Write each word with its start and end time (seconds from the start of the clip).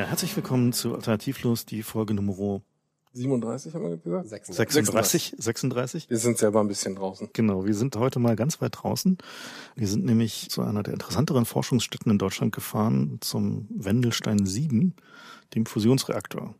Ja, 0.00 0.06
herzlich 0.06 0.34
willkommen 0.34 0.72
zu 0.72 0.94
Alternativlos, 0.94 1.66
die 1.66 1.82
Folge 1.82 2.14
Nummer 2.14 2.62
37 3.12 3.74
haben 3.74 3.84
wir 3.84 3.98
gesagt? 3.98 4.46
36. 4.46 5.34
36. 5.36 6.08
Wir 6.08 6.16
sind 6.16 6.38
selber 6.38 6.60
ein 6.60 6.68
bisschen 6.68 6.96
draußen. 6.96 7.28
Genau, 7.34 7.66
wir 7.66 7.74
sind 7.74 7.94
heute 7.96 8.18
mal 8.18 8.34
ganz 8.34 8.62
weit 8.62 8.78
draußen. 8.78 9.18
Wir 9.76 9.86
sind 9.86 10.06
nämlich 10.06 10.48
zu 10.48 10.62
einer 10.62 10.82
der 10.82 10.94
interessanteren 10.94 11.44
Forschungsstätten 11.44 12.10
in 12.10 12.16
Deutschland 12.16 12.54
gefahren, 12.54 13.18
zum 13.20 13.68
Wendelstein 13.68 14.46
7, 14.46 14.94
dem 15.54 15.66
Fusionsreaktor. 15.66 16.54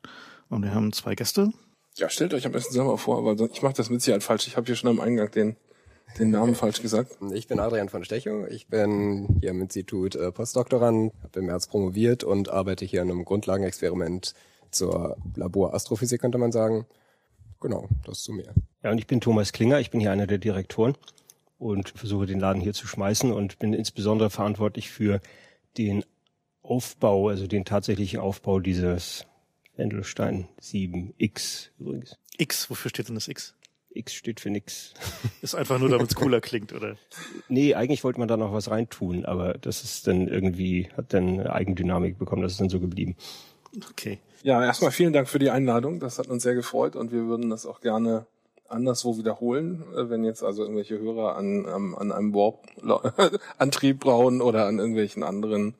Und 0.50 0.62
wir 0.62 0.74
haben 0.74 0.92
zwei 0.92 1.14
Gäste. 1.14 1.50
Ja, 1.96 2.10
stellt 2.10 2.34
euch 2.34 2.44
am 2.44 2.52
besten 2.52 2.74
selber 2.74 2.98
vor, 2.98 3.16
aber 3.16 3.42
ich 3.50 3.62
mache 3.62 3.72
das 3.72 3.88
mit 3.88 4.02
Sicherheit 4.02 4.22
falsch. 4.22 4.48
Ich 4.48 4.58
habe 4.58 4.66
hier 4.66 4.76
schon 4.76 4.90
am 4.90 5.00
Eingang 5.00 5.30
den 5.30 5.56
den 6.18 6.30
Namen 6.30 6.54
falsch 6.54 6.82
gesagt. 6.82 7.16
Ich 7.32 7.48
bin 7.48 7.60
Adrian 7.60 7.88
von 7.88 8.04
Stechow. 8.04 8.48
Ich 8.48 8.68
bin 8.68 9.38
hier 9.40 9.50
im 9.50 9.60
Institut 9.60 10.14
äh, 10.14 10.32
Postdoktorand, 10.32 11.12
habe 11.22 11.40
im 11.40 11.46
März 11.46 11.66
promoviert 11.66 12.24
und 12.24 12.48
arbeite 12.48 12.84
hier 12.84 13.02
an 13.02 13.10
einem 13.10 13.24
Grundlagenexperiment 13.24 14.34
zur 14.70 15.16
Laborastrophysik, 15.34 16.20
könnte 16.20 16.38
man 16.38 16.52
sagen. 16.52 16.86
Genau, 17.60 17.88
das 18.04 18.22
zu 18.22 18.32
mir. 18.32 18.54
Ja, 18.82 18.90
und 18.90 18.98
ich 18.98 19.06
bin 19.06 19.20
Thomas 19.20 19.52
Klinger, 19.52 19.80
ich 19.80 19.90
bin 19.90 20.00
hier 20.00 20.12
einer 20.12 20.26
der 20.26 20.38
Direktoren 20.38 20.96
und 21.58 21.90
versuche 21.90 22.26
den 22.26 22.40
Laden 22.40 22.62
hier 22.62 22.72
zu 22.72 22.86
schmeißen 22.86 23.32
und 23.32 23.58
bin 23.58 23.74
insbesondere 23.74 24.30
verantwortlich 24.30 24.90
für 24.90 25.20
den 25.76 26.04
Aufbau, 26.62 27.28
also 27.28 27.46
den 27.46 27.64
tatsächlichen 27.64 28.20
Aufbau 28.20 28.60
dieses 28.60 29.26
Wendelstein 29.76 30.48
7X 30.60 31.68
übrigens. 31.78 32.16
X, 32.38 32.70
wofür 32.70 32.88
steht 32.88 33.08
denn 33.08 33.14
das 33.14 33.28
X? 33.28 33.54
X 33.92 34.14
steht 34.14 34.40
für 34.40 34.50
nix. 34.50 34.94
Ist 35.42 35.54
einfach 35.54 35.78
nur, 35.78 35.88
damit 35.88 36.08
es 36.08 36.14
cooler 36.14 36.40
klingt, 36.40 36.72
oder? 36.72 36.96
Nee, 37.48 37.74
eigentlich 37.74 38.04
wollte 38.04 38.18
man 38.18 38.28
da 38.28 38.36
noch 38.36 38.52
was 38.52 38.70
reintun, 38.70 39.24
aber 39.24 39.54
das 39.54 39.82
ist 39.82 40.06
dann 40.06 40.28
irgendwie, 40.28 40.88
hat 40.96 41.12
dann 41.12 41.40
Eigendynamik 41.40 42.18
bekommen, 42.18 42.42
das 42.42 42.52
ist 42.52 42.60
dann 42.60 42.68
so 42.68 42.78
geblieben. 42.78 43.16
Okay. 43.90 44.18
Ja, 44.42 44.64
erstmal 44.64 44.90
vielen 44.90 45.12
Dank 45.12 45.28
für 45.28 45.38
die 45.38 45.50
Einladung. 45.50 46.00
Das 46.00 46.18
hat 46.18 46.28
uns 46.28 46.42
sehr 46.42 46.54
gefreut 46.54 46.96
und 46.96 47.12
wir 47.12 47.26
würden 47.26 47.50
das 47.50 47.66
auch 47.66 47.80
gerne 47.80 48.26
anderswo 48.70 49.18
wiederholen, 49.18 49.84
äh, 49.96 50.08
wenn 50.08 50.24
jetzt 50.24 50.42
also 50.42 50.62
irgendwelche 50.62 50.98
Hörer 50.98 51.36
an, 51.36 51.66
an 51.66 52.12
einem 52.12 52.34
Warp-Antrieb 52.34 54.00
brauchen 54.00 54.40
oder 54.40 54.66
an 54.66 54.78
irgendwelchen 54.78 55.22
anderen 55.22 55.74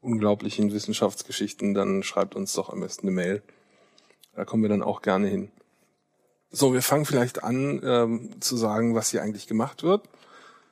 unglaublichen 0.00 0.72
Wissenschaftsgeschichten, 0.72 1.74
dann 1.74 2.02
schreibt 2.02 2.36
uns 2.36 2.52
doch 2.52 2.70
am 2.70 2.80
besten 2.80 3.08
eine 3.08 3.16
Mail. 3.16 3.42
Da 4.34 4.44
kommen 4.44 4.62
wir 4.62 4.68
dann 4.68 4.82
auch 4.82 5.02
gerne 5.02 5.26
hin. 5.26 5.50
So, 6.56 6.72
wir 6.72 6.80
fangen 6.80 7.04
vielleicht 7.04 7.44
an 7.44 7.82
ähm, 7.84 8.40
zu 8.40 8.56
sagen, 8.56 8.94
was 8.94 9.10
hier 9.10 9.22
eigentlich 9.22 9.46
gemacht 9.46 9.82
wird. 9.82 10.08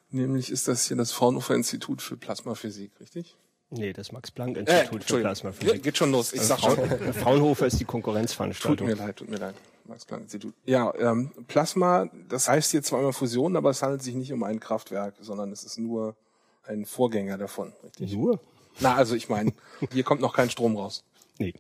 Nämlich 0.09 0.51
ist 0.51 0.67
das 0.67 0.89
hier 0.89 0.97
das 0.97 1.13
Fraunhofer 1.13 1.55
Institut 1.55 2.01
für 2.01 2.17
Plasmaphysik, 2.17 2.93
richtig? 3.01 3.37
Nee, 3.69 3.93
das 3.93 4.11
Max-Planck-Institut 4.11 5.03
äh, 5.03 5.05
für 5.05 5.21
Plasmaphysik. 5.21 5.83
Geht 5.83 5.99
schon 5.99 6.11
los. 6.11 6.33
Ich 6.33 6.41
sag 6.41 6.61
schon. 6.61 6.79
Fraunhofer 7.13 7.67
ist 7.67 7.81
die 7.81 7.85
Konkurrenzveranstaltung. 7.85 8.89
Tut 8.89 8.97
mir 8.97 9.05
leid, 9.05 9.17
tut 9.17 9.29
mir 9.29 9.37
leid. 9.37 9.55
Max-Planck-Institut. 9.85 10.55
Ja, 10.65 10.95
ähm, 10.95 11.33
Plasma, 11.49 12.09
das 12.31 12.49
heißt 12.49 12.71
hier 12.71 12.83
zwar 12.83 13.01
immer 13.01 13.13
Fusion, 13.13 13.55
aber 13.55 13.69
es 13.69 13.83
handelt 13.83 14.03
sich 14.03 14.15
nicht 14.15 14.33
um 14.33 14.43
ein 14.43 14.61
Kraftwerk, 14.61 15.17
sondern 15.21 15.53
es 15.53 15.65
ist 15.65 15.77
nur 15.77 16.17
ein 16.63 16.87
Vorgänger 16.87 17.37
davon, 17.37 17.75
richtig? 17.83 18.15
Nur? 18.15 18.41
Na, 18.81 18.95
also 18.95 19.15
ich 19.15 19.29
meine, 19.29 19.53
hier 19.93 20.03
kommt 20.03 20.23
noch 20.23 20.33
kein 20.33 20.49
Strom 20.49 20.79
raus. 20.79 21.05
Nee. 21.39 21.53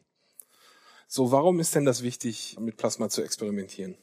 So, 1.08 1.30
warum 1.30 1.60
ist 1.60 1.74
denn 1.74 1.84
das 1.84 2.02
wichtig, 2.02 2.56
mit 2.58 2.78
Plasma 2.78 3.10
zu 3.10 3.22
experimentieren? 3.22 3.98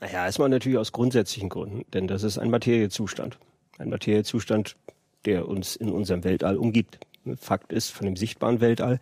Naja, 0.00 0.24
erstmal 0.26 0.48
natürlich 0.48 0.78
aus 0.78 0.92
grundsätzlichen 0.92 1.48
Gründen, 1.48 1.84
denn 1.92 2.06
das 2.06 2.22
ist 2.22 2.38
ein 2.38 2.50
Materiezustand. 2.50 3.38
Ein 3.78 3.88
Materiezustand, 3.88 4.76
der 5.24 5.48
uns 5.48 5.76
in 5.76 5.90
unserem 5.90 6.24
Weltall 6.24 6.56
umgibt. 6.56 6.98
Fakt 7.36 7.72
ist, 7.72 7.90
von 7.90 8.06
dem 8.06 8.16
sichtbaren 8.16 8.60
Weltall 8.60 9.00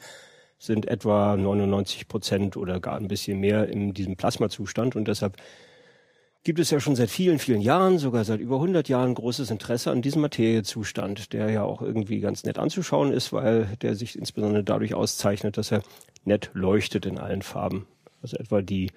sind 0.58 0.86
etwa 0.86 1.36
99 1.36 2.08
Prozent 2.08 2.56
oder 2.56 2.80
gar 2.80 2.96
ein 2.96 3.08
bisschen 3.08 3.40
mehr 3.40 3.68
in 3.68 3.92
diesem 3.92 4.16
Plasmazustand 4.16 4.96
und 4.96 5.08
deshalb 5.08 5.36
gibt 6.44 6.58
es 6.58 6.70
ja 6.70 6.78
schon 6.78 6.94
seit 6.94 7.10
vielen, 7.10 7.38
vielen 7.38 7.60
Jahren, 7.60 7.98
sogar 7.98 8.24
seit 8.24 8.38
über 8.38 8.56
100 8.56 8.88
Jahren 8.88 9.14
großes 9.14 9.50
Interesse 9.50 9.90
an 9.90 10.02
diesem 10.02 10.20
Materiezustand, 10.22 11.32
der 11.32 11.50
ja 11.50 11.64
auch 11.64 11.80
irgendwie 11.82 12.20
ganz 12.20 12.44
nett 12.44 12.58
anzuschauen 12.58 13.12
ist, 13.12 13.32
weil 13.32 13.76
der 13.80 13.94
sich 13.94 14.16
insbesondere 14.16 14.62
dadurch 14.62 14.94
auszeichnet, 14.94 15.56
dass 15.56 15.72
er 15.72 15.82
nett 16.24 16.50
leuchtet 16.52 17.06
in 17.06 17.18
allen 17.18 17.42
Farben. 17.42 17.86
Also 18.22 18.36
etwa 18.36 18.62
die 18.62 18.90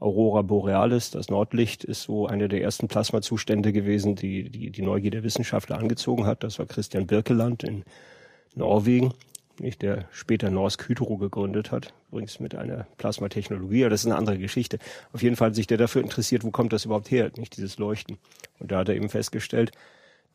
Aurora 0.00 0.42
Borealis, 0.42 1.10
das 1.10 1.28
Nordlicht, 1.28 1.82
ist 1.82 2.02
so 2.02 2.26
eine 2.26 2.48
der 2.48 2.62
ersten 2.62 2.86
Plasmazustände 2.86 3.72
gewesen, 3.72 4.14
die, 4.14 4.48
die 4.48 4.70
die 4.70 4.82
Neugier 4.82 5.10
der 5.10 5.24
Wissenschaftler 5.24 5.78
angezogen 5.78 6.24
hat. 6.24 6.44
Das 6.44 6.58
war 6.58 6.66
Christian 6.66 7.06
Birkeland 7.06 7.64
in 7.64 7.82
Norwegen, 8.54 9.12
nicht, 9.58 9.82
der 9.82 10.06
später 10.12 10.50
Norsk 10.50 10.88
Hydro 10.88 11.16
gegründet 11.16 11.72
hat, 11.72 11.92
übrigens 12.10 12.38
mit 12.38 12.54
einer 12.54 12.86
Plasmatechnologie, 12.96 13.84
aber 13.84 13.90
das 13.90 14.02
ist 14.02 14.06
eine 14.06 14.16
andere 14.16 14.38
Geschichte. 14.38 14.78
Auf 15.12 15.22
jeden 15.22 15.34
Fall 15.34 15.48
hat 15.48 15.56
sich 15.56 15.66
der 15.66 15.78
dafür 15.78 16.02
interessiert, 16.02 16.44
wo 16.44 16.50
kommt 16.50 16.72
das 16.72 16.84
überhaupt 16.84 17.10
her, 17.10 17.32
nicht 17.36 17.56
dieses 17.56 17.78
Leuchten. 17.78 18.18
Und 18.60 18.70
da 18.70 18.78
hat 18.78 18.88
er 18.88 18.94
eben 18.94 19.08
festgestellt, 19.08 19.72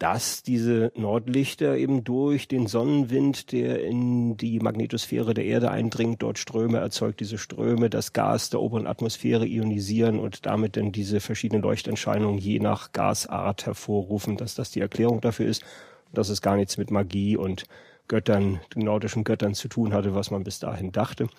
dass 0.04 0.44
diese 0.44 0.92
Nordlichter 0.98 1.78
eben 1.78 2.04
durch 2.04 2.50
den 2.50 2.68
Sonnenwind, 2.68 3.54
der 3.54 3.82
in 3.86 4.36
die 4.36 4.60
Magnetosphäre 4.60 5.34
der 5.34 5.46
Erde 5.46 5.72
eindringt, 5.72 6.22
dort 6.22 6.38
Ströme 6.38 6.80
erzeugt, 6.80 7.22
diese 7.22 7.38
Ströme 7.38 7.90
das 7.90 8.12
Gas 8.12 8.50
der 8.50 8.60
oberen 8.60 8.86
Atmosphäre 8.86 9.46
ionisieren 9.46 10.20
und 10.20 10.46
damit 10.46 10.76
dann 10.76 10.92
diese 10.92 11.22
verschiedenen 11.22 11.62
Leuchterscheinungen 11.62 12.38
je 12.38 12.60
nach 12.60 12.92
Gasart 12.92 13.66
hervorrufen, 13.66 14.36
dass 14.36 14.56
das 14.56 14.72
die 14.72 14.82
Erklärung 14.82 15.22
dafür 15.22 15.46
ist, 15.46 15.64
dass 16.12 16.28
es 16.28 16.42
gar 16.42 16.58
nichts 16.58 16.76
mit 16.76 16.92
Magie 16.92 17.38
und 17.38 17.64
Göttern, 18.10 18.60
den 18.76 18.84
nordischen 18.84 19.24
Göttern 19.24 19.54
zu 19.54 19.70
tun 19.70 19.94
hatte, 19.94 20.14
was 20.14 20.32
man 20.32 20.44
bis 20.44 20.60
dahin 20.60 20.92
dachte. 20.92 21.30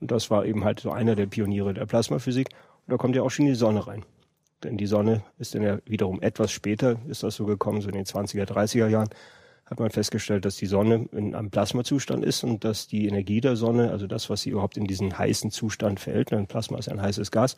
Und 0.00 0.12
das 0.12 0.30
war 0.30 0.46
eben 0.46 0.62
halt 0.62 0.78
so 0.78 0.92
einer 0.92 1.16
der 1.16 1.26
Pioniere 1.26 1.74
der 1.74 1.86
Plasmaphysik. 1.86 2.50
Und 2.86 2.92
da 2.92 2.98
kommt 2.98 3.16
ja 3.16 3.22
auch 3.22 3.30
schon 3.30 3.46
die 3.46 3.56
Sonne 3.56 3.84
rein. 3.84 4.04
Denn 4.64 4.76
die 4.76 4.86
Sonne 4.86 5.22
ist 5.38 5.54
dann 5.54 5.62
ja 5.62 5.78
wiederum 5.86 6.22
etwas 6.22 6.52
später, 6.52 6.96
ist 7.08 7.22
das 7.22 7.34
so 7.34 7.46
gekommen, 7.46 7.80
so 7.80 7.88
in 7.88 7.94
den 7.94 8.04
20er, 8.04 8.44
30er 8.44 8.88
Jahren, 8.88 9.08
hat 9.66 9.80
man 9.80 9.90
festgestellt, 9.90 10.44
dass 10.44 10.56
die 10.56 10.66
Sonne 10.66 11.08
in 11.12 11.34
einem 11.34 11.50
Plasmazustand 11.50 12.24
ist 12.24 12.44
und 12.44 12.64
dass 12.64 12.88
die 12.88 13.06
Energie 13.06 13.40
der 13.40 13.56
Sonne, 13.56 13.90
also 13.90 14.06
das, 14.06 14.28
was 14.28 14.42
sie 14.42 14.50
überhaupt 14.50 14.76
in 14.76 14.84
diesen 14.86 15.16
heißen 15.16 15.50
Zustand 15.50 15.98
fällt, 15.98 16.32
ein 16.32 16.46
Plasma 16.46 16.78
ist 16.78 16.88
ein 16.88 17.00
heißes 17.00 17.30
Gas, 17.30 17.56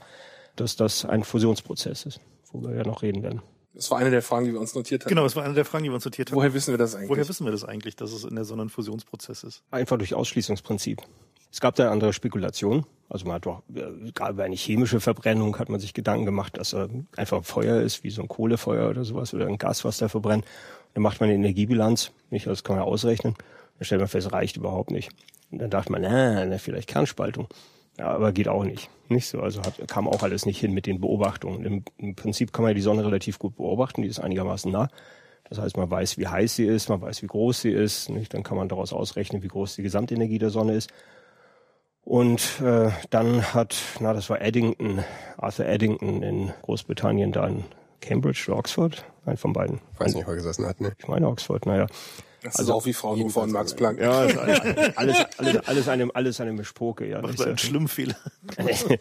dass 0.57 0.77
das 0.77 1.05
ein 1.05 1.25
Fusionsprozess 1.25 2.07
ist, 2.07 2.21
wo 2.53 2.63
wir 2.63 2.75
ja 2.75 2.85
noch 2.85 3.03
reden 3.03 3.23
werden. 3.23 3.43
Das 3.75 3.91
war 3.91 3.99
eine 3.99 4.11
der 4.11 4.23
Fragen, 4.23 4.47
die 4.47 4.53
wir 4.53 4.61
uns 4.61 4.75
notiert 4.75 5.03
haben. 5.03 5.09
Genau, 5.09 5.25
das 5.25 5.35
war 5.35 5.45
eine 5.45 5.55
der 5.55 5.65
Fragen, 5.65 5.83
die 5.83 5.91
wir 5.91 5.97
uns 5.97 6.05
notiert 6.05 6.31
haben. 6.31 6.37
Woher 6.37 6.55
wissen 6.55 6.73
wir 6.73 6.79
das 6.79 6.95
eigentlich? 6.95 7.11
Woher 7.11 7.29
wissen 7.29 7.45
wir 7.45 7.51
das 7.51 7.65
eigentlich, 7.65 7.97
dass 7.97 8.13
es 8.13 8.23
in 8.23 8.37
der 8.37 8.45
Sonne 8.45 8.63
ein 8.63 8.69
Fusionsprozess 8.69 9.43
ist? 9.43 9.65
Einfach 9.73 9.99
durch 9.99 10.15
Ausschließungsprinzip. 10.15 11.03
Es 11.55 11.61
gab 11.61 11.77
da 11.77 11.93
andere 11.93 12.13
Spekulationen. 12.13 12.85
Also 13.09 13.27
man 13.27 13.37
hat 13.37 13.47
doch, 13.47 13.63
gerade 14.13 14.35
bei 14.35 14.43
einer 14.43 14.57
chemische 14.57 14.99
Verbrennung 14.99 15.57
hat 15.61 15.69
man 15.69 15.79
sich 15.79 15.95
Gedanken 15.95 16.27
gemacht, 16.27 16.59
dass 16.59 16.75
er 16.75 16.89
einfach 17.17 17.45
Feuer 17.45 17.81
ist, 17.81 18.03
wie 18.03 18.11
so 18.11 18.23
ein 18.23 18.29
Kohlefeuer 18.29 18.91
oder 18.91 19.05
sowas 19.05 19.33
oder 19.33 19.47
ein 19.47 19.57
Gas, 19.57 19.85
was 19.85 19.99
da 19.99 20.09
verbrennt. 20.09 20.45
Dann 20.95 21.05
macht 21.05 21.21
man 21.21 21.29
eine 21.29 21.39
Energiebilanz, 21.39 22.11
nicht? 22.31 22.49
Das 22.49 22.65
kann 22.65 22.75
man 22.75 22.85
ausrechnen. 22.85 23.37
Dann 23.79 23.85
stellt 23.85 24.01
man 24.01 24.09
fest, 24.09 24.33
reicht 24.33 24.57
überhaupt 24.57 24.91
nicht. 24.91 25.13
Und 25.53 25.61
dann 25.61 25.71
dachte 25.71 25.93
man, 25.93 26.03
na, 26.03 26.45
na 26.45 26.59
vielleicht 26.59 26.89
Kernspaltung. 26.89 27.47
Ja, 28.01 28.09
aber 28.09 28.33
geht 28.33 28.49
auch 28.49 28.65
nicht. 28.65 28.91
Nicht 29.09 29.29
so. 29.29 29.39
Also 29.39 29.63
hat, 29.63 29.81
kam 29.87 30.09
auch 30.09 30.25
alles 30.25 30.47
nicht 30.47 30.59
hin 30.59 30.73
mit 30.75 30.87
den 30.87 31.01
Beobachtungen. 31.01 31.65
Im, 31.65 31.85
Im 31.99 32.17
Prinzip 32.17 32.53
kann 32.53 32.65
man 32.65 32.71
ja 32.71 32.75
die 32.75 32.81
Sonne 32.81 33.05
relativ 33.05 33.39
gut 33.39 33.55
beobachten, 33.55 34.03
die 34.03 34.09
ist 34.09 34.19
einigermaßen 34.19 34.73
nah. 34.73 34.89
Das 35.49 35.61
heißt, 35.61 35.77
man 35.77 35.89
weiß, 35.89 36.19
wie 36.19 36.27
heiß 36.27 36.57
sie 36.57 36.65
ist, 36.65 36.89
man 36.89 37.01
weiß, 37.01 37.23
wie 37.23 37.29
groß 37.29 37.61
sie 37.61 37.71
ist. 37.71 38.09
Nicht? 38.11 38.35
Dann 38.35 38.43
kann 38.43 38.57
man 38.57 38.69
daraus 38.69 38.93
ausrechnen, 38.93 39.45
wie 39.45 39.49
groß 39.49 39.77
die 39.77 39.83
Gesamtenergie 39.83 40.39
der 40.39 40.51
Sonne 40.51 40.75
ist. 40.75 40.91
Und 42.05 42.61
äh, 42.61 42.91
dann 43.11 43.55
hat, 43.55 43.77
na, 44.01 44.13
das 44.13 44.29
war 44.29 44.41
Eddington, 44.41 45.03
Arthur 45.39 45.67
Eddington 45.67 46.23
in 46.23 46.53
Großbritannien, 46.63 47.33
da 47.33 47.47
in 47.47 47.65
Cambridge 48.01 48.45
oder 48.49 48.59
Oxford, 48.59 49.05
ein 49.25 49.39
von 49.39 49.55
beiden. 49.55 49.81
Ich 49.95 50.01
weiß 50.01 50.15
nicht, 50.15 50.27
wo 50.27 50.31
er 50.31 50.37
gesessen 50.37 50.67
hat, 50.67 50.81
ne? 50.81 50.93
Ich 50.99 51.09
meine 51.09 51.27
Oxford, 51.27 51.65
naja. 51.65 51.87
Das 52.43 52.57
also 52.57 52.73
ist 52.73 52.77
auch 52.77 52.87
wie 52.87 52.93
Fraunhofer 52.93 53.41
und 53.41 53.53
Max 53.53 53.75
Planck. 53.75 53.99
Ja, 53.99 54.11
alles, 54.97 55.25
alles, 55.39 55.57
alles, 55.67 55.89
eine, 55.89 56.15
alles 56.15 56.41
eine 56.43 56.53
Mischpoke, 56.53 57.09
ja. 57.09 57.23
Macht 57.23 57.41
einen 57.41 57.57
Schlimmfehler. 57.57 58.17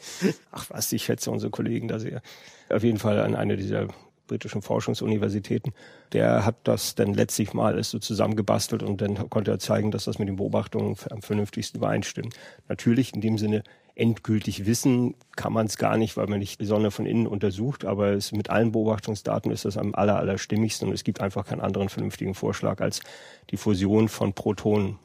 Ach 0.52 0.66
was, 0.70 0.92
ich 0.94 1.04
schätze 1.04 1.30
unsere 1.30 1.52
Kollegen 1.52 1.90
da 1.90 2.00
sehr. 2.00 2.22
Auf 2.70 2.84
jeden 2.84 3.00
Fall 3.00 3.20
an 3.20 3.36
eine 3.36 3.58
dieser 3.58 3.88
britischen 4.28 4.62
Forschungsuniversitäten. 4.62 5.74
Der 6.14 6.46
hat 6.46 6.56
das 6.64 6.96
dann 6.96 7.14
letztlich 7.14 7.54
mal 7.54 7.82
so 7.84 8.00
zusammengebastelt 8.00 8.84
und 8.84 9.02
dann 9.02 9.30
konnte 9.30 9.52
er 9.52 9.60
zeigen, 9.60 9.92
dass 9.92 10.06
das 10.06 10.20
mit 10.20 10.28
den 10.28 10.38
Beobachtungen 10.38 10.96
am 11.10 11.22
vernünftigsten 11.22 11.80
übereinstimmt. 11.80 12.36
Natürlich 12.68 13.14
in 13.14 13.22
dem 13.22 13.38
Sinne 13.38 13.64
endgültig 13.96 14.66
wissen 14.66 15.16
kann 15.36 15.54
man 15.54 15.68
es 15.68 15.78
gar 15.78 15.98
nicht, 15.98 16.18
weil 16.18 16.28
man 16.28 16.40
nicht 16.40 16.60
die 16.60 16.66
Sonne 16.66 16.90
von 16.90 17.06
innen 17.06 17.28
untersucht, 17.28 17.86
aber 17.86 18.14
es, 18.14 18.32
mit 18.32 18.50
allen 18.50 18.72
Beobachtungsdaten 18.72 19.52
ist 19.52 19.66
das 19.66 19.78
am 19.78 19.94
aller, 19.94 20.18
aller 20.18 20.38
stimmigsten 20.38 20.88
und 20.88 20.94
es 20.94 21.04
gibt 21.04 21.22
einfach 21.22 21.46
keinen 21.46 21.62
anderen 21.62 21.90
vernünftigen 21.90 22.34
Vorschlag 22.34 22.82
als 22.82 23.02
die 23.52 23.58
Fusion 23.58 24.10
von 24.10 24.34
Protonen. 24.34 24.98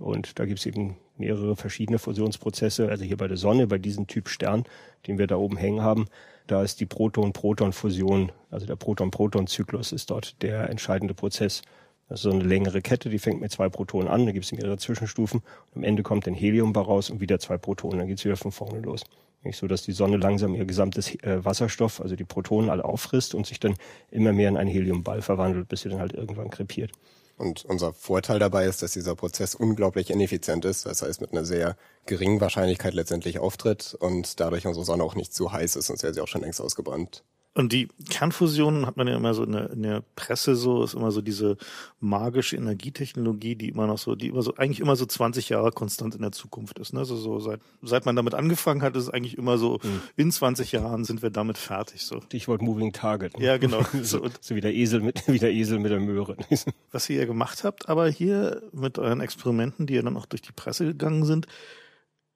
Und 0.00 0.38
da 0.38 0.46
gibt 0.46 0.58
es 0.58 0.66
eben 0.66 0.96
mehrere 1.18 1.54
verschiedene 1.54 1.98
Fusionsprozesse. 1.98 2.88
Also 2.88 3.04
hier 3.04 3.16
bei 3.16 3.28
der 3.28 3.36
Sonne, 3.36 3.66
bei 3.66 3.78
diesem 3.78 4.06
Typ 4.06 4.28
Stern, 4.28 4.64
den 5.06 5.18
wir 5.18 5.26
da 5.26 5.36
oben 5.36 5.56
hängen 5.56 5.82
haben, 5.82 6.06
da 6.46 6.62
ist 6.62 6.80
die 6.80 6.86
Proton-Proton-Fusion, 6.86 8.32
also 8.50 8.66
der 8.66 8.76
Proton-Proton-Zyklus 8.76 9.92
ist 9.92 10.10
dort 10.10 10.40
der 10.42 10.70
entscheidende 10.70 11.14
Prozess. 11.14 11.62
Das 12.08 12.20
ist 12.20 12.22
so 12.22 12.30
eine 12.30 12.44
längere 12.44 12.82
Kette, 12.82 13.10
die 13.10 13.18
fängt 13.18 13.40
mit 13.40 13.50
zwei 13.50 13.68
Protonen 13.68 14.08
an, 14.08 14.26
da 14.26 14.32
gibt 14.32 14.44
es 14.44 14.52
mehrere 14.52 14.78
Zwischenstufen. 14.78 15.42
Am 15.74 15.82
Ende 15.82 16.02
kommt 16.02 16.28
ein 16.28 16.34
Heliumbau 16.34 16.82
raus 16.82 17.10
und 17.10 17.20
wieder 17.20 17.40
zwei 17.40 17.58
Protonen, 17.58 17.98
dann 17.98 18.08
geht's 18.08 18.24
wieder 18.24 18.36
von 18.36 18.52
vorne 18.52 18.80
los. 18.80 19.04
Nicht 19.42 19.58
so, 19.58 19.66
dass 19.66 19.82
die 19.82 19.92
Sonne 19.92 20.16
langsam 20.16 20.54
ihr 20.54 20.64
gesamtes 20.64 21.14
äh, 21.22 21.44
Wasserstoff, 21.44 22.00
also 22.00 22.16
die 22.16 22.24
Protonen 22.24 22.70
alle 22.70 22.84
auffrisst 22.84 23.34
und 23.34 23.46
sich 23.46 23.60
dann 23.60 23.74
immer 24.10 24.32
mehr 24.32 24.48
in 24.48 24.56
einen 24.56 24.70
Heliumball 24.70 25.22
verwandelt, 25.22 25.68
bis 25.68 25.82
sie 25.82 25.88
dann 25.88 26.00
halt 26.00 26.12
irgendwann 26.12 26.50
krepiert. 26.50 26.92
Und 27.36 27.66
unser 27.66 27.92
Vorteil 27.92 28.38
dabei 28.38 28.64
ist, 28.66 28.82
dass 28.82 28.92
dieser 28.92 29.14
Prozess 29.14 29.54
unglaublich 29.54 30.10
ineffizient 30.10 30.64
ist. 30.64 30.86
Das 30.86 31.02
heißt, 31.02 31.20
mit 31.20 31.32
einer 31.32 31.44
sehr 31.44 31.76
geringen 32.06 32.40
Wahrscheinlichkeit 32.40 32.94
letztendlich 32.94 33.38
auftritt 33.38 33.94
und 33.98 34.40
dadurch 34.40 34.66
unsere 34.66 34.86
Sonne 34.86 35.04
auch 35.04 35.14
nicht 35.14 35.34
zu 35.34 35.52
heiß 35.52 35.76
ist, 35.76 35.86
sonst 35.88 36.02
wäre 36.02 36.14
sie 36.14 36.20
auch 36.22 36.28
schon 36.28 36.40
längst 36.40 36.60
ausgebrannt. 36.60 37.24
Und 37.56 37.72
die 37.72 37.88
Kernfusion 38.10 38.84
hat 38.84 38.98
man 38.98 39.08
ja 39.08 39.16
immer 39.16 39.32
so 39.32 39.42
in 39.42 39.52
der, 39.52 39.70
in 39.70 39.82
der 39.82 40.02
Presse 40.14 40.54
so, 40.56 40.84
ist 40.84 40.92
immer 40.92 41.10
so 41.10 41.22
diese 41.22 41.56
magische 42.00 42.54
Energietechnologie, 42.54 43.56
die 43.56 43.70
immer 43.70 43.86
noch 43.86 43.96
so, 43.96 44.14
die 44.14 44.26
immer 44.28 44.42
so, 44.42 44.54
eigentlich 44.56 44.78
immer 44.80 44.94
so 44.94 45.06
20 45.06 45.48
Jahre 45.48 45.72
konstant 45.72 46.14
in 46.14 46.20
der 46.20 46.32
Zukunft 46.32 46.78
ist. 46.78 46.92
Ne? 46.92 46.98
Also 46.98 47.16
so 47.16 47.40
seit, 47.40 47.62
seit 47.80 48.04
man 48.04 48.14
damit 48.14 48.34
angefangen 48.34 48.82
hat, 48.82 48.94
ist 48.94 49.04
es 49.04 49.08
eigentlich 49.08 49.38
immer 49.38 49.56
so, 49.56 49.80
mhm. 49.82 50.02
in 50.16 50.30
20 50.30 50.72
Jahren 50.72 51.04
sind 51.04 51.22
wir 51.22 51.30
damit 51.30 51.56
fertig. 51.56 52.02
So. 52.02 52.20
Stichwort 52.20 52.60
Moving 52.60 52.92
Target. 52.92 53.38
Ne? 53.38 53.46
Ja, 53.46 53.56
genau. 53.56 53.80
so, 54.02 54.28
so 54.38 54.54
wie 54.54 54.60
der 54.60 54.74
Esel 54.74 55.00
mit, 55.00 55.26
wie 55.26 55.38
der 55.38 55.52
Esel 55.54 55.78
mit 55.78 55.90
der 55.90 56.00
Möhre. 56.00 56.36
Was 56.92 57.08
ihr 57.08 57.20
ja 57.20 57.24
gemacht 57.24 57.64
habt, 57.64 57.88
aber 57.88 58.06
hier 58.06 58.64
mit 58.72 58.98
euren 58.98 59.22
Experimenten, 59.22 59.86
die 59.86 59.94
ja 59.94 60.02
dann 60.02 60.18
auch 60.18 60.26
durch 60.26 60.42
die 60.42 60.52
Presse 60.52 60.84
gegangen 60.84 61.24
sind, 61.24 61.46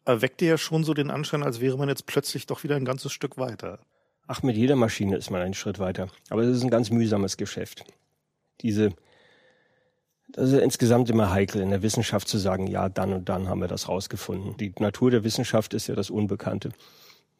erweckt 0.06 0.40
ihr 0.40 0.49
ja 0.49 0.56
schon 0.56 0.82
so 0.82 0.94
den 0.94 1.11
Anschein, 1.11 1.43
als 1.43 1.61
wäre 1.61 1.76
man 1.76 1.90
jetzt 1.90 2.06
plötzlich 2.06 2.46
doch 2.46 2.64
wieder 2.64 2.76
ein 2.76 2.87
ganzes 2.87 3.12
Stück 3.12 3.37
weiter. 3.37 3.81
Ach, 4.32 4.44
mit 4.44 4.56
jeder 4.56 4.76
Maschine 4.76 5.16
ist 5.16 5.32
man 5.32 5.40
einen 5.40 5.54
Schritt 5.54 5.80
weiter. 5.80 6.06
Aber 6.28 6.42
es 6.42 6.56
ist 6.56 6.62
ein 6.62 6.70
ganz 6.70 6.90
mühsames 6.90 7.36
Geschäft. 7.36 7.82
Diese, 8.60 8.90
das 10.28 10.52
ist 10.52 10.60
insgesamt 10.60 11.10
immer 11.10 11.32
heikel 11.32 11.60
in 11.60 11.70
der 11.70 11.82
Wissenschaft 11.82 12.28
zu 12.28 12.38
sagen, 12.38 12.68
ja, 12.68 12.88
dann 12.88 13.12
und 13.12 13.28
dann 13.28 13.48
haben 13.48 13.60
wir 13.60 13.66
das 13.66 13.88
rausgefunden. 13.88 14.56
Die 14.56 14.72
Natur 14.78 15.10
der 15.10 15.24
Wissenschaft 15.24 15.74
ist 15.74 15.88
ja 15.88 15.96
das 15.96 16.10
Unbekannte. 16.10 16.70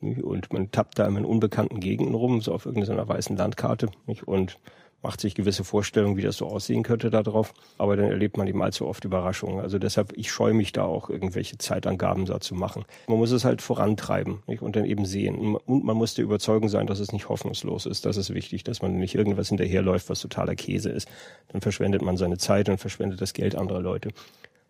Und 0.01 0.53
man 0.53 0.73
tappt 0.73 0.99
da 0.99 1.07
immer 1.07 1.21
in 1.21 1.25
unbekannten 1.27 1.79
Gegenden 1.79 2.17
rum, 2.17 2.41
so 2.41 2.53
auf 2.53 2.67
irgendeiner 2.67 3.07
weißen 3.07 3.37
Landkarte. 3.37 3.93
Und 4.27 4.59
macht 5.03 5.21
sich 5.21 5.35
gewisse 5.35 5.65
Vorstellungen, 5.65 6.17
wie 6.17 6.23
das 6.23 6.37
so 6.37 6.47
aussehen 6.47 6.83
könnte 6.83 7.11
darauf. 7.11 7.55
Aber 7.79 7.97
dann 7.97 8.07
erlebt 8.07 8.37
man 8.37 8.47
eben 8.47 8.63
allzu 8.63 8.87
oft 8.87 9.05
Überraschungen. 9.05 9.61
Also 9.61 9.79
deshalb, 9.79 10.13
ich 10.17 10.31
scheue 10.31 10.53
mich 10.53 10.73
da 10.73 10.85
auch, 10.85 11.09
irgendwelche 11.09 11.59
Zeitangaben 11.59 12.27
da 12.27 12.41
zu 12.41 12.55
machen. 12.55 12.85
Man 13.07 13.19
muss 13.19 13.31
es 13.31 13.45
halt 13.45 13.63
vorantreiben 13.63 14.43
nicht? 14.47 14.63
und 14.63 14.77
dann 14.77 14.85
eben 14.85 15.07
sehen. 15.07 15.57
Und 15.57 15.85
man 15.85 15.97
muss 15.97 16.15
der 16.15 16.25
Überzeugung 16.25 16.69
sein, 16.69 16.87
dass 16.87 17.01
es 17.01 17.13
nicht 17.13 17.29
hoffnungslos 17.29 17.87
ist. 17.87 18.05
Das 18.05 18.17
ist 18.17 18.35
wichtig, 18.35 18.65
dass 18.65 18.83
man 18.83 18.99
nicht 18.99 19.15
irgendwas 19.15 19.49
hinterherläuft, 19.49 20.11
was 20.11 20.21
totaler 20.21 20.55
Käse 20.55 20.91
ist. 20.91 21.09
Dann 21.49 21.61
verschwendet 21.61 22.03
man 22.03 22.17
seine 22.17 22.39
Zeit 22.39 22.69
und 22.69 22.79
verschwendet 22.79 23.21
das 23.21 23.33
Geld 23.33 23.55
anderer 23.55 23.81
Leute. 23.81 24.11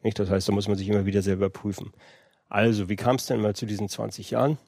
Nicht? 0.03 0.19
Das 0.19 0.31
heißt, 0.31 0.49
da 0.49 0.53
muss 0.53 0.69
man 0.69 0.77
sich 0.77 0.89
immer 0.89 1.07
wieder 1.07 1.23
selber 1.23 1.51
prüfen. 1.51 1.93
Also, 2.49 2.89
wie 2.89 2.97
kam 2.97 3.17
es 3.17 3.27
denn 3.27 3.41
mal 3.41 3.55
zu 3.55 3.67
diesen 3.67 3.89
20 3.89 4.31
Jahren? 4.31 4.59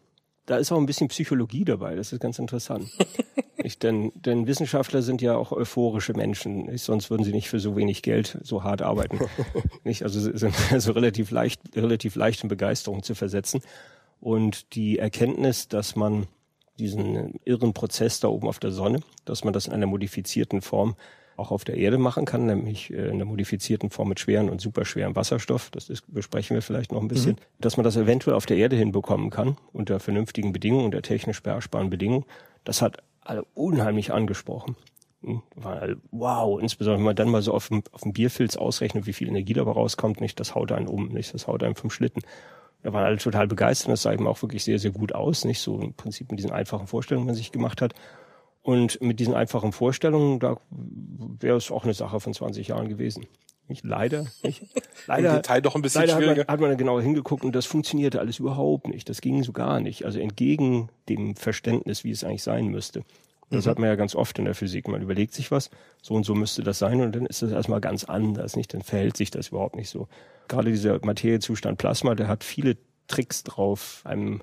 Da 0.46 0.56
ist 0.56 0.72
auch 0.72 0.78
ein 0.78 0.86
bisschen 0.86 1.08
Psychologie 1.08 1.64
dabei, 1.64 1.94
das 1.94 2.12
ist 2.12 2.20
ganz 2.20 2.38
interessant. 2.38 2.90
ich, 3.58 3.78
denn, 3.78 4.10
denn 4.14 4.46
Wissenschaftler 4.46 5.02
sind 5.02 5.22
ja 5.22 5.36
auch 5.36 5.52
euphorische 5.52 6.14
Menschen, 6.14 6.66
nicht? 6.66 6.82
sonst 6.82 7.10
würden 7.10 7.22
sie 7.22 7.32
nicht 7.32 7.48
für 7.48 7.60
so 7.60 7.76
wenig 7.76 8.02
Geld 8.02 8.38
so 8.42 8.64
hart 8.64 8.82
arbeiten. 8.82 9.20
nicht? 9.84 10.02
Also 10.02 10.20
sind 10.20 10.54
also 10.72 10.92
relativ 10.92 11.30
leicht, 11.30 11.60
relativ 11.76 12.16
leicht 12.16 12.42
in 12.42 12.48
Begeisterung 12.48 13.02
zu 13.02 13.14
versetzen. 13.14 13.60
Und 14.20 14.74
die 14.74 14.98
Erkenntnis, 14.98 15.68
dass 15.68 15.94
man 15.94 16.26
diesen 16.78 17.34
irren 17.44 17.72
Prozess 17.72 18.20
da 18.20 18.28
oben 18.28 18.48
auf 18.48 18.58
der 18.58 18.72
Sonne, 18.72 19.00
dass 19.24 19.44
man 19.44 19.52
das 19.52 19.66
in 19.66 19.72
einer 19.72 19.86
modifizierten 19.86 20.60
Form 20.62 20.96
auch 21.36 21.50
auf 21.50 21.64
der 21.64 21.76
Erde 21.76 21.98
machen 21.98 22.24
kann, 22.24 22.46
nämlich 22.46 22.92
äh, 22.92 23.08
in 23.08 23.18
der 23.18 23.26
modifizierten 23.26 23.90
Form 23.90 24.08
mit 24.08 24.20
schweren 24.20 24.50
und 24.50 24.60
superschweren 24.60 25.16
Wasserstoff. 25.16 25.70
Das 25.70 25.88
ist, 25.88 26.04
besprechen 26.12 26.54
wir 26.54 26.62
vielleicht 26.62 26.92
noch 26.92 27.00
ein 27.00 27.08
bisschen. 27.08 27.32
Mhm. 27.32 27.60
Dass 27.60 27.76
man 27.76 27.84
das 27.84 27.96
eventuell 27.96 28.36
auf 28.36 28.46
der 28.46 28.56
Erde 28.56 28.76
hinbekommen 28.76 29.30
kann, 29.30 29.56
unter 29.72 30.00
vernünftigen 30.00 30.52
Bedingungen, 30.52 30.86
unter 30.86 31.02
technisch 31.02 31.42
beherrschbaren 31.42 31.90
Bedingungen. 31.90 32.24
Das 32.64 32.82
hat 32.82 32.98
alle 33.20 33.44
unheimlich 33.54 34.12
angesprochen. 34.12 34.76
Hm, 35.22 35.42
weil, 35.54 35.96
wow, 36.10 36.60
insbesondere 36.60 36.98
wenn 36.98 37.04
man 37.04 37.16
dann 37.16 37.28
mal 37.28 37.42
so 37.42 37.52
auf 37.52 37.68
dem, 37.68 37.82
auf 37.92 38.02
dem 38.02 38.12
Bierfilz 38.12 38.56
ausrechnet, 38.56 39.06
wie 39.06 39.12
viel 39.12 39.28
Energie 39.28 39.52
dabei 39.52 39.72
rauskommt, 39.72 40.20
nicht, 40.20 40.40
das 40.40 40.54
haut 40.54 40.72
einen 40.72 40.88
um, 40.88 41.08
nicht, 41.08 41.32
das 41.32 41.46
haut 41.46 41.62
einen 41.62 41.76
vom 41.76 41.90
Schlitten. 41.90 42.22
Da 42.82 42.92
waren 42.92 43.04
alle 43.04 43.18
total 43.18 43.46
begeistert, 43.46 43.92
das 43.92 44.02
sah 44.02 44.12
eben 44.12 44.26
auch 44.26 44.42
wirklich 44.42 44.64
sehr, 44.64 44.80
sehr 44.80 44.90
gut 44.90 45.14
aus, 45.14 45.44
nicht 45.44 45.60
so 45.60 45.78
im 45.78 45.94
Prinzip 45.94 46.30
mit 46.30 46.40
diesen 46.40 46.50
einfachen 46.50 46.88
Vorstellungen, 46.88 47.26
die 47.26 47.30
man 47.30 47.36
sich 47.36 47.52
gemacht 47.52 47.80
hat. 47.80 47.94
Und 48.62 49.00
mit 49.00 49.18
diesen 49.18 49.34
einfachen 49.34 49.72
Vorstellungen, 49.72 50.38
da 50.38 50.56
wäre 50.70 51.56
es 51.56 51.70
auch 51.70 51.84
eine 51.84 51.94
Sache 51.94 52.20
von 52.20 52.32
20 52.32 52.68
Jahren 52.68 52.88
gewesen. 52.88 53.26
Nicht? 53.68 53.84
Leider. 53.84 54.26
Nicht? 54.42 54.62
Leider, 55.06 55.30
Im 55.30 55.36
Detail 55.36 55.60
doch 55.62 55.74
ein 55.74 55.82
bisschen 55.82 56.02
leider 56.02 56.16
schwieriger. 56.16 56.42
Hat 56.42 56.48
man, 56.48 56.54
hat 56.54 56.60
man 56.60 56.76
genauer 56.76 57.02
hingeguckt 57.02 57.44
und 57.44 57.52
das 57.54 57.66
funktionierte 57.66 58.20
alles 58.20 58.38
überhaupt 58.38 58.86
nicht. 58.86 59.08
Das 59.08 59.20
ging 59.20 59.42
so 59.42 59.52
gar 59.52 59.80
nicht. 59.80 60.04
Also 60.04 60.20
entgegen 60.20 60.90
dem 61.08 61.34
Verständnis, 61.34 62.04
wie 62.04 62.10
es 62.10 62.22
eigentlich 62.22 62.42
sein 62.42 62.66
müsste. 62.66 63.02
Das 63.50 63.66
mhm. 63.66 63.70
hat 63.70 63.78
man 63.78 63.88
ja 63.88 63.96
ganz 63.96 64.14
oft 64.14 64.38
in 64.38 64.44
der 64.46 64.54
Physik. 64.54 64.88
Man 64.88 65.02
überlegt 65.02 65.34
sich 65.34 65.50
was, 65.50 65.70
so 66.00 66.14
und 66.14 66.24
so 66.24 66.34
müsste 66.34 66.62
das 66.62 66.78
sein 66.78 67.00
und 67.00 67.14
dann 67.14 67.26
ist 67.26 67.42
das 67.42 67.50
erstmal 67.52 67.80
ganz 67.80 68.04
anders, 68.04 68.56
nicht? 68.56 68.72
Dann 68.74 68.82
verhält 68.82 69.16
sich 69.16 69.30
das 69.30 69.48
überhaupt 69.48 69.76
nicht 69.76 69.90
so. 69.90 70.08
Gerade 70.48 70.70
dieser 70.70 71.04
Materiezustand 71.04 71.78
Plasma, 71.78 72.14
der 72.14 72.28
hat 72.28 72.44
viele 72.44 72.76
Tricks 73.08 73.42
drauf, 73.42 74.02
einem 74.04 74.42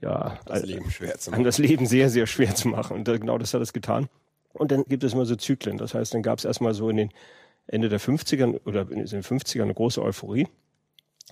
ja, 0.00 0.38
das 0.46 0.62
Leben 0.62 0.90
schwer 0.90 1.18
zu 1.18 1.30
machen. 1.30 1.44
das 1.44 1.58
Leben 1.58 1.86
sehr, 1.86 2.10
sehr 2.10 2.26
schwer 2.26 2.54
zu 2.54 2.68
machen. 2.68 2.96
Und 2.96 3.04
genau 3.04 3.38
das 3.38 3.54
hat 3.54 3.62
es 3.62 3.72
getan. 3.72 4.08
Und 4.52 4.72
dann 4.72 4.84
gibt 4.84 5.04
es 5.04 5.12
immer 5.12 5.26
so 5.26 5.36
Zyklen. 5.36 5.78
Das 5.78 5.94
heißt, 5.94 6.14
dann 6.14 6.22
gab 6.22 6.38
es 6.38 6.44
erstmal 6.44 6.74
so 6.74 6.88
in 6.88 6.96
den 6.96 7.10
Ende 7.66 7.88
der 7.88 8.00
50ern 8.00 8.60
oder 8.64 8.82
in 8.90 9.04
den 9.04 9.22
50ern 9.22 9.62
eine 9.62 9.74
große 9.74 10.02
Euphorie. 10.02 10.48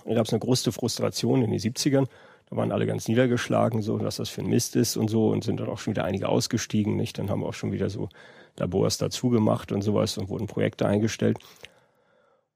Dann 0.05 0.15
gab 0.15 0.25
es 0.25 0.33
eine 0.33 0.39
große 0.39 0.71
Frustration 0.71 1.41
in 1.43 1.51
den 1.51 1.59
70ern. 1.59 2.07
Da 2.49 2.55
waren 2.55 2.71
alle 2.71 2.87
ganz 2.87 3.07
niedergeschlagen, 3.07 3.81
so, 3.81 3.99
was 4.01 4.15
das 4.15 4.29
für 4.29 4.41
ein 4.41 4.47
Mist 4.47 4.75
ist 4.75 4.97
und 4.97 5.09
so, 5.09 5.29
und 5.29 5.43
sind 5.43 5.59
dann 5.59 5.67
auch 5.67 5.77
schon 5.77 5.93
wieder 5.93 6.05
einige 6.05 6.29
ausgestiegen, 6.29 6.95
nicht? 6.95 7.17
Dann 7.17 7.29
haben 7.29 7.41
wir 7.41 7.47
auch 7.47 7.53
schon 7.53 7.71
wieder 7.71 7.89
so 7.89 8.09
Labors 8.57 8.97
dazu 8.97 9.29
gemacht 9.29 9.71
und 9.71 9.81
sowas 9.81 10.17
und 10.17 10.29
wurden 10.29 10.47
Projekte 10.47 10.85
eingestellt. 10.85 11.37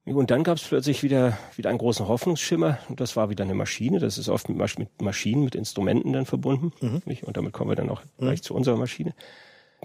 Und 0.06 0.32
dann 0.32 0.44
gab 0.44 0.58
es 0.58 0.68
plötzlich 0.68 1.02
wieder, 1.02 1.38
wieder 1.56 1.70
einen 1.70 1.80
großen 1.80 2.08
Hoffnungsschimmer. 2.08 2.80
Und 2.90 3.00
das 3.00 3.16
war 3.16 3.30
wieder 3.30 3.46
eine 3.46 3.54
Maschine. 3.54 4.00
Das 4.00 4.18
ist 4.18 4.28
oft 4.28 4.50
mit, 4.50 4.58
Masch 4.58 4.78
mit 4.78 5.02
Maschinen, 5.02 5.46
mit 5.46 5.56
Instrumenten 5.56 6.12
dann 6.12 6.26
verbunden. 6.26 6.74
Mhm. 6.82 7.02
Und 7.22 7.38
damit 7.38 7.54
kommen 7.54 7.72
wir 7.72 7.76
dann 7.76 7.90
auch 7.90 8.04
mhm. 8.18 8.26
gleich 8.26 8.44
zu 8.44 8.54
unserer 8.54 8.76
Maschine. 8.76 9.14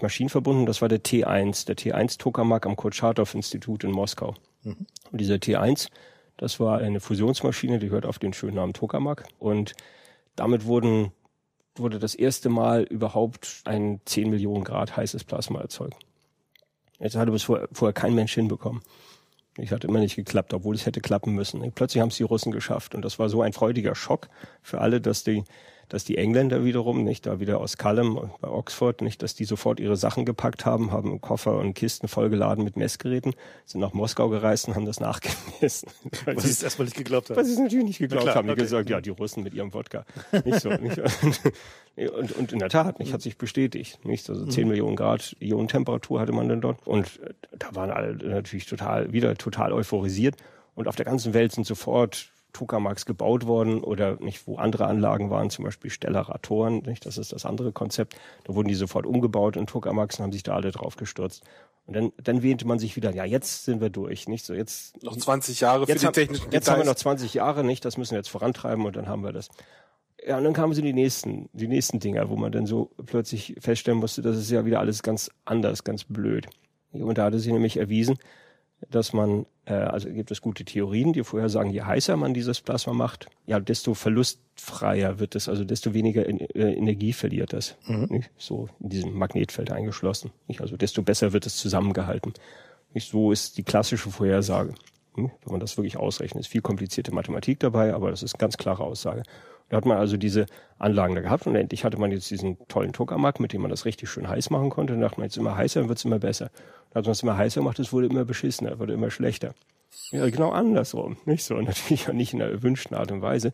Maschinen 0.01 0.29
verbunden, 0.29 0.65
das 0.65 0.81
war 0.81 0.87
der 0.87 1.03
T1, 1.03 1.65
der 1.65 1.75
T1 1.75 2.19
Tokamak 2.19 2.65
am 2.65 2.75
Kurtschatow-Institut 2.75 3.83
in 3.83 3.91
Moskau. 3.91 4.35
Mhm. 4.63 4.85
Und 5.11 5.21
dieser 5.21 5.35
T1, 5.35 5.89
das 6.37 6.59
war 6.59 6.79
eine 6.79 6.99
Fusionsmaschine, 6.99 7.79
die 7.79 7.89
hört 7.89 8.05
auf 8.05 8.19
den 8.19 8.33
schönen 8.33 8.55
Namen 8.55 8.73
Tokamak. 8.73 9.25
Und 9.39 9.73
damit 10.35 10.65
wurden, 10.65 11.11
wurde 11.75 11.99
das 11.99 12.15
erste 12.15 12.49
Mal 12.49 12.83
überhaupt 12.83 13.61
ein 13.65 14.01
10 14.05 14.29
Millionen 14.29 14.63
Grad 14.63 14.95
heißes 14.95 15.23
Plasma 15.23 15.61
erzeugt. 15.61 15.97
Jetzt 16.99 17.15
hatte 17.15 17.31
bis 17.31 17.43
vorher, 17.43 17.67
vorher 17.71 17.93
kein 17.93 18.15
Mensch 18.15 18.33
hinbekommen. 18.33 18.81
Ich 19.61 19.71
hatte 19.71 19.87
immer 19.87 19.99
nicht 19.99 20.15
geklappt, 20.15 20.53
obwohl 20.53 20.75
es 20.75 20.85
hätte 20.85 21.01
klappen 21.01 21.33
müssen. 21.33 21.71
Plötzlich 21.71 22.01
haben 22.01 22.09
es 22.09 22.17
die 22.17 22.23
Russen 22.23 22.51
geschafft 22.51 22.95
und 22.95 23.03
das 23.03 23.19
war 23.19 23.29
so 23.29 23.41
ein 23.41 23.53
freudiger 23.53 23.95
Schock 23.95 24.29
für 24.61 24.81
alle, 24.81 25.01
dass 25.01 25.23
die 25.23 25.43
dass 25.89 26.03
die 26.03 26.17
Engländer 26.17 26.63
wiederum, 26.63 27.03
nicht, 27.03 27.25
da 27.25 27.39
wieder 27.39 27.59
aus 27.59 27.77
Callum 27.77 28.31
bei 28.39 28.47
Oxford, 28.47 29.01
nicht, 29.01 29.21
dass 29.23 29.33
die 29.33 29.45
sofort 29.45 29.79
ihre 29.79 29.97
Sachen 29.97 30.23
gepackt 30.23 30.65
haben, 30.65 30.91
haben 30.91 31.19
Koffer 31.19 31.57
und 31.57 31.73
Kisten 31.73 32.07
vollgeladen 32.07 32.63
mit 32.63 32.77
Messgeräten, 32.77 33.33
sind 33.65 33.81
nach 33.81 33.93
Moskau 33.93 34.29
gereist 34.29 34.67
und 34.67 34.75
haben 34.75 34.85
das 34.85 34.99
nachgemessen. 34.99 35.89
Was 36.25 36.43
sie 36.43 36.51
es 36.51 36.63
erstmal 36.63 36.85
nicht 36.85 36.97
geglaubt 36.97 37.29
haben. 37.29 37.37
Was 37.37 37.47
sie 37.47 37.53
es 37.53 37.59
natürlich 37.59 37.85
nicht 37.85 37.99
geglaubt 37.99 38.23
klar, 38.23 38.35
haben. 38.35 38.47
Die 38.47 38.53
okay. 38.53 38.61
gesagt, 38.61 38.89
ja, 38.89 39.01
die 39.01 39.09
Russen 39.09 39.43
mit 39.43 39.53
ihrem 39.53 39.73
Wodka. 39.73 40.05
Nicht 40.45 40.61
so, 40.61 40.69
nicht. 40.81 41.01
Und, 41.95 42.31
und 42.33 42.53
in 42.53 42.59
der 42.59 42.69
Tat, 42.69 42.99
nicht, 42.99 43.11
hat 43.11 43.21
sich 43.21 43.37
bestätigt. 43.37 44.05
Nicht? 44.05 44.29
Also 44.29 44.45
10 44.45 44.63
mhm. 44.63 44.69
Millionen 44.69 44.95
Grad 44.95 45.35
Ionentemperatur 45.39 46.19
hatte 46.21 46.31
man 46.31 46.47
dann 46.47 46.61
dort. 46.61 46.85
Und 46.87 47.19
da 47.57 47.73
waren 47.73 47.89
alle 47.89 48.15
natürlich 48.15 48.67
total, 48.67 49.11
wieder 49.11 49.35
total 49.35 49.73
euphorisiert. 49.73 50.35
Und 50.75 50.87
auf 50.87 50.95
der 50.95 51.05
ganzen 51.05 51.33
Welt 51.33 51.51
sind 51.51 51.65
sofort 51.65 52.31
Tokamaks 52.53 53.05
gebaut 53.05 53.45
worden 53.45 53.83
oder 53.83 54.17
nicht, 54.19 54.47
wo 54.47 54.57
andere 54.57 54.87
Anlagen 54.87 55.29
waren, 55.29 55.49
zum 55.49 55.65
Beispiel 55.65 55.91
Stellaratoren, 55.91 56.79
nicht, 56.79 57.05
das 57.05 57.17
ist 57.17 57.31
das 57.31 57.45
andere 57.45 57.71
Konzept. 57.71 58.15
Da 58.45 58.55
wurden 58.55 58.67
die 58.67 58.75
sofort 58.75 59.05
umgebaut 59.05 59.55
in 59.55 59.67
Tokamaks 59.67 60.17
und 60.17 60.23
haben 60.23 60.31
sich 60.31 60.43
da 60.43 60.55
alle 60.55 60.71
drauf 60.71 60.95
gestürzt. 60.95 61.43
Und 61.85 61.95
dann, 61.95 62.11
dann 62.23 62.43
wähnte 62.43 62.67
man 62.67 62.77
sich 62.77 62.95
wieder, 62.95 63.13
ja, 63.13 63.25
jetzt 63.25 63.65
sind 63.65 63.81
wir 63.81 63.89
durch, 63.89 64.27
nicht 64.27 64.45
so 64.45 64.53
jetzt. 64.53 65.01
Noch 65.03 65.17
20 65.17 65.59
Jahre 65.59 65.87
für 65.87 65.93
die 65.93 65.99
technischen 65.99 66.43
Jetzt 66.43 66.53
Details. 66.53 66.69
haben 66.69 66.79
wir 66.79 66.85
noch 66.85 66.95
20 66.95 67.33
Jahre, 67.33 67.63
nicht, 67.63 67.83
das 67.83 67.97
müssen 67.97 68.11
wir 68.11 68.19
jetzt 68.19 68.29
vorantreiben 68.29 68.85
und 68.85 68.95
dann 68.95 69.07
haben 69.07 69.23
wir 69.23 69.31
das. 69.31 69.49
Ja, 70.25 70.37
und 70.37 70.43
dann 70.43 70.53
kamen 70.53 70.73
so 70.73 70.81
die 70.81 70.93
nächsten, 70.93 71.49
die 71.53 71.67
nächsten 71.67 71.99
Dinger, 71.99 72.29
wo 72.29 72.35
man 72.35 72.51
dann 72.51 72.65
so 72.65 72.91
plötzlich 73.05 73.55
feststellen 73.59 73.99
musste, 73.99 74.21
das 74.21 74.37
ist 74.37 74.51
ja 74.51 74.65
wieder 74.65 74.79
alles 74.79 75.01
ganz 75.01 75.31
anders, 75.45 75.83
ganz 75.83 76.03
blöd. 76.03 76.47
Und 76.91 77.17
da 77.17 77.25
hatte 77.25 77.39
sich 77.39 77.51
nämlich 77.51 77.77
erwiesen, 77.77 78.17
dass 78.89 79.13
man, 79.13 79.45
äh, 79.65 79.73
also 79.73 80.09
gibt 80.09 80.31
es 80.31 80.41
gute 80.41 80.65
Theorien, 80.65 81.13
die 81.13 81.23
vorher 81.23 81.49
sagen, 81.49 81.71
je 81.71 81.81
heißer 81.81 82.15
man 82.17 82.33
dieses 82.33 82.61
Plasma 82.61 82.93
macht, 82.93 83.27
ja, 83.45 83.59
desto 83.59 83.93
verlustfreier 83.93 85.19
wird 85.19 85.35
es, 85.35 85.49
also 85.49 85.63
desto 85.63 85.93
weniger 85.93 86.25
in, 86.25 86.39
äh, 86.39 86.73
Energie 86.73 87.13
verliert 87.13 87.53
es. 87.53 87.75
Mhm. 87.85 88.07
Nicht? 88.09 88.31
So 88.37 88.69
in 88.79 88.89
diesem 88.89 89.13
Magnetfeld 89.13 89.71
eingeschlossen. 89.71 90.31
Nicht? 90.47 90.61
Also 90.61 90.77
desto 90.77 91.01
besser 91.01 91.33
wird 91.33 91.45
es 91.45 91.57
zusammengehalten. 91.57 92.33
Nicht 92.93 93.09
so 93.09 93.31
ist 93.31 93.57
die 93.57 93.63
klassische 93.63 94.09
Vorhersage. 94.09 94.73
Hm? 95.15 95.31
Wenn 95.43 95.51
man 95.51 95.59
das 95.59 95.77
wirklich 95.77 95.97
ausrechnet, 95.97 96.41
ist 96.41 96.51
viel 96.51 96.61
komplizierte 96.61 97.13
Mathematik 97.13 97.59
dabei, 97.59 97.93
aber 97.93 98.11
das 98.11 98.23
ist 98.23 98.35
eine 98.35 98.39
ganz 98.39 98.57
klare 98.57 98.83
Aussage. 98.83 99.23
Da 99.69 99.77
hat 99.77 99.85
man 99.85 99.97
also 99.97 100.17
diese 100.17 100.47
Anlagen 100.79 101.15
da 101.15 101.21
gehabt 101.21 101.45
und 101.45 101.55
endlich 101.55 101.83
hatte 101.83 101.99
man 101.99 102.11
jetzt 102.11 102.29
diesen 102.31 102.57
tollen 102.67 102.91
Tokamak, 102.91 103.39
mit 103.39 103.53
dem 103.53 103.61
man 103.61 103.69
das 103.69 103.85
richtig 103.85 104.09
schön 104.09 104.27
heiß 104.27 104.49
machen 104.49 104.71
konnte. 104.71 104.93
Und 104.93 105.01
dachte 105.01 105.19
man, 105.19 105.25
jetzt 105.25 105.37
immer 105.37 105.55
heißer, 105.55 105.81
dann 105.81 105.89
wird 105.89 105.99
es 105.99 106.05
immer 106.05 106.19
besser. 106.19 106.49
Da 106.89 106.99
hat 106.99 107.05
man 107.05 107.11
es 107.11 107.21
immer 107.21 107.37
heißer 107.37 107.61
gemacht, 107.61 107.77
es 107.77 107.93
wurde 107.93 108.07
immer 108.07 108.25
beschissener, 108.25 108.79
wurde 108.79 108.93
immer 108.93 109.11
schlechter. 109.11 109.53
Ja, 110.11 110.27
genau 110.29 110.51
andersrum, 110.51 111.17
nicht 111.25 111.43
so. 111.43 111.53
Natürlich 111.61 112.09
auch 112.09 112.13
nicht 112.13 112.33
in 112.33 112.39
der 112.39 112.49
erwünschten 112.49 112.97
Art 112.97 113.11
und 113.11 113.21
Weise. 113.21 113.49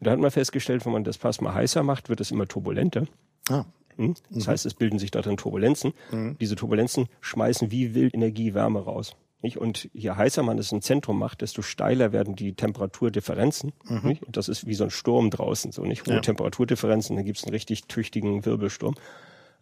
Und 0.00 0.06
da 0.08 0.10
hat 0.10 0.18
man 0.18 0.30
festgestellt, 0.32 0.84
wenn 0.86 0.92
man 0.92 1.04
das 1.04 1.18
Plasma 1.18 1.54
heißer 1.54 1.84
macht, 1.84 2.08
wird 2.08 2.20
es 2.20 2.32
immer 2.32 2.48
turbulenter. 2.48 3.06
Ah. 3.48 3.64
Hm? 3.96 4.14
Das 4.30 4.46
mhm. 4.46 4.50
heißt, 4.50 4.66
es 4.66 4.74
bilden 4.74 4.98
sich 4.98 5.12
darin 5.12 5.36
Turbulenzen. 5.36 5.92
Mhm. 6.10 6.36
Diese 6.40 6.56
Turbulenzen 6.56 7.08
schmeißen 7.20 7.70
wie 7.70 7.94
wild 7.94 8.12
Energie, 8.12 8.54
Wärme 8.54 8.80
raus. 8.80 9.14
Nicht? 9.44 9.58
Und 9.58 9.90
je 9.92 10.10
heißer 10.10 10.42
man 10.42 10.56
es 10.56 10.72
im 10.72 10.80
Zentrum 10.80 11.18
macht, 11.18 11.42
desto 11.42 11.60
steiler 11.60 12.12
werden 12.12 12.34
die 12.34 12.54
Temperaturdifferenzen. 12.54 13.74
Mhm. 13.84 14.18
Und 14.24 14.38
das 14.38 14.48
ist 14.48 14.66
wie 14.66 14.72
so 14.72 14.84
ein 14.84 14.90
Sturm 14.90 15.28
draußen, 15.28 15.70
so 15.70 15.82
nicht 15.82 16.06
hohe 16.06 16.14
ja. 16.14 16.20
Temperaturdifferenzen, 16.20 17.14
dann 17.14 17.26
gibt 17.26 17.36
es 17.36 17.44
einen 17.44 17.52
richtig 17.52 17.84
tüchtigen 17.84 18.46
Wirbelsturm. 18.46 18.94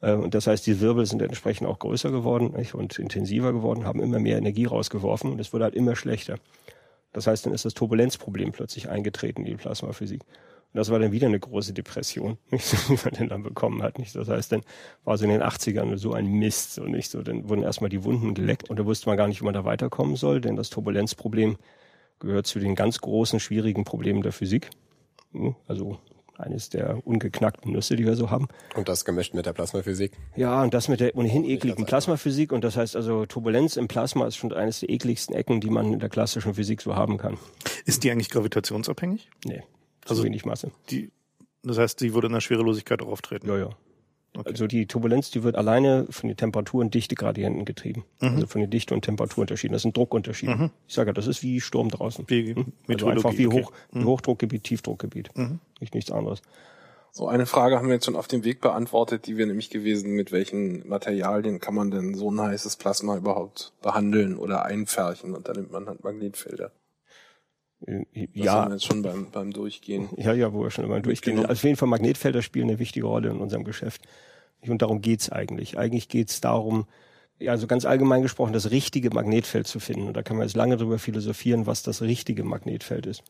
Äh, 0.00 0.12
und 0.12 0.34
das 0.34 0.46
heißt, 0.46 0.64
die 0.68 0.80
Wirbel 0.80 1.04
sind 1.04 1.20
entsprechend 1.20 1.66
auch 1.66 1.80
größer 1.80 2.12
geworden 2.12 2.54
nicht? 2.56 2.76
und 2.76 2.96
intensiver 3.00 3.52
geworden, 3.52 3.84
haben 3.84 4.00
immer 4.00 4.20
mehr 4.20 4.38
Energie 4.38 4.66
rausgeworfen 4.66 5.32
und 5.32 5.40
es 5.40 5.52
wurde 5.52 5.64
halt 5.64 5.74
immer 5.74 5.96
schlechter. 5.96 6.36
Das 7.12 7.26
heißt, 7.26 7.44
dann 7.44 7.52
ist 7.52 7.64
das 7.64 7.74
Turbulenzproblem 7.74 8.52
plötzlich 8.52 8.88
eingetreten 8.88 9.40
in 9.40 9.46
die 9.46 9.56
Plasmaphysik. 9.56 10.22
Und 10.72 10.78
das 10.78 10.90
war 10.90 10.98
dann 10.98 11.12
wieder 11.12 11.26
eine 11.26 11.38
große 11.38 11.74
Depression, 11.74 12.38
nicht, 12.50 12.72
die 12.88 12.92
man 13.04 13.12
dann, 13.12 13.28
dann 13.28 13.42
bekommen 13.42 13.82
hat. 13.82 13.98
Nicht? 13.98 14.16
Das 14.16 14.28
heißt, 14.28 14.52
dann 14.52 14.62
war 15.04 15.18
so 15.18 15.24
in 15.24 15.30
den 15.30 15.42
80ern 15.42 15.98
so 15.98 16.14
ein 16.14 16.26
Mist. 16.26 16.74
So, 16.74 16.84
nicht? 16.84 17.10
so, 17.10 17.22
dann 17.22 17.48
wurden 17.48 17.62
erstmal 17.62 17.90
die 17.90 18.04
Wunden 18.04 18.32
geleckt 18.32 18.70
und 18.70 18.78
da 18.78 18.86
wusste 18.86 19.08
man 19.08 19.18
gar 19.18 19.28
nicht, 19.28 19.42
wie 19.42 19.44
man 19.44 19.54
da 19.54 19.66
weiterkommen 19.66 20.16
soll, 20.16 20.40
denn 20.40 20.56
das 20.56 20.70
Turbulenzproblem 20.70 21.56
gehört 22.20 22.46
zu 22.46 22.58
den 22.58 22.74
ganz 22.74 23.00
großen, 23.00 23.38
schwierigen 23.38 23.84
Problemen 23.84 24.22
der 24.22 24.32
Physik. 24.32 24.70
Hm? 25.32 25.54
Also 25.66 25.98
eines 26.38 26.70
der 26.70 27.06
ungeknackten 27.06 27.70
Nüsse, 27.70 27.94
die 27.94 28.06
wir 28.06 28.16
so 28.16 28.30
haben. 28.30 28.48
Und 28.74 28.88
das 28.88 29.04
gemischt 29.04 29.34
mit 29.34 29.44
der 29.44 29.52
Plasmaphysik? 29.52 30.12
Ja, 30.34 30.62
und 30.62 30.72
das 30.72 30.88
mit 30.88 31.00
der 31.00 31.14
ohnehin 31.14 31.44
ekligen 31.44 31.84
Plasmaphysik. 31.84 32.50
Und 32.50 32.64
das 32.64 32.76
heißt 32.76 32.96
also, 32.96 33.26
Turbulenz 33.26 33.76
im 33.76 33.88
Plasma 33.88 34.26
ist 34.26 34.36
schon 34.36 34.52
eines 34.52 34.80
der 34.80 34.88
ekligsten 34.88 35.34
Ecken, 35.34 35.60
die 35.60 35.70
man 35.70 35.92
in 35.92 35.98
der 36.00 36.08
klassischen 36.08 36.54
Physik 36.54 36.80
so 36.80 36.96
haben 36.96 37.18
kann. 37.18 37.36
Ist 37.84 38.02
die 38.02 38.10
eigentlich 38.10 38.30
gravitationsabhängig? 38.30 39.28
Nee 39.44 39.62
also 40.08 40.24
wenig 40.24 40.44
Masse. 40.44 40.70
Die, 40.90 41.10
das 41.62 41.78
heißt, 41.78 42.00
sie 42.00 42.14
würde 42.14 42.26
in 42.26 42.32
der 42.32 42.40
Schwerelosigkeit 42.40 43.02
auch 43.02 43.08
auftreten. 43.08 43.48
Ja, 43.48 43.58
ja. 43.58 43.70
Okay. 44.34 44.48
Also 44.48 44.66
die 44.66 44.86
Turbulenz, 44.86 45.30
die 45.30 45.42
wird 45.42 45.56
alleine 45.56 46.06
von 46.08 46.28
den 46.28 46.36
Temperatur- 46.36 46.80
und 46.80 46.94
Dichtegradienten 46.94 47.66
getrieben. 47.66 48.04
Mhm. 48.20 48.28
Also 48.28 48.46
von 48.46 48.62
den 48.62 48.70
Dichte- 48.70 48.94
und 48.94 49.02
Temperaturunterschieden. 49.02 49.74
Das 49.74 49.82
sind 49.82 49.94
Druckunterschiede. 49.96 50.54
Mhm. 50.54 50.70
Ich 50.88 50.94
sage 50.94 51.10
ja, 51.10 51.12
das 51.12 51.26
ist 51.26 51.42
wie 51.42 51.60
Sturm 51.60 51.90
draußen. 51.90 52.24
Wie 52.28 52.54
hm? 52.54 52.72
also 52.88 53.08
einfach 53.08 53.36
wie, 53.36 53.46
Hoch, 53.46 53.72
okay. 53.90 53.98
mhm. 53.98 54.06
Hochdruckgebiet, 54.06 54.64
Tiefdruckgebiet. 54.64 55.36
Mhm. 55.36 55.60
Nicht 55.80 55.94
nichts 55.94 56.10
anderes. 56.10 56.40
So 57.14 57.28
eine 57.28 57.44
Frage 57.44 57.76
haben 57.76 57.88
wir 57.88 57.94
jetzt 57.94 58.06
schon 58.06 58.16
auf 58.16 58.26
dem 58.26 58.42
Weg 58.42 58.62
beantwortet, 58.62 59.26
die 59.26 59.36
wir 59.36 59.44
nämlich 59.44 59.68
gewesen, 59.68 60.12
mit 60.12 60.32
welchen 60.32 60.88
Materialien 60.88 61.60
kann 61.60 61.74
man 61.74 61.90
denn 61.90 62.14
so 62.14 62.30
ein 62.30 62.40
heißes 62.40 62.76
Plasma 62.76 63.18
überhaupt 63.18 63.74
behandeln 63.82 64.38
oder 64.38 64.64
einfärchen 64.64 65.34
und 65.34 65.46
dann 65.46 65.56
nimmt 65.56 65.72
man 65.72 65.88
halt 65.88 66.02
Magnetfelder. 66.02 66.72
Äh, 67.86 68.04
ja. 68.34 68.64
Das 68.64 68.72
jetzt 68.72 68.86
schon 68.86 69.02
beim, 69.02 69.30
beim 69.30 69.52
Durchgehen. 69.52 70.08
Ja, 70.16 70.32
ja, 70.32 70.52
wo 70.52 70.62
wir 70.62 70.70
schon 70.70 70.88
beim 70.88 71.02
Durchgehen. 71.02 71.36
Genau. 71.36 71.48
Also 71.48 71.60
auf 71.60 71.64
jeden 71.64 71.76
Fall 71.76 71.88
Magnetfelder 71.88 72.42
spielen 72.42 72.68
eine 72.68 72.78
wichtige 72.78 73.06
Rolle 73.06 73.30
in 73.30 73.38
unserem 73.38 73.64
Geschäft. 73.64 74.02
Und 74.66 74.82
darum 74.82 75.00
geht's 75.00 75.30
eigentlich. 75.30 75.76
Eigentlich 75.76 76.08
geht's 76.08 76.40
darum, 76.40 76.86
ja, 77.38 77.50
also 77.50 77.66
ganz 77.66 77.84
allgemein 77.84 78.22
gesprochen, 78.22 78.52
das 78.52 78.70
richtige 78.70 79.10
Magnetfeld 79.10 79.66
zu 79.66 79.80
finden. 79.80 80.06
Und 80.06 80.16
da 80.16 80.22
kann 80.22 80.36
man 80.36 80.46
jetzt 80.46 80.56
lange 80.56 80.76
darüber 80.76 80.98
philosophieren, 80.98 81.66
was 81.66 81.82
das 81.82 82.02
richtige 82.02 82.44
Magnetfeld 82.44 83.06
ist. 83.06 83.22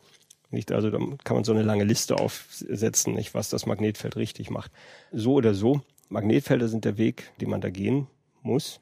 Nicht, 0.51 0.71
also 0.71 0.91
da 0.91 0.99
kann 1.25 1.37
man 1.37 1.45
so 1.45 1.53
eine 1.53 1.63
lange 1.63 1.85
Liste 1.85 2.19
aufsetzen, 2.19 3.15
nicht, 3.15 3.33
was 3.33 3.49
das 3.49 3.65
Magnetfeld 3.65 4.17
richtig 4.17 4.51
macht. 4.51 4.71
So 5.11 5.35
oder 5.35 5.55
so, 5.55 5.81
Magnetfelder 6.11 6.69
sind 6.69 6.85
der 6.85 6.99
Weg, 6.99 7.33
den 7.41 7.49
man 7.49 7.63
da 7.63 7.71
gehen 7.71 8.07
muss. 8.43 8.81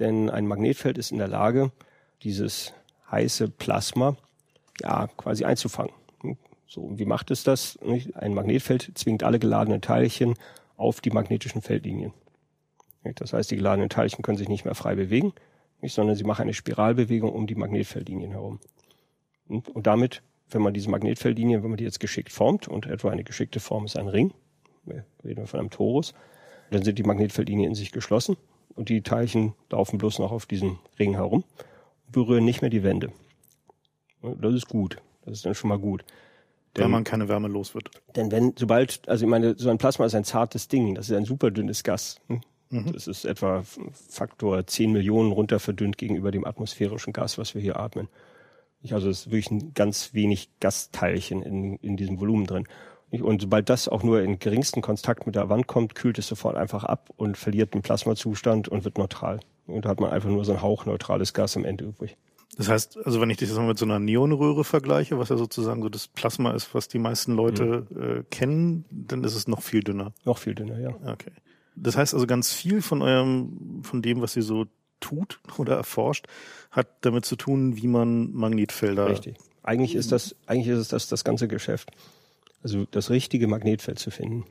Denn 0.00 0.28
ein 0.28 0.48
Magnetfeld 0.48 0.98
ist 0.98 1.12
in 1.12 1.18
der 1.18 1.28
Lage, 1.28 1.70
dieses 2.24 2.72
heiße 3.12 3.48
Plasma 3.48 4.16
ja, 4.80 5.08
quasi 5.16 5.44
einzufangen. 5.44 5.92
So, 6.66 6.96
wie 6.98 7.04
macht 7.04 7.32
es 7.32 7.42
das? 7.42 7.78
Ein 8.14 8.32
Magnetfeld 8.32 8.92
zwingt 8.94 9.24
alle 9.24 9.40
geladenen 9.40 9.80
Teilchen 9.80 10.34
auf 10.76 11.00
die 11.00 11.10
magnetischen 11.10 11.62
Feldlinien. 11.62 12.12
Das 13.16 13.32
heißt, 13.32 13.50
die 13.50 13.56
geladenen 13.56 13.88
Teilchen 13.88 14.22
können 14.22 14.38
sich 14.38 14.48
nicht 14.48 14.64
mehr 14.64 14.76
frei 14.76 14.94
bewegen, 14.94 15.32
sondern 15.82 16.14
sie 16.14 16.22
machen 16.22 16.42
eine 16.42 16.54
Spiralbewegung 16.54 17.32
um 17.32 17.46
die 17.46 17.56
Magnetfeldlinien 17.56 18.30
herum. 18.30 18.60
Und 19.48 19.86
damit, 19.86 20.22
wenn 20.50 20.62
man 20.62 20.72
diese 20.72 20.90
Magnetfeldlinien, 20.90 21.64
wenn 21.64 21.70
man 21.70 21.76
die 21.76 21.84
jetzt 21.84 21.98
geschickt 21.98 22.30
formt, 22.30 22.68
und 22.68 22.86
etwa 22.86 23.10
eine 23.10 23.24
geschickte 23.24 23.58
Form 23.58 23.84
ist 23.84 23.96
ein 23.96 24.06
Ring, 24.06 24.32
wir 24.84 25.04
reden 25.24 25.48
von 25.48 25.58
einem 25.58 25.70
Torus, 25.70 26.14
dann 26.70 26.82
sind 26.84 26.98
die 26.98 27.02
Magnetfeldlinien 27.02 27.70
in 27.70 27.74
sich 27.74 27.90
geschlossen 27.90 28.36
und 28.76 28.90
die 28.90 29.02
Teilchen 29.02 29.54
laufen 29.70 29.98
bloß 29.98 30.20
noch 30.20 30.30
auf 30.30 30.46
diesem 30.46 30.78
Ring 31.00 31.14
herum, 31.14 31.42
berühren 32.12 32.44
nicht 32.44 32.60
mehr 32.60 32.70
die 32.70 32.84
Wände. 32.84 33.12
Das 34.22 34.54
ist 34.54 34.68
gut. 34.68 34.96
Das 35.24 35.34
ist 35.34 35.46
dann 35.46 35.54
schon 35.54 35.68
mal 35.68 35.78
gut. 35.78 36.04
Denn, 36.76 36.84
Weil 36.84 36.90
man 36.90 37.04
keine 37.04 37.28
Wärme 37.28 37.48
los 37.48 37.74
wird. 37.74 37.90
Denn 38.14 38.30
wenn, 38.30 38.54
sobald, 38.56 39.08
also 39.08 39.24
ich 39.24 39.30
meine, 39.30 39.56
so 39.56 39.70
ein 39.70 39.78
Plasma 39.78 40.06
ist 40.06 40.14
ein 40.14 40.24
zartes 40.24 40.68
Ding, 40.68 40.94
das 40.94 41.10
ist 41.10 41.16
ein 41.16 41.24
super 41.24 41.50
dünnes 41.50 41.82
Gas. 41.82 42.20
Hm? 42.28 42.40
Mhm. 42.70 42.92
Das 42.92 43.08
ist 43.08 43.24
etwa 43.24 43.64
Faktor 44.08 44.66
10 44.66 44.92
Millionen 44.92 45.32
runter 45.32 45.58
verdünnt 45.58 45.98
gegenüber 45.98 46.30
dem 46.30 46.44
atmosphärischen 46.44 47.12
Gas, 47.12 47.38
was 47.38 47.54
wir 47.54 47.62
hier 47.62 47.78
atmen. 47.78 48.08
Also 48.88 49.10
es 49.10 49.26
ist 49.26 49.32
wirklich 49.32 49.50
ein 49.50 49.74
ganz 49.74 50.14
wenig 50.14 50.48
Gasteilchen 50.60 51.42
in, 51.42 51.76
in 51.76 51.96
diesem 51.96 52.20
Volumen 52.20 52.46
drin. 52.46 52.66
Und 53.10 53.42
sobald 53.42 53.68
das 53.68 53.88
auch 53.88 54.04
nur 54.04 54.22
in 54.22 54.38
geringsten 54.38 54.82
Kontakt 54.82 55.26
mit 55.26 55.34
der 55.34 55.48
Wand 55.48 55.66
kommt, 55.66 55.96
kühlt 55.96 56.18
es 56.18 56.28
sofort 56.28 56.56
einfach 56.56 56.84
ab 56.84 57.10
und 57.16 57.36
verliert 57.36 57.74
den 57.74 57.82
Plasmazustand 57.82 58.68
und 58.68 58.84
wird 58.84 58.98
neutral. 58.98 59.40
Und 59.66 59.84
da 59.84 59.88
hat 59.90 60.00
man 60.00 60.10
einfach 60.10 60.28
nur 60.28 60.44
so 60.44 60.52
ein 60.52 60.62
hauchneutrales 60.62 61.34
Gas 61.34 61.56
am 61.56 61.64
Ende 61.64 61.84
übrig. 61.84 62.16
Das 62.56 62.68
heißt, 62.68 62.98
also 63.04 63.20
wenn 63.20 63.30
ich 63.30 63.36
das 63.36 63.52
mal 63.54 63.66
mit 63.66 63.78
so 63.78 63.84
einer 63.84 63.98
Neonröhre 63.98 64.64
vergleiche, 64.64 65.18
was 65.18 65.28
ja 65.28 65.36
sozusagen 65.36 65.82
so 65.82 65.88
das 65.88 66.08
Plasma 66.08 66.52
ist, 66.52 66.74
was 66.74 66.88
die 66.88 66.98
meisten 66.98 67.34
Leute 67.34 67.86
mhm. 67.90 68.02
äh, 68.02 68.22
kennen, 68.30 68.84
dann 68.90 69.24
ist 69.24 69.34
es 69.34 69.46
noch 69.46 69.62
viel 69.62 69.82
dünner. 69.82 70.12
Noch 70.24 70.38
viel 70.38 70.54
dünner, 70.54 70.78
ja. 70.78 70.94
Okay. 71.12 71.30
Das 71.76 71.96
heißt 71.96 72.12
also 72.12 72.26
ganz 72.26 72.52
viel 72.52 72.82
von 72.82 73.02
eurem, 73.02 73.82
von 73.82 74.02
dem, 74.02 74.20
was 74.20 74.36
ihr 74.36 74.42
so 74.42 74.66
tut 74.98 75.40
oder 75.58 75.76
erforscht, 75.76 76.26
hat 76.70 76.88
damit 77.02 77.24
zu 77.24 77.36
tun, 77.36 77.76
wie 77.76 77.86
man 77.86 78.32
Magnetfelder. 78.32 79.08
Richtig. 79.08 79.36
Eigentlich 79.62 79.94
ist 79.94 80.10
das, 80.10 80.34
eigentlich 80.46 80.68
ist 80.68 80.78
es 80.78 80.88
das, 80.88 81.08
das 81.08 81.24
ganze 81.24 81.46
Geschäft. 81.46 81.90
Also 82.62 82.86
das 82.90 83.10
richtige 83.10 83.46
Magnetfeld 83.46 83.98
zu 83.98 84.10
finden. 84.10 84.44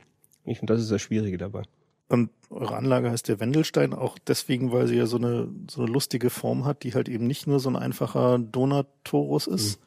Und 0.44 0.70
das 0.70 0.80
ist 0.80 0.90
das 0.90 1.02
Schwierige 1.02 1.38
dabei. 1.38 1.62
Und 2.10 2.30
eure 2.50 2.76
Anlage 2.76 3.08
heißt 3.08 3.28
der 3.28 3.38
Wendelstein 3.38 3.94
auch 3.94 4.18
deswegen, 4.18 4.72
weil 4.72 4.88
sie 4.88 4.96
ja 4.96 5.06
so 5.06 5.16
eine, 5.16 5.48
so 5.70 5.82
eine 5.82 5.92
lustige 5.92 6.28
Form 6.28 6.64
hat, 6.64 6.82
die 6.82 6.92
halt 6.92 7.08
eben 7.08 7.28
nicht 7.28 7.46
nur 7.46 7.60
so 7.60 7.70
ein 7.70 7.76
einfacher 7.76 8.40
Donatorus 8.40 9.46
ist. 9.46 9.78
Mhm. 9.78 9.84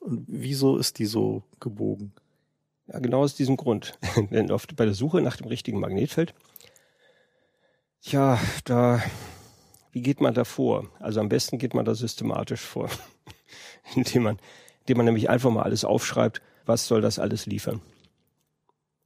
Und 0.00 0.24
wieso 0.26 0.78
ist 0.78 0.98
die 0.98 1.06
so 1.06 1.44
gebogen? 1.60 2.12
Ja, 2.88 2.98
genau 2.98 3.20
aus 3.20 3.36
diesem 3.36 3.56
Grund. 3.56 3.96
Denn 4.32 4.50
oft 4.50 4.74
bei 4.74 4.84
der 4.84 4.94
Suche 4.94 5.20
nach 5.20 5.36
dem 5.36 5.46
richtigen 5.46 5.78
Magnetfeld, 5.78 6.34
ja, 8.02 8.40
da, 8.64 9.00
wie 9.92 10.02
geht 10.02 10.20
man 10.20 10.34
da 10.34 10.42
vor? 10.42 10.90
Also 10.98 11.20
am 11.20 11.28
besten 11.28 11.58
geht 11.58 11.74
man 11.74 11.84
da 11.84 11.94
systematisch 11.94 12.62
vor. 12.62 12.90
indem 13.94 14.24
man, 14.24 14.38
indem 14.80 14.96
man 14.96 15.06
nämlich 15.06 15.30
einfach 15.30 15.50
mal 15.50 15.62
alles 15.62 15.84
aufschreibt, 15.84 16.42
was 16.66 16.88
soll 16.88 17.00
das 17.00 17.20
alles 17.20 17.46
liefern? 17.46 17.80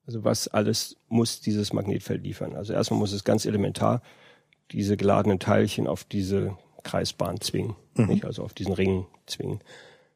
Also 0.07 0.25
was 0.25 0.49
alles 0.49 0.97
muss 1.09 1.41
dieses 1.41 1.73
Magnetfeld 1.73 2.23
liefern? 2.23 2.55
Also 2.55 2.73
erstmal 2.73 3.01
muss 3.01 3.13
es 3.13 3.25
ganz 3.25 3.47
elementar 3.47 4.03
diese 4.71 4.97
geladenen 4.97 5.39
Teilchen 5.39 5.87
auf 5.87 6.05
diese 6.05 6.57
Kreisbahn 6.83 7.41
zwingen, 7.41 7.77
mhm. 7.95 8.07
nicht? 8.07 8.25
also 8.25 8.43
auf 8.43 8.55
diesen 8.55 8.73
Ring 8.73 9.07
zwingen. 9.27 9.61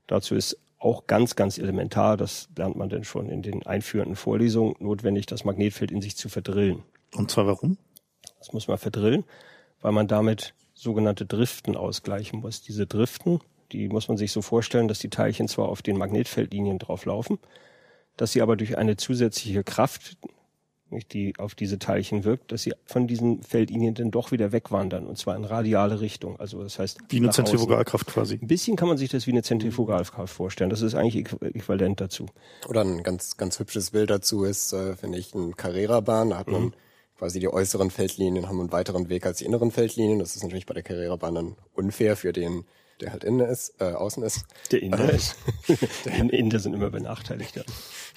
Dazu 0.06 0.34
ist 0.34 0.58
auch 0.78 1.06
ganz, 1.06 1.36
ganz 1.36 1.58
elementar, 1.58 2.16
das 2.16 2.48
lernt 2.56 2.76
man 2.76 2.88
denn 2.88 3.04
schon 3.04 3.28
in 3.28 3.42
den 3.42 3.66
einführenden 3.66 4.16
Vorlesungen, 4.16 4.74
notwendig, 4.78 5.26
das 5.26 5.44
Magnetfeld 5.44 5.90
in 5.90 6.00
sich 6.00 6.16
zu 6.16 6.28
verdrillen. 6.28 6.82
Und 7.14 7.30
zwar 7.30 7.46
warum? 7.46 7.78
Das 8.38 8.52
muss 8.52 8.68
man 8.68 8.78
verdrillen, 8.78 9.24
weil 9.80 9.92
man 9.92 10.06
damit 10.06 10.54
sogenannte 10.74 11.26
Driften 11.26 11.76
ausgleichen 11.76 12.40
muss. 12.40 12.62
Diese 12.62 12.86
Driften, 12.86 13.40
die 13.72 13.88
muss 13.88 14.08
man 14.08 14.16
sich 14.16 14.30
so 14.30 14.40
vorstellen, 14.42 14.86
dass 14.86 15.00
die 15.00 15.10
Teilchen 15.10 15.48
zwar 15.48 15.68
auf 15.68 15.82
den 15.82 15.98
Magnetfeldlinien 15.98 16.78
drauflaufen, 16.78 17.38
dass 18.18 18.32
sie 18.32 18.42
aber 18.42 18.56
durch 18.56 18.76
eine 18.76 18.96
zusätzliche 18.96 19.64
Kraft, 19.64 20.18
die 21.12 21.34
auf 21.38 21.54
diese 21.54 21.78
Teilchen 21.78 22.24
wirkt, 22.24 22.50
dass 22.50 22.62
sie 22.62 22.72
von 22.84 23.06
diesen 23.06 23.42
Feldlinien 23.42 23.94
dann 23.94 24.10
doch 24.10 24.32
wieder 24.32 24.52
wegwandern 24.52 25.06
und 25.06 25.18
zwar 25.18 25.36
in 25.36 25.44
radiale 25.44 26.00
Richtung. 26.00 26.38
Also 26.40 26.62
das 26.62 26.78
heißt 26.78 26.98
wie 27.10 27.18
eine 27.18 27.30
Zentrifugalkraft 27.30 28.06
quasi. 28.06 28.38
Ein 28.40 28.48
bisschen 28.48 28.76
kann 28.76 28.88
man 28.88 28.96
sich 28.96 29.10
das 29.10 29.26
wie 29.26 29.32
eine 29.32 29.42
Zentrifugalkraft 29.42 30.32
vorstellen. 30.32 30.70
Das 30.70 30.82
ist 30.82 30.94
eigentlich 30.94 31.26
äquivalent 31.42 32.00
dazu. 32.00 32.26
Oder 32.68 32.82
ein 32.82 33.02
ganz 33.02 33.36
ganz 33.36 33.58
hübsches 33.58 33.90
Bild 33.90 34.10
dazu 34.10 34.44
ist, 34.44 34.72
äh, 34.72 34.96
finde 34.96 35.18
ich, 35.18 35.34
ein 35.34 35.56
Carrera-Bahn. 35.56 36.30
Da 36.30 36.38
hat 36.38 36.48
man 36.48 36.62
mhm. 36.62 36.72
quasi 37.18 37.38
die 37.38 37.52
äußeren 37.52 37.90
Feldlinien 37.90 38.48
haben 38.48 38.58
einen 38.58 38.72
weiteren 38.72 39.08
Weg 39.10 39.26
als 39.26 39.38
die 39.38 39.44
inneren 39.44 39.70
Feldlinien. 39.70 40.18
Das 40.18 40.36
ist 40.36 40.42
natürlich 40.42 40.66
bei 40.66 40.74
der 40.74 40.82
Carrera-Bahn 40.82 41.34
dann 41.34 41.56
unfair 41.74 42.16
für 42.16 42.32
den, 42.32 42.64
der 43.00 43.12
halt 43.12 43.24
innen 43.24 43.48
ist, 43.48 43.74
äh, 43.80 43.92
außen 43.92 44.22
ist. 44.22 44.44
Der 44.70 44.82
Inder 44.82 45.10
ist. 45.10 45.36
der 46.04 46.14
Inder 46.14 46.58
sind 46.58 46.74
immer 46.74 46.90
benachteiligt. 46.90 47.56
Ja. 47.56 47.62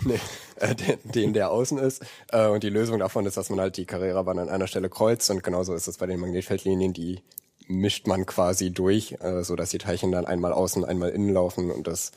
Nee, 0.04 0.20
äh, 0.58 0.76
den, 0.76 0.98
den, 1.04 1.34
der 1.34 1.52
außen 1.52 1.78
ist. 1.78 2.04
Äh, 2.32 2.48
und 2.48 2.64
die 2.64 2.70
Lösung 2.70 3.00
davon 3.00 3.26
ist, 3.26 3.38
dass 3.38 3.50
man 3.50 3.60
halt 3.60 3.78
die 3.78 3.86
Carrera-Bahn 3.86 4.40
an 4.40 4.50
einer 4.50 4.68
Stelle 4.68 4.90
kreuzt 4.90 5.30
und 5.30 5.44
genauso 5.44 5.74
ist 5.74 5.88
es 5.88 5.98
bei 5.98 6.08
den 6.08 6.20
Magnetfeldlinien, 6.20 6.94
die 6.94 7.22
mischt 7.68 8.08
man 8.08 8.26
quasi 8.26 8.72
durch, 8.72 9.18
äh, 9.22 9.44
so 9.44 9.56
dass 9.56 9.70
die 9.70 9.78
Teilchen 9.78 10.12
dann 10.12 10.26
einmal 10.26 10.54
außen, 10.54 10.84
einmal 10.84 11.10
innen 11.10 11.34
laufen 11.34 11.72
und 11.72 11.88
das 11.88 12.12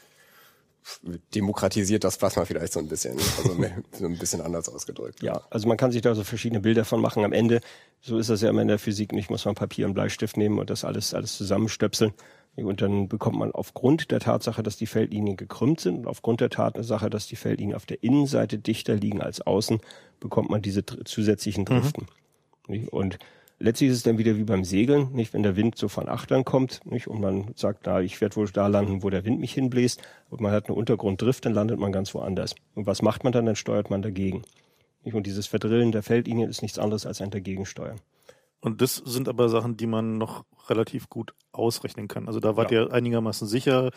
demokratisiert 1.35 2.05
das 2.05 2.19
Plasma 2.19 2.45
vielleicht 2.45 2.73
so 2.73 2.81
ein 2.81 2.89
bisschen, 2.89 3.17
also 3.19 3.57
so 3.93 4.05
ein 4.05 4.19
bisschen 4.19 4.41
anders 4.41 4.69
ausgedrückt. 4.69 5.23
Ja, 5.23 5.43
also 5.51 5.67
man 5.67 5.77
kann 5.77 5.93
sich 5.93 6.03
da 6.03 6.15
so 6.15 6.25
verschiedene 6.25 6.61
Bilder 6.61 6.85
von 6.85 7.01
machen. 7.01 7.25
Am 7.25 7.33
Ende, 7.33 7.61
so 8.01 8.19
ist 8.19 8.29
das 8.29 8.43
ja 8.43 8.51
immer 8.51 8.63
in 8.63 8.69
der 8.69 8.79
Physik 8.79 9.13
nicht, 9.13 9.31
muss 9.31 9.45
man 9.45 9.55
Papier 9.55 9.87
und 9.87 9.95
Bleistift 9.95 10.37
nehmen 10.37 10.59
und 10.59 10.71
das 10.71 10.85
alles, 10.85 11.15
alles 11.15 11.37
zusammenstöpseln. 11.37 12.13
Und 12.57 12.83
dann 12.83 13.09
bekommt 13.09 13.37
man 13.39 13.51
aufgrund 13.51 14.11
der 14.13 14.21
Tatsache, 14.21 14.63
dass 14.63 14.77
die 14.77 14.87
Feldlinien 14.87 15.37
gekrümmt 15.37 15.81
sind 15.81 15.99
und 15.99 16.07
aufgrund 16.07 16.41
der 16.41 16.51
Tatsache, 16.51 17.11
dass 17.11 17.27
die 17.27 17.37
Feldlinien 17.37 17.75
auf 17.75 17.87
der 17.87 18.03
Innenseite 18.03 18.59
dichter 18.59 18.95
liegen 18.95 19.21
als 19.21 19.41
außen, 19.41 19.81
bekommt 20.21 20.51
man 20.51 20.63
diese 20.63 20.85
zusätzlichen 20.87 21.63
mhm. 21.63 21.67
Driften. 21.67 22.07
Mhm. 22.69 22.89
Und 22.89 23.19
letztlich 23.59 23.91
ist 23.91 23.97
es 23.97 24.03
dann 24.05 24.19
wieder 24.19 24.37
wie 24.37 24.45
beim 24.45 24.65
Segeln, 24.65 25.11
nicht? 25.13 25.35
Wenn 25.35 25.43
der 25.43 25.57
Wind 25.57 25.77
so 25.77 25.89
von 25.89 26.09
Achtern 26.09 26.45
kommt, 26.45 26.81
nicht? 26.87 27.09
Und 27.09 27.21
man 27.21 27.51
sagt, 27.57 27.87
na, 27.87 28.01
ich 28.01 28.21
werde 28.21 28.37
wohl 28.37 28.49
da 28.49 28.69
landen, 28.69 29.03
wo 29.03 29.11
der 29.11 29.25
Wind 29.25 29.41
mich 29.41 29.55
hinbläst. 29.55 30.01
Und 30.31 30.41
man 30.41 30.53
hat 30.53 30.69
eine 30.69 30.77
Untergrunddrift, 30.77 31.45
dann 31.45 31.55
landet 31.55 31.81
man 31.81 31.91
ganz 31.91 32.15
woanders. 32.15 32.55
Und 32.77 32.87
was 32.87 33.03
macht 33.03 33.25
man 33.25 33.33
dann? 33.33 33.47
Dann 33.47 33.57
steuert 33.57 33.91
man 33.91 34.03
dagegen. 34.03 34.43
Nicht? 35.03 35.15
Und 35.15 35.27
dieses 35.27 35.49
Verdrillen 35.49 35.91
der 35.91 36.05
Feldlinien 36.05 36.49
ist 36.49 36.63
nichts 36.63 36.79
anderes 36.79 37.05
als 37.05 37.21
ein 37.21 37.31
Dagegensteuern. 37.31 38.01
Und 38.65 38.81
das 38.81 38.97
sind 38.97 39.29
aber 39.29 39.51
Sachen, 39.51 39.77
die 39.77 39.87
man 39.87 40.17
noch 40.17 40.47
relativ 40.71 41.11
gut 41.11 41.35
ausrechnen 41.53 42.09
kann. 42.09 42.29
Also 42.29 42.41
da 42.41 42.57
wart 42.57 42.71
ja. 42.71 42.85
ihr 42.85 42.93
einigermaßen 42.95 43.47
sicher, 43.47 43.91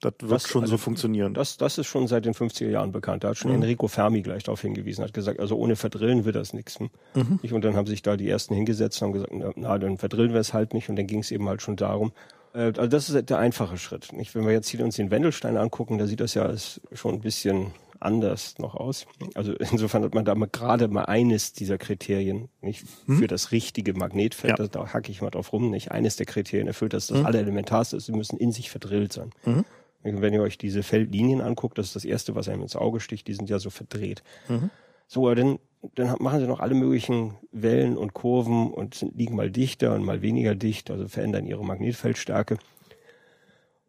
das 0.00 0.14
wird 0.22 0.32
das, 0.32 0.48
schon 0.48 0.62
also 0.62 0.72
so 0.72 0.78
funktionieren. 0.78 1.34
Das, 1.34 1.58
das 1.58 1.76
ist 1.76 1.88
schon 1.88 2.06
seit 2.06 2.24
den 2.24 2.32
50er 2.32 2.70
Jahren 2.70 2.90
bekannt. 2.90 3.22
Da 3.22 3.28
hat 3.28 3.36
schon 3.36 3.50
mhm. 3.50 3.62
Enrico 3.62 3.86
Fermi 3.86 4.22
gleich 4.22 4.42
darauf 4.42 4.62
hingewiesen, 4.62 5.04
hat 5.04 5.12
gesagt, 5.12 5.40
also 5.40 5.58
ohne 5.58 5.76
Verdrillen 5.76 6.24
wird 6.24 6.36
das 6.36 6.54
nichts. 6.54 6.80
Mhm. 6.80 7.38
Und 7.52 7.64
dann 7.66 7.76
haben 7.76 7.86
sich 7.86 8.00
da 8.00 8.16
die 8.16 8.26
ersten 8.26 8.54
hingesetzt 8.54 9.02
und 9.02 9.08
haben 9.08 9.12
gesagt, 9.12 9.56
na, 9.56 9.78
dann 9.78 9.98
verdrillen 9.98 10.32
wir 10.32 10.40
es 10.40 10.54
halt 10.54 10.72
nicht. 10.72 10.88
Und 10.88 10.96
dann 10.96 11.06
ging 11.06 11.18
es 11.18 11.30
eben 11.30 11.46
halt 11.46 11.60
schon 11.60 11.76
darum, 11.76 12.12
äh, 12.54 12.72
also 12.76 12.86
das 12.86 13.10
ist 13.10 13.28
der 13.28 13.38
einfache 13.38 13.76
Schritt. 13.76 14.14
Nicht? 14.14 14.34
Wenn 14.34 14.46
wir 14.46 14.52
jetzt 14.54 14.68
hier 14.68 14.82
uns 14.82 14.96
den 14.96 15.10
Wendelstein 15.10 15.58
angucken, 15.58 15.98
da 15.98 16.06
sieht 16.06 16.20
das 16.20 16.32
ja 16.32 16.50
schon 16.94 17.16
ein 17.16 17.20
bisschen 17.20 17.72
anders 18.04 18.58
noch 18.58 18.74
aus. 18.74 19.06
Also 19.34 19.52
insofern 19.72 20.04
hat 20.04 20.14
man 20.14 20.24
da 20.24 20.34
mal 20.34 20.48
gerade 20.50 20.88
mal 20.88 21.04
eines 21.04 21.52
dieser 21.52 21.78
Kriterien 21.78 22.48
nicht 22.60 22.84
hm? 23.06 23.18
für 23.18 23.26
das 23.26 23.52
richtige 23.52 23.94
Magnetfeld, 23.94 24.58
ja. 24.58 24.66
da 24.66 24.92
hacke 24.92 25.10
ich 25.10 25.22
mal 25.22 25.30
drauf 25.30 25.52
rum, 25.52 25.70
nicht 25.70 25.90
eines 25.90 26.16
der 26.16 26.26
Kriterien 26.26 26.66
erfüllt, 26.66 26.92
dass 26.92 27.08
das 27.08 27.18
hm? 27.18 27.26
allerelementarste 27.26 27.96
ist, 27.96 28.06
sie 28.06 28.12
müssen 28.12 28.38
in 28.38 28.52
sich 28.52 28.70
verdrillt 28.70 29.12
sein. 29.12 29.30
Mhm. 29.44 29.64
Wenn 30.02 30.34
ihr 30.34 30.42
euch 30.42 30.58
diese 30.58 30.82
Feldlinien 30.82 31.40
anguckt, 31.40 31.78
das 31.78 31.86
ist 31.86 31.96
das 31.96 32.04
erste, 32.04 32.34
was 32.34 32.48
einem 32.48 32.62
ins 32.62 32.76
Auge 32.76 33.00
sticht, 33.00 33.26
die 33.26 33.32
sind 33.32 33.48
ja 33.48 33.58
so 33.58 33.70
verdreht. 33.70 34.22
Mhm. 34.48 34.68
So, 35.06 35.32
dann, 35.34 35.58
dann 35.94 36.14
machen 36.18 36.40
sie 36.40 36.46
noch 36.46 36.60
alle 36.60 36.74
möglichen 36.74 37.36
Wellen 37.52 37.96
und 37.96 38.12
Kurven 38.12 38.70
und 38.70 38.94
sind, 38.94 39.16
liegen 39.16 39.34
mal 39.34 39.50
dichter 39.50 39.94
und 39.94 40.04
mal 40.04 40.20
weniger 40.20 40.54
dicht, 40.54 40.90
also 40.90 41.08
verändern 41.08 41.46
ihre 41.46 41.64
Magnetfeldstärke. 41.64 42.58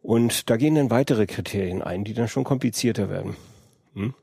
Und 0.02 0.48
da 0.48 0.56
gehen 0.56 0.76
dann 0.76 0.90
weitere 0.90 1.26
Kriterien 1.26 1.82
ein, 1.82 2.04
die 2.04 2.14
dann 2.14 2.28
schon 2.28 2.44
komplizierter 2.44 3.10
werden. 3.10 3.36
Hm? 3.96 4.14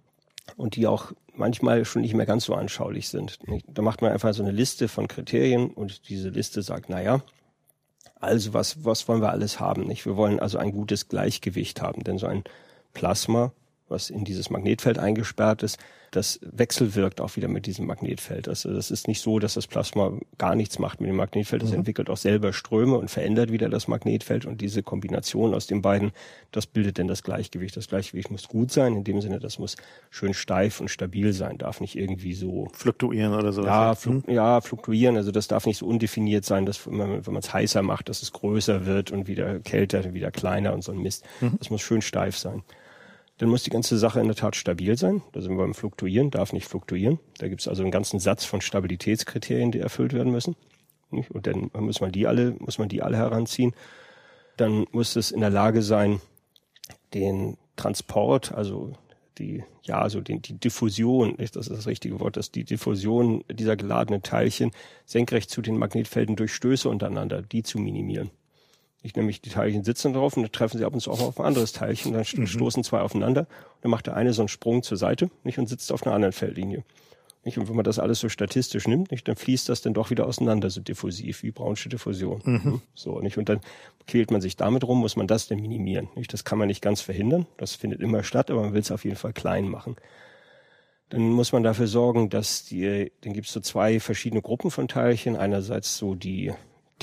Und 0.56 0.76
die 0.76 0.88
auch 0.88 1.12
manchmal 1.36 1.84
schon 1.84 2.02
nicht 2.02 2.14
mehr 2.14 2.26
ganz 2.26 2.46
so 2.46 2.54
anschaulich 2.54 3.10
sind. 3.10 3.40
Da 3.68 3.82
macht 3.82 4.02
man 4.02 4.12
einfach 4.12 4.34
so 4.34 4.44
eine 4.44 4.52
Liste 4.52 4.88
von 4.88 5.08
Kriterien 5.08 5.72
und 5.72 6.10
diese 6.10 6.30
Liste 6.30 6.62
sagt, 6.62 6.90
naja, 6.90 7.22
also 8.20 8.54
was, 8.54 8.86
was 8.86 9.08
wollen 9.08 9.22
wir 9.22 9.32
alles 9.32 9.60
haben? 9.60 9.84
Nicht? 9.84 10.06
Wir 10.06 10.16
wollen 10.16 10.40
also 10.40 10.58
ein 10.58 10.72
gutes 10.72 11.10
Gleichgewicht 11.10 11.82
haben, 11.82 12.04
denn 12.04 12.18
so 12.18 12.28
ein 12.28 12.44
Plasma, 12.94 13.52
was 13.94 14.10
in 14.10 14.26
dieses 14.26 14.50
Magnetfeld 14.50 15.00
eingesperrt 15.00 15.64
ist, 15.64 15.78
das 16.12 16.40
wechselwirkt 16.44 17.22
auch 17.22 17.36
wieder 17.36 17.48
mit 17.48 17.66
diesem 17.66 17.88
Magnetfeld. 17.88 18.48
Also 18.48 18.74
das 18.74 18.92
ist 18.92 19.08
nicht 19.08 19.22
so, 19.22 19.40
dass 19.40 19.56
das 19.56 19.68
Plasma 19.68 20.12
gar 20.38 20.56
nichts 20.56 20.78
macht 20.78 21.02
mit 21.02 21.10
dem 21.10 21.16
Magnetfeld. 21.16 21.64
Es 21.64 21.72
mhm. 21.72 21.78
entwickelt 21.78 22.10
auch 22.10 22.18
selber 22.18 22.54
Ströme 22.54 22.98
und 22.98 23.10
verändert 23.10 23.52
wieder 23.52 23.70
das 23.70 23.88
Magnetfeld. 23.88 24.46
Und 24.46 24.62
diese 24.62 24.84
Kombination 24.84 25.54
aus 25.54 25.66
den 25.66 25.82
beiden, 25.82 26.12
das 26.52 26.68
bildet 26.68 27.00
dann 27.00 27.08
das 27.08 27.24
Gleichgewicht. 27.24 27.76
Das 27.76 27.88
Gleichgewicht 27.88 28.30
muss 28.30 28.48
gut 28.48 28.72
sein, 28.72 28.96
in 28.96 29.04
dem 29.04 29.22
Sinne, 29.22 29.40
das 29.40 29.58
muss 29.58 29.76
schön 30.12 30.34
steif 30.34 30.82
und 30.82 30.90
stabil 30.90 31.34
sein, 31.34 31.58
darf 31.58 31.82
nicht 31.82 31.96
irgendwie 31.98 32.34
so 32.34 32.68
fluktuieren 32.74 33.34
oder 33.34 33.52
so. 33.52 33.66
Ja, 33.66 33.96
flu 33.96 34.14
mhm. 34.14 34.24
ja, 34.28 34.62
fluktuieren. 34.62 35.18
Also 35.18 35.32
das 35.32 35.48
darf 35.48 35.66
nicht 35.66 35.78
so 35.78 35.88
undefiniert 35.88 36.46
sein, 36.46 36.66
dass 36.66 36.86
wenn 36.86 36.98
man 36.98 37.38
es 37.38 37.54
heißer 37.54 37.82
macht, 37.82 38.10
dass 38.10 38.22
es 38.22 38.32
größer 38.32 38.86
wird 38.86 39.12
und 39.12 39.28
wieder 39.28 39.60
kälter, 39.60 40.14
wieder 40.14 40.32
kleiner 40.32 40.74
und 40.74 40.84
so 40.84 40.92
ein 40.92 41.00
Mist. 41.00 41.26
Mhm. 41.42 41.56
Das 41.58 41.70
muss 41.70 41.82
schön 41.82 42.02
steif 42.02 42.38
sein. 42.38 42.64
Dann 43.44 43.50
muss 43.50 43.64
die 43.64 43.72
ganze 43.72 43.98
Sache 43.98 44.22
in 44.22 44.28
der 44.28 44.38
Tat 44.38 44.56
stabil 44.56 44.98
sein. 44.98 45.22
Da 45.34 45.42
sind 45.42 45.52
wir 45.52 45.58
beim 45.58 45.74
Fluktuieren, 45.74 46.32
darf 46.32 46.54
nicht 46.54 46.66
fluktuieren. 46.66 47.20
Da 47.40 47.50
gibt 47.50 47.60
es 47.60 47.68
also 47.68 47.82
einen 47.84 47.92
ganzen 47.92 48.22
Satz 48.22 48.46
von 48.46 48.62
Stabilitätskriterien, 48.62 49.70
die 49.70 49.80
erfüllt 49.80 50.14
werden 50.14 50.32
müssen. 50.32 50.56
Und 51.10 51.46
dann 51.46 51.70
muss 51.78 52.00
man 52.00 52.14
die 52.14 52.26
alle, 52.26 52.56
muss 52.60 52.78
man 52.78 52.88
die 52.88 53.02
alle 53.02 53.18
heranziehen. 53.18 53.74
Dann 54.56 54.86
muss 54.94 55.18
es 55.18 55.32
in 55.32 55.42
der 55.42 55.50
Lage 55.50 55.82
sein, 55.82 56.22
den 57.14 57.58
Transport, 57.76 58.54
also 58.54 58.94
die, 59.38 59.66
ja, 59.82 60.00
also 60.00 60.22
den, 60.22 60.42
die 60.42 60.58
Diffusion, 60.58 61.36
das 61.38 61.68
ist 61.68 61.70
das 61.70 61.86
richtige 61.86 62.22
Wort, 62.22 62.38
dass 62.38 62.50
die 62.50 62.64
Diffusion 62.64 63.44
dieser 63.52 63.76
geladenen 63.76 64.24
Teilchen 64.24 64.72
senkrecht 65.06 65.50
zu 65.50 65.62
den 65.62 65.78
Magnetfelden 65.78 66.38
durch 66.38 66.54
Stöße 66.54 66.88
untereinander, 66.88 67.42
die 67.42 67.62
zu 67.62 67.78
minimieren. 67.78 68.32
Ich 69.06 69.16
nämlich 69.16 69.42
die 69.42 69.50
Teilchen 69.50 69.84
sitzen 69.84 70.14
drauf 70.14 70.38
und 70.38 70.44
dann 70.44 70.52
treffen 70.52 70.78
sie 70.78 70.86
ab 70.86 70.94
und 70.94 71.02
zu 71.02 71.12
auch 71.12 71.20
auf 71.20 71.40
ein 71.40 71.46
anderes 71.46 71.74
Teilchen, 71.74 72.14
dann 72.14 72.26
mhm. 72.36 72.48
stoßen 72.48 72.84
zwei 72.86 73.02
aufeinander 73.02 73.42
und 73.42 73.84
dann 73.84 73.92
macht 73.92 74.08
der 74.08 74.16
eine 74.16 74.32
so 74.32 74.42
einen 74.42 74.48
Sprung 74.48 74.82
zur 74.82 74.98
Seite 74.98 75.30
nicht, 75.44 75.60
und 75.60 75.68
sitzt 75.68 75.92
auf 75.92 76.06
einer 76.06 76.16
anderen 76.16 76.32
Feldlinie. 76.32 76.84
Nicht? 77.44 77.58
Und 77.58 77.68
wenn 77.68 77.76
man 77.76 77.84
das 77.84 78.00
alles 78.00 78.22
so 78.22 78.30
statistisch 78.30 78.88
nimmt, 78.88 79.12
nicht, 79.12 79.28
dann 79.28 79.36
fließt 79.36 79.68
das 79.68 79.82
dann 79.82 79.94
doch 79.94 80.10
wieder 80.10 80.26
auseinander, 80.26 80.70
so 80.70 80.80
diffusiv 80.80 81.44
wie 81.44 81.52
Brownsche 81.52 81.90
Diffusion. 81.90 82.42
Mhm. 82.46 82.82
So, 82.96 83.20
nicht? 83.20 83.38
Und 83.38 83.50
dann 83.50 83.60
quält 84.08 84.32
man 84.32 84.40
sich 84.40 84.56
damit 84.56 84.86
rum, 84.86 85.00
muss 85.00 85.18
man 85.18 85.28
das 85.28 85.48
denn 85.48 85.60
minimieren. 85.60 86.08
Nicht? 86.16 86.32
Das 86.32 86.46
kann 86.46 86.58
man 86.58 86.70
nicht 86.70 86.82
ganz 86.82 87.02
verhindern, 87.02 87.46
das 87.58 87.76
findet 87.76 88.00
immer 88.00 88.24
statt, 88.24 88.50
aber 88.50 88.62
man 88.62 88.74
will 88.74 88.82
es 88.82 88.92
auf 88.92 89.04
jeden 89.04 89.18
Fall 89.18 89.34
klein 89.34 89.68
machen. 89.68 89.98
Dann 91.10 91.30
muss 91.30 91.52
man 91.52 91.64
dafür 91.64 91.88
sorgen, 91.88 92.30
dass 92.30 92.64
die, 92.64 93.12
dann 93.22 93.34
gibt 93.34 93.48
es 93.48 93.54
so 93.54 93.60
zwei 93.60 94.00
verschiedene 94.00 94.42
Gruppen 94.42 94.72
von 94.72 94.88
Teilchen. 94.88 95.36
Einerseits 95.36 95.98
so 95.98 96.16
die 96.16 96.54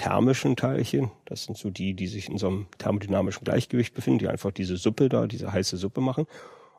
thermischen 0.00 0.56
Teilchen. 0.56 1.10
Das 1.26 1.44
sind 1.44 1.58
so 1.58 1.68
die, 1.68 1.92
die 1.92 2.06
sich 2.06 2.30
in 2.30 2.38
so 2.38 2.48
einem 2.48 2.66
thermodynamischen 2.78 3.44
Gleichgewicht 3.44 3.92
befinden, 3.94 4.20
die 4.20 4.28
einfach 4.28 4.50
diese 4.50 4.78
Suppe 4.78 5.10
da, 5.10 5.26
diese 5.26 5.52
heiße 5.52 5.76
Suppe 5.76 6.00
machen. 6.00 6.26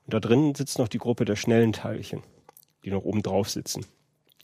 Und 0.05 0.13
da 0.13 0.19
drin 0.19 0.55
sitzt 0.55 0.79
noch 0.79 0.87
die 0.87 0.97
Gruppe 0.97 1.23
der 1.23 1.35
schnellen 1.35 1.71
Teilchen, 1.71 2.23
die 2.83 2.89
noch 2.89 3.03
oben 3.03 3.21
drauf 3.21 3.47
sitzen, 3.49 3.85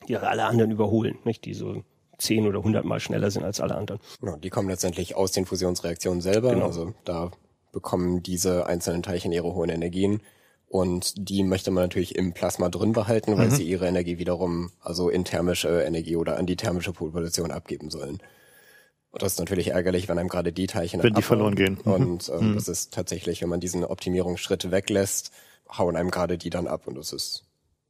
die 0.07 0.15
alle 0.15 0.45
anderen 0.45 0.69
überholen, 0.69 1.17
nicht? 1.23 1.45
Die 1.45 1.55
so 1.55 1.83
zehn 2.19 2.45
oder 2.45 2.61
hundertmal 2.61 2.99
schneller 2.99 3.31
sind 3.31 3.43
als 3.43 3.59
alle 3.59 3.75
anderen. 3.75 3.99
Ja, 4.21 4.37
die 4.37 4.49
kommen 4.49 4.69
letztendlich 4.69 5.15
aus 5.15 5.31
den 5.31 5.45
Fusionsreaktionen 5.45 6.21
selber. 6.21 6.51
Genau. 6.51 6.67
Also 6.67 6.93
da 7.03 7.31
bekommen 7.71 8.21
diese 8.21 8.67
einzelnen 8.67 9.01
Teilchen 9.01 9.31
ihre 9.31 9.53
hohen 9.55 9.69
Energien. 9.69 10.21
Und 10.67 11.13
die 11.17 11.43
möchte 11.43 11.71
man 11.71 11.85
natürlich 11.85 12.15
im 12.15 12.33
Plasma 12.33 12.69
drin 12.69 12.91
behalten, 12.91 13.37
weil 13.37 13.47
mhm. 13.47 13.55
sie 13.55 13.63
ihre 13.63 13.87
Energie 13.87 14.19
wiederum, 14.19 14.71
also 14.81 15.09
in 15.09 15.25
thermische 15.25 15.81
Energie 15.81 16.15
oder 16.15 16.37
an 16.37 16.45
die 16.45 16.57
thermische 16.57 16.91
Population 16.91 17.51
abgeben 17.51 17.89
sollen. 17.89 18.19
Das 19.19 19.33
ist 19.33 19.39
natürlich 19.39 19.69
ärgerlich, 19.69 20.07
wenn 20.07 20.17
einem 20.17 20.29
gerade 20.29 20.51
die 20.51 20.67
Teilchen 20.67 21.01
wenn 21.03 21.13
die 21.13 21.21
verloren 21.21 21.55
gehen. 21.55 21.79
Mhm. 21.83 21.91
Und 21.91 22.29
ähm, 22.29 22.51
mhm. 22.51 22.55
das 22.55 22.67
ist 22.67 22.93
tatsächlich, 22.93 23.41
wenn 23.41 23.49
man 23.49 23.59
diesen 23.59 23.83
Optimierungsschritt 23.83 24.71
weglässt, 24.71 25.31
hauen 25.77 25.95
einem 25.95 26.11
gerade 26.11 26.37
die 26.37 26.49
dann 26.49 26.67
ab 26.67 26.87
und 26.87 26.97
das 26.97 27.13
ist. 27.13 27.43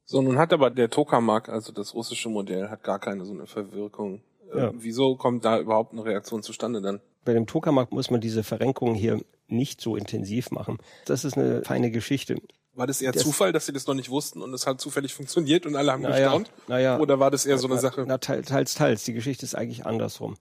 So, 0.04 0.22
nun 0.22 0.38
hat 0.38 0.52
aber 0.52 0.70
der 0.70 0.88
Tokamak, 0.88 1.48
also 1.48 1.72
das 1.72 1.94
russische 1.94 2.30
Modell, 2.30 2.70
hat 2.70 2.82
gar 2.82 2.98
keine 2.98 3.24
so 3.24 3.32
eine 3.32 3.46
Verwirkung. 3.46 4.22
Äh, 4.54 4.58
ja. 4.58 4.72
wieso 4.74 5.16
kommt 5.16 5.44
da 5.44 5.58
überhaupt 5.58 5.92
eine 5.92 6.04
Reaktion 6.04 6.42
zustande 6.42 6.80
dann? 6.80 7.00
Bei 7.24 7.34
dem 7.34 7.46
Tokamak 7.46 7.92
muss 7.92 8.10
man 8.10 8.22
diese 8.22 8.42
Verrenkung 8.42 8.94
hier 8.94 9.20
nicht 9.48 9.80
so 9.82 9.96
intensiv 9.96 10.50
machen. 10.50 10.78
Das 11.04 11.24
ist 11.24 11.36
eine 11.36 11.62
feine 11.62 11.90
Geschichte. 11.90 12.36
War 12.74 12.86
das 12.86 13.02
eher 13.02 13.12
das 13.12 13.22
Zufall, 13.22 13.52
dass 13.52 13.66
sie 13.66 13.72
das 13.72 13.86
noch 13.86 13.94
nicht 13.94 14.08
wussten 14.08 14.40
und 14.40 14.54
es 14.54 14.66
hat 14.66 14.80
zufällig 14.80 15.12
funktioniert 15.12 15.66
und 15.66 15.74
alle 15.74 15.92
haben 15.92 16.02
naja, 16.02 16.26
gestaunt? 16.26 16.50
Naja, 16.68 16.98
Oder 17.00 17.18
war 17.18 17.30
das 17.30 17.44
eher 17.44 17.58
so 17.58 17.68
eine 17.68 17.78
Sache? 17.78 18.04
Na, 18.06 18.18
teils, 18.18 18.74
teils. 18.74 19.04
Die 19.04 19.12
Geschichte 19.12 19.44
ist 19.44 19.56
eigentlich 19.56 19.84
andersrum. 19.84 20.36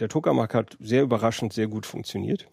Der 0.00 0.08
Tokamak 0.08 0.54
hat 0.54 0.76
sehr 0.80 1.02
überraschend 1.02 1.52
sehr 1.52 1.66
gut 1.66 1.86
funktioniert. 1.86 2.46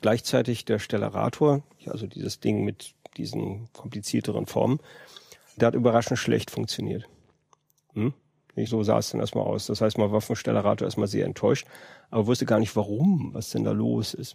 Gleichzeitig 0.00 0.64
der 0.64 0.78
Stellarator, 0.78 1.62
also 1.86 2.06
dieses 2.06 2.40
Ding 2.40 2.64
mit 2.64 2.94
diesen 3.16 3.72
komplizierteren 3.72 4.46
Formen, 4.46 4.80
der 5.56 5.68
hat 5.68 5.74
überraschend 5.74 6.18
schlecht 6.18 6.50
funktioniert. 6.50 7.08
Hm? 7.94 8.12
Nicht 8.54 8.70
so 8.70 8.82
sah 8.82 8.98
es 8.98 9.10
dann 9.10 9.20
erstmal 9.20 9.44
aus. 9.44 9.66
Das 9.66 9.80
heißt, 9.80 9.96
man 9.96 10.12
war 10.12 10.20
vom 10.20 10.36
Stellarator 10.36 10.86
erstmal 10.86 11.08
sehr 11.08 11.24
enttäuscht, 11.24 11.66
aber 12.10 12.26
wusste 12.26 12.44
gar 12.44 12.58
nicht, 12.58 12.76
warum, 12.76 13.30
was 13.32 13.50
denn 13.50 13.64
da 13.64 13.72
los 13.72 14.12
ist. 14.12 14.34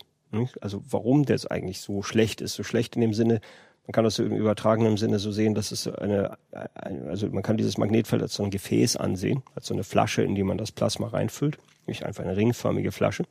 Also 0.61 0.83
warum 0.89 1.25
der 1.25 1.35
jetzt 1.35 1.51
eigentlich 1.51 1.81
so 1.81 2.01
schlecht 2.01 2.41
ist. 2.41 2.55
So 2.55 2.63
schlecht 2.63 2.95
in 2.95 3.01
dem 3.01 3.13
Sinne, 3.13 3.41
Man 3.87 3.93
kann 3.93 4.03
das 4.03 4.15
so 4.15 4.23
im 4.23 4.35
übertragenen 4.35 4.97
Sinne 4.97 5.17
so 5.17 5.31
sehen, 5.31 5.55
dass 5.55 5.71
es 5.71 5.87
eine 5.87 6.37
also 6.81 7.29
man 7.29 7.41
kann 7.41 7.55
dieses 7.55 7.77
Magnetfeld 7.77 8.21
als 8.21 8.33
so 8.33 8.43
ein 8.43 8.51
Gefäß 8.51 8.97
ansehen, 8.97 9.43
als 9.55 9.67
so 9.67 9.73
eine 9.73 9.85
Flasche, 9.85 10.23
in 10.23 10.35
die 10.35 10.43
man 10.43 10.57
das 10.57 10.73
Plasma 10.73 11.07
reinfüllt, 11.07 11.57
nicht 11.87 12.03
einfach 12.05 12.23
eine 12.23 12.35
ringförmige 12.35 12.91
Flasche. 12.91 13.23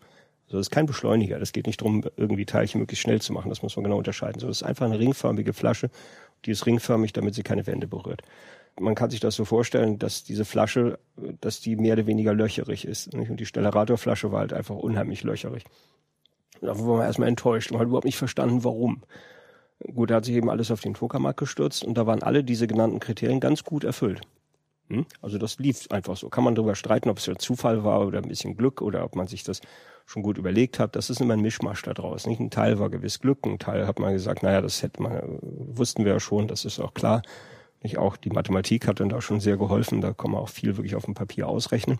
Also 0.46 0.58
das 0.58 0.66
ist 0.66 0.70
kein 0.70 0.86
Beschleuniger. 0.86 1.38
Das 1.38 1.52
geht 1.52 1.66
nicht 1.66 1.80
darum, 1.80 2.04
irgendwie 2.16 2.46
Teilchen 2.46 2.80
möglichst 2.80 3.02
schnell 3.02 3.20
zu 3.20 3.32
machen. 3.32 3.48
Das 3.48 3.62
muss 3.62 3.76
man 3.76 3.84
genau 3.84 3.98
unterscheiden. 3.98 4.40
So, 4.40 4.46
das 4.46 4.58
ist 4.58 4.62
einfach 4.62 4.86
eine 4.86 4.98
ringförmige 4.98 5.52
Flasche. 5.52 5.90
Die 6.44 6.52
ist 6.52 6.66
ringförmig, 6.66 7.12
damit 7.12 7.34
sie 7.34 7.42
keine 7.42 7.66
Wände 7.66 7.88
berührt. 7.88 8.22
Man 8.78 8.94
kann 8.94 9.10
sich 9.10 9.20
das 9.20 9.34
so 9.34 9.44
vorstellen, 9.44 9.98
dass 9.98 10.22
diese 10.22 10.44
Flasche, 10.44 10.98
dass 11.40 11.60
die 11.60 11.76
mehr 11.76 11.94
oder 11.94 12.06
weniger 12.06 12.34
löcherig 12.34 12.86
ist. 12.86 13.12
Und 13.14 13.40
die 13.40 13.46
Stellaratorflasche 13.46 14.30
war 14.30 14.40
halt 14.40 14.52
einfach 14.52 14.76
unheimlich 14.76 15.24
löcherig. 15.24 15.64
Da 16.60 16.78
war 16.78 16.98
man 16.98 17.06
erstmal 17.06 17.28
enttäuscht 17.28 17.72
und 17.72 17.78
hat 17.78 17.86
überhaupt 17.86 18.04
nicht 18.04 18.18
verstanden, 18.18 18.64
warum. 18.64 19.02
Gut, 19.94 20.10
da 20.10 20.16
hat 20.16 20.24
sich 20.24 20.36
eben 20.36 20.50
alles 20.50 20.70
auf 20.70 20.80
den 20.80 20.94
Tokamak 20.94 21.36
gestürzt 21.36 21.84
und 21.84 21.98
da 21.98 22.06
waren 22.06 22.22
alle 22.22 22.44
diese 22.44 22.66
genannten 22.66 23.00
Kriterien 23.00 23.40
ganz 23.40 23.64
gut 23.64 23.84
erfüllt. 23.84 24.20
Hm? 24.88 25.06
Also 25.20 25.38
das 25.38 25.58
lief 25.58 25.86
einfach 25.90 26.16
so. 26.16 26.28
Kann 26.28 26.44
man 26.44 26.54
darüber 26.54 26.74
streiten, 26.74 27.08
ob 27.08 27.18
es 27.18 27.26
ja 27.26 27.36
Zufall 27.36 27.84
war 27.84 28.06
oder 28.06 28.18
ein 28.18 28.28
bisschen 28.28 28.56
Glück 28.56 28.82
oder 28.82 29.04
ob 29.04 29.16
man 29.16 29.26
sich 29.26 29.42
das 29.42 29.60
schon 30.06 30.22
gut 30.22 30.38
überlegt 30.38 30.78
hat. 30.78 30.94
Das 30.94 31.10
ist 31.10 31.20
immer 31.20 31.34
ein 31.34 31.40
Mischmasch 31.40 31.82
da 31.82 31.92
draus. 31.92 32.26
Nicht? 32.26 32.40
Ein 32.40 32.50
Teil 32.50 32.78
war 32.78 32.90
gewiss 32.90 33.20
Glück, 33.20 33.44
ein 33.44 33.58
Teil 33.58 33.86
hat 33.86 33.98
man 33.98 34.12
gesagt, 34.12 34.42
naja, 34.42 34.60
das 34.60 34.82
hätte 34.82 35.02
man, 35.02 35.38
wussten 35.42 36.04
wir 36.04 36.12
ja 36.12 36.20
schon, 36.20 36.46
das 36.46 36.64
ist 36.64 36.78
auch 36.78 36.94
klar. 36.94 37.22
Nicht 37.82 37.98
auch 37.98 38.16
die 38.16 38.30
Mathematik 38.30 38.86
hat 38.86 39.00
dann 39.00 39.08
da 39.08 39.20
schon 39.20 39.40
sehr 39.40 39.56
geholfen. 39.56 40.00
Da 40.00 40.12
kann 40.12 40.30
man 40.30 40.40
auch 40.40 40.48
viel 40.48 40.76
wirklich 40.76 40.94
auf 40.94 41.04
dem 41.04 41.14
Papier 41.14 41.48
ausrechnen. 41.48 41.98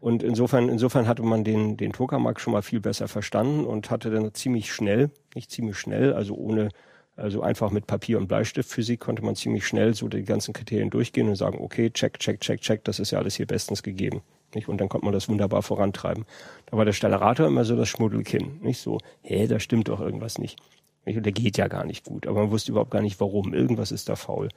Und 0.00 0.22
insofern, 0.22 0.68
insofern 0.68 1.08
hatte 1.08 1.22
man 1.22 1.44
den, 1.44 1.78
den 1.78 1.92
Tokamak 1.92 2.38
schon 2.38 2.52
mal 2.52 2.60
viel 2.60 2.80
besser 2.80 3.08
verstanden 3.08 3.64
und 3.64 3.90
hatte 3.90 4.10
dann 4.10 4.34
ziemlich 4.34 4.70
schnell, 4.70 5.10
nicht 5.34 5.50
ziemlich 5.50 5.78
schnell, 5.78 6.12
also 6.12 6.34
ohne, 6.34 6.68
also 7.16 7.42
einfach 7.42 7.70
mit 7.70 7.86
Papier 7.86 8.18
und 8.18 8.26
Bleistift 8.26 8.68
Physik 8.68 9.00
konnte 9.00 9.24
man 9.24 9.36
ziemlich 9.36 9.66
schnell 9.66 9.94
so 9.94 10.08
die 10.08 10.24
ganzen 10.24 10.52
Kriterien 10.52 10.90
durchgehen 10.90 11.28
und 11.28 11.36
sagen, 11.36 11.58
okay, 11.60 11.90
check, 11.90 12.18
check, 12.18 12.40
check, 12.40 12.60
check, 12.60 12.84
das 12.84 12.98
ist 12.98 13.12
ja 13.12 13.18
alles 13.18 13.36
hier 13.36 13.46
bestens 13.46 13.82
gegeben. 13.82 14.22
Nicht? 14.54 14.68
Und 14.68 14.80
dann 14.80 14.88
konnte 14.88 15.04
man 15.04 15.14
das 15.14 15.28
wunderbar 15.28 15.62
vorantreiben. 15.62 16.24
Da 16.66 16.76
war 16.76 16.84
der 16.84 16.92
Stellarator 16.92 17.46
immer 17.46 17.64
so 17.64 17.76
das 17.76 17.88
Schmuddelkinn. 17.88 18.60
Nicht 18.62 18.80
so, 18.80 18.98
hä, 19.22 19.46
da 19.46 19.60
stimmt 19.60 19.88
doch 19.88 20.00
irgendwas 20.00 20.38
nicht. 20.38 20.58
nicht? 21.04 21.16
Und 21.16 21.24
der 21.24 21.32
geht 21.32 21.56
ja 21.56 21.68
gar 21.68 21.84
nicht 21.84 22.04
gut. 22.04 22.26
Aber 22.26 22.42
man 22.42 22.50
wusste 22.50 22.72
überhaupt 22.72 22.90
gar 22.90 23.02
nicht 23.02 23.20
warum. 23.20 23.54
Irgendwas 23.54 23.92
ist 23.92 24.08
da 24.08 24.16
faul. 24.16 24.48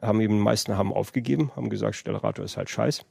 Haben 0.00 0.20
eben, 0.20 0.34
die 0.34 0.42
meisten 0.42 0.76
haben 0.76 0.92
aufgegeben, 0.92 1.52
haben 1.54 1.70
gesagt, 1.70 1.96
Stellarator 1.96 2.44
ist 2.44 2.56
halt 2.56 2.70
scheiß. 2.70 3.04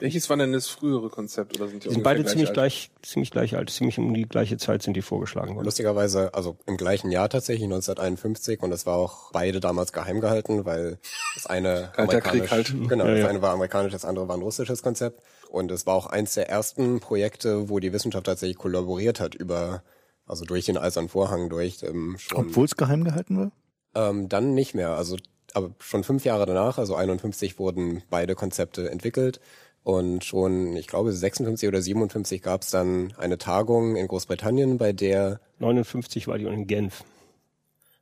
Welches 0.00 0.30
war 0.30 0.36
denn 0.36 0.52
das 0.52 0.68
frühere 0.68 1.10
Konzept 1.10 1.56
oder 1.56 1.68
sind 1.68 1.84
die, 1.84 1.88
die 1.88 1.94
sind 1.94 2.02
beide 2.02 2.24
ziemlich 2.24 2.48
alt? 2.48 2.54
gleich, 2.54 2.90
ziemlich 3.02 3.30
gleich 3.30 3.56
alt, 3.56 3.70
ziemlich 3.70 3.98
um 3.98 4.12
die 4.14 4.28
gleiche 4.28 4.56
Zeit 4.56 4.82
sind 4.82 4.94
die 4.94 5.02
vorgeschlagen 5.02 5.54
worden. 5.54 5.64
Lustigerweise, 5.64 6.34
also 6.34 6.56
im 6.66 6.76
gleichen 6.76 7.10
Jahr 7.10 7.28
tatsächlich 7.28 7.64
1951 7.64 8.62
und 8.62 8.72
es 8.72 8.86
war 8.86 8.96
auch 8.96 9.30
beide 9.32 9.60
damals 9.60 9.92
geheim 9.92 10.20
gehalten, 10.20 10.64
weil 10.64 10.98
das 11.34 11.46
eine 11.46 11.90
Kalter 11.96 12.20
Krieg 12.20 12.50
halt. 12.50 12.74
genau, 12.88 13.04
ja, 13.04 13.10
das 13.12 13.20
ja. 13.20 13.28
eine 13.28 13.42
war 13.42 13.52
amerikanisch, 13.52 13.92
das 13.92 14.04
andere 14.04 14.28
war 14.28 14.36
ein 14.36 14.42
russisches 14.42 14.82
Konzept 14.82 15.22
und 15.50 15.70
es 15.70 15.86
war 15.86 15.94
auch 15.94 16.06
eins 16.06 16.34
der 16.34 16.48
ersten 16.48 17.00
Projekte, 17.00 17.68
wo 17.68 17.78
die 17.78 17.92
Wissenschaft 17.92 18.26
tatsächlich 18.26 18.58
kollaboriert 18.58 19.20
hat 19.20 19.34
über 19.34 19.82
also 20.30 20.44
durch 20.44 20.66
den 20.66 20.78
Eisernen 20.78 21.08
Vorhang 21.08 21.48
durch 21.48 21.82
ähm, 21.82 22.16
schon. 22.18 22.46
Obwohl 22.46 22.64
es 22.64 22.76
geheim 22.76 23.02
gehalten 23.02 23.36
war? 23.36 23.52
Ähm, 23.94 24.28
dann 24.28 24.54
nicht 24.54 24.74
mehr, 24.74 24.90
also 24.90 25.16
aber 25.52 25.74
schon 25.80 26.04
fünf 26.04 26.24
Jahre 26.24 26.46
danach, 26.46 26.78
also 26.78 26.94
51 26.94 27.58
wurden 27.58 28.04
beide 28.08 28.36
Konzepte 28.36 28.88
entwickelt 28.88 29.40
und 29.82 30.24
schon, 30.24 30.76
ich 30.76 30.86
glaube, 30.86 31.12
56 31.12 31.68
oder 31.68 31.80
57 31.80 32.42
gab 32.42 32.62
es 32.62 32.70
dann 32.70 33.12
eine 33.18 33.38
Tagung 33.38 33.96
in 33.96 34.06
Großbritannien, 34.08 34.78
bei 34.78 34.92
der 34.92 35.40
59 35.58 36.28
war 36.28 36.38
die 36.38 36.44
in 36.44 36.66
Genf. 36.66 37.04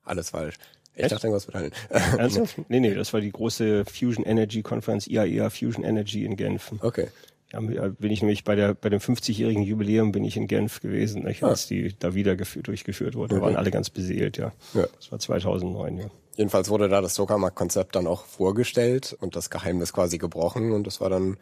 Alles 0.05 0.31
falsch. 0.31 0.57
Ich 0.95 1.05
Echt? 1.05 1.13
dachte 1.13 1.27
in 1.29 1.33
Großbritannien. 1.33 1.73
Ernsthaft? 2.19 2.59
nee, 2.69 2.81
nee, 2.81 2.95
das 2.95 3.13
war 3.13 3.21
die 3.21 3.31
große 3.31 3.85
Fusion 3.85 4.25
Energy 4.25 4.63
Konferenz, 4.63 5.07
IAEA 5.07 5.51
Fusion 5.51 5.85
Energy 5.85 6.25
in 6.25 6.37
Genf. 6.37 6.73
Okay. 6.81 7.09
Ja, 7.53 7.61
bin 7.61 8.11
ich 8.11 8.21
nämlich 8.21 8.45
bei 8.45 8.57
der 8.57 8.75
bei 8.75 8.91
dem 8.91 9.01
50-jährigen 9.01 9.63
Jubiläum 9.63 10.13
bin 10.13 10.23
ich 10.23 10.37
in 10.37 10.49
Genf 10.49 10.81
gewesen, 10.81 11.25
nicht, 11.25 11.43
als 11.43 11.67
die 11.67 11.95
da 11.99 12.15
wieder 12.15 12.37
geführt, 12.37 12.67
durchgeführt 12.67 13.15
wurde. 13.15 13.29
Da 13.31 13.37
Okay. 13.37 13.47
waren 13.47 13.57
alle 13.57 13.71
ganz 13.71 13.89
beseelt, 13.89 14.37
ja. 14.37 14.53
Ja. 14.75 14.87
Das 14.97 15.11
war 15.11 15.19
2009, 15.19 15.97
ja. 15.97 16.05
Jedenfalls 16.37 16.69
wurde 16.69 16.89
da 16.91 17.01
das 17.01 17.15
Tokamak-Konzept 17.15 17.97
dann 17.97 18.07
auch 18.07 18.27
vorgestellt 18.27 19.17
und 19.21 19.35
das 19.35 19.49
Geheimnis 19.49 19.95
quasi 19.95 20.19
gebrochen 20.19 20.73
und 20.73 20.87
das 20.87 21.01
war 21.01 21.09
dann 21.09 21.39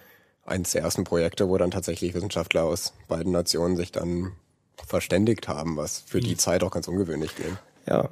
eines 0.46 0.72
der 0.72 0.82
ersten 0.82 1.04
Projekte, 1.04 1.48
wo 1.48 1.58
dann 1.58 1.70
tatsächlich 1.70 2.14
Wissenschaftler 2.14 2.64
aus 2.64 2.94
beiden 3.08 3.32
Nationen 3.32 3.76
sich 3.76 3.92
dann 3.92 4.32
verständigt 4.86 5.48
haben, 5.48 5.76
was 5.76 6.00
für 6.00 6.20
die 6.20 6.36
Zeit 6.36 6.62
auch 6.62 6.70
ganz 6.70 6.88
ungewöhnlich 6.88 7.34
ging. 7.36 7.56
Ja. 7.86 8.08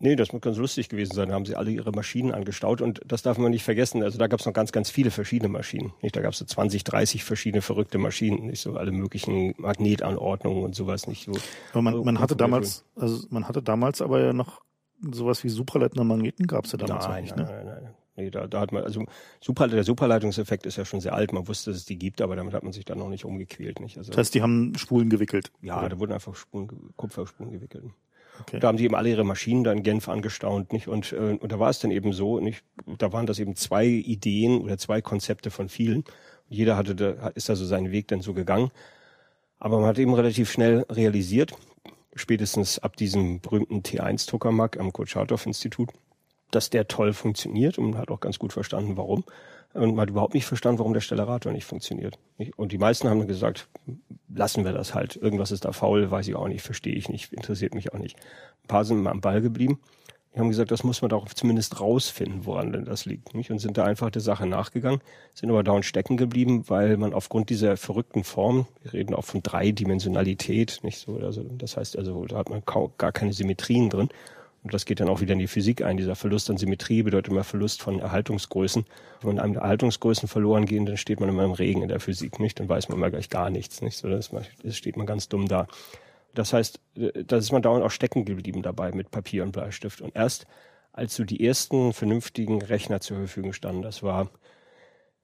Nee, 0.00 0.14
das 0.14 0.32
muss 0.32 0.42
ganz 0.42 0.56
lustig 0.58 0.88
gewesen 0.88 1.12
sein. 1.14 1.28
Da 1.28 1.34
haben 1.34 1.44
sie 1.44 1.56
alle 1.56 1.72
ihre 1.72 1.90
Maschinen 1.90 2.32
angestaut 2.32 2.80
und 2.80 3.00
das 3.04 3.22
darf 3.22 3.36
man 3.36 3.50
nicht 3.50 3.64
vergessen. 3.64 4.04
Also 4.04 4.16
da 4.16 4.28
gab 4.28 4.38
es 4.38 4.46
noch 4.46 4.52
ganz, 4.52 4.70
ganz 4.70 4.90
viele 4.90 5.10
verschiedene 5.10 5.48
Maschinen. 5.48 5.92
Nicht? 6.02 6.14
Da 6.14 6.20
gab 6.20 6.32
es 6.32 6.38
so 6.38 6.44
20, 6.44 6.84
30 6.84 7.24
verschiedene 7.24 7.62
verrückte 7.62 7.98
Maschinen, 7.98 8.46
nicht 8.46 8.60
so 8.60 8.76
alle 8.76 8.92
möglichen 8.92 9.54
Magnetanordnungen 9.58 10.62
und 10.62 10.76
sowas 10.76 11.08
nicht 11.08 11.24
so. 11.24 11.32
Aber 11.72 11.82
man, 11.82 11.94
so 11.94 12.04
man 12.04 12.20
hatte 12.20 12.36
damals, 12.36 12.84
also 12.94 13.26
man 13.30 13.48
hatte 13.48 13.60
damals 13.60 14.00
aber 14.00 14.20
ja 14.20 14.32
noch 14.32 14.60
sowas 15.00 15.42
wie 15.42 15.48
supraleitende 15.48 16.04
Magneten 16.04 16.46
gab 16.46 16.66
es 16.66 16.72
ja 16.72 16.78
damals 16.78 17.04
noch 17.04 17.10
Nein, 17.10 17.24
nicht, 17.24 17.36
nein, 17.36 17.46
ne? 17.46 17.64
nein, 17.64 17.82
nein. 17.82 17.94
Nee, 18.18 18.30
da, 18.30 18.48
da 18.48 18.60
hat 18.60 18.72
man, 18.72 18.82
also 18.82 19.04
Super, 19.40 19.68
der 19.68 19.84
Superleitungseffekt 19.84 20.66
ist 20.66 20.76
ja 20.76 20.84
schon 20.84 21.00
sehr 21.00 21.14
alt. 21.14 21.32
Man 21.32 21.46
wusste, 21.46 21.70
dass 21.70 21.78
es 21.78 21.84
die 21.84 21.98
gibt, 21.98 22.20
aber 22.20 22.34
damit 22.34 22.52
hat 22.52 22.64
man 22.64 22.72
sich 22.72 22.84
dann 22.84 22.98
noch 22.98 23.08
nicht 23.08 23.24
umgequält. 23.24 23.78
Nicht? 23.78 23.96
Also, 23.96 24.10
Das 24.10 24.18
heißt, 24.18 24.34
die 24.34 24.42
haben 24.42 24.74
Spulen 24.76 25.08
gewickelt. 25.08 25.52
ja, 25.62 25.88
da 25.88 26.00
wurden 26.00 26.12
einfach 26.12 26.34
Spulen, 26.34 26.68
Kupferspulen 26.96 27.52
gewickelt. 27.52 27.84
Okay. 28.40 28.58
Da 28.58 28.68
haben 28.68 28.76
die 28.76 28.84
eben 28.84 28.96
alle 28.96 29.08
ihre 29.10 29.24
Maschinen 29.24 29.62
da 29.62 29.72
in 29.72 29.84
Genf 29.84 30.08
angestaunt, 30.08 30.72
nicht? 30.72 30.88
Und, 30.88 31.12
äh, 31.12 31.38
und 31.40 31.50
da 31.50 31.58
war 31.60 31.70
es 31.70 31.78
dann 31.78 31.90
eben 31.92 32.12
so, 32.12 32.40
nicht? 32.40 32.64
Da 32.98 33.12
waren 33.12 33.26
das 33.26 33.38
eben 33.38 33.54
zwei 33.54 33.86
Ideen 33.86 34.60
oder 34.60 34.78
zwei 34.78 35.00
Konzepte 35.00 35.50
von 35.50 35.68
vielen. 35.68 36.04
Jeder 36.48 36.76
hatte 36.76 36.94
da, 36.96 37.28
ist 37.28 37.48
da 37.48 37.54
so 37.56 37.64
seinen 37.64 37.92
Weg 37.92 38.08
dann 38.08 38.20
so 38.20 38.34
gegangen. 38.34 38.70
Aber 39.58 39.78
man 39.78 39.88
hat 39.88 39.98
eben 39.98 40.14
relativ 40.14 40.50
schnell 40.50 40.84
realisiert, 40.90 41.52
spätestens 42.14 42.78
ab 42.80 42.96
diesem 42.96 43.40
berühmten 43.40 43.82
T1-Tokamak 43.82 44.78
am 44.78 44.92
Kurtschatow-Institut, 44.92 45.90
dass 46.50 46.70
der 46.70 46.88
toll 46.88 47.12
funktioniert 47.12 47.78
und 47.78 47.96
hat 47.96 48.10
auch 48.10 48.20
ganz 48.20 48.38
gut 48.38 48.52
verstanden, 48.52 48.96
warum. 48.96 49.24
Und 49.74 49.90
man 49.94 50.00
hat 50.00 50.10
überhaupt 50.10 50.34
nicht 50.34 50.46
verstanden, 50.46 50.78
warum 50.78 50.94
der 50.94 51.00
Stellarator 51.00 51.52
nicht 51.52 51.66
funktioniert. 51.66 52.18
Und 52.56 52.72
die 52.72 52.78
meisten 52.78 53.08
haben 53.08 53.18
dann 53.18 53.28
gesagt, 53.28 53.68
lassen 54.34 54.64
wir 54.64 54.72
das 54.72 54.94
halt. 54.94 55.16
Irgendwas 55.16 55.50
ist 55.50 55.64
da 55.64 55.72
faul, 55.72 56.10
weiß 56.10 56.26
ich 56.28 56.34
auch 56.34 56.48
nicht, 56.48 56.62
verstehe 56.62 56.94
ich 56.94 57.08
nicht, 57.08 57.32
interessiert 57.32 57.74
mich 57.74 57.92
auch 57.92 57.98
nicht. 57.98 58.16
Ein 58.64 58.68
paar 58.68 58.84
sind 58.84 59.02
mal 59.02 59.10
am 59.10 59.20
Ball 59.20 59.42
geblieben. 59.42 59.78
Die 60.34 60.40
haben 60.40 60.48
gesagt, 60.50 60.70
das 60.70 60.84
muss 60.84 61.02
man 61.02 61.08
doch 61.08 61.26
zumindest 61.28 61.80
rausfinden, 61.80 62.44
woran 62.44 62.72
denn 62.72 62.84
das 62.84 63.06
liegt. 63.06 63.34
Und 63.34 63.60
sind 63.60 63.78
da 63.78 63.84
einfach 63.84 64.10
der 64.10 64.22
Sache 64.22 64.46
nachgegangen, 64.46 65.00
sind 65.34 65.50
aber 65.50 65.62
dauernd 65.62 65.84
stecken 65.84 66.16
geblieben, 66.16 66.64
weil 66.68 66.96
man 66.96 67.14
aufgrund 67.14 67.50
dieser 67.50 67.76
verrückten 67.76 68.24
Form, 68.24 68.66
wir 68.82 68.92
reden 68.92 69.14
auch 69.14 69.24
von 69.24 69.42
Dreidimensionalität, 69.42 70.80
nicht 70.82 70.98
so, 70.98 71.16
also 71.16 71.42
das 71.42 71.76
heißt 71.76 71.96
also, 71.96 72.24
da 72.26 72.36
hat 72.36 72.50
man 72.50 72.64
kaum, 72.64 72.92
gar 72.98 73.10
keine 73.10 73.32
Symmetrien 73.32 73.90
drin. 73.90 74.10
Und 74.64 74.74
das 74.74 74.84
geht 74.84 75.00
dann 75.00 75.08
auch 75.08 75.20
wieder 75.20 75.34
in 75.34 75.38
die 75.38 75.46
Physik 75.46 75.82
ein. 75.82 75.96
Dieser 75.96 76.16
Verlust 76.16 76.50
an 76.50 76.56
Symmetrie 76.56 77.02
bedeutet 77.02 77.30
immer 77.30 77.44
Verlust 77.44 77.80
von 77.80 78.00
Erhaltungsgrößen. 78.00 78.84
Wenn 79.22 79.38
einem 79.38 79.54
Erhaltungsgrößen 79.54 80.28
verloren 80.28 80.66
gehen, 80.66 80.84
dann 80.84 80.96
steht 80.96 81.20
man 81.20 81.28
immer 81.28 81.44
im 81.44 81.52
Regen 81.52 81.82
in 81.82 81.88
der 81.88 82.00
Physik, 82.00 82.40
nicht? 82.40 82.58
Dann 82.58 82.68
weiß 82.68 82.88
man 82.88 82.98
immer 82.98 83.10
gleich 83.10 83.30
gar 83.30 83.50
nichts, 83.50 83.82
nicht? 83.82 83.96
So, 83.96 84.08
das, 84.08 84.30
steht 84.70 84.96
man 84.96 85.06
ganz 85.06 85.28
dumm 85.28 85.46
da. 85.48 85.68
Das 86.34 86.52
heißt, 86.52 86.80
da 86.94 87.36
ist 87.36 87.52
man 87.52 87.62
dauernd 87.62 87.84
auch 87.84 87.90
stecken 87.90 88.24
geblieben 88.24 88.62
dabei 88.62 88.92
mit 88.92 89.10
Papier 89.10 89.44
und 89.44 89.52
Bleistift. 89.52 90.00
Und 90.00 90.14
erst 90.16 90.46
als 90.92 91.14
so 91.14 91.24
die 91.24 91.44
ersten 91.44 91.92
vernünftigen 91.92 92.60
Rechner 92.60 93.00
zur 93.00 93.18
Verfügung 93.18 93.52
standen, 93.52 93.82
das 93.82 94.02
war 94.02 94.28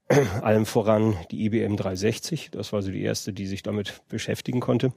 allem 0.43 0.67
voran 0.67 1.17
die 1.31 1.45
IBM 1.47 1.77
360, 1.77 2.51
das 2.53 2.73
war 2.73 2.83
so 2.83 2.91
die 2.91 3.03
erste, 3.03 3.33
die 3.33 3.47
sich 3.47 3.63
damit 3.63 4.03
beschäftigen 4.09 4.61
konnte. 4.61 4.93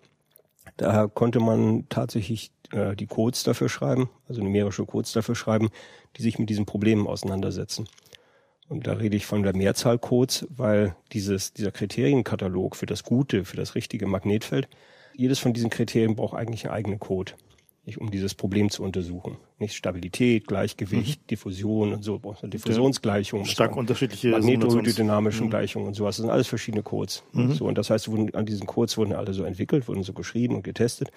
Da 0.76 1.08
konnte 1.08 1.40
man 1.40 1.88
tatsächlich 1.90 2.52
äh, 2.72 2.96
die 2.96 3.08
Codes 3.08 3.44
dafür 3.44 3.70
schreiben, 3.70 4.10
also 4.28 4.42
numerische 4.42 4.86
Codes 4.86 5.12
dafür 5.14 5.36
schreiben, 5.36 5.70
die 6.18 6.22
sich 6.22 6.40
mit 6.40 6.50
diesen 6.50 6.66
Problemen 6.66 7.08
auseinandersetzen. 7.08 7.88
Und 8.70 8.88
da 8.88 8.94
rede 8.94 9.16
ich 9.16 9.26
von 9.26 9.44
der 9.44 9.56
Mehrzahl 9.56 9.98
Codes, 9.98 10.46
weil 10.50 10.96
dieses, 11.14 11.54
dieser 11.54 11.72
Kriterienkatalog 11.72 12.76
für 12.76 12.86
das 12.86 13.04
gute, 13.04 13.46
für 13.46 13.56
das 13.56 13.76
richtige 13.76 14.08
Magnetfeld, 14.08 14.68
jedes 15.16 15.40
von 15.40 15.54
diesen 15.54 15.70
Kriterien 15.70 16.16
braucht 16.16 16.36
eigentlich 16.36 16.66
einen 16.66 16.74
eigenen 16.74 17.00
Code, 17.00 17.32
nicht, 17.86 18.00
um 18.00 18.12
dieses 18.12 18.36
Problem 18.36 18.70
zu 18.70 18.84
untersuchen. 18.84 19.38
Nicht 19.58 19.74
Stabilität, 19.74 20.48
Gleichgewicht, 20.48 21.32
Diffusion 21.32 21.94
und 21.94 22.04
so, 22.04 22.20
braucht 22.20 22.44
eine 22.44 22.50
Diffusionsgleichung. 22.50 23.46
Stark 23.46 23.78
unterschiedliche 23.78 24.32
Magnetohydrodynamischen 24.32 25.46
Mhm. 25.46 25.50
Gleichungen 25.50 25.88
und 25.88 25.94
sowas. 25.94 26.18
Das 26.18 26.24
sind 26.24 26.32
alles 26.32 26.48
verschiedene 26.48 26.84
Codes. 26.84 27.24
So, 27.54 27.66
und 27.66 27.78
das 27.78 27.90
heißt, 27.90 28.10
wurden, 28.10 28.36
an 28.36 28.46
diesen 28.46 28.68
Codes 28.68 28.98
wurden 28.98 29.14
alle 29.14 29.34
so 29.34 29.44
entwickelt, 29.44 29.88
wurden 29.88 30.04
so 30.04 30.12
geschrieben 30.12 30.56
und 30.56 30.64
getestet 30.64 31.10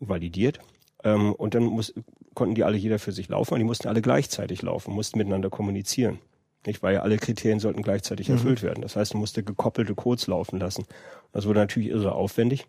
validiert. 0.00 0.60
Ähm, 1.04 1.32
und 1.32 1.54
dann 1.54 1.64
muss, 1.64 1.94
konnten 2.34 2.54
die 2.54 2.64
alle 2.64 2.76
jeder 2.76 2.98
für 2.98 3.12
sich 3.12 3.28
laufen 3.28 3.54
und 3.54 3.60
die 3.60 3.64
mussten 3.64 3.88
alle 3.88 4.02
gleichzeitig 4.02 4.62
laufen, 4.62 4.94
mussten 4.94 5.18
miteinander 5.18 5.50
kommunizieren. 5.50 6.18
Nicht, 6.66 6.82
weil 6.82 6.94
ja 6.94 7.02
alle 7.02 7.16
Kriterien 7.16 7.60
sollten 7.60 7.82
gleichzeitig 7.82 8.28
erfüllt 8.28 8.62
werden. 8.62 8.82
Das 8.82 8.96
heißt, 8.96 9.14
du 9.14 9.18
musste 9.18 9.44
gekoppelte 9.44 9.94
Codes 9.94 10.26
laufen 10.26 10.58
lassen. 10.58 10.84
Das 11.32 11.46
wurde 11.46 11.60
natürlich 11.60 11.90
irre 11.90 12.12
aufwendig. 12.12 12.66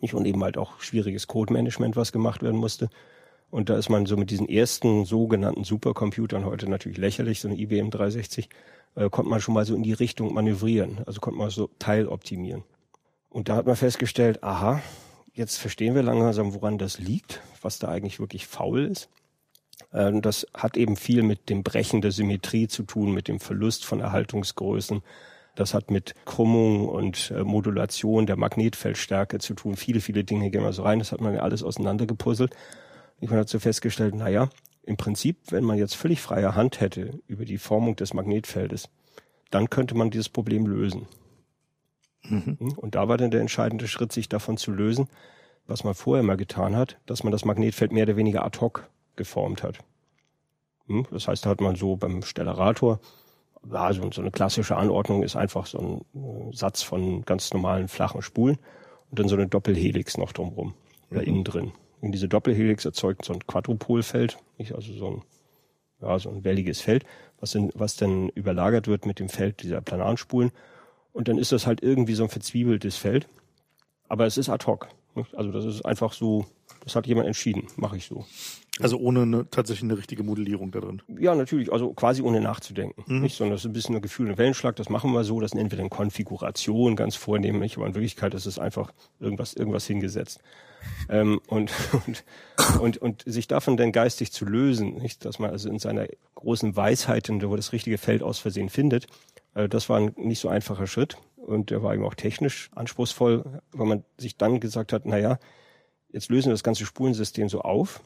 Nicht? 0.00 0.14
Und 0.14 0.24
eben 0.26 0.42
halt 0.42 0.56
auch 0.56 0.80
schwieriges 0.80 1.26
Code-Management, 1.26 1.96
was 1.96 2.12
gemacht 2.12 2.42
werden 2.42 2.58
musste. 2.58 2.88
Und 3.50 3.70
da 3.70 3.76
ist 3.76 3.88
man 3.88 4.06
so 4.06 4.16
mit 4.16 4.30
diesen 4.30 4.48
ersten 4.48 5.04
sogenannten 5.04 5.64
Supercomputern 5.64 6.44
heute 6.44 6.68
natürlich 6.68 6.98
lächerlich, 6.98 7.40
so 7.40 7.48
eine 7.48 7.58
IBM 7.58 7.90
360, 7.90 8.48
äh, 8.94 9.08
konnte 9.10 9.30
man 9.30 9.40
schon 9.40 9.54
mal 9.54 9.64
so 9.64 9.74
in 9.74 9.82
die 9.82 9.94
Richtung 9.94 10.32
manövrieren. 10.34 11.00
Also 11.06 11.20
konnte 11.20 11.38
man 11.38 11.50
so 11.50 11.70
teiloptimieren. 11.78 12.64
Und 13.30 13.48
da 13.48 13.56
hat 13.56 13.66
man 13.66 13.76
festgestellt, 13.76 14.42
aha, 14.42 14.82
jetzt 15.38 15.56
verstehen 15.56 15.94
wir 15.94 16.02
langsam, 16.02 16.52
woran 16.52 16.78
das 16.78 16.98
liegt, 16.98 17.40
was 17.62 17.78
da 17.78 17.88
eigentlich 17.88 18.20
wirklich 18.20 18.46
faul 18.46 18.84
ist. 18.84 19.08
Äh, 19.92 20.20
das 20.20 20.46
hat 20.52 20.76
eben 20.76 20.96
viel 20.96 21.22
mit 21.22 21.48
dem 21.48 21.62
Brechen 21.62 22.00
der 22.00 22.10
Symmetrie 22.10 22.68
zu 22.68 22.82
tun, 22.82 23.12
mit 23.12 23.28
dem 23.28 23.40
Verlust 23.40 23.84
von 23.84 24.00
Erhaltungsgrößen. 24.00 25.02
Das 25.54 25.74
hat 25.74 25.90
mit 25.90 26.14
Krümmung 26.24 26.88
und 26.88 27.30
äh, 27.30 27.42
Modulation 27.44 28.26
der 28.26 28.36
Magnetfeldstärke 28.36 29.38
zu 29.38 29.54
tun. 29.54 29.76
Viele, 29.76 30.00
viele 30.00 30.24
Dinge 30.24 30.50
gehen 30.50 30.62
mal 30.62 30.72
so 30.72 30.82
rein. 30.82 30.98
Das 30.98 31.12
hat 31.12 31.20
man 31.20 31.34
ja 31.34 31.40
alles 31.40 31.62
auseinandergepuzzelt. 31.62 32.54
Ich 33.20 33.28
habe 33.28 33.40
dazu 33.40 33.58
festgestellt, 33.58 34.14
naja, 34.14 34.50
im 34.84 34.96
Prinzip, 34.96 35.38
wenn 35.50 35.64
man 35.64 35.78
jetzt 35.78 35.94
völlig 35.94 36.20
freie 36.20 36.54
Hand 36.54 36.80
hätte 36.80 37.20
über 37.26 37.44
die 37.44 37.58
Formung 37.58 37.96
des 37.96 38.14
Magnetfeldes, 38.14 38.88
dann 39.50 39.70
könnte 39.70 39.94
man 39.94 40.10
dieses 40.10 40.28
Problem 40.28 40.66
lösen. 40.66 41.06
Mhm. 42.28 42.72
Und 42.76 42.94
da 42.94 43.08
war 43.08 43.16
dann 43.16 43.30
der 43.30 43.40
entscheidende 43.40 43.88
Schritt, 43.88 44.12
sich 44.12 44.28
davon 44.28 44.56
zu 44.56 44.70
lösen, 44.70 45.08
was 45.66 45.84
man 45.84 45.94
vorher 45.94 46.22
mal 46.22 46.36
getan 46.36 46.76
hat, 46.76 46.98
dass 47.06 47.24
man 47.24 47.32
das 47.32 47.44
Magnetfeld 47.44 47.92
mehr 47.92 48.04
oder 48.04 48.16
weniger 48.16 48.44
ad 48.44 48.58
hoc 48.60 48.88
geformt 49.16 49.62
hat. 49.62 49.78
Hm? 50.86 51.06
Das 51.10 51.28
heißt, 51.28 51.44
da 51.44 51.50
hat 51.50 51.60
man 51.60 51.76
so 51.76 51.96
beim 51.96 52.22
Stellarator, 52.22 53.00
ja, 53.70 53.92
so, 53.92 54.20
eine 54.20 54.30
klassische 54.30 54.76
Anordnung 54.76 55.22
ist 55.22 55.36
einfach 55.36 55.66
so 55.66 55.78
ein 55.78 56.50
äh, 56.50 56.56
Satz 56.56 56.82
von 56.82 57.22
ganz 57.22 57.52
normalen 57.52 57.88
flachen 57.88 58.22
Spulen 58.22 58.58
und 59.10 59.18
dann 59.18 59.28
so 59.28 59.36
eine 59.36 59.46
Doppelhelix 59.46 60.16
noch 60.16 60.32
drumrum, 60.32 60.74
oder 61.10 61.20
mhm. 61.20 61.26
innen 61.26 61.44
drin. 61.44 61.72
Und 62.00 62.12
diese 62.12 62.28
Doppelhelix 62.28 62.84
erzeugt 62.84 63.24
so 63.24 63.32
ein 63.32 63.46
Quadrupolfeld, 63.46 64.38
nicht? 64.56 64.74
also 64.74 64.92
so 64.92 65.06
ein, 65.08 65.22
ja, 66.00 66.18
so 66.18 66.30
ein 66.30 66.44
welliges 66.44 66.80
Feld, 66.80 67.04
was, 67.40 67.54
in, 67.54 67.70
was 67.74 67.96
dann 67.96 68.28
überlagert 68.30 68.86
wird 68.86 69.06
mit 69.06 69.18
dem 69.18 69.28
Feld 69.28 69.62
dieser 69.62 69.80
Planarspulen. 69.80 70.52
Und 71.18 71.26
dann 71.26 71.36
ist 71.36 71.50
das 71.50 71.66
halt 71.66 71.82
irgendwie 71.82 72.14
so 72.14 72.22
ein 72.22 72.28
verzwiebeltes 72.28 72.96
Feld. 72.96 73.26
Aber 74.08 74.24
es 74.24 74.38
ist 74.38 74.48
ad 74.48 74.64
hoc. 74.66 74.86
Nicht? 75.16 75.34
Also 75.34 75.50
das 75.50 75.64
ist 75.64 75.84
einfach 75.84 76.12
so, 76.12 76.46
das 76.84 76.94
hat 76.94 77.08
jemand 77.08 77.26
entschieden, 77.26 77.66
mache 77.74 77.96
ich 77.96 78.06
so. 78.06 78.24
Also 78.78 78.98
ohne 78.98 79.22
eine, 79.22 79.50
tatsächlich 79.50 79.82
eine 79.82 79.98
richtige 79.98 80.22
Modellierung 80.22 80.70
da 80.70 80.78
drin. 80.78 81.02
Ja, 81.18 81.34
natürlich, 81.34 81.72
also 81.72 81.92
quasi 81.92 82.22
ohne 82.22 82.40
nachzudenken. 82.40 83.02
Mhm. 83.12 83.22
Nicht, 83.22 83.36
sondern 83.36 83.54
das 83.54 83.62
ist 83.62 83.66
ein 83.66 83.72
bisschen 83.72 83.96
ein 83.96 84.00
Gefühl, 84.00 84.28
ein 84.28 84.38
Wellenschlag, 84.38 84.76
das 84.76 84.90
machen 84.90 85.12
wir 85.12 85.24
so, 85.24 85.40
das 85.40 85.54
nennen 85.54 85.72
wir 85.72 85.78
dann 85.78 85.90
Konfiguration 85.90 86.94
ganz 86.94 87.16
vornehmlich, 87.16 87.76
aber 87.76 87.88
in 87.88 87.96
Wirklichkeit 87.96 88.32
ist 88.34 88.46
es 88.46 88.60
einfach 88.60 88.92
irgendwas, 89.18 89.54
irgendwas 89.54 89.88
hingesetzt. 89.88 90.40
Ähm, 91.08 91.40
und, 91.46 91.72
und, 92.06 92.24
und, 92.80 92.98
und 92.98 93.22
sich 93.26 93.48
davon 93.48 93.76
dann 93.76 93.92
geistig 93.92 94.32
zu 94.32 94.44
lösen, 94.44 94.94
nicht, 94.94 95.24
dass 95.24 95.38
man 95.38 95.50
also 95.50 95.68
in 95.68 95.78
seiner 95.78 96.06
großen 96.34 96.76
Weisheit, 96.76 97.28
wo 97.30 97.56
das 97.56 97.72
richtige 97.72 97.98
Feld 97.98 98.22
aus 98.22 98.38
Versehen 98.38 98.68
findet, 98.68 99.06
äh, 99.54 99.68
das 99.68 99.88
war 99.88 99.98
ein 99.98 100.12
nicht 100.16 100.40
so 100.40 100.48
einfacher 100.48 100.86
Schritt 100.86 101.16
und 101.36 101.70
der 101.70 101.82
war 101.82 101.94
eben 101.94 102.04
auch 102.04 102.14
technisch 102.14 102.70
anspruchsvoll, 102.74 103.60
weil 103.72 103.86
man 103.86 104.04
sich 104.18 104.36
dann 104.36 104.60
gesagt 104.60 104.92
hat, 104.92 105.06
naja, 105.06 105.38
jetzt 106.10 106.30
lösen 106.30 106.48
wir 106.48 106.54
das 106.54 106.64
ganze 106.64 106.86
Spulensystem 106.86 107.48
so 107.48 107.60
auf 107.62 108.00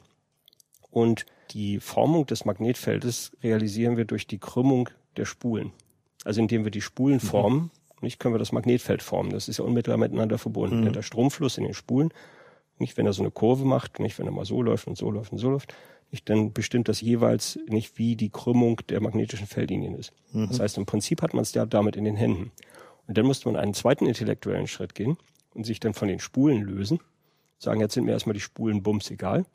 und 0.90 1.26
die 1.50 1.80
Formung 1.80 2.26
des 2.26 2.44
Magnetfeldes 2.44 3.32
realisieren 3.42 3.96
wir 3.96 4.04
durch 4.04 4.26
die 4.26 4.38
Krümmung 4.38 4.88
der 5.16 5.24
Spulen. 5.24 5.72
Also 6.24 6.40
indem 6.40 6.64
wir 6.64 6.70
die 6.70 6.80
Spulen 6.80 7.16
mhm. 7.16 7.20
formen, 7.20 7.70
nicht 8.00 8.18
können 8.18 8.34
wir 8.34 8.38
das 8.38 8.52
Magnetfeld 8.52 9.02
formen. 9.02 9.30
Das 9.30 9.48
ist 9.48 9.58
ja 9.58 9.64
unmittelbar 9.64 9.98
miteinander 9.98 10.38
verbunden. 10.38 10.84
Mhm. 10.84 10.92
Der 10.92 11.02
Stromfluss 11.02 11.58
in 11.58 11.64
den 11.64 11.74
Spulen, 11.74 12.12
nicht 12.82 12.98
wenn 12.98 13.06
er 13.06 13.14
so 13.14 13.22
eine 13.22 13.30
Kurve 13.30 13.64
macht, 13.64 13.98
nicht 13.98 14.18
wenn 14.18 14.26
er 14.26 14.32
mal 14.32 14.44
so 14.44 14.60
läuft 14.60 14.86
und 14.86 14.98
so 14.98 15.10
läuft 15.10 15.32
und 15.32 15.38
so 15.38 15.50
läuft, 15.50 15.74
nicht, 16.10 16.28
dann 16.28 16.52
bestimmt 16.52 16.88
das 16.88 17.00
jeweils 17.00 17.58
nicht, 17.66 17.96
wie 17.96 18.16
die 18.16 18.28
Krümmung 18.28 18.80
der 18.90 19.00
magnetischen 19.00 19.46
Feldlinien 19.46 19.94
ist. 19.94 20.12
Mhm. 20.32 20.48
Das 20.48 20.60
heißt, 20.60 20.76
im 20.76 20.84
Prinzip 20.84 21.22
hat 21.22 21.32
man 21.32 21.42
es 21.42 21.54
ja 21.54 21.64
damit 21.64 21.96
in 21.96 22.04
den 22.04 22.16
Händen. 22.16 22.52
Und 23.06 23.16
dann 23.16 23.24
musste 23.24 23.48
man 23.48 23.58
einen 23.58 23.72
zweiten 23.72 24.04
intellektuellen 24.04 24.66
Schritt 24.66 24.94
gehen 24.94 25.16
und 25.54 25.64
sich 25.64 25.80
dann 25.80 25.94
von 25.94 26.08
den 26.08 26.18
Spulen 26.18 26.60
lösen. 26.60 27.00
Sagen, 27.58 27.80
jetzt 27.80 27.94
sind 27.94 28.04
mir 28.04 28.12
erstmal 28.12 28.34
die 28.34 28.40
Spulen 28.40 28.82
bums 28.82 29.10
egal. 29.10 29.46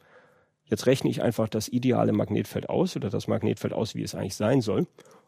Jetzt 0.66 0.88
rechne 0.88 1.10
ich 1.12 1.22
einfach 1.22 1.48
das 1.48 1.68
ideale 1.68 2.12
Magnetfeld 2.12 2.70
aus 2.70 2.96
oder 2.96 3.10
das 3.10 3.28
Magnetfeld 3.28 3.74
aus, 3.74 3.94
wie 3.94 4.02
es 4.02 4.16
eigentlich 4.16 4.36
sein 4.36 4.62
soll 4.62 4.88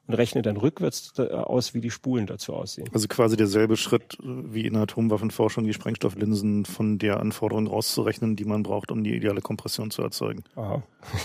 und 0.10 0.16
rechne 0.16 0.42
dann 0.42 0.58
rückwärts 0.58 1.20
aus, 1.20 1.76
wie 1.76 1.82
die 1.82 1.92
Spulen 1.92 2.26
dazu 2.26 2.56
aussehen. 2.56 2.90
Also 2.94 3.08
quasi 3.08 3.38
derselbe 3.38 3.78
Schritt 3.78 4.18
wie 4.24 4.66
in 4.66 4.74
der 4.74 4.82
Atomwaffenforschung, 4.84 5.66
die 5.66 5.74
Sprengstofflinsen 5.74 6.66
von 6.66 6.98
der 6.98 7.20
Anforderung 7.20 7.68
rauszurechnen, 7.68 8.36
die 8.36 8.46
man 8.46 8.64
braucht, 8.64 8.90
um 8.90 9.04
die 9.04 9.16
ideale 9.16 9.42
Kompression 9.42 9.92
zu 9.92 10.02
erzeugen. 10.02 10.44
Aha. 10.56 10.82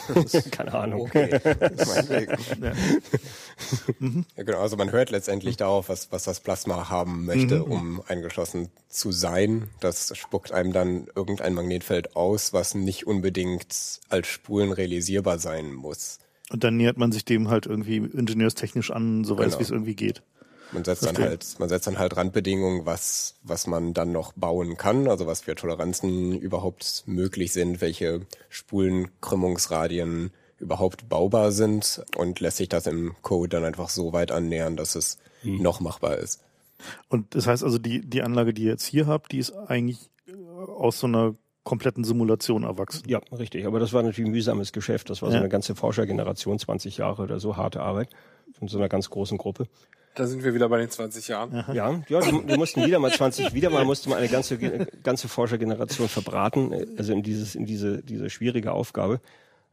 Keine 0.51 0.75
Ahnung. 0.75 1.01
Okay. 1.01 1.41
ja. 2.61 2.73
Mhm. 4.01 4.27
ja, 4.37 4.43
genau. 4.43 4.61
Also 4.61 4.77
man 4.77 4.93
hört 4.93 5.11
letztendlich 5.11 5.57
darauf, 5.57 5.89
was, 5.89 6.13
was 6.13 6.25
das 6.25 6.41
Plasma 6.41 6.91
haben 6.91 7.25
möchte, 7.25 7.61
mhm. 7.61 7.73
um 7.73 8.03
eingeschlossen 8.07 8.69
zu 8.91 9.13
sein. 9.13 9.71
Das 9.81 10.15
spuckt 10.15 10.53
einem 10.53 10.75
dann 10.75 11.07
irgendein 11.17 11.55
Magnetfeld 11.55 12.17
aus, 12.17 12.53
was 12.53 12.75
nicht 12.75 13.07
unbedingt 13.07 14.01
als 14.11 14.27
Spulen 14.27 14.73
realisierbar 14.73 15.39
sein 15.39 15.73
muss. 15.73 16.19
Und 16.51 16.63
dann 16.65 16.77
nähert 16.77 16.99
man 16.99 17.11
sich 17.13 17.25
dem 17.25 17.49
halt 17.49 17.67
irgendwie 17.67 17.97
ingenieurstechnisch 17.97 18.91
an, 18.91 19.25
so 19.25 19.39
weit 19.39 19.47
genau. 19.47 19.59
wie 19.59 19.63
es 19.63 19.71
irgendwie 19.71 19.97
geht. 19.97 20.23
Man 20.73 20.85
setzt 20.85 21.03
Verstehen. 21.03 21.23
dann 21.23 21.31
halt, 21.31 21.57
man 21.59 21.69
setzt 21.69 21.87
dann 21.87 21.99
halt 21.99 22.17
Randbedingungen, 22.17 22.85
was, 22.85 23.37
was 23.43 23.67
man 23.67 23.95
dann 23.95 24.13
noch 24.13 24.33
bauen 24.33 24.77
kann, 24.77 25.09
also 25.09 25.27
was 25.27 25.43
für 25.43 25.55
Toleranzen 25.55 26.39
überhaupt 26.39 27.05
möglich 27.07 27.53
sind, 27.53 27.81
welche 27.81 28.27
Spulenkrümmungsradien 28.49 30.33
überhaupt 30.59 31.09
baubar 31.09 31.53
sind 31.53 32.05
und 32.17 32.41
lässt 32.41 32.57
sich 32.57 32.69
das 32.69 32.87
im 32.87 33.15
Code 33.23 33.51
dann 33.51 33.65
einfach 33.65 33.89
so 33.89 34.13
weit 34.13 34.33
annähern, 34.33 34.77
dass 34.77 34.95
es 34.95 35.19
hm. 35.43 35.63
noch 35.63 35.81
machbar 35.81 36.19
ist. 36.19 36.43
Und 37.09 37.35
das 37.35 37.47
heißt 37.47 37.63
also, 37.63 37.79
die, 37.79 38.01
die 38.01 38.23
Anlage, 38.23 38.53
die 38.53 38.65
ihr 38.65 38.73
jetzt 38.73 38.87
hier 38.87 39.07
habt, 39.07 39.33
die 39.33 39.39
ist 39.39 39.53
eigentlich 39.53 40.11
aus 40.67 40.99
so 40.99 41.07
einer 41.07 41.35
kompletten 41.65 42.05
Simulation 42.05 42.63
erwachsen. 42.63 43.03
Ja, 43.09 43.21
richtig. 43.37 43.67
Aber 43.67 43.81
das 43.81 43.93
war 43.93 44.03
natürlich 44.03 44.29
ein 44.29 44.33
mühsames 44.33 44.73
Geschäft. 44.73 45.11
Das 45.11 45.23
war 45.23 45.31
so 45.31 45.37
eine 45.37 45.49
ganze 45.49 45.75
Forschergeneration, 45.75 46.59
20 46.59 46.99
Jahre 46.99 47.23
oder 47.23 47.41
so, 47.41 47.57
harte 47.57 47.81
Arbeit 47.81 48.11
von 48.59 48.69
so 48.69 48.79
einer 48.79 48.89
ganz 48.89 49.11
großen 49.11 49.39
Gruppe. 49.39 49.67
Da 50.15 50.27
sind 50.27 50.45
wir 50.45 50.55
wieder 50.55 50.69
bei 50.69 50.79
den 50.79 50.91
20 50.91 51.27
Jahren. 51.27 51.53
Aha. 51.55 51.73
Ja, 51.73 52.01
ja, 52.09 52.21
wir 52.47 52.57
mussten 52.57 52.85
wieder 52.87 53.01
mal 53.01 53.11
20, 53.11 53.53
wieder 53.53 53.71
mal 53.71 53.85
musste 53.85 54.09
man 54.09 54.19
eine 54.19 54.29
ganze, 54.29 54.59
ganze 55.03 55.27
Forschergeneration 55.27 56.09
verbraten, 56.09 56.73
also 56.97 57.13
in 57.13 57.23
dieses, 57.25 57.57
in 57.57 57.67
diese, 57.67 58.01
diese 58.03 58.31
schwierige 58.31 58.73
Aufgabe. 58.73 59.21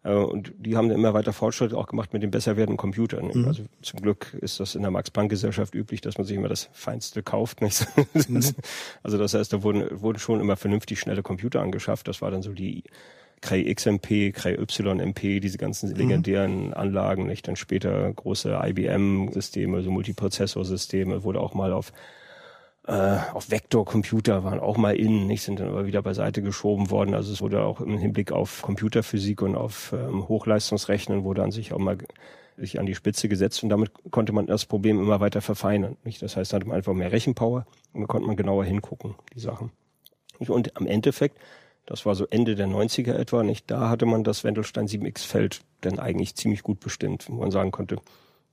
Äh, 0.03 0.13
und 0.13 0.53
die 0.57 0.75
haben 0.75 0.89
dann 0.89 0.97
immer 0.97 1.13
weiter 1.13 1.33
Fortschritte 1.33 1.77
auch 1.77 1.87
gemacht 1.87 2.13
mit 2.13 2.23
den 2.23 2.31
besser 2.31 2.57
werdenden 2.57 2.77
Computern. 2.77 3.31
Mhm. 3.33 3.47
Also 3.47 3.63
zum 3.81 4.01
Glück 4.01 4.33
ist 4.39 4.59
das 4.59 4.75
in 4.75 4.81
der 4.81 4.91
Max-Planck-Gesellschaft 4.91 5.75
üblich, 5.75 6.01
dass 6.01 6.17
man 6.17 6.25
sich 6.25 6.35
immer 6.35 6.49
das 6.49 6.69
Feinste 6.73 7.23
kauft. 7.23 7.61
Nicht? 7.61 7.85
Mhm. 8.27 8.43
Also 9.03 9.17
das 9.17 9.33
heißt, 9.33 9.51
da 9.53 9.63
wurden, 9.63 10.01
wurden 10.01 10.19
schon 10.19 10.39
immer 10.39 10.55
vernünftig 10.55 10.99
schnelle 10.99 11.23
Computer 11.23 11.61
angeschafft. 11.61 12.07
Das 12.07 12.21
war 12.21 12.29
dann 12.31 12.41
so 12.41 12.53
die 12.53 12.83
Cray 13.41 13.73
XMP, 13.73 14.33
Cray 14.33 14.57
YMP, 14.57 15.41
diese 15.41 15.57
ganzen 15.57 15.89
mhm. 15.89 15.95
legendären 15.95 16.67
mhm. 16.67 16.73
Anlagen, 16.73 17.25
nicht? 17.25 17.47
Dann 17.47 17.55
später 17.55 18.11
große 18.13 18.59
IBM-Systeme, 18.63 19.81
so 19.81 19.91
Multiprozessorsysteme, 19.91 21.23
wurde 21.23 21.39
auch 21.39 21.53
mal 21.53 21.73
auf 21.73 21.91
äh, 22.91 23.19
auf 23.33 23.49
Vektorcomputer 23.49 24.43
waren 24.43 24.59
auch 24.59 24.75
mal 24.75 24.97
in, 24.97 25.25
nicht, 25.25 25.43
sind 25.43 25.61
dann 25.61 25.69
aber 25.69 25.85
wieder 25.85 26.01
beiseite 26.01 26.41
geschoben 26.41 26.89
worden. 26.89 27.15
Also 27.15 27.31
es 27.31 27.41
wurde 27.41 27.63
auch 27.63 27.79
im 27.79 27.97
Hinblick 27.97 28.33
auf 28.33 28.61
Computerphysik 28.61 29.41
und 29.41 29.55
auf 29.55 29.93
ähm, 29.93 30.27
Hochleistungsrechnen 30.27 31.23
wurde 31.23 31.41
an 31.41 31.51
sich 31.51 31.71
auch 31.71 31.79
mal 31.79 31.97
sich 32.57 32.81
an 32.81 32.85
die 32.85 32.93
Spitze 32.93 33.29
gesetzt 33.29 33.63
und 33.63 33.69
damit 33.69 33.91
konnte 34.11 34.33
man 34.33 34.45
das 34.45 34.65
Problem 34.65 34.99
immer 34.99 35.21
weiter 35.21 35.39
verfeinern. 35.39 35.95
Nicht? 36.03 36.21
Das 36.21 36.35
heißt, 36.35 36.51
da 36.51 36.57
hatte 36.57 36.67
man 36.67 36.75
einfach 36.75 36.93
mehr 36.93 37.13
Rechenpower 37.13 37.65
und 37.93 38.01
da 38.01 38.07
konnte 38.07 38.27
man 38.27 38.35
genauer 38.35 38.65
hingucken, 38.65 39.15
die 39.33 39.39
Sachen. 39.39 39.71
Und 40.39 40.75
am 40.75 40.85
Endeffekt, 40.85 41.37
das 41.85 42.05
war 42.05 42.13
so 42.13 42.27
Ende 42.29 42.55
der 42.55 42.67
90er 42.67 43.13
etwa, 43.13 43.43
nicht, 43.43 43.71
da 43.71 43.89
hatte 43.89 44.05
man 44.05 44.25
das 44.25 44.43
Wendelstein 44.43 44.87
7X-Feld 44.87 45.61
dann 45.79 45.97
eigentlich 45.97 46.35
ziemlich 46.35 46.61
gut 46.61 46.81
bestimmt, 46.81 47.29
wo 47.29 47.35
man 47.35 47.51
sagen 47.51 47.71
konnte, 47.71 47.97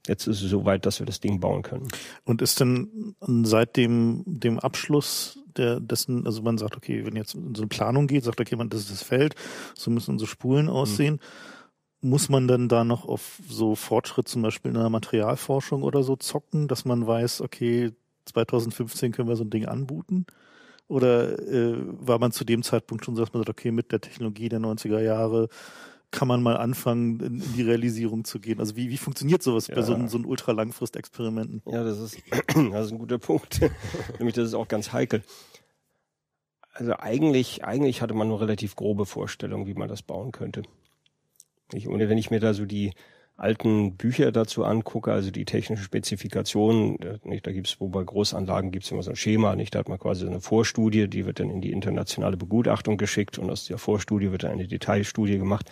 Jetzt 0.09 0.25
ist 0.25 0.41
es 0.41 0.49
so 0.49 0.65
weit, 0.65 0.87
dass 0.87 0.97
wir 0.99 1.05
das 1.05 1.19
Ding 1.19 1.39
bauen 1.39 1.61
können. 1.61 1.87
Und 2.25 2.41
ist 2.41 2.59
denn 2.59 3.15
seit 3.43 3.77
dem, 3.77 4.23
dem 4.25 4.57
Abschluss 4.59 5.37
der, 5.55 5.79
dessen, 5.79 6.25
also 6.25 6.41
man 6.41 6.57
sagt, 6.57 6.75
okay, 6.75 7.05
wenn 7.05 7.15
jetzt 7.15 7.35
in 7.35 7.53
so 7.53 7.61
eine 7.61 7.69
Planung 7.69 8.07
geht, 8.07 8.23
sagt 8.23 8.41
okay, 8.41 8.55
man, 8.55 8.69
das 8.69 8.81
ist 8.81 8.91
das 8.91 9.03
Feld, 9.03 9.35
so 9.75 9.91
müssen 9.91 10.11
unsere 10.11 10.27
Spulen 10.27 10.65
mhm. 10.65 10.71
aussehen. 10.71 11.19
Mhm. 12.01 12.09
Muss 12.09 12.27
man 12.27 12.47
dann 12.47 12.69
da 12.69 12.83
noch 12.83 13.05
auf 13.05 13.39
so 13.47 13.75
Fortschritt 13.75 14.27
zum 14.27 14.41
Beispiel 14.41 14.69
in 14.69 14.77
der 14.77 14.89
Materialforschung 14.89 15.83
oder 15.83 16.01
so 16.01 16.15
zocken, 16.15 16.67
dass 16.67 16.85
man 16.85 17.05
weiß, 17.05 17.41
okay, 17.41 17.91
2015 18.25 19.11
können 19.11 19.27
wir 19.27 19.35
so 19.35 19.43
ein 19.43 19.51
Ding 19.51 19.65
anbuten? 19.65 20.25
Oder 20.87 21.37
äh, 21.37 21.75
war 21.77 22.17
man 22.17 22.31
zu 22.31 22.45
dem 22.45 22.63
Zeitpunkt 22.63 23.05
schon 23.05 23.15
so, 23.15 23.21
dass 23.21 23.33
man 23.33 23.41
sagt, 23.41 23.49
okay, 23.49 23.69
mit 23.69 23.91
der 23.91 24.01
Technologie 24.01 24.49
der 24.49 24.59
90er 24.59 25.01
Jahre 25.01 25.49
kann 26.11 26.27
man 26.27 26.41
mal 26.41 26.57
anfangen, 26.57 27.19
in, 27.19 27.41
in 27.41 27.53
die 27.53 27.61
Realisierung 27.61 28.25
zu 28.25 28.39
gehen? 28.39 28.59
Also 28.59 28.75
wie, 28.75 28.89
wie 28.89 28.97
funktioniert 28.97 29.43
sowas 29.43 29.67
ja. 29.67 29.75
bei 29.75 29.81
so, 29.81 29.95
so 30.07 30.17
ultra-langfrist-Experimenten? 30.17 31.61
Ja, 31.65 31.83
das 31.83 31.99
ist, 31.99 32.17
das 32.47 32.87
ist 32.87 32.91
ein 32.91 32.99
guter 32.99 33.19
Punkt. 33.19 33.61
Nämlich, 34.17 34.35
das 34.35 34.47
ist 34.47 34.53
auch 34.53 34.67
ganz 34.67 34.91
heikel. 34.91 35.23
Also 36.73 36.93
eigentlich, 36.97 37.63
eigentlich 37.63 38.01
hatte 38.01 38.13
man 38.13 38.27
nur 38.27 38.41
relativ 38.41 38.75
grobe 38.75 39.05
Vorstellungen, 39.05 39.67
wie 39.67 39.73
man 39.73 39.89
das 39.89 40.01
bauen 40.01 40.31
könnte. 40.31 40.63
Ich, 41.73 41.87
und 41.87 41.99
wenn 41.99 42.17
ich 42.17 42.31
mir 42.31 42.39
da 42.39 42.53
so 42.53 42.65
die 42.65 42.93
alten 43.39 43.95
Bücher 43.95 44.31
dazu 44.31 44.65
angucke, 44.65 45.11
also 45.11 45.31
die 45.31 45.45
technischen 45.45 45.83
Spezifikationen, 45.83 46.97
nicht, 47.23 47.47
da 47.47 47.51
gibt's 47.51 47.79
wo 47.79 47.87
bei 47.87 48.03
Großanlagen 48.03 48.71
gibt's 48.71 48.91
immer 48.91 49.03
so 49.03 49.11
ein 49.11 49.15
Schema, 49.15 49.55
nicht, 49.55 49.75
da 49.75 49.79
hat 49.79 49.89
man 49.89 49.99
quasi 49.99 50.25
eine 50.25 50.41
Vorstudie, 50.41 51.07
die 51.07 51.25
wird 51.25 51.39
dann 51.39 51.49
in 51.49 51.61
die 51.61 51.71
internationale 51.71 52.37
Begutachtung 52.37 52.97
geschickt 52.97 53.37
und 53.37 53.49
aus 53.49 53.65
der 53.65 53.77
Vorstudie 53.77 54.31
wird 54.31 54.43
dann 54.43 54.51
eine 54.51 54.67
Detailstudie 54.67 55.37
gemacht. 55.37 55.71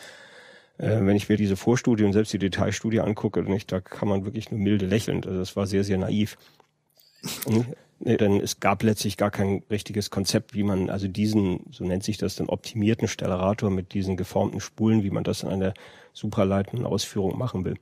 Äh, 0.77 0.99
wenn 1.01 1.15
ich 1.15 1.29
mir 1.29 1.37
diese 1.37 1.57
Vorstudie 1.57 2.03
und 2.03 2.13
selbst 2.13 2.33
die 2.33 2.39
Detailstudie 2.39 2.99
angucke, 2.99 3.41
nicht, 3.43 3.71
da 3.71 3.81
kann 3.81 4.07
man 4.07 4.25
wirklich 4.25 4.51
nur 4.51 4.59
milde 4.59 4.85
lächeln. 4.85 5.23
Also 5.23 5.39
das 5.39 5.55
war 5.55 5.67
sehr, 5.67 5.83
sehr 5.83 5.97
naiv. 5.97 6.37
denn 7.99 8.39
es 8.41 8.59
gab 8.59 8.83
letztlich 8.83 9.17
gar 9.17 9.31
kein 9.31 9.63
richtiges 9.71 10.11
Konzept, 10.11 10.53
wie 10.53 10.63
man 10.63 10.89
also 10.89 11.07
diesen, 11.07 11.61
so 11.71 11.83
nennt 11.83 12.03
sich 12.03 12.17
das, 12.17 12.35
den 12.35 12.47
optimierten 12.47 13.07
Stellarator 13.07 13.71
mit 13.71 13.93
diesen 13.93 14.17
geformten 14.17 14.59
Spulen, 14.59 15.03
wie 15.03 15.09
man 15.09 15.23
das 15.23 15.43
in 15.43 15.49
einer 15.49 15.73
superleitenden 16.13 16.85
Ausführung 16.85 17.37
machen 17.37 17.65
will. 17.65 17.75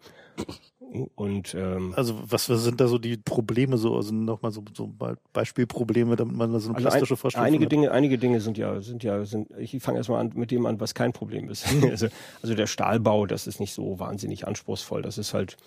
Und 1.15 1.55
ähm, 1.55 1.93
also 1.95 2.15
was 2.27 2.45
sind 2.45 2.79
da 2.79 2.87
so 2.87 2.97
die 2.97 3.17
Probleme 3.17 3.77
so 3.77 3.95
also 3.95 4.13
nochmal 4.13 4.51
so, 4.51 4.63
so 4.73 4.89
Beispielprobleme, 5.33 6.15
damit 6.15 6.35
man 6.35 6.53
da 6.53 6.59
so 6.59 6.69
eine 6.69 6.77
also 6.77 6.89
plastische 6.89 7.17
Vorstellung 7.17 7.47
einige 7.47 7.65
hat. 7.65 7.71
Dinge 7.71 7.91
einige 7.91 8.17
Dinge 8.17 8.41
sind 8.41 8.57
ja 8.57 8.81
sind 8.81 9.03
ja 9.03 9.25
sind 9.25 9.49
ich 9.57 9.77
fange 9.81 9.97
erstmal 9.97 10.21
an 10.21 10.31
mit 10.35 10.51
dem 10.51 10.65
an, 10.65 10.79
was 10.79 10.93
kein 10.93 11.13
Problem 11.13 11.49
ist. 11.49 11.65
also, 11.89 12.07
also 12.41 12.55
der 12.55 12.67
Stahlbau, 12.67 13.25
das 13.25 13.47
ist 13.47 13.59
nicht 13.59 13.73
so 13.73 13.99
wahnsinnig 13.99 14.47
anspruchsvoll, 14.47 15.01
das 15.01 15.17
ist 15.17 15.33
halt 15.33 15.57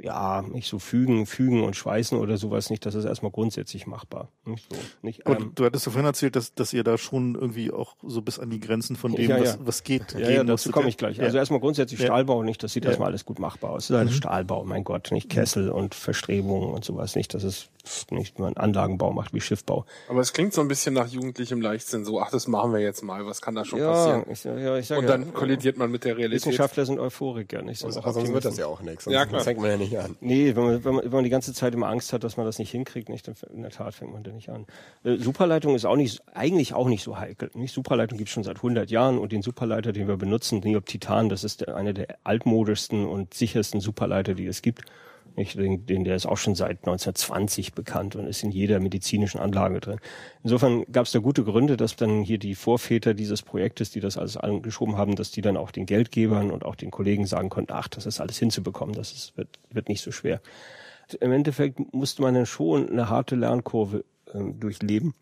ja, 0.00 0.42
nicht 0.42 0.68
so 0.68 0.78
fügen, 0.78 1.26
fügen 1.26 1.64
und 1.64 1.74
schweißen 1.74 2.16
oder 2.18 2.36
sowas 2.36 2.70
nicht, 2.70 2.86
das 2.86 2.94
ist 2.94 3.04
erstmal 3.04 3.32
grundsätzlich 3.32 3.86
machbar. 3.86 4.28
Nicht 4.44 4.66
so, 4.70 4.78
nicht, 5.02 5.22
ähm, 5.26 5.36
und 5.36 5.58
du 5.58 5.64
hattest 5.64 5.86
ja 5.86 5.92
vorhin 5.92 6.06
erzählt, 6.06 6.36
dass, 6.36 6.54
dass 6.54 6.72
ihr 6.72 6.84
da 6.84 6.98
schon 6.98 7.34
irgendwie 7.34 7.72
auch 7.72 7.96
so 8.02 8.22
bis 8.22 8.38
an 8.38 8.50
die 8.50 8.60
Grenzen 8.60 8.96
von 8.96 9.14
dem, 9.14 9.30
ja, 9.30 9.40
was, 9.40 9.54
ja. 9.54 9.58
was 9.60 9.82
geht. 9.82 10.12
Ja, 10.12 10.30
ja 10.30 10.44
dazu 10.44 10.70
komme 10.70 10.88
ich 10.88 10.96
gleich. 10.96 11.20
Also 11.20 11.36
erstmal 11.36 11.60
grundsätzlich 11.60 12.00
Stahlbau 12.00 12.42
nicht, 12.42 12.62
das 12.62 12.72
sieht 12.72 12.84
erstmal 12.84 13.08
alles 13.08 13.24
gut 13.24 13.38
machbar 13.40 13.70
aus. 13.70 13.88
Das 13.88 13.90
ist 13.90 13.96
alles 13.96 14.12
mhm. 14.12 14.16
Stahlbau, 14.16 14.64
mein 14.64 14.84
Gott, 14.84 15.10
nicht 15.10 15.28
Kessel 15.28 15.70
und 15.70 15.94
Verstrebungen 15.94 16.70
und 16.70 16.84
sowas 16.84 17.16
nicht. 17.16 17.34
Das 17.34 17.42
ist 17.42 17.70
nicht 18.10 18.38
nur 18.38 18.48
ein 18.48 18.56
Anlagenbau 18.56 19.12
macht 19.12 19.34
wie 19.34 19.40
Schiffbau. 19.40 19.84
Aber 20.08 20.20
es 20.20 20.32
klingt 20.32 20.52
so 20.52 20.60
ein 20.60 20.68
bisschen 20.68 20.94
nach 20.94 21.08
jugendlichem 21.08 21.60
Leichtsinn, 21.60 22.04
so, 22.04 22.20
ach, 22.20 22.30
das 22.30 22.46
machen 22.46 22.72
wir 22.72 22.80
jetzt 22.80 23.02
mal, 23.02 23.26
was 23.26 23.40
kann 23.40 23.54
da 23.54 23.64
schon 23.64 23.80
passieren? 23.80 24.24
Ich, 24.30 24.44
ja, 24.44 24.76
ich 24.76 24.86
sag, 24.86 24.98
Und 24.98 25.06
dann 25.08 25.34
kollidiert 25.34 25.76
man 25.76 25.90
mit 25.90 26.04
der 26.04 26.16
Realität. 26.16 26.46
Wissenschaftler 26.46 26.86
sind 26.86 26.98
Euphoriker, 26.98 27.62
nicht? 27.62 27.80
So 27.80 27.86
also, 27.86 28.00
sonst 28.00 28.32
wird 28.32 28.44
das 28.44 28.56
ja 28.56 28.66
auch 28.66 28.80
nichts. 28.82 29.04
Ja, 29.06 29.26
klar. 29.26 29.38
Das 29.38 29.44
fängt 29.44 29.60
man 29.60 29.70
ja 29.70 29.76
nicht 29.76 29.98
an. 29.98 30.16
Nee, 30.20 30.54
wenn 30.54 30.64
man, 30.64 30.84
wenn, 30.84 30.94
man, 30.94 31.04
wenn 31.04 31.12
man 31.12 31.24
die 31.24 31.30
ganze 31.30 31.52
Zeit 31.52 31.74
immer 31.74 31.88
Angst 31.88 32.12
hat, 32.12 32.24
dass 32.24 32.36
man 32.36 32.46
das 32.46 32.58
nicht 32.58 32.70
hinkriegt, 32.70 33.08
nicht, 33.08 33.26
dann 33.26 33.34
in 33.52 33.62
der 33.62 33.70
Tat 33.70 33.94
fängt 33.94 34.12
man 34.12 34.22
da 34.22 34.30
nicht 34.30 34.48
an. 34.48 34.66
Äh, 35.04 35.16
Superleitung 35.16 35.74
ist 35.74 35.84
auch 35.84 35.96
nicht, 35.96 36.22
eigentlich 36.34 36.74
auch 36.74 36.88
nicht 36.88 37.02
so 37.02 37.18
heikel. 37.18 37.50
Nicht? 37.54 37.74
Superleitung 37.74 38.18
gibt 38.18 38.28
es 38.28 38.34
schon 38.34 38.44
seit 38.44 38.56
100 38.56 38.90
Jahren 38.90 39.18
und 39.18 39.32
den 39.32 39.42
Superleiter, 39.42 39.92
den 39.92 40.08
wir 40.08 40.16
benutzen, 40.16 40.60
Neop 40.60 40.86
Titan, 40.86 41.28
das 41.28 41.44
ist 41.44 41.62
der, 41.62 41.76
einer 41.76 41.92
der 41.92 42.18
altmodischsten 42.24 43.06
und 43.06 43.34
sichersten 43.34 43.80
Superleiter, 43.80 44.34
die 44.34 44.46
es 44.46 44.62
gibt. 44.62 44.82
Ich 45.38 45.54
denke, 45.54 45.84
den, 45.84 46.04
der 46.04 46.16
ist 46.16 46.26
auch 46.26 46.36
schon 46.36 46.54
seit 46.54 46.78
1920 46.78 47.72
bekannt 47.72 48.16
und 48.16 48.26
ist 48.26 48.42
in 48.42 48.50
jeder 48.50 48.80
medizinischen 48.80 49.38
Anlage 49.38 49.80
drin. 49.80 50.00
Insofern 50.42 50.84
gab 50.90 51.06
es 51.06 51.12
da 51.12 51.18
gute 51.18 51.44
Gründe, 51.44 51.76
dass 51.76 51.96
dann 51.96 52.22
hier 52.22 52.38
die 52.38 52.54
Vorväter 52.54 53.14
dieses 53.14 53.42
Projektes, 53.42 53.90
die 53.90 54.00
das 54.00 54.18
alles 54.18 54.36
angeschoben 54.36 54.96
haben, 54.96 55.16
dass 55.16 55.30
die 55.30 55.40
dann 55.40 55.56
auch 55.56 55.70
den 55.70 55.86
Geldgebern 55.86 56.50
und 56.50 56.64
auch 56.64 56.74
den 56.74 56.90
Kollegen 56.90 57.26
sagen 57.26 57.48
konnten, 57.48 57.72
ach, 57.72 57.88
das 57.88 58.06
ist 58.06 58.20
alles 58.20 58.38
hinzubekommen, 58.38 58.94
das 58.94 59.12
ist, 59.12 59.36
wird, 59.36 59.58
wird 59.70 59.88
nicht 59.88 60.02
so 60.02 60.12
schwer. 60.12 60.40
Im 61.20 61.32
Endeffekt 61.32 61.80
musste 61.94 62.22
man 62.22 62.34
dann 62.34 62.46
schon 62.46 62.88
eine 62.90 63.08
harte 63.08 63.34
Lernkurve 63.34 64.04
äh, 64.32 64.52
durchleben 64.52 65.14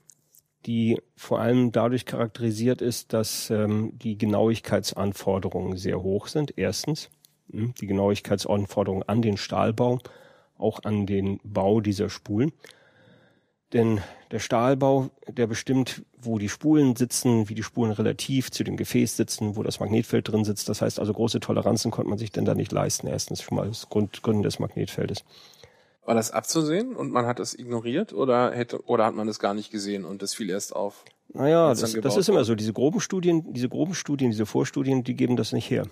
die 0.66 1.00
vor 1.14 1.40
allem 1.40 1.72
dadurch 1.72 2.04
charakterisiert 2.06 2.82
ist, 2.82 3.12
dass 3.12 3.50
ähm, 3.50 3.92
die 3.94 4.18
Genauigkeitsanforderungen 4.18 5.76
sehr 5.76 6.02
hoch 6.02 6.26
sind. 6.26 6.54
Erstens. 6.56 7.08
Hm, 7.50 7.74
die 7.80 7.86
Genauigkeitsanforderungen 7.86 9.08
an 9.08 9.22
den 9.22 9.36
Stahlbau, 9.36 9.98
auch 10.58 10.84
an 10.84 11.06
den 11.06 11.40
Bau 11.44 11.80
dieser 11.80 12.08
Spulen. 12.08 12.52
Denn 13.72 14.00
der 14.30 14.38
Stahlbau, 14.38 15.10
der 15.28 15.46
bestimmt, 15.46 16.02
wo 16.16 16.38
die 16.38 16.48
Spulen 16.48 16.94
sitzen, 16.94 17.48
wie 17.48 17.54
die 17.54 17.64
Spulen 17.64 17.90
relativ 17.90 18.50
zu 18.50 18.62
dem 18.62 18.76
Gefäß 18.76 19.16
sitzen, 19.16 19.56
wo 19.56 19.62
das 19.62 19.80
Magnetfeld 19.80 20.28
drin 20.28 20.44
sitzt. 20.44 20.68
Das 20.68 20.82
heißt 20.82 21.00
also, 21.00 21.12
große 21.12 21.40
Toleranzen 21.40 21.90
konnte 21.90 22.08
man 22.08 22.18
sich 22.18 22.30
denn 22.30 22.44
da 22.44 22.54
nicht 22.54 22.70
leisten. 22.70 23.08
Erstens 23.08 23.42
schon 23.42 23.56
mal 23.56 23.68
aus 23.68 23.88
Gründen 23.90 24.42
des 24.42 24.60
Magnetfeldes. 24.60 25.24
War 26.04 26.14
das 26.14 26.30
abzusehen 26.30 26.94
und 26.94 27.10
man 27.10 27.26
hat 27.26 27.40
es 27.40 27.58
ignoriert 27.58 28.12
oder 28.12 28.52
hätte, 28.52 28.84
oder 28.84 29.04
hat 29.04 29.16
man 29.16 29.26
es 29.26 29.40
gar 29.40 29.54
nicht 29.54 29.72
gesehen 29.72 30.04
und 30.04 30.22
es 30.22 30.34
fiel 30.34 30.50
erst 30.50 30.74
auf? 30.74 31.04
Naja, 31.34 31.70
das, 31.70 31.92
das 31.92 32.16
ist 32.16 32.28
immer 32.28 32.44
so. 32.44 32.54
Diese 32.54 32.72
groben 32.72 33.00
Studien, 33.00 33.52
diese 33.52 33.68
groben 33.68 33.94
Studien, 33.94 34.30
diese 34.30 34.46
Vorstudien, 34.46 35.02
die 35.02 35.14
geben 35.14 35.34
das 35.34 35.52
nicht 35.52 35.68
her. 35.68 35.86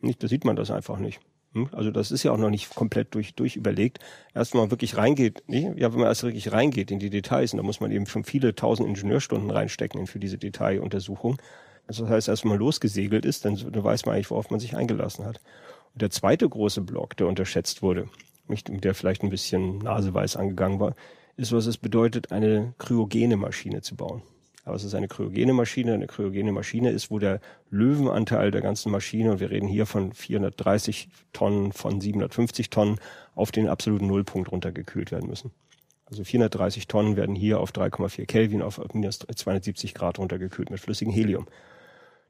Nicht, 0.00 0.22
da 0.22 0.28
sieht 0.28 0.44
man 0.44 0.56
das 0.56 0.70
einfach 0.70 0.98
nicht. 0.98 1.20
Hm? 1.54 1.68
Also 1.72 1.90
das 1.90 2.10
ist 2.10 2.22
ja 2.22 2.32
auch 2.32 2.38
noch 2.38 2.50
nicht 2.50 2.74
komplett 2.74 3.14
durch, 3.14 3.34
durch 3.34 3.56
überlegt. 3.56 3.98
Erst 4.34 4.52
wenn 4.52 4.60
man 4.60 4.70
wirklich 4.70 4.96
reingeht, 4.96 5.42
nicht? 5.48 5.68
ja, 5.76 5.92
wenn 5.92 6.00
man 6.00 6.08
erst 6.08 6.22
wirklich 6.22 6.52
reingeht 6.52 6.90
in 6.90 6.98
die 6.98 7.10
Details, 7.10 7.52
und 7.52 7.58
da 7.58 7.62
muss 7.62 7.80
man 7.80 7.90
eben 7.90 8.06
schon 8.06 8.24
viele 8.24 8.54
tausend 8.54 8.88
Ingenieurstunden 8.88 9.50
reinstecken 9.50 10.06
für 10.06 10.18
diese 10.18 10.38
Detailuntersuchung. 10.38 11.40
Also 11.86 12.04
das 12.04 12.12
heißt, 12.12 12.28
erst 12.28 12.44
wenn 12.44 12.50
man 12.50 12.58
losgesegelt 12.58 13.24
ist, 13.24 13.44
dann, 13.44 13.56
dann 13.56 13.82
weiß 13.84 14.04
man 14.04 14.14
eigentlich, 14.14 14.30
worauf 14.30 14.50
man 14.50 14.60
sich 14.60 14.76
eingelassen 14.76 15.24
hat. 15.24 15.40
Und 15.94 16.02
der 16.02 16.10
zweite 16.10 16.48
große 16.48 16.82
Block, 16.82 17.16
der 17.16 17.26
unterschätzt 17.26 17.82
wurde, 17.82 18.08
der 18.68 18.94
vielleicht 18.94 19.22
ein 19.22 19.30
bisschen 19.30 19.78
naseweiß 19.78 20.36
angegangen 20.36 20.80
war, 20.80 20.94
ist, 21.36 21.52
was 21.52 21.66
es 21.66 21.78
bedeutet, 21.78 22.30
eine 22.32 22.74
kryogene 22.78 23.36
Maschine 23.36 23.80
zu 23.80 23.96
bauen. 23.96 24.22
Aber 24.68 24.76
es 24.76 24.84
ist 24.84 24.94
eine 24.94 25.08
kryogene 25.08 25.54
Maschine. 25.54 25.94
Eine 25.94 26.06
kryogene 26.06 26.52
Maschine 26.52 26.90
ist, 26.90 27.10
wo 27.10 27.18
der 27.18 27.40
Löwenanteil 27.70 28.50
der 28.50 28.60
ganzen 28.60 28.92
Maschine, 28.92 29.32
und 29.32 29.40
wir 29.40 29.50
reden 29.50 29.66
hier 29.66 29.86
von 29.86 30.12
430 30.12 31.08
Tonnen 31.32 31.72
von 31.72 32.00
750 32.00 32.68
Tonnen, 32.68 33.00
auf 33.34 33.50
den 33.50 33.68
absoluten 33.68 34.06
Nullpunkt 34.06 34.52
runtergekühlt 34.52 35.10
werden 35.10 35.28
müssen. 35.28 35.52
Also 36.04 36.22
430 36.22 36.86
Tonnen 36.86 37.16
werden 37.16 37.34
hier 37.34 37.60
auf 37.60 37.72
3,4 37.72 38.26
Kelvin 38.26 38.62
auf 38.62 38.80
minus 38.92 39.18
270 39.18 39.94
Grad 39.94 40.18
runtergekühlt 40.18 40.70
mit 40.70 40.80
flüssigem 40.80 41.12
Helium. 41.12 41.46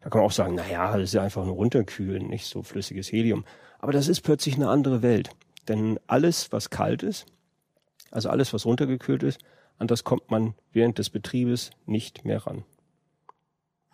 Da 0.00 0.10
kann 0.10 0.20
man 0.20 0.26
auch 0.26 0.32
sagen, 0.32 0.54
na 0.54 0.68
ja, 0.70 0.92
das 0.92 1.08
ist 1.08 1.14
ja 1.14 1.22
einfach 1.22 1.44
nur 1.44 1.54
runterkühlen, 1.54 2.28
nicht 2.28 2.46
so 2.46 2.62
flüssiges 2.62 3.10
Helium. 3.10 3.44
Aber 3.80 3.92
das 3.92 4.06
ist 4.06 4.20
plötzlich 4.20 4.54
eine 4.54 4.68
andere 4.68 5.02
Welt. 5.02 5.30
Denn 5.66 5.98
alles, 6.06 6.52
was 6.52 6.70
kalt 6.70 7.02
ist, 7.02 7.26
also 8.10 8.30
alles, 8.30 8.52
was 8.52 8.64
runtergekühlt 8.64 9.22
ist, 9.22 9.40
an 9.78 9.86
das 9.86 10.04
kommt 10.04 10.30
man 10.30 10.54
während 10.72 10.98
des 10.98 11.10
Betriebes 11.10 11.70
nicht 11.86 12.24
mehr 12.24 12.46
ran. 12.46 12.64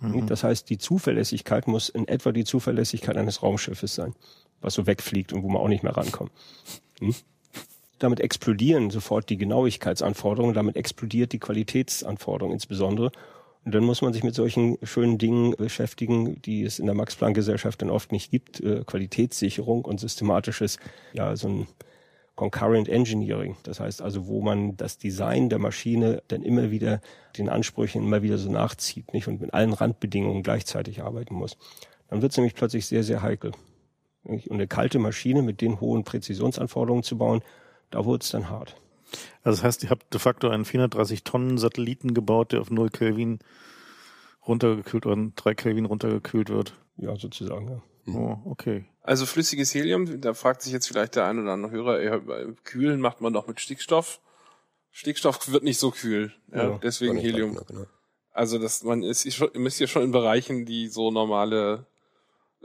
Mhm. 0.00 0.26
Das 0.26 0.44
heißt, 0.44 0.68
die 0.70 0.78
Zuverlässigkeit 0.78 1.68
muss 1.68 1.88
in 1.88 2.08
etwa 2.08 2.32
die 2.32 2.44
Zuverlässigkeit 2.44 3.16
eines 3.16 3.42
Raumschiffes 3.42 3.94
sein, 3.94 4.14
was 4.60 4.74
so 4.74 4.86
wegfliegt 4.86 5.32
und 5.32 5.42
wo 5.42 5.48
man 5.48 5.62
auch 5.62 5.68
nicht 5.68 5.82
mehr 5.82 5.96
rankommt. 5.96 6.32
Hm? 7.00 7.14
Damit 7.98 8.20
explodieren 8.20 8.90
sofort 8.90 9.30
die 9.30 9.36
Genauigkeitsanforderungen, 9.36 10.54
damit 10.54 10.76
explodiert 10.76 11.32
die 11.32 11.38
Qualitätsanforderung 11.38 12.52
insbesondere. 12.52 13.12
Und 13.64 13.74
dann 13.74 13.84
muss 13.84 14.02
man 14.02 14.12
sich 14.12 14.22
mit 14.22 14.34
solchen 14.34 14.76
schönen 14.82 15.16
Dingen 15.16 15.52
beschäftigen, 15.56 16.42
die 16.42 16.64
es 16.64 16.78
in 16.78 16.86
der 16.86 16.94
Max-Planck-Gesellschaft 16.94 17.80
dann 17.80 17.88
oft 17.88 18.12
nicht 18.12 18.30
gibt. 18.30 18.60
Äh, 18.60 18.82
Qualitätssicherung 18.84 19.86
und 19.86 20.00
systematisches, 20.00 20.78
ja, 21.14 21.34
so 21.34 21.48
ein 21.48 21.66
Concurrent 22.36 22.88
Engineering. 22.88 23.56
Das 23.62 23.80
heißt 23.80 24.02
also, 24.02 24.26
wo 24.26 24.42
man 24.42 24.76
das 24.76 24.98
Design 24.98 25.48
der 25.48 25.58
Maschine 25.58 26.22
dann 26.28 26.42
immer 26.42 26.70
wieder 26.70 27.00
den 27.36 27.48
Ansprüchen 27.48 28.02
immer 28.02 28.22
wieder 28.22 28.38
so 28.38 28.50
nachzieht, 28.50 29.12
nicht? 29.12 29.28
Und 29.28 29.40
mit 29.40 29.54
allen 29.54 29.72
Randbedingungen 29.72 30.42
gleichzeitig 30.42 31.02
arbeiten 31.02 31.34
muss. 31.34 31.56
Dann 32.08 32.22
wird 32.22 32.32
es 32.32 32.38
nämlich 32.38 32.54
plötzlich 32.54 32.87
sehr, 32.87 33.04
sehr 33.04 33.22
heikel. 33.22 33.52
Nicht? 34.24 34.48
Und 34.48 34.56
eine 34.56 34.66
kalte 34.66 34.98
Maschine 34.98 35.42
mit 35.42 35.60
den 35.60 35.80
hohen 35.80 36.04
Präzisionsanforderungen 36.04 37.04
zu 37.04 37.18
bauen, 37.18 37.42
da 37.90 38.04
wurde 38.04 38.22
es 38.22 38.30
dann 38.30 38.50
hart. 38.50 38.76
Also 39.42 39.58
das 39.58 39.62
heißt, 39.62 39.85
ihr 39.85 39.90
habt 39.90 40.12
de 40.12 40.20
facto 40.20 40.48
einen 40.48 40.64
430 40.64 41.22
Tonnen 41.22 41.58
Satelliten 41.58 42.14
gebaut, 42.14 42.52
der 42.52 42.60
auf 42.60 42.70
0 42.70 42.90
Kelvin 42.90 43.38
runtergekühlt 44.46 45.06
oder 45.06 45.30
3 45.37 45.54
Kelvin 45.54 45.85
runtergekühlt 45.85 46.50
wird. 46.50 46.74
Ja, 46.96 47.16
sozusagen, 47.16 47.68
ja. 47.68 47.82
Oh, 48.07 48.38
okay. 48.44 48.85
Also 49.02 49.27
flüssiges 49.27 49.75
Helium, 49.75 50.21
da 50.21 50.35
fragt 50.35 50.63
sich 50.63 50.73
jetzt 50.73 50.87
vielleicht 50.87 51.17
der 51.17 51.27
ein 51.27 51.38
oder 51.38 51.52
andere 51.52 51.73
Hörer, 51.73 52.02
ja, 52.02 52.21
kühlen 52.65 53.00
macht 53.00 53.21
man 53.21 53.33
doch 53.33 53.46
mit 53.46 53.61
Stickstoff. 53.61 54.21
Stickstoff 54.90 55.50
wird 55.50 55.65
nicht 55.65 55.79
so 55.79 55.90
kühl, 55.90 56.33
ja, 56.52 56.71
ja 56.71 56.81
deswegen 56.83 57.17
Helium. 57.17 57.59
Genau. 57.67 57.87
Also 58.33 58.59
das, 58.59 58.83
man 58.83 59.02
ist, 59.02 59.33
schon, 59.33 59.50
man 59.55 59.67
ist 59.67 59.79
hier 59.79 59.87
schon 59.87 60.02
in 60.02 60.11
Bereichen, 60.11 60.65
die 60.65 60.88
so 60.88 61.11
normale, 61.11 61.87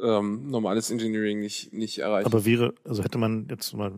ähm, 0.02 0.50
normales 0.50 0.90
Engineering 0.90 1.40
nicht, 1.40 1.74
nicht 1.74 2.00
erreichen. 2.00 2.26
Aber 2.26 2.46
wäre, 2.46 2.74
also 2.84 3.04
hätte 3.04 3.18
man 3.18 3.48
jetzt 3.50 3.74
mal 3.74 3.94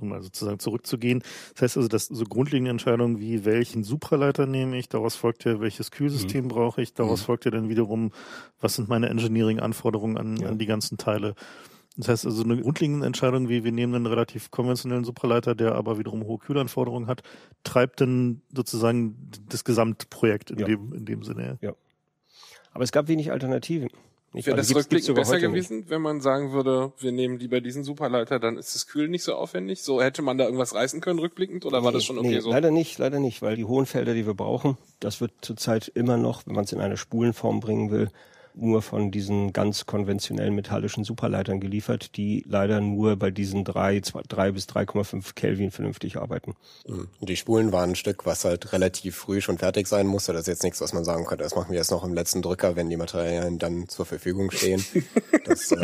um 0.00 0.08
mal 0.08 0.22
sozusagen 0.22 0.58
zurückzugehen. 0.58 1.22
Das 1.54 1.62
heißt 1.62 1.76
also, 1.76 1.88
dass 1.88 2.06
so 2.06 2.24
grundlegende 2.24 2.70
Entscheidungen 2.70 3.20
wie 3.20 3.44
welchen 3.44 3.84
Supraleiter 3.84 4.46
nehme 4.46 4.78
ich, 4.78 4.88
daraus 4.88 5.16
folgt 5.16 5.44
ja, 5.44 5.60
welches 5.60 5.90
Kühlsystem 5.90 6.44
mhm. 6.44 6.48
brauche 6.48 6.82
ich, 6.82 6.94
daraus 6.94 7.22
mhm. 7.22 7.26
folgt 7.26 7.44
ja 7.44 7.50
dann 7.50 7.68
wiederum, 7.68 8.12
was 8.60 8.74
sind 8.74 8.88
meine 8.88 9.08
Engineering-Anforderungen 9.08 10.16
an, 10.16 10.36
ja. 10.36 10.48
an 10.48 10.58
die 10.58 10.66
ganzen 10.66 10.98
Teile. 10.98 11.34
Das 11.96 12.08
heißt 12.08 12.26
also 12.26 12.42
eine 12.42 12.60
grundlegende 12.60 13.06
Entscheidung, 13.06 13.48
wie 13.48 13.64
wir 13.64 13.72
nehmen 13.72 13.94
einen 13.94 14.06
relativ 14.06 14.50
konventionellen 14.50 15.04
Supraleiter, 15.04 15.54
der 15.54 15.74
aber 15.74 15.98
wiederum 15.98 16.24
hohe 16.24 16.38
Kühlanforderungen 16.38 17.06
hat, 17.06 17.22
treibt 17.64 18.00
dann 18.00 18.40
sozusagen 18.54 19.30
das 19.48 19.64
Gesamtprojekt 19.64 20.50
in 20.50 20.58
ja. 20.58 20.66
dem 20.66 20.94
in 20.94 21.04
dem 21.04 21.22
Sinne. 21.22 21.58
Ja. 21.60 21.74
Aber 22.72 22.84
es 22.84 22.92
gab 22.92 23.08
wenig 23.08 23.30
Alternativen. 23.30 23.90
Nicht? 24.34 24.46
Wäre 24.46 24.56
das 24.56 24.74
rückblickend 24.74 25.14
besser 25.14 25.34
heute 25.34 25.48
nicht. 25.48 25.68
gewesen, 25.68 25.90
wenn 25.90 26.00
man 26.00 26.22
sagen 26.22 26.52
würde, 26.52 26.92
wir 26.98 27.12
nehmen 27.12 27.38
lieber 27.38 27.60
diesen 27.60 27.84
Superleiter, 27.84 28.38
dann 28.38 28.56
ist 28.56 28.74
das 28.74 28.86
Kühlen 28.86 29.10
nicht 29.10 29.24
so 29.24 29.34
aufwendig? 29.34 29.82
So 29.82 30.00
hätte 30.00 30.22
man 30.22 30.38
da 30.38 30.44
irgendwas 30.44 30.74
reißen 30.74 31.02
können 31.02 31.18
rückblickend 31.18 31.66
oder 31.66 31.84
war 31.84 31.92
das 31.92 32.04
schon 32.04 32.18
okay 32.18 32.28
nee, 32.28 32.40
so? 32.40 32.50
Leider 32.50 32.70
nicht, 32.70 32.98
leider 32.98 33.18
nicht, 33.18 33.42
weil 33.42 33.56
die 33.56 33.66
hohen 33.66 33.84
Felder, 33.84 34.14
die 34.14 34.26
wir 34.26 34.34
brauchen, 34.34 34.78
das 35.00 35.20
wird 35.20 35.32
zurzeit 35.42 35.88
immer 35.94 36.16
noch, 36.16 36.46
wenn 36.46 36.54
man 36.54 36.64
es 36.64 36.72
in 36.72 36.80
eine 36.80 36.96
Spulenform 36.96 37.60
bringen 37.60 37.90
will, 37.90 38.08
nur 38.54 38.82
von 38.82 39.10
diesen 39.10 39.52
ganz 39.52 39.86
konventionellen 39.86 40.54
metallischen 40.54 41.04
Superleitern 41.04 41.60
geliefert, 41.60 42.16
die 42.16 42.44
leider 42.48 42.80
nur 42.80 43.16
bei 43.16 43.30
diesen 43.30 43.64
drei, 43.64 44.00
zwei, 44.00 44.22
drei 44.28 44.52
bis 44.52 44.66
3,5 44.68 45.34
Kelvin 45.34 45.70
vernünftig 45.70 46.16
arbeiten. 46.16 46.54
Mhm. 46.86 47.08
Und 47.20 47.28
die 47.28 47.36
Spulen 47.36 47.72
waren 47.72 47.90
ein 47.90 47.96
Stück, 47.96 48.26
was 48.26 48.44
halt 48.44 48.72
relativ 48.72 49.16
früh 49.16 49.40
schon 49.40 49.58
fertig 49.58 49.86
sein 49.86 50.06
musste. 50.06 50.32
Das 50.32 50.42
ist 50.42 50.48
jetzt 50.48 50.62
nichts, 50.62 50.80
was 50.80 50.92
man 50.92 51.04
sagen 51.04 51.24
könnte. 51.24 51.44
Das 51.44 51.54
machen 51.54 51.70
wir 51.70 51.78
jetzt 51.78 51.90
noch 51.90 52.04
im 52.04 52.14
letzten 52.14 52.42
Drücker, 52.42 52.76
wenn 52.76 52.90
die 52.90 52.96
Materialien 52.96 53.58
dann 53.58 53.88
zur 53.88 54.06
Verfügung 54.06 54.50
stehen. 54.50 54.84
Das, 55.44 55.72
äh, 55.72 55.76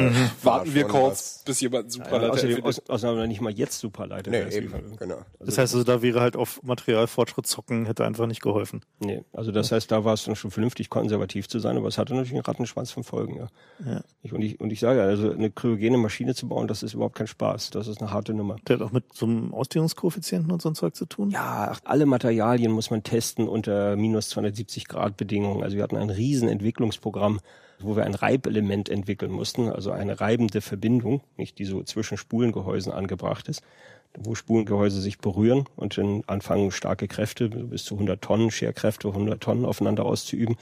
war 0.42 0.58
Warten 0.58 0.72
wir 0.74 0.84
kurz, 0.84 1.10
was- 1.38 1.42
bis 1.44 1.60
jemand 1.60 1.84
einen 1.84 1.90
Superleiter 1.90 2.32
außerdem, 2.32 2.50
erfindet. 2.50 2.64
aus, 2.64 2.88
außerdem 2.88 3.26
nicht 3.28 3.40
mal 3.40 3.52
jetzt 3.52 3.80
Superleiter. 3.80 4.30
Nee, 4.30 4.44
das 4.44 4.54
eben, 4.54 4.96
genau. 4.96 5.18
Das 5.40 5.58
heißt 5.58 5.74
also, 5.74 5.82
da 5.84 6.00
wäre 6.00 6.20
halt 6.20 6.36
auf 6.36 6.62
Materialfortschritt 6.62 7.46
zocken, 7.46 7.84
hätte 7.86 8.04
einfach 8.04 8.26
nicht 8.26 8.40
geholfen. 8.40 8.82
Nee, 9.00 9.24
also 9.32 9.50
das 9.50 9.72
heißt, 9.72 9.90
da 9.90 10.04
war 10.04 10.14
es 10.14 10.24
dann 10.24 10.36
schon 10.36 10.52
vernünftig 10.52 10.90
konservativ 10.90 11.48
zu 11.48 11.58
sein, 11.58 11.76
aber 11.76 11.88
es 11.88 11.98
hatte 11.98 12.12
natürlich 12.14 12.34
einen 12.34 12.42
Rattenschwanz 12.58 12.90
von 12.90 13.04
Folgen. 13.04 13.36
Ja. 13.36 13.48
Ja. 13.86 14.00
Ich, 14.22 14.32
und, 14.32 14.42
ich, 14.42 14.60
und 14.60 14.72
ich 14.72 14.80
sage, 14.80 15.02
also 15.02 15.30
eine 15.30 15.50
kryogene 15.50 15.98
Maschine 15.98 16.34
zu 16.34 16.48
bauen, 16.48 16.68
das 16.68 16.82
ist 16.82 16.94
überhaupt 16.94 17.16
kein 17.16 17.26
Spaß. 17.26 17.70
Das 17.70 17.86
ist 17.86 18.00
eine 18.00 18.12
harte 18.12 18.34
Nummer. 18.34 18.56
Der 18.66 18.76
hat 18.76 18.82
auch 18.82 18.92
mit 18.92 19.12
so 19.12 19.26
einem 19.26 19.54
Ausdehnungskoeffizienten 19.54 20.50
und 20.50 20.60
so 20.60 20.68
ein 20.68 20.74
Zeug 20.74 20.96
zu 20.96 21.06
tun. 21.06 21.30
Ja, 21.30 21.68
ach, 21.72 21.80
alle 21.84 22.06
Materialien 22.06 22.72
muss 22.72 22.90
man 22.90 23.02
testen 23.02 23.48
unter 23.48 23.96
minus 23.96 24.30
270 24.30 24.88
Grad 24.88 25.16
Bedingungen. 25.16 25.62
Also 25.62 25.76
wir 25.76 25.82
hatten 25.82 25.96
ein 25.96 26.10
riesen 26.10 26.48
Entwicklungsprogramm, 26.48 27.40
wo 27.80 27.96
wir 27.96 28.04
ein 28.04 28.14
Reibelement 28.14 28.88
entwickeln 28.88 29.30
mussten, 29.30 29.68
also 29.68 29.92
eine 29.92 30.20
reibende 30.20 30.60
Verbindung, 30.60 31.22
nicht 31.36 31.58
die 31.58 31.64
so 31.64 31.82
zwischen 31.84 32.18
Spulengehäusen 32.18 32.92
angebracht 32.92 33.48
ist, 33.48 33.62
wo 34.18 34.34
Spulengehäuse 34.34 35.00
sich 35.00 35.18
berühren 35.18 35.66
und 35.76 35.96
dann 35.96 36.24
anfangen 36.26 36.72
starke 36.72 37.06
Kräfte, 37.06 37.48
bis 37.48 37.84
zu 37.84 37.94
100 37.94 38.20
Tonnen 38.20 38.50
Scherkräfte, 38.50 39.08
100 39.08 39.40
Tonnen 39.40 39.64
aufeinander 39.64 40.04
auszuüben. 40.06 40.56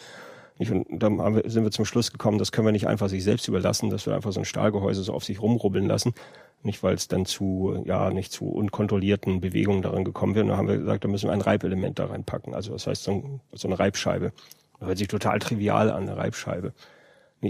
Nicht? 0.58 0.72
Und 0.72 0.86
dann 0.90 1.18
sind 1.44 1.64
wir 1.64 1.70
zum 1.70 1.84
Schluss 1.84 2.12
gekommen, 2.12 2.38
das 2.38 2.52
können 2.52 2.66
wir 2.66 2.72
nicht 2.72 2.86
einfach 2.86 3.08
sich 3.08 3.24
selbst 3.24 3.46
überlassen, 3.48 3.90
dass 3.90 4.06
wir 4.06 4.14
einfach 4.14 4.32
so 4.32 4.40
ein 4.40 4.44
Stahlgehäuse 4.44 5.02
so 5.02 5.12
auf 5.12 5.24
sich 5.24 5.40
rumrubbeln 5.40 5.86
lassen. 5.86 6.14
Nicht, 6.62 6.82
weil 6.82 6.94
es 6.94 7.08
dann 7.08 7.26
zu, 7.26 7.82
ja, 7.84 8.10
nicht 8.10 8.32
zu 8.32 8.46
unkontrollierten 8.48 9.40
Bewegungen 9.40 9.82
daran 9.82 10.04
gekommen 10.04 10.34
wäre. 10.34 10.44
Und 10.44 10.48
dann 10.50 10.58
haben 10.58 10.68
wir 10.68 10.78
gesagt, 10.78 11.04
da 11.04 11.08
müssen 11.08 11.28
wir 11.28 11.32
ein 11.32 11.42
Reibelement 11.42 11.98
da 11.98 12.06
reinpacken. 12.06 12.54
Also 12.54 12.72
das 12.72 12.86
heißt 12.86 13.04
so, 13.04 13.12
ein, 13.12 13.40
so 13.52 13.68
eine 13.68 13.78
Reibscheibe. 13.78 14.32
Das 14.80 14.88
hört 14.88 14.98
sich 14.98 15.08
total 15.08 15.38
trivial 15.38 15.90
an, 15.90 16.08
eine 16.08 16.16
Reibscheibe. 16.16 16.72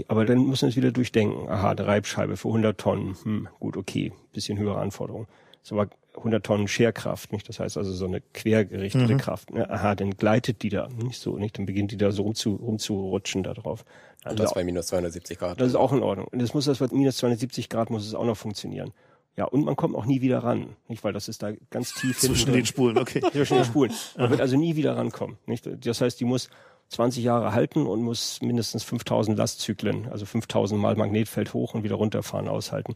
Aber 0.07 0.25
dann 0.25 0.45
müssen 0.45 0.63
wir 0.63 0.69
es 0.69 0.75
wieder 0.75 0.91
durchdenken. 0.91 1.49
Aha, 1.49 1.71
eine 1.71 1.87
Reibscheibe 1.87 2.37
für 2.37 2.49
100 2.49 2.77
Tonnen. 2.77 3.15
Hm, 3.23 3.47
gut, 3.59 3.77
okay. 3.77 4.11
Bisschen 4.33 4.57
höhere 4.57 4.79
Anforderung. 4.79 5.27
Ist 5.63 5.71
aber 5.71 5.87
100 6.17 6.45
Tonnen 6.45 6.67
Scherkraft, 6.67 7.31
nicht? 7.31 7.47
Das 7.47 7.59
heißt 7.59 7.77
also 7.77 7.93
so 7.93 8.05
eine 8.05 8.21
quergerichtete 8.33 9.17
Kraft. 9.17 9.51
Ne? 9.51 9.69
Aha, 9.69 9.95
dann 9.95 10.11
gleitet 10.11 10.63
die 10.63 10.69
da, 10.69 10.87
nicht 10.87 11.19
so, 11.21 11.37
nicht? 11.37 11.57
Dann 11.57 11.65
beginnt 11.65 11.91
die 11.91 11.97
da 11.97 12.11
so 12.11 12.23
rumzu, 12.23 12.55
rumzurutschen 12.55 13.43
da 13.43 13.53
drauf. 13.53 13.85
Und 14.23 14.31
Also 14.31 14.43
das 14.43 14.53
bei 14.53 14.63
minus 14.63 14.87
270 14.87 15.37
Grad. 15.37 15.61
das 15.61 15.67
ist 15.69 15.75
auch 15.75 15.93
in 15.93 16.01
Ordnung. 16.03 16.27
Und 16.31 16.41
es 16.41 16.53
muss 16.53 16.65
das 16.65 16.79
bei 16.79 16.87
minus 16.91 17.17
270 17.17 17.69
Grad 17.69 17.89
muss 17.89 18.05
es 18.05 18.13
auch 18.15 18.25
noch 18.25 18.37
funktionieren. 18.37 18.91
Ja, 19.35 19.45
und 19.45 19.63
man 19.63 19.75
kommt 19.75 19.95
auch 19.95 20.05
nie 20.05 20.21
wieder 20.21 20.39
ran, 20.39 20.75
nicht? 20.87 21.03
Weil 21.03 21.13
das 21.13 21.27
ist 21.27 21.43
da 21.43 21.51
ganz 21.69 21.93
tief 21.93 22.01
hinten 22.19 22.35
Zwischen 22.35 22.45
drin. 22.47 22.55
den 22.55 22.65
Spulen, 22.65 22.97
okay. 22.97 23.21
Zwischen 23.31 23.57
den 23.57 23.65
Spulen. 23.65 23.93
Man 24.17 24.31
wird 24.31 24.41
also 24.41 24.57
nie 24.57 24.75
wieder 24.75 24.97
rankommen, 24.97 25.37
nicht? 25.45 25.69
Das 25.85 26.01
heißt, 26.01 26.19
die 26.19 26.25
muss 26.25 26.49
20 26.89 27.23
Jahre 27.23 27.51
halten 27.53 27.85
und 27.85 28.01
muss 28.01 28.41
mindestens 28.41 28.83
5000 28.83 29.37
Lastzyklen, 29.37 30.07
also 30.09 30.25
5000 30.25 30.81
Mal 30.81 30.95
Magnetfeld 30.95 31.53
hoch 31.53 31.75
und 31.75 31.83
wieder 31.83 31.95
runterfahren 31.95 32.47
aushalten. 32.47 32.95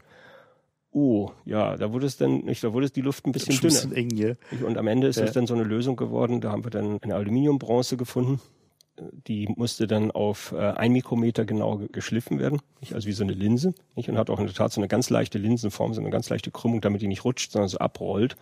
Oh, 0.94 1.30
ja, 1.46 1.76
da 1.78 1.92
wurde 1.92 2.04
es 2.06 2.18
dann 2.18 2.40
nicht, 2.44 2.62
da 2.62 2.72
wurde 2.74 2.84
es 2.86 2.92
die 2.92 3.00
Luft 3.00 3.26
ein 3.26 3.32
bisschen 3.32 3.54
dünner. 3.56 3.62
bisschen 3.62 3.92
eng 3.94 4.10
hier. 4.10 4.36
Nicht? 4.50 4.62
Und 4.62 4.76
am 4.76 4.86
Ende 4.86 5.06
ist 5.06 5.16
Ja. 5.16 5.24
es 5.24 5.32
dann 5.32 5.46
so 5.46 5.54
eine 5.54 5.64
Lösung 5.64 5.96
geworden. 5.96 6.40
Da 6.42 6.52
haben 6.52 6.64
wir 6.64 6.70
dann 6.70 6.98
eine 7.02 7.14
Aluminiumbronze 7.14 7.96
gefunden. 7.96 8.40
Die 9.26 9.48
musste 9.56 9.86
dann 9.86 10.10
auf 10.10 10.52
äh, 10.52 10.58
ein 10.58 10.92
Mikrometer 10.92 11.46
genau 11.46 11.78
ge- 11.78 11.88
geschliffen 11.90 12.38
werden, 12.38 12.60
nicht? 12.80 12.94
also 12.94 13.08
wie 13.08 13.12
so 13.12 13.24
eine 13.24 13.32
Linse. 13.32 13.72
Nicht? 13.96 14.10
Und 14.10 14.18
hat 14.18 14.28
auch 14.28 14.38
in 14.38 14.44
der 14.44 14.54
Tat 14.54 14.70
so 14.70 14.80
eine 14.82 14.86
ganz 14.88 15.08
leichte 15.08 15.38
Linsenform, 15.38 15.94
so 15.94 16.00
eine 16.02 16.10
ganz 16.10 16.28
leichte 16.28 16.50
Krümmung, 16.50 16.82
damit 16.82 17.00
die 17.00 17.08
nicht 17.08 17.24
rutscht, 17.24 17.52
sondern 17.52 17.68
so 17.70 17.78
abrollt. 17.78 18.36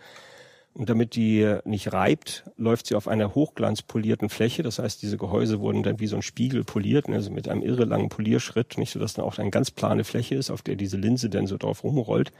Und 0.73 0.89
damit 0.89 1.15
die 1.15 1.57
nicht 1.65 1.91
reibt, 1.91 2.45
läuft 2.55 2.87
sie 2.87 2.95
auf 2.95 3.09
einer 3.09 3.35
hochglanzpolierten 3.35 4.29
Fläche. 4.29 4.63
Das 4.63 4.79
heißt, 4.79 5.01
diese 5.01 5.17
Gehäuse 5.17 5.59
wurden 5.59 5.83
dann 5.83 5.99
wie 5.99 6.07
so 6.07 6.15
ein 6.15 6.21
Spiegel 6.21 6.63
poliert, 6.63 7.09
also 7.09 7.29
mit 7.29 7.49
einem 7.49 7.61
irre 7.61 7.83
langen 7.83 8.07
Polierschritt, 8.07 8.77
nicht 8.77 8.91
so, 8.91 8.99
dass 8.99 9.13
dann 9.13 9.25
auch 9.25 9.37
eine 9.37 9.51
ganz 9.51 9.69
plane 9.71 10.05
Fläche 10.05 10.35
ist, 10.35 10.49
auf 10.49 10.61
der 10.61 10.75
diese 10.75 10.97
Linse 10.97 11.29
dann 11.29 11.45
so 11.45 11.57
drauf 11.57 11.83
rumrollt. 11.83 12.31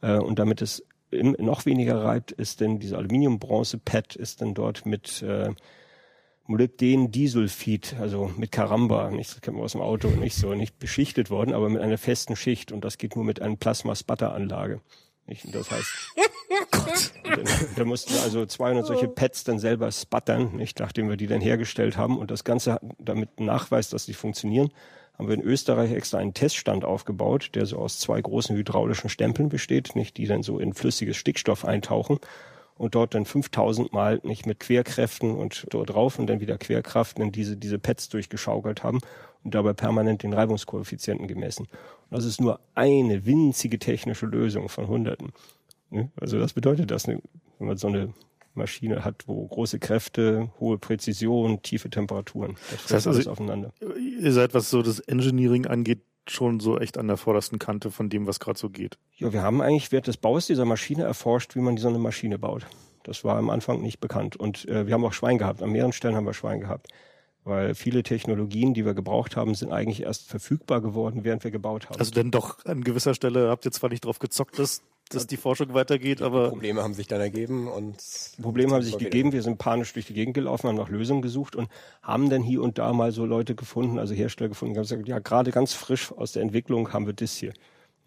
Äh, 0.00 0.16
und 0.16 0.38
damit 0.38 0.62
es 0.62 0.84
noch 1.10 1.66
weniger 1.66 2.02
reibt, 2.02 2.32
ist 2.32 2.60
denn 2.60 2.78
diese 2.78 2.96
Aluminium-Bronze-Pad 2.96 4.16
ist 4.16 4.40
dann 4.40 4.54
dort 4.54 4.86
mit 4.86 5.22
äh, 5.22 5.50
Molybden-Disulfid, 6.46 7.96
also 8.00 8.30
mit 8.36 8.52
Caramba, 8.52 9.10
nicht, 9.10 9.30
das 9.32 9.40
kennen 9.40 9.56
wir 9.56 9.64
aus 9.64 9.72
dem 9.72 9.80
Auto, 9.80 10.08
nicht 10.08 10.36
so, 10.36 10.54
nicht 10.54 10.78
beschichtet 10.78 11.30
worden, 11.30 11.54
aber 11.54 11.68
mit 11.68 11.82
einer 11.82 11.98
festen 11.98 12.36
Schicht. 12.36 12.72
Und 12.72 12.84
das 12.84 12.98
geht 12.98 13.16
nur 13.16 13.24
mit 13.24 13.42
einer 13.42 13.56
Plasma-Sputter-Anlage. 13.56 14.80
Nicht? 15.26 15.44
Und 15.44 15.54
das 15.54 15.70
heißt, 15.70 16.14
da 17.76 17.84
mussten 17.84 18.14
wir 18.14 18.22
also 18.22 18.46
200 18.46 18.86
solche 18.86 19.08
Pads 19.08 19.44
dann 19.44 19.58
selber 19.58 19.90
sputtern, 19.90 20.56
nicht, 20.56 20.78
nachdem 20.80 21.08
wir 21.08 21.16
die 21.16 21.26
dann 21.26 21.40
hergestellt 21.40 21.96
haben. 21.96 22.18
Und 22.18 22.30
das 22.30 22.44
Ganze, 22.44 22.78
damit 22.98 23.40
Nachweis, 23.40 23.90
dass 23.90 24.06
die 24.06 24.14
funktionieren, 24.14 24.70
haben 25.18 25.28
wir 25.28 25.34
in 25.34 25.42
Österreich 25.42 25.92
extra 25.92 26.18
einen 26.18 26.34
Teststand 26.34 26.84
aufgebaut, 26.84 27.50
der 27.54 27.66
so 27.66 27.78
aus 27.78 27.98
zwei 27.98 28.20
großen 28.20 28.56
hydraulischen 28.56 29.08
Stempeln 29.08 29.48
besteht, 29.48 29.96
nicht, 29.96 30.16
die 30.16 30.26
dann 30.26 30.42
so 30.42 30.58
in 30.58 30.74
flüssiges 30.74 31.16
Stickstoff 31.16 31.64
eintauchen 31.64 32.18
und 32.76 32.94
dort 32.94 33.14
dann 33.14 33.24
5000 33.24 33.92
Mal 33.92 34.20
nicht 34.22 34.46
mit 34.46 34.60
Querkräften 34.60 35.34
und 35.34 35.66
dort 35.70 35.90
drauf 35.90 36.18
und 36.18 36.26
dann 36.26 36.40
wieder 36.40 36.58
Querkraft 36.58 37.18
dann 37.18 37.32
diese, 37.32 37.56
diese 37.56 37.78
Pads 37.78 38.10
durchgeschaukelt 38.10 38.82
haben 38.82 39.00
und 39.44 39.54
dabei 39.54 39.72
permanent 39.72 40.22
den 40.22 40.34
Reibungskoeffizienten 40.34 41.26
gemessen. 41.26 41.66
Und 42.10 42.18
das 42.18 42.24
ist 42.24 42.40
nur 42.40 42.60
eine 42.74 43.24
winzige 43.24 43.78
technische 43.78 44.26
Lösung 44.26 44.68
von 44.68 44.88
Hunderten. 44.88 45.32
Ne? 45.90 46.10
Also 46.20 46.38
das 46.38 46.52
bedeutet 46.52 46.90
das, 46.90 47.06
ne? 47.06 47.20
wenn 47.58 47.68
man 47.68 47.76
so 47.76 47.88
eine 47.88 48.12
Maschine 48.54 49.04
hat, 49.04 49.24
wo 49.26 49.46
große 49.46 49.78
Kräfte, 49.78 50.50
hohe 50.60 50.78
Präzision, 50.78 51.62
tiefe 51.62 51.90
Temperaturen. 51.90 52.56
Das, 52.70 52.82
Das 52.84 52.92
heißt 52.92 53.06
alles 53.06 53.18
also- 53.18 53.30
aufeinander. 53.32 53.72
Ihr 54.20 54.32
seid, 54.32 54.54
was 54.54 54.70
so 54.70 54.82
das 54.82 54.98
Engineering 55.00 55.66
angeht, 55.66 56.00
schon 56.28 56.58
so 56.58 56.78
echt 56.78 56.98
an 56.98 57.06
der 57.06 57.16
vordersten 57.18 57.58
Kante 57.60 57.90
von 57.90 58.08
dem, 58.08 58.26
was 58.26 58.40
gerade 58.40 58.58
so 58.58 58.68
geht. 58.68 58.98
Ja, 59.16 59.32
wir 59.32 59.42
haben 59.42 59.60
eigentlich 59.60 59.92
während 59.92 60.08
des 60.08 60.16
Baus 60.16 60.46
dieser 60.46 60.64
Maschine 60.64 61.04
erforscht, 61.04 61.54
wie 61.54 61.60
man 61.60 61.76
so 61.76 61.86
eine 61.88 61.98
Maschine 61.98 62.38
baut. 62.38 62.66
Das 63.04 63.22
war 63.22 63.36
am 63.36 63.48
Anfang 63.50 63.80
nicht 63.80 64.00
bekannt. 64.00 64.34
Und 64.34 64.66
äh, 64.66 64.86
wir 64.88 64.94
haben 64.94 65.04
auch 65.04 65.12
Schwein 65.12 65.38
gehabt. 65.38 65.62
An 65.62 65.70
mehreren 65.70 65.92
Stellen 65.92 66.16
haben 66.16 66.26
wir 66.26 66.34
Schwein 66.34 66.60
gehabt. 66.60 66.88
Weil 67.44 67.76
viele 67.76 68.02
Technologien, 68.02 68.74
die 68.74 68.84
wir 68.84 68.94
gebraucht 68.94 69.36
haben, 69.36 69.54
sind 69.54 69.70
eigentlich 69.70 70.02
erst 70.02 70.26
verfügbar 70.28 70.80
geworden, 70.80 71.22
während 71.22 71.44
wir 71.44 71.52
gebaut 71.52 71.88
haben. 71.88 72.00
Also 72.00 72.10
denn 72.10 72.32
doch 72.32 72.64
an 72.64 72.82
gewisser 72.82 73.14
Stelle 73.14 73.48
habt 73.48 73.64
ihr 73.64 73.70
zwar 73.70 73.90
nicht 73.90 74.04
drauf 74.04 74.18
gezockt, 74.18 74.58
dass, 74.58 74.82
dass 75.08 75.26
die 75.26 75.36
Forschung 75.36 75.72
weitergeht, 75.72 76.20
aber 76.20 76.48
Probleme 76.48 76.82
haben 76.82 76.94
sich 76.94 77.06
dann 77.06 77.20
ergeben 77.20 77.68
und 77.68 77.96
Probleme 78.42 78.72
haben 78.74 78.82
sich 78.82 78.98
gegeben. 78.98 79.32
Wir 79.32 79.42
sind 79.42 79.58
panisch 79.58 79.92
durch 79.92 80.06
die 80.06 80.14
Gegend 80.14 80.34
gelaufen, 80.34 80.68
haben 80.68 80.76
nach 80.76 80.88
Lösungen 80.88 81.22
gesucht 81.22 81.54
und 81.54 81.68
haben 82.02 82.28
dann 82.28 82.42
hier 82.42 82.62
und 82.62 82.78
da 82.78 82.92
mal 82.92 83.12
so 83.12 83.24
Leute 83.24 83.54
gefunden, 83.54 83.98
also 83.98 84.14
Hersteller 84.14 84.48
gefunden, 84.48 84.74
die 84.74 84.78
haben 84.78 84.84
gesagt, 84.84 85.08
ja, 85.08 85.18
gerade 85.20 85.52
ganz 85.52 85.74
frisch 85.74 86.10
aus 86.12 86.32
der 86.32 86.42
Entwicklung 86.42 86.92
haben 86.92 87.06
wir 87.06 87.12
das 87.12 87.36
hier. 87.36 87.52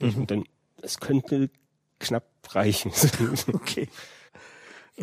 Und 0.01 0.31
dann, 0.31 0.43
es 0.81 0.99
könnte 0.99 1.49
knapp 1.99 2.25
reichen. 2.49 2.91
okay. 3.53 3.87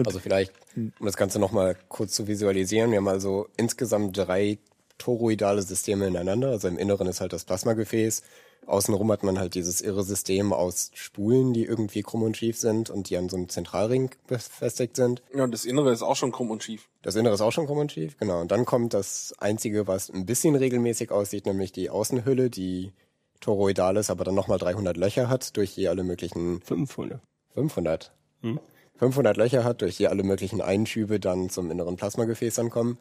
Also 0.05 0.19
vielleicht, 0.19 0.53
um 0.77 0.93
das 1.01 1.17
Ganze 1.17 1.39
nochmal 1.39 1.77
kurz 1.89 2.13
zu 2.13 2.27
visualisieren, 2.27 2.91
wir 2.91 2.99
haben 2.99 3.09
also 3.09 3.49
insgesamt 3.57 4.17
drei 4.17 4.59
toroidale 4.99 5.63
Systeme 5.63 6.07
ineinander. 6.07 6.51
Also 6.51 6.69
im 6.69 6.79
Inneren 6.79 7.07
ist 7.07 7.21
halt 7.21 7.33
das 7.33 7.45
Plasmagefäß. 7.45 8.23
Außenrum 8.67 9.11
hat 9.13 9.23
man 9.23 9.39
halt 9.39 9.55
dieses 9.55 9.81
irre 9.81 10.03
System 10.03 10.53
aus 10.53 10.91
Spulen, 10.95 11.53
die 11.53 11.65
irgendwie 11.65 12.03
krumm 12.03 12.23
und 12.23 12.37
schief 12.37 12.59
sind 12.59 12.91
und 12.91 13.09
die 13.11 13.17
an 13.17 13.29
so 13.29 13.37
einem 13.37 13.49
Zentralring 13.49 14.11
befestigt 14.27 14.97
sind. 14.97 15.23
Ja, 15.35 15.45
und 15.45 15.53
das 15.53 15.65
Innere 15.65 15.93
ist 15.93 16.03
auch 16.03 16.17
schon 16.17 16.33
krumm 16.33 16.51
und 16.51 16.63
schief. 16.63 16.89
Das 17.03 17.15
Innere 17.15 17.35
ist 17.35 17.41
auch 17.41 17.53
schon 17.53 17.67
krumm 17.67 17.79
und 17.79 17.93
schief, 17.93 18.17
genau. 18.19 18.41
Und 18.41 18.51
dann 18.51 18.65
kommt 18.65 18.93
das 18.93 19.35
Einzige, 19.39 19.87
was 19.87 20.11
ein 20.11 20.27
bisschen 20.27 20.57
regelmäßig 20.57 21.13
aussieht, 21.13 21.47
nämlich 21.47 21.71
die 21.71 21.91
Außenhülle, 21.91 22.51
die 22.51 22.93
toroidal 23.41 23.97
ist, 23.97 24.11
aber 24.11 24.25
dann 24.25 24.35
nochmal 24.35 24.59
300 24.59 24.97
Löcher 24.97 25.29
hat, 25.29 25.57
durch 25.57 25.77
je 25.77 25.89
alle 25.89 26.03
möglichen 26.03 26.61
500. 26.61 27.21
500. 27.55 28.13
Hm? 28.43 28.61
500 28.97 29.37
Löcher 29.37 29.63
hat, 29.63 29.83
durch 29.83 29.97
die 29.97 30.09
alle 30.09 30.23
möglichen 30.23 30.61
Einschübe 30.61 31.21
dann 31.21 31.51
zum 31.51 31.71
inneren 31.71 31.97
Plasmagefäß 31.97 32.59
ankommen. 32.59 32.99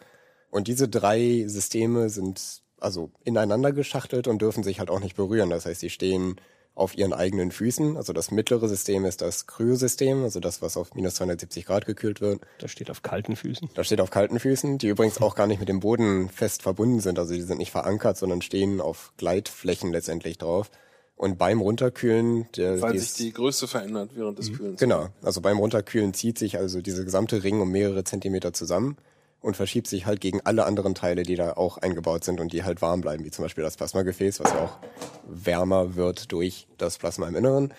Und 0.52 0.68
diese 0.68 0.88
drei 0.88 1.46
Systeme 1.48 2.10
sind 2.10 2.62
also 2.80 3.12
ineinander 3.24 3.72
geschachtelt 3.72 4.28
und 4.28 4.42
dürfen 4.42 4.64
sich 4.64 4.80
halt 4.80 4.90
auch 4.90 5.00
nicht 5.00 5.16
berühren. 5.16 5.50
Das 5.50 5.66
heißt, 5.66 5.82
sie 5.82 5.90
stehen 5.90 6.36
auf 6.74 6.98
ihren 6.98 7.14
eigenen 7.14 7.52
Füßen. 7.52 7.96
Also 7.96 8.12
das 8.12 8.32
mittlere 8.32 8.68
System 8.68 9.06
ist 9.06 9.22
das 9.22 9.48
Kryosystem, 9.48 10.24
also 10.24 10.42
das, 10.42 10.62
was 10.62 10.76
auf 10.76 10.94
minus 10.94 11.16
270 11.16 11.66
Grad 11.66 11.86
gekühlt 11.86 12.20
wird. 12.20 12.42
Das 12.60 12.70
steht 12.70 12.92
auf 12.92 13.02
kalten 13.02 13.38
Füßen. 13.38 13.70
Das 13.76 13.86
steht 13.86 14.02
auf 14.02 14.10
kalten 14.12 14.40
Füßen, 14.40 14.78
die 14.78 14.88
übrigens 14.90 15.22
auch 15.22 15.36
gar 15.36 15.48
nicht 15.48 15.60
mit 15.60 15.70
dem 15.70 15.80
Boden 15.80 16.28
fest 16.30 16.64
verbunden 16.64 17.00
sind. 17.00 17.18
Also 17.18 17.34
die 17.34 17.42
sind 17.44 17.60
nicht 17.60 17.72
verankert, 17.72 18.18
sondern 18.18 18.42
stehen 18.42 18.82
auf 18.82 19.14
Gleitflächen 19.16 19.92
letztendlich 19.94 20.38
drauf. 20.38 20.70
Und 21.16 21.38
beim 21.38 21.62
Runterkühlen, 21.62 22.50
der, 22.58 22.82
Weil 22.82 22.92
dies- 22.92 23.14
sich 23.16 23.28
die 23.28 23.32
Größe 23.32 23.70
verändert 23.70 24.12
während 24.16 24.38
des 24.38 24.52
Kühlens. 24.52 24.78
Genau. 24.78 25.08
Also 25.22 25.40
beim 25.40 25.58
Runterkühlen 25.60 26.14
zieht 26.14 26.38
sich 26.38 26.58
also 26.58 26.82
diese 26.82 27.06
gesamte 27.06 27.42
Ring 27.42 27.62
um 27.62 27.72
mehrere 27.72 28.04
Zentimeter 28.04 28.52
zusammen 28.52 28.98
und 29.46 29.56
verschiebt 29.56 29.86
sich 29.86 30.08
halt 30.08 30.22
gegen 30.22 30.42
alle 30.42 30.66
anderen 30.66 30.96
Teile, 30.96 31.22
die 31.22 31.36
da 31.36 31.54
auch 31.54 31.78
eingebaut 31.78 32.24
sind 32.24 32.40
und 32.40 32.52
die 32.52 32.64
halt 32.64 32.82
warm 32.82 33.02
bleiben, 33.02 33.24
wie 33.24 33.30
zum 33.30 33.46
Beispiel 33.46 33.64
das 33.64 33.78
Plasmagefäß, 33.78 34.40
was 34.40 34.52
ja 34.52 34.66
auch 34.66 34.80
wärmer 35.28 35.96
wird 35.96 36.32
durch 36.32 36.68
das 36.80 36.98
Plasma 36.98 37.28
im 37.28 37.36
Inneren. 37.36 37.72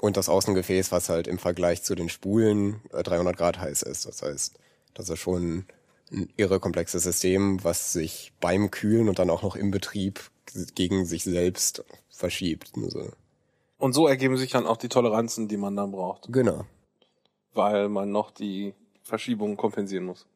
Und 0.00 0.16
das 0.16 0.28
Außengefäß, 0.28 0.90
was 0.90 1.08
halt 1.08 1.28
im 1.28 1.38
Vergleich 1.38 1.84
zu 1.84 1.94
den 1.94 2.08
Spulen 2.08 2.80
äh, 2.92 3.04
300 3.04 3.36
Grad 3.36 3.60
heiß 3.60 3.82
ist. 3.82 4.04
Das 4.04 4.20
heißt, 4.20 4.58
das 4.94 5.10
ist 5.10 5.20
schon 5.20 5.66
ein 6.10 6.28
irre 6.36 6.58
komplexes 6.58 7.04
System, 7.04 7.62
was 7.62 7.92
sich 7.92 8.32
beim 8.40 8.72
Kühlen 8.72 9.08
und 9.08 9.20
dann 9.20 9.30
auch 9.30 9.44
noch 9.44 9.54
im 9.54 9.70
Betrieb 9.70 10.28
gegen 10.74 11.06
sich 11.06 11.22
selbst 11.22 11.84
verschiebt. 12.10 12.72
Also, 12.74 13.12
Und 13.78 13.92
so 13.92 14.08
ergeben 14.08 14.36
sich 14.36 14.50
dann 14.50 14.66
auch 14.66 14.76
die 14.76 14.88
Toleranzen, 14.88 15.46
die 15.46 15.56
man 15.56 15.76
dann 15.76 15.92
braucht, 15.92 16.32
genau. 16.32 16.64
weil 17.54 17.88
man 17.88 18.10
noch 18.10 18.32
die 18.32 18.74
Verschiebungen 19.04 19.56
kompensieren 19.56 20.04
muss. 20.04 20.26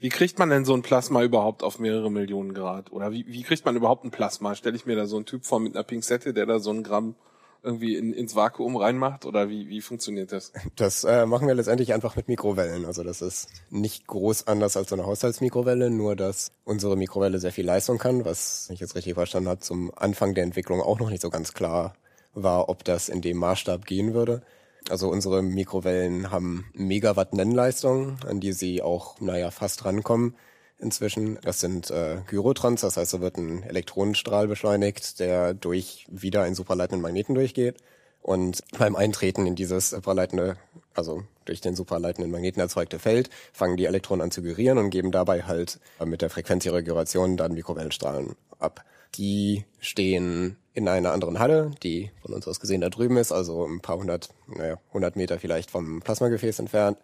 Wie 0.00 0.08
kriegt 0.08 0.38
man 0.38 0.48
denn 0.48 0.64
so 0.64 0.72
ein 0.72 0.80
Plasma 0.80 1.22
überhaupt 1.22 1.62
auf 1.62 1.78
mehrere 1.78 2.10
Millionen 2.10 2.54
Grad? 2.54 2.90
Oder 2.90 3.12
wie, 3.12 3.26
wie 3.26 3.42
kriegt 3.42 3.66
man 3.66 3.76
überhaupt 3.76 4.02
ein 4.02 4.10
Plasma? 4.10 4.54
Stelle 4.54 4.74
ich 4.74 4.86
mir 4.86 4.96
da 4.96 5.04
so 5.04 5.16
einen 5.16 5.26
Typ 5.26 5.44
vor 5.44 5.60
mit 5.60 5.76
einer 5.76 5.84
Pinzette, 5.84 6.32
der 6.32 6.46
da 6.46 6.58
so 6.58 6.70
ein 6.70 6.82
Gramm 6.82 7.16
irgendwie 7.62 7.96
in, 7.96 8.14
ins 8.14 8.34
Vakuum 8.34 8.78
reinmacht? 8.78 9.26
Oder 9.26 9.50
wie, 9.50 9.68
wie 9.68 9.82
funktioniert 9.82 10.32
das? 10.32 10.54
Das 10.76 11.04
äh, 11.04 11.26
machen 11.26 11.46
wir 11.46 11.54
letztendlich 11.54 11.92
einfach 11.92 12.16
mit 12.16 12.28
Mikrowellen. 12.28 12.86
Also 12.86 13.04
das 13.04 13.20
ist 13.20 13.48
nicht 13.68 14.06
groß 14.06 14.46
anders 14.46 14.78
als 14.78 14.88
so 14.88 14.96
eine 14.96 15.04
Haushaltsmikrowelle, 15.04 15.90
nur 15.90 16.16
dass 16.16 16.50
unsere 16.64 16.96
Mikrowelle 16.96 17.38
sehr 17.38 17.52
viel 17.52 17.66
Leistung 17.66 17.98
kann, 17.98 18.24
was, 18.24 18.68
wenn 18.68 18.74
ich 18.74 18.80
jetzt 18.80 18.94
richtig 18.94 19.12
verstanden 19.12 19.50
habe, 19.50 19.60
zum 19.60 19.92
Anfang 19.94 20.34
der 20.34 20.44
Entwicklung 20.44 20.80
auch 20.80 20.98
noch 20.98 21.10
nicht 21.10 21.20
so 21.20 21.28
ganz 21.28 21.52
klar 21.52 21.92
war, 22.32 22.70
ob 22.70 22.84
das 22.84 23.10
in 23.10 23.20
dem 23.20 23.36
Maßstab 23.36 23.84
gehen 23.84 24.14
würde. 24.14 24.40
Also 24.88 25.08
unsere 25.08 25.42
Mikrowellen 25.42 26.30
haben 26.30 26.70
Megawatt 26.72 27.34
Nennleistung, 27.34 28.16
an 28.26 28.40
die 28.40 28.52
sie 28.52 28.82
auch, 28.82 29.20
naja, 29.20 29.50
fast 29.50 29.84
rankommen 29.84 30.34
inzwischen. 30.78 31.38
Das 31.42 31.60
sind 31.60 31.90
äh, 31.90 32.18
Gyrotrons, 32.26 32.80
das 32.80 32.96
heißt, 32.96 33.14
da 33.14 33.20
wird 33.20 33.36
ein 33.36 33.62
Elektronenstrahl 33.62 34.48
beschleunigt, 34.48 35.20
der 35.20 35.54
durch 35.54 36.06
wieder 36.10 36.42
einen 36.42 36.54
supraleitenden 36.54 37.02
Magneten 37.02 37.34
durchgeht. 37.34 37.76
Und 38.22 38.62
beim 38.78 38.96
Eintreten 38.96 39.46
in 39.46 39.54
dieses 39.54 39.90
supraleitende, 39.90 40.56
also 40.94 41.22
durch 41.46 41.60
den 41.60 41.74
supraleitenden 41.74 42.30
Magneten 42.30 42.60
erzeugte 42.60 42.98
Feld, 42.98 43.30
fangen 43.52 43.76
die 43.76 43.86
Elektronen 43.86 44.22
an 44.22 44.30
zu 44.30 44.42
gyrieren 44.42 44.78
und 44.78 44.90
geben 44.90 45.10
dabei 45.10 45.42
halt 45.42 45.80
äh, 45.98 46.06
mit 46.06 46.22
der 46.22 46.30
Frequenz 46.30 46.66
ihrer 46.66 46.82
Gyration 46.82 47.36
dann 47.36 47.54
Mikrowellenstrahlen 47.54 48.36
ab. 48.58 48.84
Die 49.14 49.64
stehen 49.80 50.56
in 50.72 50.88
einer 50.88 51.12
anderen 51.12 51.38
Halle, 51.38 51.72
die 51.82 52.10
von 52.22 52.34
uns 52.34 52.46
aus 52.46 52.60
gesehen 52.60 52.80
da 52.80 52.88
drüben 52.88 53.16
ist, 53.16 53.32
also 53.32 53.66
ein 53.66 53.80
paar 53.80 53.96
hundert, 53.98 54.30
naja, 54.46 54.78
hundert 54.92 55.16
Meter 55.16 55.38
vielleicht 55.38 55.70
vom 55.70 56.00
Plasmagefäß 56.00 56.58
entfernt. 56.60 56.98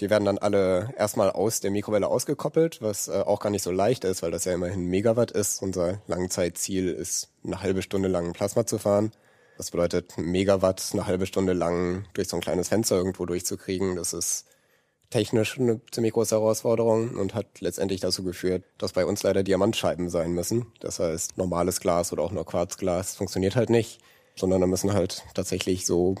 Die 0.00 0.10
werden 0.10 0.24
dann 0.24 0.38
alle 0.38 0.92
erstmal 0.96 1.30
aus 1.30 1.60
der 1.60 1.70
Mikrowelle 1.70 2.08
ausgekoppelt, 2.08 2.82
was 2.82 3.08
äh, 3.08 3.12
auch 3.12 3.40
gar 3.40 3.50
nicht 3.50 3.62
so 3.62 3.70
leicht 3.70 4.04
ist, 4.04 4.22
weil 4.22 4.30
das 4.30 4.44
ja 4.44 4.52
immerhin 4.52 4.86
Megawatt 4.86 5.30
ist. 5.30 5.62
Unser 5.62 6.00
Langzeitziel 6.06 6.88
ist, 6.88 7.28
eine 7.44 7.62
halbe 7.62 7.82
Stunde 7.82 8.08
lang 8.08 8.32
Plasma 8.32 8.66
zu 8.66 8.78
fahren. 8.78 9.12
Das 9.58 9.70
bedeutet, 9.70 10.16
Megawatt 10.16 10.82
eine 10.92 11.06
halbe 11.06 11.26
Stunde 11.26 11.52
lang 11.52 12.06
durch 12.14 12.28
so 12.28 12.36
ein 12.36 12.42
kleines 12.42 12.68
Fenster 12.68 12.96
irgendwo 12.96 13.26
durchzukriegen. 13.26 13.96
Das 13.96 14.12
ist 14.12 14.46
technisch 15.12 15.58
eine 15.58 15.80
ziemlich 15.90 16.12
große 16.14 16.34
Herausforderung 16.34 17.10
und 17.16 17.34
hat 17.34 17.46
letztendlich 17.60 18.00
dazu 18.00 18.24
geführt, 18.24 18.64
dass 18.78 18.92
bei 18.92 19.06
uns 19.06 19.22
leider 19.22 19.42
Diamantscheiben 19.42 20.08
sein 20.10 20.32
müssen. 20.32 20.66
Das 20.80 20.98
heißt, 20.98 21.38
normales 21.38 21.80
Glas 21.80 22.12
oder 22.12 22.22
auch 22.22 22.32
nur 22.32 22.44
Quarzglas 22.46 23.14
funktioniert 23.14 23.54
halt 23.54 23.70
nicht, 23.70 24.00
sondern 24.34 24.60
da 24.60 24.66
müssen 24.66 24.92
halt 24.92 25.22
tatsächlich 25.34 25.86
so, 25.86 26.16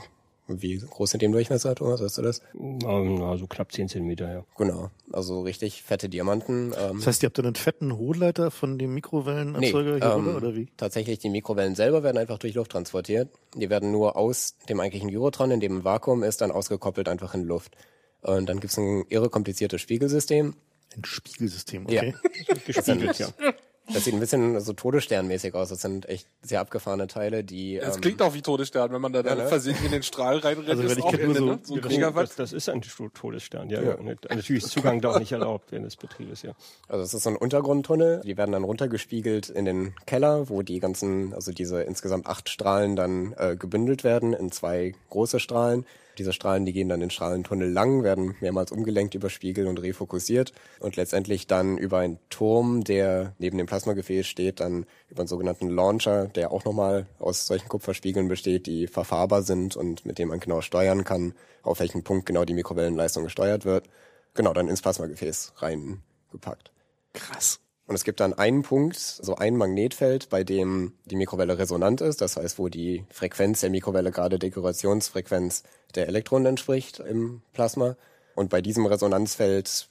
wie 0.48 0.78
groß 0.78 1.10
sind 1.10 1.22
die 1.22 1.26
im 1.26 1.32
Durchmesser, 1.32 1.74
Thomas, 1.74 2.02
weißt 2.02 2.18
du 2.18 2.22
das? 2.22 2.42
Ähm, 2.54 3.14
na, 3.14 3.36
so 3.38 3.46
knapp 3.46 3.72
10 3.72 3.88
Zentimeter, 3.88 4.30
ja. 4.30 4.44
Genau, 4.58 4.90
also 5.12 5.40
richtig 5.40 5.82
fette 5.82 6.08
Diamanten. 6.08 6.74
Ähm, 6.78 6.98
Das 6.98 7.06
heißt, 7.06 7.22
ihr 7.22 7.28
habt 7.28 7.38
dann 7.38 7.46
einen 7.46 7.54
fetten 7.54 7.96
Hohlleiter 7.96 8.50
von 8.50 8.78
dem 8.78 8.92
Mikrowellenerzeuger 8.92 9.94
hier 9.96 10.02
ähm, 10.04 10.26
rüber, 10.26 10.36
oder 10.36 10.54
wie? 10.54 10.68
Tatsächlich, 10.76 11.20
die 11.20 11.30
Mikrowellen 11.30 11.74
selber 11.74 12.02
werden 12.02 12.18
einfach 12.18 12.38
durch 12.38 12.54
Luft 12.54 12.72
transportiert. 12.72 13.30
Die 13.54 13.70
werden 13.70 13.90
nur 13.92 14.16
aus 14.16 14.56
dem 14.68 14.80
eigentlichen 14.80 15.10
Gyrotron, 15.10 15.50
in 15.52 15.60
dem 15.60 15.78
ein 15.78 15.84
Vakuum 15.84 16.22
ist, 16.22 16.40
dann 16.42 16.50
ausgekoppelt 16.50 17.08
einfach 17.08 17.34
in 17.34 17.44
Luft. 17.44 17.76
Und 18.22 18.46
dann 18.48 18.60
gibt's 18.60 18.78
ein 18.78 19.04
irre 19.08 19.28
kompliziertes 19.28 19.80
Spiegelsystem. 19.80 20.54
Ein 20.96 21.04
Spiegelsystem, 21.04 21.86
Ja. 21.88 22.02
okay. 22.02 22.14
Gespiegelt, 22.66 23.18
ja. 23.18 23.28
Das 23.92 24.04
sieht 24.04 24.14
ein 24.14 24.20
bisschen 24.20 24.60
so 24.60 24.72
Todessternmäßig 24.74 25.54
aus. 25.54 25.70
Das 25.70 25.80
sind 25.80 26.08
echt 26.08 26.28
sehr 26.40 26.60
abgefahrene 26.60 27.08
Teile, 27.08 27.42
die. 27.42 27.78
Es 27.78 27.96
ähm, 27.96 28.00
klingt 28.00 28.22
auch 28.22 28.32
wie 28.32 28.40
Todesstern, 28.40 28.92
wenn 28.92 29.00
man 29.00 29.12
da 29.12 29.24
dann 29.24 29.38
Ja, 29.38 29.42
ne? 29.44 29.48
versehentlich 29.50 29.84
in 29.86 29.90
den 29.90 30.04
Strahl 30.04 30.38
reinrennt. 30.38 30.68
Also, 30.70 30.82
wenn 30.84 30.90
ist 30.90 30.98
ich 30.98 31.04
auch 31.04 31.12
Ende, 31.12 31.34
so- 31.34 31.44
ne? 31.46 31.58
so 31.64 31.74
ein 31.74 31.80
genau. 31.80 32.10
Das, 32.12 32.36
das 32.36 32.52
ist 32.52 32.68
ein 32.68 32.80
Todesstern, 32.80 33.68
ja. 33.70 33.82
ja. 33.82 33.96
Natürlich 34.30 34.62
ist 34.64 34.70
Zugang 34.70 35.00
da 35.00 35.10
auch 35.10 35.18
nicht 35.18 35.32
erlaubt 35.32 35.72
während 35.72 35.86
des 35.86 35.96
Betriebes, 35.96 36.42
ja. 36.42 36.52
Also 36.88 37.02
es 37.02 37.12
ist 37.12 37.24
so 37.24 37.30
ein 37.30 37.36
Untergrundtunnel. 37.36 38.20
Die 38.24 38.36
werden 38.36 38.52
dann 38.52 38.62
runtergespiegelt 38.62 39.48
in 39.50 39.64
den 39.64 39.94
Keller, 40.06 40.48
wo 40.48 40.62
die 40.62 40.78
ganzen, 40.78 41.34
also 41.34 41.50
diese 41.50 41.82
insgesamt 41.82 42.28
acht 42.28 42.48
Strahlen 42.48 42.94
dann 42.94 43.34
äh, 43.36 43.56
gebündelt 43.56 44.04
werden 44.04 44.32
in 44.32 44.52
zwei 44.52 44.94
große 45.10 45.40
Strahlen. 45.40 45.86
Diese 46.18 46.32
Strahlen, 46.32 46.66
die 46.66 46.72
gehen 46.72 46.88
dann 46.88 47.00
den 47.00 47.10
Strahlentunnel 47.10 47.70
lang, 47.70 48.02
werden 48.02 48.36
mehrmals 48.40 48.70
umgelenkt 48.72 49.14
über 49.14 49.30
Spiegel 49.30 49.66
und 49.66 49.80
refokussiert 49.80 50.52
und 50.80 50.96
letztendlich 50.96 51.46
dann 51.46 51.78
über 51.78 51.98
einen 51.98 52.18
Turm, 52.28 52.84
der 52.84 53.34
neben 53.38 53.58
dem 53.58 53.66
Plasmagefäß 53.66 54.26
steht, 54.26 54.60
dann 54.60 54.84
über 55.08 55.20
einen 55.20 55.28
sogenannten 55.28 55.68
Launcher, 55.68 56.26
der 56.26 56.52
auch 56.52 56.64
nochmal 56.64 57.06
aus 57.18 57.46
solchen 57.46 57.68
Kupferspiegeln 57.68 58.28
besteht, 58.28 58.66
die 58.66 58.86
verfahrbar 58.86 59.42
sind 59.42 59.76
und 59.76 60.04
mit 60.04 60.18
dem 60.18 60.28
man 60.28 60.40
genau 60.40 60.60
steuern 60.60 61.04
kann, 61.04 61.34
auf 61.62 61.80
welchen 61.80 62.04
Punkt 62.04 62.26
genau 62.26 62.44
die 62.44 62.54
Mikrowellenleistung 62.54 63.24
gesteuert 63.24 63.64
wird. 63.64 63.88
Genau, 64.34 64.52
dann 64.52 64.68
ins 64.68 64.82
Plasmagefäß 64.82 65.54
reingepackt. 65.56 66.72
Krass. 67.12 67.61
Und 67.92 67.96
es 67.96 68.04
gibt 68.04 68.20
dann 68.20 68.32
einen 68.32 68.62
Punkt, 68.62 68.96
so 68.96 69.34
ein 69.34 69.54
Magnetfeld, 69.54 70.30
bei 70.30 70.44
dem 70.44 70.94
die 71.04 71.14
Mikrowelle 71.14 71.58
resonant 71.58 72.00
ist, 72.00 72.22
das 72.22 72.38
heißt, 72.38 72.58
wo 72.58 72.70
die 72.70 73.04
Frequenz 73.10 73.60
der 73.60 73.68
Mikrowelle 73.68 74.10
gerade 74.10 74.38
der 74.38 74.48
Gyrationsfrequenz 74.48 75.62
der 75.94 76.08
Elektronen 76.08 76.46
entspricht 76.46 77.00
im 77.00 77.42
Plasma. 77.52 77.98
Und 78.34 78.48
bei 78.48 78.62
diesem 78.62 78.86
Resonanzfeld 78.86 79.90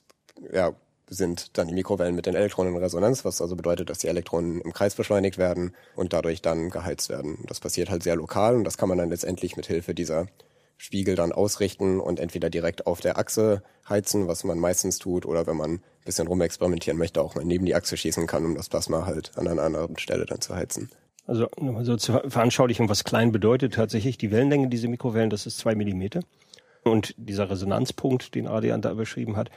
ja, 0.51 0.73
sind 1.05 1.59
dann 1.59 1.67
die 1.67 1.75
Mikrowellen 1.75 2.15
mit 2.15 2.25
den 2.25 2.33
Elektronen 2.33 2.73
in 2.73 2.81
Resonanz, 2.81 3.23
was 3.23 3.39
also 3.39 3.55
bedeutet, 3.55 3.91
dass 3.91 3.99
die 3.99 4.07
Elektronen 4.07 4.61
im 4.61 4.73
Kreis 4.73 4.95
beschleunigt 4.95 5.37
werden 5.37 5.75
und 5.95 6.11
dadurch 6.11 6.41
dann 6.41 6.71
geheizt 6.71 7.07
werden. 7.09 7.45
Das 7.47 7.59
passiert 7.59 7.91
halt 7.91 8.01
sehr 8.01 8.15
lokal 8.15 8.55
und 8.55 8.63
das 8.63 8.79
kann 8.79 8.89
man 8.89 8.97
dann 8.97 9.11
letztendlich 9.11 9.57
mit 9.57 9.67
Hilfe 9.67 9.93
dieser 9.93 10.25
Spiegel 10.81 11.13
dann 11.13 11.31
ausrichten 11.31 11.99
und 11.99 12.19
entweder 12.19 12.49
direkt 12.49 12.87
auf 12.87 13.01
der 13.01 13.19
Achse 13.19 13.61
heizen, 13.87 14.27
was 14.27 14.43
man 14.43 14.57
meistens 14.57 14.97
tut, 14.97 15.27
oder 15.27 15.45
wenn 15.45 15.55
man 15.55 15.73
ein 15.73 15.81
bisschen 16.05 16.25
rumexperimentieren 16.25 16.97
möchte, 16.97 17.21
auch 17.21 17.35
mal 17.35 17.45
neben 17.45 17.67
die 17.67 17.75
Achse 17.75 17.95
schießen 17.97 18.25
kann, 18.25 18.43
um 18.45 18.55
das 18.55 18.67
Plasma 18.67 19.05
halt 19.05 19.31
an 19.35 19.47
einer 19.47 19.61
anderen 19.61 19.99
Stelle 19.99 20.25
dann 20.25 20.41
zu 20.41 20.55
heizen. 20.55 20.89
Also 21.27 21.45
nochmal 21.59 21.85
so 21.85 21.97
zur 21.97 22.27
Veranschaulichung, 22.27 22.89
was 22.89 23.03
klein 23.03 23.31
bedeutet 23.31 23.75
tatsächlich. 23.75 24.17
Die 24.17 24.31
Wellenlänge 24.31 24.69
dieser 24.69 24.87
Mikrowellen, 24.87 25.29
das 25.29 25.45
ist 25.45 25.59
zwei 25.59 25.75
Millimeter. 25.75 26.21
Und 26.83 27.13
dieser 27.17 27.49
Resonanzpunkt, 27.49 28.33
den 28.33 28.47
Adrian 28.47 28.81
da 28.81 28.95
beschrieben 28.95 29.37
hat, 29.37 29.51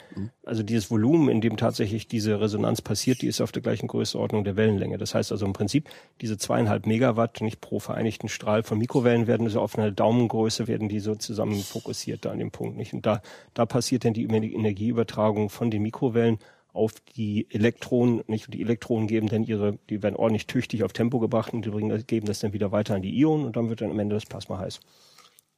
also 0.44 0.62
dieses 0.62 0.90
Volumen, 0.90 1.30
in 1.30 1.40
dem 1.40 1.56
tatsächlich 1.56 2.06
diese 2.06 2.38
Resonanz 2.38 2.82
passiert, 2.82 3.22
die 3.22 3.28
ist 3.28 3.40
auf 3.40 3.50
der 3.50 3.62
gleichen 3.62 3.86
Größenordnung 3.86 4.44
der 4.44 4.56
Wellenlänge. 4.56 4.98
Das 4.98 5.14
heißt 5.14 5.32
also 5.32 5.46
im 5.46 5.54
Prinzip, 5.54 5.88
diese 6.20 6.36
zweieinhalb 6.36 6.86
Megawatt 6.86 7.40
nicht 7.40 7.62
pro 7.62 7.78
vereinigten 7.78 8.28
Strahl 8.28 8.62
von 8.62 8.76
Mikrowellen 8.76 9.26
werden 9.26 9.48
so 9.48 9.62
auf 9.62 9.78
eine 9.78 9.90
Daumengröße, 9.90 10.68
werden 10.68 10.90
die 10.90 11.00
so 11.00 11.14
zusammen 11.14 11.62
fokussiert 11.62 12.26
da 12.26 12.30
an 12.30 12.38
dem 12.38 12.50
Punkt. 12.50 12.76
Nicht? 12.76 12.92
Und 12.92 13.06
da, 13.06 13.22
da 13.54 13.64
passiert 13.64 14.04
dann 14.04 14.12
die 14.12 14.24
Energieübertragung 14.24 15.48
von 15.48 15.70
den 15.70 15.80
Mikrowellen 15.82 16.38
auf 16.74 16.92
die 17.16 17.46
Elektronen, 17.50 18.22
nicht? 18.26 18.48
Und 18.48 18.54
die 18.54 18.60
Elektronen 18.60 19.06
geben 19.06 19.28
dann 19.28 19.44
ihre, 19.44 19.78
die 19.88 20.02
werden 20.02 20.16
ordentlich 20.16 20.46
tüchtig 20.46 20.82
auf 20.82 20.92
Tempo 20.92 21.20
gebracht 21.20 21.54
und 21.54 21.64
die 21.64 21.70
bringen, 21.70 22.04
geben 22.06 22.26
das 22.26 22.40
dann 22.40 22.52
wieder 22.52 22.72
weiter 22.72 22.96
an 22.96 23.02
die 23.02 23.16
Ionen 23.16 23.46
und 23.46 23.56
dann 23.56 23.70
wird 23.70 23.80
dann 23.80 23.92
am 23.92 23.98
Ende 23.98 24.16
das 24.16 24.26
Plasma 24.26 24.58
heiß. 24.58 24.80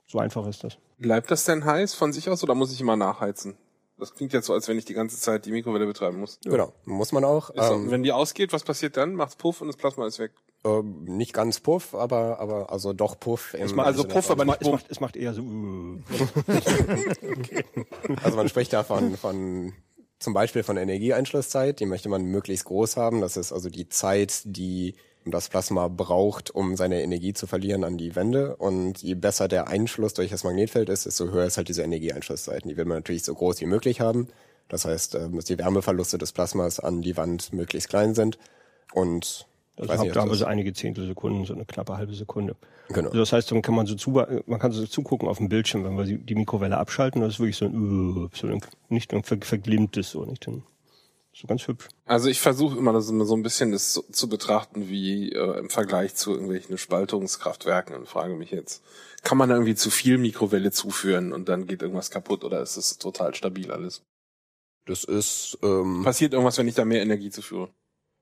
So 0.06 0.18
einfach 0.18 0.46
ist 0.46 0.62
das. 0.64 0.78
Bleibt 0.98 1.30
das 1.30 1.44
denn 1.44 1.64
heiß 1.64 1.94
von 1.94 2.12
sich 2.12 2.28
aus 2.30 2.42
oder 2.42 2.54
muss 2.54 2.72
ich 2.72 2.80
immer 2.80 2.96
nachheizen? 2.96 3.56
Das 3.98 4.14
klingt 4.14 4.32
jetzt 4.34 4.46
so, 4.46 4.52
als 4.52 4.68
wenn 4.68 4.76
ich 4.78 4.84
die 4.84 4.92
ganze 4.94 5.18
Zeit 5.18 5.46
die 5.46 5.50
Mikrowelle 5.50 5.86
betreiben 5.86 6.20
muss. 6.20 6.38
Genau, 6.44 6.72
muss 6.84 7.12
man 7.12 7.24
auch. 7.24 7.48
Ist 7.50 7.64
so, 7.66 7.74
Ähm, 7.74 7.90
wenn 7.90 8.02
die 8.02 8.12
ausgeht, 8.12 8.52
was 8.52 8.62
passiert 8.62 8.96
dann? 8.98 9.14
Macht's 9.14 9.36
Puff 9.36 9.62
und 9.62 9.68
das 9.68 9.76
Plasma 9.76 10.06
ist 10.06 10.18
weg. 10.18 10.32
äh, 10.64 10.82
nicht 10.82 11.32
ganz 11.32 11.60
Puff, 11.60 11.94
aber 11.94 12.38
aber 12.38 12.70
also 12.70 12.92
doch 12.92 13.18
Puff. 13.18 13.54
Im 13.54 13.80
also 13.80 14.02
Sinne 14.02 14.12
Puff, 14.14 14.30
aber 14.30 14.42
Es 14.42 14.46
macht, 14.46 14.60
nicht 14.60 14.68
es 14.68 14.72
macht, 14.72 14.86
es 14.90 15.00
macht 15.00 15.16
eher 15.16 15.32
so. 15.32 15.42
äh. 15.42 16.02
Also 18.22 18.36
man 18.36 18.48
spricht 18.48 18.72
da 18.72 18.84
von, 18.84 19.16
von 19.16 19.72
zum 20.18 20.34
Beispiel 20.34 20.62
von 20.62 20.76
Energieeinschlusszeit, 20.76 21.80
die 21.80 21.86
möchte 21.86 22.08
man 22.08 22.24
möglichst 22.24 22.64
groß 22.66 22.96
haben. 22.96 23.20
Das 23.20 23.36
ist 23.36 23.52
also 23.52 23.68
die 23.70 23.88
Zeit, 23.88 24.42
die 24.44 24.94
das 25.30 25.48
Plasma 25.48 25.88
braucht, 25.88 26.50
um 26.50 26.76
seine 26.76 27.02
Energie 27.02 27.32
zu 27.32 27.46
verlieren 27.46 27.84
an 27.84 27.98
die 27.98 28.14
Wände. 28.16 28.56
Und 28.56 29.02
je 29.02 29.14
besser 29.14 29.48
der 29.48 29.68
Einschluss 29.68 30.14
durch 30.14 30.30
das 30.30 30.44
Magnetfeld 30.44 30.88
ist, 30.88 31.06
desto 31.06 31.30
höher 31.30 31.46
ist 31.46 31.56
halt 31.56 31.68
diese 31.68 31.82
Energieeinschlussseiten. 31.82 32.68
Die 32.68 32.76
will 32.76 32.84
man 32.84 32.98
natürlich 32.98 33.24
so 33.24 33.34
groß 33.34 33.60
wie 33.60 33.66
möglich 33.66 34.00
haben. 34.00 34.28
Das 34.68 34.84
heißt, 34.84 35.14
äh, 35.14 35.28
dass 35.30 35.44
die 35.44 35.58
Wärmeverluste 35.58 36.18
des 36.18 36.32
Plasmas 36.32 36.80
an 36.80 37.02
die 37.02 37.16
Wand 37.16 37.52
möglichst 37.52 37.88
klein 37.88 38.14
sind. 38.14 38.38
Und 38.92 39.46
das 39.76 39.90
also 39.90 40.04
habt 40.04 40.16
aber 40.16 40.34
so 40.34 40.46
einige 40.46 40.72
Zehntelsekunden, 40.72 41.44
so 41.44 41.52
eine 41.52 41.66
knappe 41.66 41.96
halbe 41.96 42.14
Sekunde. 42.14 42.56
Genau. 42.88 43.08
Also 43.08 43.18
das 43.18 43.32
heißt, 43.32 43.50
dann 43.50 43.60
kann 43.60 43.74
man 43.74 43.86
so 43.86 43.94
zu, 43.94 44.10
man 44.46 44.58
kann 44.58 44.72
so 44.72 44.86
zugucken 44.86 45.28
auf 45.28 45.36
dem 45.36 45.50
Bildschirm, 45.50 45.84
wenn 45.84 45.98
wir 45.98 46.04
die 46.04 46.34
Mikrowelle 46.34 46.78
abschalten, 46.78 47.20
das 47.20 47.34
ist 47.34 47.40
wirklich 47.40 47.56
so 47.56 47.66
ein, 47.66 48.30
so 48.32 48.46
ein 48.46 48.60
nicht 48.88 49.12
ein 49.12 49.22
verglimmtes, 49.22 50.10
so 50.10 50.24
nicht 50.24 50.48
ein, 50.48 50.62
so 51.36 51.46
ganz 51.46 51.68
hübsch. 51.68 51.88
Also 52.06 52.28
ich 52.28 52.40
versuche 52.40 52.78
immer 52.78 52.92
das 52.92 53.10
immer 53.10 53.26
so 53.26 53.36
ein 53.36 53.42
bisschen 53.42 53.72
das 53.72 53.92
zu, 53.92 54.02
zu 54.10 54.28
betrachten 54.28 54.88
wie 54.88 55.32
äh, 55.32 55.58
im 55.58 55.68
Vergleich 55.68 56.14
zu 56.14 56.32
irgendwelchen 56.32 56.78
Spaltungskraftwerken 56.78 57.94
und 57.94 58.08
frage 58.08 58.34
mich 58.34 58.50
jetzt, 58.50 58.82
kann 59.22 59.36
man 59.36 59.50
da 59.50 59.56
irgendwie 59.56 59.74
zu 59.74 59.90
viel 59.90 60.16
Mikrowelle 60.16 60.70
zuführen 60.70 61.32
und 61.32 61.48
dann 61.48 61.66
geht 61.66 61.82
irgendwas 61.82 62.10
kaputt 62.10 62.42
oder 62.42 62.62
ist 62.62 62.76
es 62.76 62.96
total 62.98 63.34
stabil 63.34 63.70
alles? 63.70 64.02
Das 64.86 65.04
ist 65.04 65.58
ähm, 65.62 66.02
passiert 66.04 66.32
irgendwas, 66.32 66.56
wenn 66.58 66.68
ich 66.68 66.74
da 66.74 66.84
mehr 66.84 67.02
Energie 67.02 67.30
zuführe? 67.30 67.68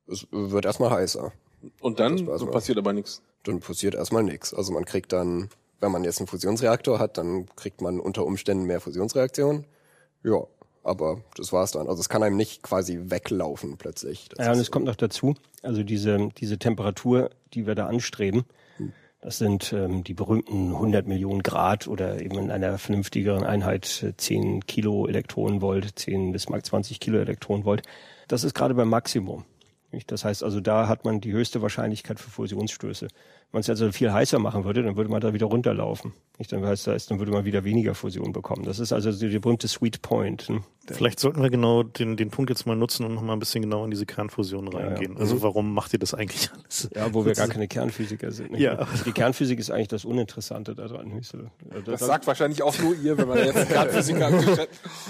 Es 0.06 0.26
wird 0.30 0.64
erstmal 0.64 0.90
heißer. 0.90 1.32
Und 1.80 2.00
dann 2.00 2.18
so 2.18 2.46
passiert 2.46 2.78
aber 2.78 2.92
nichts. 2.92 3.22
Dann 3.44 3.60
passiert 3.60 3.94
erstmal 3.94 4.22
nichts. 4.22 4.52
Also 4.52 4.72
man 4.72 4.84
kriegt 4.84 5.12
dann, 5.12 5.50
wenn 5.80 5.92
man 5.92 6.04
jetzt 6.04 6.18
einen 6.18 6.26
Fusionsreaktor 6.26 6.98
hat, 6.98 7.16
dann 7.16 7.46
kriegt 7.54 7.80
man 7.80 8.00
unter 8.00 8.26
Umständen 8.26 8.64
mehr 8.64 8.80
Fusionsreaktionen. 8.80 9.66
Ja, 10.22 10.46
aber 10.85 11.20
das 11.37 11.53
war's 11.53 11.72
dann. 11.72 11.89
Also 11.89 12.01
es 12.01 12.09
kann 12.09 12.22
einem 12.22 12.37
nicht 12.37 12.62
quasi 12.62 13.01
weglaufen 13.05 13.76
plötzlich. 13.76 14.28
Das 14.28 14.47
ja, 14.47 14.53
und 14.53 14.59
es 14.59 14.70
kommt 14.70 14.87
noch 14.87 14.97
dazu, 14.97 15.35
also 15.62 15.82
diese, 15.82 16.28
diese 16.39 16.59
Temperatur, 16.59 17.30
die 17.55 17.66
wir 17.66 17.74
da 17.74 17.87
anstreben, 17.87 18.45
hm. 18.76 18.93
das 19.20 19.39
sind 19.39 19.72
ähm, 19.72 20.05
die 20.05 20.14
berühmten 20.14 20.72
100 20.74 21.07
Millionen 21.07 21.43
Grad 21.43 21.89
oder 21.89 22.20
eben 22.20 22.39
in 22.39 22.51
einer 22.51 22.78
vernünftigeren 22.78 23.45
Einheit 23.45 24.14
10 24.16 24.59
äh, 24.59 24.61
Kilo 24.61 25.07
Elektronenvolt, 25.07 25.99
10 25.99 26.32
bis 26.32 26.45
20 26.45 27.01
Kilo 27.01 27.18
Elektronenvolt. 27.18 27.82
Das 28.28 28.45
ist 28.45 28.55
gerade 28.55 28.74
beim 28.74 28.89
Maximum. 28.89 29.45
Das 30.07 30.24
heißt 30.24 30.43
also, 30.43 30.61
da 30.61 30.89
hat 30.89 31.05
man 31.05 31.20
die 31.20 31.32
höchste 31.32 31.62
Wahrscheinlichkeit 31.62 32.18
für 32.18 32.30
Fusionsstöße. 32.30 33.09
Wenn 33.55 33.59
man 33.59 33.62
es 33.62 33.70
also 33.70 33.92
viel 33.92 34.12
heißer 34.12 34.40
machen 34.40 34.64
würde, 34.64 34.82
dann 34.82 34.96
würde 34.96 35.09
man 35.09 35.20
da 35.20 35.32
wieder 35.32 35.46
runterlaufen. 35.46 36.12
Dann, 36.50 36.66
heißt 36.66 36.88
das, 36.88 37.07
dann 37.07 37.20
würde 37.20 37.30
man 37.30 37.44
wieder 37.44 37.62
weniger 37.62 37.94
Fusion 37.94 38.32
bekommen. 38.32 38.64
Das 38.64 38.80
ist 38.80 38.92
also 38.92 39.12
der 39.12 39.38
berühmte 39.38 39.68
Sweet 39.68 40.02
Point. 40.02 40.50
Ne? 40.50 40.64
Vielleicht 40.90 41.20
sollten 41.20 41.40
wir 41.40 41.50
genau 41.50 41.84
den, 41.84 42.16
den 42.16 42.30
Punkt 42.30 42.50
jetzt 42.50 42.66
mal 42.66 42.74
nutzen 42.74 43.07
und 43.07 43.14
noch 43.14 43.22
mal 43.22 43.32
ein 43.32 43.38
bisschen 43.38 43.62
genauer 43.62 43.84
in 43.84 43.92
diese 43.92 44.07
Kernfusion 44.07 44.66
reingehen. 44.66 45.12
Ja, 45.12 45.18
ja. 45.18 45.20
Also 45.20 45.36
mhm. 45.36 45.42
warum 45.42 45.72
macht 45.72 45.92
ihr 45.92 46.00
das 46.00 46.14
eigentlich 46.14 46.50
alles? 46.52 46.90
Ja, 46.96 47.14
wo 47.14 47.24
wir 47.24 47.34
gar 47.34 47.46
keine 47.46 47.68
Kernphysiker 47.68 48.32
sind. 48.32 48.50
Nicht? 48.50 48.61
Ja. 48.61 48.88
Die 49.07 49.12
Kernphysik 49.12 49.61
ist 49.61 49.70
eigentlich 49.70 49.86
das 49.86 50.05
Uninteressante 50.05 50.74
daran. 50.74 51.12
Das, 51.20 51.84
das 51.84 52.00
sagt 52.00 52.26
wahrscheinlich 52.26 52.61
auch 52.61 52.76
nur 52.80 52.96
ihr, 52.96 53.16
wenn 53.16 53.28
man 53.28 53.38
jetzt 53.38 53.68
Kernphysiker 53.68 54.32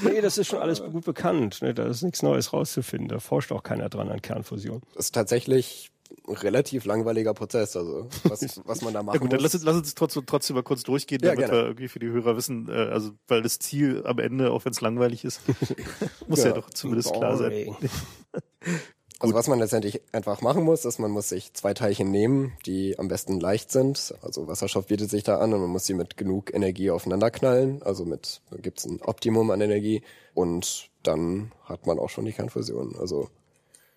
Nee, 0.02 0.20
das 0.20 0.36
ist 0.36 0.48
schon 0.48 0.58
alles 0.58 0.82
gut 0.82 1.06
bekannt. 1.06 1.62
Ne? 1.62 1.72
Da 1.72 1.86
ist 1.86 2.02
nichts 2.02 2.22
Neues 2.22 2.52
rauszufinden. 2.52 3.08
Da 3.08 3.20
forscht 3.20 3.52
auch 3.52 3.62
keiner 3.62 3.88
dran 3.88 4.10
an 4.10 4.20
Kernfusion. 4.20 4.82
Das 4.94 5.06
ist 5.06 5.14
tatsächlich 5.14 5.93
relativ 6.28 6.84
langweiliger 6.84 7.34
Prozess, 7.34 7.76
also 7.76 8.08
was, 8.24 8.60
was 8.64 8.82
man 8.82 8.94
da 8.94 9.02
machen 9.02 9.14
ja 9.16 9.20
gut, 9.20 9.30
muss. 9.30 9.36
Dann 9.36 9.42
lass 9.42 9.54
uns, 9.54 9.64
lass 9.64 9.76
uns 9.76 9.94
trotzdem, 9.94 10.26
trotzdem 10.26 10.56
mal 10.56 10.62
kurz 10.62 10.82
durchgehen, 10.82 11.20
damit 11.22 11.40
ja, 11.40 11.50
wir 11.50 11.64
irgendwie 11.64 11.88
für 11.88 11.98
die 11.98 12.08
Hörer 12.08 12.36
wissen, 12.36 12.68
äh, 12.68 12.72
also 12.72 13.10
weil 13.28 13.42
das 13.42 13.58
Ziel 13.58 14.02
am 14.06 14.18
Ende, 14.18 14.50
auch 14.50 14.64
wenn 14.64 14.72
es 14.72 14.80
langweilig 14.80 15.24
ist, 15.24 15.40
muss 16.28 16.40
ja, 16.40 16.46
ja 16.46 16.52
doch 16.52 16.70
zumindest 16.70 17.08
Boring. 17.08 17.20
klar 17.20 17.36
sein. 17.36 17.76
also 19.18 19.34
was 19.34 19.48
man 19.48 19.58
letztendlich 19.58 20.02
einfach 20.12 20.40
machen 20.40 20.64
muss, 20.64 20.84
ist, 20.84 20.98
man 20.98 21.10
muss 21.10 21.28
sich 21.28 21.52
zwei 21.52 21.74
Teilchen 21.74 22.10
nehmen, 22.10 22.52
die 22.66 22.98
am 22.98 23.08
besten 23.08 23.40
leicht 23.40 23.70
sind. 23.70 24.14
Also 24.22 24.46
Wasserstoff 24.46 24.86
bietet 24.86 25.10
sich 25.10 25.24
da 25.24 25.38
an 25.38 25.52
und 25.52 25.60
man 25.60 25.70
muss 25.70 25.86
sie 25.86 25.94
mit 25.94 26.16
genug 26.16 26.54
Energie 26.54 26.90
aufeinander 26.90 27.30
knallen. 27.30 27.82
Also 27.82 28.04
mit 28.04 28.40
gibt's 28.62 28.84
ein 28.86 29.00
Optimum 29.02 29.50
an 29.50 29.60
Energie 29.60 30.02
und 30.32 30.90
dann 31.02 31.52
hat 31.64 31.86
man 31.86 31.98
auch 31.98 32.10
schon 32.10 32.24
die 32.24 32.32
Kernfusion. 32.32 32.96
Also 32.98 33.28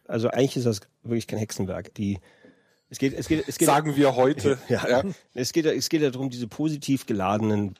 also 0.07 0.29
eigentlich 0.29 0.57
ist 0.57 0.65
das 0.65 0.81
wirklich 1.03 1.27
kein 1.27 1.39
Hexenwerk. 1.39 1.93
Die 1.95 2.19
es 2.89 2.99
geht, 2.99 3.13
es 3.13 3.27
geht, 3.27 3.47
es 3.47 3.57
geht, 3.57 3.65
Sagen 3.65 3.95
wir 3.95 4.15
heute. 4.15 4.57
Ja, 4.69 4.87
ja. 4.87 5.03
Es 5.33 5.51
geht, 5.53 5.65
es 5.65 5.89
geht 5.89 6.01
ja 6.01 6.09
darum, 6.09 6.29
diese 6.29 6.47
positiv 6.47 7.05
geladenen 7.05 7.75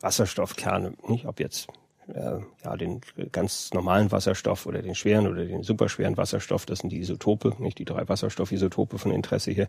Wasserstoffkerne, 0.00 0.94
nicht 1.06 1.26
ob 1.26 1.40
jetzt 1.40 1.68
äh, 2.08 2.38
ja 2.64 2.76
den 2.76 3.00
ganz 3.32 3.72
normalen 3.72 4.10
Wasserstoff 4.12 4.66
oder 4.66 4.82
den 4.82 4.94
schweren 4.94 5.26
oder 5.26 5.44
den 5.44 5.62
superschweren 5.62 6.16
Wasserstoff, 6.16 6.66
das 6.66 6.80
sind 6.80 6.90
die 6.90 7.00
Isotope, 7.00 7.54
nicht 7.58 7.78
die 7.78 7.84
drei 7.84 8.08
Wasserstoffisotope 8.08 8.98
von 8.98 9.12
Interesse 9.12 9.50
hier. 9.50 9.68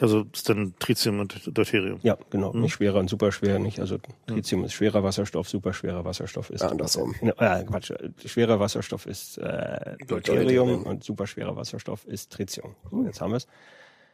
Also 0.00 0.24
das 0.24 0.40
ist 0.40 0.48
dann 0.48 0.74
Tritium 0.78 1.20
und 1.20 1.56
Deuterium. 1.56 2.00
Ja, 2.02 2.18
genau, 2.30 2.52
mhm. 2.52 2.62
nicht 2.62 2.74
schwerer 2.74 2.98
und 2.98 3.08
superschwer, 3.08 3.58
nicht. 3.58 3.80
Also 3.80 3.98
Tritium 4.26 4.60
mhm. 4.60 4.66
ist 4.66 4.72
schwerer 4.74 5.02
Wasserstoff, 5.02 5.48
superschwerer 5.48 6.04
Wasserstoff 6.04 6.50
ist. 6.50 6.62
Ah, 6.62 6.68
andersrum. 6.68 7.14
Äh, 7.20 7.64
Quatsch, 7.64 7.92
schwerer 8.24 8.60
Wasserstoff 8.60 9.06
ist 9.06 9.38
äh, 9.38 9.96
Deuterium 10.06 10.82
und 10.82 11.04
superschwerer 11.04 11.56
Wasserstoff 11.56 12.06
ist 12.06 12.32
Tritium. 12.32 12.74
So, 12.90 13.04
jetzt 13.04 13.20
haben 13.20 13.32
wir 13.32 13.36
es. 13.36 13.46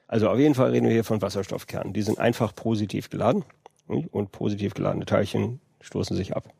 Also 0.06 0.28
auf 0.28 0.38
jeden 0.38 0.54
Fall 0.54 0.70
reden 0.70 0.86
wir 0.86 0.92
hier 0.92 1.04
von 1.04 1.22
Wasserstoffkernen. 1.22 1.92
Die 1.94 2.02
sind 2.02 2.18
einfach 2.18 2.54
positiv 2.54 3.08
geladen 3.08 3.44
und 3.86 4.30
positiv 4.30 4.74
geladene 4.74 5.06
Teilchen 5.06 5.60
stoßen 5.80 6.16
sich 6.16 6.36
ab. 6.36 6.52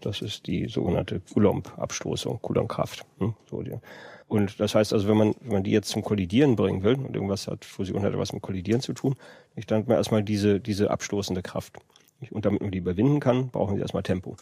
Das 0.00 0.22
ist 0.22 0.46
die 0.46 0.66
sogenannte 0.66 1.20
Coulomb-Abstoßung, 1.20 2.40
Coulomb-Kraft. 2.40 3.04
Hm, 3.18 3.34
und 4.26 4.58
das 4.58 4.74
heißt 4.74 4.92
also, 4.92 5.08
wenn 5.08 5.16
man, 5.16 5.34
wenn 5.40 5.52
man 5.52 5.64
die 5.64 5.70
jetzt 5.70 5.90
zum 5.90 6.02
Kollidieren 6.02 6.56
bringen 6.56 6.82
will, 6.82 6.94
und 6.94 7.14
irgendwas 7.14 7.46
hat, 7.46 7.64
Fusion 7.64 8.02
hat 8.02 8.16
was 8.16 8.32
mit 8.32 8.42
Kollidieren 8.42 8.80
zu 8.80 8.92
tun, 8.92 9.14
dann 9.66 9.80
hat 9.80 9.88
man 9.88 9.96
erstmal 9.96 10.22
diese, 10.22 10.60
diese 10.60 10.90
abstoßende 10.90 11.42
Kraft. 11.42 11.76
Und 12.30 12.46
damit 12.46 12.62
man 12.62 12.70
die 12.70 12.78
überwinden 12.78 13.20
kann, 13.20 13.48
brauchen 13.50 13.76
sie 13.76 13.82
erstmal 13.82 14.02
Tempo. 14.02 14.36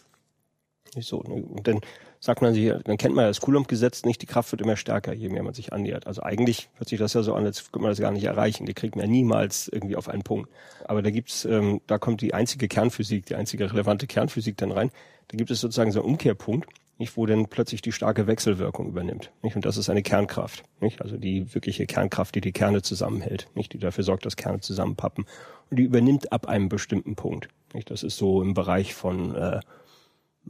So. 1.00 1.22
Ne? 1.22 1.42
Und 1.42 1.66
dann 1.66 1.80
sagt 2.20 2.42
man 2.42 2.54
sich, 2.54 2.72
dann 2.84 2.98
kennt 2.98 3.14
man 3.14 3.24
das 3.24 3.40
Coulomb-Gesetz 3.40 4.04
nicht, 4.04 4.20
die 4.22 4.26
Kraft 4.26 4.52
wird 4.52 4.60
immer 4.60 4.76
stärker, 4.76 5.12
je 5.12 5.28
mehr 5.28 5.42
man 5.42 5.54
sich 5.54 5.72
annähert. 5.72 6.06
Also 6.06 6.22
eigentlich 6.22 6.68
hört 6.74 6.88
sich 6.88 6.98
das 6.98 7.14
ja 7.14 7.22
so 7.22 7.34
an, 7.34 7.44
als 7.44 7.64
könnte 7.64 7.80
man 7.80 7.90
das 7.90 7.98
gar 7.98 8.12
nicht 8.12 8.24
erreichen. 8.24 8.66
Die 8.66 8.74
kriegt 8.74 8.94
man 8.94 9.06
ja 9.06 9.10
niemals 9.10 9.68
irgendwie 9.68 9.96
auf 9.96 10.08
einen 10.08 10.22
Punkt. 10.22 10.50
Aber 10.84 11.02
da 11.02 11.10
gibt's, 11.10 11.44
ähm, 11.44 11.80
da 11.86 11.98
kommt 11.98 12.20
die 12.20 12.34
einzige 12.34 12.68
Kernphysik, 12.68 13.26
die 13.26 13.34
einzige 13.34 13.72
relevante 13.72 14.06
Kernphysik 14.06 14.56
dann 14.58 14.70
rein. 14.70 14.90
Da 15.32 15.38
gibt 15.38 15.50
es 15.50 15.60
sozusagen 15.60 15.92
so 15.92 16.00
einen 16.00 16.10
Umkehrpunkt, 16.10 16.68
nicht, 16.98 17.16
wo 17.16 17.24
dann 17.24 17.46
plötzlich 17.46 17.80
die 17.80 17.90
starke 17.90 18.26
Wechselwirkung 18.26 18.86
übernimmt. 18.86 19.32
Nicht? 19.42 19.56
Und 19.56 19.64
das 19.64 19.78
ist 19.78 19.88
eine 19.88 20.02
Kernkraft. 20.02 20.62
Nicht? 20.80 21.00
Also 21.00 21.16
die 21.16 21.52
wirkliche 21.54 21.86
Kernkraft, 21.86 22.34
die 22.34 22.42
die 22.42 22.52
Kerne 22.52 22.82
zusammenhält, 22.82 23.48
nicht? 23.54 23.72
die 23.72 23.78
dafür 23.78 24.04
sorgt, 24.04 24.26
dass 24.26 24.36
Kerne 24.36 24.60
zusammenpappen. 24.60 25.24
Und 25.70 25.78
die 25.78 25.84
übernimmt 25.84 26.32
ab 26.32 26.46
einem 26.46 26.68
bestimmten 26.68 27.16
Punkt. 27.16 27.48
Nicht? 27.72 27.90
Das 27.90 28.02
ist 28.02 28.18
so 28.18 28.42
im 28.42 28.52
Bereich 28.52 28.92
von 28.92 29.34
äh, 29.34 29.60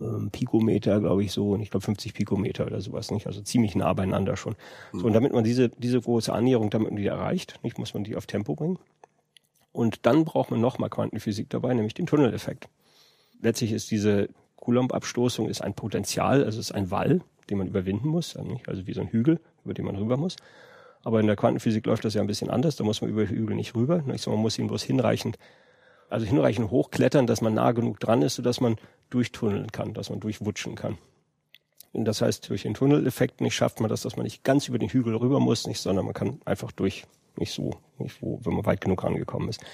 ähm, 0.01 0.31
Pikometer, 0.31 0.99
glaube 1.01 1.23
ich, 1.23 1.31
so, 1.31 1.53
und 1.53 1.61
ich 1.61 1.71
glaube 1.71 1.85
50 1.85 2.13
Pikometer 2.13 2.67
oder 2.67 2.81
sowas, 2.81 3.13
nicht? 3.13 3.29
Also 3.29 3.41
ziemlich 3.41 3.77
nah 3.77 3.93
beieinander 3.93 4.37
schon. 4.37 4.57
Mhm. 4.93 4.99
So, 4.99 5.07
und 5.07 5.13
damit 5.13 5.33
man 5.33 5.45
diese, 5.45 5.69
diese 5.69 6.01
große 6.01 6.33
Annäherung, 6.33 6.71
damit 6.71 6.89
man 6.89 6.97
die 6.97 7.07
erreicht, 7.07 7.61
nicht, 7.63 7.79
muss 7.79 7.95
man 7.95 8.03
die 8.03 8.17
auf 8.17 8.27
Tempo 8.27 8.57
bringen. 8.57 8.81
Und 9.71 10.07
dann 10.07 10.25
braucht 10.25 10.51
man 10.51 10.61
nochmal 10.61 10.91
Quantenphysik 10.91 11.49
dabei, 11.51 11.73
nämlich 11.73 11.95
den 11.95 12.07
Tunneleffekt. 12.07 12.69
Letztlich 13.41 13.73
ist 13.73 13.91
diese 13.91 14.29
Coulomb-Abstoßung 14.63 15.49
ist 15.49 15.63
ein 15.63 15.75
Potenzial, 15.75 16.45
also 16.45 16.61
ist 16.61 16.73
ein 16.73 16.91
Wall, 16.91 17.21
den 17.51 17.59
man 17.59 17.67
überwinden 17.67 18.09
muss, 18.09 18.37
also 18.37 18.87
wie 18.87 18.93
so 18.93 19.01
ein 19.01 19.09
Hügel, 19.09 19.41
über 19.65 19.75
den 19.75 19.85
man 19.85 19.97
rüber 19.97 20.17
muss. 20.17 20.37
Aber 21.05 21.21
in 21.21 21.27
der 21.27 21.37
Quantenphysik 21.37 21.85
läuft 21.87 22.05
das 22.05 22.15
ja 22.15 22.21
ein 22.21 22.29
bisschen 22.29 22.51
anders, 22.51 22.77
da 22.77 22.85
muss 22.85 23.01
man 23.01 23.11
über 23.11 23.27
Hügel 23.27 23.57
nicht 23.57 23.75
rüber, 23.75 24.03
nicht? 24.03 24.23
sondern 24.23 24.39
man 24.39 24.43
muss 24.43 24.59
ihn 24.59 24.69
bloß 24.69 24.83
hinreichend 24.83 25.37
also 26.13 26.27
hinreichend 26.27 26.71
hochklettern, 26.71 27.27
dass 27.27 27.41
man 27.41 27.55
nah 27.55 27.73
genug 27.73 27.99
dran 27.99 28.21
ist, 28.21 28.35
sodass 28.35 28.61
man 28.61 28.77
durchtunneln 29.09 29.73
kann, 29.73 29.95
dass 29.95 30.11
man 30.11 30.21
durchwutschen 30.21 30.75
kann. 30.75 30.99
Und 31.93 32.05
das 32.05 32.21
heißt, 32.21 32.51
durch 32.51 32.63
den 32.63 32.75
Tunneleffekt 32.75 33.41
nicht 33.41 33.55
schafft 33.55 33.81
man 33.81 33.89
das, 33.89 34.03
dass 34.03 34.17
man 34.17 34.25
nicht 34.25 34.45
ganz 34.45 34.69
über 34.69 34.79
den 34.79 34.91
Hügel 34.91 35.17
rüber 35.17 35.41
muss, 35.41 35.67
nicht, 35.67 35.81
sondern 35.81 36.05
man 36.05 36.15
kann 36.15 36.41
einfach 36.45 36.71
durch, 36.71 37.05
nicht 37.37 37.53
so, 37.53 37.71
nicht 37.99 38.21
wo, 38.21 38.41
wenn 38.43 38.55
man 38.55 38.67
weit 38.67 38.83
genug 38.83 39.03
rangekommen 39.03 39.49
ist. 39.49 39.65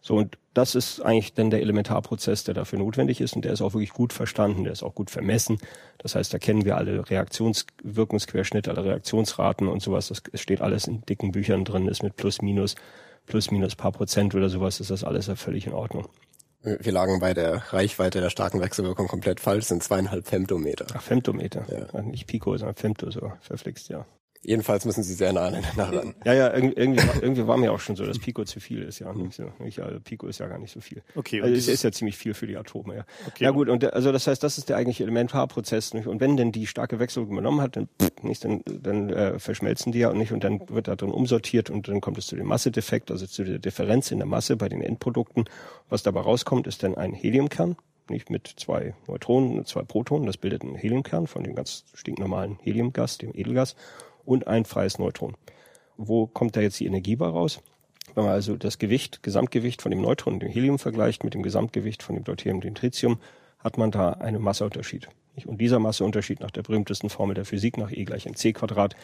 So, 0.00 0.16
und 0.16 0.38
das 0.54 0.74
ist 0.74 1.00
eigentlich 1.00 1.34
dann 1.34 1.50
der 1.50 1.60
Elementarprozess, 1.60 2.44
der 2.44 2.54
dafür 2.54 2.78
notwendig 2.78 3.20
ist 3.20 3.36
und 3.36 3.44
der 3.44 3.52
ist 3.52 3.60
auch 3.60 3.74
wirklich 3.74 3.92
gut 3.92 4.12
verstanden, 4.12 4.64
der 4.64 4.72
ist 4.72 4.82
auch 4.82 4.94
gut 4.94 5.10
vermessen. 5.10 5.58
Das 5.98 6.14
heißt, 6.14 6.32
da 6.32 6.38
kennen 6.38 6.64
wir 6.64 6.76
alle 6.76 7.08
Reaktionswirkungsquerschnitte, 7.08 8.70
alle 8.70 8.84
Reaktionsraten 8.84 9.68
und 9.68 9.82
sowas. 9.82 10.08
Das 10.08 10.22
steht 10.40 10.60
alles 10.60 10.86
in 10.86 11.02
dicken 11.02 11.32
Büchern 11.32 11.64
drin, 11.64 11.86
ist 11.86 12.02
mit 12.02 12.16
plus 12.16 12.42
minus 12.42 12.74
plus 13.26 13.50
minus 13.50 13.76
paar 13.76 13.92
Prozent 13.92 14.34
oder 14.34 14.48
sowas 14.48 14.80
ist 14.80 14.90
das 14.90 15.04
alles 15.04 15.26
ja 15.28 15.36
völlig 15.36 15.66
in 15.66 15.72
Ordnung. 15.72 16.08
Wir 16.62 16.92
lagen 16.92 17.20
bei 17.20 17.32
der 17.32 17.72
Reichweite 17.72 18.20
der 18.20 18.28
starken 18.28 18.60
Wechselwirkung 18.60 19.08
komplett 19.08 19.40
falsch, 19.40 19.66
sind 19.66 19.82
zweieinhalb 19.82 20.26
Femtometer. 20.26 20.86
Ach, 20.92 21.00
Femtometer. 21.00 21.64
Ja. 21.94 22.02
Nicht 22.02 22.26
Pico, 22.26 22.54
sondern 22.56 22.76
Femto, 22.76 23.10
so 23.10 23.32
verflixt, 23.40 23.88
ja. 23.88 24.04
Jedenfalls 24.42 24.86
müssen 24.86 25.02
sie 25.02 25.12
sehr 25.12 25.34
nah 25.34 25.48
aneinander 25.48 25.98
ran. 25.98 26.14
Ja, 26.24 26.32
ja, 26.32 26.54
irgendwie, 26.54 26.80
irgendwie, 26.80 27.46
war, 27.46 27.58
mir 27.58 27.72
auch 27.72 27.80
schon 27.80 27.94
so, 27.94 28.06
dass 28.06 28.18
Pico 28.18 28.44
zu 28.44 28.58
viel 28.58 28.82
ist, 28.82 28.98
ja. 28.98 29.12
Nicht 29.12 29.34
so, 29.34 29.52
nicht, 29.58 29.80
also 29.80 30.00
Pico 30.00 30.26
ist 30.28 30.40
ja 30.40 30.46
gar 30.46 30.58
nicht 30.58 30.72
so 30.72 30.80
viel. 30.80 31.02
Okay, 31.14 31.42
Also 31.42 31.54
es 31.54 31.68
ist 31.68 31.82
ja 31.82 31.92
ziemlich 31.92 32.16
viel 32.16 32.32
für 32.32 32.46
die 32.46 32.56
Atome, 32.56 32.96
ja. 32.96 33.04
Okay. 33.26 33.44
Ja 33.44 33.50
gut, 33.50 33.68
und 33.68 33.92
also 33.92 34.12
das 34.12 34.26
heißt, 34.26 34.42
das 34.42 34.56
ist 34.56 34.70
der 34.70 34.76
eigentliche 34.76 35.02
Elementarprozess. 35.02 35.92
Nicht? 35.92 36.06
Und 36.06 36.20
wenn 36.20 36.38
denn 36.38 36.52
die 36.52 36.66
starke 36.66 36.98
Wechselung 36.98 37.30
übernommen 37.30 37.60
hat, 37.60 37.76
dann, 37.76 37.88
nicht, 38.22 38.42
dann, 38.44 38.62
dann 38.64 39.10
äh, 39.10 39.38
verschmelzen 39.38 39.92
die 39.92 39.98
ja 39.98 40.12
nicht 40.14 40.32
und 40.32 40.42
dann 40.42 40.60
wird 40.70 40.88
da 40.88 40.96
drin 40.96 41.10
umsortiert 41.10 41.68
und 41.68 41.88
dann 41.88 42.00
kommt 42.00 42.16
es 42.16 42.26
zu 42.26 42.36
dem 42.36 42.46
Massedefekt, 42.46 43.10
also 43.10 43.26
zu 43.26 43.44
der 43.44 43.58
Differenz 43.58 44.10
in 44.10 44.18
der 44.18 44.26
Masse 44.26 44.56
bei 44.56 44.70
den 44.70 44.80
Endprodukten. 44.80 45.44
Was 45.90 46.02
dabei 46.02 46.20
rauskommt, 46.20 46.66
ist 46.66 46.82
dann 46.82 46.94
ein 46.94 47.12
Heliumkern, 47.12 47.76
nicht 48.08 48.30
mit 48.30 48.46
zwei 48.56 48.94
Neutronen 49.06 49.58
und 49.58 49.68
zwei 49.68 49.82
Protonen. 49.82 50.26
Das 50.26 50.38
bildet 50.38 50.62
einen 50.62 50.76
Heliumkern 50.76 51.26
von 51.26 51.44
dem 51.44 51.54
ganz 51.54 51.84
stinknormalen 51.92 52.58
Heliumgas, 52.62 53.18
dem 53.18 53.34
Edelgas, 53.34 53.76
und 54.24 54.46
ein 54.46 54.64
freies 54.64 54.98
Neutron. 54.98 55.36
Wo 55.96 56.26
kommt 56.26 56.56
da 56.56 56.60
jetzt 56.60 56.80
die 56.80 56.86
Energie 56.86 57.16
bei 57.16 57.26
raus? 57.26 57.60
Wenn 58.14 58.24
man 58.24 58.32
also 58.32 58.56
das 58.56 58.78
Gewicht, 58.78 59.22
Gesamtgewicht 59.22 59.82
von 59.82 59.90
dem 59.90 60.00
Neutron 60.00 60.34
und 60.34 60.40
dem 60.40 60.50
Helium 60.50 60.78
vergleicht 60.78 61.24
mit 61.24 61.34
dem 61.34 61.42
Gesamtgewicht 61.42 62.02
von 62.02 62.16
dem 62.16 62.24
Deuterium 62.24 62.56
und 62.58 62.64
dem 62.64 62.74
Tritium, 62.74 63.18
hat 63.58 63.78
man 63.78 63.90
da 63.90 64.10
einen 64.12 64.42
Masseunterschied. 64.42 65.08
Und 65.46 65.60
dieser 65.60 65.78
Masseunterschied 65.78 66.40
nach 66.40 66.50
der 66.50 66.62
berühmtesten 66.62 67.08
Formel 67.08 67.34
der 67.34 67.44
Physik, 67.44 67.78
nach 67.78 67.90
E 67.90 68.04
gleich 68.04 68.26
mc 68.26 68.52
Quadrat, 68.52 68.96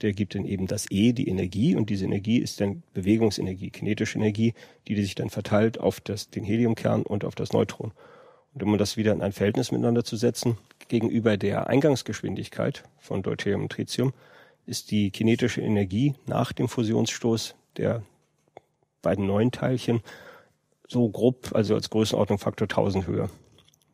der 0.00 0.12
gibt 0.12 0.34
dann 0.34 0.44
eben 0.44 0.66
das 0.66 0.90
E, 0.90 1.12
die 1.12 1.28
Energie, 1.28 1.74
und 1.76 1.90
diese 1.90 2.04
Energie 2.04 2.38
ist 2.38 2.60
dann 2.60 2.82
Bewegungsenergie, 2.94 3.70
kinetische 3.70 4.18
Energie, 4.18 4.54
die 4.88 5.00
sich 5.00 5.14
dann 5.14 5.30
verteilt 5.30 5.78
auf 5.78 6.00
das, 6.00 6.30
den 6.30 6.44
Heliumkern 6.44 7.02
und 7.02 7.24
auf 7.24 7.34
das 7.34 7.52
Neutron. 7.52 7.92
Und 8.54 8.62
um 8.62 8.76
das 8.78 8.96
wieder 8.96 9.12
in 9.12 9.22
ein 9.22 9.32
Verhältnis 9.32 9.70
miteinander 9.70 10.04
zu 10.04 10.16
setzen, 10.16 10.58
gegenüber 10.88 11.36
der 11.36 11.68
Eingangsgeschwindigkeit 11.68 12.84
von 12.98 13.22
Deuterium 13.22 13.62
und 13.62 13.72
Tritium, 13.72 14.12
ist 14.66 14.90
die 14.90 15.10
kinetische 15.10 15.60
Energie 15.60 16.14
nach 16.26 16.52
dem 16.52 16.68
Fusionsstoß 16.68 17.54
der 17.76 18.02
beiden 19.02 19.26
neuen 19.26 19.50
Teilchen 19.50 20.00
so 20.88 21.08
grob, 21.08 21.50
also 21.54 21.74
als 21.74 21.90
Größenordnung 21.90 22.38
Faktor 22.38 22.66
1000 22.66 23.06
höher. 23.06 23.30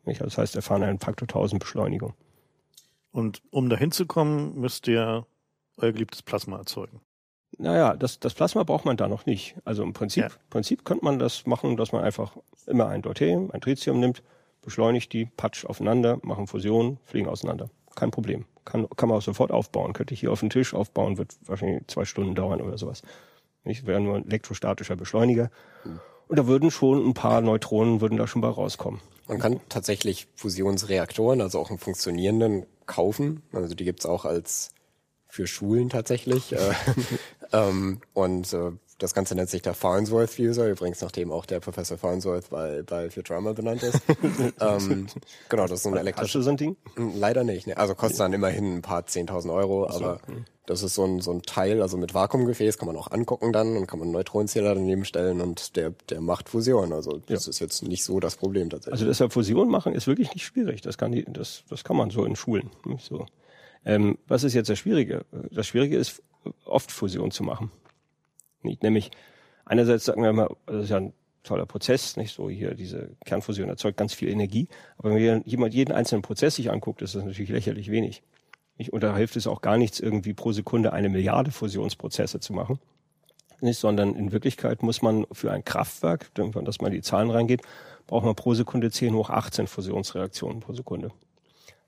Nicht? 0.05 0.21
Das 0.21 0.37
heißt, 0.37 0.55
erfahren 0.55 0.83
einen 0.83 0.99
Faktor 0.99 1.27
1000 1.27 1.59
Beschleunigung. 1.59 2.13
Und 3.11 3.41
um 3.51 3.69
dahin 3.69 3.91
zu 3.91 4.05
kommen, 4.05 4.59
müsst 4.59 4.87
ihr 4.87 5.25
euer 5.77 5.91
geliebtes 5.91 6.21
Plasma 6.21 6.57
erzeugen. 6.57 7.01
Naja, 7.57 7.95
das, 7.95 8.19
das 8.19 8.33
Plasma 8.33 8.63
braucht 8.63 8.85
man 8.85 8.97
da 8.97 9.07
noch 9.07 9.25
nicht. 9.25 9.55
Also 9.65 9.83
im 9.83 9.93
Prinzip, 9.93 10.23
Ja. 10.23 10.29
Prinzip 10.49 10.85
könnte 10.85 11.03
man 11.03 11.19
das 11.19 11.45
machen, 11.45 11.77
dass 11.77 11.91
man 11.91 12.03
einfach 12.03 12.37
immer 12.67 12.87
ein 12.87 13.01
Deuterium, 13.01 13.49
ein 13.51 13.61
Tritium 13.61 13.99
nimmt, 13.99 14.21
beschleunigt 14.61 15.11
die, 15.13 15.25
patsch 15.25 15.65
aufeinander, 15.65 16.19
machen 16.21 16.47
Fusion, 16.47 16.99
fliegen 17.03 17.27
auseinander. 17.27 17.69
Kein 17.95 18.11
Problem. 18.11 18.45
Kann, 18.71 18.87
kann 18.95 19.09
man 19.09 19.17
auch 19.17 19.21
sofort 19.23 19.51
aufbauen. 19.51 19.93
Könnte 19.93 20.13
ich 20.13 20.19
hier 20.19 20.31
auf 20.31 20.39
den 20.39 20.49
Tisch 20.49 20.73
aufbauen, 20.73 21.17
wird 21.17 21.35
wahrscheinlich 21.45 21.87
zwei 21.87 22.05
Stunden 22.05 22.35
dauern 22.35 22.61
oder 22.61 22.77
sowas. 22.77 23.01
Nicht? 23.63 23.85
Wäre 23.85 23.99
nur 23.99 24.15
ein 24.15 24.25
elektrostatischer 24.27 24.95
Beschleuniger. 24.95 25.49
Und 26.27 26.37
da 26.37 26.47
würden 26.47 26.71
schon 26.71 27.05
ein 27.07 27.13
paar 27.13 27.41
Neutronen 27.41 28.01
würden 28.01 28.17
da 28.17 28.27
schon 28.27 28.41
bei 28.41 28.49
rauskommen. 28.49 29.01
Man 29.27 29.39
kann 29.39 29.59
tatsächlich 29.69 30.27
Fusionsreaktoren, 30.35 31.41
also 31.41 31.59
auch 31.59 31.69
einen 31.69 31.79
funktionierenden, 31.79 32.65
kaufen. 32.89 33.43
Also 33.53 33.75
die 33.75 33.85
gibt's 33.85 34.05
auch 34.05 34.25
als 34.25 34.71
für 35.27 35.47
Schulen 35.47 35.89
tatsächlich. 35.89 36.51
äh, 36.53 36.73
ähm, 37.53 38.01
und 38.13 38.51
äh, 38.51 38.71
das 38.99 39.13
Ganze 39.13 39.33
nennt 39.33 39.49
sich 39.49 39.61
der 39.61 39.73
Farnsworth 39.73 40.29
Fuser, 40.29 40.69
übrigens 40.69 41.01
nachdem 41.01 41.31
auch 41.31 41.45
der 41.45 41.61
Professor 41.61 41.97
Farnsworth 41.97 42.49
bei, 42.49 42.83
bei 42.83 43.09
Futurama 43.09 43.53
benannt 43.53 43.81
ist. 43.81 44.01
ähm, 44.59 45.07
genau, 45.47 45.63
das 45.63 45.79
ist 45.79 45.83
so 45.83 45.93
ein 45.93 46.15
Hast 46.15 46.35
du 46.35 46.41
so 46.41 46.49
ein 46.49 46.57
Ding? 46.57 46.75
Hm, 46.95 47.13
Leider 47.17 47.43
nicht. 47.43 47.65
Ne? 47.65 47.77
Also 47.77 47.95
kostet 47.95 48.19
dann 48.19 48.33
immerhin 48.33 48.77
ein 48.77 48.81
paar 48.81 49.01
10.000 49.01 49.53
Euro, 49.53 49.89
aber 49.89 50.19
das 50.65 50.83
ist 50.83 50.95
so 50.95 51.05
ein, 51.05 51.21
so 51.21 51.31
ein 51.31 51.41
Teil, 51.41 51.81
also 51.81 51.97
mit 51.97 52.13
Vakuumgefäß 52.13 52.77
kann 52.77 52.87
man 52.87 52.97
auch 52.97 53.09
angucken 53.09 53.53
dann 53.53 53.77
und 53.77 53.87
kann 53.87 53.99
man 53.99 54.09
einen 54.09 54.13
Neutronenzähler 54.13 54.75
daneben 54.75 55.05
stellen 55.05 55.39
und 55.41 55.77
der, 55.77 55.93
der 56.09 56.19
macht 56.19 56.49
Fusion. 56.49 56.91
Also 56.91 57.21
das 57.25 57.47
ist 57.47 57.59
jetzt 57.59 57.81
nicht 57.83 58.03
so 58.03 58.19
das 58.19 58.35
Problem 58.35 58.69
tatsächlich. 58.69 58.93
Also 58.93 59.05
deshalb 59.05 59.31
Fusion 59.31 59.69
machen 59.69 59.95
ist 59.95 60.07
wirklich 60.07 60.33
nicht 60.33 60.43
schwierig. 60.43 60.81
Das 60.81 60.97
kann 60.97 61.13
die, 61.13 61.25
das, 61.25 61.63
das 61.69 61.83
kann 61.83 61.95
man 61.95 62.09
so 62.09 62.25
in 62.25 62.35
Schulen. 62.35 62.69
So. 62.99 63.25
Ähm, 63.85 64.17
was 64.27 64.43
ist 64.43 64.53
jetzt 64.53 64.69
das 64.69 64.77
Schwierige? 64.77 65.25
Das 65.51 65.67
Schwierige 65.67 65.97
ist, 65.97 66.21
oft 66.65 66.91
Fusion 66.91 67.31
zu 67.31 67.43
machen. 67.43 67.71
Nicht, 68.61 68.83
nämlich 68.83 69.11
einerseits 69.65 70.05
sagen 70.05 70.23
wir 70.23 70.33
mal, 70.33 70.49
das 70.65 70.85
ist 70.85 70.89
ja 70.89 70.97
ein 70.97 71.13
toller 71.43 71.65
Prozess, 71.65 72.17
nicht 72.17 72.33
so 72.33 72.49
hier 72.49 72.73
diese 72.73 73.11
Kernfusion 73.25 73.69
erzeugt 73.69 73.97
ganz 73.97 74.13
viel 74.13 74.29
Energie, 74.29 74.67
aber 74.97 75.15
wenn 75.15 75.43
jemand 75.45 75.73
jeden 75.73 75.93
einzelnen 75.93 76.21
Prozess 76.21 76.55
sich 76.55 76.69
anguckt, 76.71 77.01
ist 77.01 77.15
das 77.15 77.23
natürlich 77.23 77.49
lächerlich 77.49 77.89
wenig. 77.89 78.21
Nicht? 78.77 78.93
Und 78.93 79.03
da 79.03 79.15
hilft 79.15 79.35
es 79.35 79.47
auch 79.47 79.61
gar 79.61 79.77
nichts, 79.77 79.99
irgendwie 79.99 80.33
pro 80.33 80.51
Sekunde 80.51 80.93
eine 80.93 81.09
Milliarde 81.09 81.51
Fusionsprozesse 81.51 82.39
zu 82.39 82.53
machen. 82.53 82.79
Nicht, 83.61 83.79
sondern 83.79 84.15
in 84.15 84.31
Wirklichkeit 84.31 84.83
muss 84.83 85.01
man 85.01 85.25
für 85.33 85.51
ein 85.51 85.65
Kraftwerk, 85.65 86.31
wenn 86.35 86.51
man 86.51 86.65
das 86.65 86.79
mal 86.79 86.89
die 86.89 87.01
Zahlen 87.01 87.29
reingeht, 87.29 87.61
braucht 88.07 88.25
man 88.25 88.35
pro 88.35 88.53
Sekunde 88.53 88.89
10 88.89 89.13
hoch 89.13 89.29
18 89.29 89.67
Fusionsreaktionen 89.67 90.61
pro 90.61 90.73
Sekunde. 90.73 91.11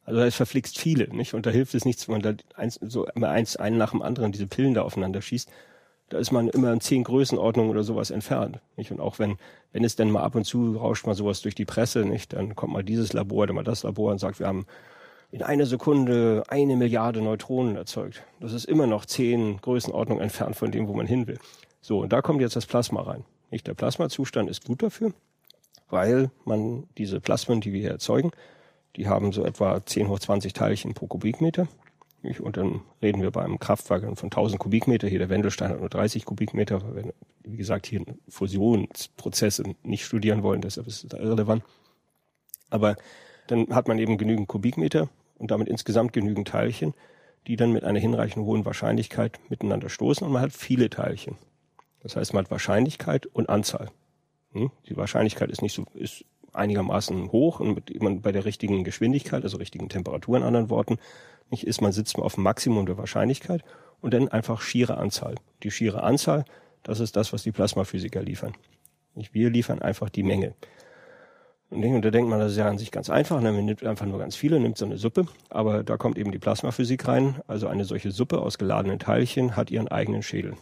Also 0.04 0.20
es 0.20 0.36
verflixt 0.36 0.78
viele, 0.80 1.08
nicht? 1.16 1.34
Und 1.34 1.46
da 1.46 1.50
hilft 1.50 1.74
es 1.76 1.86
nichts, 1.86 2.08
wenn 2.08 2.20
man 2.20 2.22
da 2.22 2.34
eins, 2.56 2.80
so 2.82 3.06
immer 3.08 3.30
eins, 3.30 3.56
einen 3.56 3.78
nach 3.78 3.92
dem 3.92 4.02
anderen 4.02 4.32
diese 4.32 4.48
Pillen 4.48 4.74
da 4.74 4.82
aufeinander 4.82 5.22
schießt. 5.22 5.50
Da 6.12 6.18
ist 6.18 6.32
man 6.32 6.50
immer 6.50 6.74
in 6.74 6.82
zehn 6.82 7.06
Größenordnungen 7.06 7.72
oder 7.72 7.84
sowas 7.84 8.12
entfernt, 8.12 8.60
nicht? 8.76 8.92
Und 8.92 9.00
auch 9.00 9.18
wenn, 9.18 9.38
wenn 9.72 9.86
es 9.86 9.96
denn 9.96 10.12
mal 10.12 10.24
ab 10.24 10.36
und 10.36 10.44
zu 10.44 10.76
rauscht 10.76 11.08
mal 11.08 11.16
sowas 11.16 11.42
durch 11.42 11.56
die 11.56 11.64
Presse, 11.64 12.04
nicht? 12.04 12.34
Dann 12.34 12.54
kommt 12.54 12.74
mal 12.74 12.84
dieses 12.84 13.14
Labor, 13.14 13.48
dann 13.48 13.56
mal 13.56 13.64
das 13.64 13.84
Labor 13.84 14.12
und 14.12 14.18
sagt, 14.20 14.40
wir 14.40 14.48
haben 14.48 14.66
in 15.32 15.42
einer 15.42 15.66
Sekunde 15.66 16.44
eine 16.50 16.76
Milliarde 16.76 17.22
Neutronen 17.22 17.78
erzeugt. 17.78 18.24
Das 18.42 18.52
ist 18.52 18.66
immer 18.66 18.88
noch 18.88 19.06
zehn 19.06 19.56
Größenordnungen 19.62 20.22
entfernt 20.22 20.58
von 20.58 20.70
dem, 20.70 20.90
wo 20.90 20.94
man 20.94 21.08
hin 21.08 21.28
will. 21.28 21.40
So, 21.80 22.00
und 22.02 22.12
da 22.12 22.22
kommt 22.22 22.42
jetzt 22.42 22.58
das 22.58 22.66
Plasma 22.66 23.04
rein. 23.04 23.24
Nicht? 23.50 23.66
Der 23.66 23.74
Plasmazustand 23.74 24.50
ist 24.50 24.66
gut 24.66 24.84
dafür, 24.84 25.14
weil 25.90 26.30
man 26.44 26.90
diese 26.98 27.22
Plasmen, 27.22 27.62
die 27.62 27.72
wir 27.72 27.80
hier 27.80 27.92
erzeugen, 27.92 28.32
die 28.98 29.08
haben 29.08 29.32
so 29.32 29.46
etwa 29.46 29.86
10 29.86 30.10
hoch 30.10 30.20
20 30.20 30.52
Teilchen 30.52 30.94
pro 30.94 31.08
Kubikmeter. 31.08 31.70
Nicht? 32.24 32.40
Und 32.40 32.58
dann 32.58 32.82
reden 33.02 33.22
wir 33.22 33.32
beim 33.32 33.58
Kraftwerk 33.58 34.04
von 34.18 34.28
1000 34.28 34.60
Kubikmeter. 34.60 35.08
Hier 35.08 35.20
der 35.20 35.30
Wendelstein 35.30 35.70
hat 35.70 35.80
nur 35.80 35.90
30 35.90 36.26
Kubikmeter, 36.26 36.82
weil 36.84 37.06
wir, 37.06 37.14
wie 37.44 37.58
gesagt, 37.58 37.88
hier 37.88 38.06
Fusionsprozesse 38.30 39.64
nicht 39.84 40.06
studieren 40.06 40.44
wollen, 40.44 40.62
deshalb 40.62 40.88
ist 40.88 41.04
es 41.04 41.14
irrelevant. 41.14 41.64
Aber 42.70 42.96
dann 43.48 43.74
hat 43.74 43.88
man 43.88 43.98
eben 43.98 44.18
genügend 44.18 44.48
Kubikmeter 44.48 45.10
und 45.38 45.52
damit 45.52 45.68
insgesamt 45.68 46.14
genügend 46.14 46.48
Teilchen, 46.48 46.94
die 47.48 47.56
dann 47.56 47.74
mit 47.74 47.84
einer 47.84 48.00
hinreichend 48.00 48.46
hohen 48.46 48.66
Wahrscheinlichkeit 48.66 49.40
miteinander 49.50 49.90
stoßen 49.90 50.26
und 50.26 50.34
man 50.34 50.44
hat 50.44 50.54
viele 50.54 50.90
Teilchen. 50.90 51.38
Das 52.02 52.16
heißt, 52.16 52.34
man 52.34 52.46
hat 52.46 52.52
Wahrscheinlichkeit 52.52 53.26
und 53.26 53.50
Anzahl. 53.50 53.90
Hm? 54.54 54.72
Die 54.88 54.98
Wahrscheinlichkeit 54.98 55.50
ist 55.50 55.62
nicht 55.62 55.74
so, 55.74 55.86
ist 55.96 56.26
einigermaßen 56.54 57.32
hoch 57.32 57.60
und 57.60 57.76
mit, 57.76 58.02
man 58.02 58.22
bei 58.22 58.32
der 58.32 58.46
richtigen 58.46 58.84
Geschwindigkeit, 58.84 59.44
also 59.44 59.58
richtigen 59.58 59.90
Temperatur 59.90 60.38
in 60.38 60.44
anderen 60.44 60.70
Worten, 60.70 60.98
nicht 61.50 61.68
ist, 61.68 61.82
man 61.82 61.92
sitzt 61.92 62.18
auf 62.18 62.36
dem 62.36 62.44
Maximum 62.44 62.86
der 62.86 62.98
Wahrscheinlichkeit 62.98 63.64
und 64.00 64.14
dann 64.14 64.30
einfach 64.30 64.62
schiere 64.62 64.98
Anzahl. 64.98 65.36
Die 65.64 65.72
schiere 65.72 66.04
Anzahl, 66.04 66.46
das 66.84 67.00
ist 67.00 67.16
das, 67.16 67.34
was 67.34 67.44
die 67.44 67.52
Plasmaphysiker 67.52 68.22
liefern. 68.22 68.54
Nicht 69.16 69.34
wir 69.34 69.50
liefern 69.50 69.82
einfach 69.82 70.10
die 70.10 70.24
Menge. 70.24 70.54
Und 71.70 71.86
und 71.86 72.04
da 72.04 72.12
denkt 72.12 72.30
man, 72.30 72.40
das 72.40 72.52
ist 72.52 72.58
ja 72.58 72.68
an 72.68 72.78
sich 72.78 72.92
ganz 72.92 73.10
einfach, 73.10 73.40
ne? 73.40 73.54
man 73.54 73.64
nimmt 73.64 73.86
einfach 73.86 74.06
nur 74.06 74.20
ganz 74.20 74.36
viele, 74.36 74.60
nimmt 74.60 74.78
so 74.78 74.84
eine 74.84 74.98
Suppe, 74.98 75.28
aber 75.50 75.84
da 75.84 75.96
kommt 75.96 76.18
eben 76.18 76.32
die 76.32 76.40
Plasmaphysik 76.40 77.08
rein, 77.08 77.36
also 77.48 77.68
eine 77.68 77.86
solche 77.86 78.12
Suppe 78.12 78.42
aus 78.42 78.58
geladenen 78.58 79.00
Teilchen 79.00 79.56
hat 79.56 79.72
ihren 79.72 79.88
eigenen 79.88 80.22
Schädel. 80.22 80.56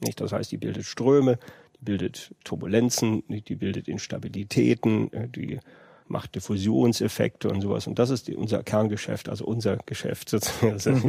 Nicht? 0.00 0.20
Das 0.20 0.32
heißt, 0.32 0.50
die 0.50 0.56
bildet 0.56 0.84
Ströme, 0.84 1.38
die 1.78 1.84
bildet 1.84 2.34
Turbulenzen, 2.44 3.22
die 3.28 3.54
bildet 3.54 3.88
Instabilitäten, 3.88 5.12
äh, 5.12 5.28
die 5.28 5.60
macht 6.08 6.34
Diffusionseffekte 6.34 7.48
und 7.48 7.60
sowas. 7.60 7.86
Und 7.86 7.98
das 7.98 8.10
ist 8.10 8.28
die, 8.28 8.36
unser 8.36 8.62
Kerngeschäft, 8.62 9.28
also 9.28 9.44
unser 9.44 9.76
Geschäft 9.86 10.28
sozusagen. 10.30 10.72
Das 10.72 10.86
ist 10.86 11.04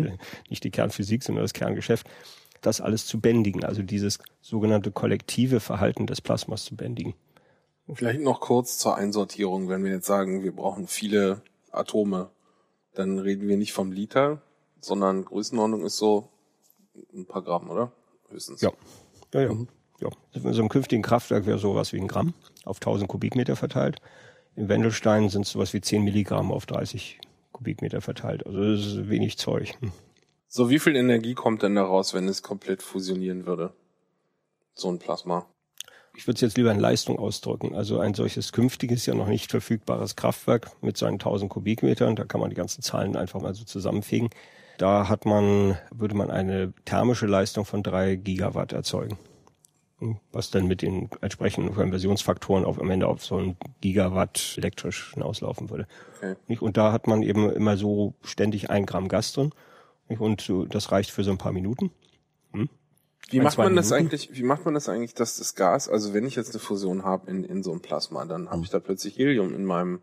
nicht 0.50 0.64
die 0.64 0.72
Kernphysik, 0.72 1.24
sondern 1.24 1.44
das 1.44 1.54
Kerngeschäft, 1.54 2.08
das 2.62 2.82
alles 2.82 3.06
zu 3.06 3.20
bändigen, 3.20 3.64
also 3.64 3.84
dieses 3.84 4.20
sogenannte 4.42 4.92
kollektive 4.92 5.60
Verhalten 5.60 6.08
des 6.08 6.22
Plasmas 6.22 6.66
zu 6.66 6.76
bändigen. 6.76 7.14
Vielleicht 7.94 8.20
noch 8.20 8.42
kurz 8.42 8.78
zur 8.78 8.96
Einsortierung. 8.96 9.70
Wenn 9.70 9.84
wir 9.84 9.92
jetzt 9.92 10.08
sagen, 10.08 10.44
wir 10.44 10.52
brauchen 10.52 10.88
viele 10.88 11.42
Atome, 11.72 12.30
dann 12.94 13.20
reden 13.20 13.48
wir 13.48 13.56
nicht 13.56 13.72
vom 13.72 13.92
Liter, 13.92 14.42
sondern 14.82 15.24
Größenordnung 15.24 15.86
ist 15.86 15.98
so 15.98 16.30
ein 17.14 17.26
paar 17.26 17.44
Gramm, 17.44 17.70
oder? 17.70 17.94
Höchstens. 18.30 18.62
Ja. 18.62 18.72
Ja, 19.34 19.42
ja. 19.42 19.56
Ja. 20.00 20.10
In 20.34 20.54
so 20.54 20.62
einem 20.62 20.70
künftigen 20.70 21.02
Kraftwerk 21.02 21.46
wäre 21.46 21.58
sowas 21.58 21.94
wie 21.94 21.98
ein 21.98 22.08
Gramm 22.08 22.34
auf 22.66 22.78
1000 22.78 23.10
Kubikmeter 23.10 23.56
verteilt. 23.56 24.00
Im 24.56 24.70
Wendelstein 24.70 25.30
sind 25.30 25.44
es 25.44 25.52
sowas 25.52 25.74
wie 25.74 25.82
10 25.82 26.04
Milligramm 26.04 26.52
auf 26.52 26.66
30 26.66 27.20
Kubikmeter 27.52 28.02
verteilt. 28.02 28.46
Also 28.46 28.60
das 28.60 28.86
ist 28.86 29.10
wenig 29.10 29.38
Zeug. 29.38 29.74
Hm. 29.80 29.92
So, 30.48 30.70
wie 30.70 30.80
viel 30.80 30.96
Energie 30.96 31.34
kommt 31.34 31.62
denn 31.64 31.76
da 31.76 31.84
raus, 31.84 32.14
wenn 32.14 32.28
es 32.28 32.42
komplett 32.42 32.82
fusionieren 32.82 33.46
würde? 33.46 33.74
So 34.74 34.90
ein 34.90 35.00
Plasma. 35.00 35.46
Ich 36.16 36.26
würde 36.26 36.36
es 36.36 36.42
jetzt 36.42 36.58
lieber 36.58 36.72
in 36.72 36.80
Leistung 36.80 37.20
ausdrücken. 37.20 37.76
Also 37.76 38.00
ein 38.00 38.14
solches 38.14 38.52
künftiges, 38.52 39.06
ja 39.06 39.14
noch 39.14 39.28
nicht 39.28 39.52
verfügbares 39.52 40.16
Kraftwerk 40.16 40.72
mit 40.82 40.98
seinen 40.98 41.16
1000 41.16 41.52
Kubikmetern, 41.52 42.16
da 42.16 42.24
kann 42.24 42.42
man 42.42 42.50
die 42.50 42.56
ganzen 42.56 42.82
Zahlen 42.82 43.16
einfach 43.16 43.42
mal 43.42 43.54
so 43.54 43.66
zusammenfegen. 43.66 44.30
Da 44.78 45.10
hat 45.10 45.26
man, 45.26 45.78
würde 45.92 46.16
man 46.16 46.32
eine 46.32 46.74
thermische 46.86 47.28
Leistung 47.28 47.66
von 47.66 47.84
drei 47.84 48.16
Gigawatt 48.16 48.74
erzeugen. 48.74 49.18
Was 50.32 50.52
dann 50.52 50.68
mit 50.68 50.84
den 50.84 51.10
entsprechenden 51.22 51.74
Konversionsfaktoren 51.74 52.66
auf, 52.66 52.80
am 52.80 52.90
Ende 52.92 53.08
auf 53.08 53.26
so 53.26 53.38
ein 53.38 53.58
Gigawatt 53.82 54.54
elektrisch 54.58 55.14
hinauslaufen 55.16 55.72
würde. 55.72 55.88
Okay. 56.18 56.36
Nicht? 56.48 56.62
Und 56.62 56.78
da 56.78 56.92
hat 56.92 57.08
man 57.08 57.24
eben 57.24 57.50
immer 57.50 57.78
so 57.78 58.14
ständig 58.24 58.70
ein 58.70 58.86
Gramm 58.86 59.08
Gas 59.08 59.34
drin. 59.34 59.52
Und 60.08 60.42
so, 60.42 60.66
das 60.66 60.92
reicht 60.92 61.10
für 61.10 61.24
so 61.24 61.32
ein 61.32 61.40
paar 61.40 61.52
Minuten. 61.52 61.92
Hm? 62.54 62.70
Wie 63.30 63.40
Ein, 63.40 63.44
macht 63.44 63.58
man 63.58 63.76
das 63.76 63.90
Minuten? 63.90 64.06
eigentlich, 64.06 64.30
wie 64.38 64.44
macht 64.44 64.66
man 64.66 64.74
das 64.76 64.88
eigentlich, 64.88 65.16
dass 65.16 65.38
das 65.38 65.56
Gas, 65.56 65.90
also 65.90 66.14
wenn 66.14 66.26
ich 66.28 66.36
jetzt 66.36 66.52
eine 66.52 66.60
Fusion 66.60 67.04
habe 67.04 67.30
in, 67.30 67.44
in 67.44 67.64
so 67.64 67.72
einem 67.72 67.82
Plasma, 67.82 68.24
dann 68.26 68.44
Hm. 68.44 68.50
habe 68.52 68.62
ich 68.64 68.70
da 68.70 68.80
plötzlich 68.80 69.18
Helium 69.18 69.54
in 69.56 69.66
meinem 69.66 70.00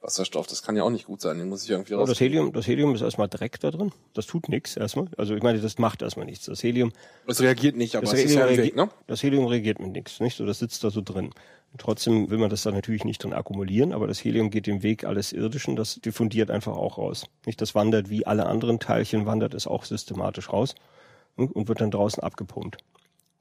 Wasserstoff. 0.00 0.46
Das 0.46 0.62
kann 0.62 0.76
ja 0.76 0.82
auch 0.82 0.90
nicht 0.90 1.06
gut 1.06 1.20
sein, 1.20 1.38
den 1.38 1.48
muss 1.48 1.64
ich 1.64 1.70
irgendwie 1.70 1.94
raus. 1.94 2.08
das 2.08 2.20
Helium, 2.20 2.52
das 2.52 2.66
Helium 2.66 2.94
ist 2.94 3.02
erstmal 3.02 3.28
Dreck 3.28 3.60
da 3.60 3.70
drin. 3.70 3.92
Das 4.14 4.26
tut 4.26 4.48
nichts 4.48 4.76
erstmal. 4.76 5.08
Also 5.16 5.34
ich 5.34 5.42
meine, 5.42 5.60
das 5.60 5.78
macht 5.78 6.02
erstmal 6.02 6.26
nichts. 6.26 6.46
Das 6.46 6.62
Helium, 6.62 6.92
Es 7.26 7.40
reagiert 7.40 7.76
nicht, 7.76 7.96
aber 7.96 8.06
das 8.06 8.14
es 8.14 8.26
ist 8.26 8.34
ja 8.34 8.48
Weg, 8.48 8.76
ne? 8.76 8.88
das 9.06 9.22
Helium 9.22 9.46
reagiert 9.46 9.78
mit 9.78 9.92
nichts, 9.92 10.20
nicht? 10.20 10.36
So, 10.36 10.46
das 10.46 10.58
sitzt 10.58 10.82
da 10.84 10.90
so 10.90 11.02
drin. 11.02 11.30
Trotzdem 11.78 12.30
will 12.30 12.38
man 12.38 12.50
das 12.50 12.62
da 12.62 12.72
natürlich 12.72 13.04
nicht 13.04 13.22
drin 13.22 13.32
akkumulieren, 13.32 13.92
aber 13.92 14.08
das 14.08 14.24
Helium 14.24 14.50
geht 14.50 14.66
den 14.66 14.82
Weg 14.82 15.04
alles 15.04 15.32
Irdischen, 15.32 15.76
das 15.76 16.00
diffundiert 16.00 16.50
einfach 16.50 16.76
auch 16.76 16.98
raus. 16.98 17.26
Nicht, 17.46 17.60
das 17.60 17.76
wandert 17.76 18.10
wie 18.10 18.26
alle 18.26 18.46
anderen 18.46 18.80
Teilchen, 18.80 19.24
wandert 19.24 19.54
es 19.54 19.68
auch 19.68 19.84
systematisch 19.84 20.52
raus 20.52 20.74
und 21.36 21.68
wird 21.68 21.80
dann 21.80 21.92
draußen 21.92 22.22
abgepumpt. 22.22 22.78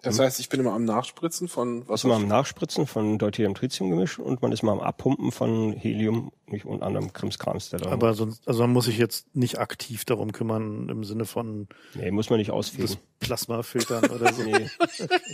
Das 0.01 0.17
heißt, 0.17 0.39
ich 0.39 0.47
bin 0.47 0.61
immer 0.61 0.73
am 0.73 0.85
Nachspritzen 0.85 1.49
von 1.49 1.81
ist 1.81 2.03
mal 2.05 2.15
am. 2.15 2.27
Nachspritzen 2.27 2.87
von 2.87 3.17
Deuterium-Tritium-Gemisch 3.17 4.17
und 4.17 4.41
man 4.41 4.53
ist 4.53 4.63
mal 4.63 4.71
am 4.71 4.79
Abpumpen 4.79 5.31
von 5.31 5.73
Helium 5.73 6.31
nicht, 6.47 6.65
und 6.65 6.83
anderem 6.83 7.11
Krimskrams, 7.11 7.69
der 7.69 7.79
da 7.79 7.91
Aber 7.91 8.13
sonst, 8.13 8.47
also 8.47 8.61
man 8.61 8.71
muss 8.71 8.85
sich 8.85 8.97
jetzt 8.97 9.35
nicht 9.35 9.59
aktiv 9.59 10.05
darum 10.05 10.31
kümmern 10.31 10.87
im 10.89 11.03
Sinne 11.03 11.25
von 11.25 11.67
nee, 11.95 12.11
muss 12.11 12.29
man 12.29 12.39
nicht 12.39 12.51
ausfegen. 12.51 12.95
Plasma 13.19 13.61
filtern 13.61 14.05
oder 14.09 14.33
so. 14.33 14.43
Nee. 14.43 14.69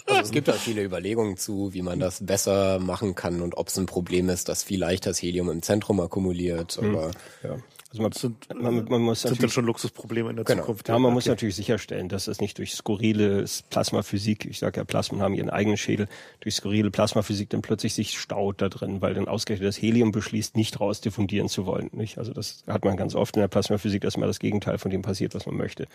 Also 0.08 0.22
es 0.22 0.32
gibt 0.32 0.48
da 0.48 0.54
viele 0.54 0.84
Überlegungen 0.84 1.38
zu, 1.38 1.74
wie 1.74 1.84
man 1.84 2.00
das 2.00 2.26
besser 2.26 2.80
machen 2.80 3.14
kann 3.14 3.42
und 3.42 3.58
ob 3.58 3.68
es 3.68 3.78
ein 3.78 3.86
Problem 3.86 4.30
ist, 4.30 4.50
dass 4.50 4.64
vielleicht 4.64 5.06
das 5.06 5.22
Helium 5.22 5.50
im 5.50 5.62
Zentrum 5.62 6.00
akkumuliert. 6.00 6.80
Aber 6.80 7.12
Ja. 7.44 7.58
Also 7.96 8.02
man, 8.02 8.12
Das 8.12 8.22
sind, 8.22 8.62
man, 8.62 8.86
man 8.86 9.02
muss 9.02 9.22
sind 9.22 9.42
dann 9.42 9.50
schon 9.50 9.66
Luxusprobleme 9.66 10.30
in 10.30 10.36
der 10.36 10.46
Genau. 10.46 10.62
Zukunft. 10.62 10.90
ja, 10.90 11.00
man 11.00 11.14
muss 11.14 11.26
natürlich 11.26 11.56
sicherstellen, 11.56 12.10
dass 12.10 12.28
es 12.28 12.42
nicht 12.42 12.58
durch 12.58 12.74
skurrile 12.74 13.46
Plasmaphysik, 13.70 14.46
ich 14.46 14.60
sage 14.60 14.82
ja, 14.82 14.84
Plasmen 14.84 15.22
haben 15.22 15.34
ihren 15.34 15.50
eigenen 15.50 15.78
Schädel, 15.78 16.08
durch 16.42 16.56
skurrile 16.56 16.92
Plasmaphysik 16.92 17.50
dann 17.50 17.62
plötzlich 17.62 17.94
sich 17.94 18.20
staut 18.20 18.62
da 18.62 18.68
drin, 18.70 19.02
weil 19.02 19.14
dann 19.14 19.28
ausgerechnet 19.28 19.68
das 19.68 19.82
Helium 19.82 20.12
beschließt, 20.12 20.58
nicht 20.58 20.80
raus 20.80 21.00
diffundieren 21.00 21.48
zu 21.48 21.66
wollen. 21.66 21.90
Nicht? 21.94 22.18
Also 22.18 22.34
das 22.34 22.64
hat 22.68 22.84
man 22.84 22.98
ganz 22.98 23.16
oft 23.16 23.36
in 23.38 23.42
der 23.42 23.48
Plasmaphysik, 23.48 24.02
dass 24.02 24.18
mal 24.18 24.28
das 24.28 24.40
Gegenteil 24.40 24.78
von 24.78 24.92
dem 24.92 25.02
passiert, 25.02 25.34
was 25.36 25.46
man 25.46 25.56
möchte. 25.56 25.88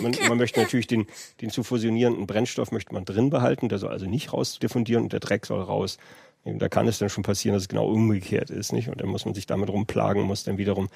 Man, 0.00 0.16
man 0.28 0.38
möchte 0.38 0.60
natürlich 0.60 0.86
den, 0.86 1.06
den 1.40 1.50
zu 1.50 1.62
fusionierenden 1.62 2.26
Brennstoff 2.26 2.72
möchte 2.72 2.94
man 2.94 3.04
drin 3.04 3.30
behalten, 3.30 3.68
der 3.68 3.78
soll 3.78 3.90
also 3.90 4.06
nicht 4.06 4.32
raus 4.32 4.58
diffundieren 4.58 5.04
und 5.04 5.12
der 5.12 5.20
Dreck 5.20 5.44
soll 5.46 5.60
raus. 5.62 5.98
Da 6.44 6.68
kann 6.68 6.88
es 6.88 6.98
dann 6.98 7.10
schon 7.10 7.22
passieren, 7.22 7.54
dass 7.54 7.64
es 7.64 7.68
genau 7.68 7.86
umgekehrt 7.88 8.50
ist, 8.50 8.72
nicht? 8.72 8.88
Und 8.88 9.00
dann 9.00 9.08
muss 9.08 9.24
man 9.24 9.34
sich 9.34 9.46
damit 9.46 9.68
rumplagen, 9.68 10.22
muss 10.22 10.44
dann 10.44 10.58
wiederum 10.58 10.88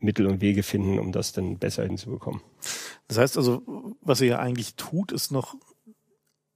Mittel 0.00 0.26
und 0.26 0.40
Wege 0.40 0.62
finden, 0.62 0.98
um 0.98 1.12
das 1.12 1.32
dann 1.32 1.58
besser 1.58 1.84
hinzubekommen. 1.84 2.40
Das 3.08 3.18
heißt 3.18 3.36
also, 3.36 3.62
was 4.00 4.20
ihr 4.20 4.28
ja 4.28 4.38
eigentlich 4.38 4.74
tut, 4.76 5.12
ist 5.12 5.30
noch 5.30 5.54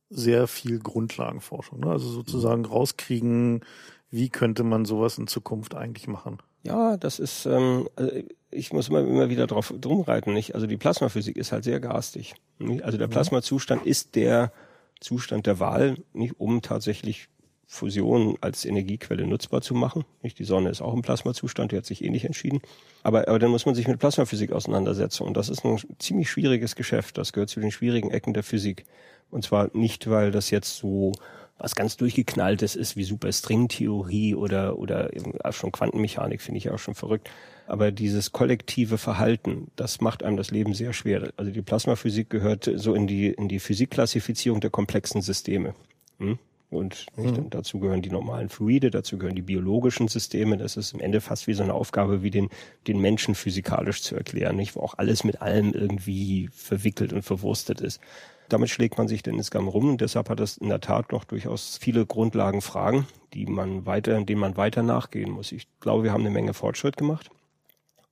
sehr 0.09 0.47
viel 0.47 0.79
Grundlagenforschung. 0.79 1.81
Ne? 1.81 1.91
Also 1.91 2.09
sozusagen 2.09 2.65
rauskriegen, 2.65 3.65
wie 4.11 4.29
könnte 4.29 4.63
man 4.63 4.85
sowas 4.85 5.19
in 5.19 5.27
Zukunft 5.27 5.75
eigentlich 5.75 6.07
machen. 6.07 6.39
Ja, 6.63 6.97
das 6.97 7.19
ist, 7.19 7.47
ähm, 7.47 7.89
also 7.97 8.13
ich 8.51 8.73
muss 8.73 8.89
immer, 8.89 9.01
immer 9.01 9.29
wieder 9.29 9.47
drauf 9.47 9.73
drum 9.81 10.03
reiten, 10.03 10.33
nicht? 10.33 10.55
Also 10.55 10.67
die 10.67 10.77
Plasmaphysik 10.77 11.37
ist 11.37 11.53
halt 11.53 11.65
sehr 11.65 11.81
garstig. 11.81 12.35
Nicht? 12.59 12.83
Also 12.83 12.99
der 12.99 13.09
Plasmazustand 13.09 13.87
ist 13.87 14.15
der 14.15 14.53
Zustand 15.01 15.47
der 15.47 15.61
Wahl, 15.61 15.97
nicht 16.13 16.41
um 16.41 16.63
tatsächlich 16.63 17.29
Fusion 17.67 18.37
als 18.41 18.65
Energiequelle 18.65 19.27
nutzbar 19.27 19.61
zu 19.61 19.75
machen. 19.75 20.05
Nicht? 20.23 20.39
Die 20.39 20.45
Sonne 20.45 20.71
ist 20.71 20.81
auch 20.81 20.95
im 20.95 21.03
Plasmazustand, 21.03 21.73
die 21.73 21.77
hat 21.77 21.85
sich 21.85 22.05
ähnlich 22.05 22.25
entschieden. 22.25 22.61
Aber, 23.03 23.27
aber 23.29 23.39
dann 23.39 23.51
muss 23.51 23.67
man 23.67 23.75
sich 23.75 23.89
mit 23.89 23.99
Plasmaphysik 23.99 24.53
auseinandersetzen. 24.53 25.25
Und 25.25 25.37
das 25.37 25.49
ist 25.49 25.65
ein 25.65 25.79
ziemlich 25.99 26.31
schwieriges 26.31 26.77
Geschäft. 26.77 27.19
Das 27.19 27.33
gehört 27.33 27.51
zu 27.51 27.61
den 27.61 27.73
schwierigen 27.73 28.11
Ecken 28.11 28.35
der 28.35 28.45
Physik. 28.45 28.85
Und 29.31 29.45
zwar 29.45 29.71
nicht, 29.77 30.09
weil 30.09 30.31
das 30.31 30.51
jetzt 30.51 30.77
so 30.77 31.13
was 31.59 31.75
ganz 31.75 31.97
durchgeknalltes 31.97 32.77
ist 32.77 32.97
wie 32.97 33.05
Superstringtheorie 33.05 34.35
oder 34.35 34.79
oder 34.79 35.17
eben 35.17 35.33
schon 35.51 35.73
Quantenmechanik 35.73 36.43
finde 36.43 36.59
ich 36.59 36.71
auch 36.71 36.79
schon 36.79 36.95
verrückt. 36.95 37.31
Aber 37.67 37.91
dieses 37.91 38.33
kollektive 38.33 38.99
Verhalten, 38.99 39.69
das 39.75 40.01
macht 40.01 40.23
einem 40.23 40.37
das 40.37 40.51
Leben 40.51 40.75
sehr 40.75 40.93
schwer. 40.93 41.33
Also 41.37 41.51
die 41.51 41.63
Plasmaphysik 41.63 42.29
gehört 42.29 42.71
so 42.75 42.95
in 42.95 43.07
die 43.07 43.29
in 43.29 43.49
die 43.49 43.59
Physikklassifizierung 43.59 44.61
der 44.61 44.71
komplexen 44.71 45.23
Systeme. 45.23 45.75
Hm? 46.19 46.39
Und 46.69 47.07
nicht, 47.17 47.39
und 47.39 47.55
dazu 47.55 47.79
gehören 47.79 48.03
die 48.03 48.11
normalen 48.11 48.49
Fluide, 48.49 48.91
dazu 48.91 49.19
gehören 49.19 49.37
die 49.37 49.43
biologischen 49.43 50.09
Systeme. 50.09 50.57
Das 50.57 50.77
ist 50.77 50.95
im 50.95 51.01
Ende 51.01 51.21
fast 51.21 51.47
wie 51.47 51.55
so 51.55 51.63
eine 51.63 51.75
Aufgabe, 51.75 52.23
wie 52.23 52.31
den, 52.31 52.49
den 52.89 53.01
Menschen 53.01 53.37
physikalisch 53.37 54.03
zu 54.03 54.17
erklären, 54.17 54.57
nicht? 54.57 54.75
wo 54.75 54.81
auch 54.81 54.95
alles 54.99 55.23
mit 55.23 55.41
allem 55.41 55.73
irgendwie 55.73 56.51
verwickelt 56.53 57.13
und 57.13 57.23
verwurstet 57.23 57.81
ist. 57.81 58.01
Damit 58.49 58.71
schlägt 58.71 58.99
man 58.99 59.09
sich 59.09 59.23
denn 59.23 59.37
insgesamt 59.37 59.73
rum 59.73 59.91
und 59.91 60.01
deshalb 60.01 60.29
hat 60.29 60.41
es 60.41 60.57
in 60.57 60.69
der 60.69 60.81
Tat 60.81 61.13
noch 61.13 61.25
durchaus 61.25 61.79
viele 61.79 62.07
Grundlagenfragen, 62.07 63.07
die 63.33 63.47
man 63.47 63.87
weiter, 63.87 64.23
denen 64.23 64.41
man 64.41 64.57
weiter 64.57 64.83
nachgehen 64.83 65.31
muss. 65.31 65.53
Ich 65.53 65.67
glaube, 65.81 66.05
wir 66.05 66.13
haben 66.13 66.21
eine 66.21 66.31
Menge 66.31 66.55
Fortschritt 66.55 66.97
gemacht. 66.97 67.31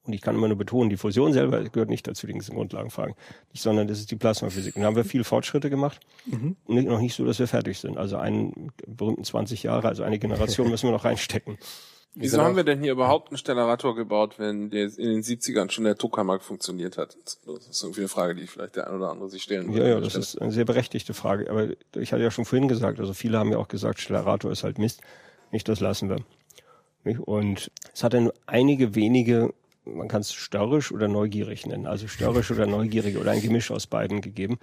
Und 0.07 0.13
ich 0.13 0.21
kann 0.21 0.35
immer 0.35 0.49
nur 0.49 0.59
betonen, 0.59 0.91
die 0.91 0.97
Fusion 0.99 1.33
selber 1.33 1.63
gehört 1.65 1.89
nicht 1.89 2.07
dazu, 2.07 2.27
die 2.27 2.35
ganzen 2.35 2.55
Grundlagenfragen, 2.55 3.15
nicht, 3.53 3.63
sondern 3.63 3.89
das 3.89 3.99
ist 4.01 4.11
die 4.11 4.17
Plasmaphysik. 4.17 4.77
Und 4.77 4.83
da 4.83 4.89
haben 4.89 4.97
wir 4.97 5.05
viele 5.05 5.25
Fortschritte 5.25 5.71
gemacht. 5.71 6.01
Und 6.31 6.57
nicht- 6.67 6.87
noch 6.89 7.01
nicht 7.01 7.15
so, 7.15 7.25
dass 7.25 7.39
wir 7.39 7.47
fertig 7.47 7.79
sind. 7.79 7.97
Also 7.97 8.19
einen 8.19 8.71
berühmmten 8.87 9.25
20 9.25 9.63
Jahre, 9.63 9.89
also 9.89 10.03
eine 10.03 10.19
Generation 10.19 10.69
müssen 10.71 10.89
wir 10.89 10.93
noch 10.93 11.05
reinstecken. 11.07 11.57
Wieso 12.17 12.41
haben 12.43 12.55
wir 12.55 12.63
denn 12.63 12.81
hier 12.81 12.93
überhaupt 12.93 13.31
einen 13.31 13.39
Stellarator 13.39 13.97
gebaut, 13.97 14.39
wenn 14.39 14.71
der 14.71 14.85
in 14.85 15.15
den 15.15 15.23
70ern 15.23 15.71
schon 15.73 15.83
der 15.83 15.97
Tokamak 15.97 16.43
funktioniert 16.45 16.97
hat? 16.97 17.17
Das 17.45 17.67
ist 17.67 17.83
irgendwie 17.83 18.03
eine 18.03 18.09
Frage, 18.09 18.37
die 18.37 18.47
vielleicht 18.47 18.77
der 18.77 18.87
ein 18.89 18.95
oder 18.95 19.11
andere 19.11 19.29
sich 19.29 19.43
stellen 19.43 19.69
Ja, 19.73 19.79
würde. 19.79 19.89
ja, 19.91 20.01
das 20.01 20.15
ist 20.15 20.41
eine 20.41 20.53
sehr 20.53 20.65
berechtigte 20.65 21.13
Frage. 21.13 21.51
Aber 21.51 21.71
ich 21.97 22.13
hatte 22.13 22.23
ja 22.23 22.31
schon 22.31 22.45
vorhin 22.45 22.69
gesagt, 22.69 23.01
also 23.01 23.15
viele 23.15 23.39
haben 23.39 23.51
ja 23.51 23.59
auch 23.59 23.67
gesagt, 23.67 23.99
Stellarator 24.01 24.53
ist 24.53 24.63
halt 24.63 24.79
Mist. 24.79 25.01
Nicht, 25.51 25.69
das 25.69 25.81
lassen 25.81 26.09
wir. 26.09 26.19
Und 27.27 27.73
es 27.93 28.05
hat 28.05 28.15
dann 28.15 28.31
einige 28.47 28.95
wenige, 28.95 29.53
man 29.85 30.09
kann 30.09 30.21
es 30.21 30.33
störrisch 30.33 30.93
oder 30.93 31.09
neugierig 31.09 31.67
nennen, 31.67 31.87
also 31.87 32.09
störrisch 32.09 32.51
oder 32.51 32.67
neugierige 32.67 33.19
oder 33.19 33.33
ein 33.33 33.43
Gemisch 33.43 33.71
aus 33.71 33.87
beiden 33.87 34.21
gegeben, 34.21 34.59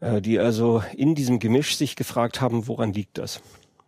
äh, 0.00 0.20
die 0.20 0.38
also 0.38 0.82
in 0.96 1.14
diesem 1.14 1.38
Gemisch 1.38 1.76
sich 1.76 1.96
gefragt 1.96 2.40
haben, 2.40 2.66
woran 2.66 2.92
liegt 2.92 3.18
das? 3.18 3.40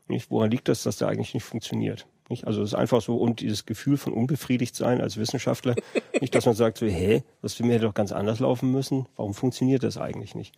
Nicht, 0.08 0.30
woran 0.30 0.50
liegt 0.50 0.68
das, 0.68 0.82
dass 0.84 0.98
der 0.98 1.08
eigentlich 1.08 1.34
nicht 1.34 1.44
funktioniert? 1.44 2.06
Nicht? 2.28 2.46
Also 2.46 2.62
es 2.62 2.70
ist 2.70 2.74
einfach 2.74 3.00
so 3.00 3.16
und 3.16 3.40
dieses 3.40 3.66
Gefühl 3.66 3.96
von 3.96 4.12
unbefriedigt 4.12 4.74
sein 4.74 5.00
als 5.00 5.16
Wissenschaftler, 5.16 5.74
nicht, 6.20 6.34
dass 6.34 6.46
man 6.46 6.54
sagt 6.54 6.78
so, 6.78 6.86
hä, 6.86 7.22
das 7.42 7.58
hätte 7.58 7.80
doch 7.80 7.94
ganz 7.94 8.12
anders 8.12 8.40
laufen 8.40 8.72
müssen. 8.72 9.06
Warum 9.16 9.34
funktioniert 9.34 9.82
das 9.82 9.96
eigentlich 9.96 10.34
nicht? 10.34 10.54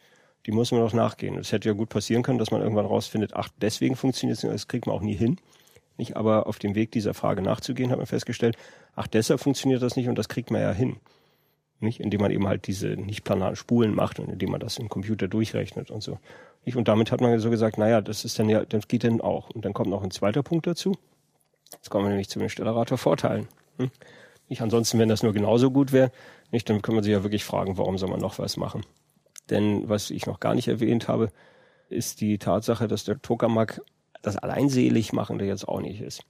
Die 0.47 0.53
muss 0.53 0.71
man 0.71 0.81
doch 0.81 0.93
nachgehen. 0.93 1.37
Es 1.37 1.53
hätte 1.53 1.69
ja 1.69 1.75
gut 1.75 1.89
passieren 1.89 2.23
können, 2.23 2.39
dass 2.39 2.51
man 2.51 2.63
irgendwann 2.63 2.87
rausfindet, 2.87 3.35
ach, 3.35 3.49
deswegen 3.61 3.97
funktioniert 3.97 4.39
es 4.39 4.45
nicht, 4.45 4.55
das 4.55 4.69
kriegt 4.69 4.87
man 4.87 4.97
auch 4.97 5.03
nie 5.03 5.17
hin. 5.17 5.39
Nicht, 5.99 6.17
aber 6.17 6.47
auf 6.47 6.59
dem 6.61 6.77
Weg 6.77 6.93
dieser 6.93 7.13
Frage 7.13 7.43
nachzugehen, 7.43 7.91
hat 7.91 7.99
man 7.99 8.07
festgestellt, 8.07 8.57
ach, 8.95 9.09
deshalb 9.09 9.41
funktioniert 9.41 9.83
das 9.83 9.97
nicht 9.97 10.09
und 10.09 10.17
das 10.17 10.29
kriegt 10.29 10.51
man 10.51 10.63
ja 10.63 10.73
hin. 10.73 10.97
Nicht, 11.81 12.01
indem 12.01 12.21
man 12.21 12.31
eben 12.31 12.47
halt 12.47 12.67
diese 12.69 12.89
nicht 12.89 13.25
planaren 13.25 13.57
Spulen 13.57 13.95
macht 13.95 14.21
und 14.21 14.29
indem 14.29 14.53
man 14.53 14.61
das 14.61 14.79
im 14.79 14.89
Computer 14.89 15.29
durchrechnet 15.29 15.91
und 15.91 16.03
so. 16.03 16.19
Nicht, 16.65 16.77
und 16.77 16.87
damit 16.87 17.11
hat 17.11 17.21
man 17.21 17.39
so 17.41 17.51
gesagt, 17.51 17.79
naja, 17.79 18.01
das 18.01 18.25
ist 18.25 18.39
dann 18.39 18.49
ja, 18.49 18.65
das 18.65 18.87
geht 18.87 19.03
dann 19.03 19.21
auch. 19.21 19.51
Und 19.51 19.65
dann 19.65 19.75
kommt 19.75 19.91
noch 19.91 20.03
ein 20.03 20.13
zweiter 20.13 20.43
Punkt 20.43 20.67
dazu. 20.69 20.97
Jetzt 21.73 21.91
kommen 21.91 22.05
wir 22.05 22.11
nämlich 22.11 22.29
zu 22.29 22.39
den 22.39 22.49
Stellarator-Vorteilen. 22.49 23.49
Hm? 23.79 23.91
Nicht, 24.49 24.63
ansonsten, 24.63 24.99
wenn 24.99 25.09
das 25.09 25.23
nur 25.23 25.33
genauso 25.33 25.71
gut 25.71 25.93
wäre, 25.93 26.13
nicht, 26.53 26.71
dann 26.71 26.81
kann 26.81 26.95
man 26.95 27.03
sich 27.03 27.13
ja 27.13 27.25
wirklich 27.25 27.45
fragen, 27.45 27.77
warum 27.77 27.99
soll 27.99 28.09
man 28.09 28.21
noch 28.21 28.39
was 28.39 28.57
machen? 28.57 28.83
Denn 29.51 29.89
was 29.89 30.11
ich 30.11 30.27
noch 30.27 30.41
gar 30.41 30.55
nicht 30.55 30.69
erwähnt 30.69 31.09
habe, 31.09 31.31
ist 31.89 32.21
die 32.21 32.39
Tatsache, 32.39 32.87
dass 32.87 33.05
der 33.05 33.21
Tokamak 33.21 33.81
das 34.23 34.37
alleinselig 34.37 35.13
machende 35.13 35.45
jetzt 35.45 35.67
auch 35.69 35.81
nicht 35.81 36.01
ist. 36.01 36.23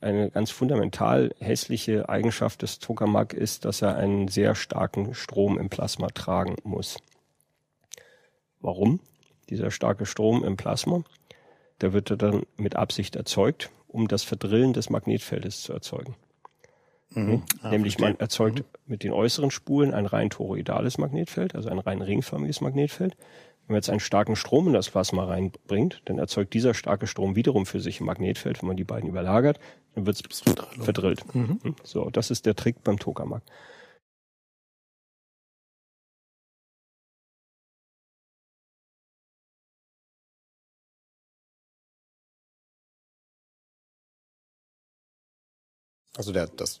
Eine 0.00 0.30
ganz 0.30 0.50
fundamental 0.50 1.34
hässliche 1.40 2.08
Eigenschaft 2.08 2.62
des 2.62 2.78
Tokamak 2.78 3.32
ist, 3.32 3.64
dass 3.64 3.82
er 3.82 3.96
einen 3.96 4.28
sehr 4.28 4.54
starken 4.54 5.14
Strom 5.14 5.58
im 5.58 5.70
Plasma 5.70 6.08
tragen 6.08 6.56
muss. 6.62 6.98
Warum? 8.60 9.00
Dieser 9.50 9.70
starke 9.70 10.06
Strom 10.06 10.44
im 10.44 10.56
Plasma, 10.56 11.02
der 11.80 11.92
wird 11.92 12.22
dann 12.22 12.42
mit 12.56 12.76
Absicht 12.76 13.16
erzeugt, 13.16 13.70
um 13.88 14.06
das 14.06 14.22
Verdrillen 14.22 14.72
des 14.72 14.90
Magnetfeldes 14.90 15.62
zu 15.62 15.72
erzeugen. 15.72 16.14
Mhm. 17.10 17.42
Ah, 17.62 17.70
Nämlich 17.70 17.94
verstehe. 17.94 18.12
man 18.12 18.20
erzeugt 18.20 18.64
mit 18.86 19.02
den 19.02 19.12
äußeren 19.12 19.50
Spulen 19.50 19.94
ein 19.94 20.06
rein 20.06 20.30
toroidales 20.30 20.98
Magnetfeld, 20.98 21.54
also 21.54 21.70
ein 21.70 21.78
rein 21.78 22.02
ringförmiges 22.02 22.60
Magnetfeld. 22.60 23.16
Wenn 23.68 23.74
man 23.74 23.80
jetzt 23.80 23.90
einen 23.90 24.00
starken 24.00 24.34
Strom 24.34 24.66
in 24.68 24.72
das 24.72 24.88
Plasma 24.88 25.24
reinbringt, 25.26 26.00
dann 26.06 26.18
erzeugt 26.18 26.54
dieser 26.54 26.72
starke 26.72 27.06
Strom 27.06 27.36
wiederum 27.36 27.66
für 27.66 27.80
sich 27.80 28.00
ein 28.00 28.06
Magnetfeld. 28.06 28.62
Wenn 28.62 28.68
man 28.68 28.78
die 28.78 28.84
beiden 28.84 29.10
überlagert, 29.10 29.60
dann 29.94 30.06
wird 30.06 30.22
es 30.30 30.42
verdrillt. 30.80 31.34
Mhm. 31.34 31.60
mhm. 31.62 31.76
So, 31.84 32.08
das 32.08 32.30
ist 32.30 32.46
der 32.46 32.56
Trick 32.56 32.82
beim 32.82 32.98
Tokamak. 32.98 33.42
Also 46.16 46.32
der, 46.32 46.46
das 46.46 46.80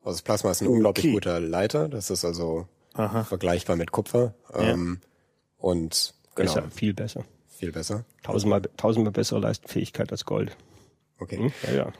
also 0.00 0.12
das 0.16 0.22
Plasma 0.22 0.52
ist 0.52 0.62
ein 0.62 0.68
unglaublich 0.68 1.12
guter 1.12 1.40
Leiter. 1.40 1.88
Das 1.88 2.10
ist 2.10 2.24
also 2.24 2.68
Aha. 2.98 3.24
vergleichbar 3.24 3.76
mit 3.76 3.92
Kupfer. 3.92 4.34
Ähm, 4.54 5.00
Und 5.56 6.14
genau, 6.34 6.54
Besser, 6.54 6.70
viel 6.70 6.94
besser. 6.94 7.24
viel 7.48 7.72
besser. 7.72 8.04
Tausendmal, 8.22 8.62
tausendmal 8.76 9.12
bessere 9.12 9.40
Leistungsfähigkeit 9.40 10.10
als 10.12 10.24
Gold. 10.24 10.56
Okay. 11.20 11.36
Hm? 11.38 11.52
Ja, 11.66 11.72
ja. 11.74 11.92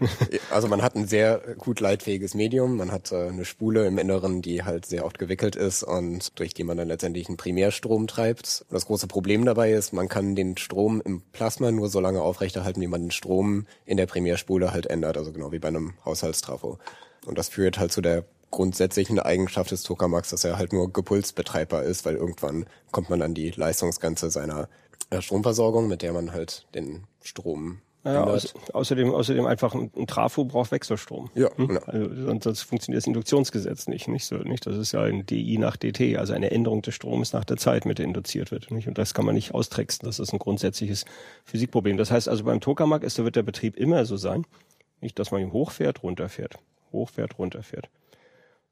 Also 0.52 0.68
man 0.68 0.80
hat 0.80 0.94
ein 0.94 1.08
sehr 1.08 1.38
gut 1.58 1.80
leitfähiges 1.80 2.34
Medium. 2.34 2.76
Man 2.76 2.92
hat 2.92 3.10
äh, 3.10 3.26
eine 3.28 3.44
Spule 3.44 3.84
im 3.84 3.98
Inneren, 3.98 4.42
die 4.42 4.62
halt 4.62 4.86
sehr 4.86 5.04
oft 5.04 5.18
gewickelt 5.18 5.56
ist 5.56 5.82
und 5.82 6.38
durch 6.38 6.54
die 6.54 6.62
man 6.62 6.76
dann 6.76 6.86
letztendlich 6.86 7.26
einen 7.26 7.36
Primärstrom 7.36 8.06
treibt. 8.06 8.64
Das 8.70 8.86
große 8.86 9.08
Problem 9.08 9.44
dabei 9.44 9.72
ist, 9.72 9.92
man 9.92 10.08
kann 10.08 10.36
den 10.36 10.56
Strom 10.56 11.00
im 11.04 11.22
Plasma 11.32 11.72
nur 11.72 11.88
so 11.88 11.98
lange 11.98 12.22
aufrechterhalten, 12.22 12.80
wie 12.80 12.86
man 12.86 13.02
den 13.02 13.10
Strom 13.10 13.66
in 13.86 13.96
der 13.96 14.06
Primärspule 14.06 14.70
halt 14.72 14.86
ändert. 14.86 15.16
Also 15.16 15.32
genau 15.32 15.50
wie 15.50 15.58
bei 15.58 15.66
einem 15.68 15.94
Haushaltstrafo. 16.04 16.78
Und 17.26 17.36
das 17.38 17.48
führt 17.48 17.76
halt 17.80 17.90
zu 17.90 18.00
der 18.00 18.24
grundsätzlichen 18.50 19.18
Eigenschaft 19.18 19.70
des 19.70 19.82
Tokamaks, 19.82 20.30
dass 20.30 20.44
er 20.44 20.58
halt 20.58 20.72
nur 20.72 20.92
gepulsbetreibbar 20.92 21.82
ist, 21.82 22.04
weil 22.04 22.16
irgendwann 22.16 22.66
kommt 22.90 23.10
man 23.10 23.22
an 23.22 23.34
die 23.34 23.50
Leistungsgrenze 23.50 24.30
seiner 24.30 24.68
äh, 25.10 25.20
Stromversorgung, 25.20 25.88
mit 25.88 26.02
der 26.02 26.12
man 26.12 26.32
halt 26.32 26.66
den 26.74 27.04
Strom 27.22 27.80
Ja, 28.04 28.24
auß- 28.26 28.54
außerdem, 28.72 29.12
außerdem 29.12 29.44
einfach 29.44 29.74
ein, 29.74 29.90
ein 29.96 30.06
Trafo 30.06 30.44
braucht 30.44 30.70
Wechselstrom. 30.72 31.30
Ja, 31.34 31.50
Hm? 31.56 31.68
genau. 31.68 31.80
Also 31.86 32.14
sonst, 32.26 32.44
sonst 32.44 32.62
funktioniert 32.62 33.02
das 33.02 33.06
Induktionsgesetz 33.06 33.86
nicht, 33.86 34.08
nicht 34.08 34.24
so, 34.24 34.36
nicht? 34.36 34.64
Das 34.66 34.76
ist 34.76 34.92
ja 34.92 35.02
ein 35.02 35.26
DI 35.26 35.58
nach 35.58 35.76
DT, 35.76 36.16
also 36.16 36.32
eine 36.32 36.50
Änderung 36.50 36.80
des 36.82 36.94
Stroms 36.94 37.32
nach 37.34 37.44
der 37.44 37.58
Zeit, 37.58 37.84
mit 37.84 37.98
der 37.98 38.06
induziert 38.06 38.50
wird, 38.50 38.70
nicht? 38.70 38.88
Und 38.88 38.96
das 38.96 39.12
kann 39.14 39.26
man 39.26 39.34
nicht 39.34 39.52
austricksen. 39.52 40.06
Das 40.06 40.18
ist 40.18 40.32
ein 40.32 40.38
grundsätzliches 40.38 41.04
Physikproblem. 41.44 41.96
Das 41.98 42.10
heißt 42.10 42.28
also 42.28 42.44
beim 42.44 42.60
Tokamak 42.60 43.02
ist, 43.02 43.18
da 43.18 43.24
wird 43.24 43.36
der 43.36 43.42
Betrieb 43.42 43.76
immer 43.76 44.04
so 44.06 44.16
sein, 44.16 44.46
nicht, 45.00 45.18
dass 45.18 45.30
man 45.30 45.42
ihm 45.42 45.52
hochfährt, 45.52 46.02
runterfährt, 46.02 46.54
hochfährt, 46.92 47.38
runterfährt. 47.38 47.88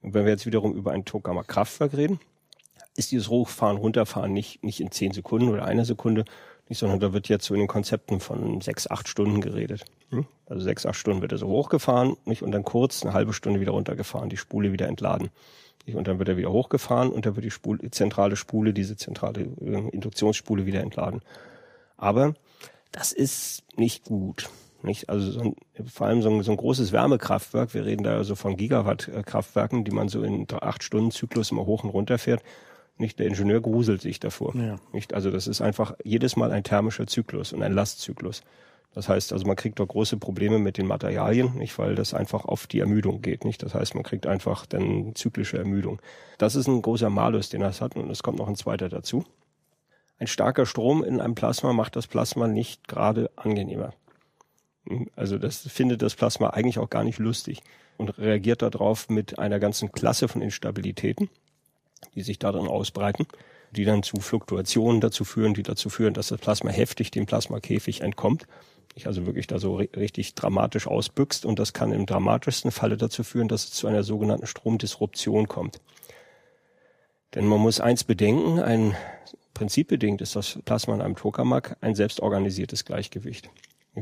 Und 0.06 0.14
wenn 0.14 0.24
wir 0.24 0.30
jetzt 0.30 0.46
wiederum 0.46 0.72
über 0.72 0.92
ein 0.92 1.04
Tokamak-Kraftwerk 1.04 1.96
reden, 1.96 2.20
ist 2.94 3.10
dieses 3.10 3.28
Hochfahren, 3.28 3.76
Runterfahren 3.76 4.32
nicht, 4.32 4.62
nicht 4.62 4.80
in 4.80 4.92
zehn 4.92 5.10
Sekunden 5.10 5.48
oder 5.48 5.64
einer 5.64 5.84
Sekunde, 5.84 6.24
nicht, 6.68 6.78
sondern 6.78 7.00
da 7.00 7.12
wird 7.12 7.28
jetzt 7.28 7.44
so 7.44 7.54
in 7.54 7.60
den 7.60 7.66
Konzepten 7.66 8.20
von 8.20 8.60
sechs, 8.60 8.88
acht 8.88 9.08
Stunden 9.08 9.40
geredet. 9.40 9.84
Hm? 10.10 10.24
Also 10.46 10.62
sechs, 10.62 10.86
acht 10.86 10.94
Stunden 10.94 11.22
wird 11.22 11.32
er 11.32 11.38
so 11.38 11.48
hochgefahren, 11.48 12.16
nicht, 12.24 12.42
und 12.42 12.52
dann 12.52 12.62
kurz 12.62 13.02
eine 13.02 13.14
halbe 13.14 13.32
Stunde 13.32 13.58
wieder 13.58 13.72
runtergefahren, 13.72 14.28
die 14.30 14.36
Spule 14.36 14.70
wieder 14.70 14.86
entladen. 14.86 15.30
Nicht, 15.86 15.96
und 15.96 16.06
dann 16.06 16.20
wird 16.20 16.28
er 16.28 16.36
wieder 16.36 16.52
hochgefahren 16.52 17.10
und 17.10 17.26
dann 17.26 17.34
wird 17.34 17.44
die, 17.44 17.50
Spule, 17.50 17.90
zentrale 17.90 18.36
Spule, 18.36 18.72
diese 18.72 18.96
zentrale 18.96 19.40
äh, 19.60 19.88
Induktionsspule 19.88 20.66
wieder 20.66 20.82
entladen. 20.82 21.20
Aber 21.96 22.34
das 22.92 23.10
ist 23.10 23.64
nicht 23.76 24.04
gut. 24.04 24.50
Nicht? 24.86 25.10
Also 25.10 25.32
so 25.32 25.40
ein, 25.40 25.56
vor 25.84 26.06
allem 26.06 26.22
so 26.22 26.30
ein, 26.30 26.42
so 26.44 26.52
ein 26.52 26.56
großes 26.56 26.92
Wärmekraftwerk, 26.92 27.74
wir 27.74 27.84
reden 27.84 28.04
da 28.04 28.16
also 28.16 28.36
von 28.36 28.56
Gigawatt-Kraftwerken, 28.56 29.84
die 29.84 29.90
man 29.90 30.08
so 30.08 30.22
in 30.22 30.46
acht 30.60 30.84
Stunden 30.84 31.10
Zyklus 31.10 31.50
immer 31.50 31.66
hoch 31.66 31.82
und 31.82 31.90
runter 31.90 32.18
fährt. 32.18 32.42
Nicht 32.96 33.18
der 33.18 33.26
Ingenieur 33.26 33.60
gruselt 33.60 34.00
sich 34.00 34.20
davor. 34.20 34.54
Ja. 34.54 34.76
Nicht? 34.92 35.12
Also 35.12 35.30
das 35.32 35.48
ist 35.48 35.60
einfach 35.60 35.96
jedes 36.04 36.36
Mal 36.36 36.52
ein 36.52 36.62
thermischer 36.62 37.08
Zyklus 37.08 37.52
und 37.52 37.62
ein 37.62 37.72
Lastzyklus. 37.72 38.42
Das 38.94 39.08
heißt, 39.08 39.32
also 39.32 39.44
man 39.44 39.56
kriegt 39.56 39.80
doch 39.80 39.88
große 39.88 40.16
Probleme 40.18 40.60
mit 40.60 40.78
den 40.78 40.86
Materialien, 40.86 41.56
nicht, 41.56 41.76
weil 41.78 41.96
das 41.96 42.14
einfach 42.14 42.44
auf 42.44 42.68
die 42.68 42.78
Ermüdung 42.78 43.20
geht, 43.20 43.44
nicht. 43.44 43.62
Das 43.62 43.74
heißt, 43.74 43.94
man 43.94 44.04
kriegt 44.04 44.26
einfach 44.26 44.66
dann 44.66 45.14
zyklische 45.16 45.58
Ermüdung. 45.58 46.00
Das 46.38 46.54
ist 46.54 46.68
ein 46.68 46.80
großer 46.80 47.10
Malus, 47.10 47.50
den 47.50 47.60
das 47.60 47.80
hat, 47.80 47.96
und 47.96 48.08
es 48.08 48.22
kommt 48.22 48.38
noch 48.38 48.48
ein 48.48 48.56
zweiter 48.56 48.88
dazu. 48.88 49.24
Ein 50.18 50.28
starker 50.28 50.64
Strom 50.64 51.02
in 51.02 51.20
einem 51.20 51.34
Plasma 51.34 51.72
macht 51.72 51.96
das 51.96 52.06
Plasma 52.06 52.46
nicht 52.46 52.88
gerade 52.88 53.30
angenehmer. 53.36 53.92
Also 55.16 55.38
das 55.38 55.66
findet 55.68 56.02
das 56.02 56.14
Plasma 56.14 56.50
eigentlich 56.50 56.78
auch 56.78 56.90
gar 56.90 57.04
nicht 57.04 57.18
lustig 57.18 57.62
und 57.96 58.18
reagiert 58.18 58.62
darauf 58.62 59.08
mit 59.08 59.38
einer 59.38 59.58
ganzen 59.58 59.90
Klasse 59.90 60.28
von 60.28 60.42
Instabilitäten, 60.42 61.28
die 62.14 62.22
sich 62.22 62.38
darin 62.38 62.68
ausbreiten, 62.68 63.26
die 63.72 63.84
dann 63.84 64.02
zu 64.02 64.20
Fluktuationen 64.20 65.00
dazu 65.00 65.24
führen, 65.24 65.54
die 65.54 65.62
dazu 65.62 65.90
führen, 65.90 66.14
dass 66.14 66.28
das 66.28 66.40
Plasma 66.40 66.70
heftig 66.70 67.10
dem 67.10 67.26
Plasmakäfig 67.26 68.00
entkommt, 68.00 68.46
sich 68.94 69.06
also 69.06 69.26
wirklich 69.26 69.46
da 69.46 69.58
so 69.58 69.76
ri- 69.76 69.94
richtig 69.96 70.34
dramatisch 70.34 70.86
ausbüchst 70.86 71.44
und 71.44 71.58
das 71.58 71.72
kann 71.72 71.92
im 71.92 72.06
dramatischsten 72.06 72.70
Falle 72.70 72.96
dazu 72.96 73.24
führen, 73.24 73.48
dass 73.48 73.64
es 73.64 73.72
zu 73.72 73.88
einer 73.88 74.04
sogenannten 74.04 74.46
Stromdisruption 74.46 75.48
kommt. 75.48 75.80
Denn 77.34 77.46
man 77.46 77.60
muss 77.60 77.80
eins 77.80 78.04
bedenken, 78.04 78.60
ein 78.60 78.96
prinzipbedingt 79.52 80.20
ist 80.20 80.36
das 80.36 80.58
Plasma 80.64 80.94
in 80.94 81.00
einem 81.02 81.16
Tokamak 81.16 81.76
ein 81.80 81.94
selbstorganisiertes 81.94 82.84
Gleichgewicht. 82.84 83.50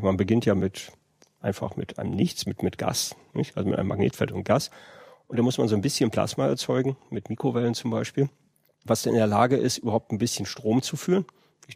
Man 0.02 0.16
beginnt 0.16 0.44
ja 0.44 0.54
mit 0.54 0.92
einfach 1.40 1.76
mit 1.76 1.98
einem 1.98 2.10
Nichts, 2.10 2.46
mit, 2.46 2.62
mit 2.62 2.78
Gas, 2.78 3.14
nicht? 3.34 3.56
also 3.56 3.68
mit 3.68 3.78
einem 3.78 3.88
Magnetfeld 3.88 4.32
und 4.32 4.44
Gas. 4.44 4.70
Und 5.28 5.38
da 5.38 5.42
muss 5.42 5.58
man 5.58 5.68
so 5.68 5.76
ein 5.76 5.82
bisschen 5.82 6.10
Plasma 6.10 6.46
erzeugen, 6.46 6.96
mit 7.10 7.28
Mikrowellen 7.28 7.74
zum 7.74 7.90
Beispiel, 7.90 8.28
was 8.84 9.02
dann 9.02 9.12
in 9.12 9.18
der 9.18 9.26
Lage 9.26 9.56
ist, 9.56 9.78
überhaupt 9.78 10.10
ein 10.10 10.18
bisschen 10.18 10.46
Strom 10.46 10.82
zu 10.82 10.96
führen. 10.96 11.24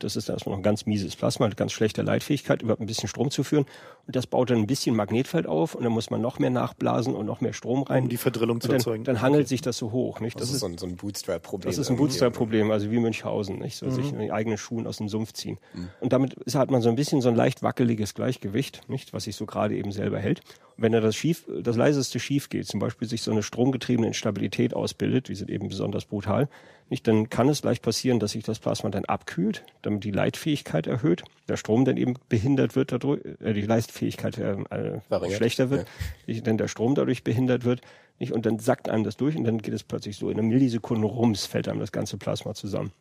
Das 0.00 0.16
ist 0.16 0.28
erstmal 0.28 0.52
noch 0.52 0.60
ein 0.60 0.62
ganz 0.62 0.86
mieses 0.86 1.16
Plasma 1.16 1.46
mit 1.46 1.56
ganz 1.56 1.72
schlechter 1.72 2.02
Leitfähigkeit, 2.02 2.62
überhaupt 2.62 2.80
ein 2.80 2.86
bisschen 2.86 3.08
Strom 3.08 3.30
zu 3.30 3.42
führen. 3.42 3.66
Und 4.06 4.16
das 4.16 4.26
baut 4.26 4.50
dann 4.50 4.58
ein 4.58 4.66
bisschen 4.66 4.94
Magnetfeld 4.94 5.46
auf 5.46 5.74
und 5.74 5.84
dann 5.84 5.92
muss 5.92 6.10
man 6.10 6.20
noch 6.20 6.38
mehr 6.38 6.50
nachblasen 6.50 7.14
und 7.14 7.26
noch 7.26 7.40
mehr 7.40 7.52
Strom 7.52 7.82
rein. 7.82 8.04
Um 8.04 8.08
die 8.08 8.16
Verdrillung 8.16 8.60
zu 8.60 8.68
dann, 8.68 8.76
erzeugen. 8.76 9.04
dann 9.04 9.20
hangelt 9.20 9.48
sich 9.48 9.60
das 9.60 9.78
so 9.78 9.92
hoch. 9.92 10.20
Nicht? 10.20 10.40
Das, 10.40 10.50
ist 10.50 10.60
so 10.60 10.66
ein, 10.66 10.78
so 10.78 10.86
ein 10.86 10.96
Bootstrap-Problem. 10.96 11.70
Das 11.70 11.78
ist 11.78 11.90
ein. 11.90 11.96
Bootstrap-Problem, 11.96 12.70
also 12.70 12.90
wie 12.90 12.98
Münchhausen, 12.98 13.58
nicht? 13.58 13.76
So 13.76 13.90
sich 13.90 14.12
in 14.12 14.18
die 14.18 14.32
eigenen 14.32 14.58
Schuhen 14.58 14.86
aus 14.86 14.98
dem 14.98 15.08
Sumpf 15.08 15.32
ziehen. 15.32 15.58
Und 16.00 16.12
damit 16.12 16.36
hat 16.54 16.70
man 16.70 16.82
so 16.82 16.88
ein 16.88 16.96
bisschen 16.96 17.20
so 17.20 17.28
ein 17.28 17.36
leicht 17.36 17.62
wackeliges 17.62 18.14
Gleichgewicht, 18.14 18.88
nicht? 18.88 19.12
Was 19.12 19.24
sich 19.24 19.36
so 19.36 19.46
gerade 19.46 19.76
eben 19.76 19.92
selber 19.92 20.18
hält. 20.18 20.42
Wenn 20.80 20.92
da 20.92 21.00
das 21.00 21.16
schief, 21.16 21.44
das 21.62 21.76
leiseste 21.76 22.20
schief 22.20 22.48
geht, 22.48 22.68
zum 22.68 22.78
Beispiel 22.78 23.08
sich 23.08 23.22
so 23.22 23.32
eine 23.32 23.42
stromgetriebene 23.42 24.06
Instabilität 24.06 24.74
ausbildet, 24.74 25.28
die 25.28 25.34
sind 25.34 25.50
eben 25.50 25.68
besonders 25.68 26.04
brutal, 26.04 26.48
nicht? 26.88 27.06
Dann 27.06 27.28
kann 27.28 27.48
es 27.48 27.62
leicht 27.64 27.82
passieren, 27.82 28.20
dass 28.20 28.32
sich 28.32 28.44
das 28.44 28.60
Plasma 28.60 28.88
dann 28.88 29.04
abkühlt, 29.04 29.64
damit 29.82 30.04
die 30.04 30.12
Leitfähigkeit 30.12 30.86
erhöht, 30.86 31.24
der 31.48 31.56
Strom 31.56 31.84
dann 31.84 31.96
eben 31.96 32.14
behindert 32.28 32.76
wird 32.76 32.92
dadurch, 32.92 33.20
äh, 33.40 33.52
die 33.52 33.62
Leitfähigkeit 33.62 34.38
äh, 34.38 34.52
äh, 34.70 35.36
schlechter 35.36 35.68
wird, 35.70 35.86
nicht? 36.26 36.46
denn 36.46 36.58
der 36.58 36.68
Strom 36.68 36.94
dadurch 36.94 37.24
behindert 37.24 37.64
wird, 37.64 37.80
nicht? 38.20 38.32
Und 38.32 38.46
dann 38.46 38.60
sackt 38.60 38.88
einem 38.88 39.04
das 39.04 39.16
durch 39.16 39.36
und 39.36 39.44
dann 39.44 39.58
geht 39.58 39.74
es 39.74 39.82
plötzlich 39.82 40.16
so 40.16 40.30
in 40.30 40.38
einer 40.38 40.46
Millisekunde 40.46 41.06
rums, 41.06 41.46
fällt 41.46 41.68
einem 41.68 41.80
das 41.80 41.92
ganze 41.92 42.16
Plasma 42.18 42.54
zusammen. 42.54 42.92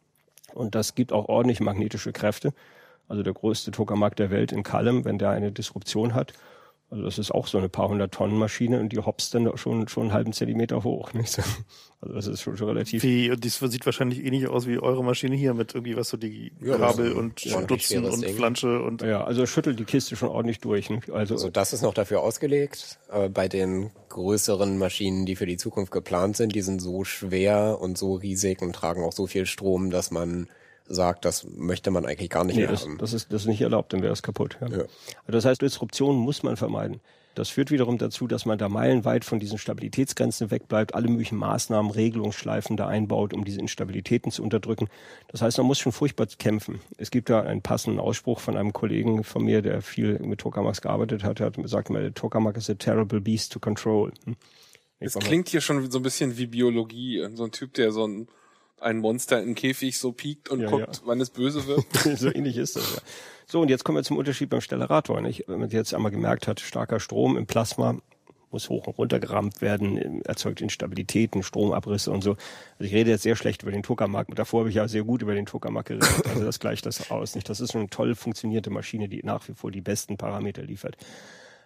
Und 0.53 0.75
das 0.75 0.95
gibt 0.95 1.13
auch 1.13 1.30
ordentlich 1.30 1.59
magnetische 1.59 2.11
Kräfte. 2.11 2.53
Also 3.07 3.23
der 3.23 3.34
größte 3.34 3.71
Tokamak 3.71 4.15
der 4.15 4.32
Welt 4.32 4.51
in 4.51 4.63
Kalem, 4.63 5.05
wenn 5.05 5.17
der 5.17 5.30
eine 5.30 5.51
Disruption 5.51 6.13
hat, 6.13 6.34
also 6.89 7.03
das 7.03 7.17
ist 7.17 7.31
auch 7.31 7.47
so 7.47 7.57
eine 7.57 7.67
paar 7.67 7.89
hundert 7.89 8.13
Tonnen 8.13 8.38
Maschine 8.38 8.79
und 8.79 8.93
die 8.93 8.99
hopst 8.99 9.33
dann 9.33 9.51
schon, 9.57 9.89
schon 9.89 10.03
einen 10.03 10.13
halben 10.13 10.31
Zentimeter 10.31 10.83
hoch. 10.83 11.13
Nicht? 11.13 11.31
so. 11.31 11.41
Also 11.99 12.13
das 12.13 12.27
ist 12.27 12.41
schon, 12.41 12.55
schon 12.55 12.67
relativ. 12.67 13.03
Wie, 13.03 13.29
das 13.35 13.59
sieht 13.59 13.85
wahrscheinlich 13.85 14.23
ähnlich 14.23 14.47
aus 14.47 14.67
wie 14.67 14.79
eure 14.79 15.03
Maschine 15.03 15.35
hier 15.35 15.53
mit 15.53 15.73
irgendwie 15.75 15.97
was 15.97 16.09
so 16.09 16.15
die 16.15 16.53
Ja, 16.61 16.77
Kabel 16.77 17.11
und 17.11 17.45
ordentlich 17.53 17.85
Stutzen 17.88 18.05
und 18.05 18.21
Ding. 18.21 18.35
Flansche 18.35 18.81
und 18.83 19.01
Ja, 19.01 19.23
also 19.23 19.45
schüttelt 19.45 19.79
die 19.79 19.83
Kiste 19.83 20.15
schon 20.15 20.29
ordentlich 20.29 20.59
durch. 20.59 20.89
Nicht? 20.89 21.09
Also, 21.09 21.33
Also 21.33 21.49
das 21.49 21.73
ist 21.73 21.81
noch 21.81 21.93
dafür 21.93 22.21
ausgelegt, 22.21 22.99
aber 23.09 23.29
bei 23.29 23.47
den 23.47 23.91
größeren 24.09 24.77
Maschinen, 24.77 25.25
die 25.25 25.35
für 25.35 25.45
die 25.45 25.57
Zukunft 25.57 25.91
geplant 25.91 26.38
sind, 26.38 26.55
die 26.55 26.61
sind 26.61 26.81
so 26.81 27.03
schwer 27.03 27.79
und 27.81 27.97
so 27.97 28.13
riesig 28.13 28.61
und 28.61 28.73
tragen 28.73 29.03
auch 29.03 29.13
so 29.13 29.27
viel 29.27 29.45
Strom, 29.45 29.89
dass 29.89 30.11
man 30.11 30.47
sagt, 30.88 31.25
das 31.25 31.45
möchte 31.55 31.91
man 31.91 32.05
eigentlich 32.05 32.29
gar 32.29 32.43
nicht 32.43 32.55
nee, 32.55 32.63
mehr 32.63 32.71
das, 32.71 32.83
haben. 32.83 32.97
das, 32.97 33.13
ist, 33.13 33.31
das 33.31 33.41
ist 33.43 33.47
nicht 33.47 33.61
erlaubt, 33.61 33.93
dann 33.93 34.01
wäre 34.01 34.13
es 34.13 34.23
kaputt. 34.23 34.57
Ja. 34.61 34.67
Ja. 34.67 34.77
Also 34.77 35.31
das 35.31 35.45
heißt, 35.45 35.61
Disruptionen 35.61 36.19
muss 36.19 36.43
man 36.43 36.57
vermeiden. 36.57 37.01
Das 37.38 37.49
führt 37.49 37.69
wiederum 37.69 37.99
dazu, 37.99 38.25
dass 38.25 38.47
man 38.47 38.57
da 38.57 38.67
meilenweit 38.67 39.23
von 39.23 39.38
diesen 39.38 39.59
Stabilitätsgrenzen 39.59 40.49
wegbleibt, 40.49 40.95
alle 40.95 41.07
möglichen 41.07 41.38
Maßnahmen, 41.38 41.91
Regelungsschleifen 41.91 42.77
da 42.77 42.88
einbaut, 42.88 43.31
um 43.31 43.45
diese 43.45 43.59
Instabilitäten 43.59 44.31
zu 44.31 44.41
unterdrücken. 44.41 44.88
Das 45.27 45.43
heißt, 45.43 45.59
man 45.59 45.67
muss 45.67 45.77
schon 45.77 45.91
furchtbar 45.91 46.25
kämpfen. 46.39 46.79
Es 46.97 47.11
gibt 47.11 47.29
da 47.29 47.41
einen 47.41 47.61
passenden 47.61 47.99
Ausspruch 47.99 48.39
von 48.39 48.57
einem 48.57 48.73
Kollegen 48.73 49.23
von 49.23 49.43
mir, 49.43 49.61
der 49.61 49.83
viel 49.83 50.17
mit 50.17 50.39
Tokamaks 50.39 50.81
gearbeitet 50.81 51.23
hat. 51.23 51.39
Er 51.39 51.45
hat 51.45 51.57
gesagt, 51.57 51.91
Tokamak 52.15 52.57
is 52.57 52.71
a 52.71 52.73
terrible 52.73 53.21
beast 53.21 53.51
to 53.51 53.59
control. 53.59 54.11
Hm? 54.25 54.35
Es 54.99 55.13
klingt 55.13 55.49
hier 55.49 55.61
schon 55.61 55.91
so 55.91 55.99
ein 55.99 56.03
bisschen 56.03 56.39
wie 56.39 56.47
Biologie. 56.47 57.23
So 57.35 57.43
ein 57.43 57.51
Typ, 57.51 57.75
der 57.75 57.91
so 57.91 58.07
ein, 58.07 58.27
ein 58.80 58.99
Monster 58.99 59.41
im 59.41 59.55
Käfig 59.55 59.97
so 59.97 60.11
piekt 60.11 60.49
und 60.49 60.61
Ja, 60.61 60.69
guckt, 60.69 60.95
ja. 60.97 61.01
wann 61.05 61.19
es 61.21 61.30
böse 61.30 61.65
wird. 61.67 61.86
so 62.19 62.32
ähnlich 62.34 62.57
ist 62.57 62.75
das 62.75 62.95
ja. 62.95 63.01
So, 63.49 63.61
und 63.61 63.69
jetzt 63.69 63.86
kommen 63.86 63.97
wir 63.97 64.03
zum 64.03 64.17
Unterschied 64.17 64.49
beim 64.49 64.61
Stellarator. 64.61 65.21
Nicht? 65.21 65.45
Wenn 65.47 65.59
man 65.59 65.69
jetzt 65.69 65.93
einmal 65.93 66.11
gemerkt 66.11 66.47
hat, 66.47 66.59
starker 66.59 66.99
Strom 66.99 67.38
im 67.38 67.45
Plasma 67.47 67.97
muss 68.51 68.69
hoch 68.69 68.88
und 68.88 68.97
runter 68.97 69.19
gerammt 69.19 69.61
werden, 69.61 70.21
erzeugt 70.23 70.61
Instabilitäten, 70.61 71.43
Stromabrisse 71.43 72.11
und 72.11 72.23
so. 72.23 72.32
Also 72.32 72.39
ich 72.80 72.93
rede 72.93 73.09
jetzt 73.09 73.23
sehr 73.23 73.36
schlecht 73.36 73.63
über 73.63 73.71
den 73.71 73.84
Tokamak. 73.84 74.28
Davor 74.36 74.61
habe 74.61 74.69
ich 74.69 74.75
ja 74.75 74.88
sehr 74.88 75.03
gut 75.03 75.21
über 75.21 75.34
den 75.34 75.45
Tokamak 75.45 75.86
geredet. 75.88 76.09
Also 76.28 76.43
das 76.43 76.59
gleicht 76.59 76.86
das 76.86 77.11
aus. 77.11 77.36
Nicht? 77.36 77.49
Das 77.49 77.59
ist 77.59 77.75
eine 77.75 77.89
toll 77.89 78.15
funktionierte 78.15 78.69
Maschine, 78.69 79.09
die 79.09 79.21
nach 79.23 79.47
wie 79.47 79.53
vor 79.53 79.71
die 79.71 79.82
besten 79.82 80.17
Parameter 80.17 80.63
liefert. 80.63 80.97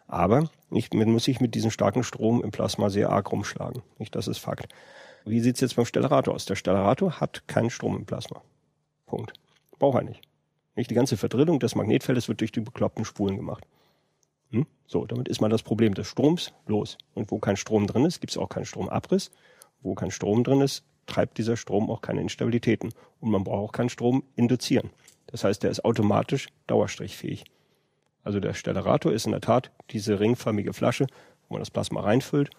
Aber 0.08 0.50
nicht, 0.70 0.94
man 0.94 1.10
muss 1.12 1.24
sich 1.24 1.40
mit 1.40 1.56
diesem 1.56 1.72
starken 1.72 2.04
Strom 2.04 2.44
im 2.44 2.52
Plasma 2.52 2.90
sehr 2.90 3.10
arg 3.10 3.32
rumschlagen. 3.32 3.82
Nicht, 3.98 4.16
das 4.16 4.28
ist 4.28 4.40
Fakt. 4.40 4.68
Wie 5.26 5.40
sieht's 5.40 5.62
jetzt 5.62 5.76
beim 5.76 5.86
Stellarator 5.86 6.34
aus? 6.34 6.46
Der 6.46 6.56
Stellarator 6.56 7.20
hat 7.20 7.48
keinen 7.48 7.70
Strom 7.70 7.96
im 7.96 8.06
Plasma. 8.06 8.42
Punkt. 9.06 9.34
Braucht 9.78 9.98
er 9.98 10.04
nicht. 10.04 10.22
Nicht 10.76 10.90
die 10.90 10.96
ganze 10.96 11.18
Verdrillung 11.18 11.60
des 11.60 11.76
Magnetfeldes 11.76 12.28
wird 12.28 12.40
durch 12.40 12.52
die 12.52 12.62
bekloppten 12.62 13.06
Spulen 13.06 13.36
gemacht. 13.36 13.66
Hm? 14.52 14.66
So, 14.88 15.06
damit 15.06 15.28
ist 15.28 15.42
man 15.42 15.52
das 15.52 15.64
Problem 15.64 15.94
des 15.94 16.08
Stroms 16.08 16.54
los. 16.66 16.98
Und 17.14 17.30
wo 17.32 17.40
kein 17.40 17.58
Strom 17.58 17.88
drin 17.88 18.06
ist, 18.06 18.20
gibt 18.20 18.32
es 18.32 18.38
auch 18.38 18.50
keinen 18.50 18.66
Stromabriss. 18.66 19.32
Wo 19.82 19.96
kein 19.96 20.12
Strom 20.12 20.44
drin 20.44 20.62
ist, 20.62 20.84
treibt 21.06 21.38
dieser 21.38 21.58
Strom 21.58 21.90
auch 21.90 22.02
keine 22.02 22.22
Instabilitäten. 22.22 22.94
Und 23.20 23.32
man 23.32 23.44
braucht 23.44 23.70
auch 23.70 23.72
keinen 23.74 23.90
Strom 23.90 24.24
induzieren. 24.36 24.90
Das 25.28 25.44
heißt, 25.44 25.62
der 25.64 25.72
ist 25.72 25.86
automatisch 25.86 26.48
dauerstrichfähig. 26.68 27.46
Also 28.24 28.40
der 28.40 28.54
Stellarator 28.54 29.12
ist 29.12 29.26
in 29.26 29.32
der 29.32 29.42
Tat 29.42 29.72
diese 29.92 30.20
ringförmige 30.20 30.74
Flasche, 30.74 31.08
wo 31.48 31.56
man 31.56 31.62
das 31.62 31.72
Plasma 31.72 32.02
reinfüllt 32.02 32.50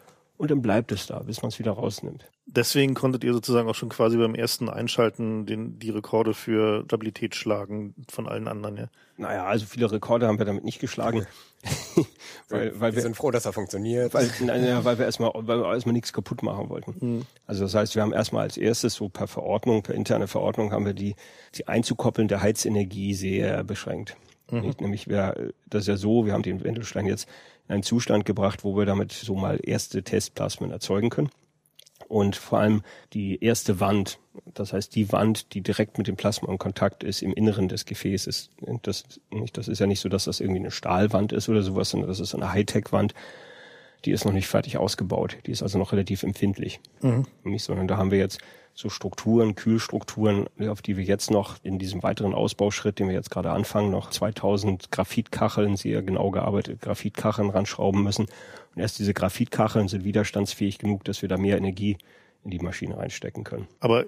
und 0.43 0.51
dann 0.51 0.61
bleibt 0.61 0.91
es 0.91 1.07
da, 1.07 1.21
bis 1.21 1.41
man 1.41 1.51
es 1.51 1.61
wieder 1.61 1.71
rausnimmt. 1.71 2.25
Deswegen 2.47 2.95
konntet 2.95 3.23
ihr 3.23 3.33
sozusagen 3.33 3.69
auch 3.69 3.77
schon 3.77 3.91
quasi 3.91 4.17
beim 4.17 4.35
ersten 4.35 4.69
Einschalten 4.69 5.47
den, 5.47 5.79
die 5.79 5.91
Rekorde 5.91 6.35
für 6.35 6.83
Stabilität 6.87 7.37
schlagen 7.37 7.95
von 8.11 8.27
allen 8.27 8.49
anderen, 8.49 8.77
ja? 8.77 8.87
Naja, 9.17 9.45
also 9.45 9.67
viele 9.67 9.93
Rekorde 9.93 10.27
haben 10.27 10.41
wir 10.41 10.45
damit 10.45 10.65
nicht 10.65 10.81
geschlagen. 10.81 11.29
weil, 12.49 12.73
weil 12.81 12.91
wir, 12.91 12.97
wir, 12.97 13.03
sind 13.03 13.17
froh, 13.17 13.31
dass 13.31 13.47
er 13.47 13.53
funktioniert. 13.53 14.15
Weil, 14.15 14.29
naja, 14.41 14.85
weil 14.85 14.99
wir 14.99 15.05
erstmal, 15.05 15.31
weil 15.33 15.61
wir 15.61 15.73
erstmal 15.73 15.93
nichts 15.93 16.13
kaputt 16.13 16.43
machen 16.43 16.69
wollten. 16.71 16.97
Mhm. 16.99 17.23
Also 17.47 17.63
das 17.63 17.77
heißt, 17.77 17.95
wir 17.95 18.03
haben 18.03 18.13
erstmal 18.13 18.43
als 18.43 18.57
erstes 18.57 18.95
so 18.95 19.09
per 19.09 19.29
Verordnung, 19.29 19.85
per 19.85 19.95
interne 19.95 20.27
Verordnung 20.27 20.73
haben 20.73 20.87
wir 20.87 20.95
die, 20.95 21.15
die 21.55 21.69
einzukoppeln 21.69 22.27
der 22.27 22.43
Heizenergie 22.43 23.15
sehr 23.15 23.63
beschränkt. 23.63 24.17
Mhm. 24.53 24.75
Nämlich, 24.79 25.09
wir, 25.09 25.53
das 25.69 25.83
ist 25.83 25.89
ja 25.89 25.97
so, 25.97 26.27
wir 26.27 26.35
haben 26.35 26.43
den 26.43 26.63
Wendelstein 26.63 27.07
jetzt 27.07 27.29
in 27.67 27.75
einen 27.75 27.83
Zustand 27.83 28.27
gebracht, 28.27 28.65
wo 28.65 28.77
wir 28.77 28.85
damit 28.85 29.13
so 29.13 29.35
mal 29.35 29.59
erste 29.63 30.03
Testplasmen 30.03 30.71
erzeugen 30.71 31.11
können. 31.11 31.31
Und 32.09 32.37
vor 32.37 32.59
allem 32.59 32.83
die 33.15 33.43
erste 33.43 33.81
Wand, 33.81 34.19
das 34.53 34.75
heißt 34.75 34.95
die 34.95 35.13
Wand, 35.13 35.55
die 35.55 35.63
direkt 35.63 35.97
mit 35.97 36.09
dem 36.09 36.17
Plasma 36.17 36.51
in 36.51 36.59
Kontakt 36.59 37.05
ist 37.05 37.23
im 37.23 37.33
Inneren 37.33 37.69
des 37.69 37.87
Gefäßes. 37.87 38.51
Das, 38.83 39.05
das 39.55 39.69
ist 39.69 39.79
ja 39.79 39.87
nicht 39.87 40.01
so, 40.01 40.11
dass 40.11 40.25
das 40.25 40.41
irgendwie 40.41 40.61
eine 40.61 40.71
Stahlwand 40.71 41.33
ist 41.33 41.49
oder 41.49 41.63
sowas, 41.63 41.89
sondern 41.89 42.09
das 42.09 42.21
ist 42.21 42.35
eine 42.35 42.53
Hightech-Wand. 42.53 43.15
Die 44.05 44.11
ist 44.11 44.27
noch 44.27 44.33
nicht 44.33 44.49
fertig 44.49 44.77
ausgebaut. 44.77 45.39
Die 45.47 45.53
ist 45.53 45.63
also 45.63 45.79
noch 45.79 45.93
relativ 45.93 46.23
empfindlich. 46.23 46.81
Mhm. 47.01 47.25
Nicht, 47.45 47.65
sondern 47.65 47.89
da 47.89 47.97
haben 47.97 48.11
wir 48.11 48.19
jetzt 48.19 48.41
so 48.75 48.89
Strukturen, 48.89 49.55
Kühlstrukturen, 49.55 50.47
auf 50.69 50.83
die 50.83 50.97
wir 50.97 51.05
jetzt 51.05 51.31
noch 51.31 51.57
in 51.63 51.79
diesem 51.79 52.03
weiteren 52.03 52.35
Ausbauschritt, 52.35 52.99
den 52.99 53.09
wir 53.09 53.15
jetzt 53.15 53.31
gerade 53.31 53.51
anfangen, 53.51 53.91
noch 53.91 54.11
2000 54.11 54.91
Graphitkacheln, 54.91 55.77
sehr 55.77 56.03
genau 56.03 56.31
gearbeitet, 56.31 56.81
Graphitkacheln 56.81 57.51
ranschrauben 57.51 58.03
müssen. 58.03 58.27
Und 58.75 58.81
erst 58.81 58.99
diese 58.99 59.15
Graphitkacheln 59.15 59.89
sind 59.89 60.05
widerstandsfähig 60.05 60.79
genug, 60.79 61.05
dass 61.05 61.23
wir 61.23 61.29
da 61.29 61.37
mehr 61.37 61.59
Energie 61.59 61.99
in 62.45 62.51
die 62.51 62.59
Maschine 62.59 62.97
reinstecken 62.97 63.45
können. 63.45 63.69
Aber 63.81 64.07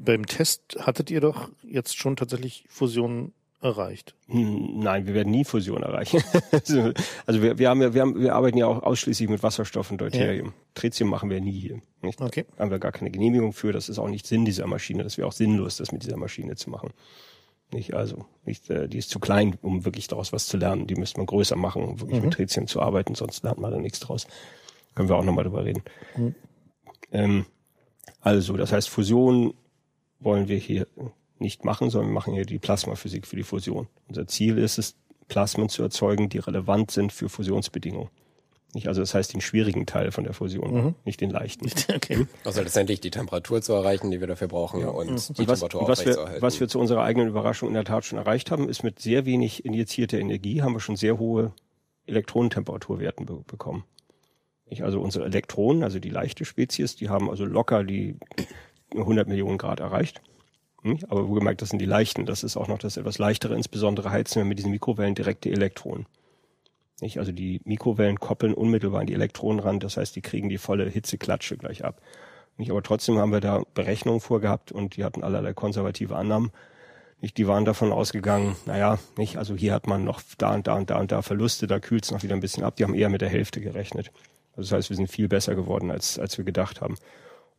beim 0.00 0.26
Test 0.26 0.76
hattet 0.80 1.10
ihr 1.10 1.20
doch 1.20 1.50
jetzt 1.62 1.96
schon 1.96 2.16
tatsächlich 2.16 2.64
Fusionen 2.68 3.32
erreicht. 3.64 4.14
Hm, 4.28 4.78
nein, 4.78 5.06
wir 5.06 5.14
werden 5.14 5.30
nie 5.30 5.44
Fusion 5.44 5.82
erreichen. 5.82 6.22
Also, 6.52 6.92
also 7.26 7.42
wir, 7.42 7.58
wir, 7.58 7.68
haben 7.68 7.82
ja, 7.82 7.94
wir, 7.94 8.00
haben, 8.02 8.20
wir 8.20 8.34
arbeiten 8.34 8.58
ja 8.58 8.66
auch 8.66 8.82
ausschließlich 8.82 9.28
mit 9.28 9.42
Wasserstoff 9.42 9.90
und 9.90 10.00
Deuterium. 10.00 10.48
Ja. 10.48 10.52
Tritium 10.74 11.10
machen 11.10 11.30
wir 11.30 11.40
nie 11.40 11.58
hier. 11.58 11.80
Nicht? 12.02 12.20
Okay. 12.20 12.44
Da 12.56 12.62
haben 12.62 12.70
wir 12.70 12.78
gar 12.78 12.92
keine 12.92 13.10
Genehmigung 13.10 13.52
für. 13.52 13.72
Das 13.72 13.88
ist 13.88 13.98
auch 13.98 14.08
nicht 14.08 14.26
Sinn 14.26 14.44
dieser 14.44 14.66
Maschine. 14.66 15.02
Das 15.02 15.18
wäre 15.18 15.26
auch 15.26 15.32
sinnlos, 15.32 15.78
das 15.78 15.90
mit 15.92 16.04
dieser 16.04 16.16
Maschine 16.16 16.54
zu 16.56 16.70
machen. 16.70 16.90
Nicht, 17.72 17.94
also, 17.94 18.26
nicht, 18.44 18.70
äh, 18.70 18.88
die 18.88 18.98
ist 18.98 19.10
zu 19.10 19.18
klein, 19.18 19.58
um 19.62 19.84
wirklich 19.84 20.06
daraus 20.06 20.32
was 20.32 20.46
zu 20.46 20.56
lernen. 20.56 20.86
Die 20.86 20.94
müsste 20.94 21.18
man 21.18 21.26
größer 21.26 21.56
machen, 21.56 21.82
um 21.82 22.00
wirklich 22.00 22.20
mhm. 22.20 22.26
mit 22.26 22.34
Tritium 22.34 22.66
zu 22.66 22.80
arbeiten, 22.80 23.14
sonst 23.14 23.42
lernt 23.42 23.58
man 23.58 23.72
da 23.72 23.78
nichts 23.78 24.00
draus. 24.00 24.26
Können 24.94 25.08
wir 25.08 25.16
auch 25.16 25.24
nochmal 25.24 25.44
drüber 25.44 25.64
reden. 25.64 25.82
Mhm. 26.16 26.34
Ähm, 27.10 27.46
also, 28.20 28.56
das 28.56 28.72
heißt, 28.72 28.88
Fusion 28.88 29.54
wollen 30.20 30.48
wir 30.48 30.58
hier 30.58 30.86
nicht 31.38 31.64
machen, 31.64 31.90
sondern 31.90 32.10
wir 32.10 32.14
machen 32.14 32.34
hier 32.34 32.46
die 32.46 32.58
Plasmaphysik 32.58 33.26
für 33.26 33.36
die 33.36 33.42
Fusion. 33.42 33.88
Unser 34.08 34.26
Ziel 34.26 34.58
ist 34.58 34.78
es, 34.78 34.94
Plasmen 35.28 35.68
zu 35.68 35.82
erzeugen, 35.82 36.28
die 36.28 36.38
relevant 36.38 36.90
sind 36.90 37.12
für 37.12 37.28
Fusionsbedingungen. 37.28 38.10
Nicht, 38.74 38.88
also 38.88 39.00
das 39.00 39.14
heißt 39.14 39.32
den 39.32 39.40
schwierigen 39.40 39.86
Teil 39.86 40.10
von 40.10 40.24
der 40.24 40.32
Fusion, 40.32 40.74
mhm. 40.74 40.94
nicht 41.04 41.20
den 41.20 41.30
leichten. 41.30 41.70
Okay. 41.94 42.26
Also 42.44 42.60
letztendlich 42.60 43.00
die 43.00 43.10
Temperatur 43.10 43.62
zu 43.62 43.72
erreichen, 43.72 44.10
die 44.10 44.20
wir 44.20 44.26
dafür 44.26 44.48
brauchen 44.48 44.80
ja. 44.80 44.88
und 44.88 45.10
mhm. 45.10 45.34
die 45.34 45.42
und 45.42 45.48
was, 45.48 45.60
Temperatur 45.60 45.88
was 45.88 46.04
wir, 46.04 46.36
was 46.40 46.60
wir 46.60 46.68
zu 46.68 46.80
unserer 46.80 47.04
eigenen 47.04 47.28
Überraschung 47.28 47.68
in 47.68 47.74
der 47.74 47.84
Tat 47.84 48.04
schon 48.04 48.18
erreicht 48.18 48.50
haben, 48.50 48.68
ist 48.68 48.82
mit 48.82 48.98
sehr 48.98 49.26
wenig 49.26 49.64
injizierter 49.64 50.18
Energie 50.18 50.62
haben 50.62 50.74
wir 50.74 50.80
schon 50.80 50.96
sehr 50.96 51.18
hohe 51.18 51.52
Elektronentemperaturwerten 52.06 53.26
be 53.26 53.44
bekommen. 53.46 53.84
Nicht, 54.66 54.82
also 54.82 55.00
unsere 55.00 55.24
Elektronen, 55.26 55.84
also 55.84 56.00
die 56.00 56.10
leichte 56.10 56.44
Spezies, 56.44 56.96
die 56.96 57.08
haben 57.08 57.30
also 57.30 57.44
locker 57.44 57.84
die 57.84 58.16
100 58.94 59.28
Millionen 59.28 59.58
Grad 59.58 59.80
erreicht. 59.80 60.20
Hm? 60.84 60.98
Aber 61.08 61.28
wohlgemerkt, 61.28 61.62
das 61.62 61.70
sind 61.70 61.80
die 61.80 61.86
leichten. 61.86 62.26
Das 62.26 62.44
ist 62.44 62.56
auch 62.56 62.68
noch 62.68 62.78
das 62.78 62.96
etwas 62.96 63.18
leichtere, 63.18 63.56
insbesondere 63.56 64.10
heizen 64.10 64.36
wir 64.36 64.44
mit 64.44 64.58
diesen 64.58 64.70
Mikrowellen 64.70 65.14
direkte 65.14 65.50
Elektronen. 65.50 66.06
Nicht? 67.00 67.18
Also 67.18 67.32
die 67.32 67.60
Mikrowellen 67.64 68.20
koppeln 68.20 68.54
unmittelbar 68.54 69.00
an 69.00 69.06
die 69.06 69.14
Elektronen 69.14 69.60
ran, 69.60 69.80
das 69.80 69.96
heißt, 69.96 70.14
die 70.14 70.20
kriegen 70.20 70.48
die 70.48 70.58
volle 70.58 70.88
Hitzeklatsche 70.88 71.56
gleich 71.56 71.84
ab. 71.84 72.00
Nicht? 72.58 72.70
Aber 72.70 72.82
trotzdem 72.82 73.18
haben 73.18 73.32
wir 73.32 73.40
da 73.40 73.62
Berechnungen 73.74 74.20
vorgehabt 74.20 74.72
und 74.72 74.96
die 74.96 75.04
hatten 75.04 75.24
allerlei 75.24 75.54
konservative 75.54 76.16
Annahmen. 76.16 76.52
Nicht? 77.20 77.38
Die 77.38 77.46
waren 77.48 77.64
davon 77.64 77.90
ausgegangen, 77.90 78.56
naja, 78.66 78.98
nicht, 79.16 79.38
also 79.38 79.54
hier 79.54 79.72
hat 79.72 79.86
man 79.86 80.04
noch 80.04 80.20
da 80.36 80.54
und 80.54 80.66
da 80.66 80.76
und 80.76 80.90
da 80.90 81.00
und 81.00 81.10
da 81.10 81.22
Verluste, 81.22 81.66
da 81.66 81.80
kühlt 81.80 82.04
es 82.04 82.10
noch 82.10 82.22
wieder 82.22 82.34
ein 82.34 82.40
bisschen 82.40 82.62
ab. 82.62 82.76
Die 82.76 82.84
haben 82.84 82.94
eher 82.94 83.08
mit 83.08 83.22
der 83.22 83.30
Hälfte 83.30 83.62
gerechnet. 83.62 84.12
Also 84.56 84.68
das 84.68 84.72
heißt, 84.72 84.90
wir 84.90 84.96
sind 84.96 85.10
viel 85.10 85.28
besser 85.28 85.54
geworden, 85.54 85.90
als, 85.90 86.18
als 86.18 86.36
wir 86.36 86.44
gedacht 86.44 86.82
haben. 86.82 86.96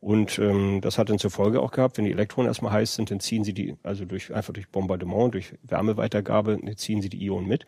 Und 0.06 0.38
ähm, 0.38 0.80
das 0.82 0.98
hat 0.98 1.10
dann 1.10 1.18
zur 1.18 1.32
Folge 1.32 1.60
auch 1.60 1.72
gehabt, 1.72 1.98
wenn 1.98 2.04
die 2.04 2.12
Elektronen 2.12 2.46
erstmal 2.46 2.70
heiß 2.70 2.94
sind, 2.94 3.10
dann 3.10 3.18
ziehen 3.18 3.42
sie 3.42 3.52
die, 3.52 3.76
also 3.82 4.04
durch 4.04 4.32
einfach 4.32 4.52
durch 4.52 4.68
Bombardement, 4.68 5.34
durch 5.34 5.54
Wärmeweitergabe, 5.64 6.60
ziehen 6.76 7.02
sie 7.02 7.08
die 7.08 7.26
Ionen 7.26 7.48
mit. 7.48 7.66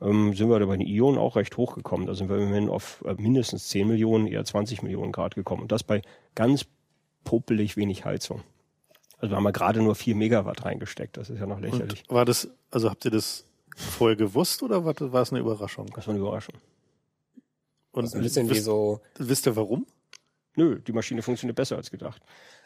Ähm, 0.00 0.34
sind 0.34 0.50
wir 0.50 0.58
da 0.58 0.66
bei 0.66 0.76
den 0.76 0.88
Ionen 0.88 1.18
auch 1.18 1.36
recht 1.36 1.56
hoch 1.56 1.76
gekommen. 1.76 2.06
Da 2.06 2.16
sind 2.16 2.30
wir 2.30 2.36
immerhin 2.36 2.68
auf 2.68 3.04
äh, 3.06 3.14
mindestens 3.14 3.68
10 3.68 3.86
Millionen, 3.86 4.26
eher 4.26 4.44
20 4.44 4.82
Millionen 4.82 5.12
Grad 5.12 5.36
gekommen. 5.36 5.62
Und 5.62 5.70
das 5.70 5.84
bei 5.84 6.02
ganz 6.34 6.66
popelig 7.22 7.76
wenig 7.76 8.04
Heizung. 8.04 8.40
Also 9.18 9.30
wir 9.30 9.36
haben 9.36 9.44
ja 9.44 9.52
gerade 9.52 9.80
nur 9.80 9.94
4 9.94 10.16
Megawatt 10.16 10.64
reingesteckt. 10.64 11.16
Das 11.16 11.30
ist 11.30 11.38
ja 11.38 11.46
noch 11.46 11.60
lächerlich. 11.60 12.02
Und 12.08 12.16
war 12.16 12.24
das, 12.24 12.48
also 12.72 12.90
habt 12.90 13.04
ihr 13.04 13.12
das 13.12 13.44
vorher 13.76 14.16
gewusst 14.16 14.64
oder 14.64 14.84
war, 14.84 14.96
war 15.12 15.22
es 15.22 15.30
eine 15.30 15.38
Überraschung? 15.38 15.86
Das 15.94 16.08
war 16.08 16.14
eine 16.14 16.22
Überraschung. 16.22 16.56
Und 17.92 18.02
also 18.02 18.18
ein 18.18 18.24
bisschen 18.24 18.48
wisst, 18.48 18.62
wie 18.62 18.64
so. 18.64 19.00
Wisst 19.16 19.46
ihr 19.46 19.54
warum? 19.54 19.86
Nö, 20.58 20.80
die 20.80 20.92
Maschine 20.92 21.22
funktioniert 21.22 21.54
besser 21.54 21.76
als 21.76 21.92
gedacht. 21.92 22.20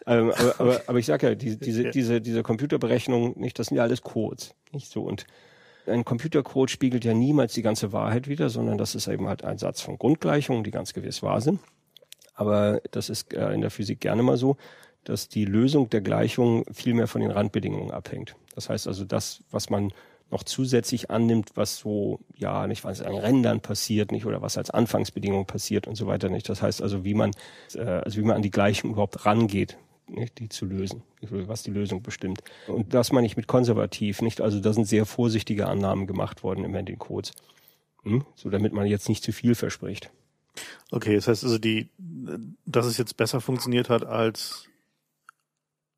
Ähm, 0.06 0.30
aber, 0.30 0.60
aber, 0.60 0.82
aber 0.86 0.98
ich 0.98 1.04
sage 1.04 1.28
ja, 1.28 1.34
die, 1.34 1.58
diese, 1.58 1.90
diese, 1.90 2.22
diese 2.22 2.42
Computerberechnung, 2.42 3.38
nicht, 3.38 3.58
das 3.58 3.66
sind 3.66 3.76
ja 3.76 3.82
alles 3.82 4.00
Codes, 4.00 4.54
nicht 4.72 4.90
so. 4.90 5.02
Und 5.02 5.26
ein 5.86 6.02
Computercode 6.02 6.70
spiegelt 6.70 7.04
ja 7.04 7.12
niemals 7.12 7.52
die 7.52 7.60
ganze 7.60 7.92
Wahrheit 7.92 8.28
wider, 8.28 8.48
sondern 8.48 8.78
das 8.78 8.94
ist 8.94 9.08
eben 9.08 9.28
halt 9.28 9.44
ein 9.44 9.58
Satz 9.58 9.82
von 9.82 9.98
Grundgleichungen, 9.98 10.64
die 10.64 10.70
ganz 10.70 10.94
gewiss 10.94 11.22
wahr 11.22 11.42
sind. 11.42 11.60
Aber 12.34 12.80
das 12.92 13.10
ist 13.10 13.34
äh, 13.34 13.52
in 13.52 13.60
der 13.60 13.70
Physik 13.70 14.00
gerne 14.00 14.22
mal 14.22 14.38
so, 14.38 14.56
dass 15.04 15.28
die 15.28 15.44
Lösung 15.44 15.90
der 15.90 16.00
Gleichung 16.00 16.64
viel 16.72 16.94
mehr 16.94 17.08
von 17.08 17.20
den 17.20 17.30
Randbedingungen 17.30 17.90
abhängt. 17.90 18.36
Das 18.54 18.70
heißt 18.70 18.88
also, 18.88 19.04
das, 19.04 19.42
was 19.50 19.68
man 19.68 19.92
noch 20.32 20.42
zusätzlich 20.42 21.10
annimmt, 21.10 21.52
was 21.54 21.76
so, 21.76 22.20
ja, 22.34 22.66
nicht 22.66 22.84
was 22.84 23.02
an 23.02 23.14
Rändern 23.14 23.60
passiert, 23.60 24.10
nicht, 24.10 24.26
oder 24.26 24.42
was 24.42 24.58
als 24.58 24.70
Anfangsbedingung 24.70 25.46
passiert 25.46 25.86
und 25.86 25.94
so 25.94 26.06
weiter 26.06 26.28
nicht. 26.28 26.48
Das 26.48 26.62
heißt 26.62 26.82
also, 26.82 27.04
wie 27.04 27.14
man, 27.14 27.30
äh, 27.74 27.82
also 27.82 28.18
wie 28.18 28.24
man 28.24 28.36
an 28.36 28.42
die 28.42 28.50
Gleichung 28.50 28.92
überhaupt 28.92 29.24
rangeht, 29.26 29.76
nicht, 30.08 30.38
die 30.38 30.48
zu 30.48 30.66
lösen, 30.66 31.02
was 31.20 31.62
die 31.62 31.70
Lösung 31.70 32.02
bestimmt. 32.02 32.42
Und 32.66 32.92
das 32.94 33.12
meine 33.12 33.26
ich 33.26 33.36
mit 33.36 33.46
konservativ, 33.46 34.20
nicht? 34.20 34.40
Also 34.40 34.60
da 34.60 34.72
sind 34.72 34.86
sehr 34.86 35.06
vorsichtige 35.06 35.68
Annahmen 35.68 36.06
gemacht 36.06 36.42
worden 36.42 36.64
immer 36.64 36.80
in 36.80 36.86
den 36.86 36.98
Codes. 36.98 37.32
Hm? 38.02 38.24
So 38.34 38.50
damit 38.50 38.72
man 38.72 38.86
jetzt 38.86 39.08
nicht 39.08 39.22
zu 39.22 39.32
viel 39.32 39.54
verspricht. 39.54 40.10
Okay, 40.90 41.14
das 41.14 41.28
heißt 41.28 41.44
also 41.44 41.58
die, 41.58 41.88
dass 42.66 42.86
es 42.86 42.98
jetzt 42.98 43.16
besser 43.16 43.40
funktioniert 43.40 43.88
hat 43.88 44.04
als 44.04 44.66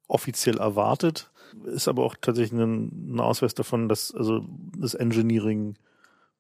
offiziell 0.07 0.59
erwartet, 0.59 1.31
ist 1.67 1.89
aber 1.89 2.05
auch 2.05 2.17
tatsächlich 2.21 2.59
ein, 2.61 3.15
ein 3.15 3.21
Ausweis 3.21 3.55
davon, 3.55 3.89
dass 3.89 4.15
also 4.15 4.45
das 4.79 4.95
Engineering 4.95 5.77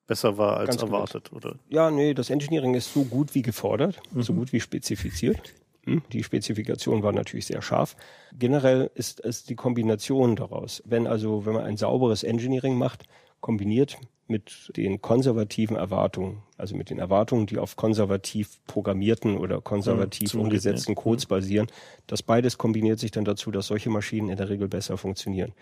besser 0.07 0.37
war 0.39 0.59
als 0.59 0.71
Ganz 0.71 0.83
erwartet, 0.83 1.31
gut. 1.31 1.45
oder? 1.45 1.59
Ja, 1.69 1.91
nee, 1.91 2.15
das 2.15 2.31
Engineering 2.31 2.75
ist 2.75 2.93
so 2.93 3.05
gut 3.05 3.35
wie 3.35 3.43
gefordert, 3.43 4.01
mhm. 4.13 4.23
so 4.23 4.35
gut 4.35 4.53
wie 4.53 4.61
spezifiziert. 4.61 5.55
Hm, 5.85 6.03
die 6.13 6.23
Spezifikation 6.23 7.03
war 7.03 7.13
natürlich 7.13 7.47
sehr 7.47 7.63
scharf. 7.63 7.97
Generell 8.39 8.91
ist 8.95 9.23
es 9.25 9.45
die 9.45 9.55
Kombination 9.55 10.37
daraus. 10.37 10.83
Wenn 10.87 11.07
also, 11.07 11.47
wenn 11.47 11.55
man 11.55 11.65
ein 11.65 11.77
sauberes 11.77 12.23
Engineering 12.23 12.77
macht, 12.77 13.05
kombiniert 13.41 13.99
mit 14.27 14.73
den 14.77 15.03
konservativen 15.03 15.77
Erwartungen, 15.77 16.43
also 16.57 16.77
mit 16.77 16.91
den 16.91 16.99
Erwartungen, 16.99 17.47
die 17.47 17.59
auf 17.59 17.77
konservativ 17.77 18.59
programmierten 18.67 19.37
oder 19.37 19.61
konservativ 19.61 20.35
ja, 20.35 20.41
umgesetzten 20.41 20.95
Codes 20.95 21.27
basieren. 21.27 21.67
Das 22.07 22.23
beides 22.23 22.57
kombiniert 22.59 22.99
sich 22.99 23.11
dann 23.11 23.25
dazu, 23.25 23.51
dass 23.51 23.67
solche 23.67 23.91
Maschinen 23.91 24.31
in 24.31 24.37
der 24.37 24.49
Regel 24.49 24.69
besser 24.69 24.97
funktionieren. 24.97 25.53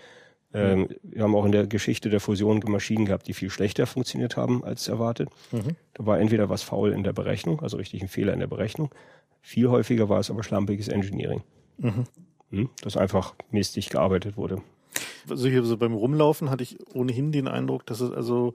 Ähm, 0.54 0.88
wir 1.02 1.22
haben 1.22 1.34
auch 1.34 1.46
in 1.46 1.52
der 1.52 1.66
Geschichte 1.66 2.10
der 2.10 2.20
Fusion 2.20 2.62
Maschinen 2.66 3.06
gehabt, 3.06 3.26
die 3.26 3.32
viel 3.32 3.50
schlechter 3.50 3.86
funktioniert 3.86 4.36
haben 4.36 4.62
als 4.64 4.86
erwartet. 4.86 5.30
Mhm. 5.50 5.76
Da 5.94 6.06
war 6.06 6.20
entweder 6.20 6.48
was 6.48 6.62
faul 6.62 6.92
in 6.92 7.04
der 7.04 7.14
Berechnung, 7.14 7.60
also 7.60 7.78
richtig 7.78 8.02
ein 8.02 8.08
Fehler 8.08 8.34
in 8.34 8.40
der 8.40 8.48
Berechnung. 8.48 8.90
Viel 9.40 9.70
häufiger 9.70 10.08
war 10.08 10.20
es 10.20 10.30
aber 10.30 10.42
schlampiges 10.42 10.88
Engineering. 10.88 11.42
Mhm. 11.78 12.04
Hm? 12.50 12.70
Das 12.82 12.98
einfach 12.98 13.34
mistig 13.50 13.88
gearbeitet 13.88 14.36
wurde 14.36 14.62
also 15.28 15.48
hier 15.48 15.64
so 15.64 15.76
beim 15.76 15.94
Rumlaufen 15.94 16.50
hatte 16.50 16.62
ich 16.62 16.78
ohnehin 16.94 17.32
den 17.32 17.48
Eindruck, 17.48 17.86
dass 17.86 18.00
es 18.00 18.10
also 18.10 18.54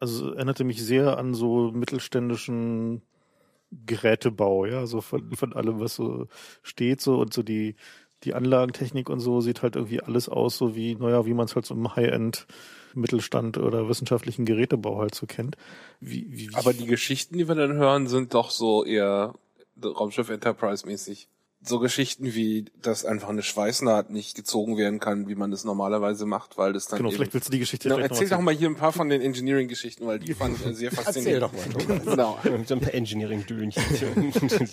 also 0.00 0.32
erinnerte 0.34 0.64
mich 0.64 0.82
sehr 0.82 1.18
an 1.18 1.34
so 1.34 1.70
mittelständischen 1.72 3.02
Gerätebau, 3.86 4.66
ja, 4.66 4.86
so 4.86 5.00
von, 5.00 5.32
von 5.32 5.52
allem, 5.52 5.80
was 5.80 5.94
so 5.94 6.26
steht, 6.62 7.00
so 7.00 7.18
und 7.18 7.32
so 7.32 7.42
die, 7.42 7.74
die 8.22 8.34
Anlagentechnik 8.34 9.08
und 9.10 9.20
so 9.20 9.40
sieht 9.40 9.62
halt 9.62 9.76
irgendwie 9.76 10.00
alles 10.00 10.28
aus, 10.28 10.56
so 10.56 10.76
wie, 10.76 10.94
naja, 10.94 11.26
wie 11.26 11.34
man 11.34 11.46
es 11.46 11.54
halt 11.54 11.66
so 11.66 11.74
im 11.74 11.94
High-End 11.94 12.46
Mittelstand 12.94 13.58
oder 13.58 13.88
wissenschaftlichen 13.88 14.44
Gerätebau 14.44 14.98
halt 14.98 15.14
so 15.14 15.26
kennt. 15.26 15.56
Wie, 16.00 16.26
wie, 16.30 16.50
Aber 16.54 16.72
die 16.72 16.86
Geschichten, 16.86 17.36
die 17.36 17.48
wir 17.48 17.56
dann 17.56 17.72
hören, 17.72 18.06
sind 18.06 18.34
doch 18.34 18.50
so 18.50 18.84
eher 18.84 19.34
Raumschiff 19.82 20.28
Enterprise 20.28 20.86
mäßig 20.86 21.28
so 21.66 21.78
Geschichten 21.78 22.34
wie, 22.34 22.66
dass 22.82 23.04
einfach 23.04 23.28
eine 23.28 23.42
Schweißnaht 23.42 24.10
nicht 24.10 24.34
gezogen 24.36 24.76
werden 24.76 25.00
kann, 25.00 25.28
wie 25.28 25.34
man 25.34 25.50
das 25.50 25.64
normalerweise 25.64 26.26
macht, 26.26 26.58
weil 26.58 26.72
das 26.72 26.86
dann 26.86 26.98
Genau, 26.98 27.08
eben, 27.08 27.16
vielleicht 27.16 27.34
willst 27.34 27.48
du 27.48 27.52
die 27.52 27.58
Geschichte 27.58 27.88
Genau, 27.88 28.00
erzähl 28.00 28.28
doch 28.28 28.40
mal 28.40 28.54
hier 28.54 28.68
ein 28.68 28.76
paar 28.76 28.92
von 28.92 29.08
den 29.08 29.22
Engineering-Geschichten, 29.22 30.06
weil 30.06 30.18
die 30.18 30.34
fand 30.34 30.58
ich 30.58 30.76
sehr 30.76 30.92
faszinierend. 30.92 31.50
Erzähl 31.52 31.78
doch 31.78 31.88
mal. 31.88 32.04
Genau. 32.14 32.38
So 32.66 32.74
ein 32.74 32.80
paar 32.80 32.94
Engineering-Dönchen. 32.94 33.82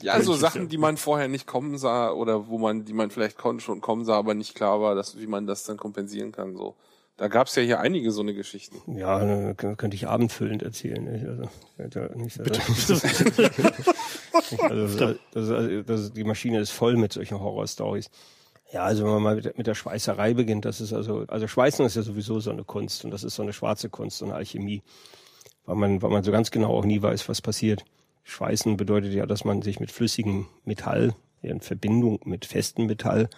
Ja, 0.01 0.21
so 0.21 0.33
Sachen, 0.41 0.67
die 0.69 0.77
man 0.77 0.97
vorher 0.97 1.27
nicht 1.27 1.47
kommen 1.47 1.77
sah 1.77 2.11
oder 2.11 2.47
wo 2.47 2.57
man, 2.57 2.85
die 2.85 2.93
man 2.93 3.09
vielleicht 3.09 3.37
schon 3.59 3.81
kommen 3.81 4.05
sah, 4.05 4.15
aber 4.17 4.33
nicht 4.33 4.55
klar 4.55 4.81
war, 4.81 4.95
dass, 4.95 5.19
wie 5.19 5.27
man 5.27 5.47
das 5.47 5.63
dann 5.63 5.77
kompensieren 5.77 6.31
kann. 6.31 6.55
So, 6.55 6.75
da 7.17 7.27
gab's 7.27 7.55
ja 7.55 7.63
hier 7.63 7.79
einige 7.79 8.11
so 8.11 8.21
eine 8.21 8.33
Geschichten. 8.33 8.97
Ja, 8.97 9.53
könnte 9.53 9.95
ich 9.95 10.07
abendfüllend 10.07 10.63
erzählen. 10.63 11.07
Also, 11.77 11.99
also, 11.99 11.99
also, 14.33 15.15
das, 15.33 15.47
ist- 15.47 15.89
das, 15.89 15.99
ist- 16.01 16.17
die 16.17 16.23
Maschine 16.23 16.59
ist 16.59 16.71
voll 16.71 16.95
mit 16.97 17.13
solchen 17.13 17.39
Horror-Stories. 17.39 18.09
Ja, 18.73 18.83
also 18.83 19.03
wenn 19.03 19.11
man 19.11 19.23
mal 19.23 19.35
mit, 19.35 19.45
der- 19.45 19.53
mit 19.57 19.67
der 19.67 19.75
Schweißerei 19.75 20.33
beginnt, 20.33 20.65
das 20.65 20.79
ist 20.81 20.93
also, 20.93 21.25
also 21.27 21.47
Schweißen 21.47 21.85
ist 21.85 21.95
ja 21.95 22.03
sowieso 22.03 22.39
so 22.39 22.51
eine 22.51 22.63
Kunst 22.63 23.03
und 23.03 23.11
das 23.11 23.23
ist 23.23 23.35
so 23.35 23.43
eine 23.43 23.53
schwarze 23.53 23.89
Kunst, 23.89 24.19
so 24.19 24.25
eine 24.25 24.35
Alchemie, 24.35 24.81
weil 25.65 25.75
man, 25.75 26.01
weil 26.01 26.09
man 26.09 26.23
so 26.23 26.31
ganz 26.31 26.51
genau 26.51 26.69
auch 26.77 26.85
nie 26.85 27.01
weiß, 27.01 27.27
was 27.27 27.41
passiert. 27.41 27.83
Schweißen 28.23 28.77
bedeutet 28.77 29.13
ja, 29.13 29.25
dass 29.25 29.43
man 29.45 29.61
sich 29.61 29.79
mit 29.79 29.91
flüssigem 29.91 30.47
Metall 30.63 31.13
in 31.41 31.59
Verbindung 31.59 32.19
mit 32.23 32.45
festem 32.45 32.85
Metall 32.85 33.29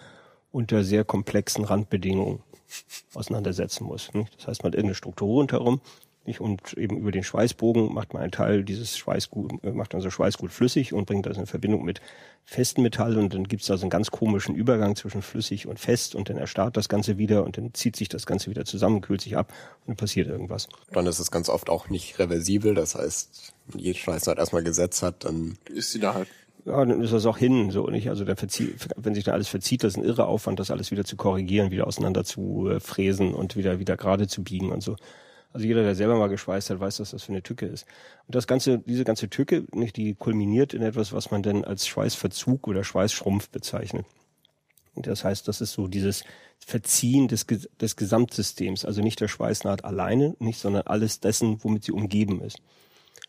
unter 0.52 0.84
sehr 0.84 1.04
komplexen 1.04 1.64
Randbedingungen 1.64 2.42
auseinandersetzen 3.14 3.84
muss. 3.84 4.12
Nicht? 4.14 4.36
Das 4.38 4.46
heißt, 4.46 4.62
man 4.62 4.70
hat 4.70 4.74
irgendeine 4.76 4.94
Struktur 4.94 5.28
rundherum 5.28 5.80
nicht? 6.26 6.40
und 6.40 6.72
eben 6.74 6.96
über 6.96 7.10
den 7.10 7.24
Schweißbogen 7.24 7.92
macht 7.92 8.12
man 8.14 8.22
einen 8.22 8.32
Teil 8.32 8.64
dieses 8.64 8.96
Schweißgut, 8.96 9.64
äh, 9.64 9.72
macht 9.72 9.94
also 9.94 10.10
Schweißgut 10.10 10.52
flüssig 10.52 10.92
und 10.92 11.06
bringt 11.06 11.26
das 11.26 11.36
in 11.36 11.46
Verbindung 11.46 11.84
mit 11.84 12.00
festem 12.44 12.82
Metall 12.82 13.16
und 13.16 13.34
dann 13.34 13.44
gibt 13.44 13.62
es 13.62 13.68
da 13.68 13.76
so 13.76 13.82
einen 13.82 13.90
ganz 13.90 14.10
komischen 14.10 14.54
Übergang 14.54 14.96
zwischen 14.96 15.22
flüssig 15.22 15.66
und 15.66 15.80
fest 15.80 16.14
und 16.14 16.28
dann 16.28 16.36
erstarrt 16.36 16.76
das 16.76 16.88
Ganze 16.88 17.18
wieder 17.18 17.44
und 17.44 17.56
dann 17.56 17.72
zieht 17.72 17.96
sich 17.96 18.08
das 18.08 18.26
Ganze 18.26 18.50
wieder 18.50 18.64
zusammen, 18.64 19.00
kühlt 19.00 19.22
sich 19.22 19.36
ab 19.36 19.52
und 19.80 19.88
dann 19.88 19.96
passiert 19.96 20.28
irgendwas. 20.28 20.68
Dann 20.92 21.06
ist 21.06 21.18
es 21.18 21.30
ganz 21.30 21.48
oft 21.48 21.70
auch 21.70 21.88
nicht 21.88 22.18
reversibel. 22.18 22.74
Das 22.74 22.94
heißt, 22.94 23.54
wenn 23.68 23.80
jede 23.80 23.98
Schweißnaht 23.98 24.38
erstmal 24.38 24.62
gesetzt 24.62 25.02
hat, 25.02 25.24
dann 25.24 25.56
Ist 25.68 25.92
sie 25.92 26.00
da 26.00 26.14
halt. 26.14 26.28
Ja, 26.66 26.82
dann 26.82 27.02
ist 27.02 27.12
das 27.12 27.26
auch 27.26 27.36
hin, 27.36 27.70
so 27.70 27.88
nicht. 27.88 28.08
Also 28.08 28.24
dann 28.24 28.36
verzieht, 28.36 28.88
wenn 28.96 29.14
sich 29.14 29.24
da 29.24 29.32
alles 29.32 29.48
verzieht, 29.48 29.84
das 29.84 29.94
ist 29.94 29.98
ein 29.98 30.04
irre 30.04 30.26
Aufwand, 30.26 30.60
das 30.60 30.70
alles 30.70 30.90
wieder 30.90 31.04
zu 31.04 31.16
korrigieren, 31.16 31.70
wieder 31.70 31.86
auseinander 31.86 32.24
zu 32.24 32.70
äh, 32.70 32.80
fräsen 32.80 33.34
und 33.34 33.56
wieder 33.56 33.78
wieder 33.78 33.96
gerade 33.96 34.28
zu 34.28 34.42
biegen 34.42 34.72
und 34.72 34.82
so. 34.82 34.96
Also 35.54 35.68
jeder, 35.68 35.84
der 35.84 35.94
selber 35.94 36.18
mal 36.18 36.28
geschweißt 36.28 36.70
hat, 36.70 36.80
weiß, 36.80 36.96
dass 36.96 37.12
das 37.12 37.22
für 37.22 37.32
eine 37.32 37.42
Tücke 37.42 37.66
ist. 37.66 37.86
Und 38.26 38.34
das 38.34 38.48
ganze, 38.48 38.80
diese 38.80 39.04
ganze 39.04 39.30
Tücke, 39.30 39.64
nicht, 39.72 39.96
die 39.96 40.14
kulminiert 40.14 40.74
in 40.74 40.82
etwas, 40.82 41.12
was 41.12 41.30
man 41.30 41.44
denn 41.44 41.64
als 41.64 41.86
Schweißverzug 41.86 42.66
oder 42.66 42.82
Schweißschrumpf 42.82 43.50
bezeichnet. 43.50 44.04
Und 44.94 45.06
das 45.06 45.22
heißt, 45.22 45.46
das 45.46 45.60
ist 45.60 45.72
so 45.72 45.86
dieses 45.86 46.24
Verziehen 46.58 47.28
des, 47.28 47.46
des 47.46 47.94
Gesamtsystems, 47.94 48.84
also 48.84 49.00
nicht 49.00 49.20
der 49.20 49.28
Schweißnaht 49.28 49.84
alleine, 49.84 50.34
nicht, 50.40 50.58
sondern 50.58 50.82
alles 50.88 51.20
dessen, 51.20 51.62
womit 51.62 51.84
sie 51.84 51.92
umgeben 51.92 52.40
ist. 52.40 52.60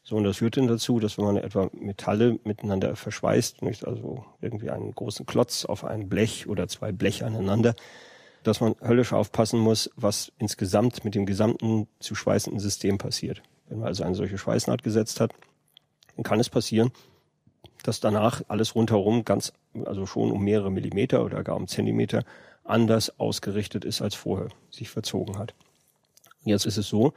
So, 0.03 0.15
und 0.15 0.23
das 0.23 0.37
führt 0.37 0.57
dann 0.57 0.67
dazu, 0.67 0.99
dass 0.99 1.19
wenn 1.19 1.25
man 1.25 1.37
etwa 1.37 1.69
Metalle 1.73 2.39
miteinander 2.43 2.95
verschweißt, 2.95 3.61
nicht, 3.61 3.85
also 3.85 4.25
irgendwie 4.41 4.71
einen 4.71 4.95
großen 4.95 5.27
Klotz 5.27 5.63
auf 5.63 5.85
ein 5.85 6.09
Blech 6.09 6.47
oder 6.47 6.67
zwei 6.67 6.91
Bleche 6.91 7.25
aneinander, 7.27 7.75
dass 8.47 8.61
man 8.61 8.75
höllisch 8.81 9.11
aufpassen 9.11 9.59
muss, 9.59 9.89
was 9.95 10.31
insgesamt 10.37 11.03
mit 11.03 11.15
dem 11.15 11.25
gesamten 11.25 11.87
zu 11.99 12.15
schweißenden 12.15 12.59
System 12.59 12.97
passiert. 12.97 13.41
Wenn 13.67 13.79
man 13.79 13.87
also 13.87 14.03
eine 14.03 14.15
solche 14.15 14.37
Schweißnaht 14.37 14.83
gesetzt 14.83 15.19
hat, 15.19 15.33
dann 16.15 16.23
kann 16.23 16.39
es 16.39 16.49
passieren, 16.49 16.91
dass 17.83 17.99
danach 17.99 18.43
alles 18.47 18.75
rundherum 18.75 19.25
ganz, 19.25 19.53
also 19.85 20.05
schon 20.05 20.31
um 20.31 20.43
mehrere 20.43 20.71
Millimeter 20.71 21.25
oder 21.25 21.43
gar 21.43 21.55
um 21.55 21.67
Zentimeter 21.67 22.23
anders 22.63 23.19
ausgerichtet 23.19 23.83
ist 23.83 24.01
als 24.01 24.15
vorher, 24.15 24.49
sich 24.69 24.89
verzogen 24.89 25.37
hat. 25.37 25.53
Jetzt 26.43 26.65
ist 26.65 26.77
es 26.77 26.87
so, 26.87 27.13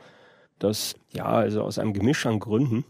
dass, 0.59 0.94
ja, 1.10 1.26
also 1.26 1.62
aus 1.62 1.78
einem 1.78 1.92
Gemisch 1.92 2.24
an 2.26 2.40
Gründen 2.40 2.84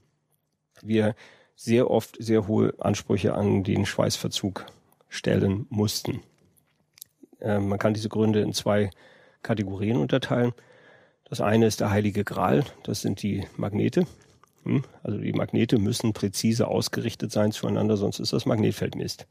wir 0.80 1.14
sehr 1.56 1.90
oft 1.90 2.16
sehr 2.20 2.46
hohe 2.46 2.72
Ansprüche 2.78 3.34
an 3.34 3.64
den 3.64 3.84
Schweißverzug 3.84 4.66
stellen 5.08 5.66
mussten. 5.70 6.22
Ähm, 7.40 7.68
man 7.68 7.78
kann 7.78 7.94
diese 7.94 8.08
Gründe 8.08 8.40
in 8.40 8.52
zwei 8.52 8.90
Kategorien 9.42 9.96
unterteilen. 9.96 10.52
Das 11.28 11.40
eine 11.40 11.66
ist 11.66 11.80
der 11.80 11.90
heilige 11.90 12.24
Gral, 12.24 12.64
das 12.84 13.02
sind 13.02 13.22
die 13.22 13.46
Magnete. 13.56 14.06
Hm? 14.64 14.84
Also 15.02 15.18
die 15.18 15.32
Magnete 15.32 15.78
müssen 15.78 16.12
präzise 16.12 16.68
ausgerichtet 16.68 17.32
sein 17.32 17.52
zueinander, 17.52 17.96
sonst 17.96 18.18
ist 18.18 18.32
das 18.32 18.46
Magnetfeld 18.46 18.94
Mist. 18.96 19.26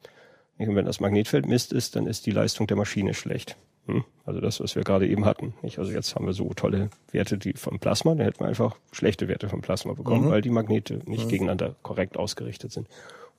Und 0.57 0.75
wenn 0.75 0.85
das 0.85 0.99
Magnetfeld 0.99 1.47
Mist 1.47 1.73
ist, 1.73 1.95
dann 1.95 2.07
ist 2.07 2.25
die 2.25 2.31
Leistung 2.31 2.67
der 2.67 2.77
Maschine 2.77 3.13
schlecht. 3.13 3.57
Hm? 3.85 4.03
Also 4.25 4.41
das, 4.41 4.59
was 4.59 4.75
wir 4.75 4.83
gerade 4.83 5.07
eben 5.07 5.25
hatten. 5.25 5.53
Nicht? 5.61 5.79
Also 5.79 5.91
jetzt 5.91 6.15
haben 6.15 6.25
wir 6.25 6.33
so 6.33 6.53
tolle 6.53 6.89
Werte 7.11 7.37
die 7.37 7.53
vom 7.53 7.79
Plasma, 7.79 8.15
da 8.15 8.23
hätten 8.23 8.39
wir 8.41 8.47
einfach 8.47 8.77
schlechte 8.91 9.27
Werte 9.27 9.49
vom 9.49 9.61
Plasma 9.61 9.93
bekommen, 9.93 10.29
weil 10.29 10.41
die 10.41 10.49
Magnete 10.49 11.01
nicht 11.05 11.29
gegeneinander 11.29 11.75
korrekt 11.83 12.17
ausgerichtet 12.17 12.71
sind. 12.71 12.87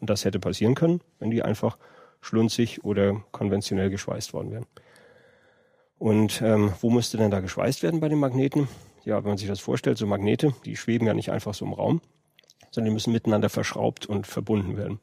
Und 0.00 0.10
das 0.10 0.24
hätte 0.24 0.38
passieren 0.38 0.74
können, 0.74 1.00
wenn 1.18 1.30
die 1.30 1.42
einfach 1.42 1.76
schlunzig 2.20 2.84
oder 2.84 3.22
konventionell 3.32 3.90
geschweißt 3.90 4.32
worden 4.32 4.52
wären. 4.52 4.66
Und 5.98 6.40
ähm, 6.42 6.72
wo 6.80 6.90
müsste 6.90 7.16
denn 7.16 7.30
da 7.30 7.40
geschweißt 7.40 7.82
werden 7.82 8.00
bei 8.00 8.08
den 8.08 8.18
Magneten? 8.18 8.68
Ja, 9.04 9.16
wenn 9.16 9.30
man 9.30 9.38
sich 9.38 9.48
das 9.48 9.60
vorstellt, 9.60 9.98
so 9.98 10.06
Magnete, 10.06 10.54
die 10.64 10.76
schweben 10.76 11.06
ja 11.06 11.14
nicht 11.14 11.30
einfach 11.30 11.54
so 11.54 11.64
im 11.64 11.72
Raum, 11.72 12.00
sondern 12.70 12.90
die 12.90 12.94
müssen 12.94 13.12
miteinander 13.12 13.48
verschraubt 13.48 14.06
und 14.06 14.26
verbunden 14.26 14.76
werden. 14.76 15.00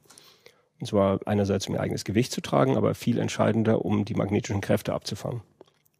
Und 0.79 0.87
zwar 0.87 1.19
einerseits 1.25 1.67
um 1.67 1.75
ihr 1.75 1.81
eigenes 1.81 2.05
Gewicht 2.05 2.31
zu 2.31 2.41
tragen, 2.41 2.77
aber 2.77 2.95
viel 2.95 3.19
entscheidender, 3.19 3.83
um 3.83 4.05
die 4.05 4.13
magnetischen 4.13 4.61
Kräfte 4.61 4.93
abzufangen. 4.93 5.41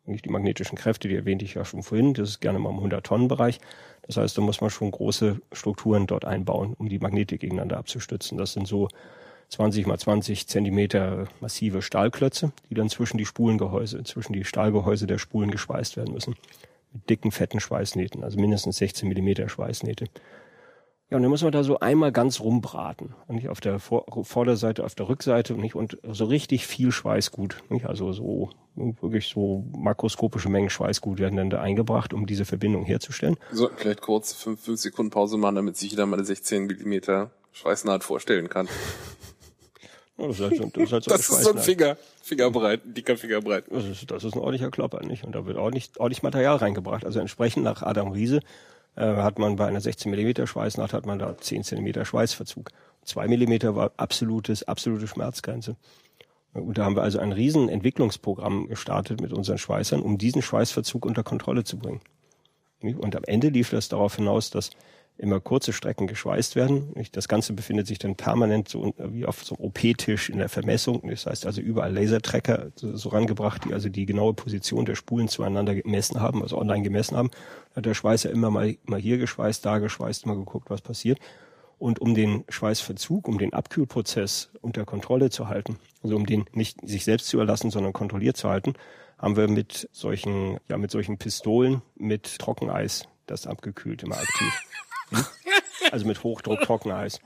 Die 0.07 0.29
magnetischen 0.29 0.77
Kräfte, 0.77 1.07
die 1.07 1.15
erwähnte 1.15 1.45
ich 1.45 1.55
ja 1.55 1.65
schon 1.65 1.81
vorhin, 1.81 2.13
das 2.13 2.29
ist 2.29 2.39
gerne 2.39 2.59
mal 2.59 2.69
im 2.69 2.77
100-Tonnen-Bereich. 2.77 3.59
Das 4.03 4.17
heißt, 4.17 4.37
da 4.37 4.41
muss 4.41 4.61
man 4.61 4.69
schon 4.69 4.91
große 4.91 5.41
Strukturen 5.51 6.05
dort 6.05 6.25
einbauen, 6.25 6.75
um 6.77 6.89
die 6.89 6.99
Magnete 6.99 7.39
gegeneinander 7.39 7.77
abzustützen. 7.77 8.37
Das 8.37 8.53
sind 8.53 8.67
so 8.67 8.87
20 9.55 9.87
mal 9.87 9.97
20 9.97 10.47
Zentimeter 10.47 11.29
massive 11.39 11.81
Stahlklötze, 11.81 12.51
die 12.69 12.73
dann 12.75 12.89
zwischen 12.89 13.17
die 13.17 13.25
Spulengehäuse, 13.25 14.03
zwischen 14.03 14.33
die 14.33 14.43
Stahlgehäuse 14.43 15.07
der 15.07 15.17
Spulen 15.17 15.49
geschweißt 15.49 15.95
werden 15.95 16.13
müssen. 16.13 16.35
Mit 16.91 17.09
dicken, 17.09 17.31
fetten 17.31 17.61
Schweißnähten, 17.61 18.23
also 18.23 18.37
mindestens 18.37 18.77
16 18.77 19.07
Millimeter 19.07 19.47
Schweißnähte. 19.47 20.07
Ja, 21.09 21.17
und 21.17 21.23
dann 21.23 21.29
muss 21.29 21.43
man 21.43 21.53
da 21.53 21.63
so 21.63 21.79
einmal 21.79 22.11
ganz 22.11 22.41
rumbraten. 22.41 23.13
Und 23.27 23.35
nicht 23.35 23.47
auf 23.47 23.61
der 23.61 23.79
Vor 23.79 24.05
Vorderseite, 24.23 24.83
auf 24.83 24.95
der 24.95 25.07
Rückseite 25.07 25.53
und 25.53 25.61
nicht 25.61 25.75
und 25.75 25.99
so 26.03 26.25
richtig 26.25 26.67
viel 26.67 26.91
Schweißgut. 26.91 27.63
Nicht? 27.69 27.85
Also 27.85 28.11
so 28.11 28.49
wirklich 28.75 29.27
so 29.27 29.65
makroskopische 29.77 30.49
Mengen 30.49 30.69
Schweißgut 30.69 31.19
werden 31.19 31.37
dann 31.37 31.49
da 31.49 31.61
eingebracht, 31.61 32.13
um 32.13 32.25
diese 32.25 32.43
Verbindung 32.43 32.83
herzustellen. 32.83 33.37
Sollten 33.51 33.77
vielleicht 33.77 34.01
kurz 34.01 34.33
fünf, 34.33 34.61
fünf 34.61 34.81
Sekunden 34.81 35.11
Pause 35.11 35.37
machen, 35.37 35.55
damit 35.55 35.77
sich 35.77 35.91
jeder 35.91 36.05
mal 36.07 36.17
eine 36.17 36.25
16 36.25 36.65
Millimeter 36.65 37.31
Schweißnaht 37.53 38.03
vorstellen 38.03 38.49
kann. 38.49 38.67
Das 40.17 40.39
ist, 40.39 40.41
halt 40.41 40.55
so, 40.55 40.71
das 40.73 40.83
ist, 40.83 40.91
halt 40.93 41.03
so 41.03 41.11
Das 41.11 41.29
ist 41.29 41.43
so 41.43 41.51
ein. 41.51 41.57
Finger, 41.57 41.97
Fingerbreit, 42.21 42.85
ein 42.85 42.93
dicker 42.93 43.17
Fingerbreit. 43.17 43.65
Das 43.69 43.85
ist, 43.85 44.09
das 44.09 44.23
ist 44.23 44.33
ein 44.33 44.39
ordentlicher 44.39 44.71
Klopper, 44.71 45.05
nicht? 45.05 45.25
Und 45.25 45.33
da 45.33 45.45
wird 45.45 45.57
ordentlich, 45.57 45.91
ordentlich 45.97 46.23
Material 46.23 46.55
reingebracht. 46.55 47.05
Also 47.05 47.19
entsprechend 47.19 47.63
nach 47.63 47.81
Adam 47.81 48.11
Riese 48.11 48.39
äh, 48.95 49.05
hat 49.05 49.39
man 49.39 49.57
bei 49.57 49.67
einer 49.67 49.81
16 49.81 50.09
Millimeter 50.09 50.47
Schweißnaht 50.47 50.93
hat 50.93 51.05
man 51.05 51.19
da 51.19 51.37
10 51.37 51.63
Zentimeter 51.63 52.05
Schweißverzug. 52.05 52.71
2 53.03 53.27
Millimeter 53.27 53.75
war 53.75 53.91
absolutes, 53.97 54.63
absolute 54.63 55.07
Schmerzgrenze. 55.07 55.75
Und 56.53 56.77
da 56.77 56.85
haben 56.85 56.95
wir 56.95 57.03
also 57.03 57.19
ein 57.19 57.33
riesen 57.33 57.67
Entwicklungsprogramm 57.67 58.69
gestartet 58.69 59.19
mit 59.19 59.33
unseren 59.33 59.57
Schweißern, 59.57 60.01
um 60.01 60.17
diesen 60.17 60.41
Schweißverzug 60.41 61.05
unter 61.05 61.23
Kontrolle 61.23 61.65
zu 61.65 61.77
bringen. 61.77 61.99
Und 62.81 63.15
am 63.15 63.23
Ende 63.25 63.49
lief 63.49 63.71
das 63.71 63.89
darauf 63.89 64.15
hinaus, 64.15 64.51
dass 64.51 64.69
immer 65.17 65.39
kurze 65.39 65.71
Strecken 65.71 66.07
geschweißt 66.07 66.55
werden. 66.55 66.93
Das 67.13 67.27
Ganze 67.27 67.53
befindet 67.53 67.87
sich 67.87 67.99
dann 67.99 68.15
permanent 68.15 68.67
so 68.67 68.93
wie 68.97 69.25
auf 69.25 69.43
so 69.43 69.55
einem 69.55 69.65
OP-Tisch 69.65 70.29
in 70.29 70.39
der 70.39 70.49
Vermessung. 70.49 71.01
Das 71.09 71.25
heißt 71.25 71.45
also 71.45 71.61
überall 71.61 71.93
Lasertracker 71.93 72.71
so, 72.75 72.95
so 72.97 73.09
rangebracht, 73.09 73.63
die 73.65 73.73
also 73.73 73.89
die 73.89 74.05
genaue 74.05 74.33
Position 74.33 74.85
der 74.85 74.95
Spulen 74.95 75.27
zueinander 75.27 75.73
gemessen 75.75 76.19
haben, 76.19 76.41
also 76.41 76.57
online 76.57 76.83
gemessen 76.83 77.15
haben. 77.15 77.31
Da 77.71 77.77
hat 77.77 77.85
der 77.85 77.93
Schweißer 77.93 78.29
immer 78.29 78.51
mal, 78.51 78.75
mal 78.83 78.99
hier 78.99 79.17
geschweißt, 79.17 79.65
da 79.65 79.79
geschweißt, 79.79 80.25
mal 80.25 80.35
geguckt, 80.35 80.69
was 80.69 80.81
passiert. 80.81 81.19
Und 81.77 81.99
um 81.99 82.13
den 82.13 82.43
Schweißverzug, 82.49 83.27
um 83.27 83.37
den 83.37 83.53
Abkühlprozess 83.53 84.49
unter 84.61 84.85
Kontrolle 84.85 85.29
zu 85.29 85.47
halten, 85.47 85.77
also 86.03 86.15
um 86.15 86.25
den 86.25 86.45
nicht 86.53 86.85
sich 86.87 87.03
selbst 87.03 87.27
zu 87.27 87.39
erlassen, 87.39 87.69
sondern 87.69 87.93
kontrolliert 87.93 88.37
zu 88.37 88.49
halten, 88.49 88.73
haben 89.17 89.37
wir 89.37 89.47
mit 89.47 89.89
solchen, 89.91 90.57
ja, 90.69 90.77
mit 90.77 90.91
solchen 90.91 91.17
Pistolen 91.17 91.81
mit 91.95 92.39
Trockeneis 92.39 93.07
das 93.27 93.47
abgekühlt, 93.47 94.03
immer 94.03 94.17
aktiv. 94.17 94.61
Hm? 95.09 95.25
Also 95.91 96.05
mit 96.05 96.23
Hochdruck 96.23 96.61
Trockeneis. 96.61 97.19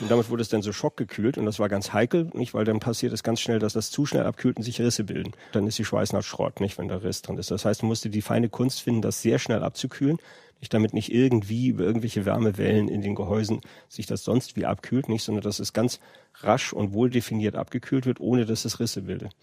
Und 0.00 0.10
damit 0.10 0.30
wurde 0.30 0.40
es 0.40 0.48
dann 0.48 0.62
so 0.62 0.72
schockgekühlt 0.72 1.36
und 1.36 1.44
das 1.44 1.58
war 1.58 1.68
ganz 1.68 1.92
heikel, 1.92 2.30
nicht? 2.32 2.54
Weil 2.54 2.64
dann 2.64 2.80
passiert 2.80 3.12
es 3.12 3.22
ganz 3.22 3.40
schnell, 3.40 3.58
dass 3.58 3.74
das 3.74 3.90
zu 3.90 4.06
schnell 4.06 4.24
abkühlt 4.24 4.56
und 4.56 4.62
sich 4.62 4.80
Risse 4.80 5.04
bilden. 5.04 5.32
Dann 5.52 5.66
ist 5.66 5.78
die 5.78 5.84
Schweißnaht 5.84 6.24
Schrott, 6.24 6.60
nicht? 6.60 6.78
Wenn 6.78 6.88
da 6.88 6.96
Riss 6.96 7.20
drin 7.20 7.36
ist. 7.36 7.50
Das 7.50 7.66
heißt, 7.66 7.82
du 7.82 7.86
musst 7.86 8.04
die 8.04 8.22
feine 8.22 8.48
Kunst 8.48 8.80
finden, 8.80 9.02
das 9.02 9.20
sehr 9.20 9.38
schnell 9.38 9.62
abzukühlen, 9.62 10.18
nicht? 10.60 10.72
Damit 10.72 10.94
nicht 10.94 11.12
irgendwie 11.12 11.68
über 11.68 11.84
irgendwelche 11.84 12.24
Wärmewellen 12.24 12.88
in 12.88 13.02
den 13.02 13.14
Gehäusen 13.14 13.60
sich 13.88 14.06
das 14.06 14.24
sonst 14.24 14.56
wie 14.56 14.64
abkühlt, 14.64 15.10
nicht? 15.10 15.24
Sondern 15.24 15.44
dass 15.44 15.58
es 15.58 15.74
ganz 15.74 16.00
rasch 16.40 16.72
und 16.72 16.94
wohl 16.94 17.10
definiert 17.10 17.54
abgekühlt 17.54 18.06
wird, 18.06 18.18
ohne 18.18 18.46
dass 18.46 18.64
es 18.64 18.80
Risse 18.80 19.02
bildet. 19.02 19.36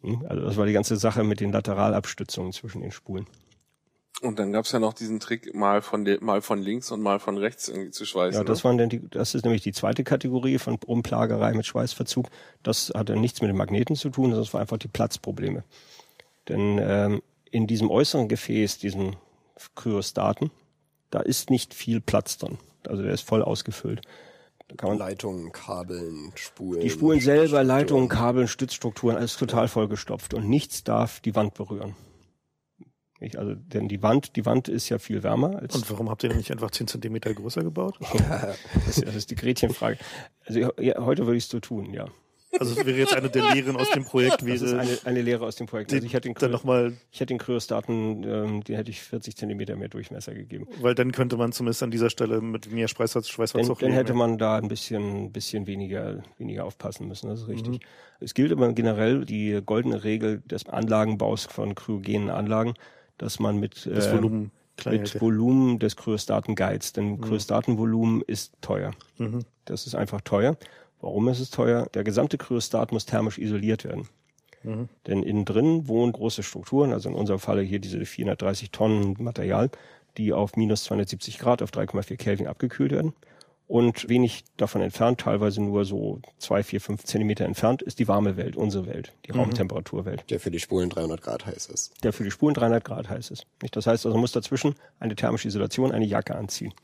Hm? 0.00 0.24
Also 0.26 0.42
das 0.42 0.56
war 0.56 0.64
die 0.64 0.72
ganze 0.72 0.96
Sache 0.96 1.22
mit 1.22 1.40
den 1.40 1.52
Lateralabstützungen 1.52 2.52
zwischen 2.52 2.80
den 2.80 2.92
Spulen. 2.92 3.26
Und 4.22 4.38
dann 4.38 4.52
gab's 4.52 4.72
ja 4.72 4.78
noch 4.78 4.92
diesen 4.92 5.18
Trick, 5.18 5.54
mal 5.54 5.80
von 5.80 6.06
mal 6.20 6.42
von 6.42 6.60
links 6.60 6.90
und 6.90 7.00
mal 7.00 7.18
von 7.18 7.38
rechts 7.38 7.68
irgendwie 7.68 7.90
zu 7.90 8.04
schweißen. 8.04 8.38
Ja, 8.38 8.44
das 8.44 8.58
ne? 8.58 8.64
waren 8.64 8.78
dann 8.78 8.88
die, 8.90 9.00
das 9.08 9.34
ist 9.34 9.44
nämlich 9.44 9.62
die 9.62 9.72
zweite 9.72 10.04
Kategorie 10.04 10.58
von 10.58 10.78
Umplagerei 10.84 11.54
mit 11.54 11.64
Schweißverzug. 11.64 12.26
Das 12.62 12.92
hat 12.94 13.08
dann 13.08 13.20
nichts 13.20 13.40
mit 13.40 13.48
den 13.48 13.56
Magneten 13.56 13.96
zu 13.96 14.10
tun, 14.10 14.32
das 14.32 14.52
war 14.52 14.60
einfach 14.60 14.76
die 14.76 14.88
Platzprobleme. 14.88 15.64
Denn 16.48 16.78
ähm, 16.82 17.22
in 17.50 17.66
diesem 17.66 17.90
äußeren 17.90 18.28
Gefäß, 18.28 18.78
diesem 18.78 19.16
Kryostaten, 19.74 20.50
da 21.10 21.20
ist 21.20 21.48
nicht 21.48 21.72
viel 21.72 22.00
Platz 22.00 22.36
drin. 22.36 22.58
Also 22.86 23.02
der 23.02 23.12
ist 23.12 23.22
voll 23.22 23.42
ausgefüllt. 23.42 24.02
Da 24.68 24.76
kann 24.76 24.90
man 24.90 24.98
Leitungen, 24.98 25.50
Kabeln, 25.50 26.32
Spulen. 26.36 26.80
die 26.80 26.90
Spulen 26.90 27.20
selber, 27.20 27.64
Leitungen, 27.64 28.08
Kabeln, 28.08 28.46
Stützstrukturen, 28.46 29.16
alles 29.16 29.36
total 29.36 29.66
vollgestopft 29.66 30.34
und 30.34 30.48
nichts 30.48 30.84
darf 30.84 31.20
die 31.20 31.34
Wand 31.34 31.54
berühren. 31.54 31.96
Nicht? 33.20 33.36
Also, 33.36 33.54
denn 33.54 33.86
die 33.88 34.02
Wand, 34.02 34.34
die 34.36 34.46
Wand 34.46 34.68
ist 34.68 34.88
ja 34.88 34.98
viel 34.98 35.22
wärmer 35.22 35.56
als 35.60 35.74
Und 35.74 35.90
warum 35.90 36.08
habt 36.10 36.22
ihr 36.24 36.30
denn 36.30 36.38
nicht 36.38 36.50
einfach 36.50 36.70
10 36.70 36.86
Zentimeter 36.88 37.32
größer 37.34 37.62
gebaut? 37.62 37.98
das, 38.74 38.98
ist- 38.98 39.06
das 39.06 39.14
ist 39.14 39.30
die 39.30 39.34
Gretchenfrage. 39.36 39.98
Also 40.46 40.58
ja, 40.80 40.98
heute 41.04 41.26
würde 41.26 41.36
ich 41.36 41.44
es 41.44 41.50
so 41.50 41.60
tun, 41.60 41.92
ja. 41.92 42.06
Also 42.58 42.72
es 42.80 42.84
wäre 42.84 42.98
jetzt 42.98 43.14
eine 43.14 43.30
der 43.30 43.54
Lehren 43.54 43.76
aus 43.76 43.90
dem 43.90 44.04
Projekt, 44.04 44.44
wie 44.44 44.50
Das 44.50 44.62
ist 44.62 44.72
eine, 44.74 44.98
eine 45.04 45.22
Lehre 45.22 45.46
aus 45.46 45.54
dem 45.54 45.68
Projekt. 45.68 45.92
Also 45.92 46.04
ich 46.04 46.12
hätte 46.14 46.28
den, 46.28 46.34
dann 46.34 46.48
Kryo, 46.48 46.56
nochmal, 46.58 46.94
ich 47.12 47.20
hätte 47.20 47.32
den 47.32 47.38
Kryostaten, 47.38 48.24
ähm, 48.24 48.64
den 48.64 48.74
hätte 48.74 48.90
ich 48.90 49.00
40 49.02 49.36
Zentimeter 49.36 49.76
mehr 49.76 49.88
Durchmesser 49.88 50.34
gegeben. 50.34 50.66
weil 50.80 50.96
dann 50.96 51.12
könnte 51.12 51.36
man 51.36 51.52
zumindest 51.52 51.84
an 51.84 51.92
dieser 51.92 52.10
Stelle 52.10 52.40
mit 52.40 52.66
mehr 52.72 52.88
Dann, 52.88 52.88
Schweißverzug 52.88 53.78
dann 53.78 53.90
leben, 53.90 53.92
hätte 53.92 54.14
man 54.14 54.36
da 54.36 54.56
ein 54.56 54.66
bisschen, 54.66 55.30
bisschen 55.30 55.68
weniger, 55.68 56.24
weniger 56.38 56.64
aufpassen 56.64 57.06
müssen, 57.06 57.28
das 57.28 57.40
ist 57.42 57.46
Mhm. 57.46 57.52
richtig. 57.52 57.80
Es 58.18 58.34
gilt 58.34 58.50
aber 58.50 58.72
generell 58.72 59.24
die 59.24 59.60
goldene 59.64 60.02
Regel 60.02 60.40
des 60.40 60.66
Anlagenbaus 60.68 61.44
von 61.44 61.76
kryogenen 61.76 62.30
Anlagen, 62.30 62.74
dass 63.20 63.38
man 63.38 63.58
mit, 63.58 63.86
das 63.86 64.06
äh, 64.06 64.16
Volumen 64.16 64.50
mit. 64.86 65.20
Volumen 65.20 65.78
des 65.78 65.96
Kryostaten 65.96 66.54
geizt. 66.54 66.96
Denn 66.96 67.20
Kryostatenvolumen 67.20 68.22
ist 68.22 68.54
teuer. 68.62 68.92
Mhm. 69.18 69.44
Das 69.66 69.86
ist 69.86 69.94
einfach 69.94 70.22
teuer. 70.22 70.56
Warum 71.00 71.28
ist 71.28 71.40
es 71.40 71.50
teuer? 71.50 71.86
Der 71.92 72.02
gesamte 72.02 72.38
Kryostat 72.38 72.92
muss 72.92 73.04
thermisch 73.04 73.38
isoliert 73.38 73.84
werden. 73.84 74.08
Mhm. 74.62 74.88
Denn 75.06 75.22
innen 75.22 75.44
drin 75.44 75.86
wohnen 75.86 76.12
große 76.12 76.42
Strukturen, 76.42 76.92
also 76.92 77.10
in 77.10 77.14
unserem 77.14 77.40
Falle 77.40 77.62
hier 77.62 77.78
diese 77.78 78.04
430 78.04 78.70
Tonnen 78.70 79.16
Material, 79.18 79.70
die 80.16 80.32
auf 80.32 80.56
minus 80.56 80.84
270 80.84 81.38
Grad 81.38 81.62
auf 81.62 81.70
3,4 81.70 82.16
Kelvin 82.16 82.46
abgekühlt 82.46 82.92
werden. 82.92 83.12
Und 83.70 84.08
wenig 84.08 84.42
davon 84.56 84.82
entfernt, 84.82 85.20
teilweise 85.20 85.62
nur 85.62 85.84
so 85.84 86.18
zwei, 86.38 86.64
vier, 86.64 86.80
fünf 86.80 87.04
Zentimeter 87.04 87.44
entfernt, 87.44 87.82
ist 87.82 88.00
die 88.00 88.08
warme 88.08 88.36
Welt, 88.36 88.56
unsere 88.56 88.84
Welt, 88.86 89.12
die 89.26 89.30
Raumtemperaturwelt 89.30 90.28
Der 90.28 90.40
für 90.40 90.50
die 90.50 90.58
Spulen 90.58 90.90
300 90.90 91.22
Grad 91.22 91.46
heiß 91.46 91.66
ist. 91.66 91.92
der 92.02 92.12
für 92.12 92.24
die 92.24 92.32
Spulen 92.32 92.54
300 92.54 92.82
Grad 92.82 93.08
heiß 93.08 93.30
ist. 93.30 93.46
Nicht? 93.62 93.76
Das 93.76 93.86
heißt 93.86 94.04
also, 94.04 94.16
man 94.16 94.22
muss 94.22 94.32
dazwischen 94.32 94.74
eine 94.98 95.14
thermische 95.14 95.46
Isolation, 95.46 95.92
eine 95.92 96.04
Jacke 96.04 96.34
anziehen. 96.34 96.74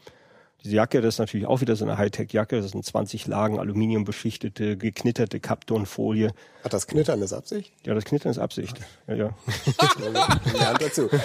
Diese 0.66 0.74
Jacke, 0.78 1.01
das 1.01 1.14
ist 1.14 1.18
natürlich 1.20 1.47
auch 1.47 1.60
wieder 1.60 1.76
so 1.76 1.84
eine 1.84 1.97
Hightech-Jacke. 1.97 2.60
Das 2.60 2.72
sind 2.72 2.84
20 2.84 3.28
Lagen 3.28 3.60
Aluminium 3.60 4.02
beschichtete, 4.05 4.76
geknitterte 4.76 5.38
Kaptonfolie. 5.38 6.32
Hat 6.64 6.72
das 6.72 6.88
Knittern 6.88 7.20
das 7.20 7.32
Absicht? 7.32 7.72
Ja, 7.86 7.94
das 7.94 8.05
Knittern 8.05 8.32
ist 8.32 8.38
Absicht. 8.38 8.76
Ja, 9.06 9.14
ja. 9.14 9.30
Lernt 10.59 10.82
dazu. 10.82 11.09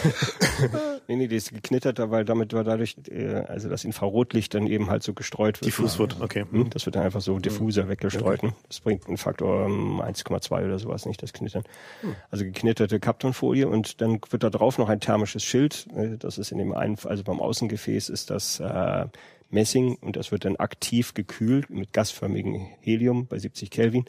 Nee, 1.08 1.16
nee, 1.18 1.28
das 1.28 1.38
ist 1.46 1.54
geknitterter, 1.54 2.12
weil 2.12 2.24
damit 2.24 2.54
war 2.54 2.64
dadurch, 2.64 2.96
äh, 3.10 3.34
also 3.34 3.68
das 3.68 3.84
Infrarotlicht 3.84 4.54
dann 4.54 4.68
eben 4.68 4.90
halt 4.90 5.04
so 5.04 5.14
gestreut 5.14 5.60
wird. 5.60 5.66
Diffus 5.68 5.98
wird, 6.00 6.22
okay. 6.22 6.46
Hm, 6.50 6.70
Das 6.70 6.86
wird 6.86 6.96
dann 6.96 7.04
einfach 7.04 7.20
so 7.20 7.38
diffuser 7.40 7.90
weggestreut. 7.90 8.44
Ne? 8.44 8.54
Das 8.70 8.80
bringt 8.80 9.08
einen 9.08 9.18
Faktor 9.18 9.66
ähm, 9.66 10.00
1,2 10.00 10.64
oder 10.64 10.80
sowas, 10.80 11.06
nicht 11.06 11.22
das 11.22 11.34
Knittern. 11.34 11.64
Also 12.30 12.46
geknitterte 12.46 13.00
Kaptonfolie 13.00 13.68
und 13.68 14.00
dann 14.00 14.20
wird 14.30 14.44
da 14.44 14.50
drauf 14.50 14.78
noch 14.78 14.88
ein 14.88 15.00
thermisches 15.02 15.44
Schild. 15.44 15.88
Äh, 15.98 16.18
Das 16.18 16.38
ist 16.38 16.52
in 16.52 16.60
dem 16.60 16.74
einen, 16.74 16.98
also 17.04 17.24
beim 17.24 17.42
Außengefäß 17.42 18.08
ist 18.10 18.30
das 18.30 18.60
äh, 18.62 19.06
Messing 19.52 19.96
und 19.96 20.16
das 20.16 20.32
wird 20.32 20.46
dann 20.46 20.56
aktiv 20.56 21.14
gekühlt 21.14 21.70
mit 21.70 21.94
gasförmigem 21.94 22.68
Helium 22.82 23.28
bei 23.28 23.38
70 23.40 23.70
Kelvin. 23.70 24.06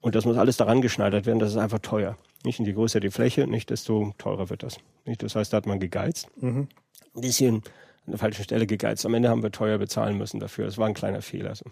Und 0.00 0.14
das 0.14 0.24
muss 0.24 0.36
alles 0.36 0.56
daran 0.56 0.82
geschneidert 0.82 1.26
werden, 1.26 1.38
das 1.38 1.50
ist 1.50 1.56
einfach 1.56 1.78
teuer. 1.78 2.16
Nicht? 2.44 2.60
Und 2.60 2.66
je 2.66 2.74
größer 2.74 3.00
die 3.00 3.10
Fläche, 3.10 3.46
nicht, 3.46 3.70
desto 3.70 4.12
teurer 4.18 4.50
wird 4.50 4.62
das. 4.62 4.78
Nicht? 5.06 5.22
Das 5.22 5.34
heißt, 5.34 5.52
da 5.52 5.56
hat 5.56 5.66
man 5.66 5.80
gegeizt. 5.80 6.28
Ein 7.14 7.20
bisschen 7.20 7.56
an 7.56 8.10
der 8.10 8.18
falschen 8.18 8.44
Stelle 8.44 8.66
gegeizt. 8.66 9.06
Am 9.06 9.14
Ende 9.14 9.30
haben 9.30 9.42
wir 9.42 9.50
teuer 9.50 9.78
bezahlen 9.78 10.18
müssen 10.18 10.40
dafür. 10.40 10.66
Das 10.66 10.76
war 10.76 10.86
ein 10.86 10.94
kleiner 10.94 11.22
Fehler. 11.22 11.54
So. 11.54 11.64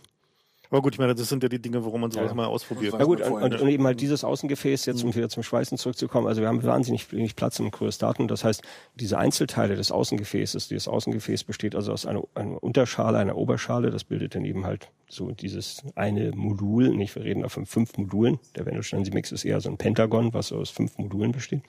Aber 0.72 0.80
gut, 0.80 0.94
ich 0.94 0.98
meine, 0.98 1.14
das 1.14 1.28
sind 1.28 1.42
ja 1.42 1.50
die 1.50 1.60
Dinge, 1.60 1.84
warum 1.84 2.00
man 2.00 2.10
sowas 2.10 2.30
Ja. 2.30 2.34
mal 2.34 2.46
ausprobiert. 2.46 2.94
Na 2.98 3.04
gut, 3.04 3.20
und, 3.20 3.30
und, 3.42 3.60
und 3.60 3.68
eben 3.68 3.84
halt 3.84 4.00
dieses 4.00 4.24
Außengefäß, 4.24 4.86
jetzt 4.86 5.04
um 5.04 5.14
wieder 5.14 5.28
zum 5.28 5.42
Schweißen 5.42 5.76
zurückzukommen, 5.76 6.26
also 6.26 6.40
wir 6.40 6.48
haben 6.48 6.62
wahnsinnig 6.64 7.12
wenig 7.12 7.36
Platz 7.36 7.58
im 7.58 7.70
Kryostaten. 7.70 8.26
Das 8.26 8.42
heißt, 8.42 8.62
diese 8.94 9.18
Einzelteile 9.18 9.76
des 9.76 9.92
Außengefäßes, 9.92 10.68
dieses 10.68 10.88
Außengefäß 10.88 11.44
besteht 11.44 11.74
also 11.74 11.92
aus 11.92 12.06
einer, 12.06 12.22
einer 12.34 12.62
Unterschale, 12.62 13.18
einer 13.18 13.36
Oberschale, 13.36 13.90
das 13.90 14.04
bildet 14.04 14.34
dann 14.34 14.46
eben 14.46 14.64
halt 14.64 14.88
so 15.10 15.30
dieses 15.32 15.82
eine 15.94 16.32
Modul, 16.32 16.96
nicht, 16.96 17.14
wir 17.16 17.22
reden 17.24 17.42
da 17.42 17.50
von 17.50 17.66
fünf 17.66 17.98
Modulen. 17.98 18.38
Der 18.56 18.64
Wendelstein-Mix 18.64 19.30
ist 19.30 19.44
eher 19.44 19.60
so 19.60 19.68
ein 19.68 19.76
Pentagon, 19.76 20.32
was 20.32 20.52
aus 20.52 20.70
fünf 20.70 20.96
Modulen 20.96 21.32
besteht. 21.32 21.60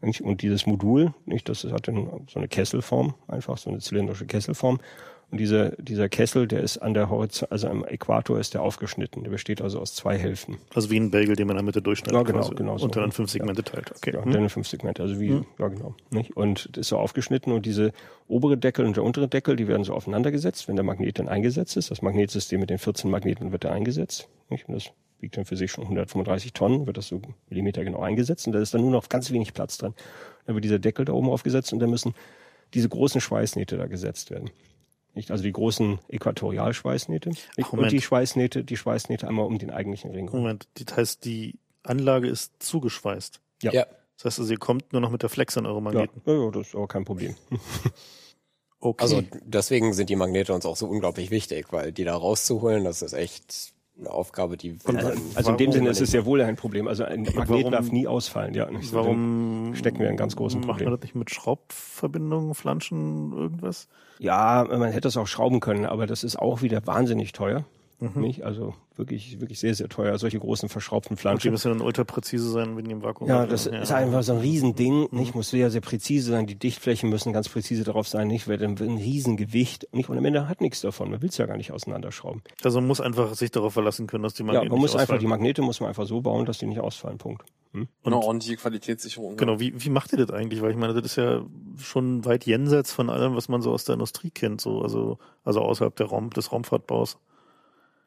Und 0.00 0.40
dieses 0.40 0.66
Modul, 0.66 1.12
nicht, 1.26 1.50
das 1.50 1.64
hat 1.64 1.88
dann 1.88 2.26
so 2.30 2.38
eine 2.38 2.48
Kesselform, 2.48 3.14
einfach 3.28 3.58
so 3.58 3.68
eine 3.68 3.80
zylindrische 3.80 4.24
Kesselform. 4.24 4.78
Und 5.32 5.38
dieser, 5.38 5.70
dieser 5.70 6.08
Kessel, 6.08 6.46
der 6.46 6.60
ist 6.60 6.78
an 6.78 6.94
der 6.94 7.10
Horizont, 7.10 7.50
also 7.50 7.66
am 7.68 7.84
Äquator 7.84 8.38
ist 8.38 8.54
der 8.54 8.62
aufgeschnitten. 8.62 9.24
Der 9.24 9.30
besteht 9.30 9.60
also 9.60 9.80
aus 9.80 9.92
zwei 9.94 10.16
Hälften. 10.16 10.58
Also 10.72 10.88
wie 10.90 11.00
ein 11.00 11.10
Bagel, 11.10 11.34
den 11.34 11.48
man 11.48 11.54
in 11.56 11.58
der 11.58 11.64
Mitte 11.64 11.82
durchschneidet. 11.82 12.14
Ja, 12.14 12.22
genau, 12.22 12.38
quasi. 12.42 12.54
genau 12.54 12.78
so. 12.78 12.84
Und 12.84 12.94
dann 12.94 13.04
in 13.04 13.12
fünf 13.12 13.30
Segmente 13.30 13.64
teilt. 13.64 13.90
Okay. 13.96 14.12
Ja, 14.14 14.24
Hm. 14.24 14.30
dann 14.32 14.42
in 14.44 14.48
fünf 14.48 14.68
Segmente, 14.68 15.02
also 15.02 15.18
wie, 15.18 15.42
ja 15.58 15.68
genau. 15.68 15.96
Nicht? 16.10 16.36
Und 16.36 16.68
das 16.72 16.82
ist 16.82 16.88
so 16.90 16.98
aufgeschnitten 16.98 17.52
und 17.52 17.66
diese 17.66 17.92
obere 18.28 18.56
Deckel 18.56 18.86
und 18.86 18.96
der 18.96 19.02
untere 19.02 19.26
Deckel, 19.26 19.56
die 19.56 19.66
werden 19.66 19.82
so 19.82 19.94
aufeinander 19.94 20.30
gesetzt, 20.30 20.68
wenn 20.68 20.76
der 20.76 20.84
Magnet 20.84 21.18
dann 21.18 21.28
eingesetzt 21.28 21.76
ist. 21.76 21.90
Das 21.90 22.02
Magnetsystem 22.02 22.60
mit 22.60 22.70
den 22.70 22.78
14 22.78 23.10
Magneten 23.10 23.50
wird 23.50 23.64
da 23.64 23.72
eingesetzt. 23.72 24.28
Nicht? 24.48 24.68
Und 24.68 24.74
das 24.74 24.90
wiegt 25.18 25.36
dann 25.36 25.44
für 25.44 25.56
sich 25.56 25.72
schon 25.72 25.84
135 25.84 26.52
Tonnen, 26.52 26.86
wird 26.86 26.98
das 26.98 27.08
so 27.08 27.20
Millimeter 27.50 27.82
genau 27.82 28.00
eingesetzt 28.00 28.46
und 28.46 28.52
da 28.52 28.60
ist 28.60 28.74
dann 28.74 28.82
nur 28.82 28.90
noch 28.92 29.08
ganz 29.08 29.32
wenig 29.32 29.54
Platz 29.54 29.76
drin. 29.78 29.94
Dann 30.46 30.54
wird 30.54 30.64
dieser 30.64 30.78
Deckel 30.78 31.04
da 31.04 31.14
oben 31.14 31.30
aufgesetzt 31.30 31.72
und 31.72 31.80
dann 31.80 31.90
müssen 31.90 32.14
diese 32.74 32.88
großen 32.88 33.20
Schweißnähte 33.20 33.76
da 33.76 33.86
gesetzt 33.86 34.30
werden. 34.30 34.50
Nicht? 35.16 35.30
Also 35.30 35.42
die 35.42 35.52
großen 35.52 35.98
Äquatorialschweißnähte? 36.08 37.30
Ach, 37.60 37.72
und 37.72 37.90
die 37.90 38.02
Schweißnähte, 38.02 38.62
die 38.62 38.76
Schweißnähte 38.76 39.26
einmal 39.26 39.46
um 39.46 39.58
den 39.58 39.70
eigentlichen 39.70 40.10
Ring. 40.10 40.28
rum. 40.28 40.40
Moment, 40.40 40.68
das 40.74 40.96
heißt, 40.96 41.24
die 41.24 41.58
Anlage 41.82 42.28
ist 42.28 42.52
zugeschweißt. 42.62 43.40
Ja. 43.62 43.72
Ja. 43.72 43.86
Das 44.16 44.26
heißt, 44.26 44.40
also 44.40 44.52
ihr 44.52 44.58
kommt 44.58 44.92
nur 44.92 45.00
noch 45.00 45.10
mit 45.10 45.22
der 45.22 45.30
Flex 45.30 45.56
an 45.56 45.66
eure 45.66 45.80
Magneten. 45.80 46.20
ja, 46.26 46.34
ja, 46.34 46.50
das 46.50 46.68
ist 46.68 46.74
aber 46.74 46.86
kein 46.86 47.04
Problem. 47.04 47.34
Okay. 48.78 49.02
Also 49.02 49.22
deswegen 49.42 49.94
sind 49.94 50.10
die 50.10 50.16
Magnete 50.16 50.52
uns 50.52 50.66
auch 50.66 50.76
so 50.76 50.86
unglaublich 50.86 51.30
wichtig, 51.30 51.72
weil 51.72 51.92
die 51.92 52.04
da 52.04 52.14
rauszuholen, 52.14 52.84
das 52.84 53.00
ist 53.00 53.14
echt 53.14 53.72
eine 53.98 54.10
Aufgabe, 54.10 54.56
die 54.56 54.76
Und 54.84 54.96
Also, 54.96 55.10
also 55.34 55.50
in 55.52 55.56
dem 55.56 55.72
Sinne 55.72 55.88
ist 55.88 56.00
es 56.00 56.12
ja 56.12 56.24
wohl 56.26 56.42
ein 56.42 56.56
Problem. 56.56 56.86
Also 56.86 57.04
ein 57.04 57.22
Magnet 57.22 57.48
Warum- 57.48 57.72
darf 57.72 57.90
nie 57.90 58.06
ausfallen. 58.06 58.52
Ja, 58.54 58.70
nicht 58.70 58.90
so, 58.90 58.96
Warum 58.96 59.74
stecken 59.74 60.00
wir 60.00 60.10
in 60.10 60.16
ganz 60.16 60.36
großen 60.36 60.60
Macht 60.60 60.66
man 60.68 60.76
Problem. 60.76 60.92
das 60.92 61.02
nicht 61.02 61.14
mit 61.14 61.30
Schraubverbindungen, 61.30 62.54
Flanschen, 62.54 63.32
irgendwas? 63.32 63.88
Ja, 64.18 64.66
man 64.70 64.92
hätte 64.92 65.08
es 65.08 65.16
auch 65.16 65.26
schrauben 65.26 65.60
können, 65.60 65.86
aber 65.86 66.06
das 66.06 66.24
ist 66.24 66.36
auch 66.36 66.62
wieder 66.62 66.86
wahnsinnig 66.86 67.32
teuer. 67.32 67.64
Mhm. 67.98 68.20
Nicht? 68.20 68.44
Also 68.44 68.74
wirklich, 68.96 69.40
wirklich 69.40 69.58
sehr, 69.58 69.74
sehr 69.74 69.88
teuer. 69.88 70.18
Solche 70.18 70.38
großen 70.38 70.68
verschraubten 70.68 71.12
Und 71.12 71.18
die 71.18 71.22
Flanschen. 71.22 71.50
müssen 71.50 71.70
dann 71.70 71.80
ultra 71.80 72.04
präzise 72.04 72.50
sein, 72.50 72.76
wenn 72.76 72.84
die 72.84 72.90
im 72.90 73.02
Vakuum 73.02 73.28
Ja, 73.28 73.46
das 73.46 73.66
ist 73.66 73.90
einfach 73.90 74.22
so 74.22 74.32
ein 74.34 74.38
Riesending. 74.40 75.08
Nicht? 75.12 75.34
Muss 75.34 75.48
sehr, 75.50 75.70
sehr 75.70 75.80
präzise 75.80 76.30
sein. 76.30 76.46
Die 76.46 76.56
Dichtflächen 76.58 77.08
müssen 77.08 77.32
ganz 77.32 77.48
präzise 77.48 77.84
darauf 77.84 78.06
sein. 78.06 78.28
Nicht? 78.28 78.48
Weil 78.48 78.58
dann 78.58 78.76
ein 78.78 78.98
Riesengewicht. 78.98 79.88
Nicht? 79.92 80.08
Und 80.10 80.18
am 80.18 80.24
Ende 80.26 80.48
hat 80.48 80.60
nichts 80.60 80.82
davon. 80.82 81.10
Man 81.10 81.22
will 81.22 81.30
es 81.30 81.38
ja 81.38 81.46
gar 81.46 81.56
nicht 81.56 81.72
auseinanderschrauben. 81.72 82.42
Also 82.62 82.80
man 82.80 82.88
muss 82.88 83.00
einfach 83.00 83.34
sich 83.34 83.50
darauf 83.50 83.72
verlassen 83.72 84.06
können, 84.06 84.22
dass 84.24 84.34
die 84.34 84.42
Ja, 84.42 84.46
Magneten 84.48 84.68
man 84.72 84.80
muss 84.80 84.92
nicht 84.92 85.00
einfach, 85.00 85.14
die 85.14 85.24
ausfallen. 85.26 85.30
Magnete 85.30 85.62
muss 85.62 85.80
man 85.80 85.88
einfach 85.88 86.06
so 86.06 86.20
bauen, 86.20 86.44
dass 86.44 86.58
die 86.58 86.66
nicht 86.66 86.80
ausfallen. 86.80 87.16
Punkt. 87.18 87.44
Hm? 87.72 87.88
Eine 88.04 88.16
ordentliche 88.18 88.56
Qualitätssicherung. 88.56 89.36
Genau, 89.36 89.58
wie, 89.58 89.72
wie 89.82 89.90
macht 89.90 90.12
ihr 90.12 90.18
das 90.18 90.30
eigentlich? 90.30 90.62
Weil 90.62 90.70
ich 90.70 90.76
meine, 90.76 90.94
das 90.94 91.04
ist 91.04 91.16
ja 91.16 91.44
schon 91.78 92.24
weit 92.24 92.44
jenseits 92.44 92.92
von 92.92 93.10
allem, 93.10 93.34
was 93.36 93.48
man 93.48 93.62
so 93.62 93.72
aus 93.72 93.84
der 93.84 93.94
Industrie 93.94 94.30
kennt, 94.30 94.60
so, 94.60 94.82
also, 94.82 95.18
also 95.44 95.60
außerhalb 95.62 95.94
der 95.96 96.06
Raum, 96.06 96.30
des 96.30 96.52
Raumfahrtbaus. 96.52 97.18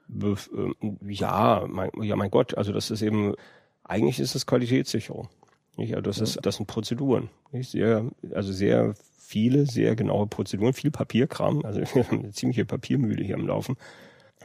Ähm, 0.09 0.97
Ja, 1.07 1.65
mein, 1.67 1.91
ja, 2.01 2.15
mein 2.15 2.31
Gott, 2.31 2.57
also 2.57 2.71
das 2.71 2.91
ist 2.91 3.01
eben, 3.01 3.35
eigentlich 3.83 4.19
ist 4.19 4.35
es 4.35 4.45
Qualitätssicherung. 4.45 5.29
Ja, 5.77 6.01
das 6.01 6.19
ist, 6.19 6.39
das 6.41 6.57
sind 6.57 6.67
Prozeduren. 6.67 7.29
Nicht? 7.51 7.71
Sehr, 7.71 8.05
also 8.33 8.51
sehr 8.51 8.95
viele, 9.17 9.65
sehr 9.65 9.95
genaue 9.95 10.27
Prozeduren, 10.27 10.73
viel 10.73 10.91
Papierkram. 10.91 11.63
Also 11.63 11.79
wir 11.93 12.03
haben 12.07 12.19
eine 12.19 12.31
ziemliche 12.31 12.65
Papiermühle 12.65 13.23
hier 13.23 13.35
am 13.35 13.47
Laufen, 13.47 13.77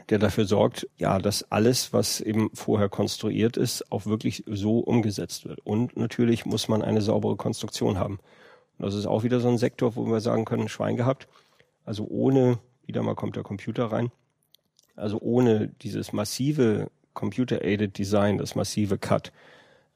der 0.09 0.19
dafür 0.19 0.45
sorgt, 0.45 0.87
ja, 0.97 1.19
dass 1.19 1.51
alles, 1.51 1.91
was 1.91 2.21
eben 2.21 2.51
vorher 2.53 2.89
konstruiert 2.89 3.57
ist, 3.57 3.91
auch 3.91 4.05
wirklich 4.05 4.43
so 4.47 4.79
umgesetzt 4.79 5.45
wird. 5.45 5.59
Und 5.65 5.97
natürlich 5.97 6.45
muss 6.45 6.67
man 6.67 6.81
eine 6.81 7.01
saubere 7.01 7.35
Konstruktion 7.35 7.97
haben. 7.97 8.19
Und 8.77 8.85
das 8.85 8.93
ist 8.93 9.05
auch 9.07 9.23
wieder 9.23 9.39
so 9.39 9.47
ein 9.47 9.57
Sektor, 9.57 9.95
wo 9.95 10.05
wir 10.05 10.21
sagen 10.21 10.45
können, 10.45 10.69
Schwein 10.69 10.95
gehabt. 10.95 11.27
Also 11.83 12.05
ohne, 12.07 12.59
wieder 12.85 13.03
mal 13.03 13.15
kommt 13.15 13.35
der 13.35 13.43
Computer 13.43 13.85
rein, 13.85 14.11
also 14.95 15.19
ohne 15.21 15.67
dieses 15.81 16.13
massive 16.13 16.89
Computer-Aided 17.13 17.97
Design, 17.97 18.37
das 18.37 18.55
massive 18.55 18.97
Cut, 18.97 19.31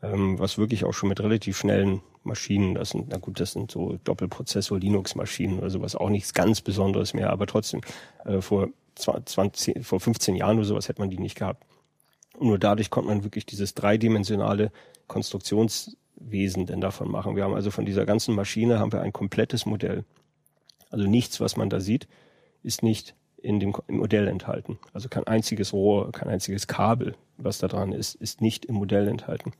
ähm, 0.01 0.39
was 0.39 0.57
wirklich 0.57 0.85
auch 0.85 0.93
schon 0.93 1.09
mit 1.09 1.19
relativ 1.19 1.57
schnellen 1.57 2.01
Maschinen, 2.23 2.75
das 2.75 2.89
sind, 2.89 3.09
na 3.09 3.17
gut, 3.17 3.39
das 3.39 3.53
sind 3.53 3.71
so 3.71 3.97
Doppelprozessor 4.03 4.79
Linux-Maschinen 4.79 5.59
oder 5.59 5.69
sowas, 5.69 5.95
auch 5.95 6.09
nichts 6.09 6.33
ganz 6.33 6.61
Besonderes 6.61 7.13
mehr, 7.13 7.29
aber 7.29 7.47
trotzdem, 7.47 7.81
äh, 8.25 8.41
vor 8.41 8.69
20, 8.95 9.85
vor 9.85 9.99
15 9.99 10.35
Jahren 10.35 10.57
oder 10.57 10.67
sowas 10.67 10.89
hätte 10.89 11.01
man 11.01 11.09
die 11.09 11.19
nicht 11.19 11.37
gehabt. 11.37 11.65
Und 12.37 12.47
nur 12.47 12.59
dadurch 12.59 12.89
konnte 12.89 13.09
man 13.09 13.23
wirklich 13.23 13.45
dieses 13.45 13.73
dreidimensionale 13.73 14.71
Konstruktionswesen 15.07 16.65
denn 16.65 16.81
davon 16.81 17.09
machen. 17.09 17.35
Wir 17.35 17.43
haben 17.43 17.53
also 17.53 17.71
von 17.71 17.85
dieser 17.85 18.05
ganzen 18.05 18.35
Maschine 18.35 18.79
haben 18.79 18.91
wir 18.91 19.01
ein 19.01 19.13
komplettes 19.13 19.65
Modell. 19.65 20.03
Also 20.89 21.05
nichts, 21.07 21.39
was 21.39 21.57
man 21.57 21.69
da 21.69 21.79
sieht, 21.79 22.07
ist 22.63 22.83
nicht 22.83 23.15
in 23.41 23.59
dem 23.59 23.73
Modell 23.87 24.27
enthalten. 24.27 24.79
Also 24.93 25.09
kein 25.09 25.25
einziges 25.25 25.73
Rohr, 25.73 26.11
kein 26.11 26.29
einziges 26.29 26.67
Kabel, 26.67 27.15
was 27.37 27.59
da 27.59 27.67
dran 27.67 27.91
ist, 27.91 28.15
ist 28.15 28.41
nicht 28.41 28.65
im 28.65 28.75
Modell 28.75 29.07
enthalten. 29.07 29.53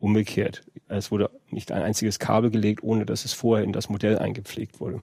Umgekehrt. 0.00 0.64
Es 0.88 1.12
wurde 1.12 1.30
nicht 1.50 1.70
ein 1.70 1.82
einziges 1.82 2.18
Kabel 2.18 2.50
gelegt, 2.50 2.82
ohne 2.82 3.06
dass 3.06 3.24
es 3.24 3.32
vorher 3.32 3.64
in 3.64 3.72
das 3.72 3.88
Modell 3.88 4.18
eingepflegt 4.18 4.80
wurde. 4.80 5.02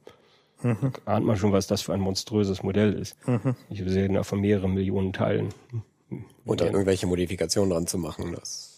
Mhm. 0.62 0.92
Da 1.06 1.14
ahnt 1.14 1.26
man 1.26 1.38
schon, 1.38 1.54
was 1.54 1.68
das 1.68 1.82
für 1.82 1.94
ein 1.94 2.02
monströses 2.02 2.62
Modell 2.64 2.94
ist. 2.94 3.16
Mhm. 3.26 3.56
Ich 3.70 3.82
sehe 3.86 4.10
da 4.10 4.24
von 4.24 4.42
mehreren 4.42 4.74
Millionen 4.74 5.14
Teilen. 5.14 5.50
Und 6.44 6.60
dann 6.60 6.74
irgendwelche 6.74 7.08
Modifikationen 7.08 7.70
dran 7.70 7.88
zu 7.88 7.98
machen, 7.98 8.36
das 8.36 8.69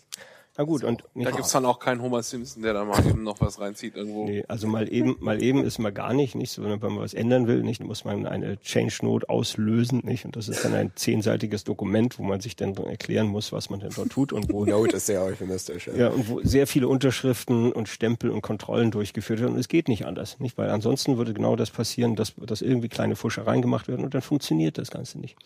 na 0.61 0.65
gut, 0.65 0.83
und 0.83 1.03
da 1.15 1.31
gibt's 1.31 1.53
dann 1.53 1.65
auch 1.65 1.79
keinen 1.79 2.03
Homer 2.03 2.21
Simpson, 2.21 2.61
der 2.61 2.73
da 2.73 2.85
mal 2.85 3.03
eben 3.07 3.23
noch 3.23 3.41
was 3.41 3.59
reinzieht 3.59 3.95
irgendwo. 3.95 4.25
Nee, 4.25 4.43
also 4.47 4.67
mal 4.67 4.93
eben, 4.93 5.17
mal 5.19 5.41
eben 5.41 5.63
ist 5.63 5.79
mal 5.79 5.91
gar 5.91 6.13
nicht, 6.13 6.35
nicht 6.35 6.51
so, 6.51 6.63
wenn 6.63 6.77
man 6.77 6.99
was 6.99 7.15
ändern 7.15 7.47
will, 7.47 7.63
nicht, 7.63 7.83
muss 7.83 8.05
man 8.05 8.27
eine 8.27 8.59
Change 8.61 8.99
Note 9.01 9.27
auslösen, 9.27 10.01
nicht, 10.03 10.25
und 10.25 10.35
das 10.35 10.49
ist 10.49 10.63
dann 10.63 10.75
ein 10.75 10.91
zehnseitiges 10.93 11.63
Dokument, 11.63 12.19
wo 12.19 12.23
man 12.23 12.41
sich 12.41 12.55
dann 12.55 12.75
erklären 12.75 13.25
muss, 13.25 13.51
was 13.51 13.71
man 13.71 13.79
denn 13.79 13.89
dort 13.95 14.11
tut 14.11 14.33
und 14.33 14.53
wo. 14.53 14.63
Note 14.71 14.97
ist 14.97 15.07
sehr 15.07 15.23
euphemistisch. 15.23 15.87
Ja. 15.87 15.95
ja, 15.95 16.07
und 16.09 16.29
wo 16.29 16.41
sehr 16.43 16.67
viele 16.67 16.87
Unterschriften 16.87 17.71
und 17.71 17.89
Stempel 17.89 18.29
und 18.29 18.41
Kontrollen 18.41 18.91
durchgeführt 18.91 19.39
werden 19.39 19.53
und 19.53 19.59
es 19.59 19.67
geht 19.67 19.87
nicht 19.87 20.05
anders, 20.05 20.39
nicht, 20.39 20.59
weil 20.59 20.69
ansonsten 20.69 21.17
würde 21.17 21.33
genau 21.33 21.55
das 21.55 21.71
passieren, 21.71 22.15
dass, 22.15 22.35
dass 22.35 22.61
irgendwie 22.61 22.89
kleine 22.89 23.15
Fuschereien 23.15 23.63
gemacht 23.63 23.87
werden 23.87 24.05
und 24.05 24.13
dann 24.13 24.21
funktioniert 24.21 24.77
das 24.77 24.91
Ganze 24.91 25.17
nicht. 25.17 25.37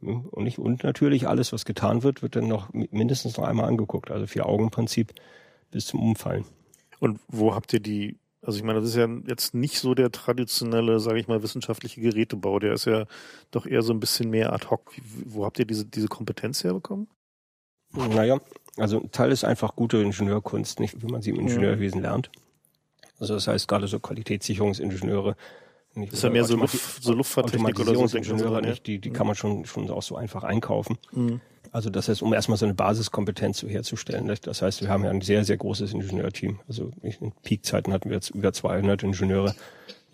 Und, 0.00 0.44
nicht, 0.44 0.58
und 0.58 0.84
natürlich 0.84 1.26
alles, 1.26 1.52
was 1.52 1.64
getan 1.64 2.02
wird, 2.02 2.22
wird 2.22 2.36
dann 2.36 2.46
noch 2.46 2.72
mindestens 2.72 3.36
noch 3.36 3.44
einmal 3.44 3.66
angeguckt. 3.66 4.10
Also 4.10 4.26
vier 4.26 4.46
Augen 4.46 4.70
Prinzip 4.70 5.12
bis 5.70 5.86
zum 5.86 6.00
Umfallen. 6.00 6.44
Und 7.00 7.20
wo 7.28 7.54
habt 7.54 7.72
ihr 7.72 7.80
die, 7.80 8.16
also 8.42 8.58
ich 8.58 8.64
meine, 8.64 8.80
das 8.80 8.90
ist 8.90 8.96
ja 8.96 9.08
jetzt 9.26 9.54
nicht 9.54 9.78
so 9.78 9.94
der 9.94 10.12
traditionelle, 10.12 11.00
sage 11.00 11.18
ich 11.18 11.26
mal, 11.26 11.42
wissenschaftliche 11.42 12.00
Gerätebau. 12.00 12.58
Der 12.60 12.74
ist 12.74 12.84
ja 12.84 13.06
doch 13.50 13.66
eher 13.66 13.82
so 13.82 13.92
ein 13.92 14.00
bisschen 14.00 14.30
mehr 14.30 14.52
ad 14.52 14.68
hoc. 14.70 14.92
Wo 15.26 15.44
habt 15.44 15.58
ihr 15.58 15.66
diese, 15.66 15.84
diese 15.84 16.08
Kompetenz 16.08 16.62
herbekommen? 16.62 17.08
Naja, 17.92 18.38
also 18.76 19.00
ein 19.00 19.10
Teil 19.10 19.32
ist 19.32 19.44
einfach 19.44 19.74
gute 19.74 19.98
Ingenieurkunst, 19.98 20.78
nicht 20.78 21.02
wie 21.02 21.10
man 21.10 21.22
sie 21.22 21.30
im 21.30 21.40
Ingenieurwesen 21.40 22.02
lernt. 22.02 22.30
Also 23.18 23.34
das 23.34 23.48
heißt 23.48 23.66
gerade 23.66 23.88
so 23.88 23.98
Qualitätssicherungsingenieure, 23.98 25.36
nicht, 25.94 26.12
ist 26.12 26.22
ja 26.22 26.30
mehr 26.30 26.44
so, 26.44 26.56
Luft, 26.56 27.02
so 27.02 27.12
Luftfahrttechnik 27.12 27.80
oder 27.80 27.94
so. 27.94 28.16
Ingenieure, 28.16 28.62
nicht, 28.62 28.86
die, 28.86 28.98
die 28.98 29.10
kann 29.10 29.26
man 29.26 29.36
schon, 29.36 29.64
schon 29.64 29.90
auch 29.90 30.02
so 30.02 30.16
einfach 30.16 30.44
einkaufen. 30.44 30.98
Mhm. 31.12 31.40
Also 31.72 31.90
das 31.90 32.08
heißt, 32.08 32.22
um 32.22 32.32
erstmal 32.32 32.56
so 32.56 32.64
eine 32.64 32.74
Basiskompetenz 32.74 33.58
so 33.58 33.68
herzustellen. 33.68 34.32
Das 34.42 34.62
heißt, 34.62 34.80
wir 34.82 34.88
haben 34.88 35.04
ja 35.04 35.10
ein 35.10 35.20
sehr, 35.20 35.44
sehr 35.44 35.56
großes 35.56 35.92
Ingenieurteam. 35.92 36.60
Also 36.66 36.90
in 37.02 37.32
Peakzeiten 37.42 37.92
hatten 37.92 38.08
wir 38.08 38.16
jetzt 38.16 38.30
über 38.30 38.52
200 38.52 39.02
Ingenieure. 39.02 39.54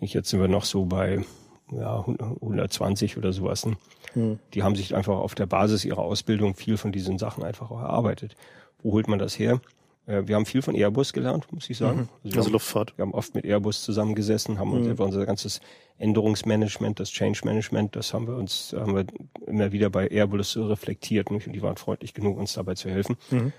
Jetzt 0.01 0.29
sind 0.29 0.41
wir 0.41 0.47
noch 0.47 0.65
so 0.65 0.85
bei 0.85 1.23
ja, 1.71 2.05
120 2.05 3.17
oder 3.17 3.31
sowas. 3.31 3.67
Mhm. 4.15 4.39
Die 4.53 4.63
haben 4.63 4.75
sich 4.75 4.95
einfach 4.95 5.17
auf 5.17 5.35
der 5.35 5.45
Basis 5.45 5.85
ihrer 5.85 6.01
Ausbildung 6.01 6.55
viel 6.55 6.77
von 6.77 6.91
diesen 6.91 7.17
Sachen 7.17 7.43
einfach 7.43 7.71
auch 7.71 7.81
erarbeitet. 7.81 8.35
Wo 8.83 8.91
holt 8.91 9.07
man 9.07 9.19
das 9.19 9.37
her? 9.39 9.61
Äh, 10.07 10.23
wir 10.25 10.35
haben 10.35 10.45
viel 10.45 10.61
von 10.61 10.75
Airbus 10.75 11.13
gelernt, 11.13 11.51
muss 11.51 11.69
ich 11.69 11.77
sagen. 11.77 12.01
Mhm. 12.01 12.09
Also, 12.23 12.37
also 12.39 12.49
Luftfahrt. 12.51 12.97
Wir 12.97 13.03
haben 13.03 13.13
oft 13.13 13.35
mit 13.35 13.45
Airbus 13.45 13.83
zusammengesessen, 13.83 14.59
haben 14.59 14.71
uns 14.71 14.87
mhm. 14.87 15.03
unser 15.03 15.25
ganzes 15.25 15.61
Änderungsmanagement, 15.97 16.99
das 16.99 17.09
Change 17.09 17.41
Management, 17.43 17.95
das 17.95 18.13
haben 18.13 18.27
wir 18.27 18.35
uns, 18.35 18.75
haben 18.77 18.95
wir 18.95 19.05
immer 19.47 19.71
wieder 19.71 19.89
bei 19.89 20.07
Airbus 20.07 20.57
reflektiert 20.57 21.31
nicht? 21.31 21.47
und 21.47 21.53
die 21.53 21.61
waren 21.61 21.77
freundlich 21.77 22.13
genug, 22.13 22.37
uns 22.37 22.53
dabei 22.53 22.75
zu 22.75 22.89
helfen. 22.89 23.17
Mhm. 23.29 23.53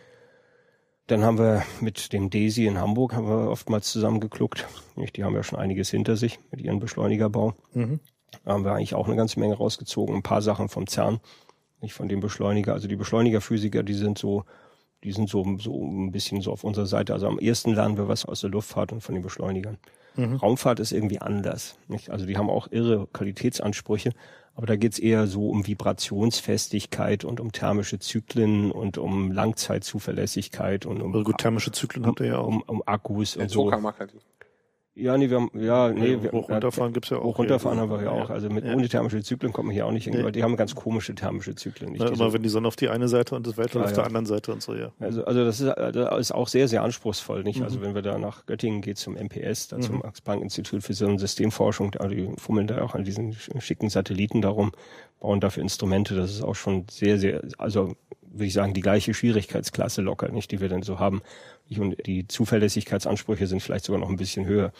Dann 1.06 1.22
haben 1.22 1.38
wir 1.38 1.62
mit 1.80 2.12
dem 2.12 2.30
Daisy 2.30 2.66
in 2.66 2.78
Hamburg 2.78 3.14
haben 3.14 3.28
wir 3.28 3.48
oftmals 3.48 3.92
zusammengekluckt. 3.92 4.66
Die 5.14 5.22
haben 5.22 5.34
ja 5.34 5.44
schon 5.44 5.58
einiges 5.58 5.88
hinter 5.88 6.16
sich 6.16 6.40
mit 6.50 6.60
ihrem 6.60 6.80
Beschleunigerbau. 6.80 7.54
Mhm. 7.74 8.00
Da 8.44 8.52
haben 8.52 8.64
wir 8.64 8.72
eigentlich 8.72 8.94
auch 8.94 9.06
eine 9.06 9.16
ganze 9.16 9.38
Menge 9.38 9.54
rausgezogen. 9.54 10.16
Ein 10.16 10.24
paar 10.24 10.42
Sachen 10.42 10.68
vom 10.68 10.88
CERN, 10.88 11.20
nicht 11.80 11.94
von 11.94 12.08
dem 12.08 12.18
Beschleuniger. 12.18 12.72
Also 12.72 12.88
die 12.88 12.96
Beschleunigerphysiker, 12.96 13.84
die 13.84 13.94
sind 13.94 14.18
so 14.18 14.44
die 15.06 15.12
sind 15.12 15.30
so, 15.30 15.46
so 15.60 15.84
ein 15.84 16.10
bisschen 16.10 16.40
so 16.40 16.50
auf 16.50 16.64
unserer 16.64 16.86
Seite. 16.86 17.12
Also 17.12 17.28
am 17.28 17.38
ersten 17.38 17.72
lernen 17.74 17.96
wir 17.96 18.08
was 18.08 18.24
aus 18.24 18.40
der 18.40 18.50
Luftfahrt 18.50 18.90
und 18.90 19.02
von 19.02 19.14
den 19.14 19.22
Beschleunigern. 19.22 19.78
Mhm. 20.16 20.34
Raumfahrt 20.34 20.80
ist 20.80 20.90
irgendwie 20.90 21.20
anders. 21.20 21.78
Nicht? 21.86 22.10
Also 22.10 22.26
die 22.26 22.36
haben 22.36 22.50
auch 22.50 22.66
irre 22.72 23.06
Qualitätsansprüche, 23.12 24.10
aber 24.56 24.66
da 24.66 24.74
geht's 24.74 24.98
eher 24.98 25.28
so 25.28 25.48
um 25.48 25.64
Vibrationsfestigkeit 25.64 27.24
und 27.24 27.38
um 27.38 27.52
thermische 27.52 28.00
Zyklen 28.00 28.72
und 28.72 28.98
um 28.98 29.30
Langzeitzuverlässigkeit 29.30 30.86
und 30.86 31.00
um 31.02 31.12
also 31.12 31.22
gut, 31.22 31.38
thermische 31.38 31.70
Zyklen 31.70 32.04
habt 32.04 32.18
ihr 32.18 32.26
ja 32.26 32.38
auch. 32.38 32.48
Um, 32.48 32.62
um 32.62 32.82
Akkus 32.84 33.36
und 33.36 33.48
so. 33.48 33.70
Ja, 34.98 35.18
nee, 35.18 35.28
wir 35.28 35.36
haben, 35.36 35.50
ja, 35.52 35.90
nee, 35.90 36.16
wir, 36.22 36.32
hoch 36.32 36.48
runterfahren 36.48 36.94
gibt's 36.94 37.10
ja 37.10 37.18
auch. 37.18 37.24
Hoch 37.24 37.38
runterfahren 37.38 37.78
haben 37.78 37.90
wir 37.90 38.02
ja 38.02 38.10
auch. 38.10 38.30
Also 38.30 38.48
mit 38.48 38.64
ja. 38.64 38.72
ohne 38.72 38.88
thermische 38.88 39.22
Zyklen 39.22 39.52
kommt 39.52 39.66
man 39.66 39.74
hier 39.74 39.84
auch 39.84 39.92
nicht 39.92 40.04
hin, 40.04 40.24
weil 40.24 40.32
die 40.32 40.42
haben 40.42 40.56
ganz 40.56 40.74
komische 40.74 41.14
thermische 41.14 41.54
Zyklen. 41.54 41.92
Nicht 41.92 42.02
ja, 42.02 42.08
immer 42.08 42.32
wenn 42.32 42.42
die 42.42 42.48
Sonne 42.48 42.66
auf 42.66 42.76
die 42.76 42.88
eine 42.88 43.06
Seite 43.06 43.34
und 43.34 43.46
das 43.46 43.58
Weltall 43.58 43.82
ja, 43.82 43.88
auf 43.88 43.92
der 43.92 44.06
anderen 44.06 44.24
Seite 44.24 44.54
und 44.54 44.62
so, 44.62 44.74
ja. 44.74 44.92
Also, 44.98 45.22
also 45.26 45.44
das 45.44 45.60
ist, 45.60 45.68
das 45.76 46.18
ist 46.18 46.32
auch 46.32 46.48
sehr, 46.48 46.66
sehr 46.66 46.82
anspruchsvoll, 46.82 47.42
nicht? 47.42 47.60
Also 47.62 47.76
mhm. 47.76 47.76
Also 47.76 47.82
wenn 47.82 47.94
wir 47.94 48.00
da 48.00 48.16
nach 48.16 48.46
Göttingen 48.46 48.80
geht 48.80 48.96
zum 48.96 49.16
MPS, 49.16 49.68
da 49.68 49.76
mhm. 49.76 49.82
zum 49.82 49.98
Max-Planck-Institut 49.98 50.82
für 50.82 50.94
so 50.94 51.06
eine 51.06 51.18
Systemforschung, 51.18 51.90
da 51.90 52.08
die 52.08 52.30
fummeln 52.38 52.66
da 52.66 52.80
auch 52.80 52.94
an 52.94 53.04
diesen 53.04 53.34
schicken 53.58 53.90
Satelliten 53.90 54.40
darum, 54.40 54.72
bauen 55.20 55.40
dafür 55.40 55.62
Instrumente, 55.62 56.14
das 56.14 56.30
ist 56.30 56.42
auch 56.42 56.54
schon 56.54 56.86
sehr, 56.90 57.18
sehr, 57.18 57.42
also 57.58 57.96
würde 58.36 58.46
ich 58.46 58.52
sagen, 58.52 58.74
die 58.74 58.80
gleiche 58.80 59.14
Schwierigkeitsklasse 59.14 60.02
locker, 60.02 60.28
nicht, 60.28 60.50
die 60.50 60.60
wir 60.60 60.68
denn 60.68 60.82
so 60.82 60.98
haben. 60.98 61.22
Und 61.76 61.96
die 62.06 62.28
Zuverlässigkeitsansprüche 62.28 63.46
sind 63.46 63.60
vielleicht 63.60 63.84
sogar 63.84 64.00
noch 64.00 64.08
ein 64.08 64.16
bisschen 64.16 64.46
höher. 64.46 64.72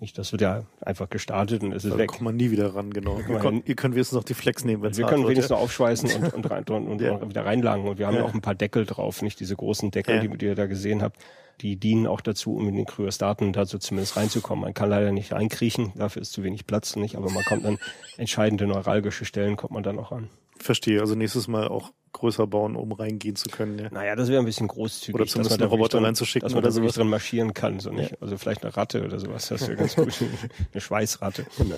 Nicht, 0.00 0.16
das 0.16 0.32
wird 0.32 0.40
ja 0.40 0.64
einfach 0.80 1.10
gestartet 1.10 1.62
und 1.62 1.72
es 1.72 1.84
ist 1.84 1.92
da 1.92 1.98
weg. 1.98 2.08
kommt 2.08 2.22
man 2.22 2.34
nie 2.34 2.50
wieder 2.50 2.74
ran, 2.74 2.90
genau. 2.90 3.18
Ihr 3.18 3.38
könnt, 3.38 3.68
ihr 3.68 3.76
könnt 3.76 3.94
wenigstens 3.94 4.16
noch 4.16 4.24
die 4.24 4.32
Flex 4.32 4.64
nehmen, 4.64 4.82
wenn 4.82 4.92
es 4.92 4.98
Wir 4.98 5.04
können 5.04 5.24
wenigstens 5.24 5.50
noch 5.50 5.60
aufschweißen 5.60 6.10
und, 6.10 6.32
und, 6.32 6.50
rein, 6.50 6.64
und, 6.64 6.88
und 6.88 7.00
ja. 7.02 7.28
wieder 7.28 7.44
reinlagen. 7.44 7.86
Und 7.86 7.98
wir 7.98 8.06
haben 8.06 8.16
ja. 8.16 8.24
auch 8.24 8.32
ein 8.32 8.40
paar 8.40 8.54
Deckel 8.54 8.86
drauf, 8.86 9.20
nicht 9.20 9.38
diese 9.40 9.54
großen 9.56 9.90
Deckel, 9.90 10.16
ja. 10.16 10.22
die, 10.22 10.38
die 10.38 10.46
ihr 10.46 10.54
da 10.54 10.66
gesehen 10.66 11.02
habt. 11.02 11.18
Die 11.60 11.76
dienen 11.76 12.06
auch 12.06 12.22
dazu, 12.22 12.54
um 12.54 12.66
in 12.68 12.76
den 12.76 12.86
Kryostaten 12.86 13.52
dazu 13.52 13.76
zumindest 13.76 14.16
reinzukommen. 14.16 14.64
Man 14.64 14.72
kann 14.72 14.88
leider 14.88 15.12
nicht 15.12 15.32
reinkriechen, 15.32 15.92
dafür 15.94 16.22
ist 16.22 16.32
zu 16.32 16.42
wenig 16.42 16.66
Platz 16.66 16.96
nicht, 16.96 17.16
aber 17.16 17.30
man 17.30 17.44
kommt 17.44 17.66
dann 17.66 17.78
entscheidende 18.16 18.66
neuralgische 18.66 19.26
Stellen 19.26 19.56
kommt 19.56 19.74
man 19.74 19.82
dann 19.82 19.98
auch 19.98 20.12
ran. 20.12 20.30
Verstehe, 20.56 21.00
also 21.00 21.14
nächstes 21.14 21.48
Mal 21.48 21.68
auch 21.68 21.92
größer 22.12 22.46
bauen, 22.46 22.76
um 22.76 22.92
reingehen 22.92 23.36
zu 23.36 23.48
können. 23.48 23.78
Ja. 23.78 23.88
Naja, 23.90 24.16
das 24.16 24.28
wäre 24.28 24.40
ein 24.40 24.44
bisschen 24.44 24.68
großzügig. 24.68 25.14
Oder 25.14 25.26
zumindest 25.26 25.60
einen 25.60 25.70
Roboter 25.70 26.02
reinzuschicken. 26.02 26.46
Dass 26.46 26.54
man 26.54 26.62
da 26.62 26.70
sowas 26.70 26.94
dran 26.94 27.08
marschieren 27.08 27.54
kann. 27.54 27.80
So 27.80 27.90
nicht. 27.90 28.12
Ja. 28.12 28.16
Also 28.20 28.36
vielleicht 28.36 28.64
eine 28.64 28.76
Ratte 28.76 29.04
oder 29.04 29.18
sowas. 29.18 29.48
Das 29.48 29.62
wäre 29.62 29.76
ganz 29.76 29.96
gut. 29.96 30.12
eine 30.72 30.80
Schweißratte. 30.80 31.46
Ja. 31.58 31.76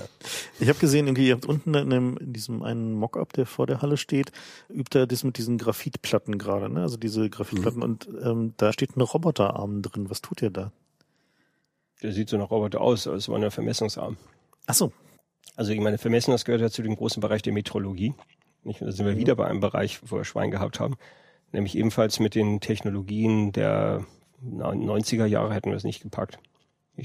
Ich 0.61 0.69
habe 0.69 0.79
gesehen, 0.79 1.07
irgendwie, 1.07 1.29
ihr 1.29 1.35
habt 1.35 1.47
unten 1.47 1.75
in, 1.75 1.91
dem, 1.91 2.17
in 2.17 2.33
diesem 2.33 2.63
einen 2.63 2.95
Mockup, 2.95 3.33
der 3.33 3.47
vor 3.47 3.67
der 3.67 3.83
Halle 3.83 3.97
steht, 3.97 4.33
übt 4.69 4.99
er 4.99 5.07
das 5.07 5.25
mit 5.25 5.39
diesen 5.39 5.59
Graphitplatten 5.59 6.39
gerade. 6.39 6.69
Ne? 6.69 6.81
Also 6.81 6.97
diese 6.97 7.29
Graphitplatten. 7.29 7.79
Mhm. 7.79 7.85
Und 7.85 8.09
ähm, 8.23 8.55
da 8.57 8.73
steht 8.73 8.97
ein 8.97 9.01
Roboterarm 9.01 9.83
drin. 9.83 10.09
Was 10.11 10.23
tut 10.23 10.43
ihr 10.43 10.51
da? 10.51 10.73
Der 12.03 12.13
sieht 12.13 12.29
so 12.29 12.37
nach 12.37 12.51
Roboter 12.51 12.81
aus. 12.81 13.05
Das 13.05 13.29
war 13.29 13.39
ein 13.39 13.51
Vermessungsarm. 13.51 14.17
Ach 14.67 14.75
so. 14.75 14.93
Also 15.57 15.73
ich 15.73 15.81
meine, 15.81 15.99
Vermessen, 15.99 16.31
das 16.31 16.45
gehört 16.45 16.63
ja 16.63 16.71
zu 16.71 16.83
dem 16.83 16.97
großen 16.97 17.21
Bereich 17.21 17.43
der 17.43 17.53
Metrologie. 17.53 18.15
Nicht? 18.65 18.81
Da 18.81 18.91
sind 18.93 19.07
wir 19.07 19.15
mhm. 19.15 19.19
wieder 19.19 19.35
bei 19.35 19.47
einem 19.47 19.61
Bereich, 19.61 20.01
wo 20.05 20.17
wir 20.17 20.25
Schwein 20.25 20.51
gehabt 20.51 20.81
haben. 20.81 20.97
Nämlich 21.53 21.77
ebenfalls 21.77 22.21
mit 22.21 22.35
den 22.35 22.61
Technologien 22.61 23.53
der 23.53 24.05
90er 24.45 25.27
Jahre 25.27 25.55
hätten 25.55 25.71
wir 25.71 25.77
es 25.77 25.85
nicht 25.85 26.03
gepackt. 26.03 26.39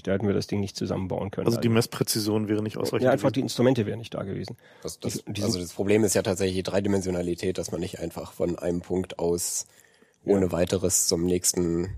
Da 0.03 0.11
hätten 0.11 0.27
wir 0.27 0.34
das 0.34 0.47
Ding 0.47 0.59
nicht 0.59 0.75
zusammenbauen 0.75 1.31
können. 1.31 1.47
Also 1.47 1.59
die 1.59 1.69
Messpräzision 1.69 2.49
wäre 2.49 2.61
nicht 2.61 2.77
ausreichend. 2.77 3.03
Ja, 3.03 3.11
einfach 3.11 3.29
gewesen. 3.29 3.34
die 3.34 3.39
Instrumente 3.41 3.85
wären 3.85 3.99
nicht 3.99 4.13
da 4.13 4.23
gewesen. 4.23 4.57
Das, 4.84 4.99
das, 4.99 5.23
also 5.41 5.59
das 5.59 5.73
Problem 5.73 6.03
ist 6.03 6.13
ja 6.13 6.23
tatsächlich 6.23 6.57
die 6.57 6.63
Dreidimensionalität, 6.63 7.57
dass 7.57 7.71
man 7.71 7.79
nicht 7.79 7.99
einfach 7.99 8.34
von 8.34 8.59
einem 8.59 8.81
Punkt 8.81 9.17
aus 9.17 9.65
ohne 10.25 10.47
ja. 10.47 10.51
weiteres 10.51 11.07
zum 11.07 11.25
nächsten 11.25 11.95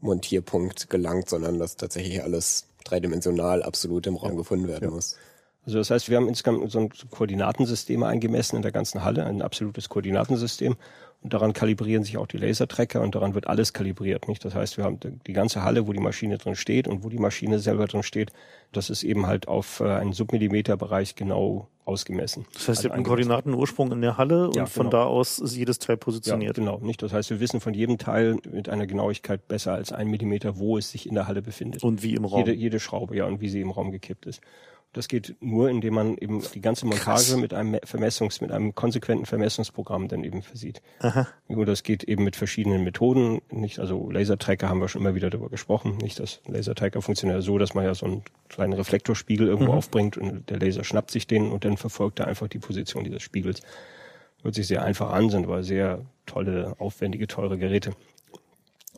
Montierpunkt 0.00 0.90
gelangt, 0.90 1.28
sondern 1.28 1.58
dass 1.58 1.76
tatsächlich 1.76 2.22
alles 2.22 2.68
dreidimensional 2.84 3.62
absolut 3.64 4.06
im 4.06 4.16
Raum 4.16 4.32
ja. 4.32 4.36
gefunden 4.36 4.68
werden 4.68 4.84
ja. 4.84 4.90
muss. 4.90 5.16
Also 5.66 5.78
das 5.78 5.90
heißt, 5.90 6.10
wir 6.10 6.16
haben 6.16 6.28
insgesamt 6.28 6.70
so 6.70 6.78
ein 6.78 6.90
Koordinatensystem 7.10 8.02
eingemessen 8.02 8.56
in 8.56 8.62
der 8.62 8.72
ganzen 8.72 9.04
Halle, 9.04 9.24
ein 9.24 9.42
absolutes 9.42 9.88
Koordinatensystem. 9.88 10.76
Und 11.22 11.32
daran 11.32 11.54
kalibrieren 11.54 12.04
sich 12.04 12.18
auch 12.18 12.26
die 12.26 12.36
Lasertracker 12.36 13.00
und 13.00 13.14
daran 13.14 13.34
wird 13.34 13.46
alles 13.46 13.72
kalibriert. 13.72 14.28
Nicht? 14.28 14.44
Das 14.44 14.54
heißt, 14.54 14.76
wir 14.76 14.84
haben 14.84 14.98
die 15.26 15.32
ganze 15.32 15.62
Halle, 15.62 15.86
wo 15.86 15.94
die 15.94 16.00
Maschine 16.00 16.36
drin 16.36 16.54
steht 16.54 16.86
und 16.86 17.02
wo 17.02 17.08
die 17.08 17.18
Maschine 17.18 17.60
selber 17.60 17.86
drin 17.86 18.02
steht, 18.02 18.30
das 18.72 18.90
ist 18.90 19.04
eben 19.04 19.26
halt 19.26 19.48
auf 19.48 19.80
äh, 19.80 19.84
einen 19.84 20.12
Submillimeterbereich 20.12 21.14
genau 21.14 21.68
ausgemessen. 21.86 22.44
Das 22.52 22.68
heißt, 22.68 22.84
ihr 22.84 22.90
habt 22.90 22.96
einen 22.96 23.04
Koordinatenursprung 23.04 23.90
in 23.92 24.02
der 24.02 24.18
Halle 24.18 24.48
und 24.48 24.56
ja, 24.56 24.66
von 24.66 24.90
genau. 24.90 25.04
da 25.04 25.04
aus 25.04 25.38
ist 25.38 25.56
jedes 25.56 25.78
Teil 25.78 25.96
positioniert. 25.96 26.58
Ja, 26.58 26.64
genau. 26.64 26.78
Nicht? 26.78 27.02
Das 27.02 27.14
heißt, 27.14 27.30
wir 27.30 27.40
wissen 27.40 27.60
von 27.60 27.72
jedem 27.72 27.96
Teil 27.96 28.36
mit 28.50 28.68
einer 28.68 28.86
Genauigkeit 28.86 29.48
besser 29.48 29.72
als 29.72 29.92
ein 29.92 30.08
Millimeter, 30.08 30.58
wo 30.58 30.76
es 30.76 30.90
sich 30.90 31.08
in 31.08 31.14
der 31.14 31.26
Halle 31.26 31.40
befindet. 31.40 31.82
Und 31.82 32.02
wie 32.02 32.14
im 32.14 32.26
Raum. 32.26 32.40
Jede, 32.40 32.52
jede 32.52 32.80
Schraube, 32.80 33.16
ja, 33.16 33.24
und 33.24 33.40
wie 33.40 33.48
sie 33.48 33.62
im 33.62 33.70
Raum 33.70 33.92
gekippt 33.92 34.26
ist. 34.26 34.42
Das 34.94 35.08
geht 35.08 35.34
nur, 35.40 35.68
indem 35.68 35.94
man 35.94 36.16
eben 36.16 36.40
die 36.54 36.60
ganze 36.60 36.86
Montage 36.86 37.04
Krass. 37.04 37.36
mit 37.36 37.52
einem 37.52 37.80
Vermessungs, 37.82 38.40
mit 38.40 38.52
einem 38.52 38.76
konsequenten 38.76 39.26
Vermessungsprogramm 39.26 40.06
dann 40.06 40.22
eben 40.22 40.40
versieht. 40.42 40.80
Aha. 41.00 41.26
Und 41.48 41.66
das 41.66 41.82
geht 41.82 42.04
eben 42.04 42.22
mit 42.22 42.36
verschiedenen 42.36 42.84
Methoden. 42.84 43.42
Nicht, 43.50 43.80
also 43.80 44.08
Lasertracker 44.08 44.68
haben 44.68 44.78
wir 44.78 44.86
schon 44.86 45.02
immer 45.02 45.16
wieder 45.16 45.30
darüber 45.30 45.50
gesprochen. 45.50 45.98
Nicht, 45.98 46.20
das 46.20 46.40
Lasertracker 46.46 47.02
funktioniert 47.02 47.42
so, 47.42 47.58
dass 47.58 47.74
man 47.74 47.84
ja 47.84 47.94
so 47.94 48.06
einen 48.06 48.22
kleinen 48.48 48.72
Reflektorspiegel 48.72 49.48
irgendwo 49.48 49.72
mhm. 49.72 49.78
aufbringt 49.78 50.16
und 50.16 50.48
der 50.48 50.60
Laser 50.60 50.84
schnappt 50.84 51.10
sich 51.10 51.26
den 51.26 51.50
und 51.50 51.64
dann 51.64 51.76
verfolgt 51.76 52.20
er 52.20 52.28
einfach 52.28 52.46
die 52.46 52.60
Position 52.60 53.02
dieses 53.02 53.22
Spiegels. 53.22 53.62
Hört 54.42 54.54
sich 54.54 54.68
sehr 54.68 54.84
einfach 54.84 55.10
an, 55.10 55.28
sind 55.28 55.44
aber 55.44 55.64
sehr 55.64 56.02
tolle, 56.24 56.76
aufwendige, 56.78 57.26
teure 57.26 57.58
Geräte. 57.58 57.96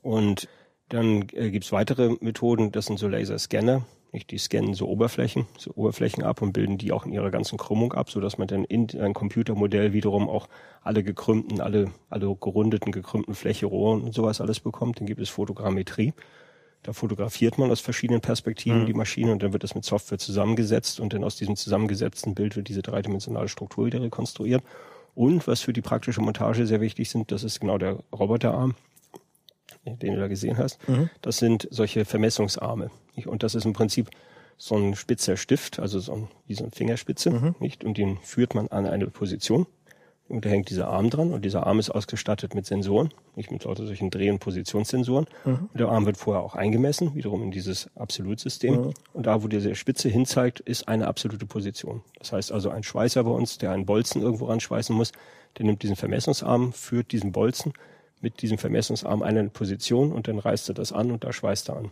Und 0.03 0.47
dann 0.91 1.27
äh, 1.33 1.51
gibt's 1.51 1.73
weitere 1.73 2.17
Methoden, 2.21 2.71
das 2.71 2.87
sind 2.87 2.99
so 2.99 3.09
Laserscanner. 3.09 3.87
Nicht? 4.17 4.31
Die 4.31 4.39
scannen 4.39 4.73
so 4.73 4.89
Oberflächen, 4.89 5.45
so 5.59 5.73
Oberflächen 5.75 6.25
ab 6.25 6.41
und 6.41 6.55
bilden 6.55 6.79
die 6.79 6.91
auch 6.91 7.05
in 7.05 7.13
ihrer 7.13 7.31
ganzen 7.31 7.59
Krümmung 7.59 7.93
ab, 7.93 8.09
so 8.09 8.19
dass 8.19 8.39
man 8.39 8.49
dann 8.49 8.65
in 8.65 8.89
ein 8.99 9.13
Computermodell 9.13 9.93
wiederum 9.93 10.27
auch 10.27 10.49
alle 10.81 11.05
gekrümmten, 11.05 11.61
alle, 11.61 11.91
alle 12.09 12.35
gerundeten, 12.35 12.93
gekrümmten 12.93 13.35
Fläche, 13.35 13.67
Rohren 13.67 14.01
und 14.01 14.15
sowas 14.15 14.41
alles 14.41 14.59
bekommt. 14.59 15.01
Dann 15.01 15.07
gibt 15.07 15.21
es 15.21 15.29
Fotogrammetrie. 15.29 16.15
Da 16.83 16.95
fotografiert 16.95 17.59
man 17.59 17.71
aus 17.71 17.81
verschiedenen 17.81 18.23
Perspektiven 18.23 18.83
mhm. 18.83 18.87
die 18.87 18.95
Maschine 18.95 19.33
und 19.33 19.43
dann 19.43 19.53
wird 19.53 19.65
das 19.65 19.75
mit 19.75 19.85
Software 19.85 20.17
zusammengesetzt 20.17 20.99
und 20.99 21.13
dann 21.13 21.23
aus 21.23 21.37
diesem 21.37 21.55
zusammengesetzten 21.55 22.35
Bild 22.35 22.57
wird 22.57 22.69
diese 22.69 22.81
dreidimensionale 22.81 23.49
Struktur 23.49 23.85
wieder 23.85 24.01
rekonstruiert. 24.01 24.65
Und 25.15 25.47
was 25.47 25.61
für 25.61 25.75
die 25.75 25.83
praktische 25.83 26.23
Montage 26.23 26.67
sehr 26.67 26.81
wichtig 26.81 27.11
sind, 27.11 27.33
das 27.33 27.45
ist 27.45 27.61
genau 27.61 27.77
der 27.77 27.99
Roboterarm 28.19 28.77
den 29.85 30.15
du 30.15 30.21
da 30.21 30.27
gesehen 30.27 30.59
hast, 30.59 30.81
mhm. 30.89 31.11
das 31.23 31.37
sind 31.37 31.69
solche 31.71 32.05
Vermessungsarme. 32.05 32.91
Und 33.25 33.43
das 33.43 33.55
ist 33.55 33.65
im 33.65 33.73
Prinzip 33.73 34.11
so 34.59 34.77
ein 34.77 34.95
spitzer 34.95 35.37
Stift, 35.37 35.79
also 35.79 36.01
so 36.01 36.13
ein, 36.13 36.29
wie 36.47 36.55
so 36.55 36.65
eine 36.65 36.71
Fingerspitze, 36.71 37.31
mhm. 37.31 37.55
nicht? 37.61 37.85
Und 37.85 37.99
den 37.99 38.19
führt 38.19 38.55
man 38.55 38.69
an 38.69 38.87
eine 38.87 39.07
Position. 39.07 39.67
Und 40.29 40.45
da 40.45 40.49
hängt 40.49 40.71
dieser 40.71 40.89
Arm 40.89 41.09
dran 41.09 41.33
und 41.33 41.45
dieser 41.45 41.69
Arm 41.69 41.79
ist 41.79 41.91
ausgestattet 41.91 42.53
mit 42.53 42.67
Sensoren, 42.67 43.11
nicht 43.37 43.53
mit 43.53 43.63
solchen 43.63 44.11
Dreh- 44.11 44.31
und 44.31 44.41
Positionssensoren. 44.41 45.27
Mhm. 45.45 45.69
Und 45.73 45.79
der 45.79 45.89
Arm 45.89 46.05
wird 46.05 46.17
vorher 46.17 46.43
auch 46.43 46.57
eingemessen, 46.57 47.15
wiederum 47.15 47.45
in 47.45 47.53
dieses 47.53 47.89
Absolutsystem. 47.95 48.75
Mhm. 48.75 48.95
Und 49.13 49.27
da, 49.27 49.45
wo 49.45 49.49
diese 49.49 49.77
Spitze 49.77 50.09
hinzeigt, 50.09 50.59
ist 50.61 50.89
eine 50.89 51.07
absolute 51.07 51.47
Position. 51.47 52.03
Das 52.19 52.33
heißt 52.33 52.51
also, 52.51 52.71
ein 52.71 52.83
Schweißer 52.83 53.23
bei 53.23 53.31
uns, 53.31 53.59
der 53.59 53.71
einen 53.71 53.87
Bolzen 53.87 54.21
irgendwo 54.21 54.47
ranschweißen 54.47 54.97
muss, 54.97 55.13
der 55.59 55.67
nimmt 55.67 55.85
diesen 55.85 55.97
Vermessungsarm, 55.97 56.73
führt 56.73 57.13
diesen 57.13 57.31
Bolzen 57.31 57.73
mit 58.21 58.43
diesem 58.43 58.59
Vermessungsarm 58.59 59.23
eine 59.23 59.49
Position 59.51 60.13
und 60.13 60.27
dann 60.27 60.41
reißt 60.41 60.69
er 60.71 60.75
das 60.75 60.93
an 60.93 61.13
und 61.13 61.23
da 61.23 61.33
schweißt 61.33 61.69
er 61.69 61.77
an. 61.77 61.91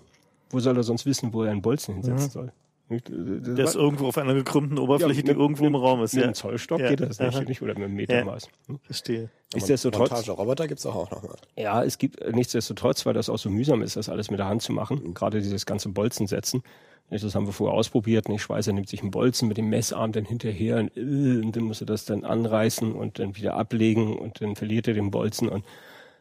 Wo 0.50 0.60
soll 0.60 0.76
er 0.76 0.82
sonst 0.82 1.06
wissen, 1.06 1.32
wo 1.32 1.42
er 1.42 1.50
einen 1.50 1.62
Bolzen 1.62 1.94
hinsetzen 1.94 2.26
mhm. 2.26 2.30
soll? 2.30 2.52
Das 2.88 3.54
der 3.54 3.64
ist 3.64 3.76
irgendwo 3.76 4.06
auf 4.06 4.18
einer 4.18 4.34
gekrümmten 4.34 4.78
Oberfläche, 4.78 5.20
ja, 5.20 5.32
die 5.32 5.40
irgendwo 5.40 5.64
im 5.64 5.74
Raum 5.74 6.02
ist. 6.02 6.12
Mit 6.12 6.20
ja. 6.20 6.26
einem 6.26 6.34
Zollstock 6.34 6.80
ja. 6.80 6.90
geht 6.90 7.00
das 7.00 7.18
nicht, 7.18 7.48
nicht, 7.48 7.62
oder 7.62 7.74
mit 7.74 7.84
einem 7.84 7.94
Metermaß. 7.94 8.48
Ja. 8.68 8.74
Verstehe. 8.82 9.30
Nichtsdestotrotz. 9.54 10.10
Montageroboter 10.10 10.68
gibt's 10.68 10.84
auch 10.84 11.10
noch 11.10 11.22
mal. 11.22 11.36
Ja, 11.56 11.82
es 11.82 11.96
gibt 11.96 12.20
nichtsdestotrotz, 12.34 13.06
weil 13.06 13.14
das 13.14 13.30
auch 13.30 13.38
so 13.38 13.48
mühsam 13.48 13.80
ist, 13.80 13.96
das 13.96 14.10
alles 14.10 14.30
mit 14.30 14.38
der 14.38 14.48
Hand 14.48 14.60
zu 14.60 14.72
machen. 14.72 15.02
Mhm. 15.02 15.14
Gerade 15.14 15.40
dieses 15.40 15.64
ganze 15.64 15.88
Bolzen 15.88 16.26
setzen. 16.26 16.62
Das 17.10 17.34
haben 17.34 17.46
wir 17.46 17.52
vorher 17.52 17.76
ausprobiert. 17.76 18.28
Nicht 18.28 18.42
Schweißer 18.42 18.72
nimmt 18.72 18.88
sich 18.88 19.00
einen 19.00 19.10
Bolzen 19.10 19.48
mit 19.48 19.56
dem 19.56 19.68
Messarm 19.68 20.12
dann 20.12 20.24
hinterher 20.24 20.78
und, 20.78 20.96
äh, 20.96 21.00
und 21.42 21.52
dann 21.56 21.64
muss 21.64 21.80
er 21.80 21.86
das 21.86 22.04
dann 22.04 22.24
anreißen 22.24 22.92
und 22.92 23.18
dann 23.18 23.36
wieder 23.36 23.54
ablegen 23.54 24.18
und 24.18 24.40
dann 24.40 24.56
verliert 24.56 24.88
er 24.88 24.94
den 24.94 25.10
Bolzen 25.10 25.48
und 25.48 25.64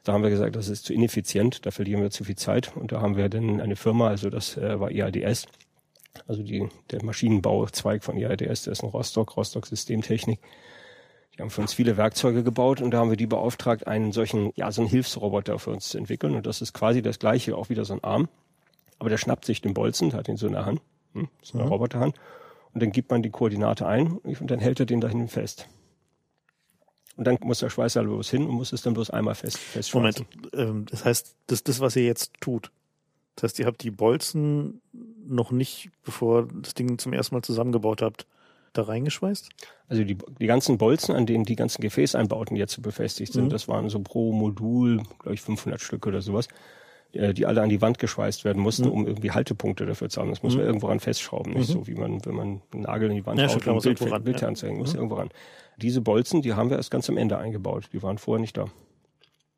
da 0.04 0.14
haben 0.14 0.24
wir 0.24 0.30
gesagt, 0.30 0.56
das 0.56 0.68
ist 0.68 0.86
zu 0.86 0.94
ineffizient, 0.94 1.66
da 1.66 1.72
verlieren 1.72 2.02
wir 2.02 2.12
zu 2.12 2.24
viel 2.24 2.36
Zeit. 2.36 2.76
Und 2.76 2.92
da 2.92 3.02
haben 3.02 3.16
wir 3.16 3.30
dann 3.30 3.62
eine 3.62 3.76
Firma, 3.76 4.10
also 4.10 4.30
das 4.30 4.58
äh, 4.58 4.80
war 4.80 4.92
IADS, 4.92 5.48
also 6.28 6.44
die, 6.44 6.68
der 6.92 7.04
Maschinenbauzweig 7.04 8.04
von 8.04 8.18
IADS, 8.18 8.64
der 8.64 8.74
ist 8.74 8.84
in 8.84 8.90
Rostock, 8.90 9.36
Rostock 9.38 9.66
Systemtechnik. 9.66 10.40
Die 11.36 11.42
haben 11.42 11.50
für 11.50 11.62
uns 11.62 11.74
viele 11.74 11.98
Werkzeuge 11.98 12.44
gebaut 12.44 12.82
und 12.82 12.92
da 12.92 13.00
haben 13.00 13.10
wir 13.10 13.18
die 13.18 13.26
beauftragt, 13.26 13.88
einen 13.88 14.12
solchen, 14.12 14.52
ja, 14.56 14.72
so 14.72 14.82
einen 14.82 14.90
Hilfsroboter 14.90 15.58
für 15.58 15.72
uns 15.72 15.90
zu 15.90 15.98
entwickeln. 15.98 16.36
Und 16.36 16.46
das 16.46 16.62
ist 16.62 16.74
quasi 16.74 17.02
das 17.02 17.18
gleiche, 17.18 17.58
auch 17.58 17.70
wieder 17.70 17.86
so 17.86 17.94
ein 17.94 18.04
Arm. 18.04 18.28
Aber 19.00 19.10
der 19.10 19.18
schnappt 19.18 19.46
sich 19.46 19.62
den 19.62 19.74
Bolzen, 19.74 20.14
hat 20.14 20.28
ihn 20.28 20.38
so 20.38 20.48
in 20.48 20.54
der 20.54 20.66
Hand, 20.66 20.82
hm, 21.14 21.30
so 21.42 21.58
eine 21.58 21.66
mhm. 21.66 21.72
Roboterhand. 21.72 22.16
Und 22.74 22.84
dann 22.84 22.92
gibt 22.92 23.10
man 23.10 23.24
die 23.24 23.30
Koordinate 23.30 23.88
ein 23.88 24.18
und 24.18 24.52
dann 24.52 24.60
hält 24.60 24.80
er 24.80 24.86
den 24.86 25.02
dahin 25.02 25.28
fest. 25.28 25.68
Und 27.16 27.26
dann 27.26 27.38
muss 27.42 27.60
der 27.60 27.70
Schweißer 27.70 28.04
bloß 28.04 28.30
hin 28.30 28.48
und 28.48 28.56
muss 28.56 28.74
es 28.74 28.82
dann 28.82 28.94
bloß 28.94 29.12
einmal 29.12 29.36
fest, 29.36 29.58
festschweißen. 29.58 30.26
Moment, 30.26 30.54
ähm, 30.54 30.86
das 30.90 31.06
heißt, 31.06 31.36
das 31.48 31.64
das, 31.64 31.80
was 31.80 31.96
ihr 31.96 32.06
jetzt 32.06 32.34
tut. 32.42 32.72
Das 33.36 33.44
heißt, 33.44 33.60
ihr 33.60 33.66
habt 33.66 33.84
die 33.84 33.92
Bolzen 33.92 34.82
noch 35.26 35.52
nicht, 35.52 35.90
bevor 36.04 36.48
das 36.62 36.74
Ding 36.74 36.98
zum 36.98 37.14
ersten 37.14 37.36
Mal 37.36 37.42
zusammengebaut 37.42 38.02
habt, 38.02 38.28
da 38.74 38.84
reingeschweißt? 38.84 39.50
Also 39.88 40.04
die, 40.04 40.18
die 40.40 40.46
ganzen 40.48 40.78
Bolzen, 40.78 41.16
an 41.16 41.26
denen 41.26 41.46
die 41.46 41.56
ganzen 41.56 41.82
Gefäßeinbauten 41.82 42.58
jetzt 42.58 42.74
so 42.74 42.82
befestigt 42.82 43.34
sind, 43.34 43.46
mhm. 43.46 43.50
das 43.50 43.68
waren 43.68 43.90
so 43.90 44.00
pro 44.00 44.34
Modul, 44.34 45.04
glaube 45.20 45.36
ich, 45.36 45.42
500 45.42 45.80
Stück 45.80 46.08
oder 46.08 46.22
sowas, 46.22 46.48
äh, 47.14 47.34
die 47.34 47.46
alle 47.46 47.62
an 47.62 47.70
die 47.70 47.82
Wand 47.82 48.00
geschweißt 48.00 48.44
werden 48.44 48.62
mussten, 48.62 48.86
mhm. 48.86 48.92
um 48.92 49.08
irgendwie 49.08 49.32
Haltepunkte 49.32 49.86
dafür 49.86 50.10
zu 50.10 50.22
haben. 50.22 50.30
Das 50.30 50.44
muss 50.44 50.54
mhm. 50.54 50.60
man 50.60 50.68
irgendwo 50.68 50.88
ran 50.88 51.00
festschrauben, 51.00 51.54
nicht 51.54 51.70
mhm. 51.70 51.74
so 51.74 51.88
wie 51.88 51.96
man, 51.96 52.26
wenn 52.26 52.36
man 52.36 52.62
einen 52.74 52.82
Nagel 52.84 53.10
in 53.12 53.18
die 53.18 53.26
Wand 53.26 53.40
ja, 53.40 53.48
haut, 53.48 53.68
um 53.68 53.80
Bild, 53.80 54.12
ran, 54.12 54.24
Bild 54.24 54.42
ja. 54.42 54.48
anzeigen, 54.48 54.78
muss 54.78 54.94
mhm. 54.94 55.00
irgendwo 55.00 55.16
ran. 55.16 55.30
Diese 55.78 56.02
Bolzen, 56.02 56.42
die 56.42 56.54
haben 56.54 56.70
wir 56.70 56.78
erst 56.78 56.92
ganz 56.92 57.10
am 57.10 57.18
Ende 57.18 57.38
eingebaut. 57.38 57.90
Die 57.94 58.04
waren 58.04 58.18
vorher 58.18 58.42
nicht 58.42 58.58
da. 58.58 58.66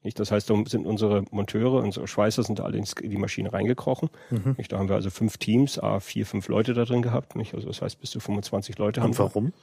Nicht? 0.03 0.19
Das 0.19 0.31
heißt, 0.31 0.49
da 0.49 0.55
sind 0.67 0.85
unsere 0.85 1.25
Monteure, 1.31 1.81
unsere 1.83 2.07
Schweißer 2.07 2.43
sind 2.43 2.61
alle 2.61 2.77
in 2.77 2.85
die 3.09 3.17
Maschine 3.17 3.51
reingekrochen. 3.51 4.09
Mhm. 4.29 4.55
Nicht? 4.57 4.71
Da 4.71 4.77
haben 4.77 4.87
wir 4.87 4.95
also 4.95 5.09
fünf 5.09 5.37
Teams, 5.37 5.79
a 5.79 5.99
vier, 5.99 6.25
fünf 6.25 6.47
Leute 6.47 6.73
da 6.73 6.85
drin 6.85 7.01
gehabt. 7.01 7.35
Nicht? 7.35 7.55
Also 7.55 7.67
das 7.67 7.81
heißt, 7.81 7.99
bis 7.99 8.11
zu 8.11 8.19
25 8.19 8.77
Leute 8.77 9.01
haben 9.01 9.09
Und 9.09 9.19
warum? 9.19 9.45
Wir. 9.45 9.53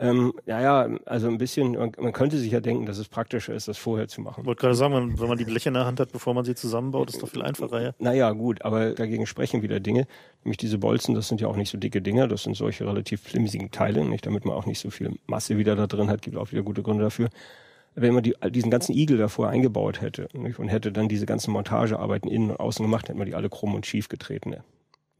Ähm, 0.00 0.32
ja, 0.46 0.88
also 1.04 1.28
ein 1.28 1.36
bisschen, 1.36 1.72
man, 1.72 1.92
man, 2.00 2.14
könnte 2.14 2.38
sich 2.38 2.50
ja 2.50 2.60
denken, 2.60 2.86
dass 2.86 2.96
es 2.96 3.08
praktischer 3.08 3.52
ist, 3.52 3.68
das 3.68 3.76
vorher 3.76 4.08
zu 4.08 4.22
machen. 4.22 4.40
Ich 4.40 4.46
wollte 4.46 4.62
gerade 4.62 4.74
sagen, 4.74 5.20
wenn 5.20 5.28
man 5.28 5.36
die 5.36 5.44
Bleche 5.44 5.68
in 5.68 5.74
der 5.74 5.84
Hand 5.84 6.00
hat, 6.00 6.10
bevor 6.10 6.32
man 6.32 6.46
sie 6.46 6.54
zusammenbaut, 6.54 7.10
ist 7.10 7.22
doch 7.22 7.28
viel 7.28 7.42
einfacher, 7.42 7.82
ja. 7.82 7.92
Naja, 7.98 8.32
gut, 8.32 8.62
aber 8.62 8.92
dagegen 8.92 9.26
sprechen 9.26 9.60
wieder 9.60 9.78
Dinge. 9.78 10.06
Nämlich 10.42 10.56
diese 10.56 10.78
Bolzen, 10.78 11.14
das 11.14 11.28
sind 11.28 11.42
ja 11.42 11.48
auch 11.48 11.56
nicht 11.56 11.68
so 11.68 11.76
dicke 11.76 12.00
Dinger, 12.00 12.28
das 12.28 12.44
sind 12.44 12.56
solche 12.56 12.86
relativ 12.86 13.20
flimsigen 13.20 13.72
Teile, 13.72 14.02
nicht, 14.02 14.24
damit 14.24 14.46
man 14.46 14.56
auch 14.56 14.64
nicht 14.64 14.78
so 14.78 14.88
viel 14.88 15.18
Masse 15.26 15.58
wieder 15.58 15.76
da 15.76 15.86
drin 15.86 16.08
hat, 16.08 16.22
gibt 16.22 16.38
auch 16.38 16.50
wieder 16.50 16.62
gute 16.62 16.82
Gründe 16.82 17.04
dafür. 17.04 17.28
Wenn 17.94 18.14
man 18.14 18.22
die, 18.22 18.34
diesen 18.48 18.70
ganzen 18.70 18.94
Igel 18.94 19.18
davor 19.18 19.50
eingebaut 19.50 20.00
hätte 20.00 20.28
nicht, 20.32 20.58
und 20.58 20.68
hätte 20.68 20.92
dann 20.92 21.08
diese 21.08 21.26
ganzen 21.26 21.52
Montagearbeiten 21.52 22.30
innen 22.30 22.52
und 22.52 22.60
außen 22.60 22.82
gemacht, 22.82 23.10
hätten 23.10 23.18
wir 23.18 23.26
die 23.26 23.34
alle 23.34 23.50
krumm 23.50 23.74
und 23.74 23.84
schief 23.84 24.08
getreten. 24.08 24.54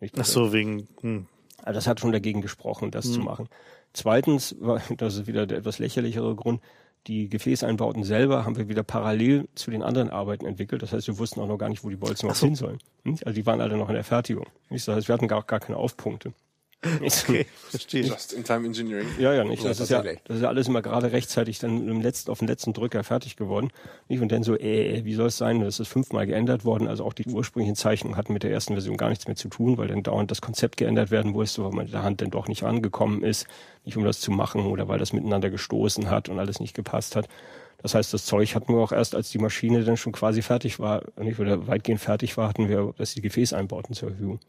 Nicht? 0.01 0.19
Ach 0.19 0.25
so, 0.25 0.55
wegen... 0.55 0.89
Hm. 1.03 1.27
Also 1.63 1.77
das 1.77 1.87
hat 1.87 2.01
schon 2.01 2.13
dagegen 2.13 2.41
gesprochen, 2.41 2.91
das 2.91 3.05
hm. 3.05 3.13
zu 3.13 3.21
machen. 3.21 3.49
Zweitens, 3.93 4.57
das 4.97 5.17
ist 5.17 5.27
wieder 5.27 5.47
der 5.47 5.59
etwas 5.59 5.79
lächerlichere 5.79 6.35
Grund, 6.35 6.61
die 7.07 7.29
Gefäßeinbauten 7.29 8.05
selber 8.05 8.45
haben 8.45 8.57
wir 8.57 8.69
wieder 8.69 8.83
parallel 8.83 9.49
zu 9.55 9.71
den 9.71 9.83
anderen 9.83 10.11
Arbeiten 10.11 10.45
entwickelt. 10.45 10.83
Das 10.83 10.93
heißt, 10.93 11.07
wir 11.07 11.19
wussten 11.19 11.41
auch 11.41 11.47
noch 11.47 11.57
gar 11.57 11.71
nicht, 11.71 11.83
wo 11.83 11.89
die 11.89 11.97
Bolzen 11.97 12.29
noch 12.29 12.35
so. 12.35 12.47
hin 12.47 12.57
sollen. 12.57 12.79
Hm? 13.05 13.17
Also 13.25 13.35
die 13.35 13.47
waren 13.47 13.61
alle 13.61 13.77
noch 13.77 13.89
in 13.89 13.95
der 13.95 14.05
Fertigung. 14.05 14.47
Das 14.69 14.87
heißt, 14.87 15.09
wir 15.09 15.15
hatten 15.15 15.29
gar, 15.29 15.43
gar 15.43 15.61
keine 15.61 15.79
Aufpunkte. 15.79 16.35
Okay, 17.01 17.47
verstehe. 17.69 18.05
Just-in-time 18.05 18.67
Engineering. 18.67 19.07
Ja, 19.19 19.35
ja, 19.35 19.45
nicht. 19.45 19.65
Das, 19.65 19.79
ja, 19.79 19.85
ist 19.85 19.91
ja, 19.91 20.03
das 20.03 20.37
ist 20.37 20.43
ja 20.43 20.49
alles 20.49 20.69
immer 20.69 20.81
gerade 20.81 21.13
rechtzeitig 21.13 21.59
dann 21.59 21.87
im 21.87 22.01
letzten, 22.01 22.31
auf 22.31 22.39
den 22.39 22.49
letzten 22.49 22.73
Drücker 22.73 23.05
fertig 23.05 23.37
geworden. 23.37 23.71
Nicht? 24.09 24.23
Und 24.23 24.33
dann 24.33 24.43
so, 24.43 24.57
äh, 24.57 25.05
wie 25.05 25.15
soll 25.15 25.27
es 25.27 25.37
sein? 25.37 25.61
Das 25.61 25.79
ist 25.79 25.89
fünfmal 25.89 26.27
geändert 26.27 26.65
worden. 26.65 26.89
Also 26.89 27.05
auch 27.05 27.13
die 27.13 27.27
ursprünglichen 27.27 27.77
Zeichnungen 27.77 28.17
hatten 28.17 28.33
mit 28.33 28.45
der 28.45 28.51
ersten 28.51 28.75
Version 28.75 28.97
gar 28.97 29.11
nichts 29.11 29.27
mehr 29.27 29.37
zu 29.37 29.49
tun, 29.49 29.77
weil 29.77 29.89
dann 29.89 30.03
dauernd 30.03 30.31
das 30.31 30.41
Konzept 30.41 30.79
geändert 30.79 31.11
werden 31.11 31.33
musste, 31.33 31.63
weil 31.65 31.73
man 31.73 31.85
mit 31.85 31.93
der 31.93 32.03
Hand 32.03 32.23
dann 32.23 32.31
doch 32.31 32.49
nicht 32.49 32.63
angekommen 32.63 33.23
ist, 33.23 33.47
nicht 33.85 33.99
um 33.99 34.05
das 34.05 34.21
zu 34.21 34.31
machen 34.31 34.65
oder 34.67 34.89
weil 34.89 34.99
das 34.99 35.13
miteinander 35.13 35.51
gestoßen 35.51 36.09
hat 36.09 36.31
und 36.31 36.39
alles 36.39 36.61
nicht 36.61 36.75
gepasst 36.75 37.15
hat. 37.15 37.29
Das 37.83 37.95
heißt, 37.95 38.13
das 38.13 38.25
Zeug 38.25 38.55
hatten 38.55 38.75
wir 38.75 38.81
auch 38.81 38.93
erst, 38.93 39.15
als 39.15 39.31
die 39.31 39.39
Maschine 39.39 39.85
dann 39.85 39.97
schon 39.97 40.13
quasi 40.13 40.43
fertig 40.43 40.79
war, 40.79 41.03
nicht, 41.19 41.39
oder 41.39 41.67
weitgehend 41.67 42.01
fertig 42.01 42.37
war, 42.37 42.49
hatten 42.49 42.69
wir, 42.69 42.95
dass 42.99 43.15
die 43.15 43.23
Gefäßeinbauten 43.23 43.95
zur 43.95 44.11
Verfügung. 44.11 44.41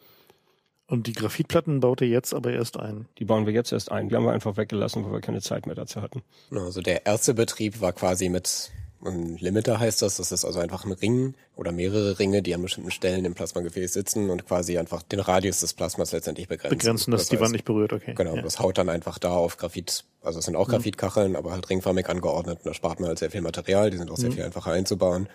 Und 0.92 1.08
die 1.08 1.14
Graphitplatten 1.14 1.80
baut 1.80 2.02
ihr 2.02 2.08
jetzt 2.10 2.34
aber 2.34 2.52
erst 2.52 2.78
ein? 2.78 3.08
Die 3.18 3.24
bauen 3.26 3.46
wir 3.46 3.54
jetzt 3.54 3.72
erst 3.72 3.92
ein. 3.92 4.10
Die 4.10 4.16
haben 4.16 4.26
wir 4.26 4.34
einfach 4.34 4.58
weggelassen, 4.58 5.06
weil 5.06 5.14
wir 5.14 5.22
keine 5.22 5.42
Zeit 5.42 5.66
mehr 5.66 5.76
dazu 5.76 6.02
hatten. 6.02 6.22
Also 6.52 6.82
der 6.82 7.06
erste 7.06 7.34
Betrieb 7.34 7.80
war 7.80 7.94
quasi 7.94 8.28
mit 8.28 8.72
Ein 9.04 9.38
Limiter 9.38 9.80
heißt 9.80 10.02
das, 10.04 10.18
das 10.18 10.32
ist 10.32 10.46
also 10.46 10.60
einfach 10.60 10.86
ein 10.86 10.92
Ring 10.92 11.34
oder 11.56 11.72
mehrere 11.72 12.20
Ringe, 12.20 12.44
die 12.44 12.54
an 12.54 12.62
bestimmten 12.62 12.92
Stellen 12.92 13.26
im 13.26 13.34
Plasmagefäß 13.34 13.94
sitzen 13.94 14.30
und 14.30 14.46
quasi 14.46 14.78
einfach 14.78 15.02
den 15.02 15.20
Radius 15.22 15.62
des 15.62 15.74
Plasmas 15.74 16.12
letztendlich 16.12 16.48
begrenzen. 16.48 16.78
Begrenzen, 16.78 17.12
dass 17.12 17.22
das 17.22 17.30
die 17.30 17.40
Wand 17.40 17.54
nicht 17.54 17.66
berührt, 17.66 17.94
okay. 17.94 18.14
Genau, 18.14 18.36
Ja. 18.36 18.42
das 18.44 18.60
haut 18.60 18.78
dann 18.78 18.90
einfach 18.90 19.18
da 19.18 19.32
auf 19.32 19.58
Graphit, 19.58 20.04
also 20.22 20.38
es 20.38 20.46
sind 20.46 20.56
auch 20.56 20.68
Graphitkacheln, 20.70 21.36
aber 21.36 21.52
halt 21.52 21.68
ringförmig 21.72 22.08
angeordnet 22.10 22.60
und 22.60 22.66
da 22.68 22.76
spart 22.76 23.00
man 23.00 23.08
halt 23.10 23.18
sehr 23.18 23.32
viel 23.32 23.42
Material, 23.42 23.90
die 23.90 23.98
sind 23.98 24.12
auch 24.12 24.18
sehr 24.18 24.32
viel 24.32 24.44
einfacher 24.44 24.72
einzubauen 24.72 25.30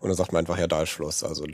und 0.00 0.08
dann 0.08 0.16
sagt 0.16 0.32
man 0.32 0.40
einfach, 0.40 0.58
ja, 0.58 0.66
da 0.66 0.82
ist 0.82 0.88
Schluss, 0.88 1.22
also 1.22 1.44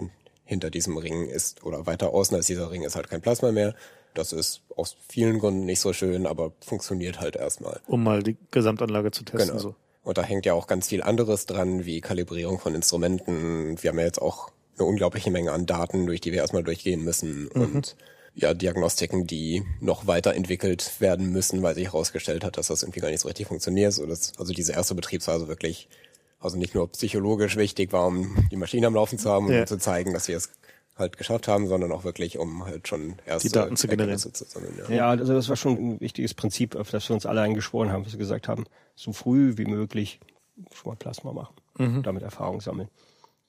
hinter 0.49 0.71
diesem 0.71 0.97
Ring 0.97 1.29
ist, 1.29 1.63
oder 1.63 1.85
weiter 1.85 2.15
außen 2.15 2.35
als 2.35 2.47
dieser 2.47 2.71
Ring 2.71 2.83
ist 2.83 2.97
halt 2.97 3.11
kein 3.11 3.21
Plasma 3.21 3.53
mehr. 3.53 3.75
Das 4.15 4.33
ist 4.33 4.63
aus 4.75 4.97
vielen 5.07 5.41
Gründen 5.41 5.67
nicht 5.67 5.81
so 5.81 5.93
schön, 5.93 6.27
aber 6.27 6.53
funktioniert 6.61 7.21
halt 7.21 7.37
erstmal. 7.37 7.81
Um 7.87 8.03
mal 8.03 8.23
die 8.23 8.39
Gesamtanlage 8.51 9.11
zu 9.11 9.25
testen. 9.25 9.49
Genau. 9.49 9.61
So. 9.61 9.75
Und 10.05 10.17
da 10.17 10.23
hängt 10.23 10.47
ja 10.47 10.55
auch 10.55 10.67
ganz 10.67 10.89
viel 10.89 11.03
anderes 11.03 11.45
dran, 11.45 11.85
wie 11.85 12.01
Kalibrierung 12.01 12.59
von 12.59 12.75
Instrumenten. 12.75 13.77
Wir 13.83 13.91
haben 13.91 13.99
ja 13.99 14.07
jetzt 14.07 14.23
auch 14.23 14.51
eine 14.79 14.89
unglaubliche 14.89 15.31
Menge 15.31 15.53
an 15.53 15.67
Daten, 15.67 16.07
durch 16.07 16.23
die 16.23 16.33
wir 16.33 16.39
erstmal 16.39 16.65
durchgehen 16.65 17.05
müssen. 17.05 17.49
Und 17.49 17.95
ja, 18.35 18.55
Diagnostiken, 18.55 19.27
die 19.27 19.65
noch 19.81 20.07
weiterentwickelt 20.07 20.99
werden 20.99 21.31
müssen, 21.31 21.63
weil 21.63 21.75
sich 21.75 21.85
herausgestellt 21.85 22.43
hat, 22.43 22.57
dass 22.57 22.69
das 22.69 22.83
irgendwie 22.83 23.01
gar 23.01 23.11
nicht 23.11 23.21
so 23.21 23.29
richtig 23.29 23.49
funktioniert. 23.49 23.93
So 23.93 24.07
dass, 24.07 24.33
also 24.39 24.55
diese 24.55 24.73
erste 24.73 24.95
Betriebsphase 24.95 25.47
wirklich, 25.47 25.89
also 26.41 26.57
nicht 26.57 26.75
nur 26.75 26.91
psychologisch 26.93 27.57
wichtig 27.57 27.93
war, 27.93 28.07
um 28.07 28.37
die 28.51 28.57
Maschine 28.57 28.87
am 28.87 28.95
Laufen 28.95 29.19
zu 29.19 29.31
haben 29.31 29.47
und 29.47 29.53
Ja. 29.53 29.61
um 29.61 29.67
zu 29.67 29.79
zeigen, 29.79 30.13
dass 30.13 30.29
wir 30.29 30.37
es 30.37 30.51
halt 30.97 31.17
geschafft 31.17 31.47
haben, 31.49 31.69
sondern 31.69 31.93
auch 31.93 32.05
wirklich, 32.05 32.39
um 32.39 32.65
halt 32.65 32.89
schon 32.89 33.15
erste 33.25 33.49
Die 33.49 33.55
Daten 33.55 33.77
zu 33.77 33.87
generieren. 33.89 34.19
Zu 34.19 34.31
sammeln. 34.45 34.75
Ja. 34.89 34.95
Ja, 34.95 35.09
also 35.11 35.33
das 35.33 35.49
war 35.49 35.57
schon 35.57 35.75
ein 35.77 36.01
wichtiges 36.01 36.35
Prinzip, 36.35 36.75
auf 36.75 36.91
das 36.91 37.09
wir 37.09 37.15
uns 37.15 37.25
alle 37.27 37.41
eingeschworen 37.41 37.93
haben, 37.93 38.05
was 38.05 38.13
wir 38.13 38.19
gesagt 38.19 38.49
haben, 38.49 38.65
so 38.97 39.13
früh 39.13 39.57
wie 39.57 39.65
möglich 39.67 40.19
schon 40.75 40.91
mal 40.93 40.97
Plasma 40.97 41.33
machen, 41.33 41.55
Mhm. 41.79 42.03
damit 42.03 42.23
Erfahrung 42.25 42.61
sammeln. 42.61 42.89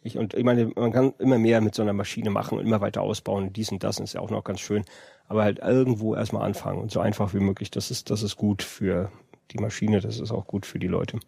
Ich, 0.01 0.17
und 0.17 0.33
ich 0.35 0.43
meine, 0.45 0.67
man 0.75 0.91
kann 0.93 1.13
immer 1.19 1.37
mehr 1.39 1.59
mit 1.59 1.73
so 1.75 1.81
einer 1.81 1.91
Maschine 1.93 2.29
machen 2.29 2.57
und 2.59 2.65
immer 2.65 2.79
weiter 2.81 3.01
ausbauen. 3.01 3.51
Dies 3.51 3.71
und 3.71 3.83
das 3.83 3.99
ist 3.99 4.13
ja 4.13 4.21
auch 4.21 4.29
noch 4.29 4.43
ganz 4.43 4.59
schön. 4.61 4.85
Aber 5.27 5.43
halt 5.43 5.59
irgendwo 5.59 6.15
erstmal 6.15 6.43
anfangen 6.45 6.79
und 6.79 6.89
so 6.91 6.99
einfach 7.01 7.33
wie 7.33 7.39
möglich. 7.39 7.69
Das 7.71 7.91
ist, 7.91 8.09
das 8.09 8.21
ist 8.23 8.37
gut 8.37 8.61
für 8.63 9.11
die 9.51 9.57
Maschine, 9.57 9.99
das 10.01 10.19
ist 10.19 10.31
auch 10.31 10.45
gut 10.47 10.65
für 10.65 10.79
die 10.79 10.87
Leute. 10.87 11.19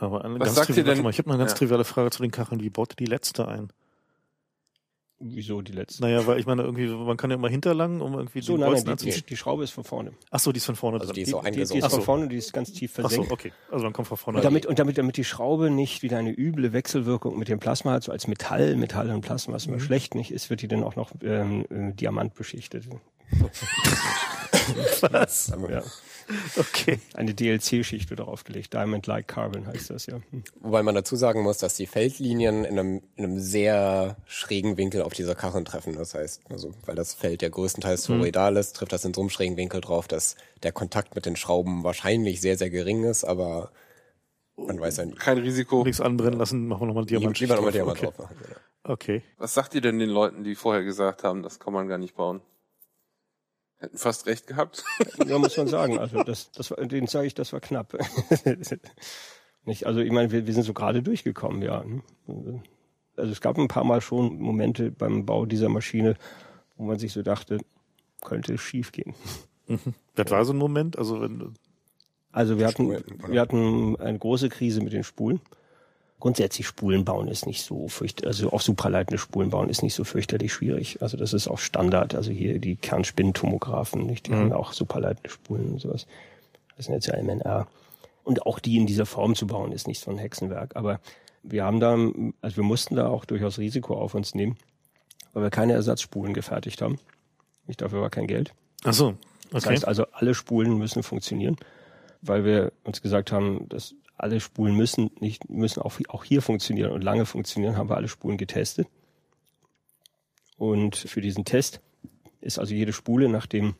Aber 0.00 0.24
eine 0.24 0.40
Was 0.40 0.46
ganz 0.54 0.56
sagt 0.56 0.76
ihr 0.78 0.84
denn- 0.84 1.02
Mal, 1.02 1.10
ich 1.10 1.18
habe 1.18 1.28
eine 1.30 1.38
ganz 1.38 1.52
Ja. 1.52 1.58
triviale 1.58 1.84
Frage 1.84 2.10
zu 2.10 2.22
den 2.22 2.30
Kacheln. 2.30 2.60
Wie 2.62 2.70
baut 2.70 2.92
ihr 2.92 2.96
die 2.96 3.06
letzte 3.06 3.46
ein? 3.46 3.70
Wieso 5.22 5.60
die 5.60 5.72
letzte? 5.72 6.00
Naja, 6.00 6.26
weil 6.26 6.40
ich 6.40 6.46
meine, 6.46 6.62
irgendwie, 6.62 6.86
man 6.88 7.18
kann 7.18 7.28
ja 7.28 7.36
immer 7.36 7.50
hinterlangen, 7.50 8.00
um 8.00 8.14
irgendwie 8.14 8.40
So, 8.40 8.56
nein, 8.56 8.72
nein, 8.86 8.96
die, 8.96 9.10
die, 9.10 9.20
die 9.22 9.36
Schraube 9.36 9.62
ist 9.64 9.70
von 9.72 9.84
vorne. 9.84 10.12
Ach 10.30 10.40
so, 10.40 10.50
die 10.50 10.56
ist 10.56 10.64
von 10.64 10.76
vorne 10.76 10.94
Also 10.98 11.08
dran. 11.08 11.14
die 11.16 11.20
ist 11.20 11.30
so 11.30 11.36
Die, 11.36 11.42
die 11.42 11.46
eingesogen. 11.48 11.78
ist 11.80 11.84
Ach 11.84 11.90
von 11.90 12.00
so. 12.00 12.04
vorne, 12.06 12.28
die 12.28 12.36
ist 12.36 12.52
ganz 12.54 12.72
tief 12.72 12.92
Ach 12.92 13.02
so, 13.02 13.08
versenkt. 13.08 13.30
okay. 13.30 13.52
Also 13.70 13.84
dann 13.84 13.92
kommt 13.92 14.08
von 14.08 14.16
vorne. 14.16 14.38
Und 14.38 14.44
damit, 14.46 14.64
und 14.64 14.78
damit, 14.78 14.96
damit 14.96 15.18
die 15.18 15.24
Schraube 15.24 15.68
nicht 15.68 16.00
wieder 16.00 16.16
eine 16.16 16.30
üble 16.32 16.72
Wechselwirkung 16.72 17.38
mit 17.38 17.48
dem 17.48 17.58
Plasma 17.58 17.92
hat, 17.92 18.04
so 18.04 18.12
als 18.12 18.28
Metall, 18.28 18.76
Metall 18.76 19.10
und 19.10 19.20
Plasma, 19.20 19.52
was 19.52 19.66
immer 19.66 19.76
Mhm. 19.76 19.80
schlecht 19.80 20.14
nicht 20.14 20.30
ist, 20.30 20.48
wird 20.48 20.62
die 20.62 20.68
dann 20.68 20.82
auch 20.82 20.96
noch 20.96 21.12
ähm, 21.22 21.66
äh, 21.68 21.92
Diamant 21.92 22.32
beschichtet. 22.34 22.86
Was? 25.10 25.52
Ja. 25.68 25.82
Okay. 26.56 26.98
Eine 27.14 27.34
DLC-Schicht 27.34 28.10
wird 28.10 28.20
darauf 28.20 28.44
gelegt. 28.44 28.74
Diamond-like 28.74 29.28
Carbon 29.28 29.66
heißt 29.66 29.90
das 29.90 30.06
ja. 30.06 30.20
Hm. 30.30 30.44
Wobei 30.60 30.82
man 30.82 30.94
dazu 30.94 31.16
sagen 31.16 31.42
muss, 31.42 31.58
dass 31.58 31.74
die 31.74 31.86
Feldlinien 31.86 32.64
in 32.64 32.78
einem, 32.78 33.02
in 33.16 33.24
einem 33.24 33.40
sehr 33.40 34.16
schrägen 34.26 34.76
Winkel 34.76 35.02
auf 35.02 35.12
dieser 35.12 35.34
Kacheln 35.34 35.64
treffen. 35.64 35.94
Das 35.96 36.14
heißt, 36.14 36.42
also, 36.50 36.72
weil 36.86 36.94
das 36.94 37.14
Feld 37.14 37.42
ja 37.42 37.48
größtenteils 37.48 38.04
toroidal 38.04 38.56
ist, 38.56 38.76
trifft 38.76 38.92
das 38.92 39.04
in 39.04 39.14
so 39.14 39.20
einem 39.20 39.30
schrägen 39.30 39.56
Winkel 39.56 39.80
drauf, 39.80 40.08
dass 40.08 40.36
der 40.62 40.72
Kontakt 40.72 41.14
mit 41.14 41.26
den 41.26 41.36
Schrauben 41.36 41.84
wahrscheinlich 41.84 42.40
sehr, 42.40 42.56
sehr 42.56 42.70
gering 42.70 43.04
ist, 43.04 43.24
aber 43.24 43.70
man 44.56 44.80
weiß 44.80 44.98
ja 44.98 45.06
nicht. 45.06 45.18
Kein 45.18 45.38
Risiko. 45.38 45.84
Nichts 45.84 46.00
anbrennen 46.00 46.38
lassen, 46.38 46.68
machen 46.68 46.82
wir 46.82 46.86
nochmal 46.86 47.06
Diamant. 47.06 47.38
Lieber 47.40 47.56
nochmal 47.56 47.72
Diamant 47.72 47.98
okay. 47.98 48.06
drauf 48.06 48.18
machen. 48.18 48.36
Genau. 48.42 48.56
Okay. 48.82 49.22
Was 49.38 49.54
sagt 49.54 49.74
ihr 49.74 49.80
denn 49.80 49.98
den 49.98 50.10
Leuten, 50.10 50.44
die 50.44 50.54
vorher 50.54 50.82
gesagt 50.82 51.24
haben, 51.24 51.42
das 51.42 51.60
kann 51.60 51.72
man 51.72 51.88
gar 51.88 51.98
nicht 51.98 52.14
bauen? 52.14 52.40
Hätten 53.80 53.98
fast 53.98 54.26
recht 54.26 54.46
gehabt. 54.46 54.84
Ja, 55.26 55.38
muss 55.38 55.56
man 55.56 55.66
sagen. 55.66 55.98
Also 55.98 56.22
das, 56.22 56.52
das 56.52 56.70
war, 56.70 56.86
den 56.86 57.06
sage 57.06 57.26
ich, 57.26 57.34
das 57.34 57.52
war 57.52 57.60
knapp. 57.60 57.96
Nicht, 59.64 59.86
also 59.86 60.00
ich 60.00 60.12
meine, 60.12 60.30
wir, 60.30 60.46
wir 60.46 60.54
sind 60.54 60.62
so 60.64 60.72
gerade 60.72 61.02
durchgekommen, 61.02 61.62
ja. 61.62 61.84
Also 63.16 63.32
es 63.32 63.40
gab 63.40 63.58
ein 63.58 63.68
paar 63.68 63.84
Mal 63.84 64.00
schon 64.00 64.38
Momente 64.38 64.90
beim 64.90 65.26
Bau 65.26 65.44
dieser 65.46 65.68
Maschine, 65.68 66.16
wo 66.76 66.84
man 66.84 66.98
sich 66.98 67.12
so 67.12 67.22
dachte, 67.22 67.58
könnte 68.22 68.56
schief 68.58 68.92
gehen. 68.92 69.14
Das 70.14 70.30
war 70.30 70.44
so 70.44 70.52
ein 70.52 70.58
Moment, 70.58 70.98
also 70.98 71.20
wenn, 71.20 71.54
Also 72.32 72.58
wir 72.58 72.66
hatten, 72.66 72.90
wir 73.28 73.40
hatten 73.40 73.96
eine 73.96 74.18
große 74.18 74.48
Krise 74.48 74.82
mit 74.82 74.92
den 74.92 75.04
Spulen. 75.04 75.40
Grundsätzlich 76.20 76.66
Spulen 76.66 77.04
bauen 77.04 77.28
ist 77.28 77.46
nicht 77.46 77.62
so 77.62 77.88
fürchterlich, 77.88 78.28
also 78.28 78.52
auch 78.52 78.60
supraleitende 78.60 79.18
Spulen 79.18 79.50
bauen 79.50 79.70
ist 79.70 79.82
nicht 79.82 79.94
so 79.94 80.04
fürchterlich 80.04 80.52
schwierig. 80.52 81.00
Also 81.00 81.16
das 81.16 81.32
ist 81.32 81.48
auch 81.48 81.58
Standard. 81.58 82.14
Also 82.14 82.30
hier 82.30 82.58
die 82.58 82.76
Kernspintomographen, 82.76 84.06
nicht? 84.06 84.26
Die 84.26 84.34
haben 84.34 84.52
auch 84.52 84.72
supraleitende 84.72 85.30
Spulen 85.30 85.72
und 85.72 85.80
sowas. 85.80 86.06
Das 86.76 86.86
sind 86.86 86.94
jetzt 86.94 87.06
ja 87.06 87.20
MNR. 87.20 87.66
Und 88.22 88.46
auch 88.46 88.58
die 88.58 88.76
in 88.76 88.86
dieser 88.86 89.06
Form 89.06 89.34
zu 89.34 89.46
bauen, 89.46 89.72
ist 89.72 89.88
nicht 89.88 90.00
so 90.00 90.10
ein 90.10 90.18
Hexenwerk. 90.18 90.76
Aber 90.76 91.00
wir 91.42 91.64
haben 91.64 91.80
da, 91.80 91.96
also 92.42 92.56
wir 92.56 92.64
mussten 92.64 92.96
da 92.96 93.08
auch 93.08 93.24
durchaus 93.24 93.58
Risiko 93.58 93.96
auf 93.96 94.14
uns 94.14 94.34
nehmen, 94.34 94.56
weil 95.32 95.42
wir 95.44 95.50
keine 95.50 95.72
Ersatzspulen 95.72 96.34
gefertigt 96.34 96.82
haben. 96.82 96.98
Nicht 97.66 97.80
dafür 97.80 98.02
war 98.02 98.10
kein 98.10 98.26
Geld. 98.26 98.52
ach 98.84 98.92
so, 98.92 99.14
Das 99.50 99.64
okay. 99.64 99.74
heißt 99.74 99.88
also, 99.88 100.04
alle 100.12 100.34
Spulen 100.34 100.76
müssen 100.76 101.02
funktionieren, 101.02 101.56
weil 102.20 102.44
wir 102.44 102.72
uns 102.84 103.00
gesagt 103.00 103.32
haben, 103.32 103.68
dass 103.68 103.94
alle 104.22 104.40
Spulen 104.40 104.76
müssen 104.76 105.10
nicht 105.20 105.48
müssen 105.48 105.82
auch, 105.82 105.94
auch 106.08 106.24
hier 106.24 106.42
funktionieren 106.42 106.92
und 106.92 107.02
lange 107.02 107.26
funktionieren, 107.26 107.76
haben 107.76 107.88
wir 107.88 107.96
alle 107.96 108.08
Spulen 108.08 108.36
getestet. 108.36 108.88
Und 110.56 110.96
für 110.96 111.20
diesen 111.20 111.44
Test 111.44 111.80
ist 112.40 112.58
also 112.58 112.74
jede 112.74 112.92
Spule, 112.92 113.28
nachdem 113.28 113.74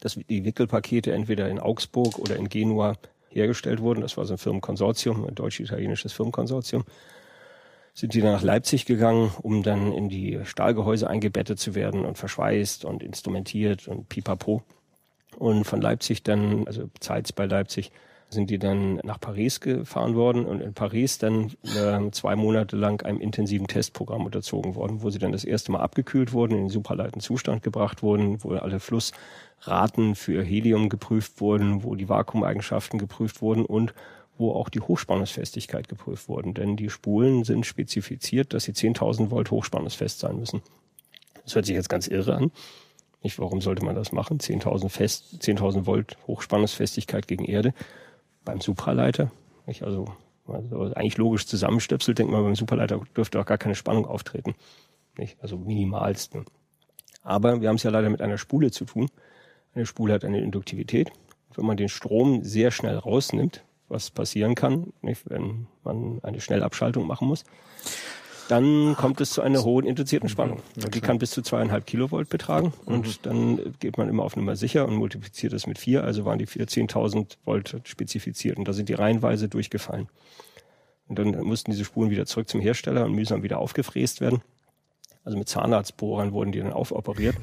das, 0.00 0.18
die 0.28 0.44
Wickelpakete 0.44 1.12
entweder 1.12 1.48
in 1.48 1.58
Augsburg 1.58 2.18
oder 2.18 2.36
in 2.36 2.48
Genua 2.48 2.94
hergestellt 3.28 3.80
wurden, 3.80 4.00
das 4.00 4.16
war 4.16 4.24
so 4.24 4.34
ein 4.34 4.38
Firmenkonsortium, 4.38 5.26
ein 5.26 5.34
deutsch-italienisches 5.34 6.12
Firmenkonsortium, 6.12 6.84
sind 7.94 8.14
die 8.14 8.20
dann 8.20 8.32
nach 8.32 8.42
Leipzig 8.42 8.86
gegangen, 8.86 9.32
um 9.42 9.62
dann 9.62 9.92
in 9.92 10.08
die 10.08 10.40
Stahlgehäuse 10.44 11.08
eingebettet 11.08 11.58
zu 11.58 11.74
werden 11.74 12.04
und 12.04 12.18
verschweißt 12.18 12.84
und 12.84 13.02
instrumentiert 13.02 13.88
und 13.88 14.08
pipapo. 14.08 14.62
Und 15.36 15.64
von 15.64 15.80
Leipzig 15.80 16.22
dann, 16.22 16.66
also 16.66 16.90
Zeitz 17.00 17.32
bei 17.32 17.46
Leipzig, 17.46 17.90
sind 18.34 18.50
die 18.50 18.58
dann 18.58 18.96
nach 18.96 19.18
Paris 19.18 19.60
gefahren 19.60 20.14
worden 20.14 20.44
und 20.44 20.60
in 20.60 20.74
Paris 20.74 21.18
dann 21.18 21.52
äh, 21.62 22.10
zwei 22.10 22.36
Monate 22.36 22.76
lang 22.76 23.02
einem 23.04 23.20
intensiven 23.20 23.66
Testprogramm 23.66 24.26
unterzogen 24.26 24.74
worden, 24.74 25.02
wo 25.02 25.10
sie 25.10 25.18
dann 25.18 25.32
das 25.32 25.44
erste 25.44 25.72
Mal 25.72 25.80
abgekühlt 25.80 26.32
wurden, 26.32 26.52
in 26.52 26.64
den 26.64 26.68
superleiten 26.68 27.20
Zustand 27.20 27.62
gebracht 27.62 28.02
wurden, 28.02 28.44
wo 28.44 28.50
alle 28.50 28.80
Flussraten 28.80 30.14
für 30.14 30.42
Helium 30.42 30.88
geprüft 30.88 31.40
wurden, 31.40 31.82
wo 31.84 31.94
die 31.94 32.08
Vakuumeigenschaften 32.08 32.98
geprüft 32.98 33.40
wurden 33.40 33.64
und 33.64 33.94
wo 34.36 34.52
auch 34.52 34.68
die 34.68 34.80
Hochspannungsfestigkeit 34.80 35.88
geprüft 35.88 36.28
wurden. 36.28 36.54
Denn 36.54 36.76
die 36.76 36.90
Spulen 36.90 37.44
sind 37.44 37.64
spezifiziert, 37.64 38.52
dass 38.52 38.64
sie 38.64 38.72
10.000 38.72 39.30
Volt 39.30 39.50
hochspannungsfest 39.50 40.18
sein 40.18 40.38
müssen. 40.38 40.60
Das 41.44 41.54
hört 41.54 41.66
sich 41.66 41.74
jetzt 41.74 41.88
ganz 41.88 42.08
irre 42.08 42.34
an. 42.34 42.50
Nicht, 43.22 43.38
warum 43.38 43.62
sollte 43.62 43.84
man 43.84 43.94
das 43.94 44.12
machen? 44.12 44.38
10.000 44.38 44.90
fest, 44.90 45.38
10.000 45.40 45.86
Volt 45.86 46.18
Hochspannungsfestigkeit 46.26 47.26
gegen 47.26 47.44
Erde 47.44 47.72
beim 48.44 48.60
Supraleiter. 48.60 49.30
Nicht? 49.66 49.82
Also, 49.82 50.06
also 50.46 50.92
eigentlich 50.94 51.16
logisch 51.16 51.46
zusammenstöpselt, 51.46 52.18
denkt 52.18 52.32
man, 52.32 52.42
beim 52.44 52.54
Superleiter 52.54 53.00
dürfte 53.16 53.40
auch 53.40 53.46
gar 53.46 53.58
keine 53.58 53.74
Spannung 53.74 54.06
auftreten. 54.06 54.54
Nicht? 55.16 55.40
Also 55.40 55.56
minimalst. 55.56 56.34
ne? 56.34 56.44
Aber 57.22 57.60
wir 57.60 57.68
haben 57.68 57.76
es 57.76 57.82
ja 57.82 57.90
leider 57.90 58.10
mit 58.10 58.20
einer 58.20 58.38
Spule 58.38 58.70
zu 58.70 58.84
tun. 58.84 59.08
Eine 59.74 59.86
Spule 59.86 60.14
hat 60.14 60.24
eine 60.24 60.40
Induktivität. 60.40 61.10
Wenn 61.54 61.66
man 61.66 61.76
den 61.76 61.88
Strom 61.88 62.42
sehr 62.42 62.70
schnell 62.70 62.96
rausnimmt, 62.98 63.64
was 63.88 64.10
passieren 64.10 64.54
kann, 64.54 64.92
nicht? 65.02 65.28
wenn 65.30 65.66
man 65.82 66.20
eine 66.22 66.40
Schnellabschaltung 66.40 67.06
machen 67.06 67.28
muss, 67.28 67.44
dann 68.48 68.96
kommt 68.96 69.20
es 69.20 69.30
zu 69.30 69.42
einer 69.42 69.64
hohen 69.64 69.86
induzierten 69.86 70.28
Spannung. 70.28 70.62
Und 70.82 70.94
die 70.94 71.00
kann 71.00 71.18
bis 71.18 71.30
zu 71.30 71.42
zweieinhalb 71.42 71.86
Kilovolt 71.86 72.28
betragen. 72.28 72.72
Und 72.84 73.26
dann 73.26 73.74
geht 73.80 73.96
man 73.98 74.08
immer 74.08 74.22
auf 74.22 74.36
Nummer 74.36 74.56
sicher 74.56 74.86
und 74.86 74.96
multipliziert 74.96 75.52
das 75.52 75.66
mit 75.66 75.78
vier. 75.78 76.04
Also 76.04 76.24
waren 76.24 76.38
die 76.38 76.46
vier 76.46 76.66
10.000 76.66 77.36
Volt 77.44 77.76
spezifiziert. 77.84 78.58
Und 78.58 78.68
da 78.68 78.72
sind 78.72 78.88
die 78.88 78.94
reihenweise 78.94 79.48
durchgefallen. 79.48 80.08
Und 81.08 81.18
dann 81.18 81.38
mussten 81.42 81.70
diese 81.70 81.84
Spulen 81.84 82.10
wieder 82.10 82.26
zurück 82.26 82.48
zum 82.48 82.60
Hersteller 82.60 83.04
und 83.04 83.12
mühsam 83.12 83.42
wieder 83.42 83.58
aufgefräst 83.58 84.20
werden. 84.20 84.42
Also 85.24 85.38
mit 85.38 85.48
Zahnarztbohrern 85.48 86.32
wurden 86.32 86.52
die 86.52 86.60
dann 86.60 86.72
aufoperiert. 86.72 87.36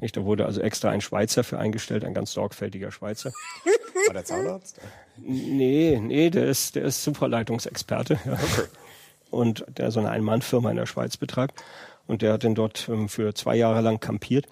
Nicht, 0.00 0.16
da 0.16 0.24
wurde 0.24 0.46
also 0.46 0.60
extra 0.60 0.90
ein 0.90 1.00
Schweizer 1.00 1.44
für 1.44 1.58
eingestellt, 1.58 2.04
ein 2.04 2.12
ganz 2.12 2.32
sorgfältiger 2.32 2.90
Schweizer. 2.90 3.32
War 4.06 4.14
der 4.14 4.24
Zahnarzt? 4.24 4.80
Nee, 5.16 6.00
nee, 6.02 6.30
der 6.30 6.46
ist, 6.46 6.74
der 6.74 6.84
ist 6.84 7.04
Supraleitungsexperte. 7.04 8.18
Ja. 8.24 8.38
Und 9.32 9.64
der 9.68 9.90
so 9.90 9.98
eine 9.98 10.10
Ein-Mann-Firma 10.10 10.70
in 10.70 10.76
der 10.76 10.86
Schweiz 10.86 11.16
betreibt. 11.16 11.60
Und 12.06 12.22
der 12.22 12.34
hat 12.34 12.44
dann 12.44 12.54
dort 12.54 12.88
ähm, 12.88 13.08
für 13.08 13.34
zwei 13.34 13.56
Jahre 13.56 13.80
lang 13.80 13.98
kampiert 13.98 14.46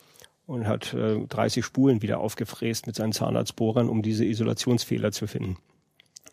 und 0.46 0.66
hat 0.66 0.94
äh, 0.94 1.20
30 1.28 1.64
Spulen 1.64 2.02
wieder 2.02 2.18
aufgefräst 2.18 2.88
mit 2.88 2.96
seinen 2.96 3.12
Zahnarztbohrern, 3.12 3.88
um 3.88 4.02
diese 4.02 4.24
Isolationsfehler 4.24 5.12
zu 5.12 5.28
finden. 5.28 5.56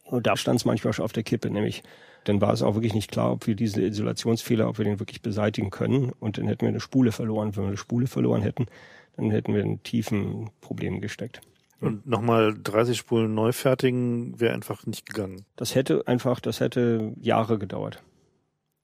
Und 0.05 0.25
da 0.25 0.35
stand 0.37 0.59
es 0.59 0.65
manchmal 0.65 0.93
schon 0.93 1.05
auf 1.05 1.13
der 1.13 1.23
Kippe, 1.23 1.49
nämlich 1.51 1.83
dann 2.23 2.41
war 2.41 2.51
es 2.51 2.61
auch 2.61 2.75
wirklich 2.75 2.93
nicht 2.93 3.11
klar, 3.11 3.31
ob 3.31 3.47
wir 3.47 3.55
diesen 3.55 3.83
Isolationsfehler, 3.83 4.67
ob 4.67 4.77
wir 4.79 4.85
den 4.85 4.99
wirklich 4.99 5.21
beseitigen 5.21 5.69
können. 5.69 6.11
Und 6.19 6.37
dann 6.37 6.47
hätten 6.47 6.61
wir 6.61 6.69
eine 6.69 6.79
Spule 6.79 7.11
verloren. 7.11 7.55
Wenn 7.55 7.63
wir 7.63 7.67
eine 7.69 7.77
Spule 7.77 8.07
verloren 8.07 8.41
hätten, 8.41 8.65
dann 9.15 9.31
hätten 9.31 9.53
wir 9.53 9.61
in 9.61 9.81
tiefen 9.83 10.49
Problemen 10.59 10.99
gesteckt. 10.99 11.41
Und 11.79 12.07
nochmal 12.07 12.55
30 12.61 12.97
Spulen 12.97 13.33
neu 13.33 13.51
fertigen 13.51 14.39
wäre 14.39 14.53
einfach 14.53 14.85
nicht 14.85 15.05
gegangen. 15.05 15.45
Das 15.55 15.75
hätte 15.75 16.07
einfach, 16.07 16.39
das 16.39 16.59
hätte 16.59 17.13
Jahre 17.21 17.59
gedauert. 17.59 18.01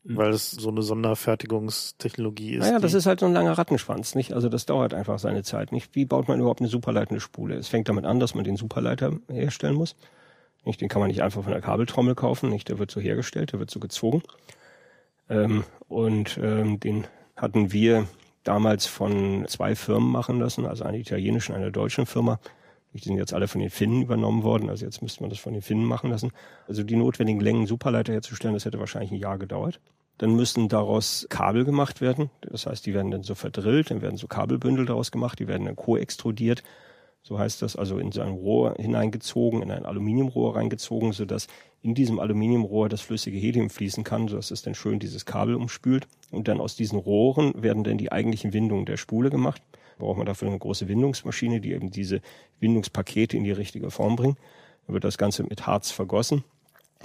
Weil 0.06 0.32
es 0.32 0.52
so 0.52 0.70
eine 0.70 0.82
Sonderfertigungstechnologie 0.82 2.56
ist. 2.56 2.66
Naja, 2.66 2.80
das 2.80 2.94
ist 2.94 3.06
halt 3.06 3.22
so 3.22 3.26
ein 3.26 3.34
langer 3.34 3.58
Rattenschwanz, 3.58 4.16
nicht? 4.16 4.34
Also 4.34 4.50
das 4.50 4.66
dauert 4.66 4.94
einfach 4.94 5.18
seine 5.18 5.44
Zeit, 5.44 5.72
nicht? 5.72 5.96
Wie 5.96 6.04
baut 6.04 6.28
man 6.28 6.40
überhaupt 6.40 6.60
eine 6.60 6.70
superleitende 6.70 7.22
Spule? 7.22 7.56
Es 7.56 7.70
fängt 7.70 7.88
damit 7.88 8.04
an, 8.04 8.20
dass 8.20 8.36
man 8.36 8.44
den 8.44 8.58
Superleiter 8.58 9.14
herstellen 9.30 9.76
muss. 9.76 9.96
Nicht? 10.66 10.82
Den 10.82 10.90
kann 10.90 11.00
man 11.00 11.08
nicht 11.08 11.22
einfach 11.24 11.44
von 11.44 11.54
der 11.54 11.62
Kabeltrommel 11.62 12.16
kaufen, 12.16 12.50
nicht? 12.50 12.68
Der 12.68 12.80
wird 12.80 12.92
so 12.92 13.00
hergestellt, 13.00 13.54
der 13.54 13.60
wird 13.60 13.72
so 13.72 13.80
gezogen. 13.80 14.24
Ähm, 15.30 15.64
und 15.88 16.38
ähm, 16.42 16.82
den 16.82 17.08
hatten 17.38 17.72
wir 17.72 18.08
damals 18.44 18.86
von 18.86 19.46
zwei 19.48 19.74
Firmen 19.76 20.12
machen 20.12 20.40
lassen, 20.40 20.66
also 20.66 20.84
einer 20.84 20.98
italienischen, 20.98 21.56
einer 21.56 21.72
deutschen 21.72 22.06
Firma. 22.06 22.40
Die 22.94 23.00
sind 23.00 23.18
jetzt 23.18 23.34
alle 23.34 23.48
von 23.48 23.60
den 23.60 23.72
Finnen 23.72 24.04
übernommen 24.04 24.44
worden, 24.44 24.70
also 24.70 24.86
jetzt 24.86 25.02
müsste 25.02 25.22
man 25.22 25.30
das 25.32 25.40
von 25.40 25.54
den 25.54 25.64
Finnen 25.64 25.86
machen 25.86 26.12
lassen. 26.12 26.32
Also 26.68 26.84
die 26.84 26.96
notwendigen 26.96 27.42
Längen 27.42 27.66
Superleiter 27.66 28.14
herzustellen, 28.14 28.54
das 28.54 28.66
hätte 28.66 28.80
wahrscheinlich 28.80 29.12
ein 29.12 29.18
Jahr 29.18 29.40
gedauert. 29.40 29.80
Dann 30.20 30.36
müssen 30.36 30.70
daraus 30.70 31.26
Kabel 31.30 31.66
gemacht 31.66 32.02
werden. 32.02 32.30
Das 32.42 32.68
heißt, 32.68 32.86
die 32.86 32.94
werden 32.94 33.10
dann 33.10 33.24
so 33.24 33.34
verdrillt, 33.34 33.90
dann 33.90 34.02
werden 34.02 34.18
so 34.18 34.28
Kabelbündel 34.28 34.86
daraus 34.86 35.12
gemacht, 35.12 35.40
die 35.40 35.48
werden 35.48 35.66
dann 35.66 35.76
koextrudiert. 35.76 36.64
So 37.24 37.40
heißt 37.40 37.62
das, 37.62 37.76
also 37.76 37.98
in 37.98 38.12
so 38.12 38.22
ein 38.22 38.34
Rohr 38.34 38.76
hineingezogen, 38.78 39.62
in 39.62 39.72
ein 39.72 39.86
Aluminiumrohr 39.86 40.56
reingezogen, 40.56 41.14
sodass 41.14 41.48
in 41.82 41.96
diesem 41.96 42.20
Aluminiumrohr 42.20 42.90
das 42.90 43.02
flüssige 43.02 43.38
Helium 43.38 43.70
fließen 43.70 44.04
kann, 44.04 44.28
sodass 44.28 44.52
es 44.52 44.62
dann 44.62 44.76
schön 44.76 45.00
dieses 45.00 45.26
Kabel 45.26 45.56
umspült. 45.56 46.06
Und 46.32 46.48
dann 46.48 46.60
aus 46.60 46.76
diesen 46.76 47.00
Rohren 47.00 47.64
werden 47.64 47.86
dann 47.86 47.98
die 47.98 48.12
eigentlichen 48.12 48.54
Windungen 48.54 48.86
der 48.86 48.98
Spule 48.98 49.30
gemacht. 49.30 49.62
Braucht 49.98 50.18
man 50.18 50.26
dafür 50.26 50.48
eine 50.48 50.60
große 50.60 50.88
Windungsmaschine, 50.88 51.62
die 51.62 51.72
eben 51.74 51.92
diese 51.92 52.22
Windungspakete 52.60 53.38
in 53.38 53.44
die 53.44 53.52
richtige 53.52 53.92
Form 53.92 54.16
bringt. 54.16 54.38
Dann 54.88 54.94
wird 54.94 55.04
das 55.04 55.18
Ganze 55.18 55.44
mit 55.44 55.66
Harz 55.68 55.92
vergossen, 55.92 56.44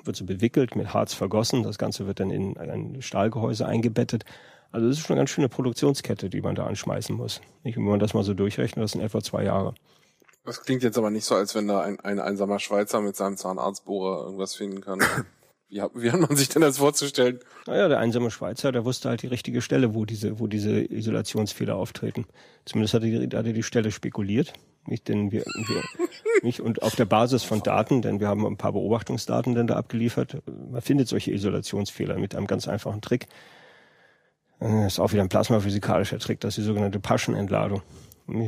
wird 0.04 0.16
so 0.16 0.24
bewickelt, 0.24 0.76
mit 0.76 0.92
Harz 0.94 1.14
vergossen. 1.14 1.62
Das 1.62 1.78
Ganze 1.78 2.06
wird 2.06 2.20
dann 2.20 2.30
in 2.30 2.56
ein 2.58 3.02
Stahlgehäuse 3.02 3.66
eingebettet. 3.66 4.24
Also 4.70 4.88
das 4.88 4.98
ist 4.98 5.06
schon 5.06 5.14
eine 5.14 5.20
ganz 5.20 5.30
schöne 5.30 5.48
Produktionskette, 5.48 6.28
die 6.28 6.40
man 6.40 6.54
da 6.54 6.66
anschmeißen 6.66 7.16
muss. 7.16 7.40
Und 7.64 7.76
wenn 7.76 7.84
man 7.84 8.00
das 8.00 8.14
mal 8.14 8.24
so 8.24 8.34
durchrechnet, 8.34 8.82
das 8.82 8.92
sind 8.92 9.00
etwa 9.00 9.22
zwei 9.22 9.44
Jahre. 9.44 9.74
Das 10.44 10.62
klingt 10.62 10.82
jetzt 10.82 10.96
aber 10.96 11.10
nicht 11.10 11.24
so, 11.24 11.34
als 11.34 11.54
wenn 11.54 11.68
da 11.68 11.80
ein, 11.80 12.00
ein 12.00 12.20
einsamer 12.20 12.58
Schweizer 12.58 13.00
mit 13.00 13.16
seinem 13.16 13.36
Zahnarztbohrer 13.36 14.24
irgendwas 14.24 14.54
finden 14.54 14.80
kann. 14.80 15.00
Wie 15.70 15.82
hat, 15.82 15.90
wie 15.94 16.10
hat 16.10 16.20
man 16.20 16.34
sich 16.34 16.48
denn 16.48 16.62
das 16.62 16.78
vorzustellen? 16.78 17.40
Naja, 17.66 17.88
der 17.88 17.98
einsame 17.98 18.30
Schweizer, 18.30 18.72
der 18.72 18.86
wusste 18.86 19.10
halt 19.10 19.20
die 19.22 19.26
richtige 19.26 19.60
Stelle, 19.60 19.94
wo 19.94 20.06
diese, 20.06 20.40
wo 20.40 20.46
diese 20.46 20.80
Isolationsfehler 20.80 21.76
auftreten. 21.76 22.24
Zumindest 22.64 22.94
hat 22.94 23.02
er, 23.04 23.26
die- 23.26 23.36
hat 23.36 23.46
er 23.46 23.52
die 23.52 23.62
Stelle 23.62 23.90
spekuliert. 23.90 24.54
Nicht, 24.86 25.08
denn 25.08 25.30
wir, 25.30 25.44
wir 25.44 25.82
nicht, 26.42 26.60
und 26.60 26.82
auf 26.82 26.96
der 26.96 27.04
Basis 27.04 27.44
von 27.44 27.62
Daten, 27.62 28.00
denn 28.00 28.18
wir 28.20 28.28
haben 28.28 28.46
ein 28.46 28.56
paar 28.56 28.72
Beobachtungsdaten 28.72 29.54
dann 29.54 29.66
da 29.66 29.76
abgeliefert. 29.76 30.38
Man 30.70 30.80
findet 30.80 31.08
solche 31.08 31.32
Isolationsfehler 31.32 32.18
mit 32.18 32.34
einem 32.34 32.46
ganz 32.46 32.66
einfachen 32.66 33.02
Trick. 33.02 33.26
Äh, 34.60 34.86
ist 34.86 34.98
auch 34.98 35.12
wieder 35.12 35.22
ein 35.22 35.28
plasmaphysikalischer 35.28 36.18
Trick, 36.18 36.40
das 36.40 36.56
ist 36.56 36.64
die 36.64 36.66
sogenannte 36.66 36.98
Paschenentladung. 37.00 37.82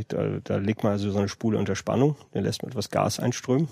Da, 0.08 0.40
da 0.42 0.56
legt 0.56 0.84
man 0.84 0.92
also 0.92 1.10
so 1.10 1.18
eine 1.18 1.28
Spule 1.28 1.58
unter 1.58 1.74
Spannung, 1.76 2.16
dann 2.32 2.44
lässt 2.44 2.62
man 2.62 2.70
etwas 2.70 2.88
Gas 2.90 3.20
einströmen 3.20 3.68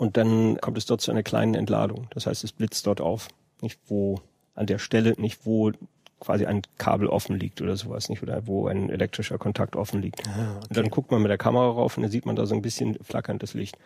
und 0.00 0.16
dann 0.16 0.58
kommt 0.62 0.78
es 0.78 0.86
dort 0.86 1.02
zu 1.02 1.10
einer 1.10 1.22
kleinen 1.22 1.54
Entladung. 1.54 2.06
Das 2.14 2.26
heißt, 2.26 2.42
es 2.42 2.52
blitzt 2.52 2.86
dort 2.86 3.02
auf. 3.02 3.28
Nicht 3.60 3.78
wo, 3.86 4.22
an 4.54 4.64
der 4.64 4.78
Stelle, 4.78 5.12
nicht 5.18 5.44
wo 5.44 5.72
quasi 6.20 6.46
ein 6.46 6.62
Kabel 6.78 7.06
offen 7.06 7.38
liegt 7.38 7.60
oder 7.60 7.76
sowas, 7.76 8.08
nicht, 8.08 8.22
oder 8.22 8.46
wo 8.46 8.66
ein 8.66 8.88
elektrischer 8.88 9.36
Kontakt 9.36 9.76
offen 9.76 10.00
liegt. 10.00 10.26
Und 10.66 10.74
dann 10.74 10.88
guckt 10.88 11.10
man 11.10 11.20
mit 11.20 11.28
der 11.28 11.36
Kamera 11.36 11.68
rauf 11.68 11.98
und 11.98 12.02
dann 12.02 12.10
sieht 12.10 12.24
man 12.24 12.34
da 12.34 12.46
so 12.46 12.54
ein 12.54 12.62
bisschen 12.62 12.96
flackerndes 13.02 13.52
Licht. 13.52 13.76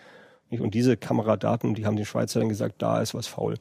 Nicht? 0.51 0.61
Und 0.61 0.75
diese 0.75 0.97
Kameradaten, 0.97 1.75
die 1.75 1.85
haben 1.85 1.97
den 1.97 2.05
Schweizer 2.05 2.39
dann 2.39 2.49
gesagt, 2.49 2.81
da 2.81 3.01
ist 3.01 3.13
was 3.15 3.27
faul. 3.27 3.57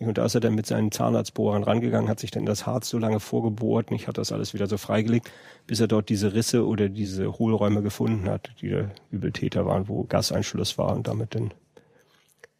Und 0.00 0.18
da 0.18 0.24
ist 0.24 0.34
er 0.34 0.40
dann 0.40 0.56
mit 0.56 0.66
seinen 0.66 0.90
Zahnarztbohrern 0.90 1.62
rangegangen, 1.62 2.10
hat 2.10 2.18
sich 2.18 2.32
dann 2.32 2.46
das 2.46 2.66
Harz 2.66 2.88
so 2.88 2.98
lange 2.98 3.20
vorgebohrt, 3.20 3.92
nicht, 3.92 4.08
hat 4.08 4.18
das 4.18 4.32
alles 4.32 4.54
wieder 4.54 4.66
so 4.66 4.76
freigelegt, 4.76 5.30
bis 5.68 5.78
er 5.78 5.86
dort 5.86 6.08
diese 6.08 6.34
Risse 6.34 6.66
oder 6.66 6.88
diese 6.88 7.38
Hohlräume 7.38 7.80
gefunden 7.80 8.28
hat, 8.28 8.50
die 8.60 8.70
der 8.70 8.90
Übeltäter 9.12 9.66
waren, 9.66 9.86
wo 9.86 10.02
Gaseinschluss 10.02 10.78
war 10.78 10.96
und 10.96 11.06
damit 11.06 11.36
dann 11.36 11.52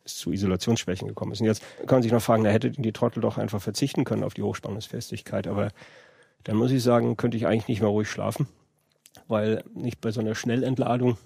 es 0.05 0.17
zu 0.17 0.33
Isolationsschwächen 0.33 1.09
gekommen 1.09 1.33
ist. 1.33 1.41
Und 1.41 1.47
jetzt 1.47 1.63
kann 1.87 1.97
man 1.97 2.03
sich 2.03 2.13
noch 2.13 2.23
fragen, 2.23 2.45
da 2.45 2.51
hätte 2.51 2.71
die 2.71 2.93
Trottel 2.93 3.21
doch 3.21 3.39
einfach 3.39 3.61
verzichten 3.61 4.05
können 4.05 4.25
auf 4.25 4.35
die 4.35 4.43
Hochspannungsfestigkeit. 4.43 5.47
Aber 5.47 5.69
dann 6.45 6.57
muss 6.57 6.71
ich 6.73 6.83
sagen, 6.83 7.17
könnte 7.17 7.37
ich 7.37 7.47
eigentlich 7.47 7.69
nicht 7.69 7.81
mehr 7.81 7.91
ruhig 7.91 8.09
schlafen, 8.09 8.49
weil 9.29 9.63
nicht 9.75 10.01
bei 10.01 10.11
so 10.11 10.21
einer 10.21 10.35
Schnellentladung, 10.35 11.17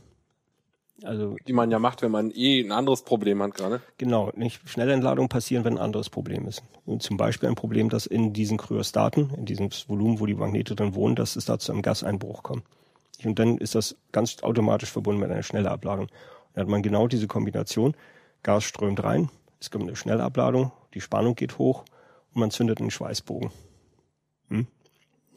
also 1.03 1.37
Die 1.47 1.53
man 1.53 1.71
ja 1.71 1.79
macht, 1.79 2.01
wenn 2.03 2.11
man 2.11 2.31
eh 2.31 2.61
ein 2.63 2.73
anderes 2.73 3.03
Problem 3.03 3.43
hat 3.43 3.55
gerade. 3.55 3.83
genau, 3.99 4.33
nicht 4.35 4.67
Schnellentladungen 4.67 5.29
passieren, 5.29 5.65
wenn 5.65 5.75
ein 5.75 5.85
anderes 5.85 6.09
Problem 6.09 6.49
ist. 6.49 6.63
Und 6.87 7.03
zum 7.03 7.19
Beispiel 7.19 7.49
ein 7.49 7.55
Problem, 7.55 7.91
dass 7.91 8.07
in 8.07 8.33
diesen 8.33 8.57
Kryostaten, 8.57 9.31
in 9.37 9.45
diesem 9.45 9.69
Volumen, 9.89 10.21
wo 10.21 10.27
die 10.27 10.35
Magnete 10.35 10.75
drin 10.75 10.95
wohnen, 10.95 11.15
dass 11.15 11.37
es 11.37 11.45
da 11.45 11.59
zu 11.59 11.73
einem 11.73 11.83
Gaseinbruch 11.83 12.43
kommt. 12.43 12.65
Und 13.25 13.39
dann 13.39 13.59
ist 13.59 13.75
das 13.75 13.97
ganz 14.13 14.43
automatisch 14.43 14.91
verbunden 14.91 15.21
mit 15.21 15.31
einer 15.31 15.43
Schnellabladung. 15.43 16.09
Dann 16.55 16.63
hat 16.63 16.71
man 16.71 16.83
genau 16.83 17.09
diese 17.09 17.27
Kombination. 17.27 17.95
Gas 18.47 18.63
strömt 18.63 19.03
rein, 19.03 19.29
es 19.61 19.73
kommt 19.73 19.89
eine 19.89 19.97
Schnellabladung, 19.97 20.71
die 20.95 21.01
Spannung 21.01 21.35
geht 21.35 21.59
hoch 21.59 21.85
und 22.33 22.39
man 22.41 22.53
zündet 22.53 22.81
einen 22.81 22.93
Schweißbogen. 22.93 23.51
Hm? 24.51 24.69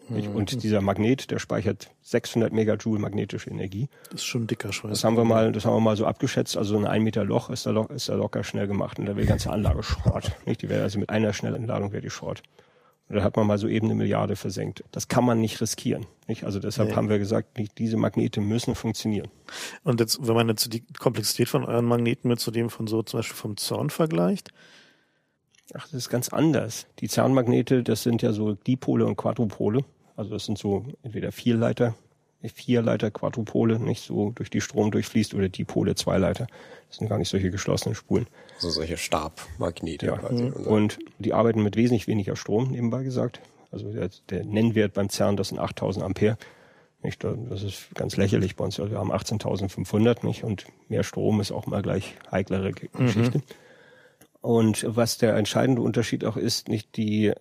Und 0.09 0.61
dieser 0.61 0.81
Magnet, 0.81 1.31
der 1.31 1.39
speichert 1.39 1.89
600 2.03 2.53
Megajoule 2.53 2.99
magnetische 2.99 3.49
Energie. 3.49 3.89
Das 4.11 4.21
ist 4.21 4.25
schon 4.25 4.43
ein 4.43 4.47
dicker 4.47 4.71
Schweiß. 4.71 4.91
Das 4.91 5.03
haben 5.03 5.17
wir 5.17 5.23
mal, 5.23 5.51
das 5.51 5.65
haben 5.65 5.75
wir 5.75 5.79
mal 5.79 5.97
so 5.97 6.05
abgeschätzt. 6.05 6.55
Also 6.55 6.75
so 6.75 6.79
ein 6.79 6.85
ein 6.85 7.01
Meter 7.01 7.25
Loch 7.25 7.49
ist 7.49 7.65
da, 7.65 7.71
lo 7.71 7.85
ist 7.85 8.09
da 8.09 8.13
locker 8.13 8.43
schnell 8.43 8.67
gemacht 8.67 8.99
und 8.99 9.05
da 9.05 9.15
wäre 9.15 9.21
die 9.21 9.27
ganze 9.27 9.51
Anlage 9.51 9.81
Schrott. 9.81 10.31
Nicht? 10.45 10.61
Die 10.61 10.69
wäre 10.69 10.83
also 10.83 10.99
mit 10.99 11.09
einer 11.09 11.33
Schnellentladung 11.33 11.91
wäre 11.91 12.03
die 12.03 12.11
Schrott. 12.11 12.43
Da 13.11 13.23
hat 13.23 13.35
man 13.35 13.47
mal 13.47 13.57
so 13.57 13.67
eben 13.67 13.87
eine 13.87 13.95
Milliarde 13.95 14.35
versenkt. 14.35 14.83
Das 14.91 15.07
kann 15.07 15.25
man 15.25 15.41
nicht 15.41 15.59
riskieren. 15.61 16.05
Nicht? 16.27 16.43
Also 16.43 16.59
deshalb 16.59 16.89
Nee. 16.89 16.95
haben 16.95 17.09
wir 17.09 17.17
gesagt, 17.17 17.57
nicht, 17.57 17.77
diese 17.79 17.97
Magnete 17.97 18.39
müssen 18.39 18.75
funktionieren. 18.75 19.29
Und 19.83 19.99
jetzt, 19.99 20.25
wenn 20.27 20.35
man 20.35 20.47
jetzt 20.47 20.71
die 20.71 20.83
Komplexität 20.99 21.49
von 21.49 21.65
euren 21.65 21.85
Magneten 21.85 22.27
mit 22.29 22.39
zu 22.39 22.51
dem 22.51 22.69
von 22.69 22.85
so 22.85 23.01
zum 23.01 23.19
Beispiel 23.19 23.35
vom 23.35 23.57
Zorn 23.57 23.89
vergleicht, 23.89 24.51
Ach, 25.75 25.83
das 25.83 25.93
ist 25.93 26.09
ganz 26.09 26.29
anders. 26.29 26.87
Die 26.99 27.07
Zahnmagnete, 27.07 27.83
das 27.83 28.01
sind 28.01 28.23
ja 28.23 28.33
so 28.33 28.53
Dipole 28.53 29.05
und 29.05 29.17
Quadrupole. 29.17 29.85
Also 30.15 30.31
das 30.31 30.45
sind 30.45 30.57
so 30.57 30.85
entweder 31.03 31.31
Vierleiter, 31.31 31.93
Vierleiter, 32.47 33.11
Quadrupole, 33.11 33.79
nicht 33.79 34.03
so 34.05 34.31
durch 34.31 34.49
die 34.49 34.61
Strom 34.61 34.91
durchfließt 34.91 35.33
oder 35.33 35.49
Dipole, 35.49 35.95
Zweileiter. 35.95 36.47
Das 36.87 36.97
sind 36.97 37.09
gar 37.09 37.17
nicht 37.17 37.27
solche 37.29 37.51
geschlossenen 37.51 37.95
Spulen. 37.95 38.27
Also 38.55 38.69
solche 38.69 38.95
Stabmagnete 38.97 40.05
Ja. 40.05 40.17
quasi. 40.17 40.43
Mhm. 40.43 40.53
Und 40.67 40.99
die 41.19 41.33
arbeiten 41.33 41.61
mit 41.63 41.75
wesentlich 41.75 42.07
weniger 42.07 42.35
Strom, 42.37 42.71
nebenbei 42.71 43.03
gesagt. 43.03 43.41
Also 43.71 43.91
der, 43.91 44.09
der 44.29 44.45
Nennwert 44.45 44.93
beim 44.93 45.09
CERN, 45.09 45.35
das 45.37 45.49
sind 45.49 45.59
8000 45.59 46.03
Ampere. 46.05 46.37
Nicht? 47.03 47.23
Da- 47.23 47.35
Das 47.49 47.61
ist 47.63 47.87
ganz 47.95 48.15
lächerlich 48.17 48.55
bei 48.55 48.63
uns. 48.65 48.79
Also 48.79 48.91
wir 48.91 48.99
haben 48.99 49.11
18.500 49.11 50.25
nicht 50.25 50.43
und 50.43 50.65
mehr 50.87 51.03
Strom 51.03 51.41
ist 51.41 51.51
auch 51.51 51.65
mal 51.67 51.81
gleich 51.81 52.15
heiklere 52.31 52.71
G- 52.71 52.87
Geschichte. 52.97 53.41
Und 54.41 54.85
was 54.87 55.17
der 55.17 55.35
entscheidende 55.35 55.81
Unterschied 55.81 56.23
auch 56.25 56.37
ist, 56.37 56.69
nicht 56.69 56.95
die, 56.95 57.33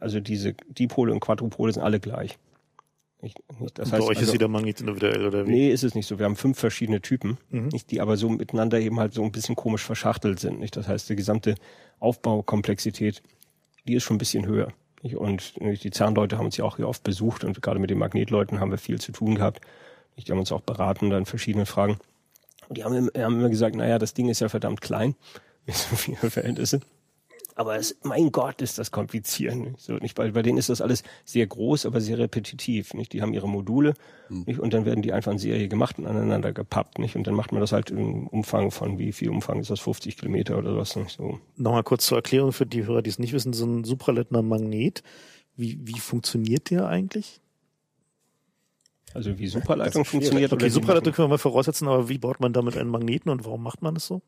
also 0.00 0.20
diese 0.20 0.54
Dipole 0.68 1.12
und 1.12 1.20
Quadrupole 1.20 1.72
sind 1.72 1.82
alle 1.82 2.00
gleich. 2.00 2.38
Nicht, 3.24 3.38
nicht, 3.58 3.78
das 3.78 3.88
bei 3.90 3.96
heißt, 3.96 4.06
euch 4.08 4.18
also, 4.18 4.28
ist 4.28 4.32
jeder 4.34 4.48
Magnet 4.48 4.80
individuell 4.80 5.26
oder 5.26 5.46
wie? 5.46 5.50
Nee, 5.50 5.70
ist 5.70 5.82
es 5.82 5.94
nicht 5.94 6.06
so. 6.06 6.18
Wir 6.18 6.26
haben 6.26 6.36
fünf 6.36 6.58
verschiedene 6.58 7.00
Typen, 7.00 7.38
Mhm. 7.48 7.68
nicht, 7.68 7.90
die 7.90 8.02
aber 8.02 8.18
so 8.18 8.28
miteinander 8.28 8.78
eben 8.78 9.00
halt 9.00 9.14
so 9.14 9.22
ein 9.24 9.32
bisschen 9.32 9.56
komisch 9.56 9.82
verschachtelt 9.82 10.38
sind. 10.38 10.60
Nicht? 10.60 10.76
Das 10.76 10.88
heißt, 10.88 11.08
die 11.08 11.16
gesamte 11.16 11.54
Aufbaukomplexität, 12.00 13.22
die 13.86 13.94
ist 13.94 14.02
schon 14.04 14.16
ein 14.16 14.18
bisschen 14.18 14.46
höher. 14.46 14.72
Nicht? 15.02 15.16
Und 15.16 15.60
nicht, 15.60 15.84
die 15.84 15.90
Zahnleute 15.90 16.38
haben 16.38 16.46
uns 16.46 16.56
ja 16.56 16.64
auch 16.64 16.76
hier 16.76 16.88
oft 16.88 17.02
besucht 17.02 17.44
und 17.44 17.60
gerade 17.62 17.78
mit 17.78 17.90
den 17.90 17.98
Magnetleuten 17.98 18.60
haben 18.60 18.70
wir 18.70 18.78
viel 18.78 19.00
zu 19.00 19.12
tun 19.12 19.34
gehabt. 19.36 19.60
Nicht? 20.16 20.28
Die 20.28 20.32
haben 20.32 20.38
uns 20.38 20.52
auch 20.52 20.60
beraten 20.62 21.10
dann 21.10 21.20
in 21.20 21.26
verschiedenen 21.26 21.66
Fragen. 21.66 21.98
Und 22.68 22.78
die 22.78 22.84
haben, 22.84 22.94
immer- 22.94 23.10
haben 23.24 23.38
immer 23.38 23.50
gesagt, 23.50 23.76
naja, 23.76 23.98
das 23.98 24.14
Ding 24.14 24.28
ist 24.28 24.40
ja 24.40 24.48
verdammt 24.48 24.80
klein, 24.80 25.14
mit 25.66 25.76
so 25.76 25.96
vielen 25.96 26.16
Verhältnisse. 26.30 26.80
Aber 27.56 27.76
es, 27.76 27.96
mein 28.02 28.32
Gott, 28.32 28.60
ist 28.62 28.78
das 28.78 28.90
kompliziert. 28.90 29.54
Nicht? 29.54 29.78
So, 29.80 29.92
nicht? 29.94 30.16
Bei, 30.16 30.30
bei 30.32 30.42
denen 30.42 30.58
ist 30.58 30.70
das 30.70 30.80
alles 30.80 31.04
sehr 31.24 31.46
groß, 31.46 31.86
aber 31.86 32.00
sehr 32.00 32.18
repetitiv. 32.18 32.94
Nicht? 32.94 33.12
Die 33.12 33.22
haben 33.22 33.32
ihre 33.32 33.48
Module 33.48 33.94
nicht? 34.28 34.58
und 34.58 34.74
dann 34.74 34.84
werden 34.86 35.02
die 35.02 35.12
einfach 35.12 35.30
in 35.30 35.38
Serie 35.38 35.68
gemacht 35.68 35.98
und 36.00 36.06
aneinander 36.06 36.52
gepappt. 36.52 36.98
Nicht? 36.98 37.14
Und 37.14 37.26
dann 37.28 37.34
macht 37.34 37.52
man 37.52 37.60
das 37.60 37.70
halt 37.70 37.90
im 37.90 38.26
Umfang 38.26 38.72
von, 38.72 38.98
wie 38.98 39.12
viel 39.12 39.30
Umfang 39.30 39.60
ist 39.60 39.70
das, 39.70 39.78
50 39.80 40.16
Kilometer 40.16 40.58
oder 40.58 40.76
was. 40.76 40.96
Nicht? 40.96 41.16
So. 41.16 41.38
Nochmal 41.56 41.84
kurz 41.84 42.06
zur 42.06 42.18
Erklärung 42.18 42.52
für 42.52 42.66
die 42.66 42.86
Hörer, 42.86 43.02
die 43.02 43.10
es 43.10 43.20
nicht 43.20 43.32
wissen, 43.32 43.52
so 43.52 43.66
ein 43.66 43.84
supraleitender 43.84 44.42
Magnet. 44.42 45.04
Wie, 45.56 45.78
wie 45.84 46.00
funktioniert 46.00 46.70
der 46.70 46.88
eigentlich? 46.88 47.40
Also 49.12 49.38
wie 49.38 49.46
Superleitung 49.46 50.04
funktioniert. 50.04 50.52
Okay, 50.52 50.68
machen- 50.70 51.02
können 51.04 51.16
wir 51.16 51.28
mal 51.28 51.38
voraussetzen, 51.38 51.86
aber 51.86 52.08
wie 52.08 52.18
baut 52.18 52.40
man 52.40 52.52
damit 52.52 52.76
einen 52.76 52.90
Magneten 52.90 53.30
und 53.30 53.44
warum 53.44 53.62
macht 53.62 53.80
man 53.80 53.94
das 53.94 54.06
so? 54.08 54.22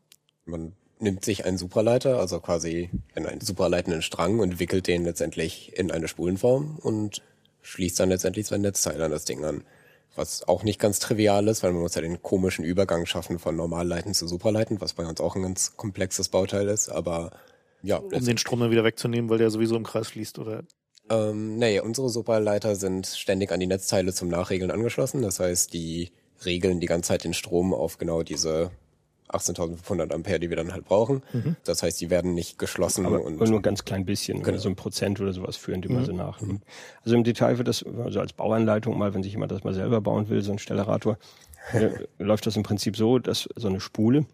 Man 0.45 0.71
nimmt 0.99 1.23
sich 1.23 1.45
einen 1.45 1.57
Supraleiter, 1.57 2.19
also 2.19 2.39
quasi 2.39 2.89
einen 3.15 3.41
supraleitenden 3.41 4.01
Strang 4.01 4.39
und 4.39 4.59
wickelt 4.59 4.87
den 4.87 5.03
letztendlich 5.03 5.77
in 5.77 5.91
eine 5.91 6.07
Spulenform 6.07 6.77
und 6.81 7.21
schließt 7.61 7.99
dann 7.99 8.09
letztendlich 8.09 8.47
sein 8.47 8.61
Netzteil 8.61 9.01
an 9.01 9.11
das 9.11 9.25
Ding 9.25 9.43
an. 9.43 9.63
Was 10.15 10.47
auch 10.47 10.63
nicht 10.63 10.79
ganz 10.79 10.99
trivial 10.99 11.47
ist, 11.47 11.61
weil 11.61 11.73
man 11.73 11.81
muss 11.81 11.93
ja 11.93 12.01
den 12.01 12.23
komischen 12.23 12.65
Übergang 12.65 13.05
schaffen 13.05 13.37
von 13.37 13.55
Normalleiten 13.55 14.15
zu 14.15 14.27
Supraleiten, 14.27 14.81
was 14.81 14.93
bei 14.93 15.05
uns 15.05 15.21
auch 15.21 15.35
ein 15.35 15.43
ganz 15.43 15.77
komplexes 15.77 16.29
Bauteil 16.29 16.67
ist, 16.69 16.89
aber 16.89 17.31
ja. 17.83 17.97
Um 17.97 18.25
den 18.25 18.37
Strom 18.39 18.59
dann 18.59 18.71
wieder 18.71 18.83
wegzunehmen, 18.83 19.29
weil 19.29 19.37
der 19.37 19.51
sowieso 19.51 19.75
im 19.75 19.83
Kreis 19.83 20.07
fließt, 20.07 20.39
oder? 20.39 20.63
Ähm, 21.09 21.57
nee, 21.57 21.79
unsere 21.79 22.09
Supraleiter 22.09 22.75
sind 22.75 23.07
ständig 23.07 23.51
an 23.51 23.59
die 23.59 23.67
Netzteile 23.67 24.13
zum 24.13 24.27
Nachregeln 24.29 24.71
angeschlossen. 24.71 25.21
Das 25.21 25.39
heißt, 25.39 25.73
die 25.73 26.11
regeln 26.45 26.79
die 26.79 26.87
ganze 26.87 27.09
Zeit 27.09 27.23
den 27.23 27.33
Strom 27.33 27.73
auf 27.73 27.97
genau 27.97 28.23
diese 28.23 28.71
18.500 29.29 30.13
Ampere, 30.13 30.39
die 30.39 30.49
wir 30.49 30.57
dann 30.57 30.73
halt 30.73 30.85
brauchen. 30.85 31.23
Mhm. 31.33 31.55
Das 31.63 31.83
heißt, 31.83 31.99
die 31.99 32.09
werden 32.09 32.33
nicht 32.33 32.57
geschlossen. 32.57 33.05
Aber 33.05 33.21
und 33.21 33.39
nur 33.39 33.61
ganz 33.61 33.85
klein 33.85 34.05
bisschen, 34.05 34.43
genau. 34.43 34.57
so 34.57 34.69
ein 34.69 34.75
Prozent 34.75 35.19
oder 35.19 35.33
sowas 35.33 35.57
führen 35.57 35.81
die 35.81 35.89
mhm. 35.89 35.95
mal 35.95 36.05
so 36.05 36.13
nach. 36.13 36.41
Mhm. 36.41 36.61
Also 37.03 37.15
im 37.15 37.23
Detail 37.23 37.57
wird 37.57 37.67
das, 37.67 37.83
also 37.83 38.19
als 38.19 38.33
Bauanleitung 38.33 38.97
mal, 38.97 39.13
wenn 39.13 39.23
sich 39.23 39.33
jemand 39.33 39.51
das 39.51 39.63
mal 39.63 39.73
selber 39.73 40.01
bauen 40.01 40.29
will, 40.29 40.41
so 40.41 40.51
ein 40.51 40.59
Stellarator, 40.59 41.17
äh, 41.73 41.89
läuft 42.23 42.45
das 42.45 42.55
im 42.55 42.63
Prinzip 42.63 42.95
so, 42.95 43.19
dass 43.19 43.49
so 43.55 43.67
eine 43.67 43.79
Spule, 43.79 44.25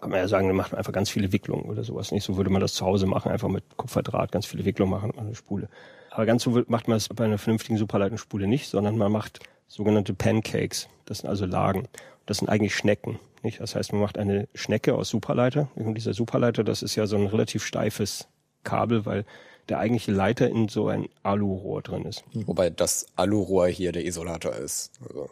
kann 0.00 0.10
man 0.10 0.18
ja 0.18 0.26
sagen, 0.26 0.48
dann 0.48 0.56
macht 0.56 0.72
man 0.72 0.78
einfach 0.78 0.92
ganz 0.92 1.10
viele 1.10 1.32
Wicklungen 1.32 1.66
oder 1.66 1.84
sowas. 1.84 2.10
Nicht 2.10 2.24
so 2.24 2.36
würde 2.36 2.50
man 2.50 2.60
das 2.60 2.74
zu 2.74 2.84
Hause 2.84 3.06
machen, 3.06 3.30
einfach 3.30 3.48
mit 3.48 3.76
Kupferdraht 3.76 4.32
ganz 4.32 4.46
viele 4.46 4.64
Wicklungen 4.64 4.90
machen, 4.90 5.12
eine 5.16 5.34
Spule. 5.36 5.68
Aber 6.10 6.26
ganz 6.26 6.42
so 6.42 6.62
macht 6.66 6.88
man 6.88 6.96
es 6.96 7.08
bei 7.08 7.24
einer 7.24 7.38
vernünftigen 7.38 7.78
Superleitenspule 7.78 8.46
nicht, 8.48 8.68
sondern 8.68 8.98
man 8.98 9.12
macht 9.12 9.40
sogenannte 9.68 10.12
Pancakes. 10.12 10.88
Das 11.04 11.18
sind 11.18 11.30
also 11.30 11.46
Lagen. 11.46 11.88
Das 12.26 12.38
sind 12.38 12.48
eigentlich 12.48 12.74
Schnecken. 12.74 13.18
Nicht? 13.42 13.60
Das 13.60 13.74
heißt, 13.74 13.92
man 13.92 14.00
macht 14.00 14.18
eine 14.18 14.48
Schnecke 14.54 14.94
aus 14.94 15.08
Superleiter. 15.08 15.68
Und 15.74 15.94
dieser 15.94 16.14
Superleiter, 16.14 16.64
das 16.64 16.82
ist 16.82 16.94
ja 16.94 17.06
so 17.06 17.16
ein 17.16 17.26
relativ 17.26 17.64
steifes 17.64 18.28
Kabel, 18.64 19.04
weil 19.04 19.24
der 19.68 19.78
eigentliche 19.78 20.12
Leiter 20.12 20.48
in 20.48 20.68
so 20.68 20.88
ein 20.88 21.08
Alurohr 21.22 21.82
drin 21.82 22.04
ist. 22.04 22.24
Wobei 22.32 22.70
das 22.70 23.06
Alurohr 23.16 23.68
hier 23.68 23.92
der 23.92 24.04
Isolator 24.04 24.54
ist. 24.54 24.92
Also. 25.06 25.30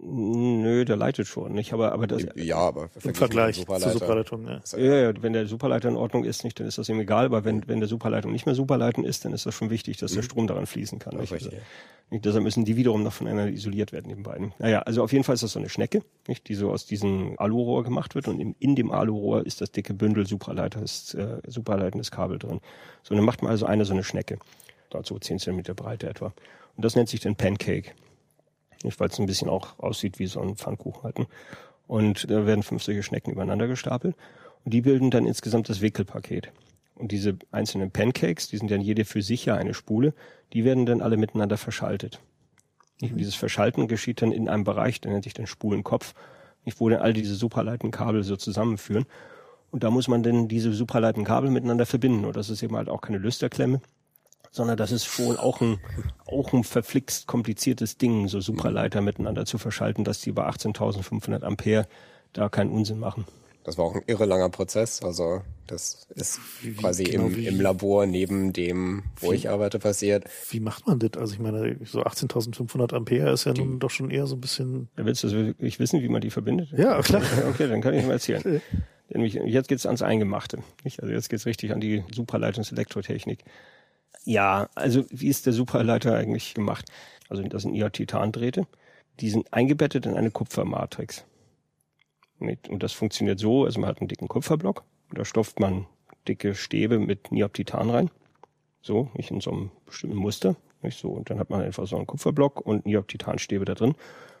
Nö, 0.00 0.84
der 0.84 0.96
leitet 0.96 1.26
schon, 1.26 1.52
nicht? 1.52 1.72
Aber, 1.72 1.92
aber 1.92 2.06
das. 2.06 2.24
Ja, 2.36 2.56
aber 2.56 2.88
im 3.02 3.14
Vergleich 3.14 3.64
zur 3.66 3.78
Superleitung, 3.78 4.46
ja. 4.46 4.60
ja. 4.76 5.10
Ja, 5.10 5.22
wenn 5.22 5.32
der 5.32 5.48
Superleiter 5.48 5.88
in 5.88 5.96
Ordnung 5.96 6.24
ist, 6.24 6.44
nicht, 6.44 6.60
dann 6.60 6.68
ist 6.68 6.78
das 6.78 6.88
ihm 6.88 7.00
egal. 7.00 7.26
Aber 7.26 7.44
wenn, 7.44 7.66
wenn 7.66 7.80
der 7.80 7.88
Superleitung 7.88 8.30
nicht 8.30 8.46
mehr 8.46 8.54
Superleiten 8.54 9.04
ist, 9.04 9.24
dann 9.24 9.32
ist 9.32 9.44
das 9.44 9.54
schon 9.54 9.70
wichtig, 9.70 9.96
dass 9.96 10.12
mhm. 10.12 10.16
der 10.16 10.22
Strom 10.22 10.46
daran 10.46 10.66
fließen 10.66 11.00
kann. 11.00 11.16
Nicht? 11.16 11.32
Also, 11.32 11.50
nicht? 12.10 12.24
Deshalb 12.24 12.44
müssen 12.44 12.64
die 12.64 12.76
wiederum 12.76 13.02
noch 13.02 13.12
voneinander 13.12 13.52
isoliert 13.52 13.92
werden, 13.92 14.08
die 14.08 14.22
beiden. 14.22 14.54
Naja, 14.58 14.80
also 14.80 15.02
auf 15.02 15.12
jeden 15.12 15.24
Fall 15.24 15.34
ist 15.34 15.42
das 15.42 15.52
so 15.52 15.58
eine 15.58 15.68
Schnecke, 15.68 16.02
nicht? 16.28 16.48
Die 16.48 16.54
so 16.54 16.70
aus 16.70 16.86
diesem 16.86 17.34
Alurohr 17.38 17.82
gemacht 17.82 18.14
wird 18.14 18.28
und 18.28 18.38
in, 18.38 18.54
in 18.60 18.76
dem 18.76 18.92
Alurohr 18.92 19.44
ist 19.44 19.60
das 19.60 19.72
dicke 19.72 19.94
Bündel 19.94 20.26
Superleiter, 20.26 20.80
das, 20.80 21.12
äh, 21.14 21.38
superleitendes 21.46 22.12
Kabel 22.12 22.38
drin. 22.38 22.60
So, 23.02 23.16
dann 23.16 23.24
macht 23.24 23.42
man 23.42 23.50
also 23.50 23.66
eine 23.66 23.84
so 23.84 23.92
eine 23.92 24.04
Schnecke. 24.04 24.38
Dort 24.90 25.06
so 25.06 25.18
10 25.18 25.40
cm 25.40 25.62
Breite 25.74 26.08
etwa. 26.08 26.32
Und 26.76 26.84
das 26.84 26.94
nennt 26.94 27.08
sich 27.08 27.20
dann 27.20 27.34
Pancake. 27.34 27.90
Weil 28.82 29.08
es 29.08 29.18
ein 29.18 29.26
bisschen 29.26 29.48
auch 29.48 29.78
aussieht 29.78 30.18
wie 30.18 30.26
so 30.26 30.40
ein 30.40 30.56
Pfannkuchen 30.56 31.02
halten. 31.02 31.26
Und 31.86 32.30
da 32.30 32.46
werden 32.46 32.62
fünf 32.62 32.82
solche 32.82 33.02
Schnecken 33.02 33.32
übereinander 33.32 33.66
gestapelt. 33.66 34.14
Und 34.64 34.74
die 34.74 34.82
bilden 34.82 35.10
dann 35.10 35.26
insgesamt 35.26 35.68
das 35.68 35.80
Wickelpaket. 35.80 36.52
Und 36.94 37.12
diese 37.12 37.36
einzelnen 37.52 37.90
Pancakes, 37.90 38.48
die 38.48 38.56
sind 38.58 38.70
dann 38.70 38.80
jede 38.80 39.04
für 39.04 39.22
sich 39.22 39.44
ja 39.44 39.54
eine 39.54 39.72
Spule, 39.72 40.14
die 40.52 40.64
werden 40.64 40.84
dann 40.84 41.00
alle 41.00 41.16
miteinander 41.16 41.56
verschaltet. 41.56 42.20
Und 43.00 43.16
dieses 43.16 43.36
Verschalten 43.36 43.86
geschieht 43.86 44.22
dann 44.22 44.32
in 44.32 44.48
einem 44.48 44.64
Bereich, 44.64 45.00
der 45.00 45.12
nennt 45.12 45.24
sich 45.24 45.34
dann 45.34 45.46
Spulenkopf, 45.46 46.14
wo 46.76 46.88
dann 46.88 47.00
all 47.00 47.12
diese 47.12 47.34
Supraleitenkabel 47.34 48.24
so 48.24 48.36
zusammenführen. 48.36 49.06
Und 49.70 49.84
da 49.84 49.90
muss 49.90 50.08
man 50.08 50.22
dann 50.22 50.48
diese 50.48 50.72
Supraleitenkabel 50.72 51.50
miteinander 51.50 51.86
verbinden. 51.86 52.24
Und 52.24 52.36
das 52.36 52.50
ist 52.50 52.62
eben 52.62 52.76
halt 52.76 52.88
auch 52.88 53.00
keine 53.00 53.18
Lüsterklemme, 53.18 53.80
sondern 54.50 54.76
das 54.76 54.92
ist 54.92 55.04
schon 55.04 55.36
auch 55.36 55.60
ein, 55.60 55.78
auch 56.26 56.52
ein 56.52 56.64
verflixt 56.64 57.26
kompliziertes 57.26 57.98
Ding, 57.98 58.28
so 58.28 58.40
Supraleiter 58.40 59.00
miteinander 59.00 59.44
zu 59.46 59.58
verschalten, 59.58 60.04
dass 60.04 60.20
die 60.20 60.32
bei 60.32 60.48
18.500 60.48 61.42
Ampere 61.42 61.86
da 62.32 62.48
keinen 62.48 62.70
Unsinn 62.70 62.98
machen. 62.98 63.24
Das 63.68 63.76
war 63.76 63.84
auch 63.84 63.94
ein 63.94 64.02
irre 64.06 64.24
langer 64.24 64.48
Prozess. 64.48 65.02
Also 65.02 65.42
das 65.66 66.06
ist 66.14 66.40
wie, 66.62 66.72
quasi 66.72 67.04
genau, 67.04 67.26
im, 67.26 67.38
im 67.38 67.60
Labor 67.60 68.06
neben 68.06 68.54
dem, 68.54 69.02
wo 69.16 69.30
wie, 69.30 69.34
ich 69.34 69.50
arbeite, 69.50 69.78
passiert. 69.78 70.24
Wie 70.48 70.60
macht 70.60 70.86
man 70.86 70.98
das? 70.98 71.10
Also 71.18 71.34
ich 71.34 71.38
meine, 71.38 71.76
so 71.84 72.02
18.500 72.02 72.94
Ampere 72.94 73.30
ist 73.30 73.44
ja 73.44 73.52
die, 73.52 73.60
nun 73.60 73.78
doch 73.78 73.90
schon 73.90 74.10
eher 74.10 74.26
so 74.26 74.36
ein 74.36 74.40
bisschen... 74.40 74.88
Ja, 74.96 75.04
willst 75.04 75.22
du 75.22 75.30
wirklich 75.30 75.78
wissen, 75.80 76.00
wie 76.00 76.08
man 76.08 76.22
die 76.22 76.30
verbindet? 76.30 76.70
Ja, 76.74 76.98
klar. 77.02 77.20
Okay, 77.50 77.68
dann 77.68 77.82
kann 77.82 77.92
ich 77.92 78.06
mal 78.06 78.12
erzählen. 78.12 78.62
Nämlich, 79.10 79.34
jetzt 79.34 79.68
geht's 79.68 79.84
ans 79.84 80.00
Eingemachte. 80.00 80.60
Nicht? 80.84 81.02
Also 81.02 81.12
jetzt 81.12 81.28
geht's 81.28 81.44
richtig 81.44 81.72
an 81.72 81.80
die 81.80 82.04
Supraleitungs-Elektrotechnik. 82.10 83.44
Ja, 84.24 84.68
also 84.74 85.04
wie 85.10 85.28
ist 85.28 85.46
der 85.46 85.52
Superleiter 85.52 86.14
eigentlich 86.14 86.54
gemacht? 86.54 86.84
Also 87.28 87.42
das 87.42 87.62
sind 87.62 87.74
IOT-Titandrähte. 87.74 88.66
Die 89.20 89.30
sind 89.30 89.52
eingebettet 89.52 90.06
in 90.06 90.14
eine 90.14 90.30
Kupfermatrix. 90.30 91.24
Und 92.38 92.82
das 92.82 92.92
funktioniert 92.92 93.38
so, 93.38 93.64
also 93.64 93.80
man 93.80 93.88
hat 93.88 94.00
einen 94.00 94.08
dicken 94.08 94.28
Kupferblock 94.28 94.84
und 95.10 95.18
da 95.18 95.24
stopft 95.24 95.58
man 95.58 95.86
dicke 96.28 96.54
Stäbe 96.54 96.98
mit 96.98 97.32
Niobtitan 97.32 97.90
rein. 97.90 98.10
So, 98.80 99.10
nicht 99.14 99.30
in 99.30 99.40
so 99.40 99.50
einem 99.50 99.70
bestimmten 99.86 100.16
Muster. 100.16 100.56
Nicht 100.82 100.98
so. 100.98 101.08
Und 101.08 101.30
dann 101.30 101.40
hat 101.40 101.50
man 101.50 101.62
einfach 101.62 101.86
so 101.86 101.96
einen 101.96 102.06
Kupferblock 102.06 102.60
und 102.60 102.86
Niobtitanstäbe 102.86 103.64
da 103.64 103.74
drin. 103.74 103.96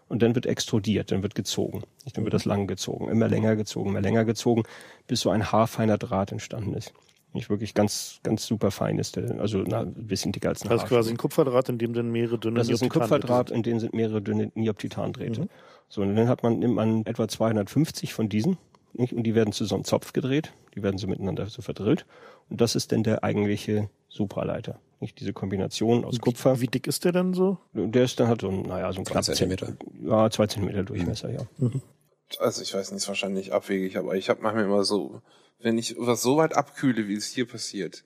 Und 0.08 0.22
dann 0.22 0.34
wird 0.34 0.46
extrudiert, 0.46 1.10
dann 1.10 1.22
wird 1.22 1.34
gezogen. 1.34 1.82
Dann 2.14 2.24
wird 2.24 2.34
das 2.34 2.44
lang 2.44 2.66
gezogen, 2.66 3.08
immer 3.08 3.28
länger 3.28 3.56
gezogen, 3.56 3.90
immer 3.90 4.00
länger 4.00 4.24
gezogen, 4.24 4.62
bis 5.06 5.20
so 5.20 5.30
ein 5.30 5.50
haarfeiner 5.50 5.98
Draht 5.98 6.30
entstanden 6.32 6.74
ist. 6.74 6.94
Nicht 7.34 7.50
wirklich 7.50 7.74
ganz, 7.74 8.20
ganz 8.22 8.46
super 8.46 8.70
fein 8.70 8.98
ist 8.98 9.16
der, 9.16 9.38
also 9.38 9.62
na, 9.66 9.80
ein 9.80 9.92
bisschen 9.92 10.32
dicker 10.32 10.48
als 10.48 10.62
ein 10.62 10.70
Das 10.70 10.82
ist 10.82 10.88
quasi 10.88 11.10
ein 11.10 11.18
Kupferdraht, 11.18 11.68
in 11.68 11.78
dem 11.78 11.92
dann 11.92 12.10
mehrere 12.10 12.38
dünne 12.38 12.58
Das 12.58 12.68
ist 12.70 12.82
ein 12.82 12.88
Kupferdraht, 12.88 13.50
in 13.50 13.62
dem 13.62 13.80
sind 13.80 13.94
mehrere 13.94 14.22
dünne 14.22 14.50
Nioptitandrähte. 14.54 15.42
Mhm. 15.42 15.48
So, 15.88 16.02
und 16.02 16.16
dann 16.16 16.28
hat 16.28 16.42
man, 16.42 16.58
nimmt 16.58 16.74
man 16.74 17.04
etwa 17.06 17.28
250 17.28 18.14
von 18.14 18.28
diesen, 18.28 18.56
nicht? 18.94 19.12
und 19.12 19.24
die 19.24 19.34
werden 19.34 19.52
zu 19.52 19.64
so 19.66 19.74
einem 19.74 19.84
Zopf 19.84 20.12
gedreht, 20.12 20.52
die 20.74 20.82
werden 20.82 20.98
so 20.98 21.06
miteinander 21.06 21.46
so 21.46 21.62
verdrillt. 21.62 22.06
Und 22.48 22.60
das 22.60 22.74
ist 22.74 22.92
dann 22.92 23.02
der 23.02 23.24
eigentliche 23.24 23.90
Supraleiter. 24.08 24.80
Nicht 25.00 25.20
diese 25.20 25.32
Kombination 25.32 26.04
aus 26.04 26.18
Kupfer. 26.18 26.56
Wie, 26.56 26.62
wie 26.62 26.66
dick 26.66 26.86
ist 26.86 27.04
der 27.04 27.12
denn 27.12 27.34
so? 27.34 27.58
Der 27.72 28.04
ist 28.04 28.18
dann 28.18 28.28
halt 28.28 28.40
so, 28.40 28.50
naja, 28.50 28.92
so 28.92 29.00
ein 29.00 29.04
knapp 29.04 29.24
Zentimeter. 29.24 29.74
Ja, 30.02 30.28
zwei 30.30 30.46
Zentimeter 30.46 30.82
Durchmesser, 30.82 31.28
mhm. 31.28 31.34
ja. 31.34 31.40
Mhm. 31.58 31.82
Also 32.38 32.62
ich 32.62 32.74
weiß 32.74 32.90
nicht, 32.90 33.02
ist 33.02 33.08
wahrscheinlich 33.08 33.52
abwegig, 33.52 33.96
aber 33.96 34.16
ich 34.16 34.28
habe 34.28 34.42
manchmal 34.42 34.64
immer 34.64 34.84
so 34.84 35.22
wenn 35.60 35.78
ich 35.78 35.96
was 35.98 36.22
so 36.22 36.36
weit 36.36 36.56
abkühle, 36.56 37.08
wie 37.08 37.14
es 37.14 37.26
hier 37.26 37.46
passiert, 37.46 38.04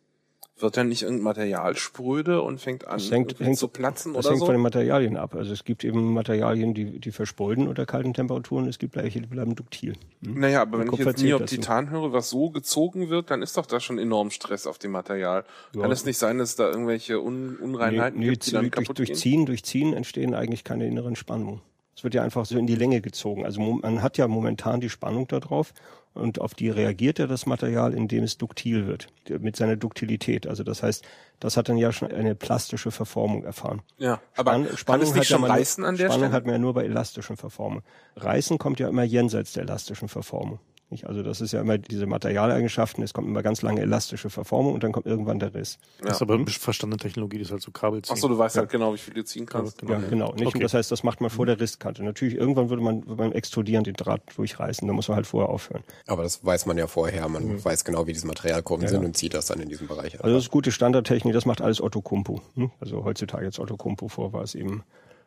wird 0.59 0.77
dann 0.77 0.89
nicht 0.89 1.03
irgendein 1.03 1.24
Material 1.24 1.77
spröde 1.77 2.41
und 2.41 2.61
fängt 2.61 2.87
an 2.87 3.01
hängt, 3.01 3.39
hängt, 3.41 3.59
zu 3.59 3.69
platzen 3.69 4.15
das 4.15 4.24
oder 4.24 4.33
hängt 4.33 4.41
so? 4.41 4.47
von 4.47 4.55
den 4.55 4.62
Materialien 4.62 5.16
ab. 5.16 5.35
Also 5.35 5.53
es 5.53 5.65
gibt 5.65 5.83
eben 5.83 6.12
Materialien, 6.12 6.73
die, 6.73 7.01
die 7.01 7.11
verspolden 7.11 7.69
unter 7.69 7.85
kalten 7.85 8.15
Temperaturen, 8.15 8.69
es 8.69 8.79
gibt 8.79 8.95
welche, 8.95 9.20
die 9.20 9.27
bleiben 9.27 9.57
duktil. 9.57 9.95
Hm? 10.24 10.41
Naja, 10.41 10.62
aber 10.62 10.79
wenn 10.79 10.93
ich 10.93 10.99
jetzt 11.24 11.43
auf 11.43 11.45
Titan 11.47 11.91
höre, 11.91 12.12
was 12.12 12.31
so 12.31 12.51
gezogen 12.51 13.11
wird, 13.11 13.31
dann 13.31 13.43
ist 13.43 13.57
doch 13.57 13.66
da 13.66 13.81
schon 13.81 13.99
enorm 13.99 14.31
Stress 14.31 14.66
auf 14.66 14.79
dem 14.79 14.93
Material. 14.93 15.45
Ja. 15.74 15.83
Kann 15.83 15.91
es 15.91 16.05
nicht 16.05 16.19
sein, 16.19 16.39
dass 16.39 16.55
da 16.55 16.69
irgendwelche 16.69 17.20
Un 17.20 17.57
Unreinheiten 17.57 18.19
nee, 18.19 18.27
nee, 18.27 18.31
gibt, 18.33 18.47
die 18.47 18.53
dann 18.53 18.70
kaputt 18.70 18.99
durch, 18.99 19.09
Durchziehen, 19.09 19.47
durchziehen 19.47 19.93
entstehen 19.93 20.35
eigentlich 20.35 20.65
keine 20.65 20.87
inneren 20.87 21.16
Spannungen. 21.16 21.61
Es 21.97 22.05
wird 22.05 22.15
ja 22.15 22.23
einfach 22.23 22.47
so 22.47 22.57
in 22.57 22.66
die 22.66 22.74
Länge 22.74 23.01
gezogen. 23.01 23.45
Also 23.45 23.61
man 23.61 24.03
hat 24.03 24.16
ja 24.16 24.27
momentan 24.27 24.81
die 24.81 24.89
Spannung 24.89 25.29
da 25.29 25.41
drauf 25.41 25.74
und 26.14 26.40
auf 26.40 26.55
die 26.55 26.68
reagiert 26.70 27.18
ja 27.18 27.26
das 27.26 27.47
Material, 27.47 27.94
indem 27.94 28.24
es 28.24 28.39
duktil 28.39 28.86
wird, 28.86 29.09
mit 29.40 29.56
seiner 29.56 29.76
Duktilität. 29.76 30.47
Also 30.47 30.62
das 30.64 30.82
heißt, 30.82 31.05
das 31.40 31.56
hat 31.56 31.68
dann 31.68 31.78
ja 31.78 31.93
schon 31.93 32.12
eine 32.12 32.34
plastische 32.34 32.90
Verformung 32.90 33.44
erfahren. 33.44 33.82
Ja, 33.98 34.20
aber 34.36 34.52
Spann 34.52 34.76
Spannung 34.76 35.01
kann 35.01 35.09
es 35.09 35.14
nicht 35.14 35.28
schon 35.28 35.44
reißen 35.44 35.84
an 35.84 35.97
der 35.97 36.06
Spannung 36.06 36.24
Stelle? 36.24 36.32
hat 36.34 36.44
man 36.44 36.55
ja 36.55 36.59
nur 36.59 36.74
bei 36.74 36.84
elastischen 36.84 37.36
Verformungen. 37.36 37.82
Reißen 38.16 38.59
kommt 38.59 38.78
ja 38.78 38.89
immer 38.89 39.05
jenseits 39.05 39.52
der 39.52 39.64
elastischen 39.64 40.09
Verformung. 40.09 40.60
Nicht? 40.93 41.06
Also 41.06 41.23
das 41.23 41.40
ist 41.40 41.52
ja 41.52 41.60
immer 41.62 41.78
diese 41.78 42.05
Materialeigenschaften, 42.05 43.02
es 43.02 43.14
kommt 43.14 43.27
immer 43.27 43.43
ganz 43.43 43.62
lange 43.62 43.81
elastische 43.81 44.28
Verformung 44.28 44.74
und 44.74 44.85
dann 44.85 44.93
kommt 44.93 45.06
irgendwann 45.06 45.39
der 45.39 45.55
Riss. 45.55 45.78
Ja. 46.01 46.09
Das 46.09 46.16
ist 46.16 46.23
aber 46.23 46.35
eine 46.35 46.47
verstandene 46.47 47.01
Technologie, 47.01 47.39
die 47.39 47.44
ist 47.44 47.51
halt 47.51 47.62
so 47.62 47.70
Kabel 47.70 48.02
ziehen. 48.02 48.12
Ach 48.14 48.20
so, 48.20 48.28
du 48.28 48.36
weißt 48.36 48.56
ja. 48.56 48.60
halt 48.60 48.70
genau, 48.70 48.93
wie 48.93 48.98
viel 48.98 49.14
du 49.14 49.24
ziehen 49.24 49.47
kannst. 49.47 49.81
Ja, 49.81 49.97
genau. 49.97 50.09
genau. 50.09 50.32
Nicht? 50.35 50.48
Okay. 50.48 50.59
Und 50.59 50.62
das 50.64 50.74
heißt, 50.74 50.93
das 50.93 51.02
macht 51.02 51.23
man 51.23 51.31
vor 51.31 51.47
der 51.47 51.59
Risskante. 51.59 52.05
Natürlich, 52.05 52.36
irgendwann 52.36 52.69
würde 52.69 52.82
man 52.82 53.01
beim 53.01 53.32
Extrudieren 53.32 53.85
den 53.85 53.94
Draht 53.94 54.20
durchreißen, 54.36 54.86
da 54.86 54.93
muss 54.93 55.09
man 55.09 55.16
halt 55.16 55.27
vorher 55.27 55.48
aufhören. 55.48 55.82
Aber 56.06 56.24
das 56.24 56.44
weiß 56.44 56.66
man 56.66 56.77
ja 56.77 56.86
vorher, 56.86 57.27
man 57.27 57.44
mhm. 57.44 57.64
weiß 57.64 57.86
genau, 57.86 58.06
wie 58.06 58.12
diese 58.12 58.27
Materialkurven 58.27 58.85
ja, 58.85 58.90
sind 58.90 59.02
und 59.02 59.16
zieht 59.16 59.32
das 59.32 59.47
dann 59.47 59.60
in 59.60 59.70
diesem 59.70 59.89
Bereich. 59.89 60.23
Also 60.23 60.36
das 60.36 60.44
ist 60.44 60.51
gute 60.51 60.73
Standardtechnik, 60.73 61.32
das 61.32 61.47
macht 61.47 61.62
alles 61.62 61.81
Otto 61.81 62.02
Kumpu. 62.02 62.40
Hm? 62.55 62.70
Also 62.81 63.02
heutzutage 63.02 63.47
jetzt 63.47 63.59
Otto 63.59 63.78
Kumpu 63.78 64.09
vor 64.09 64.35
war 64.35 64.43
es 64.43 64.55
eben 64.55 64.82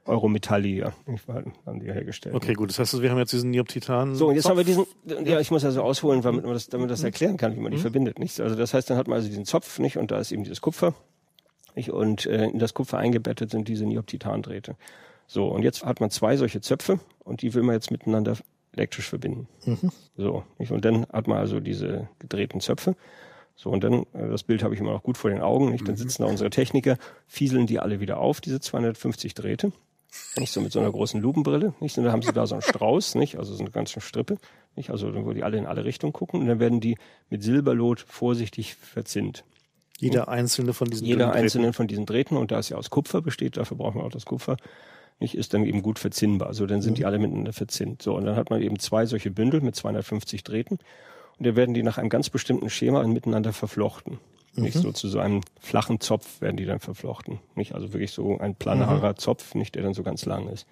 Eurometalli, 0.06 0.84
haben 1.66 1.80
die 1.80 1.92
hergestellt. 1.92 2.36
Okay, 2.36 2.54
gut. 2.54 2.70
Das 2.70 2.80
heißt, 2.80 3.02
wir 3.02 3.10
haben 3.10 3.18
jetzt 3.18 3.34
diesen 3.34 3.50
Nioptitan. 3.50 4.16
So, 4.16 4.28
und 4.28 4.36
jetzt 4.36 4.48
haben 4.48 4.58
wir 4.58 4.64
diesen, 4.64 4.86
ja, 5.26 5.40
ich 5.40 5.50
muss 5.50 5.66
also 5.66 5.82
ausholen, 5.82 6.22
damit 6.22 6.44
man 6.44 6.54
das, 6.54 6.68
damit 6.68 6.84
man 6.84 6.90
das 6.90 7.00
mhm. 7.00 7.06
erklären 7.06 7.38
kann, 7.38 7.56
wie 7.56 7.60
man 7.60 7.72
die 7.72 7.78
mhm. 7.78 7.82
verbindet, 7.82 8.20
nicht? 8.20 8.40
Also 8.40 8.56
das 8.56 8.74
heißt, 8.74 8.90
dann 8.90 8.98
hat 8.98 9.08
man 9.08 9.18
also 9.18 9.28
diesen 9.28 9.46
Zopf, 9.46 9.80
nicht? 9.80 9.98
Und 9.98 10.12
da 10.12 10.20
ist 10.20 10.32
eben 10.32 10.44
dieses 10.44 10.62
Kupfer, 10.62 10.94
nicht? 11.76 11.92
Und 11.92 12.28
äh, 12.28 12.46
in 12.46 12.60
das 12.60 12.74
Kupfer 12.74 13.00
eingebettet 13.00 13.50
sind 13.50 13.68
diese 13.68 13.86
Nioptitandrähte. 13.86 14.76
So, 15.28 15.48
und 15.48 15.64
jetzt 15.64 15.84
hat 15.84 16.00
man 16.00 16.12
zwei 16.12 16.38
solche 16.38 16.62
Zöpfe 16.62 17.00
und 17.24 17.42
die 17.42 17.54
will 17.56 17.64
man 17.64 17.74
jetzt 17.74 17.90
miteinander 17.90 18.38
elektrisch 18.74 19.10
verbinden. 19.10 19.48
Mhm. 19.66 19.92
So, 20.18 20.44
nicht? 20.60 20.72
und 20.72 20.86
dann 20.86 21.08
hat 21.12 21.28
man 21.28 21.38
also 21.38 21.60
diese 21.60 22.10
gedrehten 22.20 22.62
Zöpfe. 22.62 22.96
So, 23.56 23.70
und 23.70 23.84
dann, 23.84 24.04
äh, 24.14 24.30
das 24.30 24.44
Bild 24.44 24.64
habe 24.64 24.74
ich 24.74 24.82
immer 24.82 24.92
noch 24.92 25.04
gut 25.04 25.18
vor 25.18 25.30
den 25.30 25.42
Augen, 25.42 25.72
nicht? 25.72 25.88
Dann 25.88 25.96
mhm. 25.96 26.00
sitzen 26.00 26.24
da 26.24 26.28
unsere 26.28 26.50
Techniker, 26.50 26.98
fieseln 27.26 27.68
die 27.68 27.80
alle 27.80 28.00
wieder 28.00 28.18
auf, 28.18 28.42
diese 28.42 28.60
250 28.60 29.34
Drähte. 29.34 29.72
Nicht 30.38 30.52
so 30.52 30.62
mit 30.62 30.72
so 30.72 30.80
einer 30.80 30.92
großen 30.92 31.22
Lupenbrille, 31.22 31.74
nicht? 31.80 31.98
Und 31.98 32.04
dann 32.04 32.14
haben 32.14 32.22
sie 32.22 32.34
da 32.34 32.46
so 32.46 32.56
einen 32.56 32.62
Strauß, 32.62 33.16
nicht? 33.16 33.38
Also 33.38 33.54
so 33.54 33.62
eine 33.62 33.72
ganze 33.72 34.02
Strippe, 34.02 34.38
nicht? 34.76 34.90
Also 34.90 35.12
dann, 35.12 35.26
wo 35.26 35.34
die 35.34 35.44
alle 35.44 35.58
in 35.58 35.66
alle 35.66 35.86
Richtungen 35.86 36.14
gucken 36.14 36.42
und 36.42 36.48
dann 36.48 36.60
werden 36.60 36.80
die 36.80 36.98
mit 37.30 37.44
Silberlot 37.44 38.02
vorsichtig 38.08 38.76
verzinnt. 38.76 39.44
Jeder 39.98 40.28
einzelne 40.28 40.74
von 40.74 40.90
diesen 40.90 41.08
Jeder 41.08 41.32
einzelne 41.32 41.72
von 41.72 41.88
diesen 41.88 42.06
Drähten 42.06 42.36
und 42.38 42.52
da 42.52 42.60
es 42.60 42.70
ja 42.70 42.78
aus 42.78 42.90
Kupfer 42.90 43.22
besteht, 43.22 43.56
dafür 43.58 43.78
brauchen 43.78 44.02
wir 44.02 44.04
auch 44.04 44.12
das 44.12 44.26
Kupfer, 44.26 44.58
nicht, 45.20 45.36
ist 45.36 45.54
dann 45.54 45.66
eben 45.66 45.82
gut 45.82 46.00
verzinnbar. 46.00 46.50
Also 46.50 46.66
dann 46.66 46.82
sind 46.82 46.94
mhm. 46.94 46.96
die 46.96 47.06
alle 47.06 47.20
miteinander 47.20 47.54
verzinnt. 47.54 48.02
So, 48.02 48.16
und 48.16 48.26
dann 48.26 48.36
hat 48.36 48.50
man 48.50 48.62
eben 48.62 48.80
zwei 48.80 49.06
solche 49.06 49.32
Bündel 49.32 49.62
mit 49.62 49.76
250 49.76 50.44
Drähten 50.44 50.80
und 51.38 51.46
dann 51.48 51.56
werden 51.56 51.74
die 51.74 51.84
nach 51.84 51.98
einem 51.98 52.10
ganz 52.10 52.30
bestimmten 52.30 52.70
Schema 52.70 53.06
miteinander 53.08 53.54
verflochten. 53.54 54.20
Mhm. 54.56 54.64
Nicht 54.64 54.78
so 54.78 54.92
zu 54.92 55.08
so 55.08 55.20
einem 55.20 55.42
flachen 55.60 56.00
Zopf 56.00 56.42
werden 56.42 56.58
die 56.58 56.66
dann 56.66 56.80
verflochten. 56.80 57.40
Nicht 57.56 57.74
also 57.74 57.94
wirklich 57.94 58.12
so 58.12 58.38
ein 58.38 58.56
planarer 58.56 59.12
mhm. 59.12 59.18
Zopf, 59.18 59.56
nicht 59.56 59.76
der 59.76 59.84
dann 59.84 59.94
so 59.94 60.04
ganz 60.04 60.26
lang 60.26 60.48
ist. 60.48 60.68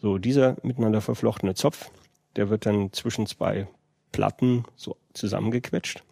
So, 0.00 0.18
dieser 0.18 0.56
miteinander 0.62 1.00
verflochtene 1.00 1.54
Zopf, 1.54 1.90
der 2.36 2.50
wird 2.50 2.66
dann 2.66 2.92
zwischen 2.92 3.26
zwei 3.26 3.66
Platten 4.12 4.64
so 4.76 4.96
zusammengequetscht. 5.12 6.04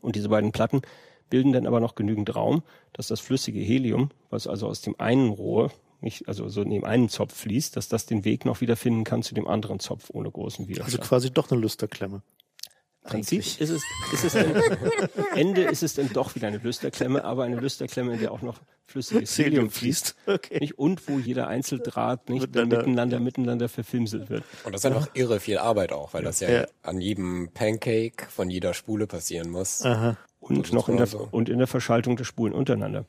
Und 0.00 0.16
diese 0.16 0.30
beiden 0.30 0.52
Platten 0.52 0.80
bilden 1.28 1.52
dann 1.52 1.66
aber 1.66 1.80
noch 1.80 1.94
genügend 1.94 2.34
Raum, 2.34 2.62
dass 2.92 3.08
das 3.08 3.20
flüssige 3.20 3.60
Helium, 3.60 4.10
was 4.30 4.46
also 4.46 4.66
aus 4.66 4.80
dem 4.80 4.98
einen 4.98 5.28
Rohr 5.28 5.70
nicht, 6.00 6.28
also 6.28 6.48
so 6.48 6.64
neben 6.64 6.86
einen 6.86 7.10
Zopf 7.10 7.34
fließt, 7.34 7.76
dass 7.76 7.88
das 7.88 8.06
den 8.06 8.24
Weg 8.24 8.46
noch 8.46 8.62
wieder 8.62 8.76
finden 8.76 9.04
kann 9.04 9.22
zu 9.22 9.34
dem 9.34 9.46
anderen 9.46 9.80
Zopf 9.80 10.10
ohne 10.10 10.30
großen 10.30 10.66
Widerstand. 10.66 10.98
Also 10.98 11.08
quasi 11.08 11.30
doch 11.30 11.50
eine 11.50 11.60
Lüsterklemme. 11.60 12.22
Prinzip 13.02 13.40
ist 13.40 13.60
es, 13.60 13.82
ist 14.12 14.24
es 14.24 14.32
dann, 14.34 14.62
Ende 15.34 15.62
ist 15.62 15.82
es 15.82 15.94
dann 15.94 16.12
doch 16.12 16.34
wieder 16.34 16.48
eine 16.48 16.58
Lüsterklemme, 16.58 17.24
aber 17.24 17.44
eine 17.44 17.56
Lüsterklemme, 17.56 18.12
in 18.12 18.20
der 18.20 18.30
auch 18.30 18.42
noch 18.42 18.60
flüssiges 18.86 19.38
Helium 19.38 19.70
fließt. 19.70 20.16
Okay. 20.26 20.58
Nicht? 20.60 20.78
Und 20.78 21.08
wo 21.08 21.18
jeder 21.18 21.48
Einzeldraht 21.48 22.28
nicht 22.28 22.42
miteinander, 22.42 22.78
miteinander, 22.78 23.16
ja. 23.16 23.22
miteinander 23.22 23.68
verfilmselt 23.68 24.28
wird. 24.28 24.44
Und 24.64 24.74
das 24.74 24.82
ist 24.82 24.86
einfach 24.86 25.08
irre 25.14 25.40
viel 25.40 25.58
Arbeit 25.58 25.92
auch, 25.92 26.12
weil 26.12 26.24
das 26.24 26.40
ja, 26.40 26.50
ja. 26.50 26.66
an 26.82 27.00
jedem 27.00 27.50
Pancake 27.54 28.26
von 28.28 28.50
jeder 28.50 28.74
Spule 28.74 29.06
passieren 29.06 29.50
muss. 29.50 29.82
Aha. 29.82 30.16
Und 30.38 30.72
noch 30.72 30.88
in 30.88 30.96
der, 30.96 31.06
so. 31.06 31.28
und 31.30 31.48
in 31.48 31.58
der 31.58 31.66
Verschaltung 31.66 32.16
der 32.16 32.24
Spulen 32.24 32.52
untereinander. 32.52 33.06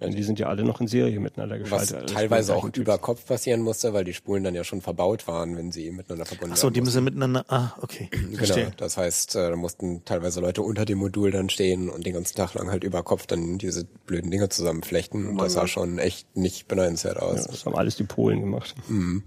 Denn 0.00 0.16
die 0.16 0.22
sind 0.24 0.38
ja 0.38 0.48
alle 0.48 0.64
noch 0.64 0.80
in 0.80 0.88
Serie 0.88 1.20
miteinander 1.20 1.58
geschaltet. 1.58 2.02
Was 2.02 2.12
teilweise 2.12 2.56
auch 2.56 2.68
über 2.76 2.98
Kopf 2.98 3.24
passieren 3.24 3.60
musste, 3.60 3.92
weil 3.92 4.04
die 4.04 4.14
Spulen 4.14 4.42
dann 4.42 4.54
ja 4.54 4.64
schon 4.64 4.80
verbaut 4.80 5.28
waren, 5.28 5.56
wenn 5.56 5.70
sie 5.70 5.92
miteinander 5.92 6.24
verbunden 6.24 6.54
Ach 6.54 6.58
so, 6.58 6.70
die 6.70 6.80
müssen 6.80 7.04
miteinander, 7.04 7.44
ah, 7.48 7.72
okay. 7.80 8.08
genau, 8.10 8.70
das 8.76 8.96
heißt, 8.96 9.36
äh, 9.36 9.50
da 9.50 9.56
mussten 9.56 10.04
teilweise 10.04 10.40
Leute 10.40 10.62
unter 10.62 10.84
dem 10.84 10.98
Modul 10.98 11.30
dann 11.30 11.50
stehen 11.50 11.88
und 11.88 12.04
den 12.04 12.14
ganzen 12.14 12.36
Tag 12.36 12.54
lang 12.54 12.70
halt 12.70 12.82
über 12.82 13.02
Kopf 13.04 13.26
dann 13.26 13.58
diese 13.58 13.84
blöden 13.84 14.30
Dinge 14.30 14.48
zusammenflechten. 14.48 15.28
Und 15.28 15.38
das 15.38 15.52
sah 15.52 15.68
schon 15.68 15.98
echt 15.98 16.36
nicht 16.36 16.66
beneidenswert 16.66 17.18
aus. 17.18 17.44
Ja, 17.44 17.52
das 17.52 17.64
haben 17.64 17.76
alles 17.76 17.96
die 17.96 18.04
Polen 18.04 18.40
gemacht. 18.40 18.74
Mhm. 18.88 19.22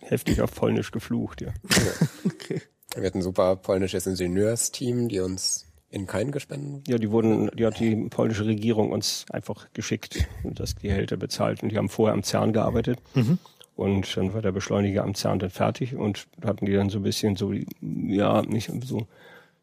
Heftig 0.00 0.40
auf 0.40 0.54
Polnisch 0.54 0.92
geflucht, 0.92 1.40
ja. 1.40 1.48
ja. 1.48 2.08
okay. 2.24 2.62
Wir 2.94 3.04
hatten 3.04 3.18
ein 3.18 3.22
super 3.22 3.56
polnisches 3.56 4.06
Ingenieursteam, 4.06 5.08
die 5.08 5.20
uns 5.20 5.67
in 5.90 6.06
kein 6.06 6.32
gespendet? 6.32 6.88
Ja, 6.88 6.98
die 6.98 7.10
wurden, 7.10 7.50
die 7.56 7.64
hat 7.64 7.78
die 7.80 7.96
polnische 8.10 8.46
Regierung 8.46 8.90
uns 8.90 9.24
einfach 9.30 9.68
geschickt 9.72 10.26
und 10.42 10.60
das 10.60 10.76
Gehälter 10.76 11.16
bezahlt. 11.16 11.62
Und 11.62 11.70
die 11.70 11.78
haben 11.78 11.88
vorher 11.88 12.14
am 12.14 12.22
CERN 12.22 12.52
gearbeitet. 12.52 12.98
Mhm. 13.14 13.38
Und 13.76 14.16
dann 14.16 14.34
war 14.34 14.42
der 14.42 14.52
Beschleuniger 14.52 15.04
am 15.04 15.14
CERN 15.14 15.38
dann 15.38 15.50
fertig 15.50 15.94
und 15.94 16.26
hatten 16.44 16.66
die 16.66 16.72
dann 16.72 16.90
so 16.90 16.98
ein 16.98 17.04
bisschen 17.04 17.36
so, 17.36 17.52
ja, 17.80 18.42
nicht 18.42 18.70
so 18.84 19.06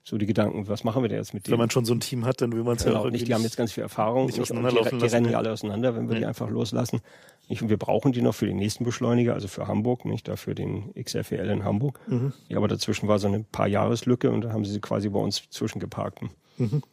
so 0.07 0.19
die 0.19 0.27
Gedanken, 0.27 0.67
was 0.67 0.83
machen 0.83 1.01
wir 1.01 1.09
denn 1.09 1.17
jetzt 1.17 1.33
mit 1.33 1.47
denen? 1.47 1.53
Wenn 1.53 1.59
man 1.59 1.71
schon 1.71 1.83
so 1.83 1.93
ein 1.93 1.99
Team 1.99 2.25
hat, 2.25 2.39
dann 2.39 2.53
will 2.53 2.63
man 2.63 2.77
es 2.77 2.83
genau, 2.83 2.97
ja 2.97 3.01
auch 3.01 3.09
nicht. 3.09 3.27
Die 3.27 3.33
haben 3.33 3.41
jetzt 3.41 3.57
ganz 3.57 3.71
viel 3.71 3.81
Erfahrung. 3.81 4.27
Nicht 4.27 4.37
nicht, 4.37 4.51
die, 4.51 4.97
die 4.99 5.05
rennen 5.07 5.31
ja 5.31 5.39
alle 5.39 5.51
auseinander, 5.51 5.95
wenn 5.95 6.07
wir 6.07 6.13
ja. 6.13 6.19
die 6.19 6.25
einfach 6.27 6.47
loslassen. 6.47 7.01
Nicht, 7.49 7.63
und 7.63 7.69
wir 7.69 7.77
brauchen 7.77 8.11
die 8.11 8.21
noch 8.21 8.35
für 8.35 8.45
den 8.45 8.57
nächsten 8.57 8.83
Beschleuniger, 8.83 9.33
also 9.33 9.47
für 9.47 9.67
Hamburg, 9.67 10.05
nicht 10.05 10.27
dafür 10.27 10.53
den 10.53 10.93
XFEL 10.93 11.49
in 11.49 11.63
Hamburg. 11.63 11.99
Mhm. 12.05 12.33
Ja, 12.49 12.57
aber 12.57 12.67
dazwischen 12.67 13.07
war 13.07 13.17
so 13.17 13.27
eine 13.27 13.43
paar 13.51 13.67
Jahreslücke 13.67 14.29
und 14.29 14.41
da 14.41 14.53
haben 14.53 14.63
sie 14.63 14.73
sie 14.73 14.79
quasi 14.79 15.09
bei 15.09 15.19
uns 15.19 15.49
zwischengeparkt. 15.49 16.21
Mhm. 16.57 16.83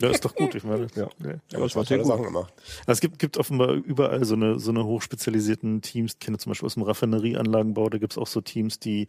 Ja, 0.00 0.10
ist 0.10 0.24
doch 0.24 0.34
gut, 0.34 0.54
ich 0.54 0.62
meine. 0.62 0.86
Ja, 0.94 1.08
ja, 1.24 1.30
ja 1.30 1.58
das 1.58 1.74
war 1.74 1.84
sehr 1.84 1.98
gut. 1.98 2.06
Sachen 2.06 2.24
gemacht. 2.24 2.52
Also 2.80 2.92
es 2.92 3.00
gibt, 3.00 3.18
gibt 3.18 3.38
offenbar 3.38 3.72
überall 3.72 4.24
so 4.24 4.34
eine, 4.34 4.60
so 4.60 4.70
eine 4.70 4.84
hochspezialisierten 4.84 5.82
Teams. 5.82 6.12
Ich 6.12 6.18
kenne 6.20 6.38
zum 6.38 6.50
Beispiel 6.50 6.66
aus 6.66 6.74
dem 6.74 6.82
Raffinerieanlagenbau, 6.84 7.88
da 7.88 7.98
gibt's 7.98 8.18
auch 8.18 8.26
so 8.26 8.40
Teams, 8.40 8.78
die 8.78 9.08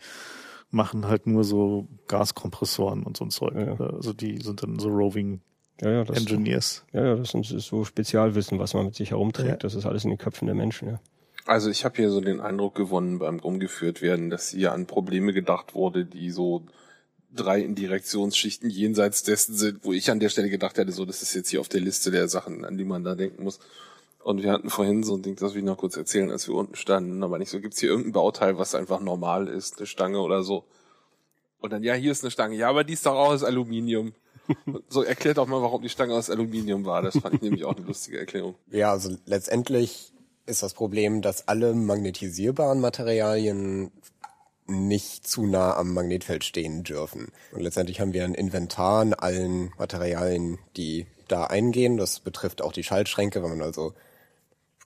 machen 0.69 1.07
halt 1.07 1.27
nur 1.27 1.43
so 1.43 1.87
Gaskompressoren 2.07 3.03
und 3.03 3.17
so 3.17 3.25
ein 3.25 3.31
Zeug. 3.31 3.55
Ja. 3.55 3.79
Also 3.79 4.13
die 4.13 4.39
sind 4.41 4.63
dann 4.63 4.79
so 4.79 4.89
Roving 4.89 5.41
ja, 5.81 5.91
ja, 5.91 6.03
das, 6.03 6.17
Engineers. 6.17 6.85
Ja, 6.91 7.05
ja, 7.05 7.15
das 7.15 7.33
ist 7.33 7.67
so 7.67 7.85
Spezialwissen, 7.85 8.59
was 8.59 8.73
man 8.73 8.85
mit 8.85 8.95
sich 8.95 9.11
herumträgt. 9.11 9.49
Ja. 9.49 9.55
Das 9.57 9.75
ist 9.75 9.85
alles 9.85 10.03
in 10.03 10.09
den 10.09 10.17
Köpfen 10.17 10.47
der 10.47 10.55
Menschen, 10.55 10.89
ja. 10.89 10.99
Also 11.45 11.69
ich 11.69 11.85
habe 11.85 11.95
hier 11.95 12.09
so 12.09 12.19
den 12.19 12.41
Eindruck 12.41 12.75
gewonnen 12.75 13.19
beim 13.19 13.39
rumgeführt 13.39 14.01
werden, 14.01 14.29
dass 14.29 14.49
hier 14.49 14.73
an 14.73 14.85
Probleme 14.85 15.31
gedacht 15.31 15.75
wurde, 15.75 16.03
die 16.03 16.29
so 16.29 16.65
drei 17.33 17.61
Indirektionsschichten 17.61 18.69
jenseits 18.69 19.23
dessen 19.23 19.55
sind, 19.55 19.85
wo 19.85 19.93
ich 19.93 20.11
an 20.11 20.19
der 20.19 20.29
Stelle 20.29 20.49
gedacht 20.49 20.77
hätte, 20.77 20.91
so 20.91 21.05
das 21.05 21.21
ist 21.21 21.33
jetzt 21.35 21.49
hier 21.49 21.61
auf 21.61 21.69
der 21.69 21.79
Liste 21.79 22.11
der 22.11 22.27
Sachen, 22.27 22.65
an 22.65 22.77
die 22.77 22.83
man 22.83 23.03
da 23.03 23.15
denken 23.15 23.43
muss. 23.43 23.59
Und 24.27 24.43
wir 24.43 24.51
hatten 24.51 24.69
vorhin 24.69 25.03
so 25.03 25.15
ein 25.15 25.21
Ding, 25.21 25.37
das 25.37 25.53
will 25.53 25.59
ich 25.59 25.65
noch 25.65 25.77
kurz 25.77 25.95
erzählen, 25.95 26.29
als 26.31 26.49
wir 26.49 26.55
unten 26.55 26.75
standen, 26.75 27.23
aber 27.23 27.39
nicht 27.39 27.49
so, 27.49 27.61
gibt's 27.61 27.79
hier 27.79 27.87
irgendein 27.87 28.11
Bauteil, 28.11 28.57
was 28.57 28.75
einfach 28.75 28.99
normal 28.99 29.47
ist, 29.47 29.77
eine 29.77 29.87
Stange 29.87 30.19
oder 30.19 30.43
so. 30.43 30.65
Und 31.61 31.71
dann, 31.71 31.81
ja, 31.81 31.93
hier 31.93 32.11
ist 32.11 32.25
eine 32.25 32.31
Stange, 32.31 32.57
ja, 32.57 32.67
aber 32.67 32.83
die 32.83 32.91
ist 32.91 33.05
doch 33.05 33.13
auch 33.13 33.29
aus 33.29 33.45
Aluminium. 33.45 34.11
so 34.89 35.01
erklärt 35.01 35.39
auch 35.39 35.47
mal, 35.47 35.61
warum 35.61 35.81
die 35.81 35.87
Stange 35.87 36.13
aus 36.13 36.29
Aluminium 36.29 36.83
war. 36.83 37.01
Das 37.01 37.17
fand 37.17 37.35
ich 37.35 37.41
nämlich 37.41 37.63
auch 37.63 37.77
eine 37.77 37.85
lustige 37.85 38.19
Erklärung. 38.19 38.55
Ja, 38.69 38.91
also 38.91 39.15
letztendlich 39.25 40.11
ist 40.45 40.61
das 40.61 40.73
Problem, 40.73 41.21
dass 41.21 41.47
alle 41.47 41.73
magnetisierbaren 41.73 42.81
Materialien 42.81 43.91
nicht 44.65 45.25
zu 45.25 45.45
nah 45.45 45.77
am 45.77 45.93
Magnetfeld 45.93 46.43
stehen 46.43 46.83
dürfen. 46.83 47.29
Und 47.53 47.61
letztendlich 47.61 48.01
haben 48.01 48.11
wir 48.11 48.25
ein 48.25 48.35
Inventar 48.35 49.03
an 49.03 49.13
allen 49.13 49.71
Materialien, 49.77 50.59
die 50.75 51.07
da 51.29 51.45
eingehen. 51.45 51.95
Das 51.95 52.19
betrifft 52.19 52.61
auch 52.61 52.73
die 52.73 52.83
Schaltschränke, 52.83 53.41
wenn 53.41 53.51
man 53.51 53.61
also 53.61 53.93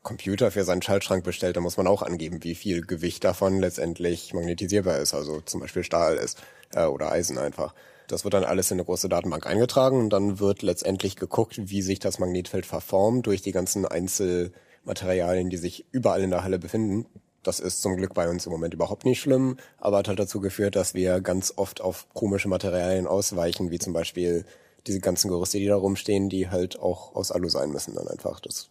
Computer 0.04 0.52
für 0.52 0.64
seinen 0.64 0.82
Schaltschrank 0.82 1.24
bestellt, 1.24 1.56
dann 1.56 1.64
muss 1.64 1.78
man 1.78 1.88
auch 1.88 2.02
angeben, 2.02 2.44
wie 2.44 2.56
viel 2.56 2.82
Gewicht 2.82 3.24
davon 3.24 3.60
letztendlich 3.60 4.34
magnetisierbar 4.34 4.98
ist, 4.98 5.14
also 5.14 5.42
zum 5.42 5.60
Beispiel 5.60 5.84
Stahl 5.84 6.18
ist 6.18 6.42
äh, 6.74 6.86
oder 6.86 7.12
Eisen 7.12 7.38
einfach. 7.38 7.74
Das 8.08 8.24
wird 8.24 8.34
dann 8.34 8.44
alles 8.44 8.72
in 8.72 8.76
eine 8.76 8.86
große 8.86 9.10
Datenbank 9.10 9.46
eingetragen 9.46 10.00
und 10.00 10.10
dann 10.10 10.40
wird 10.40 10.64
letztendlich 10.64 11.16
geguckt, 11.16 11.70
wie 11.70 11.82
sich 11.82 12.00
das 12.00 12.20
Magnetfeld 12.20 12.66
verformt 12.66 13.28
durch 13.28 13.42
die 13.42 13.52
ganzen 13.52 13.86
Einzelmaterialien, 13.86 15.50
die 15.50 15.58
sich 15.58 15.86
überall 15.92 16.22
in 16.22 16.32
der 16.32 16.44
Halle 16.44 16.60
befinden. 16.60 17.06
Das 17.44 17.60
ist 17.60 17.82
zum 17.82 17.96
Glück 17.96 18.14
bei 18.14 18.30
uns 18.30 18.46
im 18.46 18.52
Moment 18.52 18.74
überhaupt 18.74 19.06
nicht 19.06 19.22
schlimm, 19.22 19.58
aber 19.78 20.00
hat 20.00 20.08
halt 20.08 20.20
dazu 20.20 20.42
geführt, 20.42 20.76
dass 20.76 20.94
wir 20.94 21.22
ganz 21.22 21.54
oft 21.56 21.80
auf 21.80 22.08
komische 22.14 22.50
Materialien 22.50 23.08
ausweichen, 23.08 23.72
wie 23.72 23.80
zum 23.80 23.94
Beispiel 23.94 24.46
diese 24.88 25.00
ganzen 25.00 25.30
Gerüste, 25.30 25.60
die 25.60 25.68
da 25.68 25.76
rumstehen, 25.76 26.30
die 26.30 26.50
halt 26.50 26.80
auch 26.80 27.16
aus 27.16 27.32
Alu 27.32 27.50
sein 27.50 27.72
müssen 27.72 27.96
dann 27.96 28.08
einfach. 28.08 28.40
Das 28.40 28.70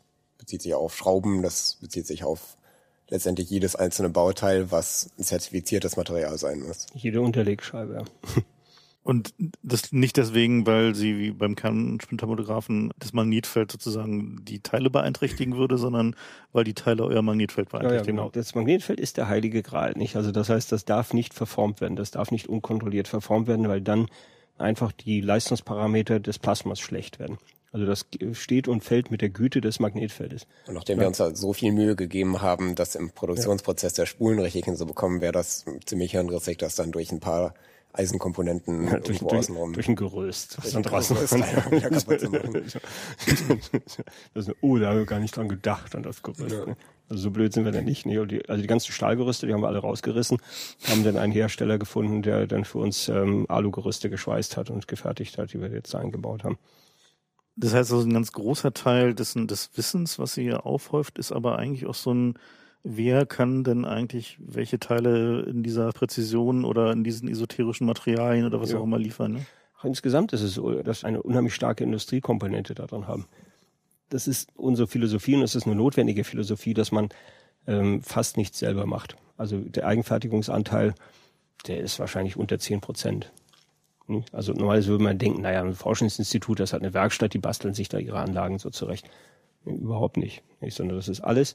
bezieht 0.50 0.62
sich 0.62 0.74
auf 0.74 0.96
Schrauben, 0.96 1.42
das 1.42 1.78
bezieht 1.80 2.08
sich 2.08 2.24
auf 2.24 2.56
letztendlich 3.08 3.48
jedes 3.50 3.76
einzelne 3.76 4.10
Bauteil, 4.10 4.72
was 4.72 5.10
ein 5.16 5.22
zertifiziertes 5.22 5.96
Material 5.96 6.36
sein 6.38 6.60
muss. 6.60 6.86
Jede 6.92 7.20
Unterlegscheibe, 7.20 7.94
ja. 7.94 8.42
Und 9.02 9.32
das 9.62 9.92
nicht 9.92 10.16
deswegen, 10.16 10.66
weil 10.66 10.94
sie 10.96 11.18
wie 11.18 11.30
beim 11.30 11.54
Kernspintomographen 11.54 12.92
das 12.98 13.12
Magnetfeld 13.12 13.70
sozusagen 13.70 14.44
die 14.44 14.58
Teile 14.58 14.90
beeinträchtigen 14.90 15.56
würde, 15.56 15.78
sondern 15.78 16.16
weil 16.52 16.64
die 16.64 16.74
Teile 16.74 17.04
euer 17.04 17.22
Magnetfeld 17.22 17.70
beeinträchtigen. 17.70 18.16
Ja, 18.16 18.24
ja, 18.24 18.28
genau. 18.28 18.30
Das 18.30 18.54
Magnetfeld 18.54 19.00
ist 19.00 19.16
der 19.16 19.28
heilige 19.28 19.62
Gral, 19.62 19.92
nicht? 19.96 20.16
Also 20.16 20.32
das 20.32 20.48
heißt, 20.50 20.70
das 20.72 20.84
darf 20.84 21.14
nicht 21.14 21.32
verformt 21.32 21.80
werden, 21.80 21.96
das 21.96 22.10
darf 22.10 22.30
nicht 22.32 22.48
unkontrolliert 22.48 23.08
verformt 23.08 23.46
werden, 23.46 23.68
weil 23.68 23.80
dann 23.80 24.08
einfach 24.58 24.92
die 24.92 25.20
Leistungsparameter 25.20 26.20
des 26.20 26.38
Plasmas 26.38 26.80
schlecht 26.80 27.20
werden. 27.20 27.38
Also 27.72 27.86
das 27.86 28.06
steht 28.32 28.66
und 28.66 28.82
fällt 28.82 29.10
mit 29.12 29.20
der 29.20 29.28
Güte 29.28 29.60
des 29.60 29.78
Magnetfeldes. 29.78 30.46
Und 30.66 30.74
nachdem 30.74 30.98
ja. 30.98 31.02
wir 31.02 31.08
uns 31.08 31.18
da 31.18 31.34
so 31.36 31.52
viel 31.52 31.70
Mühe 31.72 31.94
gegeben 31.94 32.42
haben, 32.42 32.74
das 32.74 32.96
im 32.96 33.10
Produktionsprozess 33.10 33.94
der 33.94 34.06
Spulen 34.06 34.40
richtig 34.40 34.64
hinzubekommen, 34.64 35.20
wäre 35.20 35.32
das 35.32 35.64
ziemlich 35.86 36.10
hirnrig, 36.10 36.58
das 36.58 36.74
dann 36.74 36.90
durch 36.90 37.12
ein 37.12 37.20
paar 37.20 37.54
Eisenkomponenten 37.92 38.86
ja, 38.86 38.98
durch, 38.98 39.18
durch, 39.18 39.46
durch 39.46 39.88
ein 39.88 39.96
Gerüst. 39.96 40.58
Dann 40.72 40.82
draußen 40.82 41.16
Gerüst, 41.16 41.32
das 44.34 44.48
ist, 44.48 44.56
oh, 44.60 44.78
da 44.78 44.90
haben 44.90 44.98
wir 44.98 45.06
gar 45.06 45.18
nicht 45.18 45.36
dran 45.36 45.48
gedacht 45.48 45.94
an 45.96 46.02
das 46.02 46.22
Gerüst. 46.22 46.50
Ja. 46.50 46.66
Ne? 46.66 46.76
Also 47.08 47.22
so 47.24 47.30
blöd 47.32 47.52
sind 47.52 47.64
wir 47.64 47.72
dann 47.72 47.84
nicht. 47.84 48.06
Ne? 48.06 48.24
Die, 48.26 48.48
also 48.48 48.62
die 48.62 48.68
ganzen 48.68 48.92
Stahlgerüste, 48.92 49.46
die 49.48 49.52
haben 49.52 49.62
wir 49.62 49.68
alle 49.68 49.80
rausgerissen, 49.80 50.38
haben 50.88 51.02
dann 51.02 51.16
einen 51.16 51.32
Hersteller 51.32 51.78
gefunden, 51.78 52.22
der 52.22 52.46
dann 52.46 52.64
für 52.64 52.78
uns 52.78 53.08
ähm, 53.08 53.46
Alugerüste 53.48 54.08
geschweißt 54.08 54.56
hat 54.56 54.70
und 54.70 54.86
gefertigt 54.86 55.36
hat, 55.36 55.52
die 55.52 55.60
wir 55.60 55.70
jetzt 55.70 55.94
eingebaut 55.96 56.44
haben. 56.44 56.58
Das 57.60 57.74
heißt, 57.74 57.92
also 57.92 58.06
ein 58.06 58.14
ganz 58.14 58.32
großer 58.32 58.72
Teil 58.72 59.14
des, 59.14 59.34
des 59.34 59.70
Wissens, 59.76 60.18
was 60.18 60.34
sie 60.34 60.44
hier 60.44 60.64
aufhäuft, 60.64 61.18
ist 61.18 61.30
aber 61.30 61.58
eigentlich 61.58 61.86
auch 61.86 61.94
so 61.94 62.12
ein 62.12 62.34
wer 62.82 63.26
kann 63.26 63.64
denn 63.64 63.84
eigentlich 63.84 64.38
welche 64.40 64.78
Teile 64.78 65.42
in 65.42 65.62
dieser 65.62 65.90
Präzision 65.92 66.64
oder 66.64 66.92
in 66.92 67.04
diesen 67.04 67.28
esoterischen 67.28 67.86
Materialien 67.86 68.46
oder 68.46 68.60
was 68.60 68.72
ja. 68.72 68.78
auch 68.78 68.84
immer 68.84 68.98
liefern? 68.98 69.32
Ne? 69.32 69.46
Insgesamt 69.82 70.32
ist 70.32 70.42
es 70.42 70.54
so, 70.54 70.82
dass 70.82 71.04
eine 71.04 71.22
unheimlich 71.22 71.54
starke 71.54 71.84
Industriekomponente 71.84 72.74
daran 72.74 73.06
haben. 73.06 73.26
Das 74.08 74.26
ist 74.26 74.50
unsere 74.56 74.88
Philosophie 74.88 75.36
und 75.36 75.42
es 75.42 75.54
ist 75.54 75.66
eine 75.66 75.76
notwendige 75.76 76.24
Philosophie, 76.24 76.74
dass 76.74 76.92
man 76.92 77.10
ähm, 77.66 78.02
fast 78.02 78.36
nichts 78.36 78.58
selber 78.58 78.86
macht. 78.86 79.16
Also 79.36 79.58
der 79.58 79.86
Eigenfertigungsanteil, 79.86 80.94
der 81.66 81.80
ist 81.80 81.98
wahrscheinlich 81.98 82.36
unter 82.36 82.58
zehn 82.58 82.80
Prozent. 82.80 83.30
Hm? 84.10 84.24
Also 84.32 84.52
normalerweise 84.52 84.88
würde 84.88 85.04
man 85.04 85.18
denken, 85.18 85.42
naja, 85.42 85.62
ein 85.62 85.74
Forschungsinstitut, 85.74 86.58
das 86.58 86.72
hat 86.72 86.82
eine 86.82 86.92
Werkstatt, 86.92 87.32
die 87.32 87.38
basteln 87.38 87.74
sich 87.74 87.88
da 87.88 87.98
ihre 87.98 88.18
Anlagen 88.18 88.58
so 88.58 88.70
zurecht. 88.70 89.08
Überhaupt 89.64 90.16
nicht. 90.16 90.42
nicht. 90.60 90.74
Sondern 90.74 90.96
das 90.96 91.08
ist 91.08 91.20
alles 91.20 91.54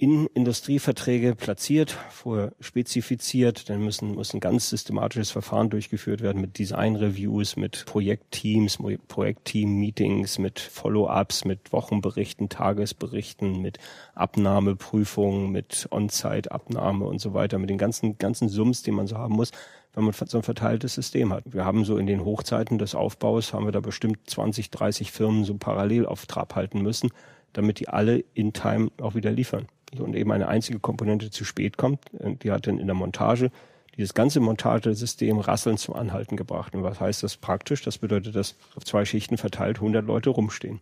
in 0.00 0.28
Industrieverträge 0.28 1.34
platziert, 1.34 1.90
vorher 2.10 2.52
spezifiziert, 2.60 3.68
dann 3.68 3.82
müssen, 3.82 4.14
muss 4.14 4.32
ein 4.32 4.38
ganz 4.38 4.70
systematisches 4.70 5.32
Verfahren 5.32 5.70
durchgeführt 5.70 6.20
werden 6.20 6.40
mit 6.40 6.56
Design-Reviews, 6.56 7.56
mit 7.56 7.84
Projektteams, 7.84 8.78
Projektteam-Meetings, 9.08 10.38
mit 10.38 10.60
Follow-ups, 10.60 11.44
mit 11.44 11.72
Wochenberichten, 11.72 12.48
Tagesberichten, 12.48 13.60
mit 13.60 13.78
Abnahmeprüfungen, 14.14 15.50
mit 15.50 15.88
On-Site-Abnahme 15.90 17.04
und 17.04 17.20
so 17.20 17.34
weiter, 17.34 17.58
mit 17.58 17.68
den 17.68 17.78
ganzen, 17.78 18.18
ganzen 18.18 18.48
Sums, 18.48 18.84
die 18.84 18.92
man 18.92 19.08
so 19.08 19.18
haben 19.18 19.34
muss, 19.34 19.50
wenn 19.98 20.04
man 20.04 20.14
so 20.14 20.38
ein 20.38 20.44
verteiltes 20.44 20.94
System 20.94 21.32
hat. 21.32 21.42
Wir 21.46 21.64
haben 21.64 21.84
so 21.84 21.98
in 21.98 22.06
den 22.06 22.24
Hochzeiten 22.24 22.78
des 22.78 22.94
Aufbaus, 22.94 23.52
haben 23.52 23.64
wir 23.64 23.72
da 23.72 23.80
bestimmt 23.80 24.18
20, 24.30 24.70
30 24.70 25.10
Firmen 25.10 25.44
so 25.44 25.54
parallel 25.54 26.06
auf 26.06 26.26
Trab 26.26 26.54
halten 26.54 26.82
müssen, 26.82 27.10
damit 27.52 27.80
die 27.80 27.88
alle 27.88 28.24
in 28.34 28.52
Time 28.52 28.90
auch 29.00 29.14
wieder 29.14 29.32
liefern 29.32 29.66
und 29.98 30.14
eben 30.14 30.30
eine 30.30 30.48
einzige 30.48 30.78
Komponente 30.78 31.30
zu 31.30 31.44
spät 31.44 31.76
kommt, 31.76 32.00
äh, 32.20 32.36
die 32.36 32.52
hat 32.52 32.66
dann 32.66 32.78
in 32.78 32.86
der 32.86 32.94
Montage 32.94 33.50
dieses 33.96 34.14
ganze 34.14 34.38
Montagesystem 34.38 35.40
rasselnd 35.40 35.80
zum 35.80 35.96
Anhalten 35.96 36.36
gebracht. 36.36 36.76
Und 36.76 36.84
was 36.84 37.00
heißt 37.00 37.24
das 37.24 37.36
praktisch? 37.36 37.82
Das 37.82 37.98
bedeutet, 37.98 38.36
dass 38.36 38.54
auf 38.76 38.84
zwei 38.84 39.04
Schichten 39.04 39.36
verteilt 39.36 39.78
100 39.78 40.06
Leute 40.06 40.30
rumstehen. 40.30 40.78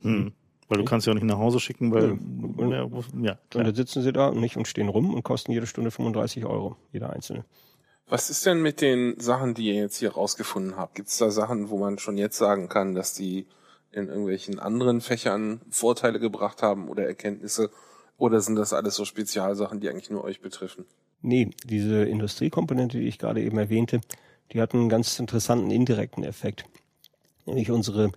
Hm. 0.00 0.32
Weil 0.68 0.78
du 0.78 0.84
kannst 0.84 1.06
ja 1.06 1.12
auch 1.12 1.14
nicht 1.14 1.24
nach 1.24 1.38
Hause 1.38 1.60
schicken, 1.60 1.92
weil 1.92 2.18
ja, 2.70 2.86
ja, 3.22 3.38
und 3.54 3.64
dann 3.66 3.74
sitzen 3.74 4.02
sie 4.02 4.12
da 4.12 4.28
und 4.28 4.40
nicht 4.40 4.56
und 4.56 4.66
stehen 4.68 4.88
rum 4.88 5.14
und 5.14 5.22
kosten 5.22 5.52
jede 5.52 5.66
Stunde 5.66 5.90
35 5.90 6.44
Euro, 6.46 6.76
jeder 6.92 7.10
einzelne. 7.10 7.44
Was 8.10 8.28
ist 8.28 8.44
denn 8.44 8.60
mit 8.60 8.80
den 8.80 9.20
Sachen, 9.20 9.54
die 9.54 9.68
ihr 9.68 9.74
jetzt 9.74 9.98
hier 9.98 10.12
rausgefunden 10.12 10.76
habt? 10.76 10.96
Gibt 10.96 11.10
es 11.10 11.18
da 11.18 11.30
Sachen, 11.30 11.70
wo 11.70 11.78
man 11.78 11.98
schon 11.98 12.18
jetzt 12.18 12.36
sagen 12.36 12.68
kann, 12.68 12.96
dass 12.96 13.14
die 13.14 13.46
in 13.92 14.08
irgendwelchen 14.08 14.58
anderen 14.58 15.00
Fächern 15.00 15.60
Vorteile 15.70 16.18
gebracht 16.18 16.60
haben 16.60 16.88
oder 16.88 17.06
Erkenntnisse, 17.06 17.70
oder 18.18 18.40
sind 18.40 18.56
das 18.56 18.72
alles 18.72 18.96
so 18.96 19.04
Spezialsachen, 19.04 19.78
die 19.78 19.88
eigentlich 19.88 20.10
nur 20.10 20.24
euch 20.24 20.40
betreffen? 20.40 20.86
Nee, 21.22 21.50
diese 21.64 22.02
Industriekomponente, 22.02 22.98
die 22.98 23.06
ich 23.06 23.18
gerade 23.18 23.42
eben 23.42 23.58
erwähnte, 23.58 24.00
die 24.52 24.60
hat 24.60 24.74
einen 24.74 24.88
ganz 24.88 25.18
interessanten 25.20 25.70
indirekten 25.70 26.24
Effekt. 26.24 26.64
Nämlich 27.46 27.70
unsere 27.70 28.10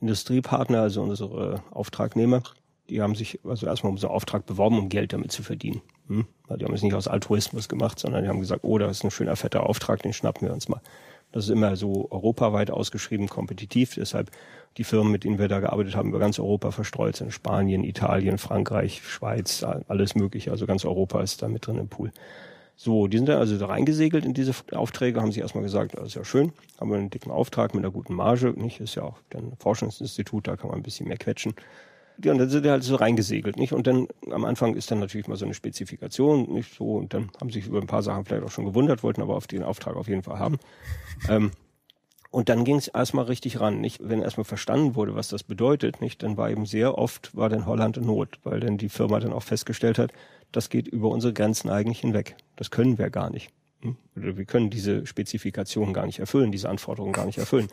Industriepartner, 0.00 0.80
also 0.80 1.02
unsere 1.02 1.62
Auftragnehmer, 1.70 2.42
die 2.88 3.00
haben 3.00 3.14
sich 3.14 3.40
also 3.44 3.66
erstmal 3.66 3.90
um 3.90 3.98
so 3.98 4.08
einen 4.08 4.16
Auftrag 4.16 4.46
beworben, 4.46 4.78
um 4.78 4.88
Geld 4.88 5.12
damit 5.12 5.32
zu 5.32 5.42
verdienen. 5.42 5.80
Hm? 6.08 6.26
Die 6.58 6.64
haben 6.64 6.74
es 6.74 6.82
nicht 6.82 6.94
aus 6.94 7.08
Altruismus 7.08 7.68
gemacht, 7.68 7.98
sondern 7.98 8.22
die 8.22 8.28
haben 8.28 8.40
gesagt, 8.40 8.64
oh, 8.64 8.78
das 8.78 8.98
ist 8.98 9.04
ein 9.04 9.10
schöner 9.10 9.36
fetter 9.36 9.64
Auftrag, 9.64 10.02
den 10.02 10.12
schnappen 10.12 10.46
wir 10.46 10.52
uns 10.52 10.68
mal. 10.68 10.80
Das 11.32 11.44
ist 11.44 11.50
immer 11.50 11.74
so 11.74 12.08
europaweit 12.10 12.70
ausgeschrieben, 12.70 13.28
kompetitiv. 13.28 13.94
Deshalb 13.96 14.30
die 14.76 14.84
Firmen, 14.84 15.10
mit 15.10 15.24
denen 15.24 15.38
wir 15.38 15.48
da 15.48 15.60
gearbeitet 15.60 15.96
haben, 15.96 16.10
über 16.10 16.18
ganz 16.18 16.38
Europa 16.38 16.70
verstreut 16.70 17.16
sind. 17.16 17.32
Spanien, 17.32 17.82
Italien, 17.82 18.38
Frankreich, 18.38 19.02
Schweiz, 19.04 19.64
alles 19.88 20.14
mögliche. 20.14 20.52
Also 20.52 20.66
ganz 20.66 20.84
Europa 20.84 21.22
ist 21.22 21.42
da 21.42 21.48
mit 21.48 21.66
drin 21.66 21.78
im 21.78 21.88
Pool. 21.88 22.12
So, 22.76 23.06
die 23.06 23.16
sind 23.16 23.28
dann 23.28 23.38
also 23.38 23.56
da 23.56 23.66
reingesegelt 23.66 24.24
in 24.24 24.34
diese 24.34 24.52
Aufträge, 24.72 25.20
haben 25.20 25.32
sie 25.32 25.40
erstmal 25.40 25.62
gesagt, 25.62 25.94
das 25.96 26.08
ist 26.08 26.14
ja 26.14 26.24
schön, 26.24 26.52
haben 26.80 26.90
wir 26.90 26.98
einen 26.98 27.10
dicken 27.10 27.30
Auftrag 27.30 27.72
mit 27.74 27.84
einer 27.84 27.92
guten 27.92 28.14
Marge, 28.14 28.52
nicht? 28.56 28.80
Ist 28.80 28.96
ja 28.96 29.04
auch 29.04 29.18
ein 29.32 29.52
Forschungsinstitut, 29.58 30.48
da 30.48 30.56
kann 30.56 30.70
man 30.70 30.80
ein 30.80 30.82
bisschen 30.82 31.06
mehr 31.06 31.16
quetschen. 31.16 31.54
Ja, 32.22 32.32
und 32.32 32.38
dann 32.38 32.48
sind 32.48 32.64
die 32.64 32.70
halt 32.70 32.84
so 32.84 32.94
reingesegelt, 32.94 33.56
nicht? 33.56 33.72
Und 33.72 33.86
dann 33.86 34.06
am 34.30 34.44
Anfang 34.44 34.76
ist 34.76 34.90
dann 34.90 35.00
natürlich 35.00 35.26
mal 35.26 35.36
so 35.36 35.44
eine 35.44 35.54
Spezifikation, 35.54 36.52
nicht 36.52 36.74
so, 36.74 36.96
und 36.96 37.12
dann 37.12 37.30
haben 37.40 37.50
sich 37.50 37.66
über 37.66 37.80
ein 37.80 37.88
paar 37.88 38.02
Sachen 38.02 38.24
vielleicht 38.24 38.44
auch 38.44 38.50
schon 38.50 38.66
gewundert, 38.66 39.02
wollten 39.02 39.20
aber 39.20 39.36
auf 39.36 39.46
den 39.46 39.64
Auftrag 39.64 39.96
auf 39.96 40.06
jeden 40.06 40.22
Fall 40.22 40.38
haben. 40.38 40.58
Ähm, 41.28 41.50
und 42.30 42.48
dann 42.48 42.64
ging 42.64 42.76
es 42.76 42.88
erstmal 42.88 43.26
richtig 43.26 43.60
ran, 43.60 43.80
nicht? 43.80 44.00
Wenn 44.02 44.20
erstmal 44.20 44.44
verstanden 44.44 44.96
wurde, 44.96 45.14
was 45.14 45.28
das 45.28 45.44
bedeutet, 45.44 46.00
nicht? 46.00 46.22
Dann 46.22 46.36
war 46.36 46.50
eben 46.50 46.66
sehr 46.66 46.98
oft, 46.98 47.34
war 47.36 47.48
dann 47.48 47.64
Holland 47.64 47.96
in 47.96 48.06
Not, 48.06 48.40
weil 48.42 48.58
dann 48.58 48.76
die 48.76 48.88
Firma 48.88 49.20
dann 49.20 49.32
auch 49.32 49.44
festgestellt 49.44 49.98
hat, 49.98 50.12
das 50.50 50.68
geht 50.68 50.88
über 50.88 51.10
unsere 51.10 51.32
Grenzen 51.32 51.70
eigentlich 51.70 52.00
hinweg. 52.00 52.36
Das 52.56 52.70
können 52.70 52.98
wir 52.98 53.10
gar 53.10 53.30
nicht. 53.30 53.50
Hm? 53.82 53.96
Oder 54.16 54.36
wir 54.36 54.44
können 54.46 54.70
diese 54.70 55.06
Spezifikationen 55.06 55.94
gar 55.94 56.06
nicht 56.06 56.18
erfüllen, 56.18 56.50
diese 56.50 56.68
Anforderungen 56.68 57.12
gar 57.12 57.26
nicht 57.26 57.38
erfüllen. 57.38 57.68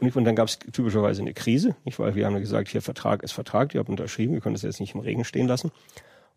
Und, 0.00 0.24
dann 0.24 0.36
gab 0.36 0.48
es 0.48 0.58
typischerweise 0.58 1.22
eine 1.22 1.34
Krise, 1.34 1.76
nicht? 1.84 1.98
weil 1.98 2.14
wir 2.14 2.26
haben 2.26 2.38
gesagt, 2.38 2.68
hier 2.68 2.82
Vertrag 2.82 3.22
ist 3.22 3.32
Vertrag, 3.32 3.74
ihr 3.74 3.80
habt 3.80 3.88
unterschrieben, 3.88 4.34
wir 4.34 4.40
können 4.40 4.54
das 4.54 4.62
jetzt 4.62 4.80
nicht 4.80 4.94
im 4.94 5.00
Regen 5.00 5.24
stehen 5.24 5.46
lassen. 5.48 5.70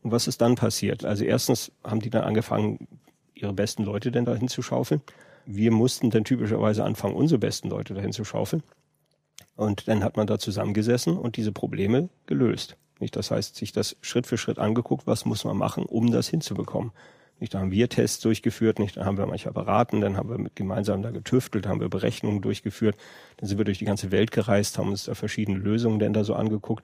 Und 0.01 0.11
was 0.11 0.27
ist 0.27 0.41
dann 0.41 0.55
passiert? 0.55 1.03
Also 1.03 1.25
erstens 1.25 1.71
haben 1.83 1.99
die 1.99 2.09
dann 2.09 2.23
angefangen, 2.23 2.87
ihre 3.33 3.53
besten 3.53 3.83
Leute 3.83 4.11
denn 4.11 4.25
dahin 4.25 4.47
zu 4.47 4.61
schaufeln. 4.61 5.01
Wir 5.45 5.71
mussten 5.71 6.09
dann 6.09 6.23
typischerweise 6.23 6.83
anfangen, 6.83 7.15
unsere 7.15 7.39
besten 7.39 7.69
Leute 7.69 7.93
dahin 7.93 8.13
zu 8.13 8.23
schaufeln. 8.23 8.63
Und 9.55 9.87
dann 9.87 10.03
hat 10.03 10.15
man 10.15 10.27
da 10.27 10.39
zusammengesessen 10.39 11.17
und 11.17 11.35
diese 11.35 11.51
Probleme 11.51 12.09
gelöst. 12.27 12.77
Nicht? 12.99 13.15
Das 13.15 13.31
heißt, 13.31 13.55
sich 13.55 13.71
das 13.71 13.97
Schritt 14.01 14.27
für 14.27 14.37
Schritt 14.37 14.59
angeguckt, 14.59 15.07
was 15.07 15.25
muss 15.25 15.43
man 15.43 15.57
machen, 15.57 15.85
um 15.85 16.11
das 16.11 16.29
hinzubekommen. 16.29 16.91
Nicht, 17.39 17.53
da 17.53 17.59
haben 17.59 17.71
wir 17.71 17.87
Tests 17.89 18.19
durchgeführt, 18.19 18.79
nicht, 18.79 18.97
da 18.97 19.05
haben 19.05 19.17
wir 19.17 19.25
manchmal 19.25 19.53
beraten, 19.53 20.01
dann 20.01 20.17
haben 20.17 20.29
wir 20.29 20.37
mit 20.37 20.55
gemeinsam 20.55 21.01
da 21.01 21.11
getüftelt, 21.11 21.67
haben 21.67 21.79
wir 21.79 21.89
Berechnungen 21.89 22.41
durchgeführt, 22.41 22.97
dann 23.37 23.47
sind 23.47 23.57
wir 23.57 23.65
durch 23.65 23.79
die 23.79 23.85
ganze 23.85 24.11
Welt 24.11 24.31
gereist, 24.31 24.77
haben 24.77 24.89
uns 24.89 25.05
da 25.05 25.15
verschiedene 25.15 25.57
Lösungen 25.57 25.99
denn 25.99 26.13
da 26.13 26.23
so 26.23 26.33
angeguckt, 26.33 26.83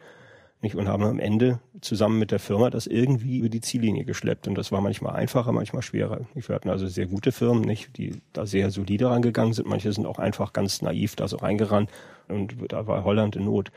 nicht, 0.61 0.75
und 0.75 0.87
haben 0.87 1.03
am 1.03 1.19
Ende 1.19 1.59
zusammen 1.81 2.17
mit 2.17 2.31
der 2.31 2.39
Firma 2.39 2.69
das 2.69 2.87
irgendwie 2.87 3.37
über 3.39 3.49
die 3.49 3.61
Ziellinie 3.61 4.03
geschleppt. 4.03 4.47
Und 4.47 4.55
das 4.55 4.71
war 4.71 4.81
manchmal 4.81 5.15
einfacher, 5.15 5.51
manchmal 5.51 5.83
schwerer. 5.83 6.21
Wir 6.33 6.55
hatten 6.55 6.69
also 6.69 6.87
sehr 6.87 7.05
gute 7.05 7.31
Firmen, 7.31 7.61
nicht, 7.61 7.97
die 7.97 8.21
da 8.33 8.45
sehr 8.45 8.71
solide 8.71 9.09
rangegangen 9.09 9.53
sind. 9.53 9.67
Manche 9.67 9.91
sind 9.93 10.07
auch 10.07 10.17
einfach 10.17 10.53
ganz 10.53 10.81
naiv 10.81 11.15
da 11.15 11.27
so 11.27 11.37
reingerannt 11.37 11.91
und 12.29 12.55
da 12.69 12.87
war 12.87 13.03
Holland 13.03 13.35
in 13.35 13.45
Not. 13.45 13.71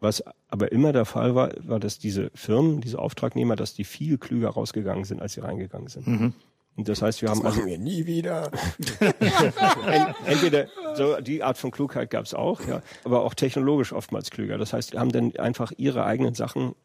Was 0.00 0.22
aber 0.48 0.70
immer 0.72 0.92
der 0.92 1.04
Fall 1.04 1.34
war, 1.34 1.50
war, 1.60 1.80
dass 1.80 1.98
diese 1.98 2.30
Firmen, 2.34 2.80
diese 2.80 2.98
Auftragnehmer, 2.98 3.56
dass 3.56 3.74
die 3.74 3.84
viel 3.84 4.18
klüger 4.18 4.50
rausgegangen 4.50 5.04
sind, 5.04 5.20
als 5.20 5.32
sie 5.32 5.40
reingegangen 5.40 5.88
sind. 5.88 6.06
Mhm. 6.06 6.34
Und 6.76 6.88
das 6.88 7.02
heißt, 7.02 7.22
wir 7.22 7.28
das 7.28 7.38
haben 7.38 7.46
also 7.46 7.66
wir 7.66 7.76
nie 7.76 8.06
wieder. 8.06 8.52
entweder 10.26 10.68
so 10.94 11.20
die 11.20 11.42
Art 11.42 11.58
von 11.58 11.72
Klugheit 11.72 12.08
gab 12.08 12.24
es 12.24 12.34
auch, 12.34 12.64
ja, 12.68 12.82
aber 13.04 13.24
auch 13.24 13.34
technologisch 13.34 13.92
oftmals 13.92 14.30
klüger. 14.30 14.58
Das 14.58 14.72
heißt, 14.72 14.92
wir 14.92 15.00
haben 15.00 15.10
dann 15.10 15.34
einfach 15.36 15.72
ihre 15.76 16.04
eigenen 16.04 16.34
Sachen, 16.34 16.76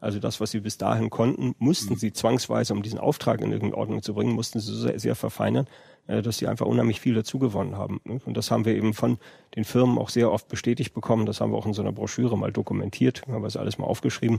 also 0.00 0.18
das, 0.18 0.40
was 0.40 0.50
sie 0.50 0.58
bis 0.58 0.78
dahin 0.78 1.10
konnten, 1.10 1.54
mussten 1.58 1.94
mhm. 1.94 1.98
sie 1.98 2.12
zwangsweise, 2.12 2.72
um 2.72 2.82
diesen 2.82 2.98
Auftrag 2.98 3.40
in 3.40 3.52
irgendeine 3.52 3.80
Ordnung 3.80 4.02
zu 4.02 4.14
bringen, 4.14 4.32
mussten 4.32 4.58
sie 4.58 4.74
sehr, 4.74 4.98
sehr 4.98 5.14
verfeinern, 5.14 5.68
dass 6.06 6.38
sie 6.38 6.46
einfach 6.46 6.66
unheimlich 6.66 7.00
viel 7.00 7.14
dazugewonnen 7.14 7.76
haben. 7.76 8.00
Ne? 8.04 8.20
Und 8.24 8.36
das 8.36 8.50
haben 8.50 8.64
wir 8.64 8.74
eben 8.74 8.94
von 8.94 9.18
den 9.54 9.64
Firmen 9.64 9.98
auch 9.98 10.08
sehr 10.08 10.30
oft 10.30 10.48
bestätigt 10.48 10.94
bekommen. 10.94 11.26
Das 11.26 11.40
haben 11.40 11.52
wir 11.52 11.58
auch 11.58 11.66
in 11.66 11.74
so 11.74 11.82
einer 11.82 11.92
Broschüre 11.92 12.38
mal 12.38 12.52
dokumentiert, 12.52 13.22
haben 13.26 13.42
wir 13.42 13.48
es 13.48 13.56
alles 13.56 13.78
mal 13.78 13.86
aufgeschrieben. 13.86 14.38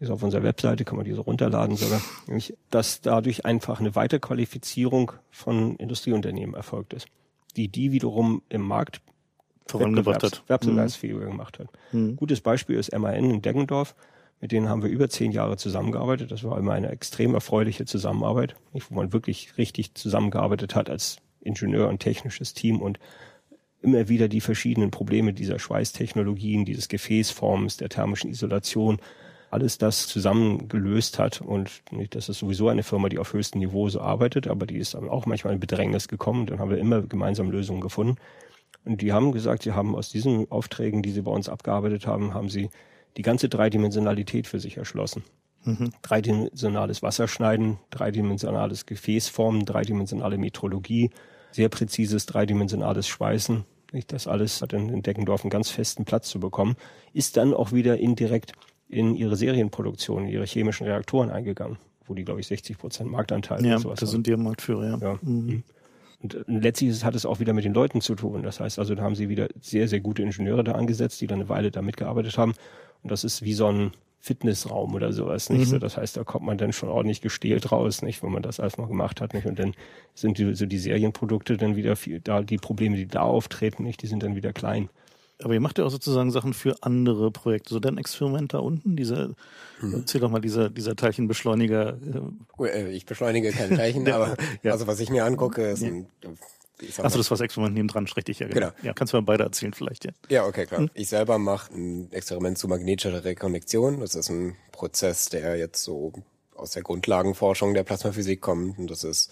Ist 0.00 0.10
auf 0.10 0.22
unserer 0.22 0.44
Webseite, 0.44 0.84
kann 0.84 0.96
man 0.96 1.04
diese 1.04 1.20
runterladen 1.20 1.76
sogar. 1.76 2.00
Nämlich, 2.28 2.56
dass 2.70 3.00
dadurch 3.00 3.44
einfach 3.44 3.80
eine 3.80 3.96
Weiterqualifizierung 3.96 5.10
von 5.30 5.74
Industrieunternehmen 5.76 6.54
erfolgt 6.54 6.92
ist, 6.92 7.08
die 7.56 7.66
die 7.66 7.90
wiederum 7.90 8.42
im 8.48 8.62
Markt 8.62 9.00
vorangebracht 9.66 10.22
hat. 10.22 10.44
Wettbewerbsfähiger 10.46 11.18
mhm. 11.18 11.30
gemacht 11.30 11.58
hat. 11.58 11.68
Mhm. 11.90 12.14
Gutes 12.14 12.40
Beispiel 12.40 12.76
ist 12.76 12.96
MAN 12.96 13.14
in 13.14 13.42
Deggendorf. 13.42 13.96
Mit 14.40 14.52
denen 14.52 14.68
haben 14.68 14.82
wir 14.82 14.90
über 14.90 15.08
zehn 15.08 15.32
Jahre 15.32 15.56
zusammengearbeitet. 15.56 16.30
Das 16.30 16.44
war 16.44 16.58
immer 16.58 16.72
eine 16.72 16.90
extrem 16.90 17.34
erfreuliche 17.34 17.84
Zusammenarbeit, 17.84 18.54
wo 18.72 18.94
man 18.94 19.12
wirklich 19.12 19.58
richtig 19.58 19.94
zusammengearbeitet 19.94 20.74
hat 20.74 20.88
als 20.88 21.18
Ingenieur 21.40 21.88
und 21.88 22.00
technisches 22.00 22.54
Team 22.54 22.80
und 22.80 22.98
immer 23.80 24.08
wieder 24.08 24.28
die 24.28 24.40
verschiedenen 24.40 24.90
Probleme 24.90 25.32
dieser 25.32 25.58
Schweißtechnologien, 25.58 26.64
dieses 26.64 26.88
Gefäßforms, 26.88 27.76
der 27.76 27.88
thermischen 27.88 28.30
Isolation, 28.30 28.98
alles 29.50 29.78
das 29.78 30.06
zusammen 30.06 30.68
gelöst 30.68 31.18
hat. 31.18 31.40
Und 31.40 31.82
das 32.10 32.28
ist 32.28 32.38
sowieso 32.38 32.68
eine 32.68 32.82
Firma, 32.82 33.08
die 33.08 33.18
auf 33.18 33.32
höchstem 33.32 33.60
Niveau 33.60 33.88
so 33.88 34.00
arbeitet, 34.00 34.46
aber 34.46 34.66
die 34.66 34.76
ist 34.76 34.94
auch 34.94 35.26
manchmal 35.26 35.54
in 35.54 35.60
Bedrängnis 35.60 36.08
gekommen. 36.08 36.46
Dann 36.46 36.58
haben 36.58 36.70
wir 36.70 36.78
immer 36.78 37.02
gemeinsam 37.02 37.50
Lösungen 37.50 37.80
gefunden. 37.80 38.16
Und 38.84 39.00
die 39.00 39.12
haben 39.12 39.32
gesagt, 39.32 39.62
sie 39.62 39.72
haben 39.72 39.94
aus 39.94 40.10
diesen 40.10 40.50
Aufträgen, 40.50 41.02
die 41.02 41.10
sie 41.10 41.22
bei 41.22 41.30
uns 41.30 41.48
abgearbeitet 41.48 42.06
haben, 42.06 42.34
haben 42.34 42.48
sie 42.48 42.70
die 43.18 43.22
ganze 43.22 43.48
Dreidimensionalität 43.50 44.46
für 44.46 44.60
sich 44.60 44.76
erschlossen. 44.78 45.24
Mhm. 45.64 45.90
Dreidimensionales 46.02 47.02
Wasserschneiden, 47.02 47.78
dreidimensionales 47.90 48.86
Gefäßformen, 48.86 49.66
dreidimensionale 49.66 50.38
Metrologie, 50.38 51.10
sehr 51.50 51.68
präzises 51.68 52.24
dreidimensionales 52.26 53.06
Schweißen. 53.08 53.64
Das 54.06 54.26
alles 54.26 54.62
hat 54.62 54.72
in 54.72 55.02
Deckendorf 55.02 55.42
einen 55.42 55.50
ganz 55.50 55.70
festen 55.70 56.04
Platz 56.04 56.28
zu 56.28 56.38
bekommen, 56.40 56.76
ist 57.12 57.36
dann 57.36 57.54
auch 57.54 57.72
wieder 57.72 57.98
indirekt 57.98 58.52
in 58.88 59.14
ihre 59.16 59.34
Serienproduktion, 59.34 60.24
in 60.24 60.28
ihre 60.28 60.44
chemischen 60.46 60.86
Reaktoren 60.86 61.30
eingegangen, 61.30 61.78
wo 62.06 62.14
die, 62.14 62.24
glaube 62.24 62.40
ich, 62.40 62.46
60 62.46 62.78
Prozent 62.78 63.10
Marktanteil 63.10 63.64
Ja, 63.64 63.72
oder 63.74 63.80
sowas 63.80 64.00
da 64.00 64.06
haben. 64.06 64.10
sind 64.12 64.26
die 64.26 64.30
ja 64.30 64.36
Marktführer, 64.36 64.84
ja. 64.90 64.98
Ja. 64.98 65.18
Mhm. 65.22 65.64
Und 66.22 66.34
äh, 66.34 66.44
letztlich 66.46 67.04
hat 67.04 67.14
es 67.14 67.26
auch 67.26 67.40
wieder 67.40 67.52
mit 67.52 67.64
den 67.64 67.74
Leuten 67.74 68.00
zu 68.00 68.14
tun. 68.14 68.42
Das 68.42 68.60
heißt 68.60 68.78
also, 68.78 68.94
da 68.94 69.02
haben 69.02 69.14
sie 69.14 69.28
wieder 69.28 69.48
sehr, 69.60 69.88
sehr 69.88 70.00
gute 70.00 70.22
Ingenieure 70.22 70.64
da 70.64 70.72
angesetzt, 70.72 71.20
die 71.20 71.26
dann 71.26 71.40
eine 71.40 71.48
Weile 71.48 71.70
da 71.70 71.82
mitgearbeitet 71.82 72.38
haben. 72.38 72.54
Und 73.02 73.12
das 73.12 73.24
ist 73.24 73.42
wie 73.42 73.54
so 73.54 73.66
ein 73.66 73.92
Fitnessraum 74.20 74.94
oder 74.94 75.12
sowas, 75.12 75.48
nicht? 75.48 75.66
Mhm. 75.66 75.70
So, 75.70 75.78
das 75.78 75.96
heißt, 75.96 76.16
da 76.16 76.24
kommt 76.24 76.44
man 76.44 76.58
dann 76.58 76.72
schon 76.72 76.88
ordentlich 76.88 77.20
gestählt 77.20 77.70
raus, 77.70 78.02
nicht? 78.02 78.22
Wenn 78.22 78.32
man 78.32 78.42
das 78.42 78.58
alles 78.58 78.76
mal 78.76 78.88
gemacht 78.88 79.20
hat, 79.20 79.32
nicht? 79.32 79.46
Und 79.46 79.58
dann 79.58 79.74
sind 80.14 80.38
die, 80.38 80.54
so 80.54 80.66
die 80.66 80.78
Serienprodukte 80.78 81.56
dann 81.56 81.76
wieder 81.76 81.94
viel, 81.94 82.20
da, 82.20 82.42
die 82.42 82.58
Probleme, 82.58 82.96
die 82.96 83.06
da 83.06 83.22
auftreten, 83.22 83.84
nicht? 83.84 84.02
Die 84.02 84.08
sind 84.08 84.22
dann 84.24 84.34
wieder 84.34 84.52
klein. 84.52 84.88
Aber 85.42 85.54
ihr 85.54 85.60
macht 85.60 85.78
ja 85.78 85.84
auch 85.84 85.90
sozusagen 85.90 86.30
Sachen 86.30 86.52
für 86.52 86.76
andere 86.82 87.30
Projekte. 87.30 87.72
So 87.74 87.80
dein 87.80 87.96
Experiment 87.98 88.54
da 88.54 88.58
unten, 88.58 88.96
dieser, 88.96 89.28
Mhm. 89.80 89.94
erzähl 89.94 90.20
doch 90.20 90.30
mal, 90.30 90.40
dieser, 90.40 90.68
dieser 90.70 90.96
Teilchenbeschleuniger. 90.96 91.96
äh, 92.60 92.64
äh, 92.66 92.90
Ich 92.90 93.06
beschleunige 93.06 93.50
kein 93.52 93.76
Zeichen, 93.76 94.08
aber 94.12 94.36
Ja. 94.62 94.72
also 94.72 94.86
was 94.86 94.98
ich 95.00 95.10
mir 95.10 95.24
angucke, 95.24 95.62
ist 95.70 95.82
ein, 95.84 96.06
ich 96.80 96.94
sag 96.94 97.04
Achso, 97.06 97.18
das 97.18 97.30
war 97.30 97.36
das 97.36 97.44
Experiment 97.44 97.74
nebendran, 97.76 98.06
richtig, 98.16 98.38
ja, 98.40 98.48
genau. 98.48 98.68
Genau. 98.68 98.72
Ja, 98.82 98.92
kannst 98.92 99.12
du 99.12 99.16
mal 99.18 99.22
beide 99.22 99.44
erzählen 99.44 99.72
vielleicht, 99.72 100.04
ja. 100.04 100.12
Ja, 100.28 100.44
okay, 100.46 100.66
klar. 100.66 100.88
Ich 100.94 101.08
selber 101.08 101.38
mache 101.38 101.72
ein 101.74 102.10
Experiment 102.12 102.58
zu 102.58 102.66
magnetischer 102.68 103.24
Rekonnektion. 103.24 104.00
Das 104.00 104.14
ist 104.16 104.28
ein 104.30 104.56
Prozess, 104.72 105.28
der 105.28 105.56
jetzt 105.56 105.82
so 105.84 106.12
aus 106.56 106.72
der 106.72 106.82
Grundlagenforschung 106.82 107.74
der 107.74 107.84
Plasmaphysik 107.84 108.40
kommt. 108.40 108.78
Und 108.78 108.90
das 108.90 109.04
ist, 109.04 109.30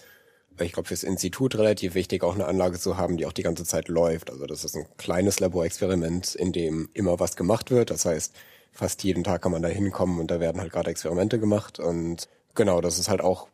ich 0.65 0.73
glaube, 0.73 0.87
fürs 0.87 1.03
Institut 1.03 1.55
relativ 1.55 1.95
wichtig, 1.95 2.23
auch 2.23 2.35
eine 2.35 2.45
Anlage 2.45 2.79
zu 2.79 2.97
haben, 2.97 3.17
die 3.17 3.25
auch 3.25 3.33
die 3.33 3.43
ganze 3.43 3.63
Zeit 3.63 3.87
läuft. 3.87 4.29
Also 4.29 4.45
das 4.45 4.63
ist 4.63 4.75
ein 4.75 4.85
kleines 4.97 5.39
Laborexperiment, 5.39 6.35
in 6.35 6.51
dem 6.51 6.89
immer 6.93 7.19
was 7.19 7.35
gemacht 7.35 7.71
wird. 7.71 7.89
Das 7.89 8.05
heißt, 8.05 8.33
fast 8.71 9.03
jeden 9.03 9.23
Tag 9.23 9.41
kann 9.41 9.51
man 9.51 9.61
da 9.61 9.67
hinkommen 9.67 10.19
und 10.19 10.31
da 10.31 10.39
werden 10.39 10.61
halt 10.61 10.71
gerade 10.71 10.89
Experimente 10.89 11.39
gemacht. 11.39 11.79
Und 11.79 12.27
genau, 12.55 12.81
das 12.81 12.99
ist 12.99 13.09
halt 13.09 13.21
auch, 13.21 13.47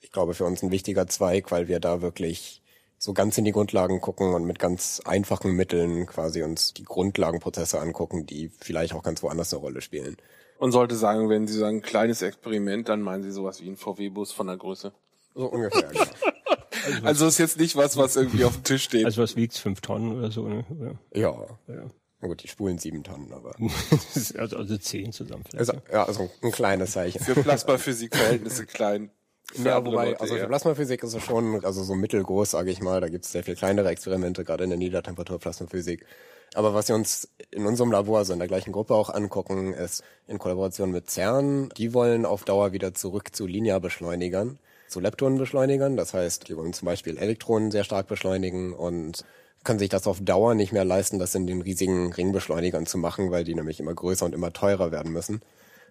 ich 0.00 0.12
glaube, 0.12 0.34
für 0.34 0.44
uns 0.44 0.62
ein 0.62 0.70
wichtiger 0.70 1.06
Zweig, 1.06 1.50
weil 1.50 1.68
wir 1.68 1.80
da 1.80 2.02
wirklich 2.02 2.62
so 2.98 3.14
ganz 3.14 3.38
in 3.38 3.44
die 3.44 3.52
Grundlagen 3.52 4.00
gucken 4.00 4.34
und 4.34 4.44
mit 4.44 4.58
ganz 4.58 5.00
einfachen 5.06 5.52
Mitteln 5.52 6.06
quasi 6.06 6.42
uns 6.42 6.74
die 6.74 6.84
Grundlagenprozesse 6.84 7.80
angucken, 7.80 8.26
die 8.26 8.50
vielleicht 8.60 8.94
auch 8.94 9.02
ganz 9.02 9.22
woanders 9.22 9.52
eine 9.54 9.62
Rolle 9.62 9.80
spielen. 9.80 10.18
Und 10.58 10.72
sollte 10.72 10.94
sagen, 10.94 11.30
wenn 11.30 11.46
Sie 11.46 11.58
sagen 11.58 11.80
kleines 11.80 12.20
Experiment, 12.20 12.90
dann 12.90 13.00
meinen 13.00 13.22
Sie 13.22 13.30
sowas 13.32 13.62
wie 13.62 13.68
ein 13.70 13.78
VW-Bus 13.78 14.32
von 14.32 14.46
der 14.46 14.58
Größe. 14.58 14.92
So 15.34 15.46
ungefähr, 15.46 15.82
genau. 15.82 16.04
Also 17.02 17.26
ist 17.26 17.38
jetzt 17.38 17.58
nicht 17.58 17.76
was, 17.76 17.96
was 17.96 18.16
irgendwie 18.16 18.44
auf 18.44 18.54
dem 18.54 18.64
Tisch 18.64 18.84
steht. 18.84 19.04
Also 19.04 19.22
was 19.22 19.36
wiegt's? 19.36 19.58
Fünf 19.58 19.82
Tonnen 19.82 20.16
oder 20.16 20.30
so, 20.30 20.48
ne? 20.48 20.64
Oder? 20.70 20.98
Ja. 21.12 21.46
Ja. 21.68 21.90
Na 22.20 22.28
gut, 22.28 22.42
die 22.42 22.48
spulen 22.48 22.78
sieben 22.78 23.02
Tonnen, 23.02 23.32
aber. 23.32 23.54
also, 24.38 24.56
also 24.56 24.78
zehn 24.78 25.12
zusammen 25.12 25.44
vielleicht. 25.48 25.70
Also, 25.70 25.82
ja, 25.92 26.04
also 26.04 26.30
ein 26.42 26.52
kleines 26.52 26.92
Zeichen. 26.92 27.22
Für 27.22 27.34
Plasmaphysik-Verhältnisse 27.34 28.66
klein. 28.66 29.10
Ja, 29.64 29.84
wobei, 29.84 30.10
Leute 30.10 30.20
also 30.20 30.36
für. 30.36 30.46
Plasmaphysik 30.46 31.02
ist 31.02 31.14
es 31.14 31.24
schon, 31.24 31.64
also 31.64 31.82
so 31.82 31.96
mittelgroß, 31.96 32.52
sage 32.52 32.70
ich 32.70 32.80
mal. 32.80 33.00
Da 33.00 33.08
gibt 33.08 33.24
es 33.24 33.32
sehr 33.32 33.42
viel 33.42 33.56
kleinere 33.56 33.88
Experimente, 33.88 34.44
gerade 34.44 34.62
in 34.62 34.70
der 34.70 34.78
Niedertemperatur-Plasmaphysik. 34.78 36.06
Aber 36.54 36.72
was 36.72 36.86
wir 36.86 36.94
uns 36.94 37.28
in 37.50 37.66
unserem 37.66 37.90
Labor, 37.90 38.18
also 38.18 38.32
in 38.32 38.38
der 38.38 38.46
gleichen 38.46 38.70
Gruppe 38.70 38.94
auch 38.94 39.10
angucken, 39.10 39.72
ist 39.72 40.04
in 40.28 40.38
Kollaboration 40.38 40.92
mit 40.92 41.10
CERN, 41.10 41.68
die 41.76 41.94
wollen 41.94 42.26
auf 42.26 42.44
Dauer 42.44 42.72
wieder 42.72 42.94
zurück 42.94 43.34
zu 43.34 43.46
Linearbeschleunigern, 43.46 44.60
zu 44.90 45.00
Leptonenbeschleunigern. 45.00 45.96
Das 45.96 46.14
heißt, 46.14 46.48
die 46.48 46.56
wollen 46.56 46.72
zum 46.72 46.86
Beispiel 46.86 47.16
Elektronen 47.16 47.70
sehr 47.70 47.84
stark 47.84 48.06
beschleunigen 48.06 48.72
und 48.72 49.24
können 49.64 49.78
sich 49.78 49.88
das 49.88 50.06
auf 50.06 50.20
Dauer 50.20 50.54
nicht 50.54 50.72
mehr 50.72 50.84
leisten, 50.84 51.18
das 51.18 51.34
in 51.34 51.46
den 51.46 51.62
riesigen 51.62 52.12
Ringbeschleunigern 52.12 52.86
zu 52.86 52.98
machen, 52.98 53.30
weil 53.30 53.44
die 53.44 53.54
nämlich 53.54 53.80
immer 53.80 53.94
größer 53.94 54.24
und 54.24 54.34
immer 54.34 54.52
teurer 54.52 54.90
werden 54.90 55.12
müssen. 55.12 55.42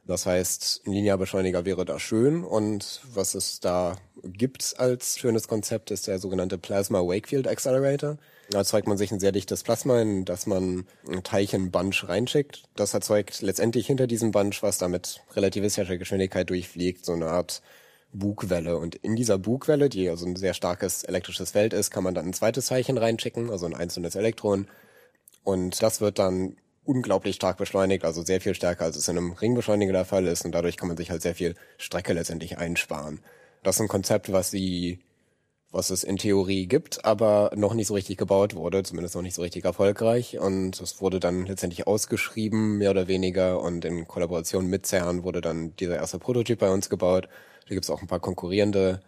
Das 0.05 0.25
heißt, 0.25 0.81
ein 0.87 0.93
Linearbeschleuniger 0.93 1.65
wäre 1.65 1.85
da 1.85 1.99
schön 1.99 2.43
und 2.43 3.01
was 3.13 3.35
es 3.35 3.59
da 3.59 3.97
gibt 4.23 4.75
als 4.77 5.19
schönes 5.19 5.47
Konzept 5.47 5.91
ist 5.91 6.07
der 6.07 6.19
sogenannte 6.19 6.57
Plasma 6.57 6.99
Wakefield 6.99 7.47
Accelerator. 7.47 8.17
Da 8.49 8.57
erzeugt 8.57 8.87
man 8.87 8.97
sich 8.97 9.11
ein 9.11 9.19
sehr 9.19 9.31
dichtes 9.31 9.61
Plasma, 9.61 10.01
in 10.01 10.25
das 10.25 10.47
man 10.47 10.87
ein 11.07 11.21
Teilchen-Bunch 11.21 12.07
reinschickt. 12.07 12.63
Das 12.75 12.95
erzeugt 12.95 13.41
letztendlich 13.43 13.85
hinter 13.85 14.07
diesem 14.07 14.31
Bunch, 14.31 14.63
was 14.63 14.79
da 14.79 14.87
mit 14.87 15.21
relativistischer 15.35 15.97
Geschwindigkeit 15.97 16.49
durchfliegt, 16.49 17.05
so 17.05 17.13
eine 17.13 17.27
Art 17.27 17.61
Bugwelle. 18.11 18.77
Und 18.77 18.95
in 18.95 19.15
dieser 19.15 19.37
Bugwelle, 19.37 19.89
die 19.89 20.09
also 20.09 20.25
ein 20.25 20.35
sehr 20.35 20.53
starkes 20.53 21.03
elektrisches 21.03 21.51
Feld 21.51 21.73
ist, 21.73 21.91
kann 21.91 22.03
man 22.03 22.15
dann 22.15 22.25
ein 22.25 22.33
zweites 22.33 22.67
Teilchen 22.67 22.97
reinschicken, 22.97 23.49
also 23.49 23.65
ein 23.65 23.75
einzelnes 23.75 24.15
Elektron. 24.15 24.67
Und 25.43 25.81
das 25.81 26.01
wird 26.01 26.19
dann 26.19 26.57
unglaublich 26.83 27.35
stark 27.35 27.57
beschleunigt, 27.57 28.03
also 28.03 28.23
sehr 28.23 28.41
viel 28.41 28.55
stärker, 28.55 28.85
als 28.85 28.95
es 28.95 29.07
in 29.07 29.17
einem 29.17 29.33
Ringbeschleuniger 29.33 29.93
der 29.93 30.05
Fall 30.05 30.25
ist. 30.25 30.43
Und 30.43 30.53
dadurch 30.53 30.75
kann 30.75 30.87
man 30.87 30.97
sich 30.97 31.11
halt 31.11 31.21
sehr 31.21 31.35
viel 31.35 31.55
Strecke 31.77 32.13
letztendlich 32.13 32.57
einsparen. 32.57 33.19
Das 33.61 33.75
ist 33.75 33.81
ein 33.81 33.87
Konzept, 33.87 34.31
was 34.31 34.49
sie, 34.49 34.99
was 35.71 35.91
es 35.91 36.03
in 36.03 36.17
Theorie 36.17 36.65
gibt, 36.65 37.05
aber 37.05 37.51
noch 37.55 37.75
nicht 37.75 37.87
so 37.87 37.93
richtig 37.93 38.17
gebaut 38.17 38.55
wurde, 38.55 38.81
zumindest 38.81 39.15
noch 39.15 39.21
nicht 39.21 39.35
so 39.35 39.43
richtig 39.43 39.65
erfolgreich. 39.65 40.39
Und 40.39 40.81
es 40.81 40.99
wurde 40.99 41.19
dann 41.19 41.45
letztendlich 41.45 41.85
ausgeschrieben, 41.85 42.79
mehr 42.79 42.89
oder 42.91 43.07
weniger. 43.07 43.61
Und 43.61 43.85
in 43.85 44.07
Kollaboration 44.07 44.65
mit 44.65 44.87
CERN 44.87 45.23
wurde 45.23 45.41
dann 45.41 45.75
dieser 45.75 45.97
erste 45.97 46.17
Prototyp 46.17 46.57
bei 46.57 46.71
uns 46.71 46.89
gebaut. 46.89 47.29
Da 47.69 47.75
gibt 47.75 47.85
es 47.85 47.91
auch 47.91 48.01
ein 48.01 48.07
paar 48.07 48.19
konkurrierende 48.19 48.99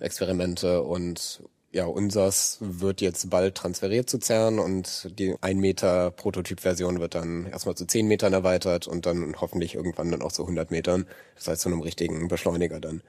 Experimente 0.00 0.82
und 0.82 1.42
ja, 1.72 1.84
unsers 1.84 2.58
wird 2.60 3.00
jetzt 3.00 3.30
bald 3.30 3.54
transferiert 3.54 4.10
zu 4.10 4.18
CERN 4.18 4.58
und 4.58 5.08
die 5.16 5.36
1 5.40 5.60
Meter 5.60 6.10
Prototypversion 6.10 6.98
wird 6.98 7.14
dann 7.14 7.46
erstmal 7.46 7.76
zu 7.76 7.86
10 7.86 8.08
Metern 8.08 8.32
erweitert 8.32 8.88
und 8.88 9.06
dann 9.06 9.36
hoffentlich 9.40 9.76
irgendwann 9.76 10.10
dann 10.10 10.22
auch 10.22 10.32
zu 10.32 10.42
100 10.42 10.72
Metern. 10.72 11.06
Das 11.36 11.46
heißt 11.46 11.62
zu 11.62 11.68
einem 11.68 11.82
richtigen 11.82 12.26
Beschleuniger 12.26 12.80
dann. 12.80 13.02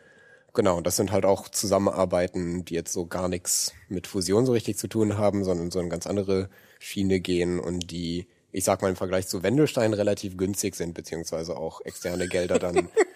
Genau, 0.54 0.78
und 0.78 0.86
das 0.86 0.98
sind 0.98 1.12
halt 1.12 1.26
auch 1.26 1.50
Zusammenarbeiten, 1.50 2.64
die 2.66 2.76
jetzt 2.76 2.94
so 2.94 3.08
gar 3.08 3.28
nichts 3.28 3.74
mit 3.90 4.06
Fusion 4.06 4.46
so 4.46 4.52
richtig 4.52 4.78
zu 4.78 4.88
tun 4.88 5.18
haben, 5.18 5.44
sondern 5.44 5.72
so 5.72 5.80
eine 5.80 5.90
ganz 5.90 6.06
andere 6.06 6.50
Schiene 6.78 7.22
gehen 7.22 7.60
und 7.60 7.90
die, 7.90 8.28
ich 8.52 8.66
sag 8.66 8.84
mal 8.84 8.90
im 8.90 8.96
Vergleich 8.96 9.28
zu 9.28 9.42
Wendelstein 9.42 9.94
relativ 9.94 10.38
günstig 10.38 10.76
sind, 10.76 10.94
beziehungsweise 10.94 11.58
auch 11.58 11.82
externe 11.86 12.28
Gelder 12.28 12.60
dann 12.60 12.90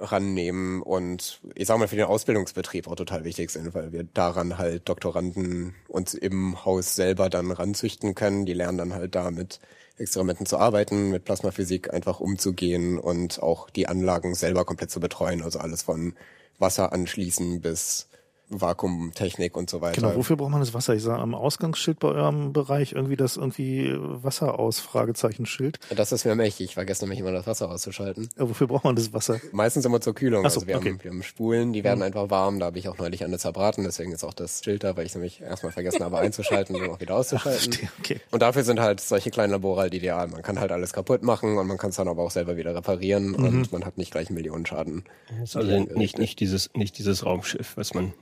rannehmen 0.00 0.82
und 0.82 1.40
ich 1.54 1.66
sag 1.66 1.78
mal 1.78 1.88
für 1.88 1.96
den 1.96 2.06
Ausbildungsbetrieb 2.06 2.88
auch 2.88 2.96
total 2.96 3.24
wichtig 3.24 3.50
sind, 3.50 3.74
weil 3.74 3.92
wir 3.92 4.04
daran 4.04 4.58
halt 4.58 4.88
Doktoranden 4.88 5.74
uns 5.88 6.14
im 6.14 6.64
Haus 6.64 6.94
selber 6.94 7.28
dann 7.28 7.50
ranzüchten 7.50 8.14
können. 8.14 8.46
Die 8.46 8.54
lernen 8.54 8.78
dann 8.78 8.94
halt 8.94 9.14
da 9.14 9.30
mit 9.30 9.60
Experimenten 9.98 10.46
zu 10.46 10.58
arbeiten, 10.58 11.10
mit 11.10 11.24
Plasmaphysik 11.24 11.92
einfach 11.92 12.20
umzugehen 12.20 12.98
und 12.98 13.42
auch 13.42 13.70
die 13.70 13.86
Anlagen 13.86 14.34
selber 14.34 14.64
komplett 14.64 14.90
zu 14.90 15.00
betreuen. 15.00 15.42
Also 15.42 15.58
alles 15.58 15.82
von 15.82 16.14
Wasser 16.58 16.92
anschließen 16.92 17.60
bis 17.60 18.09
Vakuumtechnik 18.50 19.56
und 19.56 19.70
so 19.70 19.80
weiter. 19.80 20.00
Genau, 20.00 20.16
wofür 20.16 20.36
braucht 20.36 20.50
man 20.50 20.60
das 20.60 20.74
Wasser? 20.74 20.94
Ich 20.94 21.02
sah 21.02 21.18
am 21.18 21.34
Ausgangsschild 21.34 21.98
bei 21.98 22.08
eurem 22.08 22.52
Bereich 22.52 22.92
irgendwie 22.92 23.16
das 23.16 23.36
irgendwie 23.36 23.94
Wasser 23.98 24.58
aus, 24.58 24.80
Fragezeichenschild. 24.80 25.78
Das 25.94 26.12
ist 26.12 26.24
mir 26.24 26.34
mächtig. 26.34 26.66
Ich 26.66 26.74
vergesse 26.74 27.04
nämlich 27.04 27.20
immer 27.20 27.32
das 27.32 27.46
Wasser 27.46 27.70
auszuschalten. 27.70 28.28
Ja, 28.38 28.48
wofür 28.48 28.66
braucht 28.66 28.84
man 28.84 28.96
das 28.96 29.12
Wasser? 29.12 29.40
Meistens 29.52 29.84
immer 29.84 30.00
zur 30.00 30.14
Kühlung. 30.14 30.44
Ach 30.44 30.50
so, 30.50 30.60
also 30.60 30.66
wir, 30.66 30.76
okay. 30.76 30.90
haben, 30.90 31.02
wir 31.04 31.10
haben 31.10 31.22
Spulen, 31.22 31.72
die 31.72 31.84
werden 31.84 32.02
einfach 32.02 32.30
warm. 32.30 32.58
Da 32.58 32.66
habe 32.66 32.78
ich 32.78 32.88
auch 32.88 32.98
neulich 32.98 33.24
eine 33.24 33.38
zerbraten, 33.38 33.84
deswegen 33.84 34.12
ist 34.12 34.24
auch 34.24 34.34
das 34.34 34.62
Schild 34.64 34.84
da, 34.84 34.96
weil 34.96 35.06
ich 35.06 35.14
nämlich 35.14 35.40
erstmal 35.40 35.72
vergessen 35.72 36.04
habe 36.04 36.18
einzuschalten 36.20 36.74
und 36.76 36.82
dann 36.82 36.90
auch 36.90 37.00
wieder 37.00 37.16
auszuschalten. 37.16 37.72
Verstehe, 37.72 37.88
okay. 37.98 38.20
Und 38.30 38.42
dafür 38.42 38.64
sind 38.64 38.80
halt 38.80 39.00
solche 39.00 39.30
kleinen 39.30 39.52
Labore 39.52 39.82
halt 39.82 39.94
ideal. 39.94 40.28
Man 40.28 40.42
kann 40.42 40.58
halt 40.60 40.72
alles 40.72 40.92
kaputt 40.92 41.22
machen 41.22 41.58
und 41.58 41.66
man 41.66 41.78
kann 41.78 41.90
es 41.90 41.96
dann 41.96 42.08
aber 42.08 42.22
auch 42.22 42.30
selber 42.30 42.56
wieder 42.56 42.74
reparieren 42.74 43.30
Mhm. 43.30 43.44
und 43.44 43.72
man 43.72 43.84
hat 43.84 43.96
nicht 43.98 44.10
gleich 44.12 44.28
einen 44.28 44.36
Millionenschaden. 44.36 45.04
Also 45.40 45.60
nicht, 45.60 46.18
nicht 46.18 46.40
dieses, 46.40 46.70
nicht 46.74 46.98
dieses 46.98 47.24
Raumschiff, 47.24 47.76
was 47.76 47.94
man 47.94 48.12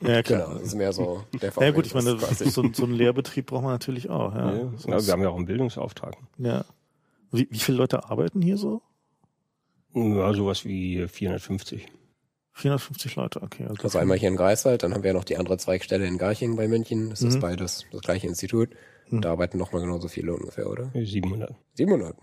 Ja, 0.00 0.22
klar. 0.22 0.44
Genau, 0.46 0.58
das 0.58 0.68
ist 0.68 0.74
mehr 0.74 0.92
so 0.92 1.24
der 1.40 1.52
Ja 1.58 1.70
gut, 1.70 1.86
ich 1.86 1.94
meine, 1.94 2.18
so, 2.18 2.62
so 2.72 2.84
einen 2.84 2.94
Lehrbetrieb 2.94 3.46
braucht 3.46 3.62
man 3.62 3.72
natürlich 3.72 4.10
auch. 4.10 4.34
Ja, 4.34 4.54
Ja, 4.54 4.70
Sonst- 4.76 5.06
wir 5.06 5.12
haben 5.12 5.22
ja 5.22 5.28
auch 5.30 5.36
einen 5.36 5.46
Bildungsauftrag. 5.46 6.16
ja. 6.38 6.64
Wie, 7.32 7.48
wie 7.50 7.58
viele 7.58 7.78
Leute 7.78 8.08
arbeiten 8.08 8.40
hier 8.40 8.56
so? 8.56 8.82
Ja, 9.94 10.32
sowas 10.32 10.64
wie 10.64 11.06
450. 11.08 11.86
450 12.52 13.16
Leute, 13.16 13.42
okay. 13.42 13.66
Also 13.82 13.98
einmal 13.98 14.16
hier 14.16 14.28
in 14.28 14.36
Greifswald, 14.36 14.82
dann 14.82 14.94
haben 14.94 15.02
wir 15.02 15.12
noch 15.12 15.24
die 15.24 15.36
andere 15.36 15.58
Zweigstelle 15.58 16.06
in 16.06 16.18
Garching 16.18 16.56
bei 16.56 16.68
München. 16.68 17.10
Das 17.10 17.22
Mhm. 17.22 17.28
ist 17.28 17.40
beides 17.40 17.84
das 17.90 18.00
gleiche 18.02 18.26
Institut. 18.28 18.70
Und 19.10 19.22
da 19.24 19.32
arbeiten 19.32 19.58
nochmal 19.58 19.82
genauso 19.82 20.08
viele 20.08 20.34
ungefähr, 20.34 20.70
oder? 20.70 20.90
700. 20.94 21.54
700. 21.74 22.16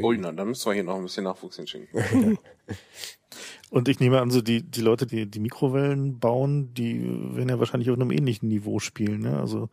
Ui, 0.00 0.16
na, 0.18 0.32
dann 0.32 0.48
müssen 0.48 0.66
wir 0.66 0.74
hier 0.74 0.84
noch 0.84 0.96
ein 0.96 1.02
bisschen 1.02 1.24
Nachwuchs 1.24 1.56
hinschicken. 1.56 1.88
Und 3.72 3.88
ich 3.88 4.00
nehme 4.00 4.20
an, 4.20 4.30
so 4.30 4.42
die, 4.42 4.62
die 4.62 4.82
Leute, 4.82 5.06
die 5.06 5.24
die 5.24 5.40
Mikrowellen 5.40 6.18
bauen, 6.18 6.74
die 6.74 7.02
werden 7.34 7.48
ja 7.48 7.58
wahrscheinlich 7.58 7.88
auf 7.88 7.96
einem 7.98 8.10
ähnlichen 8.10 8.46
Niveau 8.50 8.80
spielen. 8.80 9.22
Ne? 9.22 9.40
Also 9.40 9.70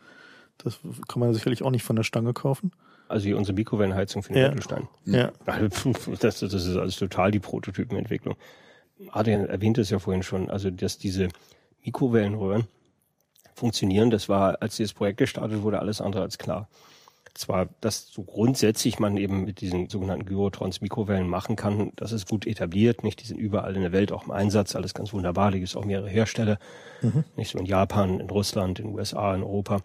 das 0.58 0.80
kann 1.10 1.20
man 1.20 1.34
sicherlich 1.34 1.64
auch 1.64 1.70
nicht 1.70 1.84
von 1.84 1.98
der 1.98 2.04
Stange 2.04 2.32
kaufen. 2.32 2.72
Also 3.10 3.26
hier 3.26 3.38
unsere 3.38 3.56
Mikrowellenheizung 3.56 4.24
für 4.24 4.32
den 4.32 4.42
Ja. 4.42 4.48
Mittelstein. 4.48 4.88
Ja. 5.04 5.34
Also, 5.46 5.92
Das, 6.22 6.40
das 6.40 6.54
ist 6.54 6.78
alles 6.78 6.96
total 6.96 7.32
die 7.32 7.40
Prototypenentwicklung. 7.40 8.36
Adrian 9.12 9.46
erwähnte 9.48 9.82
es 9.82 9.90
ja 9.90 10.00
vorhin 10.00 10.24
schon, 10.24 10.50
also 10.50 10.70
dass 10.70 10.98
diese 10.98 11.28
Mikrowellenröhren 11.84 12.68
funktionieren, 13.54 14.12
das 14.12 14.30
war, 14.30 14.62
als 14.62 14.78
dieses 14.78 14.94
Projekt 14.94 15.18
gestartet 15.18 15.62
wurde, 15.62 15.80
alles 15.80 16.00
andere 16.00 16.22
als 16.22 16.38
klar. 16.38 16.70
Zwar, 17.34 17.70
dass 17.82 18.08
so 18.08 18.24
grundsätzlich 18.24 19.00
man 19.00 19.18
eben 19.18 19.46
mit 19.46 19.62
diesen 19.62 19.90
sogenannten 19.90 20.26
Gyrotrons 20.26 20.82
Mikrowellen 20.82 21.28
machen 21.28 21.56
kann, 21.56 21.92
das 21.96 22.12
ist 22.12 22.28
gut 22.28 22.48
etabliert, 22.48 23.04
nicht? 23.04 23.22
Die 23.22 23.28
sind 23.28 23.40
überall 23.40 23.76
in 23.76 23.82
der 23.82 23.92
Welt 23.92 24.12
auch 24.12 24.26
im 24.26 24.32
Einsatz, 24.32 24.76
alles 24.76 24.94
ganz 24.94 25.14
wunderbar, 25.14 25.52
da 25.52 25.58
gibt 25.58 25.70
es 25.70 25.76
auch 25.76 25.86
mehrere 25.86 26.10
Hersteller, 26.10 26.60
mhm. 27.02 27.24
nicht 27.36 27.52
so 27.52 27.60
in 27.60 27.66
Japan, 27.66 28.20
in 28.20 28.30
Russland, 28.30 28.80
in 28.80 28.88
den 28.88 28.96
USA, 28.96 29.34
in 29.36 29.44
Europa. 29.44 29.82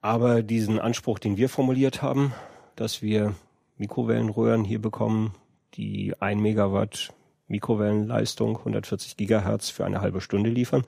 Aber 0.00 0.42
diesen 0.42 0.78
Anspruch, 0.78 1.18
den 1.18 1.36
wir 1.36 1.48
formuliert 1.48 2.02
haben, 2.02 2.32
dass 2.76 3.02
wir 3.02 3.34
Mikrowellenröhren 3.76 4.64
hier 4.64 4.80
bekommen, 4.80 5.34
die 5.74 6.14
ein 6.20 6.40
Megawatt 6.40 7.12
Mikrowellenleistung, 7.48 8.58
140 8.58 9.16
Gigahertz 9.16 9.70
für 9.70 9.84
eine 9.84 10.00
halbe 10.00 10.20
Stunde 10.20 10.50
liefern, 10.50 10.84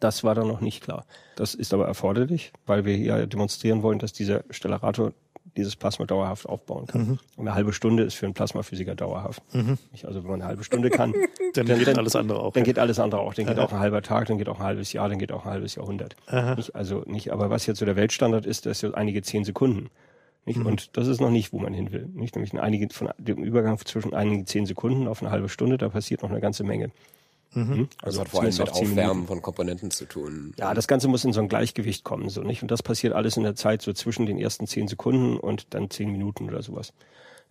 das 0.00 0.24
war 0.24 0.34
dann 0.34 0.48
noch 0.48 0.60
nicht 0.60 0.82
klar. 0.82 1.04
Das 1.36 1.54
ist 1.54 1.72
aber 1.72 1.86
erforderlich, 1.86 2.52
weil 2.66 2.84
wir 2.84 2.96
hier 2.96 3.26
demonstrieren 3.26 3.82
wollen, 3.82 3.98
dass 3.98 4.12
dieser 4.12 4.44
Stellarator 4.50 5.12
dieses 5.56 5.76
Plasma 5.76 6.06
dauerhaft 6.06 6.46
aufbauen 6.48 6.86
kann. 6.86 7.00
Mhm. 7.02 7.18
Eine 7.38 7.54
halbe 7.54 7.72
Stunde 7.72 8.04
ist 8.04 8.14
für 8.14 8.26
einen 8.26 8.34
Plasmaphysiker 8.34 8.94
dauerhaft. 8.94 9.42
Mhm. 9.52 9.78
Also 10.04 10.22
wenn 10.22 10.30
man 10.30 10.40
eine 10.40 10.48
halbe 10.48 10.64
Stunde 10.64 10.90
kann, 10.90 11.12
dann, 11.54 11.66
dann, 11.66 11.78
geht 11.78 11.88
dann, 11.88 11.98
alles 11.98 12.16
andere 12.16 12.40
auch. 12.40 12.52
Dann 12.52 12.62
ja. 12.62 12.66
geht 12.66 12.78
alles 12.78 12.98
andere 12.98 13.20
auch. 13.20 13.34
Dann 13.34 13.46
Aha. 13.46 13.54
geht 13.54 13.62
auch 13.62 13.72
ein 13.72 13.78
halber 13.80 14.02
Tag, 14.02 14.28
dann 14.28 14.38
geht 14.38 14.48
auch 14.48 14.60
ein 14.60 14.64
halbes 14.64 14.92
Jahr, 14.92 15.08
dann 15.08 15.18
geht 15.18 15.32
auch 15.32 15.44
ein 15.44 15.50
halbes 15.50 15.74
Jahrhundert. 15.74 16.16
Nicht, 16.56 16.74
also 16.74 17.02
nicht, 17.06 17.32
aber 17.32 17.50
was 17.50 17.66
jetzt 17.66 17.78
so 17.78 17.84
der 17.84 17.96
Weltstandard 17.96 18.46
ist, 18.46 18.66
das 18.66 18.82
ist 18.82 18.90
so 18.90 18.94
einige 18.94 19.22
zehn 19.22 19.44
Sekunden. 19.44 19.90
Nicht? 20.46 20.58
Mhm. 20.58 20.66
Und 20.66 20.96
das 20.96 21.06
ist 21.06 21.20
noch 21.20 21.30
nicht, 21.30 21.52
wo 21.52 21.58
man 21.58 21.74
hin 21.74 21.92
will. 21.92 22.08
Nicht? 22.14 22.34
Nämlich 22.34 22.58
einige, 22.58 22.88
von 22.92 23.10
dem 23.18 23.42
Übergang 23.42 23.78
zwischen 23.78 24.14
einigen 24.14 24.46
zehn 24.46 24.66
Sekunden 24.66 25.06
auf 25.06 25.22
eine 25.22 25.30
halbe 25.30 25.48
Stunde, 25.48 25.78
da 25.78 25.88
passiert 25.88 26.22
noch 26.22 26.30
eine 26.30 26.40
ganze 26.40 26.64
Menge. 26.64 26.90
Mhm. 27.54 27.68
Hm? 27.68 27.88
Also, 28.02 28.20
also 28.20 28.20
hat 28.20 28.28
vor 28.28 28.42
allem 28.42 28.56
mit 28.56 28.70
Aufwärmen 28.70 29.26
von 29.26 29.42
Komponenten 29.42 29.90
zu 29.90 30.04
tun. 30.04 30.54
Ja, 30.58 30.74
das 30.74 30.86
Ganze 30.86 31.08
muss 31.08 31.24
in 31.24 31.32
so 31.32 31.40
ein 31.40 31.48
Gleichgewicht 31.48 32.04
kommen, 32.04 32.28
so 32.28 32.42
nicht. 32.42 32.62
Und 32.62 32.70
das 32.70 32.82
passiert 32.82 33.12
alles 33.12 33.36
in 33.36 33.42
der 33.42 33.56
Zeit 33.56 33.82
so 33.82 33.92
zwischen 33.92 34.26
den 34.26 34.38
ersten 34.38 34.66
zehn 34.66 34.88
Sekunden 34.88 35.36
und 35.36 35.66
dann 35.70 35.90
zehn 35.90 36.10
Minuten 36.12 36.48
oder 36.48 36.62
sowas. 36.62 36.92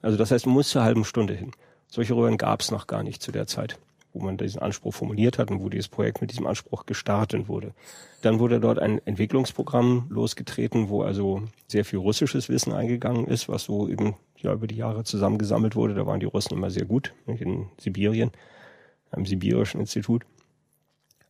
Also 0.02 0.18
das 0.18 0.32
heißt, 0.32 0.46
man 0.46 0.56
muss 0.56 0.70
zur 0.70 0.84
halben 0.84 1.04
Stunde 1.04 1.34
hin. 1.34 1.52
Solche 1.88 2.16
Röhren 2.16 2.38
gab 2.38 2.62
es 2.62 2.72
noch 2.72 2.88
gar 2.88 3.04
nicht 3.04 3.22
zu 3.22 3.32
der 3.32 3.48
Zeit, 3.48 3.78
wo 4.14 4.24
man 4.24 4.38
diesen 4.38 4.62
Anspruch 4.62 4.94
formuliert 4.94 5.38
hat 5.38 5.52
und 5.52 5.62
wo 5.62 5.70
dieses 5.70 5.90
Projekt 5.90 6.22
mit 6.22 6.32
diesem 6.32 6.48
Anspruch 6.48 6.86
gestartet 6.86 7.50
wurde. 7.50 7.74
Dann 8.22 8.40
wurde 8.40 8.60
dort 8.60 8.80
ein 8.80 9.06
Entwicklungsprogramm 9.06 10.06
losgetreten, 10.10 10.88
wo 10.90 11.02
also 11.02 11.42
sehr 11.68 11.84
viel 11.84 12.00
russisches 12.00 12.48
Wissen 12.48 12.72
eingegangen 12.72 13.28
ist, 13.28 13.50
was 13.50 13.64
so 13.64 13.90
eben 13.90 14.16
ja 14.38 14.54
über 14.54 14.68
die 14.68 14.76
Jahre 14.76 15.04
zusammengesammelt 15.04 15.76
wurde. 15.76 15.96
Da 15.96 16.06
waren 16.06 16.20
die 16.22 16.26
Russen 16.26 16.54
immer 16.54 16.70
sehr 16.70 16.86
gut, 16.86 17.14
nicht, 17.26 17.42
in 17.42 17.68
Sibirien 17.78 18.32
am 19.12 19.26
Sibirischen 19.26 19.80
Institut. 19.80 20.24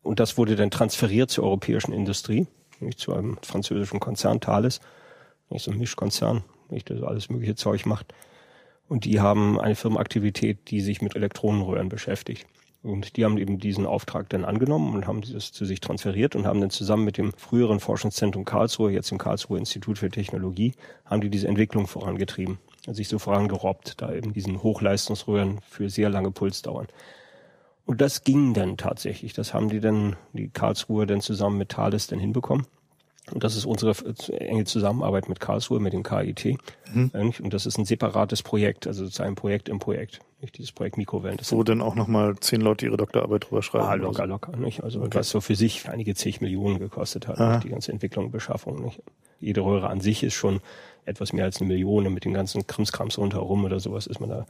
Und 0.01 0.19
das 0.19 0.37
wurde 0.37 0.55
dann 0.55 0.71
transferiert 0.71 1.29
zur 1.29 1.43
europäischen 1.43 1.93
Industrie, 1.93 2.47
nämlich 2.79 2.97
zu 2.97 3.13
einem 3.13 3.37
französischen 3.41 3.99
Konzern 3.99 4.39
Thales, 4.39 4.79
nicht 5.49 5.63
so 5.63 5.71
ein 5.71 5.77
Mischkonzern, 5.77 6.43
nicht, 6.69 6.89
der 6.89 7.03
alles 7.03 7.29
mögliche 7.29 7.55
Zeug 7.55 7.85
macht. 7.85 8.13
Und 8.87 9.05
die 9.05 9.19
haben 9.19 9.59
eine 9.59 9.75
Firmenaktivität, 9.75 10.71
die 10.71 10.81
sich 10.81 11.01
mit 11.01 11.15
Elektronenröhren 11.15 11.89
beschäftigt. 11.89 12.47
Und 12.81 13.17
die 13.17 13.25
haben 13.25 13.37
eben 13.37 13.59
diesen 13.59 13.85
Auftrag 13.85 14.29
dann 14.29 14.45
angenommen 14.45 14.95
und 14.95 15.05
haben 15.05 15.21
das 15.21 15.51
zu 15.51 15.65
sich 15.65 15.81
transferiert 15.81 16.35
und 16.35 16.47
haben 16.47 16.61
dann 16.61 16.69
zusammen 16.69 17.03
mit 17.03 17.17
dem 17.17 17.33
früheren 17.33 17.81
Forschungszentrum 17.81 18.45
Karlsruhe, 18.45 18.91
jetzt 18.91 19.11
im 19.11 19.17
Karlsruhe 19.17 19.59
Institut 19.59 19.97
für 19.97 20.09
Technologie, 20.09 20.73
haben 21.03 21.19
die 21.19 21.29
diese 21.29 21.49
Entwicklung 21.49 21.87
vorangetrieben. 21.87 22.57
Sich 22.87 23.09
so 23.09 23.19
vorangerobbt, 23.19 24.01
da 24.01 24.13
eben 24.13 24.33
diesen 24.33 24.63
Hochleistungsröhren 24.63 25.59
für 25.69 25.89
sehr 25.89 26.09
lange 26.09 26.31
Pulsdauern. 26.31 26.87
Und 27.89 28.01
das 28.01 28.23
ging 28.23 28.53
dann 28.53 28.77
tatsächlich. 28.77 29.33
Das 29.33 29.55
haben 29.55 29.67
die 29.67 29.79
dann, 29.79 30.15
die 30.33 30.49
Karlsruhe 30.49 31.07
dann 31.07 31.21
zusammen 31.21 31.57
mit 31.57 31.69
Thales 31.69 32.05
dann 32.05 32.19
hinbekommen. 32.19 32.67
Und 33.31 33.43
das 33.43 33.55
ist 33.55 33.65
unsere 33.65 33.95
enge 34.29 34.65
Zusammenarbeit 34.65 35.27
mit 35.27 35.39
Karlsruhe, 35.39 35.79
mit 35.79 35.93
dem 35.93 36.03
KIT. 36.03 36.59
Mhm. 36.93 37.33
Und 37.41 37.51
das 37.51 37.65
ist 37.65 37.79
ein 37.79 37.85
separates 37.85 38.43
Projekt, 38.43 38.85
also 38.85 39.05
sozusagen 39.05 39.29
ein 39.31 39.35
Projekt 39.35 39.69
im 39.69 39.79
Projekt. 39.79 40.19
Nicht 40.39 40.59
dieses 40.59 40.71
Projekt 40.71 40.97
Mikrowellen. 40.97 41.37
Das 41.37 41.51
Wo 41.51 41.63
dann 41.63 41.81
auch 41.81 41.95
nochmal 41.95 42.35
zehn 42.39 42.61
Leute 42.61 42.85
ihre 42.85 42.97
Doktorarbeit 42.97 43.49
drüber 43.49 43.63
schreiben. 43.63 43.85
Ah, 43.85 43.95
locker, 43.95 44.27
locker. 44.27 44.55
Nicht? 44.55 44.83
Also 44.83 44.99
okay. 44.99 45.17
was 45.17 45.31
so 45.31 45.41
für 45.41 45.55
sich 45.55 45.89
einige 45.89 46.13
zig 46.13 46.41
Millionen 46.41 46.77
gekostet 46.77 47.27
hat, 47.27 47.63
die 47.63 47.69
ganze 47.69 47.91
Entwicklung 47.91 48.25
und 48.25 48.31
Beschaffung. 48.31 48.83
Nicht? 48.83 49.01
Jede 49.39 49.61
Röhre 49.61 49.89
an 49.89 49.99
sich 49.99 50.21
ist 50.21 50.35
schon 50.35 50.61
etwas 51.05 51.33
mehr 51.33 51.45
als 51.45 51.59
eine 51.59 51.67
Million. 51.67 52.13
Mit 52.13 52.23
den 52.23 52.35
ganzen 52.35 52.67
Krimskrams 52.67 53.17
rundherum 53.17 53.65
oder 53.65 53.79
sowas 53.79 54.05
ist 54.05 54.19
man 54.19 54.29
da 54.29 54.45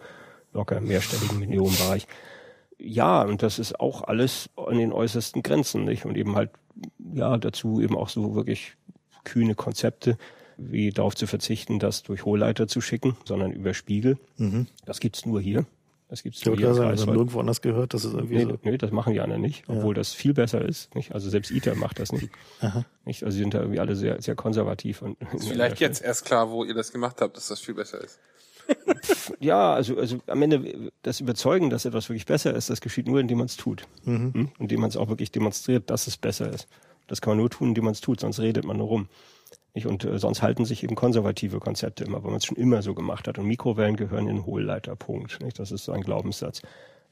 locker 0.51 0.75
im 0.75 0.87
mehrstelligen 0.87 1.39
Millionenbereich 1.39 2.05
ja, 2.79 3.23
und 3.23 3.43
das 3.43 3.59
ist 3.59 3.79
auch 3.79 4.03
alles 4.03 4.49
an 4.55 4.77
den 4.77 4.93
äußersten 4.93 5.43
Grenzen, 5.43 5.83
nicht? 5.83 6.05
Und 6.05 6.17
eben 6.17 6.35
halt, 6.35 6.51
ja, 7.13 7.37
dazu 7.37 7.81
eben 7.81 7.97
auch 7.97 8.09
so 8.09 8.35
wirklich 8.35 8.75
kühne 9.25 9.53
Konzepte, 9.53 10.17
wie 10.57 10.89
darauf 10.89 11.15
zu 11.15 11.27
verzichten, 11.27 11.79
das 11.79 12.03
durch 12.03 12.25
Hohlleiter 12.25 12.67
zu 12.67 12.81
schicken, 12.81 13.17
sondern 13.25 13.51
über 13.51 13.73
Spiegel. 13.73 14.17
Mhm. 14.37 14.67
Das 14.85 14.99
gibt's 14.99 15.25
nur 15.25 15.41
hier. 15.41 15.65
Das 16.07 16.23
gibt's 16.23 16.43
nur 16.45 16.57
hier. 16.57 16.71
Ich 16.71 16.79
habe 16.79 17.11
nirgendwo 17.11 17.39
anders 17.39 17.61
gehört, 17.61 17.93
dass 17.93 18.03
es 18.03 18.13
irgendwie 18.13 18.37
nee, 18.37 18.43
so. 18.45 18.57
Nee, 18.63 18.77
das 18.77 18.91
machen 18.91 19.13
die 19.13 19.19
anderen 19.19 19.41
nicht, 19.41 19.65
obwohl 19.67 19.95
ja. 19.95 19.99
das 19.99 20.13
viel 20.13 20.33
besser 20.33 20.61
ist. 20.61 20.95
Nicht? 20.95 21.13
Also 21.13 21.29
selbst 21.29 21.51
ITER 21.51 21.75
macht 21.75 21.99
das 21.99 22.11
nicht. 22.11 22.29
Aha. 22.61 22.85
nicht. 23.05 23.23
Also 23.23 23.35
sie 23.35 23.41
sind 23.41 23.53
da 23.53 23.59
irgendwie 23.59 23.79
alle 23.79 23.95
sehr, 23.95 24.21
sehr 24.21 24.35
konservativ. 24.35 25.01
Und, 25.01 25.17
ist 25.33 25.49
vielleicht 25.49 25.79
jetzt 25.79 26.01
erst 26.01 26.25
klar, 26.25 26.49
wo 26.49 26.63
ihr 26.63 26.73
das 26.73 26.91
gemacht 26.91 27.21
habt, 27.21 27.37
dass 27.37 27.49
das 27.49 27.59
viel 27.59 27.75
besser 27.75 28.01
ist 28.01 28.19
ja, 29.39 29.73
also, 29.73 29.97
also 29.97 30.17
am 30.27 30.41
Ende 30.41 30.91
das 31.01 31.19
Überzeugen, 31.19 31.69
dass 31.69 31.85
etwas 31.85 32.09
wirklich 32.09 32.25
besser 32.25 32.53
ist, 32.53 32.69
das 32.69 32.81
geschieht 32.81 33.07
nur, 33.07 33.19
indem 33.19 33.39
man 33.39 33.47
es 33.47 33.57
tut. 33.57 33.87
Mhm. 34.03 34.33
Hm? 34.33 34.49
Indem 34.59 34.81
man 34.81 34.89
es 34.89 34.97
auch 34.97 35.09
wirklich 35.09 35.31
demonstriert, 35.31 35.89
dass 35.89 36.07
es 36.07 36.17
besser 36.17 36.51
ist. 36.51 36.67
Das 37.07 37.21
kann 37.21 37.31
man 37.31 37.37
nur 37.39 37.49
tun, 37.49 37.69
indem 37.69 37.85
man 37.85 37.93
es 37.93 38.01
tut, 38.01 38.19
sonst 38.19 38.39
redet 38.39 38.65
man 38.65 38.77
nur 38.77 38.87
rum. 38.87 39.07
Nicht? 39.73 39.87
Und 39.87 40.03
äh, 40.03 40.19
sonst 40.19 40.41
halten 40.41 40.65
sich 40.65 40.83
eben 40.83 40.95
konservative 40.95 41.59
Konzepte 41.59 42.03
immer, 42.03 42.23
weil 42.23 42.31
man 42.31 42.37
es 42.37 42.45
schon 42.45 42.57
immer 42.57 42.81
so 42.81 42.93
gemacht 42.93 43.27
hat. 43.27 43.37
Und 43.37 43.45
Mikrowellen 43.45 43.95
gehören 43.95 44.27
in 44.27 44.37
den 44.37 44.45
Hohlleiterpunkt. 44.45 45.41
Nicht? 45.41 45.59
Das 45.59 45.71
ist 45.71 45.85
so 45.85 45.91
ein 45.91 46.01
Glaubenssatz. 46.01 46.61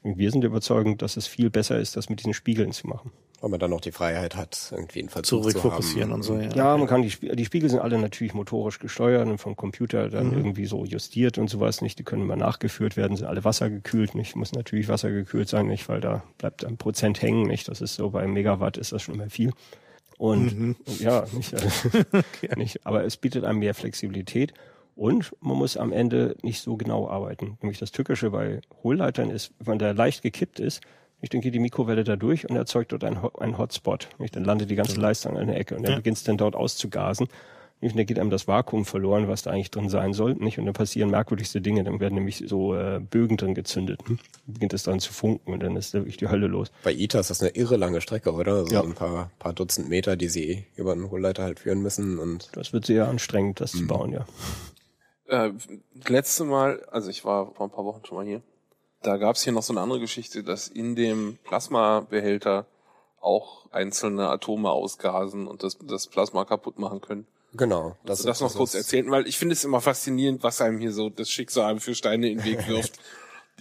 Und 0.04 0.18
wir 0.18 0.32
sind 0.32 0.44
überzeugt, 0.44 1.02
dass 1.02 1.18
es 1.18 1.28
viel 1.28 1.50
besser 1.50 1.80
ist, 1.80 1.96
das 1.96 2.10
mit 2.10 2.20
diesen 2.20 2.34
Spiegeln 2.34 2.72
zu 2.72 2.88
machen. 2.88 3.12
Weil 3.40 3.52
man 3.52 3.60
dann 3.60 3.70
noch 3.70 3.82
die 3.82 3.92
Freiheit 3.92 4.36
hat, 4.36 4.70
irgendwie 4.72 5.00
einen 5.00 5.10
Verzug 5.10 5.44
Zurückfokussieren 5.44 6.12
und 6.12 6.24
so. 6.24 6.38
Ja, 6.38 6.50
ja 6.50 6.78
man 6.78 6.88
kann 6.88 7.04
die, 7.04 7.12
Spie 7.12 7.36
die 7.36 7.46
Spiegel 7.46 7.70
sind 7.70 7.80
alle 7.80 8.00
natürlich 8.00 8.34
motorisch 8.34 8.80
gesteuert 8.80 9.28
und 9.28 9.38
vom 9.38 9.56
Computer 9.56 10.10
dann 10.10 10.32
mhm. 10.32 10.38
irgendwie 10.38 10.66
so 10.66 10.86
justiert 10.86 11.38
und 11.38 11.48
sowas 11.48 11.82
nicht. 11.82 12.00
Die 12.00 12.04
können 12.04 12.24
immer 12.24 12.36
nachgeführt 12.36 12.98
werden, 12.98 13.16
sind 13.16 13.28
alle 13.28 13.44
wassergekühlt 13.44 14.16
nicht. 14.16 14.36
Muss 14.36 14.54
natürlich 14.54 14.88
wassergekühlt 14.88 15.48
sein, 15.48 15.68
nicht, 15.68 15.88
weil 15.88 16.02
da 16.02 16.24
bleibt 16.40 16.66
ein 16.66 16.78
Prozent 16.78 17.22
hängen, 17.22 17.48
nicht. 17.48 17.68
Das 17.68 17.80
ist 17.82 17.96
so 17.96 18.10
bei 18.10 18.26
Megawatt 18.26 18.78
ist 18.78 18.92
das 18.92 19.04
schon 19.04 19.16
immer 19.16 19.30
viel. 19.30 19.54
Und, 20.18 20.60
mhm. 20.60 20.76
ja, 21.00 21.26
nicht, 21.32 21.54
also, 21.62 21.90
okay. 22.12 22.50
nicht, 22.56 22.86
aber 22.88 23.04
es 23.06 23.18
bietet 23.18 23.44
einem 23.44 23.60
mehr 23.60 23.76
Flexibilität 23.76 24.54
und 24.96 25.36
man 25.42 25.58
muss 25.58 25.78
am 25.78 25.94
Ende 25.94 26.36
nicht 26.42 26.62
so 26.62 26.76
genau 26.76 27.08
arbeiten. 27.08 27.58
Nämlich 27.62 27.78
das 27.78 27.92
Tückische 27.92 28.32
bei 28.32 28.62
Hohlleitern 28.84 29.30
ist, 29.30 29.54
wenn 29.60 29.78
der 29.78 29.94
leicht 29.94 30.24
gekippt 30.24 30.60
ist, 30.60 30.82
ich 31.22 31.30
denke, 31.30 31.52
die 31.52 31.60
Mikrowelle 31.60 32.04
da 32.04 32.16
durch 32.16 32.50
und 32.50 32.56
erzeugt 32.56 32.92
dort 32.92 33.04
einen, 33.04 33.18
einen 33.40 33.58
Hotspot. 33.58 34.10
Nicht? 34.20 34.36
Dann 34.36 34.44
landet 34.44 34.70
die 34.70 34.76
ganze 34.76 35.00
Leistung 35.00 35.38
an 35.38 35.48
der 35.48 35.58
Ecke 35.58 35.76
und 35.76 35.84
dann 35.84 35.94
ja. 35.94 35.98
beginnt 35.98 36.18
es 36.18 36.24
dann 36.24 36.38
dort 36.38 36.56
auszugasen. 36.56 37.28
Nicht? 37.82 37.94
Und 37.94 38.00
dann 38.00 38.06
geht 38.06 38.20
einem 38.20 38.30
das 38.30 38.48
Vakuum 38.48 38.86
verloren, 38.86 39.28
was 39.28 39.44
da 39.44 39.52
eigentlich 39.52 39.72
drin 39.72 39.90
sein 39.90 40.14
soll. 40.14 40.36
Nicht? 40.36 40.60
Und 40.60 40.66
dann 40.66 40.74
passieren 40.74 41.10
merkwürdigste 41.10 41.62
Dinge. 41.62 41.84
Dann 41.84 42.00
werden 42.00 42.16
nämlich 42.16 42.44
so 42.48 42.76
äh, 42.76 43.00
Bögen 43.00 43.38
drin 43.38 43.56
gezündet. 43.56 44.02
Hm? 44.08 44.18
Dann 44.46 44.54
beginnt 44.54 44.74
es 44.74 44.84
dann 44.84 45.00
zu 45.00 45.12
funken 45.12 45.54
und 45.54 45.62
dann 45.62 45.76
ist 45.76 45.94
da 45.94 46.00
wirklich 46.00 46.18
die 46.18 46.28
Hölle 46.28 46.48
los. 46.48 46.72
Bei 46.84 46.94
ITER 46.94 47.22
ist 47.22 47.30
das 47.30 47.42
eine 47.42 47.52
irre 47.52 47.78
lange 47.78 48.02
Strecke, 48.02 48.34
oder? 48.34 48.54
Also 48.54 48.74
ja. 48.74 48.84
ein 48.84 48.94
paar, 48.94 49.32
paar 49.40 49.54
Dutzend 49.54 49.90
Meter, 49.90 50.16
die 50.16 50.30
sie 50.30 50.66
über 50.76 50.92
einen 50.92 51.10
Hohlleiter 51.10 51.44
halt 51.44 51.60
führen 51.60 51.82
müssen. 51.82 52.20
Und 52.20 52.50
das 52.54 52.74
wird 52.74 52.86
sehr 52.86 53.08
anstrengend, 53.08 53.60
das 53.60 53.74
mhm. 53.74 53.80
zu 53.80 53.88
bauen, 53.88 54.12
ja. 54.14 54.26
Äh, 55.28 55.52
letzte 56.08 56.46
Mal, 56.46 56.84
also 56.92 57.10
ich 57.10 57.26
war 57.26 57.54
vor 57.54 57.68
ein 57.68 57.72
paar 57.72 57.86
Wochen 57.86 58.06
schon 58.06 58.18
mal 58.18 58.26
hier, 58.26 58.42
da 59.02 59.18
gab 59.18 59.36
es 59.36 59.44
hier 59.44 59.54
noch 59.54 59.64
so 59.64 59.74
eine 59.74 59.82
andere 59.82 60.00
Geschichte, 60.00 60.44
dass 60.44 60.68
in 60.68 60.96
dem 60.96 61.38
Plasmabehälter 61.44 62.66
auch 63.20 63.70
einzelne 63.72 64.30
Atome 64.30 64.70
ausgasen 64.70 65.48
und 65.48 65.64
das, 65.64 65.78
das 65.84 66.08
Plasma 66.08 66.46
kaputt 66.46 66.80
machen 66.80 67.02
können. 67.02 67.28
Genau. 67.54 67.96
Das, 68.06 68.20
also 68.20 68.30
das 68.30 68.42
noch 68.42 68.56
kurz 68.56 68.76
erzählen, 68.76 69.10
weil 69.10 69.28
ich 69.28 69.38
finde 69.38 69.54
es 69.54 69.64
immer 69.64 69.82
faszinierend, 69.82 70.44
was 70.44 70.62
einem 70.62 70.80
hier 70.80 70.92
so 70.92 71.10
das 71.10 71.30
Schicksal 71.30 71.80
für 71.80 71.96
Steine 71.96 72.30
in 72.30 72.40
den 72.40 72.46
Weg 72.46 72.68
wirft. 72.68 73.00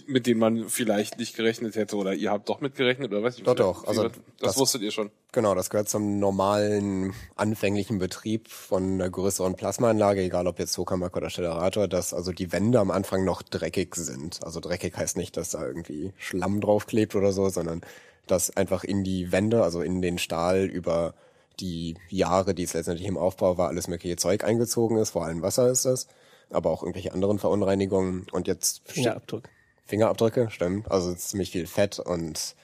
Mit 0.05 0.27
denen 0.27 0.39
man 0.39 0.69
vielleicht 0.69 1.17
nicht 1.17 1.35
gerechnet 1.35 1.75
hätte 1.75 1.95
oder 1.95 2.13
ihr 2.13 2.31
habt 2.31 2.47
doch 2.47 2.61
mitgerechnet 2.61 3.11
oder 3.11 3.23
was? 3.23 3.37
Doch, 3.37 3.55
doch. 3.55 3.87
Also 3.87 4.03
das, 4.03 4.13
das, 4.39 4.57
wusstet 4.57 4.81
ihr 4.81 4.91
schon. 4.91 5.09
Genau, 5.31 5.55
das 5.55 5.69
gehört 5.69 5.89
zum 5.89 6.19
normalen 6.19 7.13
anfänglichen 7.35 7.97
Betrieb 7.99 8.47
von 8.47 8.93
einer 8.93 9.09
größeren 9.09 9.55
Plasmaanlage, 9.55 10.21
egal 10.21 10.47
ob 10.47 10.59
jetzt 10.59 10.73
Tokamak 10.73 11.15
oder 11.17 11.29
Stellarator, 11.29 11.87
dass 11.87 12.13
also 12.13 12.31
die 12.31 12.51
Wände 12.51 12.79
am 12.79 12.91
Anfang 12.91 13.25
noch 13.25 13.41
dreckig 13.41 13.95
sind. 13.95 14.39
Also 14.43 14.59
dreckig 14.59 14.95
heißt 14.95 15.17
nicht, 15.17 15.35
dass 15.35 15.49
da 15.49 15.65
irgendwie 15.65 16.13
Schlamm 16.17 16.61
draufklebt 16.61 17.15
oder 17.15 17.31
so, 17.31 17.49
sondern 17.49 17.81
dass 18.27 18.55
einfach 18.55 18.83
in 18.83 19.03
die 19.03 19.31
Wände, 19.31 19.63
also 19.63 19.81
in 19.81 20.01
den 20.01 20.17
Stahl 20.17 20.65
über 20.65 21.13
die 21.59 21.95
Jahre, 22.09 22.53
die 22.53 22.63
es 22.63 22.73
letztendlich 22.73 23.07
im 23.07 23.17
Aufbau 23.17 23.57
war, 23.57 23.69
alles 23.69 23.87
mögliche 23.87 24.15
Zeug 24.15 24.43
eingezogen 24.43 24.97
ist, 24.97 25.11
vor 25.11 25.25
allem 25.25 25.41
Wasser 25.41 25.69
ist 25.69 25.85
das, 25.85 26.07
aber 26.49 26.69
auch 26.69 26.83
irgendwelche 26.83 27.13
anderen 27.13 27.39
Verunreinigungen 27.39 28.27
und 28.31 28.47
jetzt 28.47 28.81
Fingerabdruck. 28.85 29.49
Fingerabdrücke, 29.87 30.49
stimmt. 30.51 30.91
Also 30.91 31.13
ziemlich 31.15 31.51
viel 31.51 31.67
Fett 31.67 31.99
und 31.99 32.55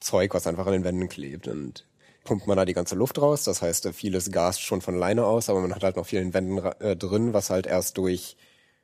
Zeug, 0.00 0.34
was 0.34 0.46
einfach 0.46 0.66
an 0.66 0.72
den 0.72 0.84
Wänden 0.84 1.08
klebt. 1.08 1.48
Und 1.48 1.86
pumpt 2.24 2.46
man 2.46 2.56
da 2.56 2.64
die 2.64 2.74
ganze 2.74 2.94
Luft 2.94 3.20
raus. 3.20 3.44
Das 3.44 3.62
heißt, 3.62 3.88
vieles 3.92 4.30
gast 4.30 4.62
schon 4.62 4.80
von 4.80 4.94
alleine 4.94 5.24
aus, 5.24 5.48
aber 5.48 5.60
man 5.60 5.74
hat 5.74 5.82
halt 5.82 5.96
noch 5.96 6.06
viel 6.06 6.20
in 6.20 6.34
Wänden 6.34 6.58
äh, 6.80 6.96
drin, 6.96 7.32
was 7.32 7.50
halt 7.50 7.66
erst 7.66 7.96
durch 7.98 8.36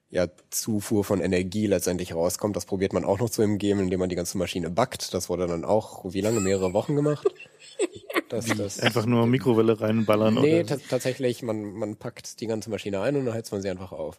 ja, 0.08 0.28
Zufuhr 0.50 1.04
von 1.04 1.20
Energie 1.20 1.66
letztendlich 1.66 2.14
rauskommt. 2.14 2.54
Das 2.56 2.66
probiert 2.66 2.92
man 2.92 3.04
auch 3.04 3.18
noch 3.18 3.30
zu 3.30 3.42
umgehen, 3.42 3.80
indem 3.80 4.00
man 4.00 4.08
die 4.08 4.14
ganze 4.14 4.38
Maschine 4.38 4.70
backt. 4.70 5.12
Das 5.14 5.28
wurde 5.28 5.46
dann 5.46 5.64
auch, 5.64 6.04
wie 6.12 6.20
lange, 6.20 6.40
mehrere 6.40 6.72
Wochen 6.72 6.96
gemacht. 6.96 7.26
Das, 8.28 8.46
das 8.46 8.80
einfach 8.80 9.06
nur 9.06 9.24
Mikrowelle 9.28 9.80
reinballern? 9.80 10.34
Nee, 10.34 10.64
tatsächlich, 10.64 11.42
man, 11.42 11.74
man 11.74 11.94
packt 11.94 12.40
die 12.40 12.48
ganze 12.48 12.70
Maschine 12.70 13.00
ein 13.00 13.14
und 13.14 13.26
dann 13.26 13.34
heizt 13.34 13.52
man 13.52 13.62
sie 13.62 13.70
einfach 13.70 13.92
auf. 13.92 14.18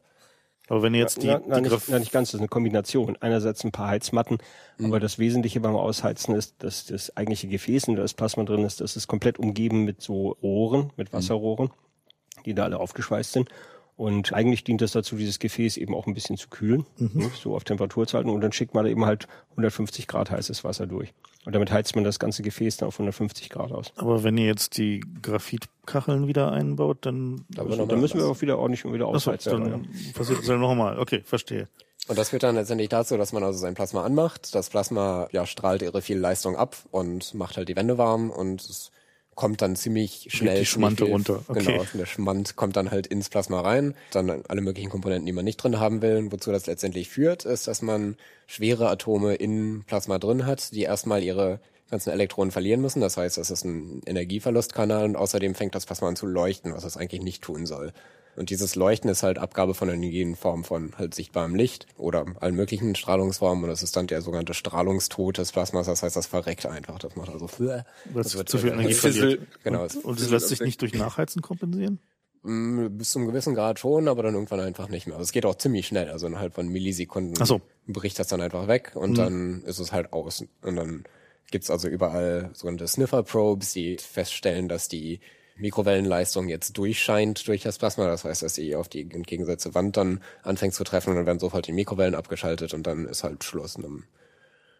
Aber 0.70 0.84
wenn 0.84 0.94
jetzt 0.94 1.24
die, 1.24 1.28
na, 1.28 1.42
na, 1.48 1.62
die 1.62 1.70
nicht, 1.70 1.90
na, 1.90 2.00
nicht 2.00 2.12
ganz, 2.12 2.30
das 2.30 2.36
ist 2.36 2.42
eine 2.42 2.50
Kombination. 2.50 3.18
Einerseits 3.20 3.64
ein 3.64 3.72
paar 3.72 3.88
Heizmatten, 3.88 4.38
mhm. 4.78 4.88
aber 4.88 5.00
das 5.00 5.18
Wesentliche 5.18 5.60
beim 5.60 5.76
Ausheizen 5.76 6.36
ist, 6.36 6.56
dass 6.60 6.86
das 6.86 7.16
eigentliche 7.16 7.48
Gefäß, 7.48 7.86
in 7.88 7.96
das 7.96 8.14
Plasma 8.14 8.44
drin 8.44 8.66
ist, 8.66 8.82
das 8.82 8.96
ist 8.96 9.08
komplett 9.08 9.40
umgeben 9.40 9.86
mit 9.86 10.02
so 10.02 10.38
Rohren, 10.44 10.92
mit 10.98 11.12
mhm. 11.12 11.18
Wasserrohren, 11.18 11.68
mhm. 11.68 12.44
die 12.46 12.54
da 12.54 12.66
alle 12.66 12.80
aufgeschweißt 12.80 13.34
sind. 13.34 13.50
Und 13.98 14.32
eigentlich 14.32 14.64
dient 14.64 14.82
das 14.82 14.92
dazu, 14.92 15.16
dieses 15.16 15.40
Gefäß 15.40 15.76
eben 15.78 15.96
auch 15.96 16.06
ein 16.06 16.14
bisschen 16.14 16.38
zu 16.38 16.50
kühlen, 16.50 16.86
mhm. 16.98 17.10
Ne, 17.14 17.32
so 17.36 17.56
auf 17.56 17.64
Temperatur 17.64 18.06
zu 18.06 18.16
halten. 18.16 18.30
Und 18.30 18.42
dann 18.42 18.52
schickt 18.52 18.76
man 18.76 18.86
da 18.86 18.92
eben 18.92 19.06
halt 19.06 19.28
150 19.52 20.08
Grad 20.08 20.30
heißes 20.30 20.64
Wasser 20.64 20.86
durch. 20.86 21.14
Und 21.46 21.56
damit 21.56 21.72
heizt 21.72 21.96
man 21.96 22.04
das 22.04 22.20
ganze 22.20 22.44
Gefäß 22.44 22.78
dann 22.78 22.90
auf 22.90 22.96
150 22.96 23.50
Grad 23.50 23.72
aus. 23.72 23.92
Aber 23.96 24.24
wenn 24.24 24.38
ihr 24.38 24.46
jetzt 24.46 24.78
die 24.78 25.04
Graphitkacheln 25.24 26.28
wieder 26.28 26.52
einbaut, 26.52 27.00
dann, 27.02 27.46
also, 27.58 27.86
dann 27.88 28.00
müssen 28.00 28.20
wir 28.20 28.28
auch 28.28 28.40
wieder 28.42 28.60
ordentlich 28.60 28.86
wieder 28.86 29.08
ausheizen. 29.08 29.54
Achso, 29.54 29.64
dann 29.64 29.84
ja. 29.84 30.12
passiert 30.14 30.40
das 30.40 30.46
dann 30.46 30.60
nochmal. 30.60 31.00
Okay, 31.00 31.24
verstehe. 31.26 31.68
Und 32.08 32.20
das 32.20 32.30
führt 32.30 32.44
dann 32.44 32.56
letztendlich 32.56 32.90
dazu, 32.90 33.18
dass 33.18 33.34
man 33.34 33.44
also 33.44 33.58
sein 33.58 33.74
Plasma 33.74 34.04
anmacht. 34.04 34.54
Das 34.54 34.70
Plasma 34.70 35.28
ja, 35.32 35.46
strahlt 35.48 35.82
ihre 35.82 36.02
viel 36.04 36.18
Leistung 36.18 36.56
ab 36.56 36.76
und 36.92 37.34
macht 37.34 37.58
halt 37.58 37.68
die 37.68 37.76
Wände 37.76 37.98
warm 37.98 38.30
und 38.30 38.62
es 38.62 38.92
kommt 39.38 39.62
dann 39.62 39.76
ziemlich 39.76 40.28
schnell. 40.32 40.60
Die 40.60 40.66
Schmante 40.66 41.06
viel, 41.06 41.14
runter. 41.14 41.44
Okay. 41.48 41.64
Genau, 41.64 41.86
der 41.94 42.08
Schmand 42.08 42.56
kommt 42.56 42.76
dann 42.76 42.90
halt 42.90 43.06
ins 43.06 43.30
Plasma 43.30 43.62
rein, 43.62 43.94
dann 44.12 44.44
alle 44.48 44.62
möglichen 44.62 44.90
Komponenten, 44.90 45.28
die 45.28 45.32
man 45.32 45.46
nicht 45.46 45.58
drin 45.58 45.80
haben 45.80 46.02
will. 46.02 46.32
Wozu 46.32 46.52
das 46.52 46.66
letztendlich 46.66 47.08
führt, 47.08 47.46
ist, 47.46 47.68
dass 47.68 47.84
man 47.84 48.18
schwere 48.48 48.90
Atome 48.90 49.36
in 49.36 49.84
Plasma 49.86 50.18
drin 50.18 50.48
hat, 50.48 50.74
die 50.74 50.82
erstmal 50.82 51.24
ihre 51.24 51.60
ganzen 51.92 52.10
Elektronen 52.10 52.52
verlieren 52.52 52.82
müssen. 52.82 53.00
Das 53.00 53.16
heißt, 53.16 53.38
es 53.38 53.52
ist 53.52 53.64
ein 53.64 54.02
Energieverlustkanal 54.08 55.06
und 55.06 55.16
außerdem 55.16 55.54
fängt 55.54 55.76
das 55.76 55.86
Plasma 55.86 56.08
an 56.08 56.16
zu 56.16 56.26
leuchten, 56.26 56.74
was 56.74 56.84
es 56.84 56.98
eigentlich 56.98 57.22
nicht 57.22 57.44
tun 57.44 57.68
soll. 57.68 57.94
Und 58.38 58.52
dieses 58.52 58.76
Leuchten 58.76 59.10
ist 59.10 59.24
halt 59.24 59.40
Abgabe 59.40 59.74
von 59.74 59.90
Energie 59.90 60.22
in 60.22 60.36
Form 60.36 60.64
von 60.64 60.94
halt 60.96 61.16
sichtbarem 61.16 61.56
Licht 61.56 61.88
oder 61.98 62.26
allen 62.40 62.56
möglichen 62.56 62.94
Strahlungsformen 62.94 63.64
und 63.64 63.70
das 63.72 63.82
ist 63.82 63.96
dann 63.96 64.06
der 64.06 64.22
sogenannte 64.22 64.54
Strahlungstod 64.54 65.40
des 65.40 65.52
Plasmas. 65.52 65.88
Das 65.88 66.04
heißt, 66.04 66.16
das 66.16 66.28
verreckt 66.28 66.68
einfach. 66.68 67.00
Das 67.00 67.16
macht 67.16 67.30
also 67.30 67.48
für 67.48 67.84
das 68.14 68.38
wird 68.38 68.48
zu 68.48 68.60
viel 68.60 68.74
Energie 68.74 68.94
verliert. 68.94 69.48
Genau. 69.64 69.84
Und, 69.84 70.06
und 70.06 70.20
es 70.20 70.30
lässt 70.30 70.50
sich 70.50 70.62
nicht 70.62 70.80
durch 70.82 70.94
Nachheizen 70.94 71.42
kompensieren? 71.42 72.00
Mm, 72.44 72.90
bis 72.92 73.12
zum 73.12 73.26
gewissen 73.26 73.56
Grad 73.56 73.80
schon, 73.80 74.08
aber 74.08 74.22
dann 74.22 74.36
irgendwann 74.36 74.60
einfach 74.60 74.88
nicht 74.88 75.08
mehr. 75.08 75.16
Also 75.16 75.24
es 75.24 75.32
geht 75.32 75.46
auch 75.46 75.56
ziemlich 75.56 75.88
schnell. 75.88 76.10
Also 76.10 76.28
innerhalb 76.28 76.54
von 76.54 76.68
Millisekunden 76.68 77.44
so. 77.44 77.60
bricht 77.88 78.20
das 78.20 78.28
dann 78.28 78.42
einfach 78.42 78.68
weg 78.68 78.92
und 78.94 79.12
mhm. 79.12 79.16
dann 79.16 79.64
ist 79.64 79.80
es 79.80 79.92
halt 79.92 80.14
aus. 80.14 80.46
Und 80.62 80.76
dann 80.76 81.06
gibt's 81.50 81.72
also 81.72 81.88
überall 81.88 82.52
sogenannte 82.54 82.88
Sniffer-Probes, 82.88 83.74
die 83.74 83.98
feststellen, 83.98 84.70
dass 84.70 84.88
die 84.90 85.22
Mikrowellenleistung 85.58 86.48
jetzt 86.50 86.78
durchscheint 86.78 87.48
durch 87.48 87.64
das 87.64 87.78
Plasma. 87.78 88.08
Das 88.08 88.24
heißt, 88.24 88.44
dass 88.44 88.56
sie 88.56 88.76
auf 88.76 88.90
die 88.90 89.02
entgegengesetzte 89.02 89.74
Wand 89.76 89.98
dann 89.98 90.22
anfängt 90.44 90.74
zu 90.74 90.84
treffen 90.84 91.12
und 91.12 91.16
dann 91.18 91.26
werden 91.26 91.40
sofort 91.40 91.68
die 91.68 91.74
Mikrowellen 91.74 92.16
abgeschaltet 92.16 92.74
und 92.74 92.86
dann 92.86 93.06
ist 93.06 93.24
halt 93.24 93.44
Schluss. 93.44 93.76
Und 93.76 93.84
dann 93.84 94.04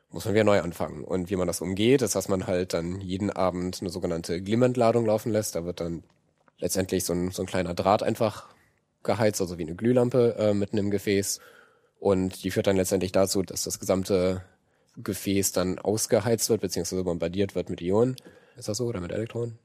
muss 0.10 0.26
man 0.26 0.34
wieder 0.34 0.44
neu 0.44 0.62
anfangen. 0.62 1.04
Und 1.04 1.30
wie 1.30 1.36
man 1.36 1.48
das 1.48 1.62
umgeht, 1.62 2.02
ist, 2.02 2.16
dass 2.16 2.30
man 2.30 2.48
halt 2.48 2.74
dann 2.74 3.02
jeden 3.02 3.30
Abend 3.30 3.82
eine 3.82 3.90
sogenannte 3.90 4.42
Glimmentladung 4.42 5.06
laufen 5.06 5.32
lässt. 5.32 5.56
Da 5.56 5.66
wird 5.66 5.80
dann 5.80 6.04
letztendlich 6.60 7.04
so 7.04 7.14
ein, 7.14 7.32
so 7.32 7.44
ein 7.44 7.48
kleiner 7.48 7.74
Draht 7.74 8.04
einfach 8.04 8.48
geheizt, 9.04 9.42
also 9.42 9.58
wie 9.58 9.64
eine 9.64 9.76
Glühlampe 9.76 10.36
äh, 10.38 10.54
mitten 10.54 10.78
im 10.78 10.92
Gefäß. 10.92 11.40
Und 12.00 12.44
die 12.44 12.52
führt 12.52 12.68
dann 12.68 12.78
letztendlich 12.78 13.12
dazu, 13.12 13.42
dass 13.42 13.64
das 13.64 13.80
gesamte 13.80 14.44
Gefäß 14.98 15.52
dann 15.52 15.80
ausgeheizt 15.80 16.50
wird, 16.50 16.62
beziehungsweise 16.62 17.04
bombardiert 17.04 17.56
wird 17.56 17.70
mit 17.70 17.82
Ionen. 17.82 18.16
Ist 18.56 18.68
das 18.68 18.78
so? 18.78 18.86
Oder 18.86 19.02
mit 19.02 19.12
Elektronen? 19.12 19.60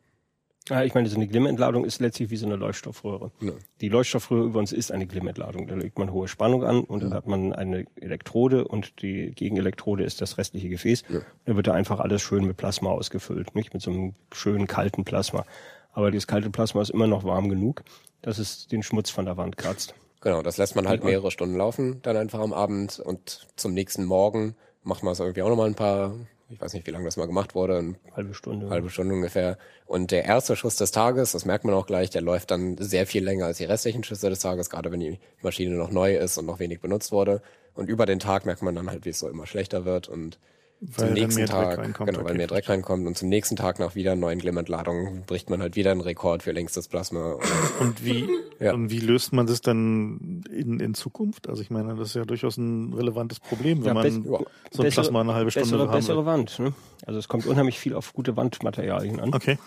Ja, 0.69 0.85
ich 0.85 0.95
meine, 0.95 1.09
so 1.09 1.17
eine 1.17 1.27
Glimmentladung 1.27 1.85
ist 1.85 2.01
letztlich 2.01 2.31
wie 2.31 2.37
so 2.37 2.47
eine 2.47 2.57
Leuchtstoffröhre. 2.57 3.33
Ja. 3.41 3.53
Die 3.81 3.89
Leuchtstoffröhre 3.89 4.47
über 4.47 4.59
uns 4.59 4.73
ist 4.73 4.93
eine 4.93 5.07
Glimmentladung. 5.07 5.67
Da 5.67 5.75
legt 5.75 5.99
man 5.99 6.13
hohe 6.13 6.29
Spannung 6.29 6.65
an 6.65 6.85
und 6.85 7.03
ja. 7.03 7.09
dann 7.09 7.17
hat 7.17 7.27
man 7.27 7.53
eine 7.53 7.87
Elektrode 7.97 8.67
und 8.67 9.03
die 9.03 9.33
Gegenelektrode 9.33 10.05
ist 10.05 10.21
das 10.21 10.39
restliche 10.39 10.69
Gefäß. 10.69 11.03
Ja. 11.09 11.21
Da 11.47 11.57
wird 11.57 11.67
da 11.67 11.73
einfach 11.73 12.01
alles 12.01 12.23
schön 12.23 12.45
mit 12.45 12.57
Plasma 12.57 12.91
ausgefüllt, 12.91 13.55
nicht 13.55 13.75
mit 13.75 13.83
so 13.83 13.91
einem 13.91 14.15
schönen 14.33 14.67
kalten 14.67 15.05
Plasma. 15.05 15.45
Aber 15.93 16.11
dieses 16.11 16.27
kalte 16.27 16.51
Plasma 16.51 16.81
ist 16.81 16.91
immer 16.91 17.07
noch 17.07 17.25
warm 17.25 17.49
genug, 17.49 17.83
dass 18.23 18.39
es 18.39 18.67
den 18.67 18.83
Schmutz 18.83 19.11
von 19.11 19.25
der 19.25 19.37
Wand 19.37 19.57
kratzt. 19.57 19.95
Genau, 20.21 20.43
das 20.43 20.57
lässt 20.57 20.77
man 20.77 20.87
halt 20.87 21.03
mehrere 21.03 21.33
Stunden 21.33 21.57
laufen, 21.57 22.01
dann 22.03 22.17
einfach 22.17 22.39
am 22.39 22.53
Abend 22.53 23.01
und 23.01 23.49
zum 23.57 23.75
nächsten 23.75 24.05
Morgen 24.05 24.55
macht 24.85 25.03
man 25.03 25.13
es 25.13 25.21
irgendwie 25.21 25.43
auch 25.43 25.49
nochmal 25.49 25.67
ein 25.67 25.75
paar 25.75 26.15
ich 26.53 26.61
weiß 26.61 26.75
nicht, 26.75 26.87
wie 26.87 26.91
lange 26.91 27.07
das 27.07 27.17
mal 27.17 27.27
gemacht 27.27 27.55
wurde, 27.55 27.79
eine 27.79 27.95
halbe 28.15 28.35
Stunde. 28.35 28.69
Halbe 28.69 28.91
Stunde 28.91 29.15
ungefähr. 29.15 29.57
Und 29.87 30.11
der 30.11 30.25
erste 30.25 30.55
Schuss 30.55 30.77
des 30.77 30.93
Tages, 30.93 31.33
das 31.33 31.47
merkt 31.47 31.65
man 31.65 31.75
auch 31.75 31.87
gleich, 31.87 32.11
der 32.11 32.21
läuft 32.21 32.51
dann 32.51 32.77
sehr 32.77 33.07
viel 33.07 33.25
länger 33.25 33.47
als 33.47 33.59
die 33.59 33.65
restlichen 33.65 34.05
Schüsse 34.05 34.29
des 34.29 34.41
Tages, 34.41 34.69
gerade 34.69 34.93
wenn 34.93 35.01
die 35.01 35.19
Maschine 35.41 35.75
noch 35.75 35.91
neu 35.91 36.15
ist 36.15 36.37
und 36.37 36.45
noch 36.47 36.59
wenig 36.59 36.81
benutzt 36.81 37.11
wurde. 37.11 37.41
Und 37.75 37.89
über 37.89 38.05
den 38.05 38.19
Tag 38.19 38.45
merkt 38.45 38.63
man 38.63 38.75
dann 38.75 38.91
halt, 38.91 39.07
wie 39.07 39.11
es 39.11 39.19
so 39.19 39.29
immer 39.29 39.47
schlechter 39.47 39.87
wird 39.87 40.09
und 40.09 40.39
weil 40.85 41.07
zum 41.07 41.15
nächsten 41.15 41.47
Tag, 41.47 41.81
genau, 41.81 42.19
okay, 42.19 42.25
weil 42.25 42.35
mehr 42.35 42.49
Dreck 42.49 42.69
reinkommt 42.69 43.07
und 43.07 43.17
zum 43.17 43.29
nächsten 43.29 43.55
Tag 43.55 43.79
nach 43.79 43.95
wieder 43.95 44.17
neuen 44.17 44.41
Glimmentladungen 44.41 45.23
bricht 45.27 45.49
man 45.49 45.63
halt 45.63 45.77
wieder 45.77 45.93
einen 45.93 46.01
Rekord 46.01 46.43
für 46.43 46.51
längstes 46.51 46.89
Plasma. 46.89 47.39
Und 47.81 48.05
wie, 48.05 48.29
ja. 48.61 48.75
und 48.75 48.91
wie 48.91 49.01
löst 49.01 49.33
man 49.33 49.47
das 49.47 49.61
dann 49.61 50.45
in, 50.51 50.79
in 50.79 50.95
Zukunft? 50.95 51.49
Also 51.49 51.63
ich 51.63 51.71
meine, 51.71 51.95
das 51.95 52.09
ist 52.09 52.15
ja 52.15 52.25
durchaus 52.25 52.57
ein 52.57 52.93
relevantes 52.93 53.41
Problem, 53.41 53.81
wenn 53.81 53.89
ja, 53.89 53.95
man 53.95 54.23
so 54.23 54.37
ein 54.37 54.45
bessere, 54.71 54.91
Plasma 54.91 55.21
eine 55.21 55.35
halbe 55.35 55.51
Stunde 55.51 55.69
bessere, 55.69 55.89
haben 55.89 55.97
bessere 55.97 56.27
Wand. 56.27 56.59
Ne? 56.59 56.73
Also 57.07 57.19
es 57.19 57.29
kommt 57.29 57.47
unheimlich 57.47 57.79
viel 57.79 57.95
auf 57.95 58.13
gute 58.13 58.37
Wandmaterialien 58.37 59.21
an. 59.21 59.35
Okay. 59.35 59.59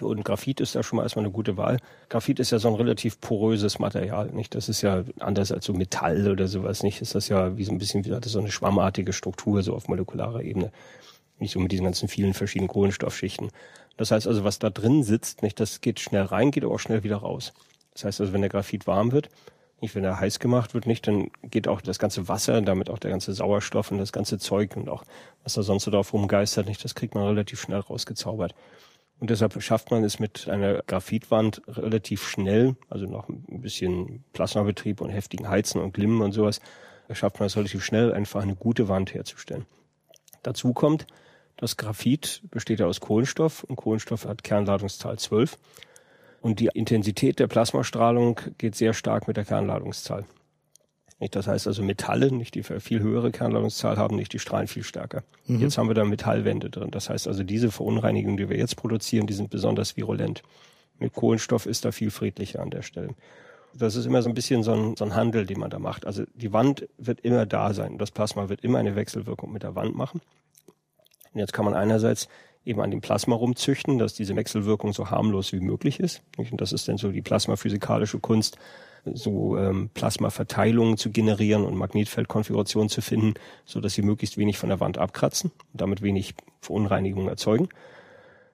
Und 0.00 0.24
Graphit 0.24 0.60
ist 0.60 0.74
ja 0.76 0.84
schon 0.84 0.98
mal 0.98 1.02
erstmal 1.02 1.24
eine 1.24 1.32
gute 1.32 1.56
Wahl. 1.56 1.78
Graphit 2.08 2.38
ist 2.38 2.52
ja 2.52 2.60
so 2.60 2.68
ein 2.68 2.74
relativ 2.74 3.20
poröses 3.20 3.80
Material, 3.80 4.30
nicht? 4.30 4.54
Das 4.54 4.68
ist 4.68 4.82
ja 4.82 5.02
anders 5.18 5.50
als 5.50 5.64
so 5.64 5.72
Metall 5.72 6.30
oder 6.30 6.46
sowas, 6.46 6.84
nicht? 6.84 7.02
Ist 7.02 7.16
das 7.16 7.28
ja 7.28 7.56
wie 7.56 7.64
so 7.64 7.72
ein 7.72 7.78
bisschen, 7.78 8.04
wie 8.04 8.28
so 8.28 8.38
eine 8.38 8.52
schwammartige 8.52 9.12
Struktur, 9.12 9.62
so 9.62 9.74
auf 9.74 9.88
molekularer 9.88 10.42
Ebene. 10.42 10.70
Nicht 11.40 11.52
so 11.52 11.58
mit 11.58 11.72
diesen 11.72 11.84
ganzen 11.84 12.08
vielen 12.08 12.34
verschiedenen 12.34 12.68
Kohlenstoffschichten. 12.68 13.50
Das 13.96 14.12
heißt 14.12 14.28
also, 14.28 14.44
was 14.44 14.60
da 14.60 14.70
drin 14.70 15.02
sitzt, 15.02 15.42
nicht? 15.42 15.58
Das 15.58 15.80
geht 15.80 15.98
schnell 15.98 16.22
rein, 16.22 16.52
geht 16.52 16.64
aber 16.64 16.74
auch 16.74 16.80
schnell 16.80 17.02
wieder 17.02 17.16
raus. 17.16 17.52
Das 17.92 18.04
heißt 18.04 18.20
also, 18.20 18.32
wenn 18.32 18.42
der 18.42 18.50
Graphit 18.50 18.86
warm 18.86 19.10
wird, 19.10 19.28
nicht 19.80 19.94
wenn 19.94 20.04
er 20.04 20.20
heiß 20.20 20.38
gemacht 20.38 20.74
wird, 20.74 20.86
nicht, 20.86 21.08
dann 21.08 21.30
geht 21.42 21.66
auch 21.66 21.80
das 21.80 21.98
ganze 21.98 22.28
Wasser, 22.28 22.60
damit 22.62 22.90
auch 22.90 22.98
der 22.98 23.10
ganze 23.10 23.32
Sauerstoff 23.32 23.90
und 23.90 23.98
das 23.98 24.12
ganze 24.12 24.38
Zeug 24.38 24.76
und 24.76 24.88
auch 24.88 25.04
was 25.42 25.54
da 25.54 25.62
sonst 25.62 25.84
so 25.84 25.90
drauf 25.90 26.12
rumgeistert, 26.12 26.66
nicht, 26.66 26.84
das 26.84 26.94
kriegt 26.94 27.14
man 27.14 27.24
relativ 27.24 27.60
schnell 27.60 27.80
rausgezaubert. 27.80 28.54
Und 29.20 29.28
deshalb 29.28 29.62
schafft 29.62 29.90
man 29.90 30.02
es 30.02 30.18
mit 30.18 30.48
einer 30.48 30.82
Graphitwand 30.82 31.60
relativ 31.68 32.26
schnell, 32.26 32.76
also 32.88 33.04
noch 33.04 33.28
ein 33.28 33.60
bisschen 33.60 34.24
Plasmabetrieb 34.32 35.02
und 35.02 35.10
heftigen 35.10 35.48
Heizen 35.48 35.80
und 35.80 35.92
Glimmen 35.92 36.22
und 36.22 36.32
sowas, 36.32 36.60
schafft 37.12 37.38
man 37.38 37.46
es 37.46 37.56
relativ 37.56 37.84
schnell, 37.84 38.14
einfach 38.14 38.42
eine 38.42 38.56
gute 38.56 38.88
Wand 38.88 39.12
herzustellen. 39.12 39.66
Dazu 40.42 40.72
kommt, 40.72 41.06
das 41.58 41.76
Graphit 41.76 42.40
besteht 42.50 42.80
ja 42.80 42.86
aus 42.86 43.00
Kohlenstoff 43.00 43.62
und 43.64 43.76
Kohlenstoff 43.76 44.24
hat 44.24 44.42
Kernladungszahl 44.42 45.18
12. 45.18 45.58
Und 46.40 46.58
die 46.58 46.70
Intensität 46.72 47.38
der 47.38 47.48
Plasmastrahlung 47.48 48.40
geht 48.56 48.74
sehr 48.74 48.94
stark 48.94 49.28
mit 49.28 49.36
der 49.36 49.44
Kernladungszahl. 49.44 50.24
Nicht? 51.20 51.36
Das 51.36 51.46
heißt 51.46 51.66
also 51.66 51.82
Metalle, 51.82 52.32
nicht 52.32 52.54
die 52.54 52.62
viel 52.62 53.00
höhere 53.00 53.30
Kernladungszahl 53.30 53.96
haben, 53.96 54.16
nicht 54.16 54.32
die 54.32 54.38
strahlen 54.38 54.66
viel 54.66 54.82
stärker. 54.82 55.22
Mhm. 55.46 55.60
Jetzt 55.60 55.78
haben 55.78 55.88
wir 55.88 55.94
da 55.94 56.04
Metallwände 56.04 56.70
drin. 56.70 56.90
Das 56.90 57.10
heißt 57.10 57.28
also 57.28 57.44
diese 57.44 57.70
Verunreinigungen, 57.70 58.38
die 58.38 58.48
wir 58.48 58.56
jetzt 58.56 58.76
produzieren, 58.76 59.26
die 59.26 59.34
sind 59.34 59.50
besonders 59.50 59.96
virulent. 59.96 60.42
Mit 60.98 61.12
Kohlenstoff 61.12 61.66
ist 61.66 61.84
da 61.84 61.92
viel 61.92 62.10
friedlicher 62.10 62.60
an 62.60 62.70
der 62.70 62.82
Stelle. 62.82 63.14
Das 63.74 63.94
ist 63.94 64.06
immer 64.06 64.22
so 64.22 64.28
ein 64.28 64.34
bisschen 64.34 64.62
so 64.62 64.72
ein, 64.72 64.96
so 64.96 65.04
ein 65.04 65.14
Handel, 65.14 65.46
den 65.46 65.60
man 65.60 65.70
da 65.70 65.78
macht. 65.78 66.06
Also 66.06 66.24
die 66.34 66.52
Wand 66.52 66.88
wird 66.98 67.20
immer 67.20 67.46
da 67.46 67.72
sein. 67.72 67.98
Das 67.98 68.10
Plasma 68.10 68.48
wird 68.48 68.62
immer 68.62 68.78
eine 68.78 68.96
Wechselwirkung 68.96 69.52
mit 69.52 69.62
der 69.62 69.74
Wand 69.76 69.94
machen. 69.94 70.20
Und 71.32 71.38
jetzt 71.38 71.52
kann 71.52 71.64
man 71.64 71.74
einerseits 71.74 72.28
eben 72.64 72.80
an 72.80 72.90
dem 72.90 73.00
Plasma 73.00 73.34
rumzüchten, 73.34 73.98
dass 73.98 74.14
diese 74.14 74.36
Wechselwirkung 74.36 74.92
so 74.92 75.10
harmlos 75.10 75.52
wie 75.52 75.60
möglich 75.60 76.00
ist. 76.00 76.22
Und 76.36 76.60
das 76.60 76.72
ist 76.72 76.88
dann 76.88 76.98
so 76.98 77.10
die 77.10 77.22
plasmaphysikalische 77.22 78.18
Kunst, 78.18 78.58
so 79.04 79.56
ähm, 79.56 79.90
Plasmaverteilungen 79.94 80.98
zu 80.98 81.10
generieren 81.10 81.64
und 81.64 81.76
Magnetfeldkonfigurationen 81.76 82.90
zu 82.90 83.00
finden, 83.00 83.34
so 83.64 83.80
dass 83.80 83.94
sie 83.94 84.02
möglichst 84.02 84.36
wenig 84.36 84.58
von 84.58 84.68
der 84.68 84.80
Wand 84.80 84.98
abkratzen 84.98 85.50
und 85.72 85.80
damit 85.80 86.02
wenig 86.02 86.34
Verunreinigungen 86.60 87.28
erzeugen. 87.28 87.68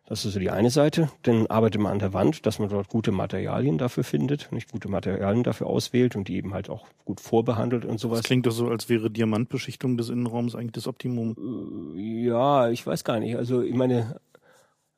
Das 0.09 0.25
ist 0.25 0.35
so 0.35 0.39
die 0.39 0.51
eine 0.51 0.71
Seite. 0.71 1.11
Dann 1.23 1.49
arbeitet 1.49 1.81
man 1.81 1.91
an 1.93 1.99
der 1.99 2.13
Wand, 2.13 2.47
dass 2.47 2.61
man 2.61 2.69
dort 2.69 2.89
gute 2.89 3.11
Materialien 3.11 3.77
dafür 3.77 4.05
findet, 4.05 4.53
nicht 4.53 4.71
gute 4.71 4.89
Materialien 4.89 5.43
dafür 5.43 5.67
auswählt 5.67 6.15
und 6.15 6.29
die 6.29 6.37
eben 6.37 6.55
halt 6.55 6.71
auch 6.71 6.87
gut 7.05 7.21
vorbehandelt 7.21 7.85
und 7.85 7.99
sowas. 7.99 8.21
Das 8.21 8.27
klingt 8.27 8.47
doch 8.47 8.53
so, 8.53 8.69
als 8.69 8.89
wäre 8.89 9.11
Diamantbeschichtung 9.11 9.97
des 9.97 10.09
Innenraums 10.09 10.55
eigentlich 10.55 10.73
das 10.73 10.87
Optimum. 10.87 11.95
Äh, 11.97 12.27
ja, 12.29 12.69
ich 12.71 12.87
weiß 12.87 13.03
gar 13.03 13.19
nicht. 13.19 13.37
Also 13.37 13.63
ich 13.63 13.75
meine, 13.75 14.21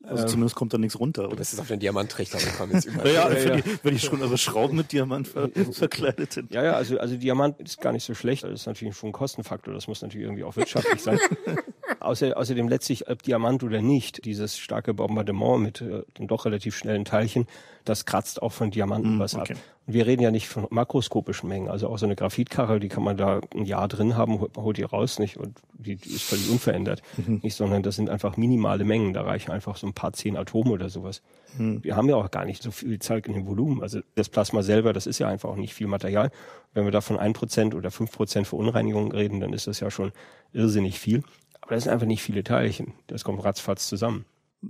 Also 0.03 0.27
zumindest 0.27 0.55
kommt 0.55 0.73
da 0.73 0.77
nichts 0.77 0.99
runter. 0.99 1.23
Du 1.23 1.27
Oder? 1.29 1.37
bist 1.37 1.53
jetzt 1.53 1.59
auf 1.59 1.67
den 1.67 1.79
Diamanttrichter 1.79 2.37
gekommen. 2.37 2.71
Jetzt. 2.73 2.85
Ja, 2.85 3.05
ja, 3.05 3.11
Ja, 3.11 3.31
wenn, 3.31 3.47
ja. 3.47 3.55
Die, 3.57 3.79
wenn 3.81 3.93
die 3.95 3.99
schon 3.99 4.21
aber 4.21 4.37
Schrauben 4.37 4.77
mit 4.77 4.91
Diamant 4.91 5.27
ver 5.27 5.49
verkleidet 5.71 6.33
sind. 6.33 6.51
Ja, 6.53 6.63
ja, 6.63 6.73
also, 6.73 6.99
also 6.99 7.17
Diamant 7.17 7.59
ist 7.59 7.81
gar 7.81 7.93
nicht 7.93 8.03
so 8.03 8.13
schlecht. 8.13 8.43
Das 8.43 8.51
ist 8.51 8.67
natürlich 8.67 8.95
schon 8.95 9.09
ein 9.09 9.13
Kostenfaktor. 9.13 9.73
Das 9.73 9.87
muss 9.87 10.03
natürlich 10.03 10.25
irgendwie 10.25 10.43
auch 10.43 10.55
wirtschaftlich 10.55 11.01
sein. 11.01 11.19
Außer, 11.99 12.37
außerdem 12.37 12.67
letztlich, 12.69 13.09
ob 13.09 13.23
Diamant 13.23 13.63
oder 13.63 13.81
nicht, 13.81 14.25
dieses 14.25 14.57
starke 14.57 14.93
Bombardement 14.93 15.61
mit 15.61 15.81
äh, 15.81 16.03
den 16.17 16.27
doch 16.27 16.45
relativ 16.45 16.75
schnellen 16.75 17.05
Teilchen, 17.05 17.47
das 17.85 18.05
kratzt 18.05 18.41
auch 18.41 18.51
von 18.51 18.71
Diamanten 18.71 19.17
Mm, 19.17 19.19
was 19.19 19.35
okay. 19.35 19.53
ab. 19.53 19.59
Und 19.87 19.93
wir 19.93 20.05
reden 20.05 20.21
ja 20.21 20.29
nicht 20.29 20.47
von 20.47 20.67
makroskopischen 20.69 21.49
Mengen. 21.49 21.67
Also 21.69 21.87
auch 21.87 21.97
so 21.97 22.05
eine 22.05 22.15
Graphitkarre, 22.15 22.79
die 22.79 22.89
kann 22.89 23.03
man 23.03 23.17
da 23.17 23.41
ein 23.55 23.65
Jahr 23.65 23.87
drin 23.87 24.15
haben, 24.15 24.39
hol- 24.39 24.51
holt 24.55 24.77
die 24.77 24.83
raus, 24.83 25.17
nicht? 25.17 25.37
Und 25.37 25.57
die, 25.73 25.95
die 25.95 26.09
ist 26.09 26.21
völlig 26.23 26.49
unverändert. 26.51 27.01
Mhm. 27.17 27.39
Nicht, 27.41 27.55
sondern 27.55 27.81
das 27.81 27.95
sind 27.95 28.09
einfach 28.09 28.37
minimale 28.37 28.83
Mengen. 28.83 29.13
Da 29.13 29.23
reichen 29.23 29.49
einfach 29.51 29.75
so 29.77 29.87
ein 29.87 29.93
paar 29.93 30.13
zehn 30.13 30.37
Atome 30.37 30.71
oder 30.71 30.89
sowas. 30.89 31.23
Mhm. 31.57 31.83
Wir 31.83 31.95
haben 31.95 32.07
ja 32.07 32.15
auch 32.17 32.29
gar 32.29 32.45
nicht 32.45 32.61
so 32.61 32.69
viel 32.69 32.99
Zeug 32.99 33.25
in 33.27 33.33
dem 33.33 33.47
Volumen. 33.47 33.81
Also 33.81 34.01
das 34.15 34.29
Plasma 34.29 34.61
selber, 34.61 34.93
das 34.93 35.07
ist 35.07 35.17
ja 35.17 35.27
einfach 35.27 35.49
auch 35.49 35.55
nicht 35.55 35.73
viel 35.73 35.87
Material. 35.87 36.29
Wenn 36.75 36.85
wir 36.85 36.91
da 36.91 37.01
von 37.01 37.17
1% 37.17 37.73
oder 37.75 37.89
5% 37.89 38.45
Verunreinigungen 38.45 39.11
reden, 39.11 39.39
dann 39.39 39.53
ist 39.53 39.65
das 39.65 39.79
ja 39.79 39.89
schon 39.89 40.11
irrsinnig 40.53 40.99
viel. 40.99 41.23
Aber 41.69 41.75
das 41.75 41.83
sind 41.83 41.93
einfach 41.93 42.07
nicht 42.07 42.23
viele 42.23 42.43
Teilchen. 42.43 42.93
Das 43.05 43.23
kommt 43.23 43.43
ratzfatz 43.43 43.87
zusammen. 43.87 44.25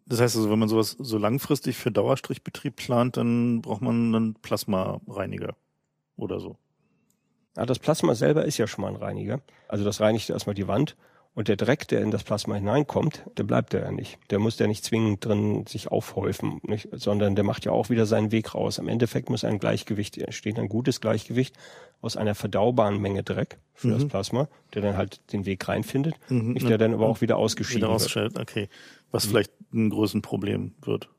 Das 0.05 0.19
heißt 0.19 0.35
also, 0.35 0.51
wenn 0.51 0.59
man 0.59 0.67
sowas 0.67 0.97
so 0.99 1.17
langfristig 1.17 1.77
für 1.77 1.91
Dauerstrichbetrieb 1.91 2.76
plant, 2.76 3.15
dann 3.15 3.61
braucht 3.61 3.81
man 3.81 4.13
einen 4.13 4.34
Plasmareiniger 4.34 5.55
oder 6.17 6.41
so. 6.41 6.57
Ja, 7.55 7.65
das 7.65 7.80
Plasma 7.80 8.15
selber 8.15 8.43
ist 8.43 8.57
ja 8.57 8.67
schon 8.67 8.81
mal 8.81 8.89
ein 8.89 8.97
Reiniger. 8.97 9.39
Also 9.69 9.85
das 9.85 10.01
reinigt 10.01 10.30
erstmal 10.30 10.55
die 10.55 10.67
Wand. 10.67 10.97
Und 11.34 11.47
der 11.47 11.55
Dreck, 11.55 11.88
der 11.88 12.01
in 12.01 12.11
das 12.11 12.26
Plasma 12.26 12.55
hineinkommt, 12.55 13.23
der 13.38 13.43
bleibt 13.43 13.73
da 13.73 13.80
ja 13.80 13.91
nicht. 13.93 14.19
Der 14.30 14.39
muss 14.39 14.59
ja 14.59 14.67
nicht 14.67 14.84
zwingend 14.84 15.23
drin 15.23 15.65
sich 15.67 15.88
aufhäufen, 15.89 16.59
nicht? 16.63 16.89
sondern 16.91 17.35
der 17.35 17.45
macht 17.45 17.63
ja 17.63 17.71
auch 17.71 17.89
wieder 17.89 18.07
seinen 18.07 18.34
Weg 18.34 18.55
raus. 18.55 18.77
Im 18.77 18.89
Endeffekt 18.89 19.30
muss 19.30 19.45
ein 19.45 19.59
Gleichgewicht 19.59 20.17
entstehen, 20.17 20.57
ein 20.57 20.67
gutes 20.67 20.99
Gleichgewicht 20.99 21.55
aus 22.01 22.17
einer 22.17 22.35
verdaubaren 22.35 22.99
Menge 23.01 23.23
Dreck 23.23 23.57
für 23.73 23.89
das 23.89 24.07
Plasma, 24.07 24.47
der 24.73 24.81
dann 24.81 24.97
halt 24.97 25.21
den 25.34 25.45
Weg 25.45 25.67
reinfindet, 25.67 26.15
nicht, 26.30 26.67
der 26.67 26.77
dann 26.77 26.93
aber 26.93 27.07
auch 27.07 27.21
wieder 27.21 27.38
ausgeschieden 27.38 27.89
Wieder 27.89 27.99
wird. 27.99 28.39
okay. 28.39 28.69
Was 29.11 29.26
vielleicht 29.26 29.51
ein 29.73 29.89
größeres 29.89 30.21
Problem 30.21 30.73
wird. 30.81 31.09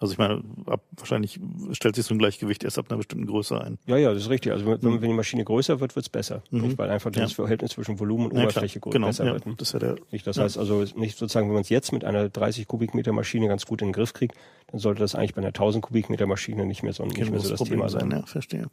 Also 0.00 0.12
ich 0.12 0.18
meine, 0.18 0.42
ab, 0.66 0.82
wahrscheinlich 0.96 1.40
stellt 1.72 1.96
sich 1.96 2.04
so 2.04 2.14
ein 2.14 2.18
Gleichgewicht 2.18 2.62
erst 2.62 2.78
ab 2.78 2.86
einer 2.88 2.98
bestimmten 2.98 3.26
Größe 3.26 3.60
ein. 3.60 3.78
Ja, 3.86 3.96
ja, 3.96 4.12
das 4.14 4.22
ist 4.22 4.30
richtig. 4.30 4.52
Also 4.52 4.64
wenn, 4.66 4.80
wenn 4.80 5.08
die 5.08 5.12
Maschine 5.16 5.42
größer 5.44 5.80
wird, 5.80 5.96
wird's 5.96 6.08
besser. 6.08 6.42
Nicht? 6.50 6.78
Weil 6.78 6.88
einfach 6.90 7.10
das 7.10 7.32
Ja. 7.32 7.34
Verhältnis 7.44 7.72
zwischen 7.72 7.98
Volumen 7.98 8.26
und 8.26 8.36
Ja. 8.36 8.44
Oberfläche 8.44 8.78
gut 8.78 8.92
genau, 8.92 9.08
besser 9.08 9.24
ja, 9.24 9.32
wird. 9.32 9.44
das 9.46 9.68
ist 9.68 9.72
ja 9.72 9.78
der, 9.80 9.96
Nicht? 10.12 10.24
Das 10.24 10.38
heißt 10.38 10.56
also 10.56 10.84
nicht 10.94 11.18
sozusagen, 11.18 11.48
wenn 11.48 11.54
man 11.54 11.62
es 11.62 11.68
jetzt 11.68 11.92
mit 11.92 12.04
einer 12.04 12.28
30 12.28 12.68
Kubikmeter 12.68 13.12
Maschine 13.12 13.48
ganz 13.48 13.66
gut 13.66 13.82
in 13.82 13.88
den 13.88 13.92
Griff 13.92 14.12
kriegt, 14.12 14.36
dann 14.70 14.78
sollte 14.78 15.00
das 15.00 15.16
eigentlich 15.16 15.34
bei 15.34 15.40
einer 15.40 15.48
1000 15.48 15.84
Kubikmeter 15.84 16.26
Maschine 16.26 16.64
nicht 16.64 16.84
mehr 16.84 16.92
so, 16.92 17.04
nicht 17.04 17.30
mehr 17.30 17.40
so 17.40 17.48
das 17.50 17.64
Thema 17.64 17.88
sein. 17.88 18.10
Ja, 18.12 18.22
verstehe. 18.24 18.66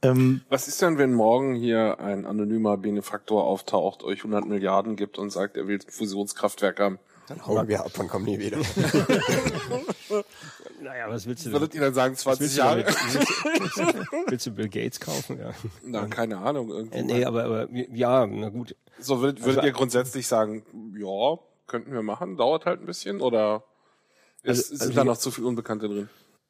Ähm, 0.00 0.40
Was 0.48 0.66
ist 0.68 0.80
denn, 0.80 0.96
wenn 0.96 1.12
morgen 1.12 1.54
hier 1.56 2.00
ein 2.00 2.24
anonymer 2.24 2.78
Benefaktor 2.78 3.44
auftaucht, 3.44 4.02
euch 4.02 4.18
100 4.20 4.46
Milliarden 4.46 4.96
gibt 4.96 5.18
und 5.18 5.30
sagt, 5.30 5.56
er 5.58 5.66
will 5.66 5.76
ein 5.78 5.90
Fusionskraftwerk 5.90 6.80
haben? 6.80 6.98
Dann 7.28 7.46
hauen 7.46 7.66
wir 7.68 7.80
ab 7.84 7.98
und 7.98 8.08
kommen 8.08 8.24
nie 8.26 8.38
wieder. 8.38 8.58
Naja, 10.80 11.08
was 11.08 11.26
willst 11.26 11.44
du 11.46 11.50
denn? 11.50 11.60
Würdet 11.60 11.74
ihr 11.74 11.80
dann 11.80 11.94
sagen, 11.94 12.14
Was 12.14 12.20
20 12.22 12.40
willst, 12.42 12.56
Jahre? 12.58 12.84
willst, 12.84 13.76
du, 13.78 13.84
willst 14.30 14.46
du 14.46 14.50
Bill 14.50 14.68
Gates 14.68 15.00
kaufen? 15.00 15.38
Ja. 15.38 15.52
Na, 15.82 16.06
keine 16.06 16.38
Ahnung. 16.38 16.70
Irgendwie 16.70 16.98
Äh, 16.98 17.02
nee, 17.02 17.24
aber, 17.24 17.44
aber 17.44 17.68
ja, 17.72 18.26
na 18.26 18.50
gut. 18.50 18.76
So 18.98 19.20
würdet, 19.20 19.40
würdet 19.40 19.58
Also- 19.58 19.66
ihr 19.66 19.72
grundsätzlich 19.72 20.26
sagen, 20.26 20.64
ja, 20.98 21.38
könnten 21.66 21.92
wir 21.92 22.02
machen, 22.02 22.36
dauert 22.36 22.66
halt 22.66 22.80
ein 22.80 22.86
bisschen 22.86 23.20
oder 23.22 23.64
ist, 24.42 24.70
Also- 24.72 24.76
sind 24.76 24.80
also 24.82 24.92
da 24.94 25.04
noch 25.04 25.16
zu 25.16 25.30
viel 25.30 25.44
Unbekannte 25.44 25.88
drin? 25.88 26.08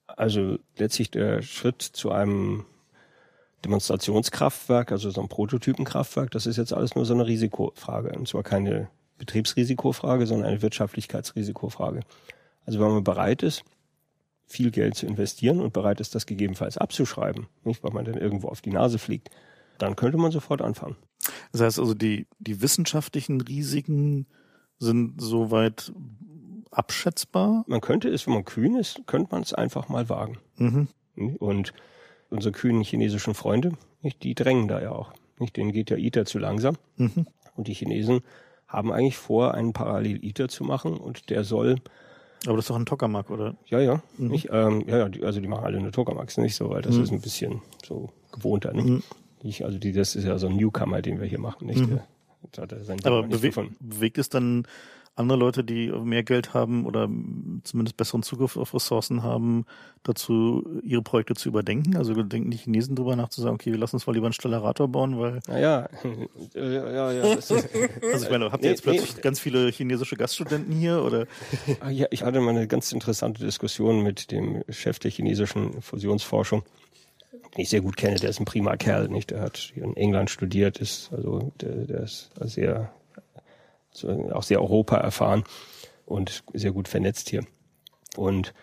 Also 0.09 0.59
letztlich 0.77 1.11
der 1.11 1.43
Schritt 1.43 1.83
zu 1.83 2.11
einem 2.11 2.67
Demonstrationskraftwerk, 3.65 4.91
also 4.93 5.11
so 5.11 5.21
ein 5.21 5.29
Prototypenkraftwerk, 5.29 6.31
das 6.33 6.47
ist 6.47 6.57
jetzt 6.57 6.73
alles 6.73 6.95
nur 6.97 7.05
so 7.07 7.15
eine 7.15 7.27
Risikofrage. 7.27 8.11
Und 8.17 8.27
zwar 8.29 8.43
keine 8.43 8.91
Betriebsrisikofrage, 9.25 10.27
sondern 10.27 10.49
eine 10.49 10.63
Wirtschaftlichkeitsrisikofrage. 10.63 12.01
Also 12.67 12.81
wenn 12.81 12.91
man 12.91 13.05
bereit 13.05 13.43
ist, 13.43 13.65
viel 14.47 14.71
Geld 14.71 14.95
zu 14.95 15.07
investieren 15.07 15.61
und 15.61 15.73
bereit 15.73 16.01
ist, 16.01 16.15
das 16.15 16.27
gegebenenfalls 16.27 16.79
abzuschreiben, 16.79 17.47
nicht, 17.65 17.83
weil 17.83 17.93
man 17.93 18.05
dann 18.05 18.17
irgendwo 18.17 18.49
auf 18.49 18.61
die 18.61 18.71
Nase 18.71 18.99
fliegt, 18.99 19.31
dann 19.79 19.97
könnte 19.97 20.19
man 20.19 20.31
sofort 20.31 20.63
anfangen. 20.63 20.97
das 21.53 21.61
heißt 21.61 21.79
also, 21.79 21.95
die, 21.95 22.27
die 22.39 22.61
wissenschaftlichen 22.61 23.41
Risiken 23.41 24.27
sind 24.79 25.21
soweit 25.21 25.93
abschätzbar. 26.71 27.65
Man 27.67 27.81
könnte 27.81 28.09
es, 28.09 28.27
wenn 28.27 28.35
man 28.35 28.45
kühn 28.45 28.77
ist, 28.77 29.03
könnte 29.07 29.29
man 29.33 29.43
es 29.43 29.55
einfach 29.55 29.89
mal 29.89 30.09
wagen. 30.09 30.39
Mhm. 30.57 30.89
Und 31.39 31.73
unsere 32.31 32.53
kühnen 32.53 32.83
chinesischen 32.83 33.35
Freunde, 33.35 33.73
die 34.23 34.35
drängen 34.35 34.69
da 34.69 34.83
ja 34.83 34.91
auch. 34.93 35.13
Denen 35.57 35.73
geht 35.73 35.91
der 35.91 35.99
ITER 35.99 36.27
zu 36.27 36.39
langsam. 36.39 36.77
Mhm. 36.97 37.27
Und 37.57 37.69
die 37.69 37.75
Chinesen 37.75 38.23
haben 38.75 38.93
eigentlich 38.93 39.17
vor, 39.17 39.55
einen 39.55 39.73
Parallel-ITER 39.73 40.49
zu 40.49 40.65
machen 40.65 40.97
und 40.97 41.31
der 41.31 41.45
soll, 41.45 41.77
Aber 42.47 42.57
das 42.57 42.65
ist 42.65 42.71
doch 42.71 42.77
ein 42.77 42.87
Tokamak, 42.87 43.31
oder? 43.31 43.55
ja, 43.67 43.81
ja, 43.81 44.03
nicht, 44.19 44.49
ähm, 44.51 44.85
ja, 44.87 45.07
ja, 45.07 45.11
also 45.23 45.41
die 45.41 45.49
machen 45.49 45.65
alle 45.65 45.79
eine 45.79 45.91
Tokamaks 45.91 46.37
nicht 46.39 46.57
so, 46.57 46.71
weil 46.71 46.83
das 46.83 46.97
ist 46.97 47.11
ein 47.13 47.21
bisschen 47.21 47.63
so 47.87 48.11
gewohnter, 48.33 48.73
nicht? 48.75 49.05
Nicht, 49.43 49.65
also 49.65 49.79
die, 49.79 49.93
das 49.93 50.17
ist 50.17 50.25
ja 50.25 50.39
so 50.39 50.47
ein 50.49 50.57
Newcomer, 50.57 51.03
den 51.03 51.21
wir 51.21 51.27
hier 51.27 51.39
machen, 51.41 51.67
nicht? 51.67 51.87
Der, 52.57 52.67
der 52.67 52.85
sein 52.85 52.99
Ding 52.99 53.07
Aber 53.07 53.23
bewe 53.23 53.41
gefunden. 53.49 53.77
bewegt 53.81 54.19
es 54.19 54.29
dann 54.29 54.67
andere 55.17 55.39
Leute, 55.39 55.63
die 55.63 55.91
mehr 55.93 56.25
Geld 56.25 56.55
haben 56.55 56.87
oder 56.87 57.09
zumindest 57.63 57.97
besseren 57.97 58.23
Zugriff 58.23 58.57
auf 58.57 58.75
Ressourcen 58.75 59.23
haben, 59.23 59.65
dazu 60.03 60.81
ihre 60.83 61.03
Projekte 61.03 61.35
zu 61.35 61.49
überdenken? 61.49 61.97
Also 61.97 62.15
denken 62.23 62.51
die 62.51 62.57
Chinesen 62.57 62.97
drüber 62.97 63.15
nach 63.15 63.29
zu 63.29 63.41
sagen, 63.41 63.55
okay, 63.55 63.71
wir 63.71 63.79
lassen 63.79 63.97
uns 63.97 64.07
mal 64.07 64.13
lieber 64.13 64.27
einen 64.27 64.33
Stellarator 64.33 64.89
bauen, 64.89 65.19
weil, 65.19 65.41
Naja, 65.47 65.89
ja, 66.55 67.13
ja, 67.13 67.35
ist, 67.35 67.53
also 67.53 67.67
ich 68.25 68.31
meine, 68.31 68.51
habt 68.51 68.65
ihr 68.65 68.69
Nee, 68.69 68.75
jetzt 68.75 68.83
plötzlich 68.83 69.15
nee. 69.17 69.23
ganz 69.23 69.39
viele 69.39 69.69
chinesische 69.71 70.17
Gaststudenten 70.17 70.75
hier 70.75 71.03
oder? 71.03 71.27
Ah, 71.81 71.91
Ja, 71.91 72.07
ich 72.11 72.23
hatte 72.23 72.41
mal 72.41 72.51
eine 72.51 72.67
ganz 72.67 72.91
interessante 72.93 73.45
Diskussion 73.45 74.03
mit 74.03 74.33
dem 74.33 74.65
Chef 74.69 74.99
der 74.99 75.13
chinesischen 75.13 75.81
Fusionsforschung, 75.81 76.65
den 77.57 77.61
ich 77.61 77.69
sehr 77.69 77.83
gut 77.83 77.97
kenne. 77.97 78.17
Der 78.17 78.31
ist 78.31 78.41
ein 78.41 78.47
prima 78.47 78.77
Kerl, 78.77 79.09
nicht? 79.09 79.31
Der 79.31 79.41
hat 79.41 79.59
hier 79.59 79.85
in 79.85 79.97
England 79.97 80.29
studiert, 80.31 80.79
ist 80.79 81.13
also 81.13 81.53
der, 81.61 81.87
der 81.87 82.01
ist 82.03 82.31
sehr 82.41 82.93
auch 84.03 84.43
sehr 84.43 84.61
Europa 84.61 84.97
erfahren 84.97 85.45
und 86.07 86.43
sehr 86.53 86.73
gut 86.73 86.89
vernetzt 86.89 87.29
hier. 87.29 87.45
Und 88.17 88.55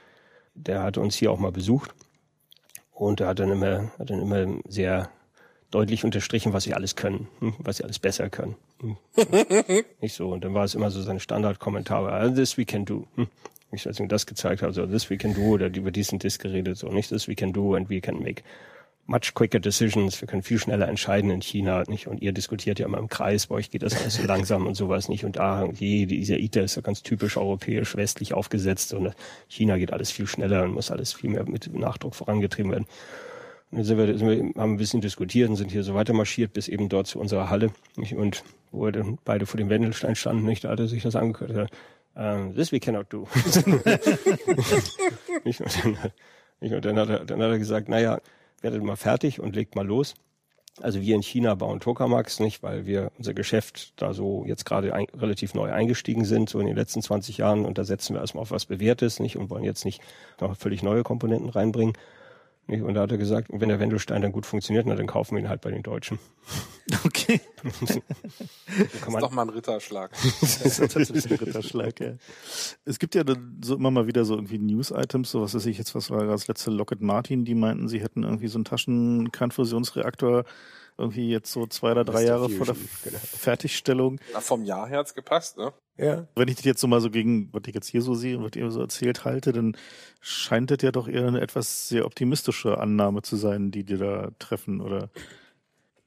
der 0.54 0.84
hat 0.84 0.98
uns 0.98 1.16
hier 1.16 1.32
auch 1.32 1.40
mal 1.40 1.52
besucht 1.52 1.94
und 2.92 3.22
er 3.22 3.28
hat 3.28 3.40
dann 3.40 3.52
immer 3.52 3.92
hat 3.98 4.10
dann 4.10 4.22
immer 4.22 4.60
sehr 4.68 5.10
deutlich 5.72 6.04
unterstrichen, 6.04 6.54
was 6.54 6.66
sie 6.66 6.74
alles 6.74 6.96
können, 6.96 7.28
hm, 7.40 7.56
was 7.60 7.78
sie 7.78 7.84
alles 7.84 8.00
besser 8.00 8.30
können. 8.30 8.56
Hm. 8.82 8.98
Nicht 10.02 10.14
so. 10.14 10.30
Und 10.30 10.44
dann 10.44 10.54
war 10.54 10.66
es 10.66 10.76
immer 10.76 10.92
so 10.92 11.02
sein 11.02 11.20
Standardkommentar, 11.20 12.12
ah, 12.12 12.30
this 12.30 12.58
we 12.58 12.66
can 12.66 12.86
do. 12.86 13.08
Hm. 13.16 13.28
Ich, 13.72 13.86
ich 13.86 14.00
ihm 14.02 14.10
das 14.10 14.26
gezeigt 14.26 14.62
habe, 14.62 14.74
so 14.74 14.86
this 14.86 15.10
we 15.10 15.18
can 15.18 15.34
do, 15.34 15.42
oder 15.42 15.68
über 15.68 15.92
diesen 15.92 16.20
Disk 16.20 16.42
geredet, 16.42 16.78
so 16.78 16.90
nicht 16.90 17.10
this 17.10 17.30
we 17.30 17.36
can 17.36 17.54
do 17.54 17.74
and 17.74 17.90
we 17.90 18.02
can 18.02 18.22
make 18.22 18.44
much 19.12 19.34
quicker 19.36 19.60
decisions. 19.60 20.20
Wir 20.22 20.28
können 20.28 20.42
viel 20.42 20.58
schneller 20.58 20.88
entscheiden 20.88 21.30
in 21.30 21.42
China, 21.42 21.84
nicht? 21.88 22.08
Und 22.08 22.22
ihr 22.22 22.32
diskutiert 22.32 22.80
ja 22.80 22.86
immer 22.88 22.98
im 22.98 23.10
Kreis, 23.10 23.48
bei 23.48 23.56
euch 23.56 23.70
geht 23.70 23.84
das 23.84 23.96
alles 23.96 24.16
so 24.16 24.24
langsam 24.24 24.66
und 24.66 24.76
sowas 24.76 25.10
nicht. 25.10 25.26
Und 25.26 25.36
da, 25.36 25.66
je, 25.66 26.08
dieser 26.08 26.40
ITER 26.40 26.64
ist 26.64 26.76
ja 26.76 26.82
ganz 26.82 27.04
typisch 27.04 27.38
europäisch, 27.38 27.96
westlich 27.96 28.34
aufgesetzt 28.34 28.94
und 28.94 29.14
China 29.48 29.78
geht 29.78 29.94
alles 29.94 30.10
viel 30.10 30.26
schneller 30.26 30.64
und 30.64 30.74
muss 30.74 30.90
alles 30.90 31.14
viel 31.14 31.30
mehr 31.30 31.48
mit 31.48 31.72
Nachdruck 31.74 32.16
vorangetrieben 32.16 32.72
werden. 32.72 32.88
Und 33.70 33.78
dann 33.80 33.86
sind 33.86 33.98
wir, 33.98 34.18
sind 34.18 34.30
wir, 34.30 34.62
haben 34.62 34.74
ein 34.74 34.78
bisschen 34.78 35.02
diskutiert 35.02 35.50
und 35.50 35.58
sind 35.58 35.72
hier 35.72 35.84
so 35.84 35.94
weiter 35.94 36.14
marschiert 36.14 36.54
bis 36.54 36.68
eben 36.68 36.90
dort 36.90 37.08
zu 37.08 37.20
unserer 37.20 37.50
Halle. 37.50 37.72
Nicht? 37.98 38.16
Und 38.16 38.44
wo 38.72 38.86
wir 38.86 38.92
dann 38.94 39.20
beide 39.26 39.46
vor 39.46 39.58
dem 39.58 39.70
Wendelstein 39.70 40.16
standen, 40.16 40.46
nicht, 40.46 40.64
da 40.64 40.70
hat 40.70 40.80
er 40.80 40.88
sich 40.88 41.04
das 41.04 41.16
angehört. 41.16 41.70
Uh, 42.14 42.52
this 42.54 42.74
we 42.74 42.80
cannot 42.80 43.12
do. 43.12 43.26
nicht? 45.46 45.62
Und, 45.62 45.84
dann, 45.84 45.98
nicht? 46.60 46.74
und 46.74 46.84
dann, 46.84 47.00
hat 47.00 47.30
dann 47.30 47.42
hat 47.42 47.52
er 47.52 47.58
gesagt, 47.58 47.88
naja, 47.88 48.20
werdet 48.62 48.84
mal 48.84 48.96
fertig 48.96 49.40
und 49.40 49.56
legt 49.56 49.76
mal 49.76 49.86
los. 49.86 50.16
Also 50.80 51.02
wir 51.02 51.16
in 51.16 51.22
China 51.22 51.56
bauen 51.56 51.82
Tokamaks 51.82 52.40
nicht, 52.40 52.64
weil 52.64 52.86
wir 52.86 53.12
unser 53.18 53.34
Geschäft 53.34 53.94
da 53.98 54.14
so 54.14 54.46
jetzt 54.46 54.66
gerade 54.66 54.94
ein, 54.94 55.08
relativ 55.14 55.54
neu 55.54 55.72
eingestiegen 55.72 56.24
sind, 56.24 56.50
so 56.50 56.60
in 56.60 56.68
den 56.68 56.78
letzten 56.78 57.02
20 57.02 57.38
Jahren. 57.38 57.66
Und 57.66 57.78
da 57.78 57.84
setzen 57.84 58.16
wir 58.16 58.22
erstmal 58.22 58.44
auf 58.44 58.52
was 58.52 58.66
Bewährtes 58.66 59.20
nicht 59.20 59.38
und 59.38 59.50
wollen 59.50 59.66
jetzt 59.66 59.84
nicht 59.84 60.02
noch 60.40 60.56
völlig 60.56 60.82
neue 60.82 61.04
Komponenten 61.04 61.50
reinbringen. 61.50 61.94
Und 62.68 62.94
da 62.94 63.02
hat 63.02 63.12
er 63.12 63.18
gesagt, 63.18 63.50
wenn 63.52 63.68
der 63.68 63.80
Wendelstein 63.80 64.22
dann 64.22 64.32
gut 64.32 64.46
funktioniert, 64.46 64.86
na, 64.86 64.96
dann 64.96 65.08
kaufen 65.08 65.36
wir 65.36 65.44
ihn 65.44 65.50
halt 65.50 65.62
bei 65.62 65.72
den 65.72 65.84
Deutschen. 65.84 66.20
Okay. 67.06 67.40
Das 67.64 67.82
ist 67.96 69.10
man, 69.10 69.22
doch 69.22 69.32
mal 69.32 69.44
ein 69.44 69.50
Ritterschlag. 69.50 70.12
Das 70.42 70.66
ist 70.66 70.78
tatsächlich 70.78 71.32
ein 71.32 71.38
Ritterschlag, 71.38 72.00
ja. 72.02 72.14
Es 72.84 73.00
gibt 73.00 73.16
ja 73.16 73.24
dann 73.24 73.62
so 73.64 73.76
immer 73.76 73.92
mal 73.92 74.08
wieder 74.08 74.26
so 74.26 74.36
irgendwie 74.36 74.58
News-Items, 74.58 75.32
so 75.32 75.42
was 75.42 75.54
weiß 75.54 75.68
ich 75.68 75.78
jetzt, 75.78 75.96
was 75.96 76.10
war 76.10 76.26
das 76.26 76.48
letzte 76.48 76.70
Lockheed 76.72 77.02
Martin, 77.02 77.46
die 77.46 77.56
meinten, 77.56 77.88
sie 77.88 78.02
hätten 78.02 78.24
irgendwie 78.24 78.48
so 78.48 78.58
einen 78.58 78.66
Taschenkernfusionsreaktor 78.66 80.44
irgendwie 80.98 81.30
jetzt 81.30 81.52
so 81.52 81.66
zwei 81.68 81.92
oder 81.92 82.04
drei. 82.04 82.26
Jahre 82.26 82.50
vor 82.50 82.66
der 82.66 82.76
genau. 83.04 83.18
Fertigstellung. 83.20 84.20
Na, 84.34 84.42
vom 84.42 84.64
Jahr 84.64 84.88
her 84.88 85.00
hat's 85.00 85.14
gepasst, 85.14 85.58
ne? 85.58 85.74
Ja. 85.98 86.28
Wenn 86.36 86.48
ich 86.48 86.56
das 86.56 86.66
jetzt 86.66 86.82
so 86.82 86.88
mal 86.88 87.02
so 87.02 87.10
gegen, 87.10 87.50
was 87.54 87.64
ich 87.68 87.76
jetzt 87.76 87.88
hier 87.88 88.02
so 88.02 88.16
sehe 88.16 88.38
und 88.38 88.44
was 88.44 88.56
ihr 88.56 88.72
so 88.72 88.82
erzählt 88.82 89.26
halte, 89.26 89.52
dann 89.52 89.78
scheint 90.20 90.72
das 90.72 90.80
ja 90.82 90.92
doch 90.92 91.08
eher 91.08 91.28
eine 91.28 91.42
etwas 91.42 91.90
sehr 91.90 92.06
optimistische 92.06 92.78
Annahme 92.80 93.22
zu 93.22 93.36
sein, 93.36 93.72
die 93.72 93.84
dir 93.84 93.98
da 93.98 94.32
treffen, 94.40 94.82
oder? 94.82 95.10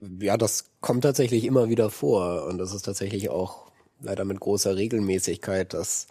Ja, 0.00 0.36
das 0.36 0.70
kommt 0.80 1.04
tatsächlich 1.04 1.44
immer 1.44 1.68
wieder 1.68 1.90
vor 1.90 2.46
und 2.46 2.58
das 2.58 2.74
ist 2.74 2.82
tatsächlich 2.82 3.30
auch 3.30 3.70
leider 4.00 4.24
mit 4.24 4.40
großer 4.40 4.76
Regelmäßigkeit, 4.76 5.72
dass 5.72 6.08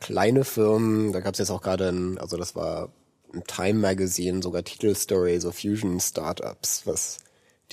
kleine 0.00 0.44
Firmen, 0.44 1.12
da 1.12 1.20
gab 1.20 1.34
es 1.34 1.38
jetzt 1.38 1.50
auch 1.50 1.62
gerade 1.62 1.88
ein, 1.88 2.18
also 2.18 2.36
das 2.36 2.54
war 2.54 2.92
ein 3.32 3.44
Time 3.44 3.80
Magazine, 3.80 4.42
sogar 4.42 4.62
Titelstory, 4.62 5.40
so 5.40 5.50
Fusion 5.50 6.00
Startups, 6.00 6.86
was 6.86 7.18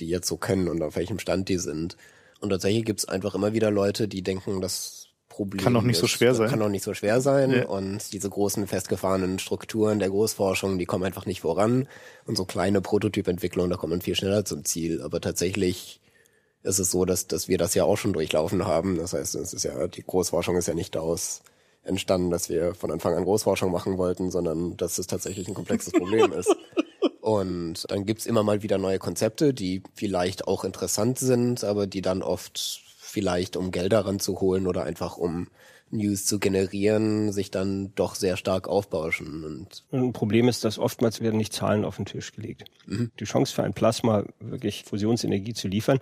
die 0.00 0.08
jetzt 0.08 0.28
so 0.28 0.36
können 0.36 0.68
und 0.68 0.82
auf 0.82 0.96
welchem 0.96 1.18
Stand 1.18 1.48
die 1.48 1.58
sind. 1.58 1.96
Und 2.40 2.50
tatsächlich 2.50 2.84
gibt's 2.84 3.06
einfach 3.06 3.34
immer 3.34 3.52
wieder 3.54 3.70
Leute, 3.70 4.08
die 4.08 4.22
denken, 4.22 4.60
das 4.60 5.08
Problem 5.28 5.62
Kann 5.62 5.74
doch 5.74 5.82
nicht 5.82 5.98
so 5.98 6.06
ist- 6.06 6.12
schwer 6.12 6.34
sein. 6.34 6.48
Kann 6.48 6.60
doch 6.60 6.68
nicht 6.68 6.84
so 6.84 6.94
schwer 6.94 7.20
sein. 7.20 7.50
Ja. 7.50 7.66
Und 7.66 8.12
diese 8.12 8.30
großen 8.30 8.66
festgefahrenen 8.66 9.38
Strukturen 9.38 9.98
der 9.98 10.08
Großforschung, 10.10 10.78
die 10.78 10.86
kommen 10.86 11.04
einfach 11.04 11.26
nicht 11.26 11.42
voran. 11.42 11.88
Und 12.24 12.36
so 12.36 12.44
kleine 12.44 12.80
Prototypentwicklungen, 12.80 13.70
da 13.70 13.76
kommt 13.76 13.90
man 13.90 14.00
viel 14.02 14.14
schneller 14.14 14.44
zum 14.44 14.64
Ziel. 14.64 15.02
Aber 15.02 15.20
tatsächlich 15.20 16.00
ist 16.62 16.78
es 16.78 16.90
so, 16.90 17.04
dass, 17.04 17.26
dass 17.26 17.48
wir 17.48 17.58
das 17.58 17.74
ja 17.74 17.84
auch 17.84 17.96
schon 17.96 18.12
durchlaufen 18.14 18.66
haben. 18.66 18.96
Das 18.96 19.12
heißt, 19.12 19.34
es 19.34 19.52
ist 19.52 19.62
ja, 19.64 19.86
die 19.88 20.02
Großforschung 20.02 20.56
ist 20.56 20.68
ja 20.68 20.74
nicht 20.74 20.94
daraus 20.94 21.42
entstanden, 21.84 22.30
dass 22.30 22.48
wir 22.48 22.74
von 22.74 22.90
Anfang 22.90 23.14
an 23.14 23.24
Großforschung 23.24 23.70
machen 23.70 23.98
wollten, 23.98 24.30
sondern 24.30 24.76
dass 24.76 24.98
es 24.98 25.06
tatsächlich 25.06 25.46
ein 25.48 25.54
komplexes 25.54 25.92
Problem 25.92 26.32
ist. 26.32 26.54
Und 27.26 27.90
dann 27.90 28.06
gibt's 28.06 28.24
immer 28.24 28.44
mal 28.44 28.62
wieder 28.62 28.78
neue 28.78 29.00
Konzepte, 29.00 29.52
die 29.52 29.82
vielleicht 29.94 30.46
auch 30.46 30.62
interessant 30.62 31.18
sind, 31.18 31.64
aber 31.64 31.88
die 31.88 32.00
dann 32.00 32.22
oft 32.22 32.84
vielleicht, 33.00 33.56
um 33.56 33.72
Gelder 33.72 34.06
ranzuholen 34.06 34.68
oder 34.68 34.84
einfach 34.84 35.16
um 35.16 35.48
News 35.90 36.24
zu 36.24 36.38
generieren, 36.38 37.32
sich 37.32 37.50
dann 37.50 37.92
doch 37.96 38.14
sehr 38.14 38.36
stark 38.36 38.68
aufbauschen. 38.68 39.42
Und 39.42 39.82
Ein 39.90 40.12
Problem 40.12 40.46
ist, 40.46 40.64
dass 40.64 40.78
oftmals 40.78 41.20
werden 41.20 41.38
nicht 41.38 41.52
Zahlen 41.52 41.84
auf 41.84 41.96
den 41.96 42.04
Tisch 42.04 42.30
gelegt. 42.30 42.70
Die 43.18 43.24
Chance 43.24 43.52
für 43.52 43.64
ein 43.64 43.74
Plasma 43.74 44.22
wirklich 44.38 44.84
Fusionsenergie 44.84 45.54
zu 45.54 45.66
liefern, 45.66 45.98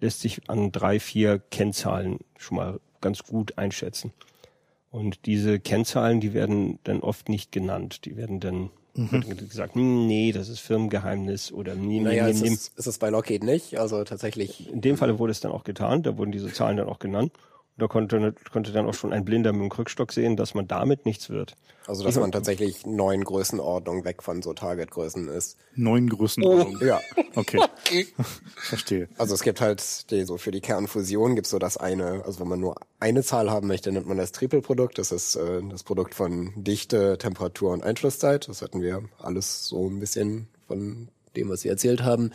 lässt 0.00 0.22
sich 0.22 0.48
an 0.48 0.72
drei, 0.72 1.00
vier 1.00 1.38
Kennzahlen 1.38 2.20
schon 2.38 2.56
mal 2.56 2.80
ganz 3.02 3.24
gut 3.24 3.58
einschätzen. 3.58 4.14
Und 4.90 5.26
diese 5.26 5.60
Kennzahlen, 5.60 6.20
die 6.20 6.32
werden 6.32 6.78
dann 6.84 7.00
oft 7.00 7.28
nicht 7.28 7.52
genannt. 7.52 8.06
Die 8.06 8.16
werden 8.16 8.40
dann 8.40 8.70
wird 8.94 9.48
gesagt, 9.48 9.74
hm, 9.74 10.06
nee, 10.06 10.32
das 10.32 10.48
ist 10.48 10.60
Firmengeheimnis 10.60 11.52
oder 11.52 11.74
nee, 11.74 11.98
nee, 11.98 12.00
naja, 12.00 12.24
nee, 12.24 12.30
ist 12.32 12.42
nee. 12.42 12.48
es, 12.48 12.68
ist 12.76 12.86
es 12.86 12.98
bei 12.98 13.10
Lockheed 13.10 13.42
nicht. 13.42 13.78
Also 13.78 14.04
tatsächlich 14.04 14.70
In 14.70 14.80
dem 14.80 14.96
Falle 14.96 15.18
wurde 15.18 15.30
es 15.30 15.40
dann 15.40 15.52
auch 15.52 15.64
getan, 15.64 16.02
da 16.02 16.18
wurden 16.18 16.32
diese 16.32 16.52
Zahlen 16.52 16.76
dann 16.76 16.88
auch 16.88 16.98
genannt. 16.98 17.32
Da 17.78 17.86
konnte, 17.86 18.34
konnte 18.52 18.70
dann 18.70 18.86
auch 18.86 18.94
schon 18.94 19.12
ein 19.14 19.24
Blinder 19.24 19.52
mit 19.52 19.62
dem 19.62 19.70
Krückstock 19.70 20.12
sehen, 20.12 20.36
dass 20.36 20.52
man 20.54 20.68
damit 20.68 21.06
nichts 21.06 21.30
wird. 21.30 21.54
Also, 21.86 22.04
dass 22.04 22.16
man 22.16 22.30
tatsächlich 22.30 22.86
neun 22.86 23.24
Größenordnungen 23.24 24.04
weg 24.04 24.22
von 24.22 24.42
so 24.42 24.52
Targetgrößen 24.52 25.28
ist. 25.28 25.56
Neun 25.74 26.08
Größenordnungen. 26.08 26.86
Ja. 26.86 27.00
Okay. 27.34 27.58
Verstehe. 28.56 29.08
Also 29.16 29.34
es 29.34 29.42
gibt 29.42 29.60
halt 29.60 30.10
die, 30.10 30.24
so 30.24 30.36
für 30.36 30.50
die 30.50 30.60
Kernfusion 30.60 31.34
gibt's 31.34 31.50
so 31.50 31.58
das 31.58 31.78
eine, 31.78 32.24
also 32.24 32.40
wenn 32.40 32.48
man 32.48 32.60
nur 32.60 32.76
eine 33.00 33.22
Zahl 33.22 33.50
haben 33.50 33.68
möchte, 33.68 33.90
nennt 33.90 34.06
man 34.06 34.18
das 34.18 34.32
Triple-Produkt. 34.32 34.98
Das 34.98 35.10
ist 35.10 35.34
äh, 35.36 35.62
das 35.68 35.82
Produkt 35.82 36.14
von 36.14 36.52
Dichte, 36.56 37.16
Temperatur 37.18 37.72
und 37.72 37.82
Einschlusszeit. 37.82 38.48
Das 38.48 38.62
hatten 38.62 38.82
wir 38.82 39.02
alles 39.18 39.66
so 39.66 39.88
ein 39.88 39.98
bisschen 39.98 40.48
von 40.68 41.08
dem, 41.36 41.48
was 41.48 41.62
Sie 41.62 41.68
erzählt 41.68 42.02
haben. 42.02 42.32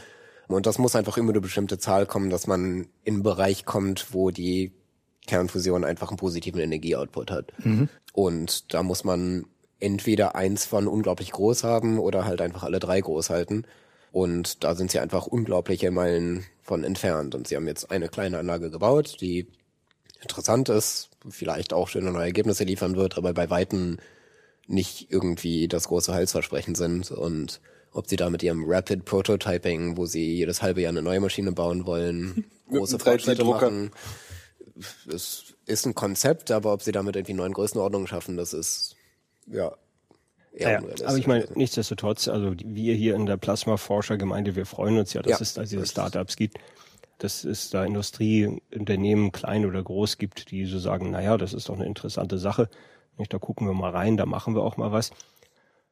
Und 0.48 0.66
das 0.66 0.78
muss 0.78 0.96
einfach 0.96 1.18
immer 1.18 1.32
eine 1.32 1.42
bestimmte 1.42 1.78
Zahl 1.78 2.06
kommen, 2.06 2.30
dass 2.30 2.48
man 2.48 2.88
in 3.04 3.16
einen 3.16 3.24
Bereich 3.24 3.66
kommt, 3.66 4.14
wo 4.14 4.32
die 4.32 4.72
Kernfusion 5.28 5.84
einfach 5.84 6.10
einen 6.10 6.18
positiven 6.18 6.60
Energieoutput 6.62 7.30
hat. 7.32 7.54
Und 8.14 8.74
da 8.74 8.82
muss 8.82 9.04
man 9.04 9.46
entweder 9.80 10.36
eins 10.36 10.66
von 10.66 10.88
unglaublich 10.88 11.32
groß 11.32 11.64
haben 11.64 12.00
oder 12.00 12.26
halt 12.26 12.42
einfach 12.42 12.64
alle 12.64 12.80
drei 12.80 13.00
groß 13.00 13.30
halten. 13.30 13.66
Und 14.12 14.64
da 14.64 14.74
sind 14.74 14.90
sie 14.90 15.00
einfach 15.00 15.28
unglaubliche 15.28 15.92
Meilen 15.92 16.46
von 16.64 16.84
entfernt. 16.84 17.36
Und 17.36 17.48
sie 17.48 17.56
haben 17.56 17.68
jetzt 17.68 17.92
eine 17.92 18.10
kleine 18.10 18.40
Anlage 18.40 18.72
gebaut, 18.72 19.18
die 19.22 19.48
interessant 20.22 20.70
ist, 20.70 21.10
vielleicht 21.30 21.74
auch 21.74 21.88
schöne 21.88 22.12
neue 22.12 22.26
Ergebnisse 22.26 22.64
liefern 22.64 22.96
wird, 22.96 23.18
aber 23.18 23.34
bei 23.34 23.50
Weitem 23.50 23.98
nicht 24.66 25.12
irgendwie 25.12 25.68
das 25.68 25.88
große 25.88 26.14
Heilsversprechen 26.14 26.76
sind. 26.76 27.12
Und 27.12 27.62
ob 27.92 28.08
sie 28.08 28.16
da 28.16 28.30
mit 28.30 28.44
ihrem 28.44 28.64
Rapid 28.66 29.06
Prototyping, 29.06 29.98
wo 29.98 30.06
sie 30.06 30.36
jedes 30.36 30.62
halbe 30.62 30.82
Jahr 30.82 30.92
eine 30.92 31.02
neue 31.02 31.20
Maschine 31.20 31.52
bauen 31.52 31.86
wollen, 31.86 32.46
große 32.70 33.00
Fortschritte 33.00 33.44
3D-Drucker. 33.44 33.70
machen, 33.70 33.92
es 35.14 35.54
ist 35.66 35.86
ein 35.86 35.96
Konzept, 35.96 36.52
aber 36.52 36.74
ob 36.74 36.82
sie 36.82 36.92
damit 36.92 37.16
irgendwie 37.16 37.34
neuen 37.34 37.54
Größenordnungen 37.54 38.08
schaffen, 38.08 38.38
das 38.38 38.54
ist 38.54 38.96
ja 39.48 39.76
eher 40.54 40.82
Ja, 40.82 41.08
aber 41.08 41.18
ich 41.18 41.28
meine, 41.28 41.48
nichtsdestotrotz, 41.56 42.28
also 42.28 42.54
wir 42.64 42.96
hier 42.96 43.16
in 43.16 43.26
der 43.26 43.38
Plasmaforschergemeinde, 43.38 44.56
wir 44.56 44.66
freuen 44.66 44.98
uns 44.98 45.14
ja, 45.14 45.22
dass 45.22 45.40
Ja, 45.40 45.42
es 45.42 45.54
da 45.54 45.62
diese. 45.64 45.86
Startups 45.86 46.36
gibt, 46.36 46.60
dass 47.20 47.44
es 47.44 47.70
da 47.70 47.84
Industrieunternehmen, 47.86 49.32
klein 49.32 49.66
oder 49.66 49.82
groß, 49.84 50.18
gibt, 50.18 50.52
die 50.52 50.66
so 50.66 50.80
sagen, 50.80 51.10
naja, 51.12 51.38
das 51.38 51.54
ist 51.54 51.70
doch 51.70 51.76
eine 51.76 51.86
interessante 51.86 52.38
Sache. 52.38 52.70
Da 53.30 53.40
gucken 53.40 53.66
wir 53.68 53.74
mal 53.74 53.90
rein, 53.92 54.16
da 54.18 54.28
machen 54.28 54.54
wir 54.54 54.62
auch 54.62 54.78
mal 54.78 54.92
was. 54.92 55.12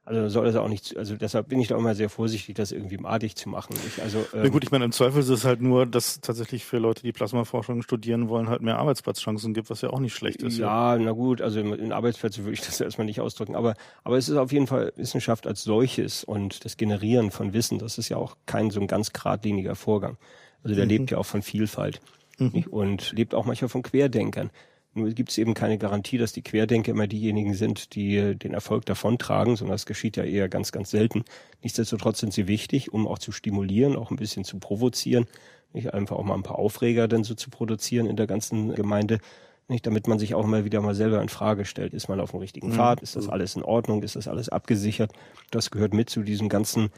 Also 0.08 0.30
soll 0.30 0.46
das 0.46 0.56
auch 0.56 0.68
nicht, 0.68 0.96
also 0.98 1.16
deshalb 1.16 1.50
bin 1.50 1.60
ich 1.60 1.70
da 1.70 1.78
immer 1.78 1.96
sehr 1.96 2.10
vorsichtig, 2.10 2.54
das 2.54 2.72
irgendwie 2.72 3.00
madig 3.00 3.36
zu 3.36 3.50
machen. 3.50 3.76
Ich, 3.88 4.04
also, 4.04 4.24
Na 4.34 4.44
ähm, 4.44 4.52
gut, 4.52 4.64
ich 4.64 4.70
meine, 4.70 4.86
im 4.86 4.92
Zweifel 4.92 5.20
ist 5.20 5.30
es 5.30 5.46
halt 5.46 5.62
nur, 5.62 5.88
dass 5.88 6.22
tatsächlich 6.22 6.64
für 6.64 6.78
Leute, 6.78 7.02
die 7.02 7.12
Plasmaforschung 7.12 7.82
studieren 7.82 8.30
wollen, 8.30 8.48
halt 8.48 8.62
mehr 8.62 8.78
Arbeitsplatzchancen 8.78 9.56
gibt, 9.56 9.72
was 9.72 9.82
ja 9.82 9.90
auch 9.90 10.00
nicht 10.00 10.14
schlecht 10.14 10.44
ist. 10.44 10.60
Ja, 10.60 10.96
na 11.00 11.12
gut, 11.12 11.42
also 11.42 11.60
in 11.60 11.74
in 11.74 11.92
Arbeitsplätze 11.92 12.44
würde 12.44 12.54
ich 12.54 12.62
das 12.62 12.80
erstmal 12.82 13.06
nicht 13.06 13.20
ausdrücken, 13.20 13.56
aber, 13.56 13.74
aber 14.04 14.18
es 14.18 14.30
ist 14.30 14.38
auf 14.38 14.52
jeden 14.52 14.68
Fall 14.68 14.94
Wissenschaft 14.96 15.48
als 15.48 15.64
solches 15.64 16.24
und 16.24 16.66
das 16.66 16.78
Generieren 16.78 17.32
von 17.32 17.54
Wissen, 17.54 17.80
das 17.80 17.98
ist 17.98 18.10
ja 18.10 18.18
auch 18.18 18.38
kein 18.46 18.70
so 18.70 18.80
ein 18.80 18.88
ganz 18.88 19.12
geradliniger 19.12 19.74
Vorgang. 19.74 20.18
Also 20.64 20.76
der 20.76 20.86
lebt 20.86 21.10
ja 21.10 21.18
auch 21.18 21.26
von 21.26 21.42
Vielfalt 21.42 22.00
nicht? 22.38 22.68
und 22.68 23.12
lebt 23.14 23.34
auch 23.34 23.46
manchmal 23.46 23.70
von 23.70 23.82
Querdenkern. 23.82 24.52
Nur 24.98 25.10
gibt 25.10 25.30
es 25.30 25.38
eben 25.38 25.54
keine 25.54 25.78
Garantie, 25.78 26.18
dass 26.18 26.32
die 26.32 26.42
Querdenker 26.42 26.92
immer 26.92 27.06
diejenigen 27.06 27.54
sind, 27.54 27.96
die 27.96 28.36
den 28.36 28.54
Erfolg 28.54 28.86
davontragen, 28.86 29.58
sondern 29.58 29.76
das 29.76 29.86
geschieht 29.86 30.16
ja 30.16 30.24
eher 30.24 30.48
ganz, 30.48 30.72
ganz 30.72 30.90
selten. 30.90 31.26
Nichtsdestotrotz 31.62 32.20
sind 32.20 32.32
sie 32.32 32.48
wichtig, 32.48 32.94
um 32.94 33.06
auch 33.06 33.20
zu 33.20 33.34
stimulieren, 33.34 33.98
auch 33.98 34.10
ein 34.10 34.16
bisschen 34.16 34.46
zu 34.46 34.58
provozieren, 34.58 35.26
nicht 35.74 35.94
einfach 35.94 36.16
auch 36.16 36.24
mal 36.24 36.36
ein 36.36 36.44
paar 36.44 36.60
Aufreger 36.60 37.10
dann 37.10 37.26
so 37.26 37.36
zu 37.36 37.50
produzieren 37.50 38.08
in 38.08 38.16
der 38.16 38.26
ganzen 38.26 38.74
Gemeinde, 38.74 39.20
nicht, 39.68 39.86
damit 39.86 40.08
man 40.08 40.18
sich 40.18 40.34
auch 40.34 40.46
mal 40.46 40.64
wieder 40.64 40.80
mal 40.80 40.96
selber 40.96 41.22
in 41.22 41.28
Frage 41.28 41.66
stellt. 41.66 41.94
Ist 41.94 42.08
man 42.08 42.22
auf 42.22 42.32
dem 42.32 42.40
richtigen 42.40 42.72
Pfad? 42.72 43.02
Ist 43.02 43.18
das 43.18 43.28
alles 43.28 43.56
in 43.58 43.64
Ordnung? 43.64 44.02
Ist 44.02 44.16
das 44.16 44.30
alles 44.30 44.48
abgesichert? 44.48 45.12
Das 45.52 45.72
gehört 45.72 45.94
mit 45.94 46.10
zu 46.10 46.22
diesem 46.22 46.48
ganzen, 46.48 46.90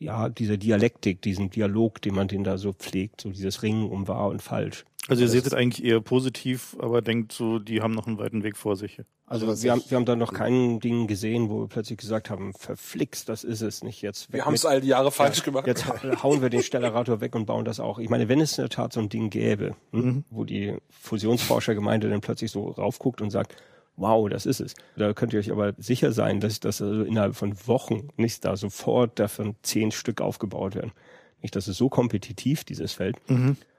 ja, 0.00 0.28
dieser 0.28 0.56
Dialektik, 0.56 1.22
diesem 1.22 1.50
Dialog, 1.50 2.00
den 2.02 2.14
man 2.14 2.26
den 2.26 2.42
da 2.42 2.58
so 2.58 2.72
pflegt, 2.72 3.20
so 3.20 3.30
dieses 3.30 3.62
Ringen 3.62 3.88
um 3.88 4.08
wahr 4.08 4.28
und 4.28 4.42
falsch. 4.42 4.84
Also 5.08 5.22
ihr 5.22 5.28
seht 5.28 5.46
es 5.46 5.54
eigentlich 5.54 5.84
eher 5.84 6.00
positiv, 6.00 6.76
aber 6.78 7.00
denkt 7.02 7.32
so, 7.32 7.58
die 7.58 7.80
haben 7.82 7.94
noch 7.94 8.06
einen 8.06 8.18
weiten 8.18 8.42
Weg 8.42 8.56
vor 8.56 8.76
sich. 8.76 9.00
Also, 9.26 9.46
was 9.46 9.62
wir, 9.62 9.72
ich- 9.74 9.80
haben, 9.82 9.90
wir 9.90 9.96
haben 9.96 10.04
da 10.06 10.16
noch 10.16 10.32
kein 10.32 10.80
Ding 10.80 11.06
gesehen, 11.06 11.48
wo 11.50 11.60
wir 11.60 11.68
plötzlich 11.68 11.98
gesagt 11.98 12.30
haben, 12.30 12.52
verflixt, 12.52 13.28
das 13.28 13.44
ist 13.44 13.60
es 13.60 13.84
nicht 13.84 14.02
jetzt. 14.02 14.32
Wir 14.32 14.44
haben 14.44 14.54
es 14.54 14.66
all 14.66 14.80
die 14.80 14.88
Jahre 14.88 15.12
falsch 15.12 15.42
gemacht. 15.44 15.66
Jetzt 15.66 15.86
hau- 15.86 16.22
hauen 16.22 16.42
wir 16.42 16.50
den 16.50 16.62
Stellarator 16.62 17.20
weg 17.20 17.34
und 17.36 17.46
bauen 17.46 17.64
das 17.64 17.78
auch. 17.78 17.98
Ich 17.98 18.08
meine, 18.08 18.28
wenn 18.28 18.40
es 18.40 18.58
in 18.58 18.62
der 18.62 18.70
Tat 18.70 18.92
so 18.92 19.00
ein 19.00 19.08
Ding 19.08 19.30
gäbe, 19.30 19.76
hm, 19.92 20.24
wo 20.30 20.44
die 20.44 20.76
Fusionsforschergemeinde 20.90 22.08
dann 22.10 22.20
plötzlich 22.20 22.50
so 22.50 22.68
raufguckt 22.70 23.20
und 23.20 23.30
sagt, 23.30 23.54
wow, 24.00 24.28
das 24.28 24.46
ist 24.46 24.60
es. 24.60 24.74
Da 24.96 25.12
könnt 25.12 25.32
ihr 25.32 25.38
euch 25.38 25.52
aber 25.52 25.74
sicher 25.78 26.12
sein, 26.12 26.40
dass 26.40 26.58
das 26.58 26.82
also 26.82 27.02
innerhalb 27.02 27.36
von 27.36 27.54
Wochen 27.66 28.08
nicht 28.16 28.44
da 28.44 28.56
sofort 28.56 29.18
davon 29.18 29.54
zehn 29.62 29.92
Stück 29.92 30.20
aufgebaut 30.20 30.74
werden. 30.74 30.92
Nicht, 31.42 31.54
das 31.56 31.68
ist 31.68 31.76
so 31.76 31.88
kompetitiv, 31.88 32.64
dieses 32.64 32.92
Feld. 32.92 33.16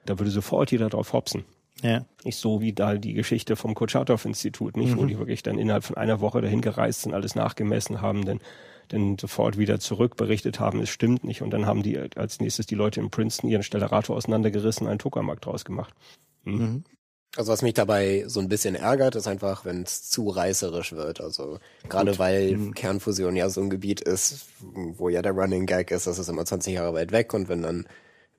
Da 0.06 0.18
würde 0.18 0.32
sofort 0.32 0.72
jeder 0.72 0.90
drauf 0.90 1.14
hopsen. 1.14 1.44
Ja. 1.82 2.06
Nicht 2.24 2.38
so 2.38 2.62
wie 2.62 2.74
da 2.74 2.96
die 2.96 3.14
Geschichte 3.14 3.56
vom 3.56 3.74
Kurtschatow-Institut, 3.74 4.78
nicht, 4.78 4.98
wo 4.98 5.06
die 5.06 5.18
wirklich 5.18 5.42
dann 5.44 5.58
innerhalb 5.58 5.84
von 5.84 5.98
einer 5.98 6.22
Woche 6.22 6.42
dahin 6.42 6.62
gereist 6.62 7.02
sind, 7.02 7.14
alles 7.14 7.36
nachgemessen 7.36 8.02
haben, 8.02 8.26
dann, 8.26 8.40
dann 8.90 9.18
sofort 9.18 9.58
wieder 9.58 9.80
zurückberichtet 9.80 10.60
haben, 10.60 10.80
es 10.82 10.90
stimmt 10.90 11.24
nicht. 11.24 11.42
Und 11.42 11.52
dann 11.52 11.66
haben 11.66 11.82
die 11.82 11.98
als 12.16 12.40
nächstes 12.40 12.68
die 12.68 12.76
Leute 12.76 13.00
in 13.00 13.10
Princeton 13.10 13.50
ihren 13.50 13.64
Stellarator 13.64 14.16
auseinandergerissen, 14.16 14.88
einen 14.88 15.00
Tokamark 15.00 15.42
draus 15.42 15.66
gemacht. 15.66 15.94
Also 17.38 17.52
was 17.52 17.62
mich 17.62 17.74
dabei 17.74 18.26
so 18.28 18.42
ein 18.42 18.50
bisschen 18.50 18.76
ärgert, 18.76 19.16
ist 19.16 19.28
einfach, 19.28 19.64
wenn 19.64 19.84
es 19.84 20.10
zu 20.10 20.30
reißerisch 20.30 20.92
wird. 20.92 21.22
Also 21.22 21.60
gerade 21.88 22.20
weil 22.20 22.72
Kernfusion 22.74 23.38
ja 23.38 23.50
so 23.50 23.62
ein 23.62 23.70
Gebiet 23.70 24.02
ist, 24.02 24.48
wo 24.60 25.08
ja 25.08 25.22
der 25.22 25.32
Running 25.32 25.66
Gag 25.66 25.92
ist, 25.92 26.08
das 26.08 26.20
ist 26.20 26.28
immer 26.28 26.46
20 26.46 26.74
Jahre 26.74 26.94
weit 26.94 27.12
weg 27.14 27.34
und 27.34 27.48
wenn 27.48 27.62
dann 27.62 27.88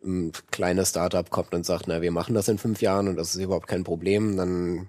ein 0.04 0.32
kleines 0.50 0.90
Startup 0.90 1.28
kommt 1.30 1.54
und 1.54 1.64
sagt, 1.64 1.86
na, 1.86 2.02
wir 2.02 2.10
machen 2.10 2.34
das 2.34 2.48
in 2.48 2.58
fünf 2.58 2.82
Jahren 2.82 3.08
und 3.08 3.16
das 3.16 3.34
ist 3.34 3.40
überhaupt 3.40 3.68
kein 3.68 3.84
Problem, 3.84 4.36
dann 4.36 4.88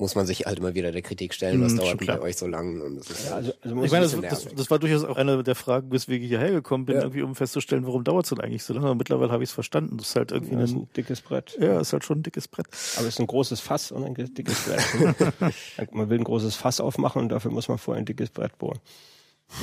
muss 0.00 0.14
man 0.14 0.26
sich 0.26 0.46
halt 0.46 0.58
immer 0.58 0.74
wieder 0.74 0.90
der 0.92 1.02
Kritik 1.02 1.32
stellen, 1.34 1.62
was 1.62 1.72
Mhm, 1.74 1.76
dauert 1.78 2.06
bei 2.06 2.20
euch 2.20 2.36
so 2.36 2.46
lang? 2.46 2.80
Und 2.80 2.96
das 2.96 3.10
ist 3.10 3.24
Ja, 3.26 3.34
halt 3.34 3.46
also, 3.46 3.52
also 3.62 3.84
Ich 3.84 3.90
meine, 3.92 4.06
ein 4.06 4.22
das, 4.22 4.44
das, 4.44 4.54
das 4.54 4.70
war 4.70 4.78
durchaus 4.78 5.04
auch 5.04 5.16
eine 5.16 5.42
der 5.42 5.54
Fragen, 5.54 5.92
weswegen 5.92 6.24
ich 6.24 6.30
hierher 6.30 6.50
gekommen 6.50 6.86
bin, 6.86 6.96
Ja. 6.96 7.02
irgendwie 7.02 7.22
um 7.22 7.34
festzustellen, 7.34 7.86
warum 7.86 8.02
dauert 8.02 8.24
es 8.24 8.30
denn 8.30 8.40
eigentlich 8.40 8.64
so 8.64 8.72
lange. 8.74 8.86
Aber 8.86 8.94
mittlerweile 8.96 9.30
habe 9.30 9.42
ich 9.44 9.50
es 9.50 9.54
verstanden. 9.54 9.96
Das 9.98 10.08
ist 10.08 10.16
halt 10.16 10.32
irgendwie 10.32 10.54
ist 10.62 10.72
ein, 10.72 10.78
ein 10.82 10.88
dickes 10.96 11.20
Brett. 11.20 11.56
ja, 11.60 11.80
ist 11.80 11.92
halt 11.92 12.04
schon 12.04 12.18
ein 12.20 12.22
dickes 12.22 12.48
Brett. 12.48 12.66
Aber 12.96 13.06
es 13.06 13.14
ist 13.14 13.20
ein 13.20 13.26
großes 13.26 13.60
Fass 13.60 13.92
und 13.92 14.04
ein 14.04 14.14
dickes 14.14 14.64
Brett. 14.64 15.92
man 15.92 16.10
will 16.10 16.18
ein 16.18 16.24
großes 16.24 16.56
Fass 16.56 16.80
aufmachen 16.80 17.22
und 17.22 17.28
dafür 17.28 17.50
muss 17.50 17.68
man 17.68 17.78
vorher 17.78 18.00
ein 18.02 18.06
dickes 18.06 18.30
Brett 18.30 18.56
bohren. 18.58 18.78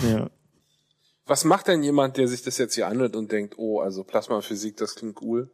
Ja. 0.09 0.29
Was 1.25 1.43
macht 1.43 1.67
denn 1.67 1.83
jemand, 1.83 2.15
der 2.17 2.27
sich 2.27 2.41
das 2.43 2.57
jetzt 2.57 2.75
hier 2.75 2.87
anhört 2.87 3.15
und 3.15 3.31
denkt, 3.31 3.55
oh, 3.57 3.81
also 3.81 4.03
Plasmaphysik, 4.05 4.77
das 4.77 4.95
klingt 4.95 5.21
cool. 5.21 5.49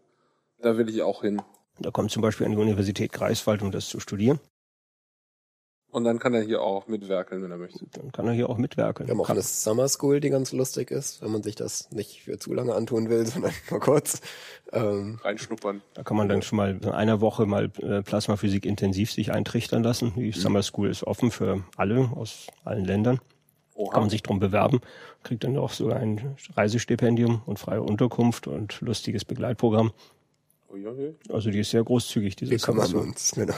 Da 0.62 0.78
will 0.78 0.88
ich 0.88 1.02
auch 1.02 1.22
hin. 1.22 1.42
Da 1.80 1.90
kommt 1.90 2.12
zum 2.12 2.22
Beispiel 2.22 2.46
an 2.46 2.52
die 2.52 2.58
Universität 2.60 3.12
Greifswald, 3.12 3.64
um 3.64 3.72
das 3.72 3.88
zu 3.88 4.00
studieren. 4.00 4.40
Und 5.94 6.06
dann 6.06 6.18
kann 6.18 6.34
er 6.34 6.42
hier 6.42 6.62
auch 6.64 6.88
mitwerkeln, 6.88 7.44
wenn 7.44 7.52
er 7.52 7.58
möchte. 7.58 7.86
Dann 7.92 8.12
kann 8.12 8.26
er 8.26 8.34
hier 8.34 8.50
auch 8.50 8.58
mitwerken. 8.58 9.06
Wir 9.06 9.12
haben 9.14 9.22
auch 9.22 9.28
Kann- 9.28 9.36
eine 9.38 9.44
Summer 9.44 9.88
School, 9.88 10.20
die 10.20 10.32
ganz 10.32 10.52
lustig 10.52 10.90
ist, 10.90 11.22
wenn 11.22 11.32
man 11.32 11.44
sich 11.44 11.54
das 11.54 11.92
nicht 11.92 12.24
für 12.24 12.40
zu 12.40 12.52
lange 12.52 12.74
antun 12.74 13.10
will, 13.10 13.24
sondern 13.28 13.52
nur 13.70 13.80
kurz. 13.80 14.20
Ähm, 14.72 15.20
Reinschnuppern. 15.24 15.84
Da 15.94 16.02
kann 16.02 16.18
man 16.18 16.28
dann 16.28 16.42
schon 16.42 16.58
mal 16.58 16.72
in 16.82 16.90
einer 16.90 17.22
Woche 17.22 17.46
mal 17.46 17.70
äh, 17.80 18.02
Plasmaphysik 18.02 18.66
intensiv 18.66 19.12
sich 19.12 19.32
eintrichtern 19.32 19.84
lassen. 19.84 20.14
Die 20.16 20.32
Summer 20.32 20.64
School 20.64 20.90
ist 20.90 21.04
offen 21.04 21.30
für 21.30 21.64
alle 21.78 22.10
aus 22.16 22.48
allen 22.66 22.86
Ländern. 22.86 23.18
Kann 23.76 23.86
Oha. 23.86 24.00
man 24.00 24.10
sich 24.10 24.24
drum 24.24 24.40
bewerben, 24.40 24.82
kriegt 25.22 25.44
dann 25.44 25.56
auch 25.58 25.72
sogar 25.74 25.98
ein 25.98 26.36
Reisestipendium 26.56 27.44
und 27.46 27.60
freie 27.60 27.84
Unterkunft 27.84 28.48
und 28.48 28.82
lustiges 28.82 29.26
Begleitprogramm. 29.26 29.92
Also 31.30 31.52
die 31.52 31.60
ist 31.60 31.70
sehr 31.70 31.84
großzügig, 31.84 32.36
diese 32.36 32.58
Summer 32.58 32.86
School. 32.88 33.02
uns, 33.02 33.32
genau. 33.36 33.54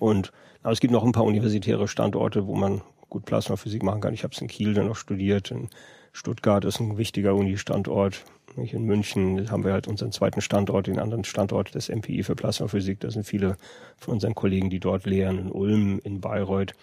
Und 0.00 0.32
aber 0.62 0.72
es 0.72 0.80
gibt 0.80 0.92
noch 0.92 1.04
ein 1.04 1.12
paar 1.12 1.24
universitäre 1.24 1.88
Standorte, 1.88 2.46
wo 2.46 2.54
man 2.54 2.82
gut 3.08 3.24
Plasmaphysik 3.24 3.82
machen 3.82 4.00
kann. 4.00 4.14
Ich 4.14 4.24
habe 4.24 4.34
es 4.34 4.40
in 4.40 4.48
Kiel 4.48 4.74
dann 4.74 4.86
noch 4.86 4.96
studiert. 4.96 5.50
In 5.50 5.68
Stuttgart 6.12 6.64
ist 6.64 6.80
ein 6.80 6.98
wichtiger 6.98 7.34
Uni-Standort. 7.34 8.24
In 8.56 8.84
München 8.84 9.50
haben 9.50 9.64
wir 9.64 9.72
halt 9.72 9.86
unseren 9.86 10.10
zweiten 10.10 10.40
Standort, 10.40 10.88
den 10.88 10.98
anderen 10.98 11.24
Standort 11.24 11.74
des 11.74 11.88
MPI 11.88 12.24
für 12.24 12.34
Plasmaphysik. 12.34 13.00
Da 13.00 13.10
sind 13.10 13.24
viele 13.24 13.56
von 13.96 14.14
unseren 14.14 14.34
Kollegen, 14.34 14.68
die 14.68 14.80
dort 14.80 15.06
lehren. 15.06 15.38
In 15.38 15.52
Ulm, 15.52 16.00
in 16.02 16.20
Bayreuth. 16.20 16.74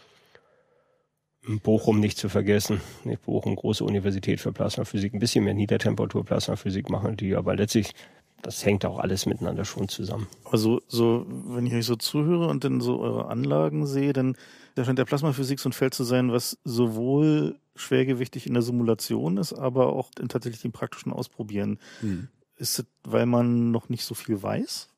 In 1.48 1.60
Bochum 1.60 2.00
nicht 2.00 2.18
zu 2.18 2.30
vergessen. 2.30 2.82
Bochum, 3.26 3.56
große 3.56 3.84
Universität 3.84 4.40
für 4.40 4.54
Plasmaphysik. 4.54 5.14
Ein 5.14 5.20
bisschen 5.20 5.44
mehr 5.44 5.54
Niedertemperatur 5.54 6.24
Plasmaphysik 6.24 6.90
machen 6.90 7.18
die, 7.18 7.36
aber 7.36 7.56
letztlich, 7.56 7.94
das 8.42 8.66
hängt 8.66 8.86
auch 8.86 9.00
alles 9.00 9.26
miteinander 9.26 9.66
schon 9.66 9.88
zusammen. 9.88 10.28
Also, 10.52 10.82
so, 10.88 11.26
wenn 11.28 11.66
ich 11.66 11.74
euch 11.74 11.86
so 11.86 11.96
zuhöre 11.96 12.48
und 12.48 12.64
dann 12.64 12.82
so 12.82 13.00
eure 13.00 13.28
Anlagen 13.28 13.86
sehe, 13.88 14.14
dann 14.14 14.38
da 14.76 14.84
scheint 14.84 15.00
der 15.00 15.06
Plasmaphysik 15.06 15.60
so 15.60 15.70
ein 15.70 15.74
Feld 15.74 15.94
zu 15.94 16.04
sein, 16.04 16.32
was 16.32 16.58
sowohl 16.66 17.58
schwergewichtig 17.76 18.46
in 18.46 18.54
der 18.54 18.62
Simulation 18.62 19.38
ist, 19.38 19.54
aber 19.54 19.94
auch 19.94 20.12
in 20.20 20.30
tatsächlich 20.30 20.62
dem 20.62 20.74
praktischen 20.74 21.12
Ausprobieren. 21.12 21.80
Hm. 22.02 22.28
Ist 22.58 22.80
es, 22.80 22.86
weil 23.04 23.26
man 23.26 23.72
noch 23.72 23.90
nicht 23.90 24.04
so 24.04 24.14
viel 24.14 24.42
weiß? 24.42 24.90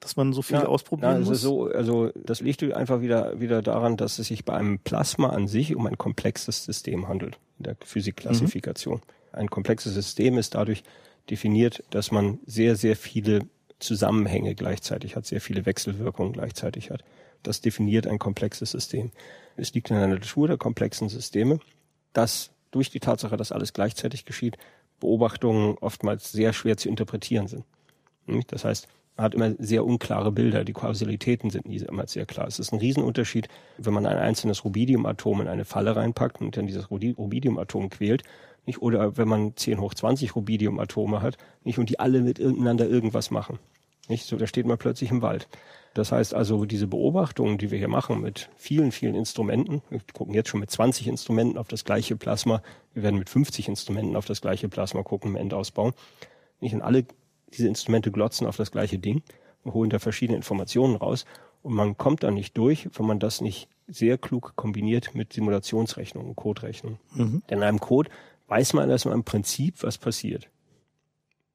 Dass 0.00 0.16
man 0.16 0.32
so 0.32 0.42
viel 0.42 0.56
Ja, 0.56 0.66
ausprobieren 0.66 1.12
Ja, 1.12 1.18
es 1.18 1.26
muss? 1.26 1.36
ist 1.36 1.42
so, 1.42 1.66
also 1.66 2.10
das 2.16 2.40
liegt 2.40 2.62
einfach 2.64 3.00
wieder, 3.00 3.38
wieder 3.40 3.62
daran, 3.62 3.96
dass 3.96 4.18
es 4.18 4.28
sich 4.28 4.44
bei 4.44 4.54
einem 4.54 4.78
Plasma 4.78 5.28
an 5.28 5.46
sich 5.46 5.76
um 5.76 5.86
ein 5.86 5.96
komplexes 5.96 6.64
System 6.64 7.06
handelt, 7.06 7.38
in 7.58 7.64
der 7.64 7.76
Physikklassifikation. 7.84 9.00
Ein 9.32 9.48
komplexes 9.48 9.94
System 9.94 10.38
ist 10.38 10.54
dadurch 10.54 10.82
definiert, 11.30 11.84
dass 11.90 12.10
man 12.10 12.38
sehr, 12.46 12.76
sehr 12.76 12.96
viele 12.96 13.46
Zusammenhänge 13.78 14.54
gleichzeitig 14.54 15.16
hat, 15.16 15.26
sehr 15.26 15.40
viele 15.40 15.66
Wechselwirkungen 15.66 16.32
gleichzeitig 16.32 16.90
hat. 16.90 17.04
Das 17.42 17.60
definiert 17.60 18.06
ein 18.06 18.18
komplexes 18.18 18.70
System. 18.70 19.10
Es 19.56 19.74
liegt 19.74 19.90
in 19.90 19.96
der 19.96 20.06
Natur 20.06 20.46
der 20.46 20.56
komplexen 20.56 21.08
Systeme, 21.08 21.58
dass 22.12 22.50
durch 22.70 22.90
die 22.90 23.00
Tatsache, 23.00 23.36
dass 23.36 23.52
alles 23.52 23.72
gleichzeitig 23.72 24.24
geschieht, 24.24 24.56
Beobachtungen 25.00 25.76
oftmals 25.80 26.30
sehr 26.30 26.52
schwer 26.52 26.76
zu 26.76 26.88
interpretieren 26.88 27.48
sind. 27.48 27.64
Das 28.46 28.64
heißt, 28.64 28.86
man 29.16 29.24
hat 29.24 29.34
immer 29.34 29.54
sehr 29.58 29.84
unklare 29.84 30.32
Bilder. 30.32 30.64
Die 30.64 30.72
Kausalitäten 30.72 31.50
sind 31.50 31.66
nie 31.66 31.78
immer 31.78 32.06
sehr 32.06 32.24
klar. 32.24 32.46
Es 32.46 32.58
ist 32.58 32.72
ein 32.72 32.78
Riesenunterschied, 32.78 33.48
wenn 33.78 33.92
man 33.92 34.06
ein 34.06 34.16
einzelnes 34.16 34.64
Rubidiumatom 34.64 35.42
in 35.42 35.48
eine 35.48 35.64
Falle 35.64 35.96
reinpackt 35.96 36.40
und 36.40 36.56
dann 36.56 36.66
dieses 36.66 36.90
Rubidiumatom 36.90 37.90
quält. 37.90 38.22
Nicht? 38.66 38.80
Oder 38.80 39.16
wenn 39.16 39.28
man 39.28 39.56
10 39.56 39.80
hoch 39.80 39.94
20 39.94 40.36
Rubidiumatome 40.36 41.22
hat 41.22 41.36
nicht? 41.64 41.78
und 41.78 41.88
die 41.88 41.98
alle 41.98 42.20
miteinander 42.20 42.88
irgendwas 42.88 43.30
machen. 43.30 43.58
Nicht? 44.08 44.26
So, 44.26 44.36
da 44.36 44.46
steht 44.46 44.66
man 44.66 44.78
plötzlich 44.78 45.10
im 45.10 45.22
Wald. 45.22 45.48
Das 45.94 46.10
heißt 46.10 46.32
also, 46.32 46.64
diese 46.64 46.86
Beobachtungen, 46.86 47.58
die 47.58 47.70
wir 47.70 47.78
hier 47.78 47.88
machen 47.88 48.20
mit 48.22 48.48
vielen, 48.56 48.92
vielen 48.92 49.14
Instrumenten, 49.14 49.82
wir 49.90 50.00
gucken 50.12 50.34
jetzt 50.34 50.48
schon 50.48 50.60
mit 50.60 50.70
20 50.70 51.06
Instrumenten 51.06 51.58
auf 51.58 51.68
das 51.68 51.84
gleiche 51.84 52.16
Plasma, 52.16 52.62
wir 52.94 53.02
werden 53.02 53.18
mit 53.18 53.28
50 53.28 53.68
Instrumenten 53.68 54.16
auf 54.16 54.24
das 54.24 54.40
gleiche 54.40 54.68
Plasma 54.68 55.02
gucken 55.02 55.32
im 55.32 55.36
Endausbau. 55.36 55.92
Nicht? 56.60 56.74
Und 56.74 56.82
alle 56.82 57.04
diese 57.52 57.68
Instrumente 57.68 58.10
glotzen 58.10 58.46
auf 58.46 58.56
das 58.56 58.70
gleiche 58.70 58.98
Ding 58.98 59.22
und 59.64 59.74
holen 59.74 59.90
da 59.90 59.98
verschiedene 59.98 60.36
Informationen 60.36 60.96
raus. 60.96 61.26
Und 61.62 61.74
man 61.74 61.96
kommt 61.96 62.22
da 62.22 62.30
nicht 62.30 62.56
durch, 62.56 62.88
wenn 62.94 63.06
man 63.06 63.18
das 63.18 63.40
nicht 63.40 63.68
sehr 63.86 64.18
klug 64.18 64.54
kombiniert 64.56 65.14
mit 65.14 65.32
Simulationsrechnungen, 65.32 66.34
Coderechnungen. 66.34 66.98
Mhm. 67.14 67.42
Denn 67.50 67.58
in 67.58 67.64
einem 67.64 67.80
Code 67.80 68.10
weiß 68.52 68.74
man 68.74 68.90
erstmal 68.90 69.14
im 69.14 69.24
Prinzip, 69.24 69.82
was 69.82 69.96
passiert. 69.96 70.50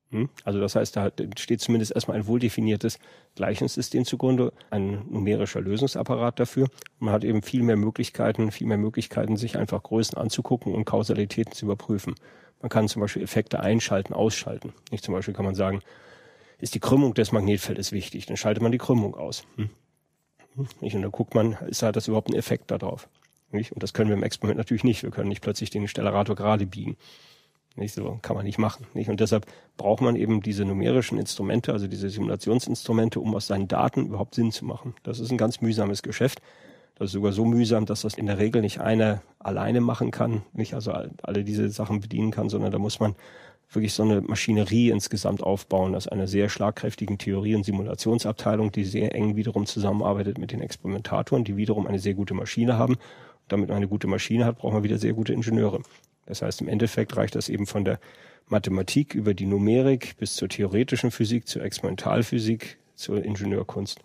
Hm? 0.09 0.29
Also 0.43 0.59
das 0.59 0.75
heißt, 0.75 0.95
da 0.95 1.11
steht 1.37 1.61
zumindest 1.61 1.91
erstmal 1.91 2.17
ein 2.17 2.25
wohldefiniertes 2.25 2.97
Gleichungssystem 3.35 4.03
zugrunde, 4.03 4.51
ein 4.71 5.05
numerischer 5.07 5.61
Lösungsapparat 5.61 6.39
dafür. 6.39 6.69
Man 6.97 7.13
hat 7.13 7.23
eben 7.23 7.43
viel 7.43 7.61
mehr 7.61 7.75
Möglichkeiten, 7.75 8.49
viel 8.49 8.65
mehr 8.65 8.79
Möglichkeiten, 8.79 9.37
sich 9.37 9.59
einfach 9.59 9.83
Größen 9.83 10.17
anzugucken 10.17 10.73
und 10.73 10.85
Kausalitäten 10.85 11.53
zu 11.53 11.65
überprüfen. 11.65 12.15
Man 12.61 12.69
kann 12.69 12.87
zum 12.87 13.03
Beispiel 13.03 13.21
Effekte 13.21 13.59
einschalten, 13.59 14.15
ausschalten. 14.15 14.73
Nicht 14.89 15.03
zum 15.03 15.13
Beispiel 15.13 15.35
kann 15.35 15.45
man 15.45 15.53
sagen, 15.53 15.81
ist 16.57 16.73
die 16.73 16.79
Krümmung 16.79 17.13
des 17.13 17.31
Magnetfeldes 17.31 17.91
wichtig, 17.91 18.25
dann 18.25 18.37
schaltet 18.37 18.63
man 18.63 18.71
die 18.71 18.79
Krümmung 18.79 19.13
aus. 19.13 19.45
Hm? 19.57 19.69
Hm? 20.55 20.67
Und 20.79 21.01
dann 21.03 21.11
guckt 21.11 21.35
man, 21.35 21.59
ist 21.67 21.83
da 21.83 21.91
das 21.91 22.07
überhaupt 22.07 22.31
ein 22.31 22.35
Effekt 22.35 22.71
darauf? 22.71 23.07
Nicht? 23.51 23.71
Und 23.71 23.83
das 23.83 23.93
können 23.93 24.09
wir 24.09 24.17
im 24.17 24.23
Experiment 24.23 24.57
natürlich 24.57 24.83
nicht. 24.83 25.03
Wir 25.03 25.11
können 25.11 25.29
nicht 25.29 25.41
plötzlich 25.41 25.69
den 25.69 25.87
Stellarator 25.87 26.35
gerade 26.35 26.65
biegen. 26.65 26.97
Nicht 27.75 27.93
so, 27.93 28.17
kann 28.21 28.35
man 28.35 28.45
nicht 28.45 28.57
machen. 28.57 28.87
Nicht? 28.93 29.09
Und 29.09 29.19
deshalb 29.19 29.45
braucht 29.77 30.01
man 30.01 30.15
eben 30.15 30.41
diese 30.41 30.65
numerischen 30.65 31.19
Instrumente, 31.19 31.71
also 31.71 31.87
diese 31.87 32.09
Simulationsinstrumente, 32.09 33.19
um 33.19 33.35
aus 33.35 33.47
seinen 33.47 33.67
Daten 33.67 34.07
überhaupt 34.07 34.35
Sinn 34.35 34.51
zu 34.51 34.65
machen. 34.65 34.95
Das 35.03 35.19
ist 35.19 35.31
ein 35.31 35.37
ganz 35.37 35.61
mühsames 35.61 36.01
Geschäft. 36.01 36.41
Das 36.95 37.09
ist 37.09 37.13
sogar 37.13 37.31
so 37.31 37.45
mühsam, 37.45 37.85
dass 37.85 38.01
das 38.01 38.15
in 38.15 38.25
der 38.25 38.39
Regel 38.39 38.63
nicht 38.63 38.79
einer 38.79 39.21
alleine 39.37 39.81
machen 39.81 40.09
kann, 40.09 40.41
nicht 40.53 40.73
also 40.73 40.91
all- 40.91 41.11
alle 41.21 41.43
diese 41.43 41.69
Sachen 41.69 41.99
bedienen 41.99 42.31
kann, 42.31 42.49
sondern 42.49 42.71
da 42.71 42.79
muss 42.79 42.99
man 42.99 43.15
wirklich 43.71 43.93
so 43.93 44.01
eine 44.01 44.21
Maschinerie 44.21 44.89
insgesamt 44.89 45.43
aufbauen, 45.43 45.93
aus 45.93 46.07
einer 46.07 46.27
sehr 46.27 46.49
schlagkräftigen 46.49 47.19
Theorie- 47.19 47.53
und 47.53 47.65
Simulationsabteilung, 47.65 48.71
die 48.71 48.85
sehr 48.85 49.13
eng 49.13 49.35
wiederum 49.35 49.67
zusammenarbeitet 49.67 50.39
mit 50.39 50.51
den 50.51 50.61
Experimentatoren, 50.61 51.43
die 51.43 51.57
wiederum 51.57 51.85
eine 51.85 51.99
sehr 51.99 52.15
gute 52.15 52.33
Maschine 52.33 52.79
haben. 52.79 52.95
Damit 53.47 53.69
man 53.69 53.77
eine 53.77 53.87
gute 53.87 54.07
Maschine 54.07 54.45
hat, 54.45 54.57
braucht 54.57 54.73
man 54.73 54.83
wieder 54.83 54.97
sehr 54.97 55.13
gute 55.13 55.33
Ingenieure. 55.33 55.81
Das 56.25 56.41
heißt, 56.41 56.61
im 56.61 56.67
Endeffekt 56.67 57.15
reicht 57.15 57.35
das 57.35 57.49
eben 57.49 57.65
von 57.65 57.85
der 57.85 57.99
Mathematik 58.47 59.15
über 59.15 59.33
die 59.33 59.45
Numerik 59.45 60.17
bis 60.17 60.35
zur 60.35 60.49
theoretischen 60.49 61.11
Physik, 61.11 61.47
zur 61.47 61.63
Experimentalphysik, 61.63 62.77
zur 62.95 63.23
Ingenieurkunst. 63.23 63.99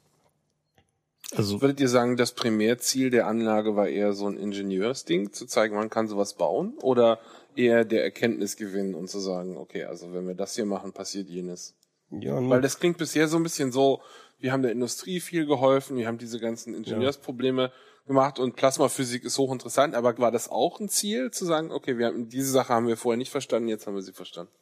Also, 1.34 1.62
Würdet 1.62 1.80
ihr 1.80 1.88
sagen, 1.88 2.16
das 2.16 2.32
Primärziel 2.32 3.10
der 3.10 3.26
Anlage 3.26 3.74
war 3.74 3.88
eher 3.88 4.12
so 4.12 4.26
ein 4.26 4.36
Ingenieursding, 4.36 5.32
zu 5.32 5.46
zeigen, 5.46 5.76
man 5.76 5.88
kann 5.88 6.06
sowas 6.06 6.34
bauen? 6.34 6.74
Oder 6.82 7.20
eher 7.56 7.84
der 7.84 8.04
Erkenntnisgewinn 8.04 8.94
und 8.94 9.08
zu 9.08 9.18
sagen, 9.18 9.56
okay, 9.56 9.84
also 9.84 10.12
wenn 10.12 10.26
wir 10.26 10.34
das 10.34 10.54
hier 10.56 10.66
machen, 10.66 10.92
passiert 10.92 11.28
jenes? 11.28 11.74
Ja, 12.10 12.36
Weil 12.48 12.60
das 12.60 12.78
klingt 12.78 12.98
bisher 12.98 13.28
so 13.28 13.38
ein 13.38 13.42
bisschen 13.42 13.72
so, 13.72 14.02
wir 14.38 14.52
haben 14.52 14.62
der 14.62 14.72
Industrie 14.72 15.20
viel 15.20 15.46
geholfen, 15.46 15.96
wir 15.96 16.06
haben 16.06 16.18
diese 16.18 16.38
ganzen 16.38 16.74
Ingenieursprobleme 16.74 17.72
gemacht 18.06 18.38
und 18.38 18.56
Plasmaphysik 18.56 19.24
ist 19.24 19.38
hochinteressant, 19.38 19.94
aber 19.94 20.16
war 20.18 20.30
das 20.30 20.48
auch 20.48 20.80
ein 20.80 20.88
Ziel, 20.88 21.30
zu 21.30 21.44
sagen, 21.44 21.70
okay, 21.70 21.98
wir 21.98 22.06
haben, 22.06 22.28
diese 22.28 22.50
Sache 22.50 22.72
haben 22.72 22.88
wir 22.88 22.96
vorher 22.96 23.16
nicht 23.16 23.30
verstanden, 23.30 23.68
jetzt 23.68 23.86
haben 23.86 23.94
wir 23.94 24.02
sie 24.02 24.12
verstanden? 24.12 24.52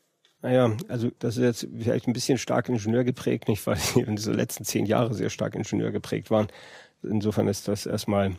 Naja, 0.43 0.75
also 0.89 1.11
das 1.19 1.37
ist 1.37 1.43
jetzt 1.43 1.69
vielleicht 1.79 2.07
ein 2.07 2.13
bisschen 2.13 2.39
stark 2.39 2.69
Ingenieur 2.69 3.05
geprägt, 3.05 3.49
nicht, 3.49 3.67
weil 3.67 3.79
die 3.95 4.01
in 4.01 4.17
diese 4.17 4.33
letzten 4.33 4.65
zehn 4.65 4.87
Jahre 4.87 5.15
sehr 5.15 5.31
stark 5.31 5.55
Ingenieur 5.55 5.91
geprägt 5.91 6.31
waren. 6.31 6.49
Insofern 7.03 7.49
ist 7.49 7.69
das 7.69 7.87
erstmal, 7.87 8.37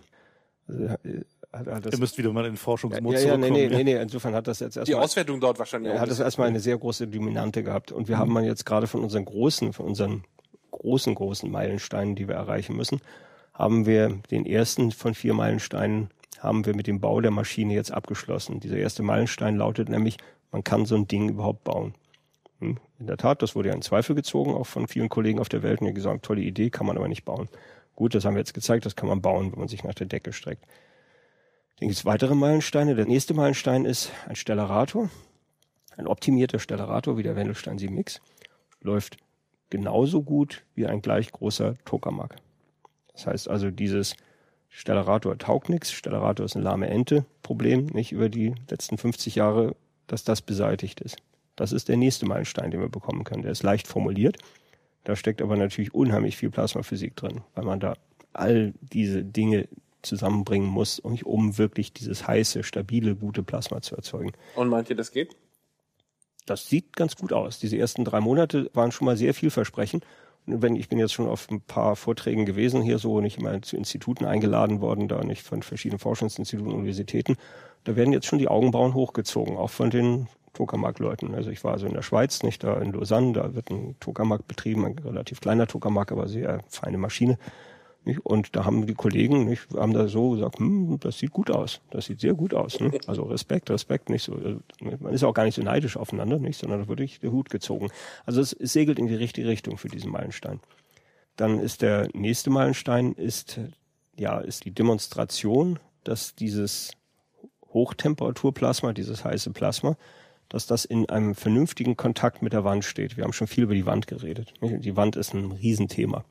also, 0.67 0.85
äh, 0.85 1.23
hat, 1.51 1.67
hat 1.67 1.85
das, 1.85 1.93
ihr 1.93 1.99
müsst 1.99 2.17
wieder 2.17 2.31
mal 2.31 2.45
in 2.45 2.51
den 2.51 2.55
ja, 2.55 2.61
Forschungsmodus 2.61 3.23
ja, 3.23 3.35
nee, 3.35 3.49
nee, 3.49 3.67
nee, 3.67 3.83
nee, 3.83 4.01
insofern 4.01 4.33
hat 4.33 4.47
das 4.47 4.59
jetzt 4.59 4.75
Die 4.75 4.79
erstmal, 4.79 5.03
Auswertung 5.03 5.41
dauert 5.41 5.59
wahrscheinlich 5.59 5.91
er 5.91 5.99
hat 5.99 6.09
das 6.09 6.19
erstmal 6.19 6.47
eine 6.47 6.59
sehr 6.59 6.77
große 6.77 7.07
Dominante 7.07 7.63
gehabt. 7.63 7.91
Und 7.91 8.07
wir 8.07 8.17
haben 8.17 8.31
man 8.31 8.45
jetzt 8.45 8.65
gerade 8.65 8.87
von 8.87 9.03
unseren 9.03 9.25
großen, 9.25 9.73
von 9.73 9.85
unseren 9.87 10.23
großen, 10.71 11.13
großen 11.13 11.51
Meilensteinen, 11.51 12.15
die 12.15 12.27
wir 12.27 12.35
erreichen 12.35 12.75
müssen, 12.75 13.01
haben 13.53 13.85
wir 13.85 14.19
den 14.31 14.45
ersten 14.45 14.91
von 14.91 15.13
vier 15.13 15.33
Meilensteinen 15.33 16.09
haben 16.41 16.65
wir 16.65 16.75
mit 16.75 16.87
dem 16.87 16.99
Bau 16.99 17.21
der 17.21 17.31
Maschine 17.31 17.73
jetzt 17.73 17.91
abgeschlossen. 17.91 18.59
Dieser 18.59 18.77
erste 18.77 19.03
Meilenstein 19.03 19.57
lautet 19.57 19.89
nämlich, 19.89 20.17
man 20.51 20.63
kann 20.63 20.85
so 20.85 20.95
ein 20.95 21.07
Ding 21.07 21.29
überhaupt 21.29 21.63
bauen. 21.63 21.93
Hm, 22.59 22.77
In 22.99 23.07
der 23.07 23.17
Tat, 23.17 23.41
das 23.41 23.55
wurde 23.55 23.69
ja 23.69 23.75
in 23.75 23.81
Zweifel 23.81 24.15
gezogen, 24.15 24.53
auch 24.53 24.65
von 24.65 24.87
vielen 24.87 25.09
Kollegen 25.09 25.39
auf 25.39 25.49
der 25.49 25.63
Welt, 25.63 25.81
und 25.81 25.87
die 25.87 25.93
gesagt, 25.93 26.25
tolle 26.25 26.41
Idee, 26.41 26.69
kann 26.69 26.87
man 26.87 26.97
aber 26.97 27.07
nicht 27.07 27.25
bauen. 27.25 27.47
Gut, 27.95 28.15
das 28.15 28.25
haben 28.25 28.33
wir 28.33 28.39
jetzt 28.39 28.53
gezeigt, 28.53 28.85
das 28.85 28.95
kann 28.95 29.07
man 29.07 29.21
bauen, 29.21 29.51
wenn 29.51 29.59
man 29.59 29.67
sich 29.67 29.83
nach 29.83 29.93
der 29.93 30.07
Decke 30.07 30.33
streckt. 30.33 30.65
Dann 31.79 31.87
gibt 31.87 31.97
es 31.97 32.05
weitere 32.05 32.35
Meilensteine. 32.35 32.95
Der 32.95 33.05
nächste 33.05 33.33
Meilenstein 33.33 33.85
ist 33.85 34.11
ein 34.27 34.35
Stellarator. 34.35 35.09
Ein 35.97 36.07
optimierter 36.07 36.59
Stellarator 36.59 37.17
wie 37.17 37.23
der 37.23 37.35
Wendelstein 37.35 37.77
7X 37.77 38.19
läuft 38.81 39.17
genauso 39.69 40.23
gut 40.23 40.63
wie 40.73 40.87
ein 40.87 41.01
gleich 41.01 41.31
großer 41.31 41.75
Tokamak. 41.85 42.35
Das 43.13 43.27
heißt 43.27 43.49
also, 43.49 43.71
dieses 43.71 44.15
Stellarator 44.69 45.37
taugt 45.37 45.69
nichts, 45.69 45.91
Stellarator 45.91 46.45
ist 46.45 46.55
eine 46.55 46.63
lahme 46.63 46.89
Ente, 46.89 47.25
Problem, 47.43 47.87
nicht 47.87 48.11
über 48.11 48.29
die 48.29 48.55
letzten 48.69 48.97
50 48.97 49.35
Jahre, 49.35 49.75
dass 50.07 50.23
das 50.23 50.41
beseitigt 50.41 51.01
ist. 51.01 51.17
Das 51.55 51.71
ist 51.73 51.89
der 51.89 51.97
nächste 51.97 52.25
Meilenstein, 52.25 52.71
den 52.71 52.79
wir 52.79 52.89
bekommen 52.89 53.23
können. 53.23 53.43
Der 53.43 53.51
ist 53.51 53.63
leicht 53.63 53.87
formuliert. 53.87 54.37
Da 55.03 55.15
steckt 55.15 55.41
aber 55.41 55.57
natürlich 55.57 55.93
unheimlich 55.93 56.37
viel 56.37 56.49
Plasmaphysik 56.49 57.15
drin, 57.15 57.41
weil 57.55 57.65
man 57.65 57.79
da 57.79 57.95
all 58.33 58.73
diese 58.81 59.23
Dinge 59.23 59.67
zusammenbringen 60.01 60.67
muss, 60.67 60.99
um 60.99 61.57
wirklich 61.57 61.93
dieses 61.93 62.27
heiße, 62.27 62.63
stabile, 62.63 63.15
gute 63.15 63.43
Plasma 63.43 63.81
zu 63.81 63.95
erzeugen. 63.95 64.31
Und 64.55 64.69
meint 64.69 64.89
ihr, 64.89 64.95
das 64.95 65.11
geht? 65.11 65.35
Das 66.45 66.67
sieht 66.67 66.95
ganz 66.95 67.15
gut 67.15 67.33
aus. 67.33 67.59
Diese 67.59 67.77
ersten 67.77 68.03
drei 68.03 68.19
Monate 68.19 68.69
waren 68.73 68.91
schon 68.91 69.05
mal 69.05 69.17
sehr 69.17 69.33
vielversprechend. 69.33 70.05
Und 70.47 70.61
wenn 70.61 70.75
ich 70.75 70.89
bin 70.89 70.99
jetzt 70.99 71.13
schon 71.13 71.27
auf 71.27 71.49
ein 71.49 71.61
paar 71.61 71.95
Vorträgen 71.95 72.45
gewesen, 72.45 72.81
hier 72.81 72.97
so 72.97 73.21
nicht 73.21 73.37
immer 73.37 73.61
zu 73.61 73.77
Instituten 73.77 74.25
eingeladen 74.25 74.81
worden, 74.81 75.07
da 75.07 75.23
nicht 75.23 75.43
von 75.43 75.61
verschiedenen 75.61 75.99
Forschungsinstituten, 75.99 76.73
Universitäten. 76.73 77.37
Da 77.83 77.95
werden 77.95 78.13
jetzt 78.13 78.27
schon 78.27 78.39
die 78.39 78.47
Augenbrauen 78.47 78.93
hochgezogen, 78.93 79.57
auch 79.57 79.69
von 79.69 79.89
den 79.89 80.27
Tokamak-Leuten. 80.53 81.33
Also 81.33 81.49
ich 81.49 81.63
war 81.63 81.73
also 81.73 81.85
in 81.85 81.93
der 81.93 82.01
Schweiz, 82.01 82.43
nicht 82.43 82.63
da 82.63 82.79
in 82.81 82.91
Lausanne, 82.91 83.33
da 83.33 83.55
wird 83.55 83.69
ein 83.69 83.95
Tokamak 83.99 84.47
betrieben, 84.47 84.85
ein 84.85 84.99
relativ 84.99 85.39
kleiner 85.39 85.67
Tokamak, 85.67 86.11
aber 86.11 86.27
sehr 86.27 86.61
feine 86.67 86.97
Maschine. 86.97 87.37
Nicht? 88.03 88.19
Und 88.25 88.55
da 88.55 88.65
haben 88.65 88.87
die 88.87 88.95
Kollegen, 88.95 89.45
nicht, 89.45 89.67
haben 89.75 89.93
da 89.93 90.07
so 90.07 90.31
gesagt, 90.31 90.57
hm, 90.57 90.97
das 90.99 91.19
sieht 91.19 91.31
gut 91.31 91.51
aus, 91.51 91.81
das 91.91 92.05
sieht 92.05 92.19
sehr 92.19 92.33
gut 92.33 92.53
aus. 92.53 92.79
Ne? 92.79 92.91
Also 93.05 93.23
Respekt, 93.23 93.69
Respekt, 93.69 94.09
nicht 94.09 94.23
so. 94.23 94.33
Also, 94.33 94.59
man 94.99 95.13
ist 95.13 95.23
auch 95.23 95.33
gar 95.33 95.45
nicht 95.45 95.55
so 95.55 95.61
neidisch 95.61 95.97
aufeinander, 95.97 96.39
nicht, 96.39 96.57
sondern 96.57 96.79
da 96.79 96.87
wird 96.87 96.99
wirklich 96.99 97.19
der 97.19 97.31
Hut 97.31 97.49
gezogen. 97.49 97.89
Also 98.25 98.41
es, 98.41 98.53
es 98.53 98.73
segelt 98.73 98.97
in 98.97 99.07
die 99.07 99.15
richtige 99.15 99.47
Richtung 99.47 99.77
für 99.77 99.87
diesen 99.87 100.11
Meilenstein. 100.11 100.59
Dann 101.35 101.59
ist 101.59 101.83
der 101.83 102.09
nächste 102.13 102.49
Meilenstein 102.49 103.13
ist 103.13 103.59
ja 104.17 104.39
ist 104.39 104.65
die 104.65 104.71
Demonstration, 104.71 105.79
dass 106.03 106.35
dieses 106.35 106.91
Hochtemperaturplasma, 107.73 108.93
dieses 108.93 109.23
heiße 109.23 109.51
Plasma, 109.51 109.95
dass 110.49 110.67
das 110.67 110.85
in 110.85 111.09
einem 111.09 111.35
vernünftigen 111.35 111.95
Kontakt 111.95 112.41
mit 112.41 112.51
der 112.51 112.63
Wand 112.63 112.83
steht. 112.83 113.15
Wir 113.15 113.23
haben 113.23 113.33
schon 113.33 113.47
viel 113.47 113.63
über 113.63 113.73
die 113.73 113.85
Wand 113.85 114.07
geredet. 114.07 114.53
Die 114.61 114.97
Wand 114.97 115.15
ist 115.15 115.33
ein 115.33 115.51
Riesenthema. 115.51 116.25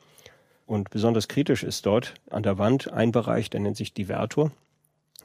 Und 0.70 0.90
besonders 0.90 1.26
kritisch 1.26 1.65
ist 1.65 1.84
dort 1.84 2.15
an 2.31 2.44
der 2.44 2.57
Wand 2.57 2.92
ein 2.92 3.10
Bereich, 3.10 3.50
der 3.50 3.58
nennt 3.58 3.76
sich 3.76 3.92
Divertor. 3.92 4.52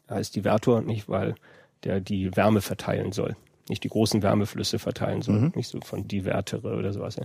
Da 0.07 0.17
ist 0.17 0.35
Divertor 0.35 0.81
nicht, 0.81 1.07
weil 1.07 1.35
der 1.83 1.99
die 1.99 2.35
Wärme 2.35 2.61
verteilen 2.61 3.11
soll. 3.11 3.35
Nicht 3.69 3.83
die 3.83 3.89
großen 3.89 4.23
Wärmeflüsse 4.23 4.79
verteilen 4.79 5.21
soll. 5.21 5.39
Mhm. 5.39 5.51
Nicht 5.53 5.67
so 5.67 5.79
von 5.81 6.07
Divertere 6.07 6.75
oder 6.75 6.93
sowas. 6.93 7.17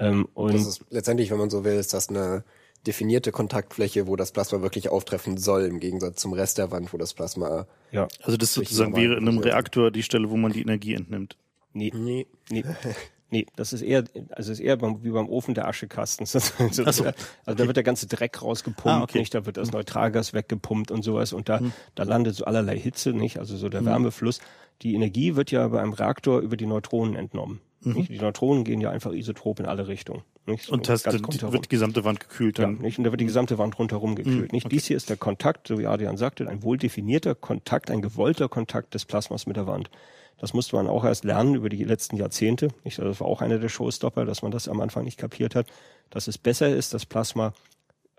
Ähm, 0.00 0.26
und 0.34 0.54
das 0.54 0.66
ist 0.66 0.84
letztendlich, 0.90 1.30
wenn 1.30 1.38
man 1.38 1.48
so 1.48 1.62
will, 1.64 1.74
ist 1.74 1.94
das 1.94 2.08
eine 2.08 2.42
definierte 2.88 3.30
Kontaktfläche, 3.30 4.08
wo 4.08 4.16
das 4.16 4.32
Plasma 4.32 4.60
wirklich 4.60 4.88
auftreffen 4.88 5.36
soll, 5.36 5.66
im 5.66 5.78
Gegensatz 5.78 6.20
zum 6.20 6.32
Rest 6.32 6.58
der 6.58 6.72
Wand, 6.72 6.92
wo 6.92 6.98
das 6.98 7.14
Plasma. 7.14 7.68
Ja. 7.92 8.08
Also 8.24 8.36
das 8.36 8.52
sozusagen 8.52 8.96
wäre 8.96 9.14
in 9.14 9.28
einem 9.28 9.38
Reaktor 9.38 9.92
die 9.92 10.02
Stelle, 10.02 10.28
wo 10.28 10.36
man 10.36 10.52
die 10.52 10.62
Energie 10.62 10.94
entnimmt. 10.94 11.36
Nee. 11.72 11.92
Nee. 11.94 12.26
nee. 12.50 12.64
Nee, 13.34 13.46
das 13.56 13.72
ist 13.72 13.82
eher, 13.82 14.04
also 14.30 14.52
ist 14.52 14.60
eher 14.60 14.76
beim, 14.76 15.02
wie 15.02 15.10
beim 15.10 15.28
Ofen 15.28 15.54
der 15.54 15.66
Aschekasten. 15.66 16.24
so, 16.26 16.38
also 16.84 16.84
okay. 17.04 17.12
da 17.46 17.58
wird 17.58 17.76
der 17.76 17.82
ganze 17.82 18.06
Dreck 18.06 18.40
rausgepumpt, 18.40 18.86
ah, 18.86 19.02
okay. 19.02 19.18
nicht? 19.18 19.34
Da 19.34 19.44
wird 19.44 19.56
das 19.56 19.72
mhm. 19.72 19.78
Neutralgas 19.78 20.34
weggepumpt 20.34 20.92
und 20.92 21.02
sowas 21.02 21.32
und 21.32 21.48
da, 21.48 21.58
hm. 21.58 21.72
da 21.96 22.04
landet 22.04 22.36
so 22.36 22.44
allerlei 22.44 22.78
Hitze, 22.78 23.12
nicht? 23.12 23.40
Also 23.40 23.56
so 23.56 23.68
der 23.68 23.80
hm. 23.80 23.86
Wärmefluss. 23.86 24.38
Die 24.82 24.94
Energie 24.94 25.34
wird 25.34 25.50
ja 25.50 25.66
bei 25.66 25.82
einem 25.82 25.94
Reaktor 25.94 26.42
über 26.42 26.56
die 26.56 26.66
Neutronen 26.66 27.16
entnommen. 27.16 27.60
Mhm. 27.84 28.06
Die 28.06 28.18
Neutronen 28.18 28.64
gehen 28.64 28.80
ja 28.80 28.90
einfach 28.90 29.12
isotrop 29.12 29.60
in 29.60 29.66
alle 29.66 29.88
Richtungen. 29.88 30.22
Nicht? 30.46 30.68
Und 30.68 30.88
das 30.88 31.02
die, 31.02 31.12
wird 31.12 31.64
die 31.64 31.68
gesamte 31.68 32.04
Wand 32.04 32.20
gekühlt 32.20 32.58
dann? 32.58 32.76
Ja, 32.76 32.82
nicht? 32.82 32.98
Und 32.98 33.04
da 33.04 33.10
wird 33.10 33.20
die 33.20 33.26
gesamte 33.26 33.58
Wand 33.58 33.78
rundherum 33.78 34.14
gekühlt. 34.14 34.52
Mhm. 34.52 34.56
Nicht? 34.56 34.66
Okay. 34.66 34.74
Dies 34.74 34.86
hier 34.86 34.96
ist 34.96 35.08
der 35.08 35.16
Kontakt, 35.16 35.68
so 35.68 35.78
wie 35.78 35.86
Adrian 35.86 36.16
sagte, 36.16 36.48
ein 36.48 36.62
wohl 36.62 36.76
definierter 36.76 37.34
Kontakt, 37.34 37.90
ein 37.90 38.02
gewollter 38.02 38.48
Kontakt 38.48 38.94
des 38.94 39.04
Plasmas 39.04 39.46
mit 39.46 39.56
der 39.56 39.66
Wand. 39.66 39.90
Das 40.38 40.52
musste 40.52 40.76
man 40.76 40.88
auch 40.88 41.04
erst 41.04 41.24
lernen 41.24 41.54
über 41.54 41.68
die 41.68 41.84
letzten 41.84 42.16
Jahrzehnte. 42.16 42.68
Ich, 42.82 42.96
das 42.96 43.20
war 43.20 43.26
auch 43.26 43.40
einer 43.40 43.58
der 43.58 43.68
Showstopper, 43.68 44.24
dass 44.24 44.42
man 44.42 44.50
das 44.50 44.68
am 44.68 44.80
Anfang 44.80 45.04
nicht 45.04 45.18
kapiert 45.18 45.54
hat, 45.54 45.66
dass 46.10 46.26
es 46.26 46.38
besser 46.38 46.68
ist, 46.68 46.92
das 46.92 47.06
Plasma 47.06 47.54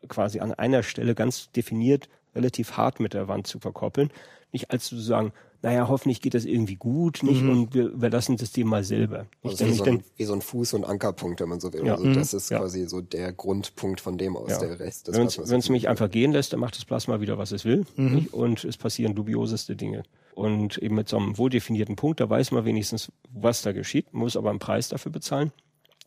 quasi 0.08 0.40
an 0.40 0.54
einer 0.54 0.84
Stelle 0.84 1.14
ganz 1.14 1.52
definiert 1.52 2.10
relativ 2.34 2.78
hart 2.78 3.00
mit 3.00 3.14
der 3.14 3.28
Wand 3.28 3.48
zu 3.48 3.60
verkoppeln. 3.60 4.12
Nicht 4.52 4.72
als 4.72 4.86
zu 4.86 4.98
sagen, 4.98 5.34
naja, 5.66 5.88
hoffentlich 5.88 6.22
geht 6.22 6.36
das 6.36 6.46
irgendwie 6.46 6.76
gut, 6.76 7.24
nicht? 7.24 7.42
Mhm. 7.42 7.50
Und 7.50 7.74
wir 7.74 7.86
überlassen 7.86 8.38
das 8.38 8.52
dem 8.52 8.68
mal 8.68 8.84
selber. 8.84 9.26
Also 9.44 9.66
wie, 9.66 9.74
so 9.74 9.84
ein, 9.84 10.04
wie 10.16 10.24
so 10.24 10.34
ein 10.34 10.42
Fuß- 10.42 10.76
und 10.76 10.84
Ankerpunkt, 10.86 11.42
wenn 11.42 11.50
man 11.50 11.60
so 11.60 11.74
will. 11.74 11.88
Ja. 11.88 11.96
Also 11.96 12.06
das 12.14 12.34
mhm. 12.34 12.38
ist 12.38 12.52
ja. 12.52 12.60
quasi 12.60 12.88
so 12.88 13.02
der 13.02 13.34
Grundpunkt 13.34 14.00
von 14.00 14.20
dem 14.20 14.38
aus, 14.38 14.52
ja. 14.52 14.60
der 14.60 14.80
Rest. 14.80 15.10
Wenn 15.12 15.26
es 15.26 15.70
mich 15.70 15.90
einfach 15.90 16.12
gehen 16.12 16.34
lässt, 16.34 16.54
dann 16.54 16.60
macht 16.60 16.78
das 16.78 16.86
Plasma 16.86 17.20
wieder, 17.20 17.40
was 17.40 17.52
es 17.52 17.66
will. 17.66 17.84
Mhm. 17.96 18.28
Und 18.32 18.64
es 18.64 18.78
passieren 18.78 19.16
dubioseste 19.16 19.76
Dinge. 19.76 20.04
Und 20.36 20.78
eben 20.78 20.94
mit 20.94 21.10
so 21.10 21.18
einem 21.18 21.36
wohldefinierten 21.36 21.96
Punkt, 21.96 22.20
da 22.20 22.30
weiß 22.30 22.52
man 22.52 22.64
wenigstens, 22.66 23.12
was 23.32 23.64
da 23.64 23.72
geschieht, 23.72 24.14
muss 24.14 24.38
aber 24.38 24.52
einen 24.52 24.60
Preis 24.60 24.90
dafür 24.90 25.12
bezahlen. 25.12 25.52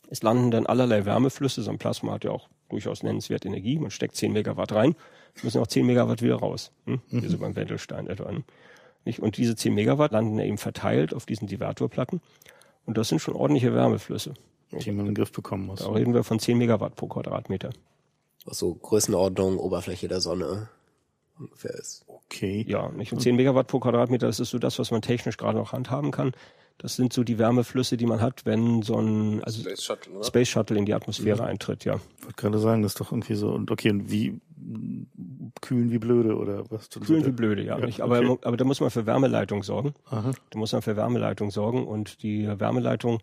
Es 0.08 0.22
landen 0.22 0.52
dann 0.52 0.66
allerlei 0.66 1.04
Wärmeflüsse. 1.04 1.62
So 1.62 1.70
ein 1.72 1.78
Plasma 1.78 2.12
hat 2.12 2.22
ja 2.22 2.30
auch 2.30 2.48
durchaus 2.68 3.02
nennenswert 3.02 3.44
Energie. 3.44 3.76
Man 3.80 3.90
steckt 3.90 4.14
10 4.14 4.32
Megawatt 4.32 4.70
rein, 4.70 4.94
müssen 5.42 5.60
auch 5.60 5.66
10 5.66 5.84
Megawatt 5.84 6.22
wieder 6.22 6.36
raus. 6.36 6.70
Hm? 6.86 7.00
Mhm. 7.10 7.22
Wie 7.24 7.28
so 7.28 7.38
beim 7.38 7.56
Wendelstein 7.56 8.06
etwa. 8.06 8.32
Ne? 9.04 9.14
Und 9.20 9.36
diese 9.36 9.56
10 9.56 9.74
Megawatt 9.74 10.12
landen 10.12 10.38
eben 10.38 10.58
verteilt 10.58 11.14
auf 11.14 11.26
diesen 11.26 11.46
Divertorplatten. 11.48 12.20
Und 12.84 12.96
das 12.98 13.08
sind 13.08 13.20
schon 13.20 13.34
ordentliche 13.34 13.74
Wärmeflüsse. 13.74 14.34
Die 14.70 14.90
man 14.90 15.00
in 15.00 15.06
den 15.06 15.14
Griff 15.14 15.32
bekommen 15.32 15.66
muss. 15.66 15.80
Da 15.80 15.90
reden 15.90 16.12
wir 16.12 16.24
von 16.24 16.38
10 16.38 16.58
Megawatt 16.58 16.94
pro 16.94 17.06
Quadratmeter. 17.06 17.70
So 18.44 18.74
Größenordnung, 18.74 19.58
Oberfläche 19.58 20.08
der 20.08 20.20
Sonne 20.20 20.68
ungefähr 21.38 21.74
ist. 21.74 22.04
Okay. 22.06 22.64
Ja, 22.68 22.90
nicht? 22.90 23.12
Und 23.12 23.20
10 23.20 23.36
Megawatt 23.36 23.66
pro 23.66 23.80
Quadratmeter, 23.80 24.26
das 24.26 24.40
ist 24.40 24.50
so 24.50 24.58
das, 24.58 24.78
was 24.78 24.90
man 24.90 25.00
technisch 25.00 25.38
gerade 25.38 25.58
noch 25.58 25.72
handhaben 25.72 26.10
kann. 26.10 26.32
Das 26.78 26.94
sind 26.94 27.12
so 27.12 27.24
die 27.24 27.38
Wärmeflüsse, 27.38 27.96
die 27.96 28.06
man 28.06 28.20
hat, 28.20 28.46
wenn 28.46 28.82
so 28.82 28.96
ein 28.96 29.42
also 29.42 29.62
Space, 29.62 29.82
Shuttle, 29.82 30.12
oder? 30.14 30.24
Space 30.24 30.48
Shuttle 30.48 30.78
in 30.78 30.86
die 30.86 30.94
Atmosphäre 30.94 31.42
mhm. 31.42 31.48
eintritt, 31.48 31.84
ja. 31.84 31.96
Ich 32.18 32.24
wollte 32.24 32.36
gerade 32.36 32.58
sagen, 32.58 32.82
das 32.82 32.92
ist 32.92 33.00
doch 33.00 33.10
irgendwie 33.10 33.34
so, 33.34 33.50
und 33.50 33.70
okay, 33.70 33.90
und 33.90 34.10
wie 34.10 34.40
kühlen 35.60 35.90
wie 35.90 35.98
blöde 35.98 36.36
oder 36.36 36.70
was? 36.70 36.88
Kühlen 36.90 37.26
wie 37.26 37.32
blöde, 37.32 37.62
ja. 37.62 37.78
ja 37.78 37.84
nicht, 37.84 38.00
aber, 38.00 38.20
okay. 38.20 38.46
aber 38.46 38.56
da 38.56 38.64
muss 38.64 38.80
man 38.80 38.90
für 38.90 39.06
Wärmeleitung 39.06 39.64
sorgen. 39.64 39.94
Aha. 40.06 40.32
Da 40.50 40.58
muss 40.58 40.72
man 40.72 40.82
für 40.82 40.96
Wärmeleitung 40.96 41.50
sorgen 41.50 41.86
und 41.86 42.22
die 42.22 42.46
Wärmeleitung 42.46 43.20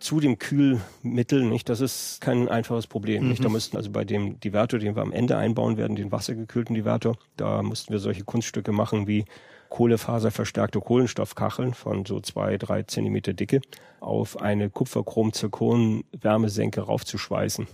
zu 0.00 0.20
dem 0.20 0.38
Kühlmittel, 0.38 1.44
nicht? 1.44 1.68
Das 1.68 1.80
ist 1.80 2.20
kein 2.20 2.48
einfaches 2.48 2.86
Problem, 2.86 3.24
mhm. 3.24 3.28
nicht? 3.30 3.44
Da 3.44 3.48
müssten 3.48 3.76
also 3.76 3.90
bei 3.90 4.04
dem 4.04 4.38
Divertor, 4.40 4.78
den 4.78 4.94
wir 4.94 5.02
am 5.02 5.12
Ende 5.12 5.36
einbauen 5.36 5.76
werden, 5.76 5.96
den 5.96 6.12
wassergekühlten 6.12 6.74
Divertor, 6.74 7.18
da 7.36 7.62
mussten 7.62 7.92
wir 7.92 7.98
solche 7.98 8.24
Kunststücke 8.24 8.72
machen 8.72 9.06
wie 9.06 9.24
Kohlefaserverstärkte 9.68 10.80
Kohlenstoffkacheln 10.80 11.74
von 11.74 12.04
so 12.04 12.20
zwei, 12.20 12.56
drei 12.58 12.84
Zentimeter 12.84 13.32
Dicke 13.32 13.60
auf 14.00 14.40
eine 14.40 14.70
Kupferchrom-Zirkon-Wärmesenke 14.70 16.80
raufzuschweißen. 16.80 17.66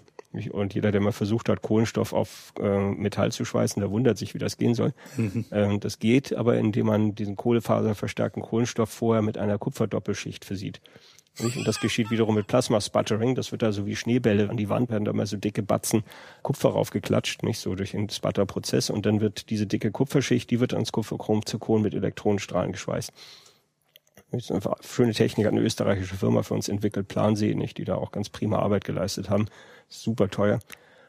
Und 0.51 0.75
jeder, 0.75 0.91
der 0.91 1.01
mal 1.01 1.13
versucht 1.13 1.49
hat, 1.49 1.63
Kohlenstoff 1.63 2.13
auf 2.13 2.53
äh, 2.59 2.79
Metall 2.79 3.31
zu 3.31 3.45
schweißen, 3.45 3.79
der 3.81 3.93
wundert 3.93 4.19
sich, 4.19 4.35
wie 4.35 4.39
das 4.39 4.57
gehen 4.57 4.75
soll. 4.75 4.93
Mhm. 5.17 5.45
Ähm, 5.53 5.79
das 5.79 6.01
geht 6.01 6.35
aber, 6.35 6.57
indem 6.57 6.87
man 6.87 7.15
diesen 7.15 7.37
Kohlefaserverstärkten 7.37 8.43
Kohlenstoff 8.43 8.91
vorher 8.91 9.23
mit 9.23 9.39
einer 9.39 9.59
Kupferdoppelschicht 9.59 10.45
versieht. 10.45 10.81
Nicht? 11.41 11.57
Und 11.57 11.67
das 11.67 11.81
geschieht 11.81 12.11
wiederum 12.11 12.37
mit 12.37 12.47
Plasma-Sputtering. 12.47 13.35
Das 13.35 13.51
wird 13.51 13.63
da 13.63 13.73
so 13.73 13.87
wie 13.87 13.97
Schneebälle 13.97 14.49
an 14.49 14.57
die 14.57 14.69
Wand, 14.69 14.91
werden 14.91 15.05
da 15.05 15.13
mal 15.13 15.27
so 15.27 15.37
dicke 15.37 15.63
Batzen 15.63 16.05
Kupfer 16.43 16.71
raufgeklatscht, 16.71 17.43
nicht 17.43 17.59
so 17.59 17.75
durch 17.75 17.91
den 17.91 18.09
Sputter-Prozess. 18.09 18.91
Und 18.91 19.05
dann 19.05 19.21
wird 19.21 19.51
diese 19.51 19.67
dicke 19.67 19.91
Kupferschicht, 19.91 20.51
die 20.51 20.61
wird 20.61 20.75
ans 20.75 20.93
Kupferchrom-Zirkon 20.93 21.83
mit 21.83 21.95
Elektronenstrahlen 21.95 22.73
geschweißt. 22.73 23.13
Das 24.31 24.45
ist 24.45 24.53
einfach 24.53 24.77
schöne 24.83 25.13
Technik, 25.13 25.47
hat 25.47 25.53
eine 25.53 25.63
österreichische 25.63 26.17
Firma 26.17 26.43
für 26.43 26.55
uns 26.55 26.69
entwickelt, 26.69 27.09
Plansee, 27.09 27.55
nicht, 27.55 27.79
die 27.79 27.85
da 27.85 27.97
auch 27.97 28.13
ganz 28.13 28.29
prima 28.29 28.59
Arbeit 28.59 28.85
geleistet 28.85 29.29
haben. 29.29 29.47
Super 29.89 30.31
teuer. 30.31 30.61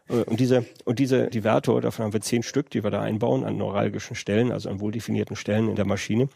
Äh, 0.10 0.24
und 0.24 0.40
diese, 0.40 0.66
und 0.86 1.00
diese 1.00 1.28
Divertor, 1.28 1.82
davon 1.82 2.06
haben 2.06 2.14
wir 2.14 2.22
zehn 2.22 2.44
Stück, 2.44 2.70
die 2.70 2.84
wir 2.84 2.92
da 2.92 3.02
einbauen 3.02 3.44
an 3.44 3.58
neuralgischen 3.58 4.16
Stellen, 4.16 4.52
also 4.52 4.70
an 4.70 4.80
wohldefinierten 4.80 5.36
Stellen 5.36 5.70
in 5.70 5.76
der 5.76 5.86
Maschine. 5.86 6.30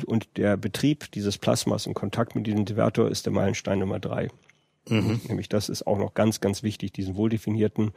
Und 0.00 0.36
der 0.36 0.56
Betrieb 0.56 1.10
dieses 1.12 1.38
Plasmas 1.38 1.86
in 1.86 1.94
Kontakt 1.94 2.34
mit 2.34 2.46
diesem 2.46 2.64
Divertor 2.64 3.10
ist 3.10 3.26
der 3.26 3.32
Meilenstein 3.32 3.78
Nummer 3.78 4.00
drei. 4.00 4.28
Mhm. 4.88 5.20
Nämlich 5.28 5.48
das 5.48 5.68
ist 5.68 5.86
auch 5.86 5.98
noch 5.98 6.14
ganz, 6.14 6.40
ganz 6.40 6.62
wichtig, 6.62 6.92
diesen 6.92 7.14
wohldefinierten 7.16 7.92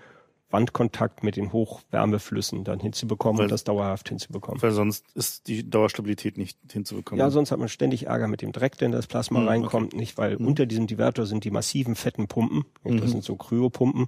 Wandkontakt 0.52 1.24
mit 1.24 1.38
den 1.38 1.52
Hochwärmeflüssen 1.52 2.64
dann 2.64 2.80
hinzubekommen 2.80 3.40
weil, 3.40 3.46
und 3.46 3.52
das 3.52 3.64
dauerhaft 3.64 4.10
hinzubekommen. 4.10 4.62
Weil 4.62 4.72
sonst 4.72 5.06
ist 5.16 5.48
die 5.48 5.68
Dauerstabilität 5.68 6.38
nicht 6.38 6.60
hinzubekommen. 6.72 7.20
Ja, 7.20 7.32
sonst 7.32 7.52
hat 7.52 7.60
man 7.60 7.68
ständig 7.68 8.06
Ärger 8.06 8.28
mit 8.28 8.42
dem 8.42 8.52
Dreck, 8.52 8.78
der 8.78 8.88
in 8.88 8.92
das 8.92 9.08
Plasma 9.08 9.40
mhm, 9.40 9.48
reinkommt, 9.48 9.94
okay. 9.94 9.98
nicht, 9.98 10.18
weil 10.18 10.38
mhm. 10.38 10.48
unter 10.48 10.66
diesem 10.66 10.86
Divertor 10.86 11.26
sind 11.26 11.44
die 11.44 11.52
massiven 11.52 11.96
fetten 11.96 12.28
Pumpen, 12.28 12.66
das 12.84 12.94
mhm. 12.94 13.08
sind 13.08 13.24
so 13.24 13.36
Kryopumpen, 13.36 14.08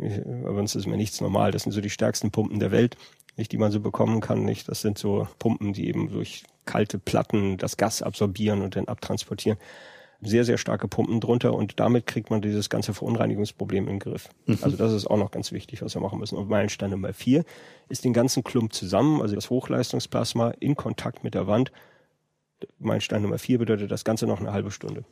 Bei 0.00 0.50
uns 0.50 0.74
ist 0.74 0.86
mir 0.86 0.96
nichts 0.96 1.20
normal. 1.20 1.52
Das 1.52 1.64
sind 1.64 1.72
so 1.72 1.80
die 1.80 1.90
stärksten 1.90 2.30
Pumpen 2.30 2.58
der 2.58 2.70
Welt, 2.70 2.96
nicht, 3.36 3.52
die 3.52 3.58
man 3.58 3.72
so 3.72 3.80
bekommen 3.80 4.20
kann. 4.20 4.44
Nicht, 4.44 4.68
das 4.68 4.80
sind 4.80 4.98
so 4.98 5.26
Pumpen, 5.38 5.72
die 5.72 5.88
eben 5.88 6.08
durch 6.08 6.44
kalte 6.64 6.98
Platten 6.98 7.56
das 7.56 7.76
Gas 7.76 8.02
absorbieren 8.02 8.62
und 8.62 8.76
dann 8.76 8.88
abtransportieren. 8.88 9.58
Sehr, 10.22 10.44
sehr 10.44 10.58
starke 10.58 10.86
Pumpen 10.86 11.18
drunter 11.20 11.54
und 11.54 11.80
damit 11.80 12.06
kriegt 12.06 12.28
man 12.28 12.42
dieses 12.42 12.68
ganze 12.68 12.92
Verunreinigungsproblem 12.92 13.84
in 13.84 13.94
den 13.94 13.98
Griff. 14.00 14.28
Mhm. 14.44 14.58
Also 14.60 14.76
das 14.76 14.92
ist 14.92 15.06
auch 15.06 15.16
noch 15.16 15.30
ganz 15.30 15.50
wichtig, 15.50 15.80
was 15.80 15.94
wir 15.94 16.02
machen 16.02 16.18
müssen. 16.18 16.36
Und 16.36 16.50
Meilenstein 16.50 16.90
Nummer 16.90 17.14
vier 17.14 17.44
ist 17.88 18.04
den 18.04 18.12
ganzen 18.12 18.44
Klump 18.44 18.74
zusammen, 18.74 19.22
also 19.22 19.34
das 19.34 19.48
Hochleistungsplasma 19.48 20.50
in 20.60 20.76
Kontakt 20.76 21.24
mit 21.24 21.34
der 21.34 21.46
Wand. 21.46 21.72
Meilenstein 22.78 23.22
Nummer 23.22 23.38
vier 23.38 23.58
bedeutet 23.58 23.90
das 23.90 24.04
Ganze 24.04 24.26
noch 24.26 24.40
eine 24.40 24.52
halbe 24.52 24.70
Stunde 24.70 25.04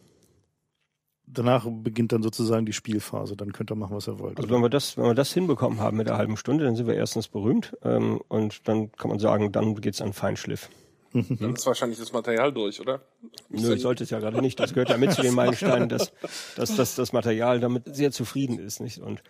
danach 1.33 1.67
beginnt 1.69 2.13
dann 2.13 2.23
sozusagen 2.23 2.67
die 2.67 2.73
Spielphase. 2.73 3.37
Dann 3.37 3.53
könnt 3.53 3.71
ihr 3.71 3.77
machen, 3.77 3.97
was 3.97 4.09
ihr 4.09 4.19
wollt. 4.19 4.39
Also 4.39 4.51
wenn 4.51 4.61
wir 4.61 4.69
das, 4.69 4.97
wenn 4.97 5.05
wir 5.05 5.15
das 5.15 5.33
hinbekommen 5.33 5.81
haben 5.81 5.97
mit 5.97 6.09
der 6.09 6.17
halben 6.17 6.37
Stunde, 6.37 6.65
dann 6.65 6.77
sind 6.77 6.87
wir 6.87 6.95
erstens 6.95 7.29
berühmt 7.29 7.77
ähm, 7.83 8.21
und 8.29 8.67
dann 8.69 8.93
kann 8.93 9.11
man 9.11 9.19
sagen, 9.19 9.53
dann 9.53 9.75
geht's 9.77 10.01
an 10.01 10.13
Feinschliff. 10.13 10.69
Dann 11.13 11.55
ist 11.55 11.65
wahrscheinlich 11.67 11.99
das 11.99 12.13
Material 12.13 12.53
durch, 12.53 12.83
oder? 12.83 13.01
Nö, 13.49 13.79
sollte 13.79 14.05
es 14.05 14.11
ja 14.11 14.19
gerade 14.19 14.43
nicht. 14.43 14.61
Das 14.61 14.75
gehört 14.75 14.91
ja 14.91 14.99
mit 14.99 15.11
zu 15.13 15.23
den 15.23 15.35
Meilensteinen, 15.35 15.89
dass, 15.89 16.13
dass, 16.55 16.77
dass 16.77 16.97
das 16.97 17.15
Material 17.15 17.61
damit 17.61 17.97
sehr 17.97 18.13
zufrieden 18.13 18.59
ist. 18.59 18.81
Nicht? 18.81 18.99
Und 18.99 19.23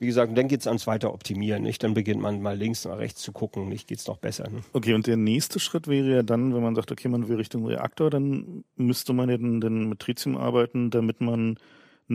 wie 0.00 0.06
gesagt, 0.06 0.36
dann 0.36 0.48
geht's 0.48 0.66
ans 0.66 0.86
weiter 0.86 1.12
optimieren, 1.12 1.62
nicht? 1.62 1.82
Dann 1.84 1.92
beginnt 1.92 2.22
man 2.22 2.40
mal 2.40 2.56
links 2.56 2.86
nach 2.86 2.96
rechts 2.96 3.20
zu 3.20 3.32
gucken, 3.32 3.68
nicht 3.68 3.86
geht's 3.86 4.06
noch 4.06 4.16
besser. 4.16 4.48
Ne? 4.48 4.62
Okay, 4.72 4.94
und 4.94 5.06
der 5.06 5.18
nächste 5.18 5.60
Schritt 5.60 5.88
wäre 5.88 6.08
ja 6.08 6.22
dann, 6.22 6.54
wenn 6.54 6.62
man 6.62 6.74
sagt, 6.74 6.90
okay, 6.90 7.08
man 7.08 7.28
will 7.28 7.36
Richtung 7.36 7.66
Reaktor, 7.66 8.08
dann 8.08 8.64
müsste 8.76 9.12
man 9.12 9.28
ja 9.28 9.36
dann, 9.36 9.60
dann 9.60 9.90
mit 9.90 10.00
Tritium 10.00 10.38
arbeiten, 10.38 10.88
damit 10.88 11.20
man 11.20 11.34
einen 11.34 11.58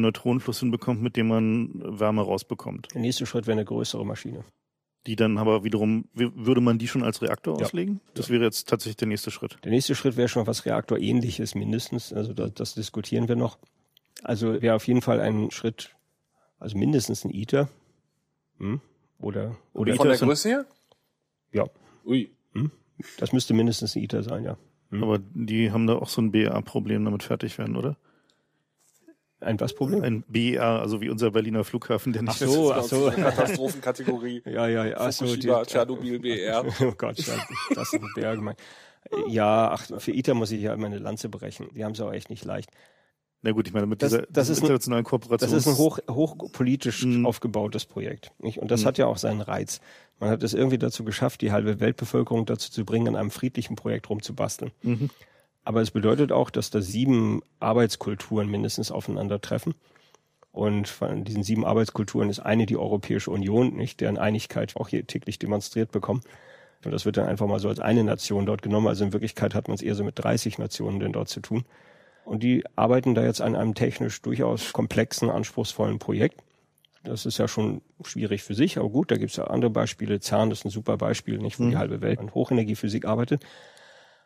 Neutronenfluss 0.02 0.62
hinbekommt, 0.62 1.04
mit 1.04 1.16
dem 1.16 1.28
man 1.28 1.70
Wärme 1.76 2.24
rausbekommt. 2.24 2.88
Der 2.96 3.02
nächste 3.02 3.28
Schritt 3.28 3.46
wäre 3.46 3.56
eine 3.56 3.66
größere 3.66 4.04
Maschine. 4.04 4.44
Die 5.06 5.16
dann 5.16 5.38
aber 5.38 5.64
wiederum, 5.64 6.06
würde 6.16 6.62
man 6.62 6.80
die 6.80 6.88
schon 6.88 7.04
als 7.04 7.22
Reaktor 7.22 7.60
ja. 7.60 7.66
auslegen? 7.66 8.02
Das 8.16 8.30
ja. 8.30 8.34
wäre 8.34 8.46
jetzt 8.46 8.68
tatsächlich 8.68 8.98
der 8.98 9.10
nächste 9.10 9.30
Schritt. 9.30 9.60
Der 9.64 9.72
nächste 9.72 9.94
Schritt 9.94 10.18
wäre 10.18 10.28
schon 10.28 10.48
was 10.48 10.66
Reaktorähnliches 10.66 11.54
mindestens. 11.54 12.12
Also 12.12 12.34
das, 12.34 12.52
das 12.56 12.74
diskutieren 12.74 13.28
wir 13.28 13.36
noch. 13.36 13.60
Also 14.24 14.60
wäre 14.60 14.76
auf 14.76 14.88
jeden 14.88 15.04
Fall 15.04 15.20
ein 15.20 15.52
Schritt 15.52 15.95
also 16.60 16.78
mindestens 16.78 17.26
ein 17.26 17.32
ITER. 17.32 17.70
Hm? 18.60 18.82
Oder, 19.20 19.56
oder 19.74 19.96
Von 19.96 20.08
der 20.08 20.18
Größe 20.18 20.50
her? 20.50 20.66
Ja. 21.52 21.66
Ui. 22.06 22.32
Hm? 22.54 22.72
Das 23.18 23.34
müsste 23.34 23.54
mindestens 23.54 23.96
ein 23.96 24.04
ITER 24.04 24.24
sein, 24.24 24.44
ja. 24.44 24.58
Hm? 24.90 25.04
Aber 25.04 25.20
die 25.20 25.72
haben 25.72 25.88
da 25.88 25.96
auch 25.96 26.10
so 26.10 26.22
ein 26.22 26.32
BER-Problem 26.32 27.04
damit 27.06 27.24
fertig 27.24 27.58
werden, 27.58 27.76
oder? 27.76 27.98
Ein 29.42 29.60
was 29.60 29.76
Problem? 29.76 30.02
Ein 30.02 30.24
BER, 30.28 30.64
also 30.64 31.02
wie 31.02 31.10
unser 31.10 31.32
Berliner 31.32 31.64
Flughafen, 31.64 32.14
der 32.14 32.24
nicht 32.24 32.42
ach 32.42 32.48
so, 32.48 32.74
ach 32.74 32.84
so. 32.84 33.12
Katastrophenkategorie. 33.16 34.42
ja, 34.46 34.68
ja, 34.68 34.86
ja. 34.86 34.98
Ach 34.98 35.12
so, 35.12 35.36
die, 35.36 35.52
Tschernobyl, 35.66 36.20
BER. 36.22 36.66
oh 36.82 36.94
Gott, 36.98 37.20
das 37.20 37.94
ist 37.94 38.02
ein 38.02 38.10
BER 38.16 38.36
gemeint. 38.36 38.60
Ja, 39.28 39.72
ach, 39.72 39.86
für 40.00 40.12
ITER 40.12 40.34
muss 40.34 40.52
ich 40.52 40.62
ja 40.62 40.74
immer 40.74 40.88
eine 40.88 41.00
Lanze 41.00 41.30
brechen. 41.30 41.68
Die 41.76 41.84
haben 41.84 41.92
es 41.92 42.02
auch 42.02 42.12
echt 42.12 42.30
nicht 42.30 42.44
leicht. 42.44 42.72
Na 43.46 43.52
gut, 43.52 43.68
ich 43.68 43.74
meine, 43.74 43.86
mit 43.86 44.02
das, 44.02 44.12
dieser 44.12 44.26
das 44.28 44.50
ist 44.50 44.62
internationalen 44.62 45.06
Kooperation. 45.06 45.52
Das 45.52 45.68
ist 45.68 45.68
ein 45.68 45.78
hoch, 45.78 46.00
hochpolitisch 46.10 47.06
mhm. 47.06 47.28
aufgebautes 47.28 47.86
Projekt. 47.86 48.32
Nicht? 48.40 48.58
Und 48.58 48.72
das 48.72 48.82
mhm. 48.82 48.86
hat 48.88 48.98
ja 48.98 49.06
auch 49.06 49.18
seinen 49.18 49.42
Reiz. 49.42 49.82
Man 50.20 50.32
hat 50.32 50.42
es 50.42 50.56
irgendwie 50.56 50.80
dazu 50.80 51.04
geschafft, 51.04 51.42
die 51.42 51.52
halbe 51.52 51.80
Weltbevölkerung 51.80 52.48
dazu 52.48 52.72
zu 52.72 52.84
bringen, 52.86 53.10
an 53.10 53.16
einem 53.16 53.30
friedlichen 53.30 53.76
Projekt 53.76 54.10
rumzubasteln. 54.10 54.72
Mhm. 54.82 55.12
Aber 55.64 55.84
es 55.84 55.92
bedeutet 55.92 56.32
auch, 56.32 56.50
dass 56.50 56.72
da 56.72 56.82
sieben 56.82 57.44
Arbeitskulturen 57.60 58.50
mindestens 58.50 58.90
aufeinandertreffen. 58.90 59.76
Und 60.52 60.88
von 60.88 61.24
diesen 61.24 61.44
sieben 61.44 61.66
Arbeitskulturen 61.66 62.32
ist 62.32 62.40
eine 62.40 62.66
die 62.66 62.78
Europäische 62.78 63.30
Union, 63.30 63.76
nicht, 63.76 64.02
deren 64.02 64.18
Einigkeit 64.18 64.76
auch 64.76 64.88
hier 64.88 65.06
täglich 65.06 65.38
demonstriert 65.38 65.92
bekommen. 65.92 66.22
Und 66.84 66.90
das 66.90 67.06
wird 67.06 67.18
dann 67.18 67.28
einfach 67.28 67.46
mal 67.46 67.60
so 67.60 67.70
als 67.70 67.80
eine 67.80 68.04
Nation 68.04 68.48
dort 68.48 68.64
genommen. 68.64 68.88
Also 68.88 69.06
in 69.06 69.14
Wirklichkeit 69.14 69.54
hat 69.54 69.68
man 69.68 69.76
es 69.76 69.84
eher 69.84 69.94
so 69.94 70.04
mit 70.04 70.18
30 70.18 70.58
Nationen 70.58 71.00
denn 71.00 71.12
dort 71.12 71.30
zu 71.30 71.42
tun. 71.42 71.64
Und 72.26 72.42
die 72.42 72.64
arbeiten 72.76 73.14
da 73.14 73.24
jetzt 73.24 73.42
an 73.42 73.56
einem 73.56 73.76
technisch 73.76 74.22
durchaus 74.22 74.74
komplexen, 74.74 75.30
anspruchsvollen 75.30 76.00
Projekt. 76.00 76.42
Das 77.04 77.28
ist 77.28 77.38
ja 77.38 77.48
schon 77.48 77.82
schwierig 78.04 78.42
für 78.42 78.56
sich, 78.56 78.80
aber 78.80 78.90
gut, 78.90 79.12
da 79.12 79.18
gibt 79.18 79.30
es 79.30 79.38
ja 79.38 79.46
andere 79.46 79.70
Beispiele. 79.70 80.20
CERN 80.20 80.50
ist 80.50 80.66
ein 80.66 80.72
super 80.72 80.98
Beispiel, 80.98 81.38
nicht, 81.38 81.60
wo 81.60 81.64
mhm. 81.64 81.70
die 81.70 81.78
halbe 81.78 82.02
Welt 82.02 82.20
an 82.20 82.34
Hochenergiephysik 82.34 83.06
arbeitet. 83.06 83.46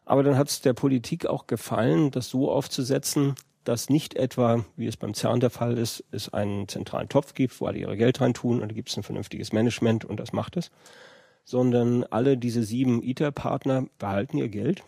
Aber 0.06 0.24
dann 0.24 0.38
hat 0.38 0.48
es 0.48 0.62
der 0.62 0.74
Politik 0.74 1.26
auch 1.26 1.46
gefallen, 1.46 2.10
das 2.10 2.30
so 2.30 2.50
aufzusetzen, 2.50 3.36
dass 3.66 3.90
nicht 3.90 4.16
etwa, 4.16 4.66
wie 4.78 4.88
es 4.88 4.98
beim 4.98 5.14
CERN 5.14 5.42
der 5.42 5.50
Fall 5.50 5.78
ist, 5.78 6.04
es 6.12 6.34
einen 6.34 6.68
zentralen 6.68 7.10
Topf 7.10 7.34
gibt, 7.34 7.60
wo 7.60 7.68
alle 7.68 7.78
ihre 7.78 7.98
Geld 7.98 8.22
reintun 8.22 8.62
und 8.62 8.70
da 8.70 8.74
gibt 8.74 8.90
es 8.90 8.98
ein 8.98 9.04
vernünftiges 9.04 9.52
Management 9.52 10.06
und 10.06 10.20
das 10.20 10.32
macht 10.32 10.56
es, 10.58 10.72
sondern 11.44 12.06
alle 12.06 12.38
diese 12.38 12.64
sieben 12.64 13.04
ITER-Partner 13.04 13.88
behalten 14.00 14.38
ihr 14.38 14.50
Geld 14.50 14.84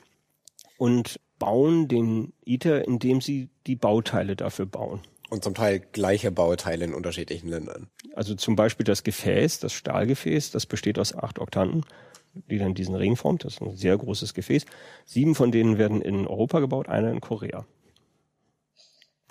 und 0.77 1.19
bauen 1.41 1.87
den 1.87 2.33
ITER, 2.45 2.87
indem 2.87 3.19
sie 3.19 3.49
die 3.65 3.75
Bauteile 3.75 4.35
dafür 4.35 4.67
bauen. 4.67 5.01
Und 5.31 5.43
zum 5.43 5.55
Teil 5.55 5.79
gleiche 5.79 6.29
Bauteile 6.29 6.85
in 6.85 6.93
unterschiedlichen 6.93 7.47
Ländern. 7.47 7.87
Also 8.15 8.35
zum 8.35 8.55
Beispiel 8.55 8.83
das 8.83 9.03
Gefäß, 9.03 9.59
das 9.59 9.73
Stahlgefäß, 9.73 10.51
das 10.51 10.67
besteht 10.67 10.99
aus 10.99 11.15
acht 11.15 11.39
Oktanten, 11.39 11.83
die 12.33 12.59
dann 12.59 12.75
diesen 12.75 12.93
Ring 12.93 13.15
formt. 13.15 13.43
Das 13.43 13.55
ist 13.55 13.61
ein 13.61 13.75
sehr 13.75 13.97
großes 13.97 14.35
Gefäß. 14.35 14.65
Sieben 15.05 15.33
von 15.33 15.51
denen 15.51 15.79
werden 15.79 16.01
in 16.01 16.27
Europa 16.27 16.59
gebaut, 16.59 16.89
einer 16.89 17.09
in 17.09 17.21
Korea. 17.21 17.65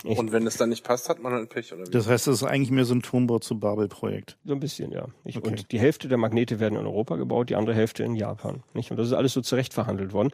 Ich 0.02 0.18
und 0.18 0.32
wenn 0.32 0.46
es 0.48 0.56
dann 0.56 0.70
nicht 0.70 0.82
passt, 0.82 1.08
hat 1.08 1.22
man 1.22 1.32
halt 1.32 1.48
Pech, 1.48 1.72
oder 1.72 1.86
wie? 1.86 1.90
Das 1.90 2.08
heißt, 2.08 2.26
das 2.26 2.36
ist 2.36 2.42
eigentlich 2.42 2.72
mehr 2.72 2.86
so 2.86 2.94
ein 2.94 3.02
Turmbau 3.02 3.38
zu 3.38 3.60
Babel-Projekt. 3.60 4.36
So 4.44 4.54
ein 4.54 4.60
bisschen, 4.60 4.90
ja. 4.90 5.06
Ich, 5.24 5.36
okay. 5.36 5.48
Und 5.48 5.70
die 5.70 5.78
Hälfte 5.78 6.08
der 6.08 6.18
Magnete 6.18 6.58
werden 6.58 6.76
in 6.76 6.86
Europa 6.86 7.16
gebaut, 7.16 7.50
die 7.50 7.56
andere 7.56 7.76
Hälfte 7.76 8.02
in 8.02 8.16
Japan. 8.16 8.64
Nicht? 8.74 8.90
Und 8.90 8.96
das 8.96 9.06
ist 9.06 9.12
alles 9.12 9.32
so 9.32 9.42
zurecht 9.42 9.74
verhandelt 9.74 10.12
worden 10.12 10.32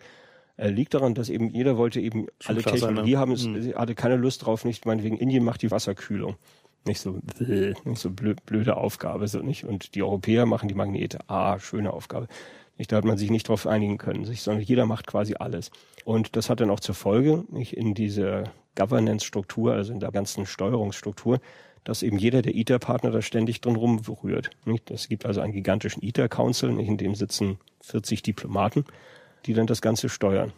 äh, 0.57 0.69
liegt 0.69 0.95
daran, 0.95 1.15
dass 1.15 1.29
eben 1.29 1.51
jeder 1.51 1.77
wollte 1.77 2.01
eben 2.01 2.27
Schon 2.41 2.57
alle 2.57 2.63
Technologie 2.63 2.97
sein, 2.97 3.05
ne? 3.05 3.19
haben, 3.19 3.33
es, 3.33 3.47
mhm. 3.47 3.75
hatte 3.75 3.95
keine 3.95 4.17
Lust 4.17 4.45
drauf, 4.47 4.65
nicht 4.65 4.87
meinetwegen 4.87 5.19
Indien 5.19 5.45
macht 5.45 5.63
die 5.63 5.71
Wasserkühlung. 5.71 6.37
Nicht 6.87 7.01
so, 7.01 7.19
nicht 7.39 7.99
so 7.99 8.11
blöd, 8.11 8.45
blöde 8.47 8.77
Aufgabe, 8.77 9.29
so 9.29 9.41
nicht. 9.41 9.65
Und 9.65 9.95
die 9.95 10.03
Europäer 10.03 10.47
machen 10.47 10.69
die 10.69 10.75
Magnete. 10.75 11.19
Ah, 11.29 11.59
schöne 11.59 11.93
Aufgabe. 11.93 12.29
Nicht, 12.79 12.93
da 12.93 12.97
hat 12.97 13.05
man 13.05 13.19
sich 13.19 13.31
nicht 13.31 13.49
drauf 13.49 13.67
einigen 13.67 13.99
können, 13.99 14.25
sich, 14.25 14.43
sondern 14.43 14.63
jeder 14.63 14.87
macht 14.87 15.07
quasi 15.07 15.35
alles. 15.39 15.71
Und 16.05 16.37
das 16.37 16.51
hat 16.51 16.61
dann 16.61 16.71
auch 16.71 16.81
zur 16.81 16.95
Folge, 16.95 17.45
nicht 17.51 17.75
in 17.75 17.95
dieser 17.95 18.53
Governance-Struktur, 18.77 19.73
also 19.73 19.93
in 19.93 20.01
der 20.01 20.13
ganzen 20.13 20.47
Steuerungsstruktur, 20.47 21.41
dass 21.85 22.03
eben 22.03 22.19
jeder 22.19 22.43
der 22.43 22.55
ITER-Partner 22.55 23.11
da 23.11 23.23
ständig 23.23 23.61
drin 23.61 23.77
rumrührt. 23.77 24.51
Es 24.91 25.09
gibt 25.09 25.25
also 25.25 25.41
einen 25.41 25.53
gigantischen 25.53 26.03
ITER-Council, 26.03 26.79
in 26.79 26.97
dem 26.99 27.15
sitzen 27.15 27.59
40 27.81 28.23
Diplomaten 28.23 28.85
die 29.47 29.55
dann 29.55 29.67
das 29.67 29.81
Ganze 29.81 30.09
steuern. 30.09 30.53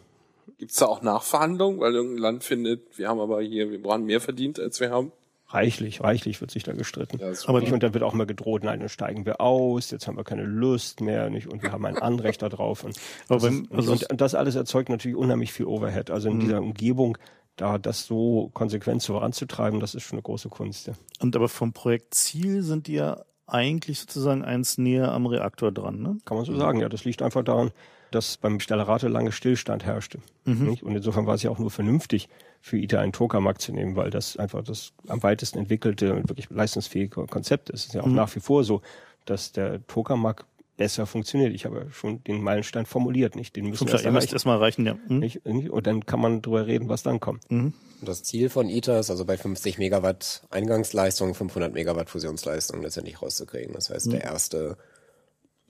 Gibt 0.57 0.71
es 0.71 0.77
da 0.77 0.87
auch 0.87 1.01
Nachverhandlungen, 1.01 1.79
weil 1.79 1.93
irgendein 1.93 2.19
Land 2.21 2.43
findet, 2.43 2.97
wir 2.97 3.07
haben 3.07 3.19
aber 3.19 3.41
hier, 3.41 3.71
wir 3.71 3.81
brauchen 3.81 4.05
mehr 4.05 4.19
verdient, 4.19 4.59
als 4.59 4.79
wir 4.79 4.89
haben? 4.89 5.11
Reichlich, 5.51 6.01
reichlich 6.01 6.41
wird 6.41 6.51
sich 6.51 6.61
da 6.61 6.73
gestritten. 6.73 7.17
Ja, 7.17 7.31
aber 7.47 7.59
nicht, 7.59 7.73
und 7.73 7.81
dann 7.81 7.93
wird 7.95 8.03
auch 8.03 8.13
mal 8.13 8.27
gedroht, 8.27 8.63
nein, 8.63 8.79
dann 8.81 8.89
steigen 8.89 9.25
wir 9.25 9.41
aus, 9.41 9.89
jetzt 9.89 10.05
haben 10.05 10.15
wir 10.15 10.23
keine 10.23 10.43
Lust 10.43 11.01
mehr, 11.01 11.31
nicht, 11.31 11.47
und 11.47 11.63
wir 11.63 11.71
haben 11.71 11.85
ein 11.85 11.97
Anrecht 11.97 12.43
darauf. 12.43 12.83
Und 12.83 12.99
das, 13.27 13.41
wenn, 13.41 13.67
also 13.71 13.93
und, 13.93 14.11
und, 14.11 14.21
das 14.21 14.35
alles 14.35 14.53
erzeugt 14.53 14.89
natürlich 14.89 15.17
unheimlich 15.17 15.51
viel 15.51 15.65
Overhead. 15.65 16.11
Also 16.11 16.29
in 16.29 16.35
mhm. 16.35 16.39
dieser 16.41 16.61
Umgebung, 16.61 17.17
da 17.55 17.79
das 17.79 18.05
so 18.05 18.51
konsequent 18.53 19.01
voranzutreiben, 19.03 19.79
das 19.79 19.95
ist 19.95 20.03
schon 20.03 20.17
eine 20.17 20.23
große 20.23 20.49
Kunst. 20.49 20.85
Ja. 20.85 20.93
Und 21.19 21.35
aber 21.35 21.49
vom 21.49 21.73
Projektziel 21.73 22.61
sind 22.61 22.85
die 22.85 22.93
ja 22.93 23.23
eigentlich 23.47 23.99
sozusagen 23.99 24.43
eins 24.43 24.77
näher 24.77 25.11
am 25.11 25.25
Reaktor 25.25 25.71
dran, 25.71 25.99
ne? 25.99 26.17
Kann 26.25 26.37
man 26.37 26.45
so 26.45 26.55
sagen, 26.55 26.79
ja. 26.79 26.89
Das 26.89 27.05
liegt 27.05 27.23
einfach 27.23 27.43
daran, 27.43 27.71
dass 28.11 28.37
beim 28.37 28.59
Stellarate 28.59 29.07
lange 29.07 29.31
Stillstand 29.31 29.85
herrschte. 29.85 30.19
Mhm. 30.45 30.77
Und 30.81 30.95
insofern 30.95 31.25
war 31.25 31.35
es 31.35 31.43
ja 31.43 31.49
auch 31.49 31.59
nur 31.59 31.71
vernünftig, 31.71 32.29
für 32.61 32.77
ITER 32.77 32.99
einen 33.01 33.13
Tokamak 33.13 33.61
zu 33.61 33.71
nehmen, 33.71 33.95
weil 33.95 34.09
das 34.09 34.37
einfach 34.37 34.63
das 34.63 34.93
am 35.07 35.23
weitesten 35.23 35.59
entwickelte 35.59 36.13
und 36.13 36.29
wirklich 36.29 36.49
leistungsfähige 36.49 37.25
Konzept 37.27 37.69
ist. 37.69 37.81
Es 37.81 37.85
ist 37.87 37.93
ja 37.93 38.01
auch 38.01 38.07
mhm. 38.07 38.15
nach 38.15 38.35
wie 38.35 38.41
vor 38.41 38.63
so, 38.63 38.81
dass 39.25 39.51
der 39.51 39.85
Tokamak 39.87 40.45
besser 40.79 41.05
funktioniert. 41.05 41.53
Ich 41.53 41.65
habe 41.65 41.87
schon 41.91 42.23
den 42.23 42.41
Meilenstein 42.41 42.85
formuliert, 42.85 43.35
nicht? 43.35 43.55
Den 43.55 43.69
müssen 43.69 43.85
wir 43.85 43.93
erst 43.93 44.05
erreichen. 44.05 44.33
erstmal 44.33 44.55
erreichen, 44.55 44.85
ja. 44.85 44.97
Mhm. 45.07 45.19
Nicht, 45.19 45.45
nicht? 45.45 45.69
Und 45.69 45.85
dann 45.85 46.05
kann 46.05 46.21
man 46.21 46.41
drüber 46.41 46.67
reden, 46.67 46.87
was 46.87 47.03
dann 47.03 47.19
kommt. 47.19 47.49
Mhm. 47.51 47.73
Das 48.01 48.23
Ziel 48.23 48.49
von 48.49 48.69
ITER 48.69 49.01
ist 49.01 49.09
also 49.09 49.25
bei 49.25 49.37
50 49.37 49.77
Megawatt 49.77 50.41
Eingangsleistung 50.49 51.35
500 51.35 51.73
Megawatt 51.73 52.09
Fusionsleistung 52.09 52.81
letztendlich 52.81 53.21
rauszukriegen. 53.21 53.73
Das 53.73 53.89
heißt, 53.89 54.07
mhm. 54.07 54.11
der 54.11 54.23
erste 54.23 54.77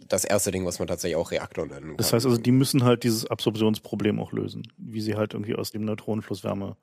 das 0.08 0.26
erste 0.26 0.52
Ding, 0.52 0.66
was 0.66 0.80
man 0.80 0.88
tatsächlich 0.88 1.18
auch 1.18 1.32
Reaktor 1.32 1.66
nennen 1.66 1.88
kann. 1.88 1.98
Das 1.98 2.14
heißt 2.14 2.26
also, 2.26 2.38
die 2.38 2.52
müssen 2.52 2.84
halt 2.84 3.04
dieses 3.04 3.26
Absorptionsproblem 3.26 4.20
auch 4.20 4.32
lösen, 4.32 4.64
wie 4.78 5.02
sie 5.02 5.16
halt 5.16 5.34
irgendwie 5.34 5.56
aus 5.56 5.72
dem 5.72 5.86
Neutronenfluss 5.86 6.44
Wärme 6.44 6.76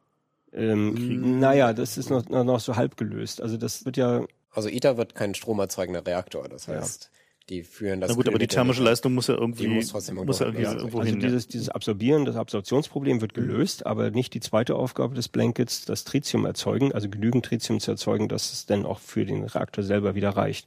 ähm, 0.57 1.39
naja, 1.39 1.73
das 1.75 1.99
ist 1.99 2.11
noch, 2.11 2.27
noch 2.28 2.61
so 2.61 2.77
halb 2.77 2.97
gelöst. 2.97 3.43
Also 3.43 3.57
das 3.57 3.85
wird 3.85 3.97
ja. 3.97 4.27
Also 4.53 4.70
ITER 4.70 4.97
wird 4.97 5.15
kein 5.15 5.35
stromerzeugender 5.35 6.05
Reaktor. 6.07 6.49
Das 6.49 6.67
heißt, 6.67 7.11
ja. 7.12 7.47
die 7.51 7.62
führen 7.62 8.01
das. 8.01 8.09
Na 8.09 8.17
gut, 8.17 8.27
aber 8.27 8.39
die 8.39 8.47
thermische 8.47 8.83
Leistung 8.83 9.12
muss 9.12 9.27
ja 9.27 9.35
irgendwie, 9.35 9.69
muss, 9.69 9.89
trotzdem 9.89 10.15
muss 10.15 10.39
ja 10.39 10.47
irgendwie 10.47 10.65
ja. 10.65 10.73
irgendwo 10.73 11.01
also 11.01 11.11
hin. 11.11 11.20
Dieses, 11.20 11.47
dieses 11.47 11.69
Absorbieren, 11.69 12.25
das 12.25 12.36
Absorptionsproblem 12.36 13.20
wird 13.20 13.35
gelöst, 13.35 13.81
mhm. 13.81 13.91
aber 13.91 14.11
nicht 14.11 14.33
die 14.33 14.41
zweite 14.41 14.77
Aufgabe 14.77 15.15
des 15.15 15.28
Blankets, 15.28 15.85
das 15.85 16.05
Tritium 16.05 16.47
erzeugen, 16.47 16.93
also 16.93 17.11
genügend 17.11 17.45
Tritium 17.45 17.78
zu 17.78 17.91
erzeugen, 17.91 18.28
dass 18.28 18.53
es 18.53 18.65
dann 18.65 18.86
auch 18.86 19.01
für 19.01 19.27
den 19.27 19.45
Reaktor 19.45 19.85
selber 19.85 20.15
wieder 20.15 20.31
reicht. 20.31 20.67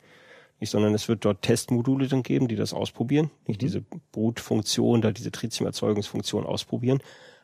Nicht, 0.59 0.69
sondern 0.69 0.93
es 0.93 1.07
wird 1.07 1.25
dort 1.25 1.41
Testmodule 1.41 2.07
dann 2.07 2.23
geben, 2.23 2.47
die 2.47 2.55
das 2.55 2.73
ausprobieren, 2.73 3.31
nicht 3.47 3.61
Mhm. 3.61 3.65
diese 3.65 3.83
Brutfunktion, 4.11 5.01
da 5.01 5.11
diese 5.11 5.31
Tritiumerzeugungsfunktion 5.31 6.45
ausprobieren. 6.45 6.99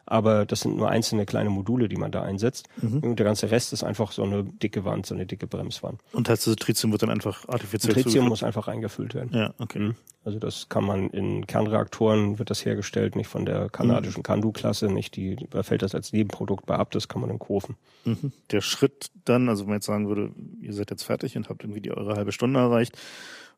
Aber 0.05 0.45
das 0.45 0.61
sind 0.61 0.77
nur 0.77 0.89
einzelne 0.89 1.25
kleine 1.25 1.49
Module, 1.49 1.89
die 1.89 1.95
man 1.95 2.11
da 2.11 2.21
einsetzt. 2.21 2.67
Mhm. 2.81 2.99
Und 2.99 3.19
der 3.19 3.25
ganze 3.25 3.49
Rest 3.51 3.73
ist 3.73 3.83
einfach 3.83 4.11
so 4.11 4.23
eine 4.23 4.43
dicke 4.43 4.85
Wand, 4.85 5.05
so 5.05 5.15
eine 5.15 5.25
dicke 5.25 5.47
Bremswand. 5.47 5.99
Und 6.11 6.29
heißt, 6.29 6.47
das 6.47 6.55
Tritium 6.57 6.91
wird 6.91 7.01
dann 7.01 7.09
einfach 7.09 7.47
artifiziell 7.47 7.93
Tritium 7.93 8.11
zugeführt? 8.11 8.29
muss 8.29 8.43
einfach 8.43 8.67
eingefüllt 8.67 9.15
werden. 9.15 9.31
Ja, 9.33 9.53
okay. 9.57 9.79
Mhm. 9.79 9.95
Also 10.23 10.39
das 10.39 10.69
kann 10.69 10.83
man 10.83 11.09
in 11.11 11.45
Kernreaktoren 11.45 12.39
wird 12.39 12.49
das 12.49 12.65
hergestellt, 12.65 13.15
nicht 13.15 13.27
von 13.27 13.45
der 13.45 13.69
kanadischen 13.69 14.23
Candu-Klasse, 14.23 14.87
nicht 14.87 15.15
die, 15.15 15.35
da 15.51 15.61
fällt 15.61 15.83
das 15.83 15.93
als 15.93 16.13
Nebenprodukt 16.13 16.65
bei 16.65 16.75
ab, 16.75 16.89
das 16.91 17.07
kann 17.07 17.21
man 17.21 17.29
in 17.29 17.37
Kurven. 17.37 17.75
Mhm. 18.05 18.31
Der 18.49 18.61
Schritt 18.61 19.11
dann, 19.25 19.49
also 19.49 19.63
wenn 19.63 19.69
man 19.69 19.77
jetzt 19.77 19.85
sagen 19.85 20.07
würde, 20.07 20.31
ihr 20.61 20.73
seid 20.73 20.89
jetzt 20.89 21.03
fertig 21.03 21.37
und 21.37 21.49
habt 21.49 21.63
irgendwie 21.63 21.81
die 21.81 21.91
eure 21.91 22.15
halbe 22.15 22.31
Stunde 22.31 22.59
erreicht 22.59 22.97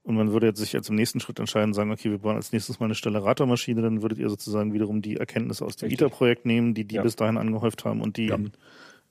und 0.07 0.15
man 0.15 0.31
würde 0.31 0.47
jetzt 0.47 0.59
sich 0.59 0.73
jetzt 0.73 0.89
im 0.89 0.95
nächsten 0.95 1.19
Schritt 1.19 1.37
entscheiden, 1.39 1.73
sagen, 1.73 1.91
okay, 1.91 2.09
wir 2.09 2.17
bauen 2.17 2.35
als 2.37 2.51
nächstes 2.53 2.79
mal 2.79 2.85
eine 2.85 2.95
Stellaratormaschine, 2.95 3.81
dann 3.81 4.01
würdet 4.01 4.17
ihr 4.19 4.29
sozusagen 4.29 4.73
wiederum 4.73 5.01
die 5.01 5.17
Erkenntnisse 5.17 5.65
aus 5.65 5.75
dem. 5.75 5.91
ITER-Projekt 5.91 6.45
nehmen, 6.45 6.73
die 6.73 6.85
die 6.85 6.95
Ja. 6.95 7.03
bis 7.03 7.15
dahin 7.15 7.37
angehäuft 7.37 7.83
haben 7.85 8.01
und 8.01 8.17
die 8.17 8.27
Ja. 8.27 8.35
in, 8.35 8.51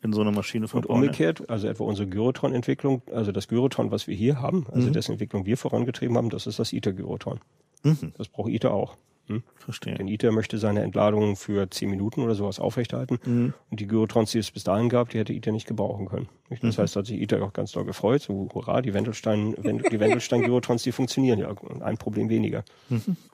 in 0.03 0.13
so 0.13 0.23
eine 0.23 0.33
Maschine 0.33 0.65
Und 0.65 0.69
verbauen. 0.69 0.97
umgekehrt, 1.03 1.49
also 1.51 1.69
etwa 1.69 1.85
unsere 1.85 2.09
Gyrotron-Entwicklung, 2.09 3.03
also 3.13 3.31
das 3.33 3.47
Gyrotron, 3.49 3.91
was 3.91 4.07
wir 4.07 4.15
hier 4.17 4.41
haben, 4.41 4.67
also 4.73 4.89
Mhm. 4.89 4.93
dessen 4.95 5.13
Entwicklung 5.13 5.47
wir 5.47 5.57
vorangetrieben 5.57 6.17
haben, 6.17 6.31
das 6.31 6.47
ist 6.47 6.59
das 6.59 6.73
ITER-Gyrotron. 6.73 7.41
Mhm. 7.85 8.13
Das 8.17 8.29
braucht 8.29 8.51
ITER 8.51 8.73
auch. 8.73 8.97
Hm? 9.29 9.43
Verstehe. 9.57 9.95
Denn 9.97 10.07
ITER 10.07 10.31
möchte 10.31 10.59
seine 10.59 10.83
Entladung 10.83 11.35
für 11.35 11.69
10 11.69 11.91
Minuten 11.91 12.21
oder 12.23 12.35
sowas 12.37 12.61
aufrechterhalten. 12.61 13.19
Mhm. 13.25 13.55
Und 13.71 13.81
die 13.81 13.87
Gyrotrons, 13.89 14.31
die 14.31 14.39
es 14.39 14.51
bis 14.53 14.63
dahin 14.63 14.89
gab, 14.89 15.09
die 15.09 15.19
hätte 15.19 15.33
ITER 15.33 15.53
nicht 15.53 15.67
gebrauchen 15.67 16.07
können. 16.07 16.29
Nicht? 16.49 16.63
Das 16.63 16.77
Mhm. 16.77 16.83
heißt, 16.83 16.95
da 16.95 17.01
hat 17.01 17.07
sich 17.07 17.21
ITER 17.21 17.43
auch 17.43 17.53
ganz 17.53 17.73
doll 17.73 17.85
gefreut. 17.85 18.23
So, 18.23 18.49
hurra, 18.55 18.83
die 18.83 18.95
Wendelstein, 18.95 19.57
Wend- 19.59 19.91
die 19.91 19.99
Wendelstein-Gyrotrons, 19.99 20.85
die 20.85 20.93
funktionieren 20.93 21.41
ja. 21.41 21.53
Ein 21.81 21.99
Problem 21.99 22.29
weniger. 22.29 22.65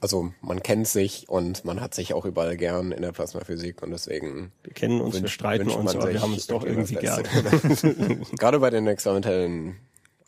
Also 0.00 0.32
man 0.40 0.62
kennt 0.62 0.88
sich 0.88 1.28
und 1.28 1.64
man 1.66 1.80
hat 1.82 1.92
sich 1.94 2.14
auch 2.14 2.24
überall 2.24 2.56
gern 2.56 2.90
in 2.92 3.02
der 3.02 3.12
Plasmaphysik 3.12 3.82
und 3.82 3.90
deswegen 3.90 4.50
Wir 4.62 4.72
kennen 4.72 5.00
uns, 5.02 5.14
wir 5.16 5.22
wünscht- 5.22 5.34
streiten 5.34 5.68
uns, 5.68 5.94
aber 5.94 6.10
wir 6.10 6.22
haben 6.22 6.32
uns 6.32 6.46
doch 6.46 6.64
irgendwie 6.64 6.94
gern. 6.94 7.22
Gerade 8.38 8.58
bei 8.60 8.70
den 8.70 8.86
experimentellen 8.86 9.76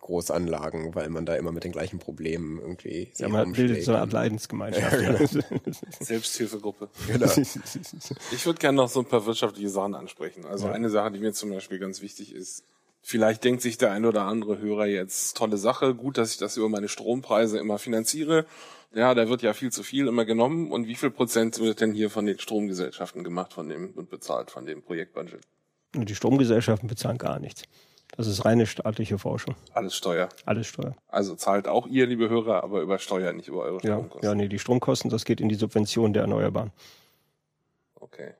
Großanlagen, 0.04 0.94
weil 0.94 1.08
man 1.08 1.24
da 1.24 1.34
immer 1.34 1.50
mit 1.50 1.64
den 1.64 1.72
gleichen 1.72 1.98
Problemen 1.98 2.58
irgendwie 2.60 3.10
Ja, 3.16 3.28
man 3.28 3.52
bildet 3.52 3.84
so 3.84 3.92
eine 3.92 4.02
Art 4.02 4.12
Leidensgemeinschaft. 4.12 4.98
Selbsthilfegruppe. 6.00 6.90
Genau. 7.06 7.26
Ich 8.32 8.44
würde 8.44 8.58
gerne 8.58 8.76
noch 8.76 8.88
so 8.88 9.00
ein 9.00 9.06
paar 9.06 9.24
wirtschaftliche 9.24 9.70
Sachen 9.70 9.94
ansprechen. 9.94 10.44
Also 10.44 10.68
eine 10.68 10.90
Sache, 10.90 11.10
die 11.12 11.20
mir 11.20 11.32
zum 11.32 11.50
Beispiel 11.50 11.78
ganz 11.78 12.02
wichtig 12.02 12.34
ist. 12.34 12.64
Vielleicht 13.00 13.44
denkt 13.44 13.62
sich 13.62 13.78
der 13.78 13.92
ein 13.92 14.04
oder 14.04 14.24
andere 14.24 14.58
Hörer 14.58 14.86
jetzt, 14.86 15.36
tolle 15.36 15.56
Sache, 15.56 15.94
gut, 15.94 16.18
dass 16.18 16.32
ich 16.32 16.38
das 16.38 16.56
über 16.56 16.68
meine 16.68 16.88
Strompreise 16.88 17.58
immer 17.58 17.78
finanziere. 17.78 18.44
Ja, 18.94 19.14
da 19.14 19.28
wird 19.28 19.42
ja 19.42 19.54
viel 19.54 19.72
zu 19.72 19.82
viel 19.82 20.06
immer 20.06 20.26
genommen. 20.26 20.70
Und 20.70 20.86
wie 20.86 20.94
viel 20.94 21.10
Prozent 21.10 21.58
wird 21.60 21.80
denn 21.80 21.92
hier 21.92 22.10
von 22.10 22.26
den 22.26 22.38
Stromgesellschaften 22.38 23.24
gemacht 23.24 23.54
von 23.54 23.68
dem 23.68 23.90
und 23.94 24.10
bezahlt 24.10 24.50
von 24.50 24.66
dem 24.66 24.82
Projektbudget? 24.82 25.40
Die 25.94 26.14
Stromgesellschaften 26.14 26.88
bezahlen 26.88 27.18
gar 27.18 27.38
nichts. 27.38 27.62
Das 28.16 28.26
ist 28.28 28.44
reine 28.44 28.66
staatliche 28.66 29.18
Forschung. 29.18 29.56
Alles 29.72 29.96
Steuer. 29.96 30.28
Alles 30.44 30.68
Steuer. 30.68 30.94
Also 31.08 31.34
zahlt 31.34 31.66
auch 31.66 31.86
ihr, 31.86 32.06
liebe 32.06 32.28
Hörer, 32.28 32.62
aber 32.62 32.80
über 32.80 32.98
Steuer, 32.98 33.32
nicht 33.32 33.48
über 33.48 33.62
eure 33.62 33.76
Ja, 33.82 33.94
Stromkosten. 33.96 34.28
ja, 34.28 34.34
nee, 34.34 34.48
die 34.48 34.58
Stromkosten, 34.58 35.10
das 35.10 35.24
geht 35.24 35.40
in 35.40 35.48
die 35.48 35.56
Subvention 35.56 36.12
der 36.12 36.22
Erneuerbaren. 36.22 36.70
Okay. 37.96 38.34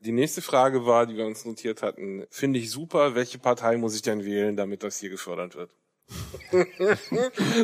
Die 0.00 0.12
nächste 0.12 0.40
Frage 0.40 0.86
war, 0.86 1.04
die 1.06 1.16
wir 1.16 1.26
uns 1.26 1.44
notiert 1.44 1.82
hatten, 1.82 2.24
finde 2.30 2.58
ich 2.58 2.70
super, 2.70 3.14
welche 3.14 3.38
Partei 3.38 3.76
muss 3.76 3.94
ich 3.94 4.00
denn 4.02 4.24
wählen, 4.24 4.56
damit 4.56 4.82
das 4.82 4.98
hier 4.98 5.10
gefördert 5.10 5.54
wird? 5.56 5.70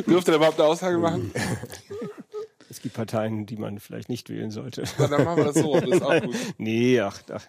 Dürft 0.07 0.27
ihr 0.27 0.35
überhaupt 0.35 0.59
eine 0.59 0.69
Aussage 0.69 0.97
machen? 0.97 1.31
Es 2.69 2.81
gibt 2.81 2.95
Parteien, 2.95 3.45
die 3.45 3.55
man 3.55 3.79
vielleicht 3.79 4.09
nicht 4.09 4.29
wählen 4.29 4.51
sollte. 4.51 4.83
Ja, 4.99 5.07
dann 5.07 5.23
machen 5.23 5.37
wir 5.37 5.45
das 5.45 5.55
so, 5.55 5.79
das 5.79 5.89
ist 5.89 6.01
auch 6.01 6.21
gut. 6.21 6.35
nee, 6.57 6.99
ach, 6.99 7.21
ach, 7.31 7.47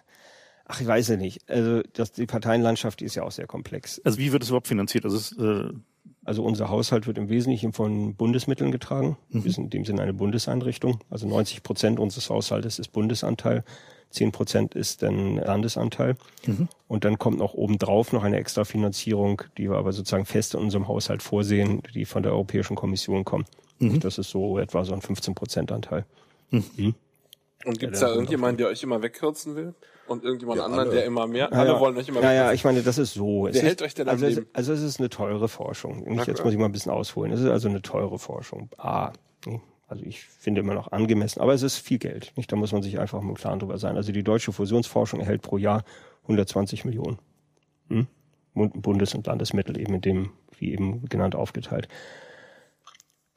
ach, 0.69 0.79
ich 0.79 0.87
weiß 0.87 1.09
ja 1.09 1.17
nicht. 1.17 1.41
Also 1.49 1.81
das, 1.93 2.13
die 2.13 2.25
Parteienlandschaft 2.25 3.01
die 3.01 3.05
ist 3.05 3.15
ja 3.15 3.23
auch 3.23 3.31
sehr 3.31 3.47
komplex. 3.47 3.99
Also 4.05 4.17
wie 4.17 4.31
wird 4.31 4.43
es 4.43 4.49
überhaupt 4.49 4.67
finanziert? 4.67 5.03
Also 5.03 5.17
es, 5.17 5.31
äh, 5.37 5.73
Also 6.25 6.43
unser 6.43 6.69
Haushalt 6.69 7.07
wird 7.07 7.17
im 7.17 7.27
Wesentlichen 7.29 7.73
von 7.73 8.13
Bundesmitteln 8.15 8.71
getragen. 8.71 9.17
Wir 9.29 9.51
sind 9.51 9.63
in 9.65 9.69
dem 9.71 9.85
Sinne 9.85 10.03
eine 10.03 10.13
Bundeseinrichtung. 10.13 10.99
Also 11.09 11.27
90 11.27 11.63
Prozent 11.63 11.99
unseres 11.99 12.29
Haushaltes 12.29 12.77
ist 12.79 12.89
Bundesanteil. 12.91 13.63
10 14.11 14.31
Prozent 14.31 14.75
ist 14.75 15.01
dann 15.01 15.37
Landesanteil. 15.37 16.15
Und 16.87 17.03
dann 17.05 17.17
kommt 17.17 17.39
noch 17.39 17.53
obendrauf 17.55 18.11
noch 18.13 18.23
eine 18.23 18.37
Extrafinanzierung, 18.37 19.41
die 19.57 19.69
wir 19.69 19.77
aber 19.77 19.91
sozusagen 19.91 20.25
fest 20.25 20.53
in 20.53 20.59
unserem 20.59 20.87
Haushalt 20.87 21.23
vorsehen, 21.23 21.81
die 21.95 22.05
von 22.05 22.21
der 22.21 22.31
Europäischen 22.33 22.75
Kommission 22.75 23.23
kommt. 23.25 23.47
Das 23.79 24.17
ist 24.17 24.29
so 24.29 24.59
etwa 24.59 24.83
so 24.83 24.93
ein 24.93 25.01
15 25.01 25.33
Prozent 25.35 25.71
Anteil. 25.71 26.05
Und 27.65 27.79
gibt's 27.79 28.01
Ja, 28.01 28.07
da 28.07 28.13
irgendjemanden, 28.13 28.57
der 28.57 28.67
euch 28.67 28.83
immer 28.83 29.01
wegkürzen 29.01 29.55
will? 29.55 29.73
Und 30.09 30.23
irgendjemand 30.23 30.57
Ja, 30.59 30.65
anderen, 30.65 30.87
alle. 30.87 30.95
der 30.95 31.05
immer 31.05 31.27
mehr? 31.27 31.49
Ja, 31.51 31.57
alle 31.59 31.69
ja. 31.73 31.79
wollen 31.79 31.95
euch 31.97 32.07
immer 32.09 32.21
Ja, 32.21 32.31
ja, 32.33 32.39
wegkürzen. 32.41 32.55
ich 32.55 32.63
meine, 32.65 32.81
das 32.83 32.97
ist 32.97 33.13
so. 33.13 33.47
Es 33.47 33.53
Wer 33.55 33.61
ist, 33.61 33.67
hält 33.67 33.81
euch 33.83 33.93
denn 33.93 34.09
am 34.09 34.13
also 34.15 34.25
es, 34.25 34.41
also 34.53 34.73
es 34.73 34.81
ist 34.81 34.99
eine 34.99 35.09
teure 35.09 35.47
Forschung. 35.47 36.03
Nicht, 36.03 36.27
jetzt 36.27 36.43
muss 36.43 36.51
ich 36.53 36.59
mal 36.59 36.65
ein 36.65 36.71
bisschen 36.71 36.91
ausholen. 36.91 37.31
Es 37.31 37.39
ist 37.39 37.49
also 37.49 37.69
eine 37.69 37.81
teure 37.81 38.19
Forschung. 38.19 38.69
A. 38.77 39.11
Also 39.87 40.03
ich 40.05 40.23
finde 40.23 40.61
immer 40.61 40.73
noch 40.75 40.91
angemessen, 40.91 41.41
aber 41.41 41.53
es 41.53 41.63
ist 41.63 41.77
viel 41.77 41.97
Geld. 41.97 42.31
Nicht? 42.35 42.51
Da 42.51 42.55
muss 42.55 42.71
man 42.71 42.83
sich 42.83 42.99
einfach 42.99 43.21
mal 43.21 43.29
im 43.29 43.35
Klaren 43.35 43.57
drüber 43.59 43.77
sein. 43.79 43.95
Also 43.97 44.11
die 44.11 44.23
deutsche 44.23 44.51
Fusionsforschung 44.51 45.19
erhält 45.19 45.41
pro 45.41 45.57
Jahr 45.57 45.83
120 46.23 46.85
Millionen. 46.85 47.17
Hm? 47.89 48.05
Bund- 48.53 48.81
Bundes- 48.81 49.15
und 49.15 49.25
Landesmittel 49.25 49.79
eben 49.79 49.95
in 49.95 50.01
dem, 50.01 50.29
wie 50.59 50.73
eben 50.73 51.05
genannt, 51.09 51.33
aufgeteilt. 51.35 51.87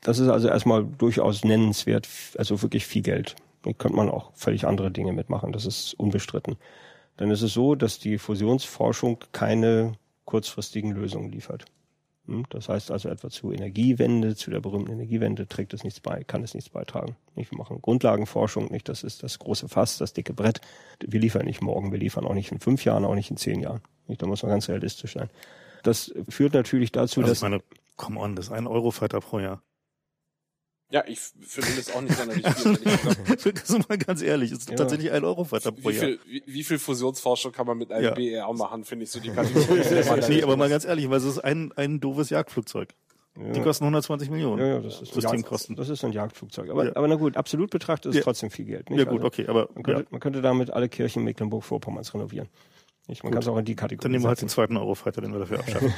Das 0.03 0.19
ist 0.19 0.29
also 0.29 0.49
erstmal 0.49 0.85
durchaus 0.85 1.45
nennenswert, 1.45 2.09
also 2.37 2.61
wirklich 2.61 2.85
viel 2.87 3.03
Geld. 3.03 3.37
Könnte 3.63 3.97
man 3.97 4.11
auch 4.11 4.33
völlig 4.35 4.67
andere 4.67 4.91
Dinge 4.91 5.13
mitmachen, 5.13 5.53
das 5.53 5.67
ist 5.67 5.95
unbestritten. 5.95 6.57
Dann 7.17 7.31
ist 7.31 7.43
es 7.43 7.53
so, 7.53 7.75
dass 7.75 7.99
die 7.99 8.19
Fusionsforschung 8.19 9.19
keine 9.33 9.93
kurzfristigen 10.25 10.93
Lösungen 10.93 11.31
liefert. 11.31 11.67
Hm, 12.27 12.45
Das 12.51 12.69
heißt 12.69 12.91
also 12.91 13.09
etwa 13.09 13.31
zu 13.31 13.53
Energiewende, 13.53 14.37
zu 14.37 14.51
der 14.51 14.61
berühmten 14.61 14.93
Energiewende 14.93 15.47
trägt 15.49 15.75
es 15.75 15.85
nichts 15.85 16.01
bei, 16.01 16.23
kann 16.25 16.43
es 16.43 16.55
nichts 16.55 16.71
beitragen. 16.71 17.17
Wir 17.35 17.47
machen 17.53 17.83
Grundlagenforschung, 17.83 18.71
nicht? 18.71 18.89
Das 18.89 19.03
ist 19.03 19.23
das 19.23 19.39
große 19.39 19.69
Fass, 19.69 19.99
das 19.99 20.13
dicke 20.13 20.33
Brett. 20.33 20.61
Wir 21.01 21.21
liefern 21.21 21.47
nicht 21.47 21.61
morgen, 21.61 21.91
wir 21.91 21.99
liefern 21.99 22.25
auch 22.25 22.35
nicht 22.35 22.53
in 22.53 22.61
fünf 22.61 22.85
Jahren, 22.85 23.05
auch 23.05 23.15
nicht 23.15 23.31
in 23.31 23.37
zehn 23.37 23.61
Jahren. 23.61 23.81
Da 24.09 24.27
muss 24.27 24.43
man 24.43 24.51
ganz 24.51 24.69
realistisch 24.69 25.15
sein. 25.15 25.31
Das 25.83 26.13
führt 26.29 26.55
natürlich 26.55 26.93
dazu, 26.93 27.21
also 27.21 27.33
ich 27.33 27.41
dass 27.41 27.43
meine, 27.43 27.61
come 27.97 28.21
on, 28.21 28.37
das 28.37 28.47
ist 28.47 28.53
ein 28.53 28.67
Eurofighter 28.67 29.21
pro 29.21 29.41
Jahr. 29.41 29.63
Ja, 30.93 31.03
ich 31.07 31.19
finde 31.41 31.71
das 31.77 31.91
auch 31.95 32.03
nicht 32.03 32.15
sonderlich 32.17 32.47
viel. 32.47 32.77
das 33.55 33.71
ist 33.71 33.89
mal 33.89 33.97
ganz 33.99 34.21
ehrlich, 34.21 34.53
es 34.53 34.59
ist 34.59 34.71
Ja. 34.71 34.77
tatsächlich 34.77 35.11
ein 35.11 35.25
Eurofighter 35.25 35.73
pro 35.73 35.89
Wie 35.89 35.95
Jahr. 35.95 36.05
viel, 36.05 36.21
wie, 36.27 36.43
wie 36.47 36.63
viel 36.65 36.79
Fusionsforschung 36.79 37.51
kann 37.51 37.67
man 37.67 37.79
mit 37.79 37.91
einem 37.91 38.05
Ja. 38.05 38.11
BER 38.15 38.53
machen, 38.53 38.85
finde 38.85 39.05
ich 39.05 39.11
so 39.11 39.19
die 39.19 39.31
Kategorie. 39.35 39.81
die 39.83 39.95
nee, 39.95 40.29
nicht 40.35 40.43
aber 40.45 40.57
mal 40.59 40.69
ganz 40.69 40.85
ehrlich, 40.85 41.09
weil 41.09 41.17
es 41.19 41.25
ist 41.25 41.39
ein, 41.39 41.73
ein 41.77 41.99
doofes 42.01 42.29
Jagdflugzeug. 42.31 42.91
Die 43.35 43.57
Ja. 43.59 43.63
kosten 43.65 43.85
120 43.85 44.29
Millionen. 44.29 44.61
Ja, 44.61 44.67
ja, 44.75 44.81
das 44.81 45.01
ist 45.01 45.15
Systemkosten. 45.15 45.75
Das 45.77 45.89
ist 45.89 46.05
ein 46.05 46.13
Jagdflugzeug. 46.13 46.69
Aber, 46.69 46.85
Ja. 46.85 46.93
aber 46.95 47.09
na 47.09 47.15
gut, 47.15 47.39
absolut 47.39 47.71
betrachtet 47.71 48.11
ist 48.11 48.17
Ja. 48.19 48.23
trotzdem 48.25 48.51
viel 48.51 48.67
Geld. 48.67 48.91
Nicht? 48.91 48.99
Ja 48.99 49.05
gut, 49.07 49.15
Also, 49.21 49.27
okay, 49.29 49.47
aber 49.49 49.71
Man 49.75 49.77
ja, 49.87 49.95
könnte, 49.95 50.07
man 50.11 50.21
könnte 50.21 50.43
damit 50.43 50.71
alle 50.71 50.91
Kirchen 50.91 51.21
in 51.21 51.25
Mecklenburg-Vorpommerns 51.25 52.13
renovieren. 52.13 52.51
Nicht? 53.09 53.25
Man 53.25 53.33
kann 53.33 53.41
es 53.41 53.49
auch 53.49 53.57
in 53.57 53.65
die 53.65 53.75
Kategorie 53.75 54.03
dann 54.03 54.13
nehmen 54.13 54.25
wir 54.25 54.29
halt 54.29 54.39
den 54.43 54.49
setzen. 54.49 54.55
zweiten 54.55 54.77
Eurofighter, 54.77 55.23
den 55.23 55.33
wir 55.33 55.39
dafür 55.41 55.59
abschaffen. 55.61 55.95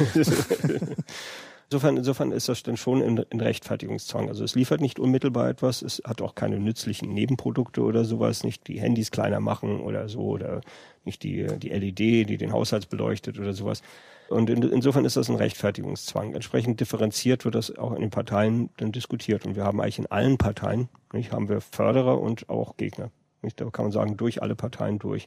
Insofern, 1.70 1.96
insofern 1.96 2.32
ist 2.32 2.48
das 2.48 2.62
dann 2.62 2.76
schon 2.76 3.00
in, 3.00 3.16
in 3.30 3.40
Rechtfertigungszwang. 3.40 4.28
Also 4.28 4.44
es 4.44 4.54
liefert 4.54 4.80
nicht 4.80 4.98
unmittelbar 4.98 5.48
etwas, 5.48 5.82
es 5.82 6.02
hat 6.04 6.20
auch 6.20 6.34
keine 6.34 6.58
nützlichen 6.58 7.12
Nebenprodukte 7.12 7.82
oder 7.82 8.04
sowas, 8.04 8.44
nicht 8.44 8.68
die 8.68 8.80
Handys 8.80 9.10
kleiner 9.10 9.40
machen 9.40 9.80
oder 9.80 10.08
so 10.08 10.20
oder 10.20 10.60
nicht 11.04 11.22
die, 11.22 11.46
die 11.58 11.70
LED, 11.70 12.28
die 12.28 12.36
den 12.36 12.52
Haushalt 12.52 12.88
beleuchtet 12.88 13.38
oder 13.38 13.52
sowas. 13.52 13.82
Und 14.28 14.48
in, 14.50 14.62
insofern 14.62 15.04
ist 15.04 15.16
das 15.16 15.28
ein 15.28 15.36
Rechtfertigungszwang. 15.36 16.34
Entsprechend 16.34 16.80
differenziert 16.80 17.44
wird 17.44 17.54
das 17.54 17.76
auch 17.76 17.92
in 17.92 18.00
den 18.00 18.10
Parteien 18.10 18.70
dann 18.78 18.92
diskutiert. 18.92 19.44
Und 19.44 19.56
wir 19.56 19.64
haben 19.64 19.80
eigentlich 19.80 19.98
in 19.98 20.06
allen 20.06 20.38
Parteien, 20.38 20.88
nicht, 21.12 21.32
haben 21.32 21.48
wir 21.48 21.60
Förderer 21.60 22.20
und 22.20 22.48
auch 22.48 22.76
Gegner. 22.76 23.10
Nicht, 23.42 23.60
da 23.60 23.68
kann 23.70 23.86
man 23.86 23.92
sagen, 23.92 24.16
durch 24.16 24.42
alle 24.42 24.56
Parteien 24.56 24.98
durch. 24.98 25.26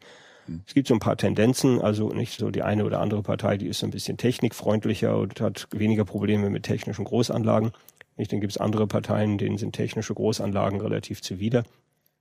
Es 0.65 0.73
gibt 0.73 0.87
so 0.87 0.93
ein 0.93 0.99
paar 0.99 1.17
Tendenzen, 1.17 1.81
also 1.81 2.09
nicht 2.09 2.39
so 2.39 2.51
die 2.51 2.63
eine 2.63 2.85
oder 2.85 2.99
andere 2.99 3.23
Partei, 3.23 3.57
die 3.57 3.67
ist 3.67 3.79
so 3.79 3.87
ein 3.87 3.91
bisschen 3.91 4.17
technikfreundlicher 4.17 5.17
und 5.17 5.41
hat 5.41 5.67
weniger 5.71 6.05
Probleme 6.05 6.49
mit 6.49 6.63
technischen 6.63 7.05
Großanlagen. 7.05 7.71
Nicht, 8.17 8.31
dann 8.31 8.41
gibt 8.41 8.51
es 8.51 8.57
andere 8.57 8.87
Parteien, 8.87 9.37
denen 9.37 9.57
sind 9.57 9.73
technische 9.73 10.13
Großanlagen 10.13 10.81
relativ 10.81 11.21
zuwider. 11.21 11.63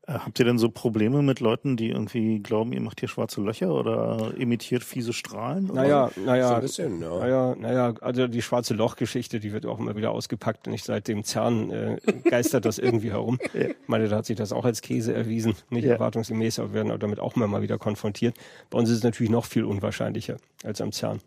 Äh, 0.09 0.13
Habt 0.13 0.39
ihr 0.39 0.45
denn 0.45 0.59
so 0.59 0.71
Probleme 0.71 1.21
mit 1.23 1.41
Leuten, 1.41 1.77
die 1.77 1.89
irgendwie 1.91 2.39
glauben, 2.41 2.73
ihr 2.73 2.81
macht 2.81 3.01
hier 3.01 3.09
schwarze 3.09 3.41
Löcher 3.41 3.75
oder 3.75 4.33
emittiert 4.39 4.85
fiese 4.85 5.13
Strahlen? 5.13 5.71
oder? 5.71 5.83
Naja, 5.83 6.11
So 6.15 6.21
naja, 6.23 6.55
ein 6.55 6.61
bisschen, 6.61 7.03
ja. 7.03 7.19
naja, 7.19 7.57
naja, 7.59 7.95
also 8.01 8.29
die 8.29 8.41
schwarze 8.43 8.75
Loch-Geschichte, 8.75 9.41
die 9.41 9.53
wird 9.53 9.67
auch 9.67 9.79
immer 9.81 9.97
wieder 9.97 10.13
ausgepackt. 10.13 10.69
Nicht 10.69 10.85
seit 10.85 11.09
dem 11.09 11.25
CERN 11.25 11.71
äh, 11.71 11.97
geistert 12.25 12.65
das 12.65 12.79
irgendwie 12.79 13.11
herum. 13.11 13.39
Ich 13.87 13.89
meine, 13.89 14.09
da 14.09 14.17
hat 14.17 14.27
sich 14.27 14.37
das 14.37 14.53
auch 14.53 14.65
als 14.65 14.81
Käse 14.83 15.15
erwiesen, 15.15 15.55
nicht 15.71 15.85
Ja. 15.85 15.93
erwartungsgemäß, 15.93 16.59
aber 16.59 16.69
wir 16.71 16.75
werden 16.75 16.91
auch 16.93 16.99
damit 16.99 17.21
auch 17.21 17.37
immer 17.37 17.47
mal 17.47 17.63
wieder 17.63 17.79
konfrontiert. 17.79 18.37
Bei 18.71 18.79
uns 18.79 18.91
ist 18.91 18.99
es 18.99 19.03
natürlich 19.05 19.31
noch 19.31 19.45
viel 19.45 19.65
unwahrscheinlicher 19.65 20.37
als 20.65 20.81
am 20.81 20.91
CERN. 20.93 21.21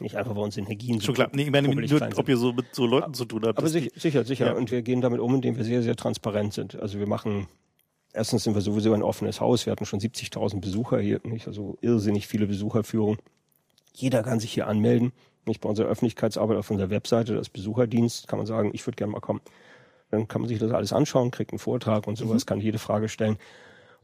Nicht 0.00 0.16
einfach, 0.16 0.36
weil 0.36 0.42
uns 0.42 0.56
Energien 0.58 1.00
Schon 1.00 1.14
klar. 1.14 1.28
Nee, 1.32 1.44
ich 1.44 1.50
meine, 1.50 1.68
nur, 1.68 2.00
ob 2.16 2.28
ihr 2.28 2.36
so 2.36 2.52
mit 2.52 2.66
so 2.72 2.86
Leuten 2.86 3.14
zu 3.14 3.24
tun 3.24 3.42
habt. 3.46 3.58
Aber 3.58 3.68
die- 3.70 3.90
sicher, 3.96 4.24
sicher. 4.24 4.46
Ja. 4.46 4.52
Und 4.52 4.70
wir 4.70 4.82
gehen 4.82 5.00
damit 5.00 5.20
um, 5.20 5.34
indem 5.34 5.56
wir 5.56 5.64
sehr, 5.64 5.82
sehr 5.82 5.96
transparent 5.96 6.52
sind. 6.52 6.78
Also 6.80 6.98
wir 6.98 7.06
machen, 7.08 7.46
erstens 8.16 8.44
sind 8.44 8.54
wir 8.54 8.62
sowieso 8.62 8.92
ein 8.94 9.02
offenes 9.02 9.40
Haus. 9.40 9.66
Wir 9.66 9.72
hatten 9.72 9.86
schon 9.86 10.00
70.000 10.00 10.60
Besucher 10.60 10.98
hier, 10.98 11.20
nicht? 11.24 11.46
Also 11.46 11.76
irrsinnig 11.80 12.26
viele 12.26 12.46
Besucherführungen. 12.46 13.18
Jeder 13.92 14.22
kann 14.22 14.40
sich 14.40 14.52
hier 14.52 14.66
anmelden. 14.66 15.12
Nicht 15.46 15.60
bei 15.60 15.68
unserer 15.68 15.88
Öffentlichkeitsarbeit 15.88 16.56
auf 16.56 16.70
unserer 16.70 16.90
Webseite, 16.90 17.34
das 17.34 17.48
Besucherdienst, 17.48 18.26
kann 18.26 18.38
man 18.38 18.46
sagen, 18.46 18.70
ich 18.72 18.84
würde 18.86 18.96
gerne 18.96 19.12
mal 19.12 19.20
kommen. 19.20 19.40
Dann 20.10 20.26
kann 20.26 20.40
man 20.40 20.48
sich 20.48 20.58
das 20.58 20.72
alles 20.72 20.92
anschauen, 20.92 21.30
kriegt 21.30 21.52
einen 21.52 21.58
Vortrag 21.58 22.06
und 22.06 22.16
sowas, 22.16 22.46
kann 22.46 22.60
jede 22.60 22.78
Frage 22.78 23.08
stellen. 23.08 23.38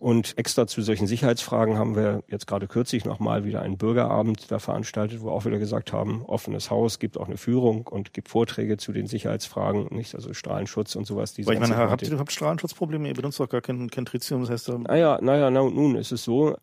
Und 0.02 0.36
extra 0.36 0.66
zu 0.66 0.82
solchen 0.82 1.06
Sicherheitsfragen 1.06 1.78
haben 1.78 1.94
wir 1.94 2.24
jetzt 2.26 2.48
gerade 2.48 2.66
kürzlich 2.66 3.04
nochmal 3.04 3.44
wieder 3.44 3.62
einen 3.62 3.78
Bürgerabend 3.78 4.50
da 4.50 4.58
veranstaltet, 4.58 5.20
wo 5.20 5.26
wir 5.26 5.30
auch 5.30 5.44
wieder 5.44 5.60
gesagt 5.60 5.92
haben, 5.92 6.24
offenes 6.26 6.72
Haus, 6.72 6.98
gibt 6.98 7.16
auch 7.16 7.28
eine 7.28 7.36
Führung 7.36 7.86
und 7.86 8.12
gibt 8.12 8.28
Vorträge 8.28 8.78
zu 8.78 8.90
den 8.90 9.06
Sicherheitsfragen, 9.06 9.86
nicht 9.92 10.16
also 10.16 10.34
Strahlenschutz 10.34 10.96
und 10.96 11.06
sowas. 11.06 11.34
diese 11.34 11.46
Weil 11.46 11.54
ich 11.54 11.60
meine, 11.60 11.76
ganze 11.76 11.88
habt 11.88 12.02
ihr 12.02 12.18
habt 12.18 12.32
Strahlenschutzprobleme? 12.32 13.06
Ihr 13.06 13.14
benutzt 13.14 13.38
doch 13.38 13.48
gar 13.48 13.60
kein, 13.60 13.90
kein 13.90 14.04
Tritium, 14.04 14.40
das 14.40 14.50
heißt, 14.50 14.70
da, 14.70 14.78
Naja, 14.78 15.20
naja, 15.22 15.50
na, 15.50 15.62
nun 15.62 15.94
ist 15.94 16.10
es 16.10 16.24
so, 16.24 16.56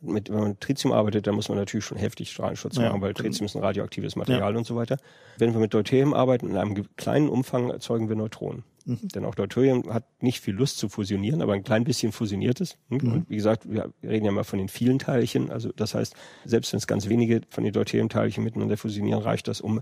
mit, 0.00 0.30
wenn 0.30 0.38
man 0.38 0.48
mit 0.48 0.60
Tritium 0.62 0.94
arbeitet, 0.94 1.26
dann 1.26 1.34
muss 1.34 1.50
man 1.50 1.58
natürlich 1.58 1.84
schon 1.84 1.98
heftig 1.98 2.30
Strahlenschutz 2.32 2.76
Ja. 2.76 2.88
machen, 2.88 3.02
weil 3.02 3.12
Tritium 3.12 3.44
ist 3.44 3.54
ein 3.54 3.62
radioaktives 3.62 4.16
Material 4.16 4.56
und 4.56 4.66
so 4.66 4.76
weiter. 4.76 4.96
Wenn 5.36 5.52
wir 5.52 5.60
mit 5.60 5.74
Deuterium 5.74 6.14
arbeiten, 6.14 6.48
in 6.48 6.56
einem 6.56 6.86
kleinen 6.96 7.28
Umfang 7.28 7.68
erzeugen 7.68 8.08
wir 8.08 8.16
Neutronen. 8.16 8.64
Mhm. 8.88 9.08
Denn 9.14 9.24
auch 9.26 9.34
Deuterium 9.34 9.92
hat 9.92 10.04
nicht 10.22 10.40
viel 10.40 10.54
Lust 10.54 10.78
zu 10.78 10.88
fusionieren, 10.88 11.42
aber 11.42 11.52
ein 11.52 11.62
klein 11.62 11.84
bisschen 11.84 12.10
fusioniert 12.10 12.60
es. 12.60 12.76
Mhm. 12.88 13.12
Und 13.12 13.30
wie 13.30 13.36
gesagt, 13.36 13.70
wir 13.70 13.92
reden 14.02 14.24
ja 14.24 14.32
mal 14.32 14.44
von 14.44 14.58
den 14.58 14.68
vielen 14.68 14.98
Teilchen. 14.98 15.50
Also 15.50 15.70
das 15.76 15.94
heißt, 15.94 16.14
selbst 16.46 16.72
wenn 16.72 16.78
es 16.78 16.86
ganz 16.86 17.08
wenige 17.08 17.42
von 17.50 17.64
den 17.64 17.72
Deuterium-Teilchen 17.72 18.42
miteinander 18.42 18.76
fusionieren, 18.78 19.20
reicht 19.22 19.46
das, 19.46 19.60
um 19.60 19.80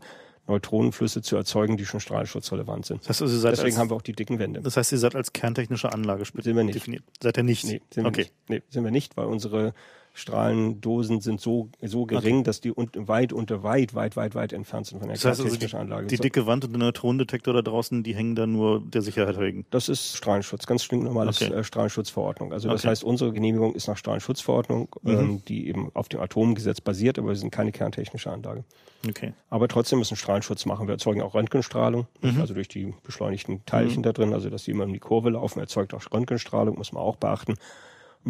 Neutronenflüsse 0.48 1.22
zu 1.22 1.36
erzeugen, 1.36 1.76
die 1.76 1.84
schon 1.86 2.00
strahlenschutzrelevant 2.00 2.86
sind. 2.86 3.00
das 3.00 3.08
heißt, 3.08 3.22
also, 3.22 3.34
ihr 3.34 3.40
seid 3.40 3.52
Deswegen 3.52 3.68
als, 3.74 3.78
haben 3.78 3.90
wir 3.90 3.96
auch 3.96 4.02
die 4.02 4.12
dicken 4.12 4.38
Wände. 4.38 4.60
das 4.60 4.76
heißt, 4.76 4.92
ihr 4.92 4.98
seid 4.98 5.14
als 5.14 5.32
kerntechnische 5.32 5.92
Anlage 5.92 6.24
Sind 6.24 6.56
wir 6.56 6.64
nicht. 6.64 6.74
definiert. 6.76 7.04
Seid 7.22 7.36
ihr 7.36 7.42
nicht? 7.42 7.64
Nee, 7.64 7.80
sind 7.90 8.06
okay. 8.06 8.16
wir 8.16 8.24
nicht. 8.24 8.34
Nee, 8.48 8.62
sind 8.70 8.84
wir 8.84 8.90
nicht, 8.90 9.16
weil 9.16 9.26
unsere 9.26 9.74
Strahlendosen 10.16 11.20
sind 11.20 11.40
so, 11.40 11.68
so 11.82 12.06
gering, 12.06 12.42
dass 12.42 12.60
die 12.60 12.72
un 12.76 12.88
weit 12.94 13.32
unter 13.32 13.62
weit, 13.62 13.94
weit, 13.94 14.16
weit, 14.16 14.34
weit 14.34 14.52
entfernt 14.52 14.86
sind 14.86 14.98
von 14.98 15.08
der 15.08 15.16
Das 15.16 15.24
heißt 15.24 15.40
also, 15.40 15.42
die, 15.44 15.48
kerntechnischen 15.50 15.78
Anlage. 15.78 16.06
die 16.06 16.16
dicke 16.16 16.46
Wand 16.46 16.64
und 16.64 16.72
der 16.72 16.78
Neutronendetektor 16.78 17.52
da 17.54 17.62
draußen, 17.62 18.02
die 18.02 18.14
hängen 18.14 18.34
da 18.34 18.46
nur 18.46 18.80
der 18.80 19.02
Sicherheit 19.02 19.38
wegen. 19.38 19.66
Das 19.70 19.88
ist 19.88 20.16
Strahlenschutz, 20.16 20.66
ganz 20.66 20.82
stinknormales 20.84 21.42
Okay. 21.42 21.52
äh, 21.52 21.62
Strahlenschutzverordnung. 21.64 22.52
Also 22.52 22.68
das 22.68 22.80
Okay. 22.80 22.86
Mhm. 22.86 22.90
heißt, 22.90 23.04
unsere 23.04 23.32
Genehmigung 23.32 23.74
ist 23.74 23.88
nach 23.88 23.96
Strahlenschutzverordnung, 23.96 24.88
ähm, 25.04 25.42
die 25.46 25.68
eben 25.68 25.90
auf 25.94 26.08
dem 26.08 26.20
Atomgesetz 26.20 26.80
basiert, 26.80 27.18
aber 27.18 27.28
wir 27.28 27.36
sind 27.36 27.50
keine 27.50 27.72
kerntechnische 27.72 28.30
Anlage. 28.30 28.64
Okay. 29.08 29.34
Aber 29.50 29.68
trotzdem 29.68 29.98
müssen 29.98 30.16
Strahlenschutz 30.16 30.64
machen. 30.66 30.86
Wir 30.88 30.92
erzeugen 30.94 31.20
auch 31.22 31.34
Röntgenstrahlung, 31.34 32.06
Mhm. 32.22 32.40
also 32.40 32.54
durch 32.54 32.68
die 32.68 32.94
beschleunigten 33.04 33.64
Teilchen 33.66 34.02
da 34.02 34.12
drin, 34.12 34.32
also 34.32 34.48
dass 34.50 34.64
die 34.64 34.70
immer 34.70 34.84
um 34.84 34.92
die 34.92 34.98
Kurve 34.98 35.30
laufen, 35.30 35.60
erzeugt 35.60 35.92
auch 35.94 36.02
Röntgenstrahlung, 36.12 36.76
muss 36.78 36.92
man 36.92 37.02
auch 37.02 37.16
beachten. 37.16 37.54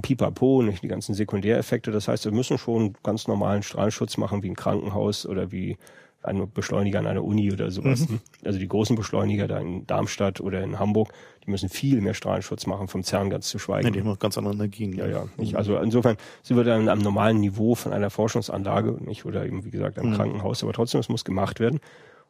Pipapo, 0.02 0.62
nicht 0.62 0.82
die 0.82 0.88
ganzen 0.88 1.14
Sekundäreffekte. 1.14 1.90
Das 1.90 2.08
heißt, 2.08 2.24
wir 2.24 2.32
müssen 2.32 2.58
schon 2.58 2.94
ganz 3.02 3.28
normalen 3.28 3.62
Strahlenschutz 3.62 4.16
machen, 4.16 4.42
wie 4.42 4.50
ein 4.50 4.56
Krankenhaus 4.56 5.26
oder 5.26 5.52
wie 5.52 5.76
ein 6.22 6.50
Beschleuniger 6.52 6.98
an 6.98 7.06
einer 7.06 7.24
Uni 7.24 7.52
oder 7.52 7.70
sowas. 7.70 8.08
Mhm. 8.08 8.20
Also 8.44 8.58
die 8.58 8.68
großen 8.68 8.96
Beschleuniger 8.96 9.46
da 9.46 9.58
in 9.58 9.86
Darmstadt 9.86 10.40
oder 10.40 10.62
in 10.62 10.78
Hamburg, 10.78 11.12
die 11.44 11.50
müssen 11.50 11.68
viel 11.68 12.00
mehr 12.00 12.14
Strahlenschutz 12.14 12.66
machen, 12.66 12.88
vom 12.88 13.04
CERN 13.04 13.30
ganz 13.30 13.48
zu 13.48 13.58
schweigen. 13.58 13.86
Ja, 13.86 13.92
die 13.92 14.00
haben 14.00 14.10
auch 14.10 14.18
ganz 14.18 14.36
andere 14.36 14.54
Energien. 14.54 14.92
Ja, 14.92 15.06
ja. 15.06 15.28
Nicht? 15.36 15.54
Also 15.54 15.78
insofern 15.78 16.16
sind 16.42 16.56
wir 16.56 16.64
dann 16.64 16.88
am 16.88 16.98
normalen 16.98 17.38
Niveau 17.38 17.74
von 17.74 17.92
einer 17.92 18.10
Forschungsanlage, 18.10 18.98
nicht 19.04 19.24
oder 19.24 19.46
eben 19.46 19.64
wie 19.64 19.70
gesagt 19.70 19.98
einem 19.98 20.14
Krankenhaus, 20.14 20.62
aber 20.62 20.72
trotzdem, 20.72 21.00
es 21.00 21.08
muss 21.08 21.24
gemacht 21.24 21.60
werden. 21.60 21.80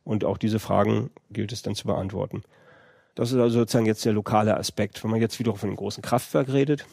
Und 0.05 0.25
auch 0.25 0.39
diese 0.39 0.59
Fragen 0.59 1.11
gilt 1.31 1.51
es 1.53 1.63
dann 1.63 1.75
zu 1.75 1.87
beantworten. 1.87 2.43
Das 3.17 3.33
ist 3.33 3.39
also 3.39 3.61
sozusagen 3.61 3.87
jetzt 3.87 4.05
der 4.05 4.13
lokale 4.13 4.57
Aspekt. 4.57 5.03
Wenn 5.03 5.11
man 5.11 5.21
jetzt 5.21 5.39
wieder 5.39 5.55
von 5.55 5.71
einem 5.71 5.77
großen 5.77 6.03
Kraftwerk 6.03 6.53
redet, 6.53 6.87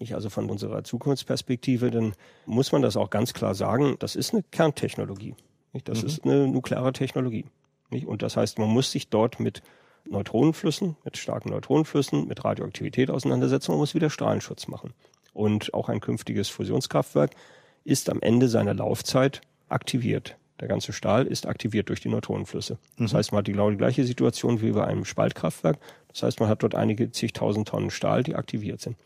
nicht 0.00 0.14
also 0.14 0.30
von 0.30 0.50
unserer 0.50 0.82
Zukunftsperspektive, 0.82 1.90
dann 1.90 2.14
muss 2.46 2.72
man 2.72 2.82
das 2.82 2.96
auch 2.96 3.10
ganz 3.10 3.34
klar 3.34 3.54
sagen, 3.54 3.96
das 3.98 4.16
ist 4.16 4.32
eine 4.32 4.42
Kerntechnologie. 4.42 5.34
Nicht? 5.72 5.88
Das 5.88 6.02
ist 6.02 6.24
eine 6.24 6.48
nukleare 6.48 6.92
Technologie. 6.92 7.44
Nicht? 7.90 8.06
Und 8.06 8.22
das 8.22 8.36
heißt, 8.36 8.58
man 8.58 8.68
muss 8.68 8.90
sich 8.90 9.08
dort 9.08 9.38
mit 9.38 9.62
Neutronenflüssen, 10.08 10.96
mit 11.04 11.16
starken 11.18 11.50
Neutronenflüssen, 11.50 12.26
mit 12.26 12.44
Radioaktivität 12.44 13.10
auseinandersetzen. 13.10 13.72
Man 13.72 13.78
muss 13.78 13.94
wieder 13.94 14.10
Strahlenschutz 14.10 14.66
machen. 14.66 14.94
Und 15.32 15.74
auch 15.74 15.88
ein 15.88 16.00
künftiges 16.00 16.48
Fusionskraftwerk 16.48 17.32
ist 17.84 18.10
am 18.10 18.20
Ende 18.20 18.48
seiner 18.48 18.74
Laufzeit 18.74 19.42
aktiviert. 19.68 20.36
Der 20.60 20.68
ganze 20.68 20.92
Stahl 20.92 21.26
ist 21.26 21.46
aktiviert 21.46 21.88
durch 21.88 22.00
die 22.00 22.08
Neutronenflüsse. 22.08 22.78
Das 22.98 23.14
heißt, 23.14 23.32
man 23.32 23.38
hat 23.38 23.46
die 23.46 23.52
genau 23.52 23.70
die 23.70 23.76
gleiche 23.76 24.04
Situation 24.04 24.60
wie 24.60 24.72
bei 24.72 24.86
einem 24.86 25.04
Spaltkraftwerk. 25.04 25.78
Das 26.08 26.22
heißt, 26.22 26.40
man 26.40 26.48
hat 26.48 26.62
dort 26.62 26.74
einige 26.74 27.12
zigtausend 27.12 27.68
Tonnen 27.68 27.90
Stahl, 27.90 28.22
die 28.22 28.34
aktiviert 28.34 28.80
sind. 28.80 28.96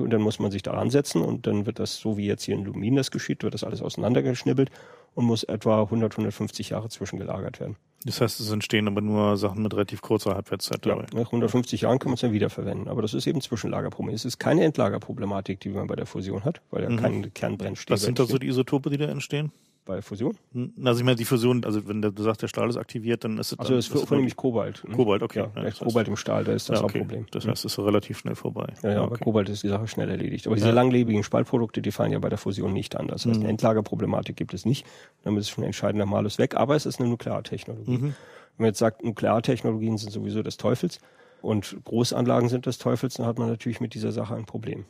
Und 0.00 0.10
dann 0.10 0.22
muss 0.22 0.38
man 0.38 0.50
sich 0.50 0.62
daran 0.62 0.90
setzen 0.90 1.22
und 1.22 1.46
dann 1.46 1.66
wird 1.66 1.78
das, 1.78 1.96
so 1.96 2.16
wie 2.16 2.26
jetzt 2.26 2.44
hier 2.44 2.54
in 2.54 2.64
Lumin 2.64 2.96
das 2.96 3.10
geschieht, 3.10 3.42
wird 3.42 3.54
das 3.54 3.64
alles 3.64 3.82
auseinandergeschnibbelt 3.82 4.70
und 5.14 5.24
muss 5.24 5.44
etwa 5.44 5.82
100, 5.82 6.12
150 6.12 6.70
Jahre 6.70 6.88
zwischengelagert 6.88 7.60
werden. 7.60 7.76
Das 8.04 8.20
heißt, 8.20 8.38
es 8.38 8.50
entstehen 8.50 8.86
aber 8.86 9.00
nur 9.00 9.36
Sachen 9.36 9.62
mit 9.62 9.74
relativ 9.74 10.00
kurzer 10.00 10.34
Halbwertszeit 10.34 10.86
Ja, 10.86 10.94
nach 10.96 11.26
150 11.26 11.80
Jahren 11.80 11.98
kann 11.98 12.10
man 12.10 12.14
es 12.14 12.20
dann 12.20 12.32
wiederverwenden. 12.32 12.88
Aber 12.88 13.02
das 13.02 13.14
ist 13.14 13.26
eben 13.26 13.40
Zwischenlagerproblem. 13.40 14.14
Es 14.14 14.24
ist 14.24 14.38
keine 14.38 14.62
Endlagerproblematik, 14.64 15.58
die 15.58 15.70
man 15.70 15.88
bei 15.88 15.96
der 15.96 16.06
Fusion 16.06 16.44
hat, 16.44 16.60
weil 16.70 16.84
ja 16.84 16.96
kein 16.96 17.34
Kernbrennstäbe 17.34 17.94
Was 17.94 18.02
sind 18.02 18.18
da 18.18 18.26
so 18.26 18.38
die 18.38 18.46
Isotope, 18.46 18.90
die 18.90 18.98
da 18.98 19.06
entstehen? 19.06 19.50
Bei 19.86 20.02
Fusion. 20.02 20.36
Hm, 20.52 20.72
Also 20.84 21.00
ich 21.00 21.04
meine, 21.06 21.16
die 21.16 21.24
Fusion, 21.24 21.64
also 21.64 21.88
wenn 21.88 22.02
du 22.02 22.12
sagst, 22.22 22.42
der 22.42 22.48
Stahl 22.48 22.68
ist 22.68 22.76
aktiviert, 22.76 23.24
dann 23.24 23.38
ist 23.38 23.52
es 23.52 23.58
Also 23.58 23.74
das 23.76 23.88
ist 23.88 24.04
vornehmlich 24.06 24.36
Kobalt. 24.36 24.82
ne? 24.86 24.94
Kobalt, 24.94 25.22
okay. 25.22 25.38
Ja, 25.38 25.50
Ja, 25.56 25.62
das 25.62 25.80
heißt- 25.80 25.84
Kobalt 25.84 26.08
im 26.08 26.16
Stahl, 26.16 26.44
da 26.44 26.52
ist 26.52 26.68
das 26.68 26.80
ja, 26.80 26.84
okay. 26.84 26.98
Hauptproblem. 26.98 27.26
Das 27.30 27.46
heißt, 27.46 27.64
es 27.64 27.72
ist 27.72 27.78
relativ 27.78 28.18
schnell 28.18 28.34
vorbei. 28.34 28.74
Ja, 28.82 28.90
ja, 28.92 29.02
okay. 29.04 29.24
Kobalt 29.24 29.48
ist 29.48 29.62
die 29.62 29.68
Sache 29.68 29.88
schnell 29.88 30.10
erledigt. 30.10 30.46
Aber 30.46 30.56
diese 30.56 30.70
langlebigen 30.72 31.22
Spaltprodukte, 31.24 31.80
die 31.80 31.90
fallen 31.92 32.12
ja 32.12 32.18
bei 32.18 32.28
der 32.28 32.36
Fusion 32.38 32.74
nicht 32.74 32.94
an. 32.96 33.06
Das 33.08 33.24
heißt, 33.24 33.36
Mhm. 33.36 33.42
eine 33.44 33.50
Endlagerproblematik 33.50 34.36
gibt 34.36 34.52
es 34.52 34.66
nicht. 34.66 34.84
Damit 35.22 35.40
ist 35.40 35.48
schon 35.48 35.64
ein 35.64 35.68
entscheidender 35.68 36.04
Malus 36.06 36.38
weg. 36.38 36.56
Aber 36.56 36.76
es 36.76 36.84
ist 36.84 37.00
eine 37.00 37.08
Nukleartechnologie. 37.08 37.90
Mhm. 37.98 38.02
Wenn 38.02 38.14
man 38.58 38.66
jetzt 38.66 38.78
sagt, 38.78 39.04
Nukleartechnologien 39.04 39.98
sind 39.98 40.10
sowieso 40.12 40.42
des 40.42 40.56
Teufels 40.56 40.98
und 41.42 41.76
Großanlagen 41.84 42.48
sind 42.48 42.66
des 42.66 42.78
Teufels, 42.78 43.14
dann 43.14 43.26
hat 43.26 43.38
man 43.38 43.48
natürlich 43.48 43.80
mit 43.80 43.94
dieser 43.94 44.10
Sache 44.12 44.34
ein 44.34 44.46
Problem. 44.46 44.84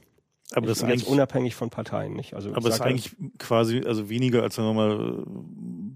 Aber 0.53 0.67
das 0.69 0.79
ist 0.79 0.83
jetzt 0.83 0.91
eigentlich, 0.91 1.07
unabhängig 1.09 1.55
von 1.55 1.71
Parteien, 1.71 2.13
nicht? 2.15 2.35
Also 2.35 2.55
aber 2.55 2.69
es 2.69 2.77
ist 2.77 2.81
eigentlich 2.81 3.17
quasi, 3.39 3.83
also 3.85 4.09
weniger 4.09 4.43
als 4.43 4.55
sagen 4.55 4.69
wir 4.69 4.75
mal 4.75 5.25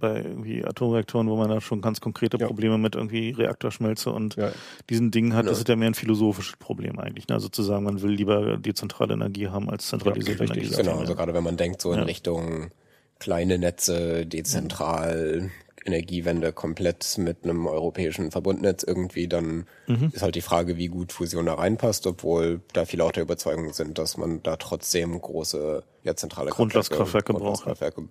bei 0.01 0.17
irgendwie 0.23 0.65
Atomreaktoren, 0.65 1.29
wo 1.29 1.37
man 1.37 1.49
da 1.51 1.61
schon 1.61 1.81
ganz 1.81 2.01
konkrete 2.01 2.39
Ja. 2.39 2.47
Probleme 2.47 2.79
mit 2.79 2.95
irgendwie 2.97 3.31
Reaktorschmelze 3.31 4.11
und 4.11 4.37
Ja. 4.37 4.51
diesen 4.89 5.11
Dingen 5.11 5.35
hat. 5.35 5.45
Ja. 5.45 5.51
Das 5.51 5.59
ist 5.59 5.69
ja 5.69 5.77
mehr 5.77 5.89
ein 5.91 5.95
philosophisches 5.95 6.57
Problem 6.57 6.99
eigentlich. 6.99 7.29
Ne? 7.29 7.35
Also 7.35 7.49
zu 7.49 7.63
sagen, 7.63 7.85
man 7.85 8.03
will 8.03 8.11
lieber 8.11 8.57
dezentrale 8.57 9.15
Energie 9.15 9.49
haben 9.49 9.71
als 9.71 9.87
zentralisierte 9.89 10.45
Energie. 10.45 10.69
Genau, 10.75 10.99
also 10.99 11.15
gerade 11.15 11.35
wenn 11.35 11.45
man 11.45 11.57
denkt 11.57 11.81
so 11.81 11.93
in 11.93 11.99
Ja. 12.01 12.05
Richtung 12.05 12.71
kleine 13.19 13.59
Netze, 13.59 14.27
dezentral, 14.27 15.51
Energiewende 15.85 16.53
komplett 16.53 17.17
mit 17.19 17.45
einem 17.45 17.67
europäischen 17.67 18.31
Verbundnetz 18.31 18.83
irgendwie, 18.83 19.29
dann 19.29 19.67
Mhm. 19.87 20.11
ist 20.13 20.23
halt 20.23 20.35
die 20.35 20.41
Frage, 20.41 20.77
wie 20.77 20.87
gut 20.89 21.13
Fusion 21.13 21.47
da 21.47 21.55
reinpasst, 21.55 22.07
obwohl 22.07 22.61
da 22.73 22.85
viele 22.85 23.05
auch 23.05 23.13
der 23.13 23.23
Überzeugung 23.25 23.73
sind, 23.73 23.99
dass 23.99 24.17
man 24.17 24.43
da 24.43 24.57
trotzdem 24.57 25.21
große, 25.21 25.83
ja, 26.05 26.15
zentrale 26.15 26.51
Grundlastkraftwerke. 26.51 27.33
Grundlastkraftwerke 27.33 28.03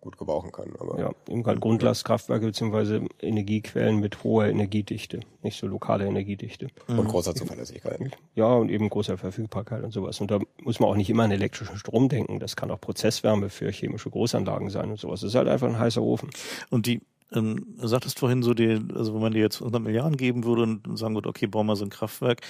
gut 0.00 0.16
gebrauchen 0.18 0.50
kann. 0.52 0.72
Aber 0.78 0.98
Ja, 0.98 1.10
eben 1.28 1.44
halt 1.44 1.60
Grundlastkraftwerke 1.60 2.46
beziehungsweise 2.46 3.02
Energiequellen 3.20 4.00
mit 4.00 4.24
hoher 4.24 4.46
Energiedichte, 4.46 5.20
nicht 5.42 5.58
so 5.58 5.66
lokale 5.66 6.06
Energiedichte. 6.06 6.68
und 6.88 7.06
großer 7.08 7.34
Zuverlässigkeit. 7.34 8.00
Ja, 8.34 8.46
und 8.54 8.70
eben 8.70 8.88
großer 8.88 9.18
Verfügbarkeit 9.18 9.82
und 9.84 9.90
sowas. 9.92 10.20
Und 10.20 10.30
da 10.30 10.38
muss 10.62 10.80
man 10.80 10.88
auch 10.88 10.96
nicht 10.96 11.10
immer 11.10 11.24
an 11.24 11.30
elektrischen 11.32 11.76
Strom 11.76 12.08
denken. 12.08 12.38
Das 12.40 12.56
kann 12.56 12.70
auch 12.70 12.80
Prozesswärme 12.80 13.48
für 13.50 13.70
chemische 13.70 14.10
Großanlagen 14.10 14.70
sein 14.70 14.90
und 14.90 14.98
sowas. 14.98 15.20
Das 15.20 15.28
ist 15.30 15.34
halt 15.36 15.48
einfach 15.48 15.68
ein 15.68 15.78
heißer 15.78 16.02
Ofen. 16.02 16.30
Und 16.70 16.86
die, 16.86 17.00
ähm, 17.32 17.74
du 17.80 17.86
sagtest 17.88 18.18
vorhin 18.18 18.42
so, 18.42 18.54
die, 18.54 18.78
also 18.94 19.14
wenn 19.14 19.20
man 19.20 19.32
dir 19.32 19.40
jetzt 19.40 19.60
100 19.60 19.82
Milliarden 19.82 20.16
geben 20.16 20.44
würde 20.44 20.62
und 20.62 20.96
sagen 20.98 21.14
würde, 21.14 21.28
okay, 21.28 21.46
bau 21.46 21.64
mal 21.64 21.76
so 21.76 21.84
ein 21.84 21.90
Kraftwerk, 21.90 22.40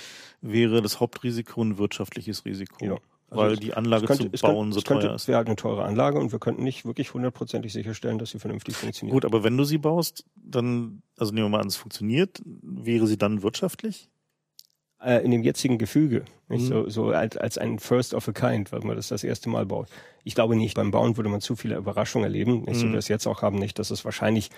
wäre 0.40 0.82
das 0.82 1.00
Hauptrisiko 1.00 1.62
ein 1.62 1.78
wirtschaftliches 1.78 2.44
Risiko. 2.44 2.84
Ja. 2.84 2.96
Also 3.28 3.42
weil 3.42 3.52
es- 3.55 3.60
die 3.60 3.74
Anlage 3.74 4.06
könnte, 4.06 4.30
zu 4.30 4.40
bauen 4.42 4.66
könnte, 4.70 4.72
so 4.74 4.78
es 4.78 4.84
könnte, 4.84 5.06
teuer 5.06 5.14
ist. 5.16 5.22
Es 5.22 5.28
wäre 5.28 5.38
halt 5.38 5.46
eine 5.48 5.56
teure 5.56 5.84
Anlage 5.84 6.18
und 6.20 6.30
wir 6.30 6.38
könnten 6.38 6.62
nicht 6.62 6.84
wirklich 6.84 7.12
hundertprozentig 7.12 7.72
sicherstellen, 7.72 8.18
dass 8.18 8.30
sie 8.30 8.38
vernünftig 8.38 8.76
funktioniert. 8.76 9.14
Gut, 9.14 9.24
aber 9.24 9.42
wenn 9.42 9.56
du 9.56 9.64
sie 9.64 9.78
baust, 9.78 10.24
dann, 10.36 11.02
also 11.16 11.32
nehmen 11.32 11.46
wir 11.46 11.50
mal 11.50 11.60
an, 11.60 11.66
es 11.66 11.76
funktioniert, 11.76 12.40
wäre 12.44 13.06
sie 13.08 13.18
dann 13.18 13.42
wirtschaftlich? 13.42 14.08
Äh, 15.05 15.25
in 15.25 15.31
dem 15.31 15.42
jetzigen 15.42 15.78
Gefüge, 15.78 16.25
nicht 16.49 16.62
Mhm. 16.65 16.66
so, 16.68 16.89
so 16.89 17.07
als, 17.08 17.36
als 17.36 17.58
ein 17.58 17.78
First 17.78 18.15
of 18.15 18.28
a 18.28 18.33
Kind, 18.33 18.73
weil 18.73 18.81
man 18.81 18.97
das 18.97 19.08
das 19.08 19.25
erste 19.25 19.49
Mal 19.49 19.66
baut. 19.66 19.89
Ich 20.25 20.34
glaube 20.34 20.57
nicht, 20.57 20.75
beim 20.75 20.91
Bauen 20.91 21.16
würde 21.16 21.28
man 21.31 21.41
zu 21.41 21.57
viele 21.57 21.76
Überraschungen 21.76 22.25
erleben, 22.25 22.62
nicht 22.65 22.76
so 22.78 22.84
wie 22.84 22.89
Mhm. 22.89 22.92
wir 22.92 22.99
es 22.99 23.08
jetzt 23.08 23.26
auch 23.26 23.42
haben, 23.42 23.58
nicht, 23.58 23.78
dass 23.78 23.91
es 23.91 24.05
wahrscheinlich 24.05 24.50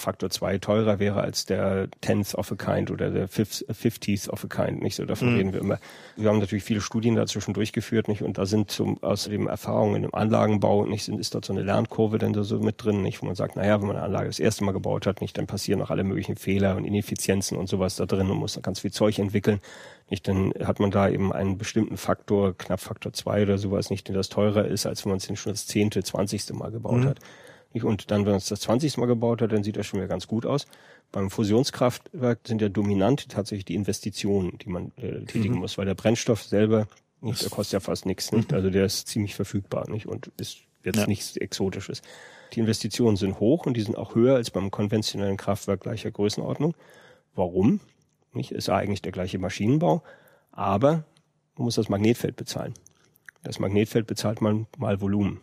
Faktor 0.00 0.30
2 0.30 0.58
teurer 0.58 0.98
wäre 0.98 1.20
als 1.20 1.44
der 1.44 1.88
Tenth 2.00 2.34
of 2.34 2.50
a 2.52 2.54
Kind 2.54 2.90
oder 2.90 3.10
der 3.10 3.28
Fiftieth 3.28 4.28
of 4.28 4.44
a 4.44 4.48
Kind, 4.48 4.82
nicht 4.82 4.96
so, 4.96 5.04
davon 5.04 5.32
mhm. 5.32 5.36
reden 5.36 5.52
wir 5.52 5.60
immer. 5.60 5.78
Wir 6.16 6.28
haben 6.28 6.38
natürlich 6.38 6.64
viele 6.64 6.80
Studien 6.80 7.14
dazwischen 7.14 7.54
durchgeführt, 7.54 8.08
nicht, 8.08 8.22
und 8.22 8.38
da 8.38 8.46
sind 8.46 8.70
zum, 8.70 9.02
außerdem 9.02 9.46
Erfahrungen 9.46 10.04
im 10.04 10.14
Anlagenbau, 10.14 10.86
nicht, 10.86 11.04
sind, 11.04 11.20
ist 11.20 11.34
dort 11.34 11.44
so 11.44 11.52
eine 11.52 11.62
Lernkurve 11.62 12.18
denn 12.18 12.34
so 12.34 12.58
mit 12.58 12.82
drin, 12.82 13.02
nicht, 13.02 13.22
wo 13.22 13.26
man 13.26 13.34
sagt, 13.34 13.56
naja, 13.56 13.80
wenn 13.80 13.88
man 13.88 13.96
eine 13.96 14.04
Anlage 14.04 14.26
das 14.28 14.38
erste 14.38 14.64
Mal 14.64 14.72
gebaut 14.72 15.06
hat, 15.06 15.20
nicht, 15.20 15.36
dann 15.36 15.46
passieren 15.46 15.82
auch 15.82 15.90
alle 15.90 16.04
möglichen 16.04 16.36
Fehler 16.36 16.76
und 16.76 16.84
Ineffizienzen 16.84 17.56
und 17.56 17.68
sowas 17.68 17.96
da 17.96 18.06
drin 18.06 18.30
und 18.30 18.38
muss 18.38 18.54
dann 18.54 18.62
ganz 18.62 18.80
viel 18.80 18.92
Zeug 18.92 19.18
entwickeln, 19.18 19.60
nicht, 20.10 20.26
dann 20.26 20.52
hat 20.64 20.80
man 20.80 20.90
da 20.90 21.08
eben 21.08 21.32
einen 21.32 21.56
bestimmten 21.56 21.96
Faktor, 21.96 22.56
knapp 22.58 22.80
Faktor 22.80 23.12
2 23.12 23.44
oder 23.44 23.58
sowas, 23.58 23.90
nicht, 23.90 24.08
der 24.08 24.16
das 24.16 24.28
teurer 24.28 24.64
ist, 24.64 24.86
als 24.86 25.04
wenn 25.04 25.10
man 25.10 25.18
es 25.18 25.38
schon 25.38 25.52
das 25.52 25.66
zehnte, 25.66 26.02
zwanzigste 26.02 26.52
Mal 26.52 26.72
gebaut 26.72 26.98
mhm. 26.98 27.08
hat. 27.08 27.20
Und 27.72 28.10
dann, 28.10 28.24
wenn 28.24 28.32
man 28.32 28.38
es 28.38 28.48
das 28.48 28.60
20. 28.60 28.98
Mal 28.98 29.06
gebaut 29.06 29.42
hat, 29.42 29.52
dann 29.52 29.62
sieht 29.62 29.76
das 29.76 29.86
schon 29.86 30.00
wieder 30.00 30.08
ganz 30.08 30.26
gut 30.26 30.44
aus. 30.44 30.66
Beim 31.12 31.30
Fusionskraftwerk 31.30 32.40
sind 32.46 32.60
ja 32.60 32.68
dominant 32.68 33.28
tatsächlich 33.28 33.64
die 33.64 33.74
Investitionen, 33.74 34.58
die 34.58 34.68
man 34.68 34.92
äh, 34.96 35.24
tätigen 35.24 35.54
mhm. 35.54 35.60
muss, 35.60 35.78
weil 35.78 35.86
der 35.86 35.94
Brennstoff 35.94 36.42
selber, 36.42 36.88
nicht, 37.20 37.42
der 37.42 37.50
kostet 37.50 37.74
ja 37.74 37.80
fast 37.80 38.06
nichts, 38.06 38.32
nicht? 38.32 38.50
Mhm. 38.50 38.56
Also 38.56 38.70
der 38.70 38.86
ist 38.86 39.06
ziemlich 39.08 39.34
verfügbar, 39.34 39.88
nicht? 39.88 40.06
Und 40.06 40.32
ist 40.36 40.58
jetzt 40.84 40.98
ja. 40.98 41.06
nichts 41.06 41.36
Exotisches. 41.36 42.02
Die 42.52 42.60
Investitionen 42.60 43.16
sind 43.16 43.38
hoch 43.38 43.66
und 43.66 43.76
die 43.76 43.82
sind 43.82 43.96
auch 43.96 44.14
höher 44.14 44.34
als 44.34 44.50
beim 44.50 44.70
konventionellen 44.70 45.36
Kraftwerk 45.36 45.80
gleicher 45.82 46.10
Größenordnung. 46.10 46.74
Warum? 47.34 47.80
Nicht? 48.32 48.50
Ist 48.50 48.68
eigentlich 48.68 49.02
der 49.02 49.12
gleiche 49.12 49.38
Maschinenbau, 49.38 50.02
aber 50.50 51.04
man 51.56 51.64
muss 51.64 51.76
das 51.76 51.88
Magnetfeld 51.88 52.36
bezahlen. 52.36 52.74
Das 53.42 53.58
Magnetfeld 53.58 54.06
bezahlt 54.06 54.40
man 54.40 54.66
mal 54.76 55.00
Volumen. 55.00 55.40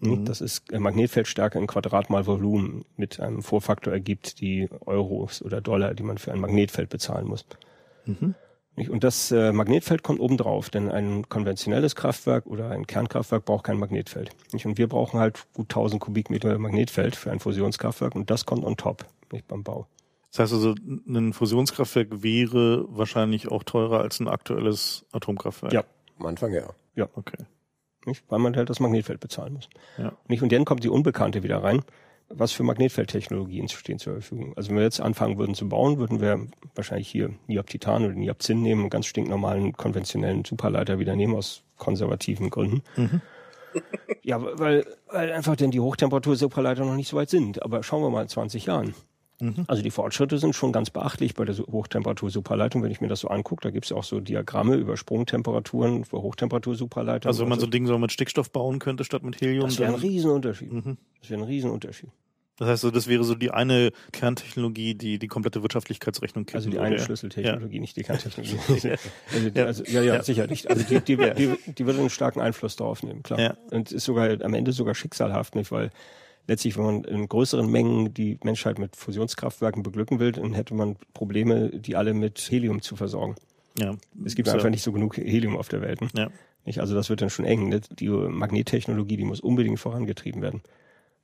Mhm. 0.00 0.24
Das 0.24 0.40
ist 0.40 0.70
Magnetfeldstärke 0.72 1.58
in 1.58 1.66
Quadrat 1.66 2.10
mal 2.10 2.26
Volumen 2.26 2.84
mit 2.96 3.20
einem 3.20 3.42
Vorfaktor 3.42 3.92
ergibt 3.92 4.40
die 4.40 4.68
Euros 4.86 5.42
oder 5.42 5.60
Dollar, 5.60 5.94
die 5.94 6.02
man 6.02 6.18
für 6.18 6.32
ein 6.32 6.40
Magnetfeld 6.40 6.88
bezahlen 6.88 7.26
muss. 7.26 7.44
Mhm. 8.04 8.34
Und 8.88 9.02
das 9.02 9.32
äh, 9.32 9.52
Magnetfeld 9.52 10.04
kommt 10.04 10.20
obendrauf, 10.20 10.70
denn 10.70 10.88
ein 10.88 11.28
konventionelles 11.28 11.96
Kraftwerk 11.96 12.46
oder 12.46 12.70
ein 12.70 12.86
Kernkraftwerk 12.86 13.44
braucht 13.44 13.64
kein 13.64 13.76
Magnetfeld. 13.76 14.30
Und 14.52 14.78
wir 14.78 14.86
brauchen 14.86 15.18
halt 15.18 15.52
gut 15.52 15.66
1000 15.66 16.00
Kubikmeter 16.00 16.56
Magnetfeld 16.58 17.16
für 17.16 17.32
ein 17.32 17.40
Fusionskraftwerk 17.40 18.14
und 18.14 18.30
das 18.30 18.46
kommt 18.46 18.64
on 18.64 18.76
top, 18.76 19.04
nicht 19.32 19.48
beim 19.48 19.64
Bau. 19.64 19.88
Das 20.30 20.40
heißt 20.40 20.52
also, 20.52 20.74
ein 21.08 21.32
Fusionskraftwerk 21.32 22.22
wäre 22.22 22.84
wahrscheinlich 22.88 23.50
auch 23.50 23.64
teurer 23.64 24.00
als 24.00 24.20
ein 24.20 24.28
aktuelles 24.28 25.06
Atomkraftwerk. 25.10 25.72
Ja, 25.72 25.82
am 26.20 26.26
Anfang 26.26 26.52
ja. 26.52 26.68
Ja, 26.94 27.08
okay 27.14 27.46
nicht? 28.06 28.24
weil 28.28 28.38
man 28.38 28.56
halt 28.56 28.70
das 28.70 28.80
Magnetfeld 28.80 29.20
bezahlen 29.20 29.54
muss. 29.54 29.68
Ja. 29.96 30.12
Nicht? 30.28 30.42
Und 30.42 30.52
dann 30.52 30.64
kommt 30.64 30.84
die 30.84 30.88
Unbekannte 30.88 31.42
wieder 31.42 31.62
rein. 31.62 31.82
Was 32.30 32.52
für 32.52 32.62
Magnetfeldtechnologien 32.62 33.68
stehen 33.68 33.98
zur 33.98 34.14
Verfügung? 34.14 34.52
Also 34.54 34.68
wenn 34.68 34.76
wir 34.76 34.82
jetzt 34.82 35.00
anfangen 35.00 35.38
würden 35.38 35.54
zu 35.54 35.66
bauen, 35.66 35.96
würden 35.98 36.20
wir 36.20 36.46
wahrscheinlich 36.74 37.08
hier 37.08 37.30
Niab-Titan 37.46 38.04
oder 38.04 38.14
Niab-Zinn 38.14 38.60
nehmen, 38.60 38.82
einen 38.82 38.90
ganz 38.90 39.06
stinknormalen 39.06 39.72
konventionellen 39.72 40.44
Superleiter 40.44 40.98
wieder 40.98 41.16
nehmen 41.16 41.34
aus 41.34 41.62
konservativen 41.78 42.50
Gründen. 42.50 42.82
Mhm. 42.96 43.22
Ja, 44.22 44.42
weil, 44.58 44.84
weil 45.10 45.32
einfach 45.32 45.56
denn 45.56 45.70
die 45.70 45.80
Hochtemperatur-Superleiter 45.80 46.84
noch 46.84 46.94
nicht 46.94 47.08
so 47.08 47.16
weit 47.16 47.30
sind. 47.30 47.62
Aber 47.62 47.82
schauen 47.82 48.02
wir 48.02 48.10
mal 48.10 48.22
in 48.22 48.28
20 48.28 48.66
Jahren. 48.66 48.94
Mhm. 49.40 49.64
Also 49.68 49.82
die 49.82 49.90
Fortschritte 49.90 50.38
sind 50.38 50.54
schon 50.54 50.72
ganz 50.72 50.90
beachtlich 50.90 51.34
bei 51.34 51.44
der 51.44 51.56
Hochtemperatur-Superleitung, 51.56 52.82
wenn 52.82 52.90
ich 52.90 53.00
mir 53.00 53.08
das 53.08 53.20
so 53.20 53.28
angucke. 53.28 53.62
Da 53.62 53.70
gibt 53.70 53.84
es 53.84 53.90
ja 53.90 53.96
auch 53.96 54.04
so 54.04 54.20
Diagramme 54.20 54.74
über 54.74 54.96
Sprungtemperaturen 54.96 56.04
für 56.04 56.22
Hochtemperatur-Superleitungen. 56.22 57.28
Also 57.28 57.42
wenn 57.42 57.48
man 57.48 57.60
so 57.60 57.66
Dinge 57.66 57.88
so 57.88 57.98
mit 57.98 58.12
Stickstoff 58.12 58.50
bauen 58.50 58.78
könnte 58.78 59.04
statt 59.04 59.22
mit 59.22 59.40
Helium. 59.40 59.66
Das 59.66 59.78
wäre 59.78 59.92
ein 59.92 60.00
Riesenunterschied. 60.00 60.72
Mhm. 60.72 60.98
Das 61.20 61.30
wäre 61.30 61.40
ein 61.40 61.46
Riesenunterschied. 61.46 62.10
Das 62.58 62.68
heißt, 62.68 62.82
so, 62.82 62.90
das 62.90 63.06
wäre 63.06 63.22
so 63.22 63.36
die 63.36 63.52
eine 63.52 63.92
Kerntechnologie, 64.10 64.96
die 64.96 65.20
die 65.20 65.28
komplette 65.28 65.62
Wirtschaftlichkeitsrechnung 65.62 66.44
kennt. 66.44 66.56
Also 66.56 66.70
die 66.70 66.80
eine 66.80 66.98
Schlüsseltechnologie, 66.98 67.76
ja. 67.76 67.80
nicht 67.80 67.96
die 67.96 68.02
Kerntechnologie. 68.02 68.58
also, 69.32 69.48
ja. 69.54 69.64
Also, 69.64 69.84
ja, 69.84 70.02
ja, 70.02 70.22
sicher 70.24 70.48
nicht. 70.48 70.68
Also 70.68 70.82
die, 70.82 71.00
die, 71.00 71.16
die, 71.36 71.72
die 71.72 71.86
wird 71.86 71.98
einen 71.98 72.10
starken 72.10 72.40
Einfluss 72.40 72.74
darauf 72.74 73.04
nehmen, 73.04 73.22
klar. 73.22 73.38
Ja. 73.38 73.56
Und 73.70 73.92
ist 73.92 74.04
sogar 74.04 74.42
am 74.42 74.54
Ende 74.54 74.72
sogar 74.72 74.96
schicksalhaft, 74.96 75.54
nicht? 75.54 75.70
Weil 75.70 75.90
letztlich, 76.48 76.76
wenn 76.76 76.84
man 76.84 77.04
in 77.04 77.28
größeren 77.28 77.70
Mengen 77.70 78.12
die 78.12 78.38
Menschheit 78.42 78.78
mit 78.78 78.96
Fusionskraftwerken 78.96 79.82
beglücken 79.82 80.18
will, 80.18 80.32
dann 80.32 80.54
hätte 80.54 80.74
man 80.74 80.96
Probleme, 81.14 81.68
die 81.70 81.94
alle 81.94 82.14
mit 82.14 82.38
Helium 82.38 82.82
zu 82.82 82.96
versorgen. 82.96 83.36
Ja. 83.78 83.96
Es 84.24 84.34
gibt 84.34 84.48
so. 84.48 84.54
einfach 84.54 84.70
nicht 84.70 84.82
so 84.82 84.92
genug 84.92 85.16
Helium 85.16 85.56
auf 85.56 85.68
der 85.68 85.82
Welt. 85.82 86.00
Ne? 86.00 86.08
Ja. 86.16 86.28
Nicht? 86.64 86.80
Also 86.80 86.94
das 86.94 87.10
wird 87.10 87.20
dann 87.20 87.30
schon 87.30 87.44
eng. 87.44 87.68
Ne? 87.68 87.80
Die 87.80 88.08
Magnettechnologie, 88.08 89.16
die 89.16 89.24
muss 89.24 89.40
unbedingt 89.40 89.78
vorangetrieben 89.78 90.42
werden. 90.42 90.62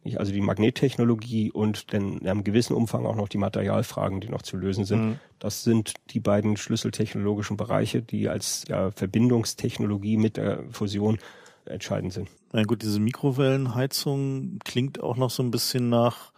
Nicht? 0.05 0.20
Also 0.20 0.31
die 0.33 0.43
Magnettechnologie 0.43 1.51
und 1.51 1.93
dann 1.94 2.19
in 2.19 2.28
einem 2.28 2.44
gewissen 2.44 2.75
Umfang 2.75 3.07
auch 3.07 3.17
noch 3.17 3.28
die 3.28 3.39
Materialfragen, 3.39 4.20
die 4.20 4.28
noch 4.28 4.43
zu 4.43 4.59
lösen 4.59 4.85
sind. 4.85 5.05
Mhm. 5.05 5.20
Das 5.39 5.65
sind 5.65 5.94
die 6.11 6.20
beiden 6.20 6.57
schlüsseltechnologischen 6.57 7.57
Bereiche, 7.57 8.03
die 8.03 8.28
als 8.28 8.65
ja, 8.69 8.91
Verbindungstechnologie 8.91 10.19
mit 10.19 10.36
der 10.36 10.65
Fusion 10.70 11.19
entscheidend 11.67 12.12
sind. 12.12 12.28
Na 12.52 12.62
gut, 12.62 12.83
diese 12.83 13.01
Mikrowellenheizung 13.01 14.59
klingt 14.65 15.02
auch 15.02 15.17
noch 15.17 15.31
so 15.31 15.43
ein 15.43 15.51
bisschen 15.51 15.89
nach 15.89 16.33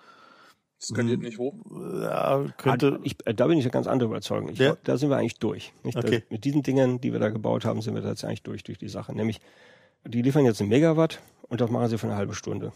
Skaliert 0.78 1.22
nicht 1.22 1.38
hoch? 1.38 1.54
Ja, 2.02 2.44
könnte. 2.58 3.00
Ich, 3.02 3.16
äh, 3.26 3.34
da 3.34 3.46
bin 3.46 3.58
ich 3.58 3.64
ja 3.64 3.70
ganz 3.70 3.86
andere 3.86 4.10
überzeugt. 4.10 4.50
Ich, 4.50 4.58
ja? 4.58 4.76
Da 4.84 4.98
sind 4.98 5.08
wir 5.08 5.16
eigentlich 5.16 5.38
durch. 5.38 5.72
Nicht? 5.82 5.96
Okay. 5.96 6.20
Da, 6.20 6.26
mit 6.28 6.44
diesen 6.44 6.62
Dingen, 6.62 7.00
die 7.00 7.12
wir 7.12 7.18
da 7.18 7.30
gebaut 7.30 7.64
haben, 7.64 7.80
sind 7.80 7.94
wir 7.94 8.02
da 8.02 8.10
jetzt 8.10 8.24
eigentlich 8.24 8.42
durch, 8.42 8.62
durch 8.62 8.78
die 8.78 8.88
Sache. 8.88 9.14
Nämlich, 9.14 9.40
die 10.04 10.20
liefern 10.20 10.44
jetzt 10.44 10.60
ein 10.60 10.68
Megawatt 10.68 11.20
und 11.48 11.60
das 11.60 11.70
machen 11.70 11.88
sie 11.88 11.98
für 11.98 12.06
eine 12.06 12.16
halbe 12.16 12.34
Stunde. 12.34 12.72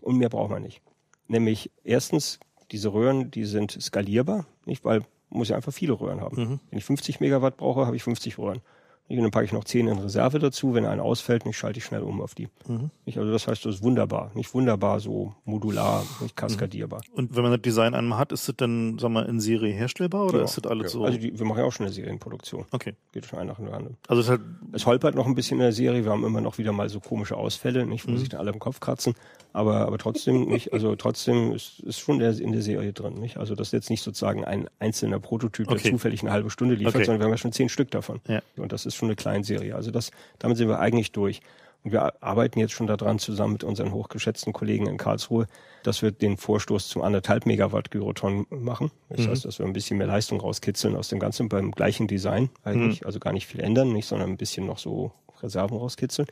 Und 0.00 0.18
mehr 0.18 0.30
braucht 0.30 0.50
man 0.50 0.62
nicht. 0.62 0.82
Nämlich, 1.28 1.70
erstens, 1.84 2.40
diese 2.72 2.92
Röhren, 2.92 3.30
die 3.30 3.44
sind 3.44 3.70
skalierbar, 3.80 4.46
nicht? 4.66 4.84
Weil, 4.84 5.00
man 5.30 5.38
muss 5.38 5.48
ja 5.48 5.56
einfach 5.56 5.72
viele 5.72 5.92
Röhren 5.92 6.20
haben. 6.20 6.36
Mhm. 6.36 6.60
Wenn 6.70 6.78
ich 6.78 6.84
50 6.84 7.20
Megawatt 7.20 7.56
brauche, 7.56 7.86
habe 7.86 7.96
ich 7.96 8.02
50 8.02 8.36
Röhren. 8.38 8.62
Und 9.06 9.18
dann 9.18 9.30
packe 9.30 9.44
ich 9.44 9.52
noch 9.52 9.64
zehn 9.64 9.86
in 9.86 9.98
Reserve 9.98 10.38
dazu. 10.38 10.74
Wenn 10.74 10.86
einer 10.86 11.02
ausfällt, 11.02 11.44
nicht 11.44 11.58
schalte 11.58 11.78
ich 11.78 11.84
schnell 11.84 12.02
um 12.02 12.22
auf 12.22 12.34
die. 12.34 12.48
Mhm. 12.66 12.90
Also 13.06 13.30
das 13.30 13.46
heißt, 13.46 13.64
das 13.64 13.76
ist 13.76 13.82
wunderbar. 13.82 14.30
Nicht 14.34 14.54
wunderbar 14.54 14.98
so 14.98 15.34
modular, 15.44 16.04
nicht 16.20 16.36
kaskadierbar. 16.36 17.02
Mhm. 17.10 17.18
Und 17.18 17.36
wenn 17.36 17.42
man 17.42 17.52
das 17.52 17.60
Design 17.60 17.94
einmal 17.94 18.18
hat, 18.18 18.32
ist 18.32 18.48
das 18.48 18.56
dann, 18.56 18.98
sag 18.98 19.10
mal, 19.10 19.26
in 19.26 19.40
Serie 19.40 19.74
herstellbar 19.74 20.26
oder 20.26 20.38
ja. 20.38 20.44
ist 20.44 20.56
das 20.56 20.70
alles 20.70 20.84
ja. 20.84 20.88
so? 20.88 21.04
Also 21.04 21.18
die, 21.18 21.38
wir 21.38 21.46
machen 21.46 21.58
ja 21.58 21.64
auch 21.64 21.72
schon 21.72 21.84
eine 21.84 21.94
Serienproduktion. 21.94 22.64
Okay. 22.70 22.94
Geht 23.12 23.26
schon 23.26 23.38
ein 23.38 23.46
nach 23.46 23.56
dem 23.56 23.68
anderen. 23.68 23.96
Also 24.08 24.22
es, 24.22 24.28
halt 24.28 24.40
es 24.72 24.86
holpert 24.86 25.14
noch 25.14 25.26
ein 25.26 25.34
bisschen 25.34 25.58
in 25.58 25.64
der 25.64 25.72
Serie. 25.72 26.04
Wir 26.04 26.10
haben 26.10 26.24
immer 26.24 26.40
noch 26.40 26.56
wieder 26.56 26.72
mal 26.72 26.88
so 26.88 26.98
komische 27.00 27.36
Ausfälle, 27.36 27.86
nicht, 27.86 28.06
wo 28.06 28.12
mhm. 28.12 28.18
sich 28.18 28.30
dann 28.30 28.40
alle 28.40 28.52
im 28.52 28.58
Kopf 28.58 28.80
kratzen. 28.80 29.14
Aber, 29.52 29.86
aber 29.86 29.98
trotzdem 29.98 30.46
nicht, 30.46 30.72
also 30.72 30.96
trotzdem 30.96 31.52
ist, 31.52 31.78
ist 31.80 32.00
schon 32.00 32.18
der, 32.18 32.36
in 32.40 32.50
der 32.50 32.62
Serie 32.62 32.92
drin, 32.92 33.14
nicht? 33.14 33.36
Also 33.36 33.54
das 33.54 33.68
ist 33.68 33.72
jetzt 33.72 33.90
nicht 33.90 34.02
sozusagen 34.02 34.44
ein 34.44 34.68
einzelner 34.80 35.20
Prototyp, 35.20 35.68
okay. 35.68 35.80
der 35.80 35.92
zufällig 35.92 36.22
eine 36.22 36.32
halbe 36.32 36.50
Stunde 36.50 36.74
liefert, 36.74 36.96
okay. 36.96 37.04
sondern 37.04 37.20
wir 37.20 37.26
haben 37.26 37.32
ja 37.32 37.38
schon 37.38 37.52
zehn 37.52 37.68
Stück 37.68 37.90
davon. 37.92 38.20
Ja. 38.26 38.42
Und 38.56 38.72
das 38.72 38.84
ist 38.84 38.93
schon 38.94 39.08
eine 39.08 39.16
Kleinserie. 39.16 39.74
Also 39.74 39.90
das, 39.90 40.10
damit 40.38 40.56
sind 40.56 40.68
wir 40.68 40.78
eigentlich 40.78 41.12
durch. 41.12 41.40
Und 41.84 41.92
wir 41.92 42.22
arbeiten 42.22 42.58
jetzt 42.60 42.72
schon 42.72 42.86
daran 42.86 43.18
zusammen 43.18 43.52
mit 43.52 43.64
unseren 43.64 43.92
hochgeschätzten 43.92 44.54
Kollegen 44.54 44.86
in 44.86 44.96
Karlsruhe, 44.96 45.46
dass 45.82 46.00
wir 46.00 46.12
den 46.12 46.38
Vorstoß 46.38 46.88
zum 46.88 47.02
anderthalb 47.02 47.44
Megawatt 47.44 47.90
Gyroton 47.90 48.46
machen. 48.48 48.90
Das 49.10 49.20
mhm. 49.20 49.30
heißt, 49.30 49.44
dass 49.44 49.58
wir 49.58 49.66
ein 49.66 49.74
bisschen 49.74 49.98
mehr 49.98 50.06
Leistung 50.06 50.40
rauskitzeln 50.40 50.96
aus 50.96 51.08
dem 51.08 51.18
Ganzen 51.18 51.50
beim 51.50 51.72
gleichen 51.72 52.08
Design 52.08 52.48
eigentlich. 52.62 53.02
Mhm. 53.02 53.06
Also 53.06 53.20
gar 53.20 53.34
nicht 53.34 53.46
viel 53.46 53.60
ändern, 53.60 53.92
nicht, 53.92 54.06
sondern 54.06 54.30
ein 54.30 54.38
bisschen 54.38 54.64
noch 54.64 54.78
so 54.78 55.12
Reserven 55.42 55.76
rauskitzeln. 55.76 56.26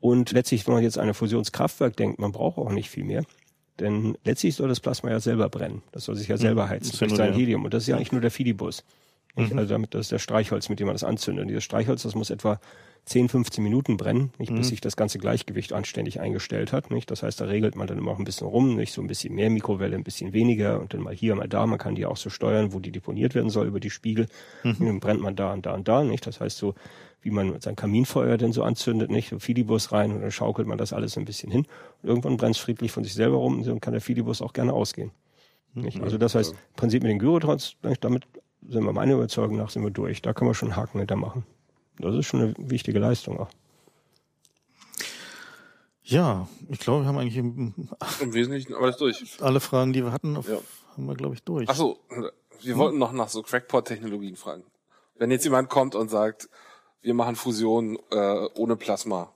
Und 0.00 0.32
letztlich, 0.32 0.66
wenn 0.66 0.74
man 0.74 0.82
jetzt 0.82 0.98
an 0.98 1.06
ein 1.06 1.14
Fusionskraftwerk 1.14 1.96
denkt, 1.96 2.18
man 2.18 2.32
braucht 2.32 2.58
auch 2.58 2.72
nicht 2.72 2.90
viel 2.90 3.04
mehr. 3.04 3.22
Denn 3.78 4.16
letztlich 4.24 4.56
soll 4.56 4.68
das 4.68 4.80
Plasma 4.80 5.10
ja 5.10 5.20
selber 5.20 5.48
brennen. 5.48 5.82
Das 5.92 6.04
soll 6.04 6.16
sich 6.16 6.28
ja 6.28 6.38
selber 6.38 6.66
mhm. 6.66 6.70
heizen 6.70 6.98
durch 6.98 7.14
sein 7.14 7.34
Helium. 7.34 7.64
Und 7.64 7.72
das 7.72 7.84
ist 7.84 7.88
ja 7.88 7.96
eigentlich 7.96 8.12
nur 8.12 8.20
der 8.20 8.30
Mhm. 9.36 9.58
Also 9.58 9.74
damit, 9.74 9.94
das 9.94 10.02
ist 10.02 10.12
der 10.12 10.18
Streichholz, 10.18 10.68
mit 10.68 10.80
dem 10.80 10.86
man 10.86 10.94
das 10.94 11.04
anzündet. 11.04 11.42
Und 11.42 11.48
dieses 11.48 11.64
Streichholz, 11.64 12.02
das 12.02 12.14
muss 12.14 12.30
etwa 12.30 12.58
10, 13.04 13.28
15 13.28 13.62
Minuten 13.62 13.96
brennen, 13.96 14.32
nicht, 14.38 14.50
bis 14.50 14.66
mhm. 14.66 14.70
sich 14.70 14.80
das 14.80 14.96
ganze 14.96 15.18
Gleichgewicht 15.18 15.72
anständig 15.72 16.20
eingestellt 16.20 16.72
hat. 16.72 16.90
Nicht? 16.90 17.08
Das 17.10 17.22
heißt, 17.22 17.40
da 17.40 17.44
regelt 17.44 17.76
man 17.76 17.86
dann 17.86 17.98
immer 17.98 18.10
auch 18.10 18.18
ein 18.18 18.24
bisschen 18.24 18.48
rum, 18.48 18.74
nicht 18.74 18.92
so 18.92 19.00
ein 19.00 19.06
bisschen 19.06 19.32
mehr 19.34 19.48
Mikrowelle, 19.48 19.94
ein 19.94 20.02
bisschen 20.02 20.32
weniger 20.32 20.80
und 20.80 20.92
dann 20.92 21.02
mal 21.02 21.14
hier, 21.14 21.36
mal 21.36 21.48
da. 21.48 21.66
Man 21.66 21.78
kann 21.78 21.94
die 21.94 22.04
auch 22.04 22.16
so 22.16 22.30
steuern, 22.30 22.72
wo 22.72 22.80
die 22.80 22.90
deponiert 22.90 23.36
werden 23.36 23.48
soll 23.48 23.68
über 23.68 23.78
die 23.78 23.90
Spiegel. 23.90 24.26
Mhm. 24.64 24.76
Und 24.80 24.86
dann 24.86 25.00
brennt 25.00 25.20
man 25.20 25.36
da 25.36 25.52
und 25.52 25.66
da 25.66 25.74
und 25.74 25.86
da. 25.86 26.02
Nicht? 26.02 26.26
Das 26.26 26.40
heißt 26.40 26.58
so, 26.58 26.74
wie 27.22 27.30
man 27.30 27.60
sein 27.60 27.76
Kaminfeuer 27.76 28.38
denn 28.38 28.52
so 28.52 28.64
anzündet, 28.64 29.10
nicht? 29.10 29.28
So 29.28 29.38
Filibus 29.38 29.92
rein 29.92 30.12
und 30.12 30.22
dann 30.22 30.32
schaukelt 30.32 30.66
man 30.66 30.78
das 30.78 30.92
alles 30.92 31.16
ein 31.16 31.24
bisschen 31.24 31.52
hin. 31.52 31.66
Und 32.02 32.08
irgendwann 32.08 32.36
brennt 32.36 32.56
es 32.56 32.60
friedlich 32.60 32.90
von 32.90 33.04
sich 33.04 33.14
selber 33.14 33.36
rum 33.36 33.58
und 33.58 33.66
dann 33.66 33.80
kann 33.80 33.92
der 33.92 34.00
Filibus 34.00 34.42
auch 34.42 34.52
gerne 34.52 34.72
ausgehen. 34.72 35.12
Nicht? 35.74 36.00
Also 36.00 36.18
das 36.18 36.34
heißt, 36.34 36.52
im 36.52 36.58
Prinzip 36.74 37.02
mit 37.02 37.10
den 37.10 37.18
Gyrotrons, 37.18 37.76
damit 38.00 38.24
sind 38.68 38.84
wir 38.84 38.92
meiner 38.92 39.14
Überzeugung 39.14 39.56
nach 39.56 39.70
sind 39.70 39.82
wir 39.82 39.90
durch. 39.90 40.22
Da 40.22 40.32
kann 40.32 40.46
man 40.46 40.54
schon 40.54 40.70
einen 40.70 40.76
Haken 40.76 40.98
hinter 40.98 41.16
machen. 41.16 41.44
Das 41.98 42.14
ist 42.14 42.26
schon 42.26 42.40
eine 42.40 42.54
wichtige 42.58 42.98
Leistung 42.98 43.38
auch. 43.38 43.48
Ja, 46.02 46.48
ich 46.68 46.78
glaube, 46.78 47.04
wir 47.04 47.08
haben 47.08 47.18
eigentlich 47.18 47.36
im, 47.36 47.74
im 48.20 48.32
Wesentlichen 48.32 48.74
alles 48.74 48.96
durch. 48.96 49.40
Alle 49.40 49.58
Fragen, 49.58 49.92
die 49.92 50.04
wir 50.04 50.12
hatten, 50.12 50.36
auf, 50.36 50.48
ja. 50.48 50.58
haben 50.92 51.06
wir, 51.06 51.14
glaube 51.14 51.34
ich, 51.34 51.42
durch. 51.42 51.68
Ach 51.68 51.74
so, 51.74 51.98
wir 52.62 52.74
hm? 52.74 52.78
wollten 52.78 52.98
noch 52.98 53.12
nach 53.12 53.28
so 53.28 53.42
Crackpot-Technologien 53.42 54.36
fragen. 54.36 54.62
Wenn 55.16 55.30
jetzt 55.30 55.44
jemand 55.44 55.68
kommt 55.68 55.94
und 55.94 56.08
sagt, 56.08 56.48
wir 57.02 57.14
machen 57.14 57.34
Fusion 57.34 57.98
äh, 58.10 58.48
ohne 58.54 58.76
Plasma, 58.76 59.32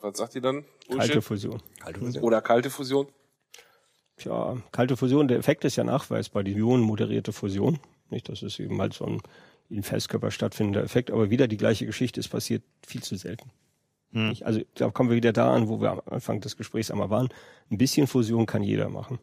was 0.00 0.18
sagt 0.18 0.34
ihr 0.34 0.42
dann? 0.42 0.64
Kalte 0.90 1.22
Fusion. 1.22 1.62
Kalte 1.80 2.00
Fusion. 2.00 2.22
Oder 2.24 2.42
kalte 2.42 2.70
Fusion? 2.70 3.06
Tja, 4.16 4.56
kalte 4.70 4.96
Fusion, 4.96 5.28
der 5.28 5.38
Effekt 5.38 5.64
ist 5.64 5.76
ja 5.76 5.84
nachweisbar, 5.84 6.42
die 6.42 6.52
ionenmoderierte 6.52 7.32
Fusion. 7.32 7.78
Nicht, 8.12 8.28
das 8.28 8.42
ist 8.42 8.60
eben 8.60 8.80
halt 8.80 8.94
so 8.94 9.04
ein 9.06 9.20
in 9.72 9.82
Festkörper 9.82 10.30
stattfindender 10.30 10.84
Effekt, 10.84 11.10
aber 11.10 11.30
wieder 11.30 11.48
die 11.48 11.56
gleiche 11.56 11.86
Geschichte, 11.86 12.20
es 12.20 12.28
passiert 12.28 12.62
viel 12.86 13.02
zu 13.02 13.16
selten. 13.16 13.50
Hm. 14.12 14.36
Also 14.42 14.60
da 14.74 14.90
kommen 14.90 15.08
wir 15.08 15.16
wieder 15.16 15.32
da 15.32 15.52
an, 15.54 15.68
wo 15.68 15.80
wir 15.80 15.90
am 15.90 16.02
Anfang 16.06 16.40
des 16.40 16.56
Gesprächs 16.56 16.90
einmal 16.90 17.10
waren. 17.10 17.30
Ein 17.70 17.78
bisschen 17.78 18.06
Fusion 18.06 18.46
kann 18.46 18.62
jeder 18.62 18.88
machen. 18.88 19.18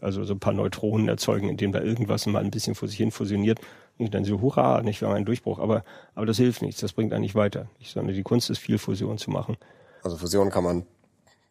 Also 0.00 0.24
so 0.24 0.34
ein 0.34 0.40
paar 0.40 0.52
Neutronen 0.52 1.08
erzeugen, 1.08 1.48
indem 1.48 1.72
da 1.72 1.80
irgendwas 1.80 2.26
mal 2.26 2.42
ein 2.42 2.50
bisschen 2.50 2.74
vor 2.74 2.88
sich 2.88 2.98
hin 2.98 3.12
fusioniert. 3.12 3.60
Und 3.98 4.14
dann 4.14 4.24
so, 4.24 4.40
hurra, 4.40 4.82
nicht, 4.82 5.00
wir 5.00 5.08
haben 5.08 5.14
einen 5.14 5.24
Durchbruch. 5.24 5.58
Aber, 5.58 5.84
aber 6.14 6.26
das 6.26 6.36
hilft 6.36 6.60
nichts, 6.60 6.80
das 6.80 6.92
bringt 6.92 7.12
eigentlich 7.12 7.34
weiter. 7.34 7.68
Nicht, 7.78 7.92
sondern 7.92 8.14
die 8.14 8.22
Kunst 8.22 8.50
ist, 8.50 8.58
viel 8.58 8.78
Fusion 8.78 9.16
zu 9.16 9.30
machen. 9.30 9.56
Also 10.02 10.16
Fusion 10.16 10.50
kann 10.50 10.64
man, 10.64 10.86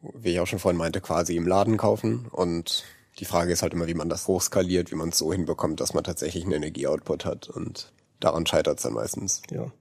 wie 0.01 0.31
ich 0.31 0.39
auch 0.39 0.47
schon 0.47 0.59
vorhin 0.59 0.77
meinte, 0.77 1.01
quasi 1.01 1.35
im 1.37 1.47
Laden 1.47 1.77
kaufen. 1.77 2.27
Und 2.29 2.83
die 3.19 3.25
Frage 3.25 3.51
ist 3.51 3.61
halt 3.61 3.73
immer, 3.73 3.87
wie 3.87 3.93
man 3.93 4.09
das 4.09 4.27
hochskaliert, 4.27 4.91
wie 4.91 4.95
man 4.95 5.09
es 5.09 5.17
so 5.17 5.33
hinbekommt, 5.33 5.79
dass 5.81 5.93
man 5.93 6.03
tatsächlich 6.03 6.43
einen 6.43 6.53
Energieoutput 6.53 7.25
hat. 7.25 7.49
Und 7.49 7.91
daran 8.19 8.45
scheitert 8.45 8.77
es 8.77 8.83
dann 8.83 8.93
meistens. 8.93 9.41
Ja. 9.51 9.71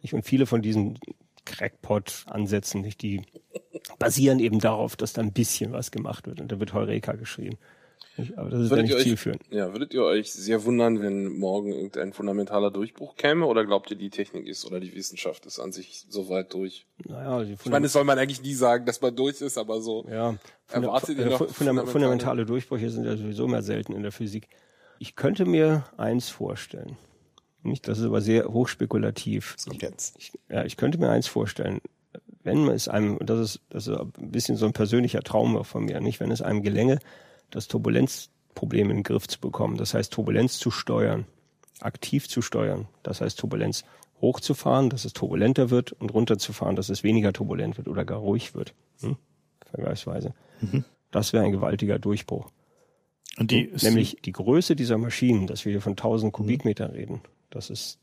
Ich 0.00 0.14
und 0.14 0.24
viele 0.24 0.46
von 0.46 0.62
diesen 0.62 0.98
Crackpot-Ansätzen? 1.44 2.82
Die 3.00 3.22
basieren 3.98 4.40
eben 4.40 4.60
darauf, 4.60 4.96
dass 4.96 5.12
da 5.12 5.22
ein 5.22 5.32
bisschen 5.32 5.72
was 5.72 5.90
gemacht 5.90 6.26
wird 6.26 6.40
und 6.40 6.50
da 6.50 6.58
wird 6.58 6.72
Heureka 6.72 7.12
geschrieben. 7.12 7.58
Aber 8.36 8.50
das 8.50 8.60
ist 8.60 8.70
ja 8.70 8.82
nicht 8.82 8.98
zielführend. 9.00 9.42
Ja, 9.50 9.72
würdet 9.72 9.94
ihr 9.94 10.02
euch 10.02 10.32
sehr 10.32 10.64
wundern, 10.64 11.00
wenn 11.00 11.38
morgen 11.38 11.72
irgendein 11.72 12.12
fundamentaler 12.12 12.70
Durchbruch 12.70 13.16
käme 13.16 13.46
oder 13.46 13.64
glaubt 13.64 13.90
ihr, 13.90 13.96
die 13.96 14.10
Technik 14.10 14.46
ist 14.46 14.64
oder 14.64 14.80
die 14.80 14.94
Wissenschaft 14.94 15.46
ist 15.46 15.58
an 15.58 15.72
sich 15.72 16.06
so 16.08 16.28
weit 16.28 16.52
durch? 16.54 16.86
Naja, 17.04 17.42
ich 17.42 17.64
meine, 17.66 17.84
das 17.84 17.92
soll 17.92 18.04
man 18.04 18.18
eigentlich 18.18 18.42
nie 18.42 18.54
sagen, 18.54 18.86
dass 18.86 19.00
man 19.00 19.14
durch 19.14 19.40
ist, 19.40 19.58
aber 19.58 19.80
so 19.80 20.06
ja, 20.10 20.36
erwartet 20.70 21.18
ihr 21.18 21.26
äh, 21.26 21.30
noch 21.30 21.48
fundamentale, 21.48 21.90
fundamentale 21.90 22.46
Durchbrüche 22.46 22.90
sind 22.90 23.04
ja 23.04 23.16
sowieso 23.16 23.48
mehr 23.48 23.62
selten 23.62 23.92
in 23.92 24.02
der 24.02 24.12
Physik. 24.12 24.48
Ich 24.98 25.16
könnte 25.16 25.46
mir 25.46 25.84
eins 25.96 26.28
vorstellen. 26.28 26.96
Nicht, 27.62 27.88
das 27.88 27.98
ist 27.98 28.04
aber 28.04 28.20
sehr 28.20 28.46
hochspekulativ. 28.52 29.54
Das 29.56 29.66
kommt 29.66 29.82
jetzt. 29.82 30.16
Ich, 30.18 30.32
ja, 30.48 30.64
ich 30.64 30.76
könnte 30.76 30.98
mir 30.98 31.10
eins 31.10 31.26
vorstellen. 31.26 31.80
Wenn 32.42 32.68
es 32.68 32.88
einem, 32.88 33.18
das 33.20 33.38
ist, 33.38 33.60
das 33.68 33.86
ist 33.86 33.98
ein 33.98 34.30
bisschen 34.30 34.56
so 34.56 34.64
ein 34.64 34.72
persönlicher 34.72 35.22
Traum 35.22 35.62
von 35.64 35.84
mir, 35.84 36.00
nicht, 36.00 36.20
wenn 36.20 36.30
es 36.30 36.40
einem 36.40 36.62
gelänge, 36.62 36.98
das 37.50 37.68
Turbulenzproblem 37.68 38.90
in 38.90 38.96
den 38.98 39.02
Griff 39.02 39.28
zu 39.28 39.40
bekommen, 39.40 39.76
das 39.76 39.94
heißt 39.94 40.12
Turbulenz 40.12 40.58
zu 40.58 40.70
steuern, 40.70 41.26
aktiv 41.80 42.28
zu 42.28 42.42
steuern, 42.42 42.88
das 43.02 43.20
heißt 43.20 43.38
Turbulenz 43.38 43.84
hochzufahren, 44.20 44.90
dass 44.90 45.04
es 45.04 45.12
turbulenter 45.12 45.70
wird 45.70 45.92
und 45.92 46.12
runterzufahren, 46.12 46.76
dass 46.76 46.88
es 46.88 47.02
weniger 47.02 47.32
turbulent 47.32 47.78
wird 47.78 47.88
oder 47.88 48.04
gar 48.04 48.18
ruhig 48.18 48.54
wird, 48.54 48.74
hm? 49.00 49.16
vergleichsweise. 49.64 50.34
Mhm. 50.60 50.84
Das 51.10 51.32
wäre 51.32 51.44
ein 51.44 51.52
gewaltiger 51.52 51.98
Durchbruch. 51.98 52.50
Und 53.38 53.50
die 53.50 53.70
Nämlich 53.82 54.18
die 54.24 54.32
Größe 54.32 54.76
dieser 54.76 54.98
Maschinen, 54.98 55.46
dass 55.46 55.64
wir 55.64 55.72
hier 55.72 55.80
von 55.80 55.92
1000 55.92 56.32
Kubikmetern 56.32 56.90
reden, 56.90 57.22
das 57.48 57.70
ist 57.70 57.98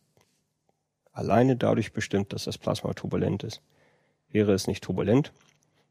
alleine 1.11 1.55
dadurch 1.55 1.93
bestimmt, 1.93 2.33
dass 2.33 2.45
das 2.45 2.57
Plasma 2.57 2.93
turbulent 2.93 3.43
ist. 3.43 3.61
Wäre 4.29 4.53
es 4.53 4.67
nicht 4.67 4.83
turbulent, 4.83 5.33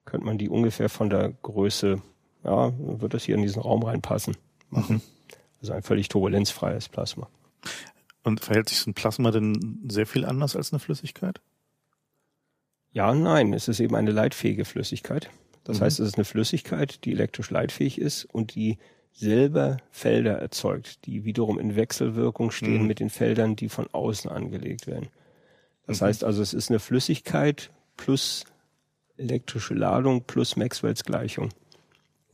könnte 0.05 0.27
man 0.27 0.39
die 0.39 0.49
ungefähr 0.49 0.89
von 0.89 1.11
der 1.11 1.33
Größe, 1.43 2.03
ja, 2.47 2.73
wird 2.79 3.13
das 3.13 3.25
hier 3.25 3.35
in 3.35 3.43
diesen 3.43 3.61
Raum 3.61 3.83
reinpassen. 3.83 4.37
Mhm. 4.71 5.01
Also 5.61 5.73
ein 5.73 5.83
völlig 5.83 6.09
turbulenzfreies 6.09 6.89
Plasma. 6.89 7.29
Und 8.23 8.41
verhält 8.41 8.69
sich 8.69 8.79
so 8.79 8.91
ein 8.91 8.95
Plasma 8.95 9.31
denn 9.31 9.81
sehr 9.89 10.07
viel 10.07 10.25
anders 10.25 10.57
als 10.57 10.73
eine 10.73 10.79
Flüssigkeit? 10.79 11.41
Ja, 12.93 13.15
nein, 13.15 13.53
es 13.53 13.69
ist 13.69 13.81
eben 13.81 13.95
eine 13.95 14.13
leitfähige 14.13 14.65
Flüssigkeit. 14.65 15.31
Das 15.65 15.81
mhm. 15.81 15.85
heißt, 15.85 16.01
es 16.01 16.09
ist 16.09 16.15
eine 16.17 16.25
Flüssigkeit, 16.25 17.05
die 17.05 17.13
elektrisch 17.13 17.51
leitfähig 17.51 18.01
ist 18.01 18.25
und 18.25 18.55
die 18.55 18.79
selber 19.13 19.79
Felder 19.91 20.39
erzeugt, 20.39 21.07
die 21.07 21.25
wiederum 21.25 21.59
in 21.59 21.75
Wechselwirkung 21.75 22.51
stehen 22.51 22.83
mhm. 22.83 22.87
mit 22.87 23.01
den 23.01 23.11
Feldern, 23.11 23.57
die 23.57 23.69
von 23.69 23.89
außen 23.93 24.31
angelegt 24.31 24.87
werden. 24.87 25.09
Das 25.87 26.01
mhm. 26.01 26.07
heißt 26.07 26.25
also, 26.25 26.43
es 26.43 26.55
ist 26.55 26.71
eine 26.71 26.79
Flüssigkeit 26.79 27.71
plus 27.97 28.45
elektrische 29.17 29.75
Ladung 29.75 30.25
plus 30.25 30.57
Maxwells 30.57 31.05
Gleichung. 31.05 31.49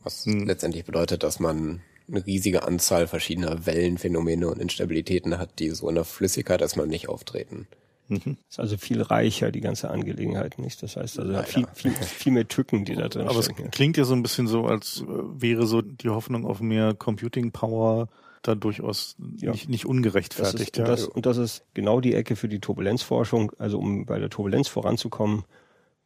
Was 0.03 0.25
letztendlich 0.25 0.85
bedeutet, 0.85 1.23
dass 1.23 1.39
man 1.39 1.81
eine 2.07 2.25
riesige 2.25 2.63
Anzahl 2.63 3.07
verschiedener 3.07 3.65
Wellenphänomene 3.65 4.49
und 4.49 4.59
Instabilitäten 4.59 5.37
hat, 5.37 5.59
die 5.59 5.69
so 5.69 5.87
in 5.89 5.95
der 5.95 6.03
Flüssigkeit 6.03 6.61
erstmal 6.61 6.87
nicht 6.87 7.07
auftreten. 7.07 7.67
Mhm. 8.09 8.37
Ist 8.49 8.59
also 8.59 8.77
viel 8.77 9.01
reicher, 9.01 9.51
die 9.51 9.61
ganze 9.61 9.89
Angelegenheit, 9.89 10.59
nicht? 10.59 10.83
Das 10.83 10.97
heißt 10.97 11.19
also 11.19 11.41
viel, 11.43 11.65
viel, 11.73 11.91
viel 11.93 12.33
mehr 12.33 12.47
Tücken, 12.47 12.83
die 12.85 12.95
da 12.95 13.07
drin 13.07 13.27
Aber 13.27 13.41
stecken. 13.41 13.65
es 13.65 13.71
klingt 13.71 13.97
ja 13.97 14.03
so 14.03 14.13
ein 14.13 14.21
bisschen 14.21 14.47
so, 14.47 14.65
als 14.65 15.01
äh, 15.01 15.05
wäre 15.07 15.65
so 15.65 15.81
die 15.81 16.09
Hoffnung 16.09 16.45
auf 16.45 16.59
mehr 16.59 16.93
Computing 16.93 17.51
Power 17.51 18.09
da 18.41 18.55
durchaus 18.55 19.15
ja. 19.37 19.51
nicht, 19.51 19.69
nicht 19.69 19.85
ungerechtfertigt. 19.85 20.77
Das 20.77 20.77
ist, 20.77 20.77
ja. 20.77 20.83
und, 20.83 20.89
das, 20.89 21.07
und 21.07 21.25
das 21.25 21.37
ist 21.37 21.63
genau 21.73 22.01
die 22.01 22.13
Ecke 22.13 22.35
für 22.35 22.49
die 22.49 22.59
Turbulenzforschung. 22.59 23.53
Also 23.57 23.79
um 23.79 24.05
bei 24.05 24.19
der 24.19 24.29
Turbulenz 24.29 24.67
voranzukommen, 24.67 25.45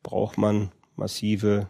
braucht 0.03 0.37
man 0.37 0.71
massive, 0.95 1.67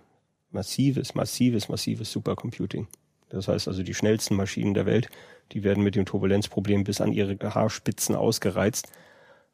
massives, 0.51 1.15
massives, 1.15 1.69
massives 1.69 2.11
Supercomputing. 2.11 2.87
Das 3.29 3.47
heißt 3.47 3.67
also 3.67 3.83
die 3.83 3.93
schnellsten 3.93 4.35
Maschinen 4.35 4.73
der 4.73 4.85
Welt, 4.85 5.09
die 5.51 5.63
werden 5.63 5.83
mit 5.83 5.95
dem 5.95 6.05
Turbulenzproblem 6.05 6.83
bis 6.83 7.01
an 7.01 7.11
ihre 7.11 7.37
Haarspitzen 7.41 8.15
ausgereizt. 8.15 8.89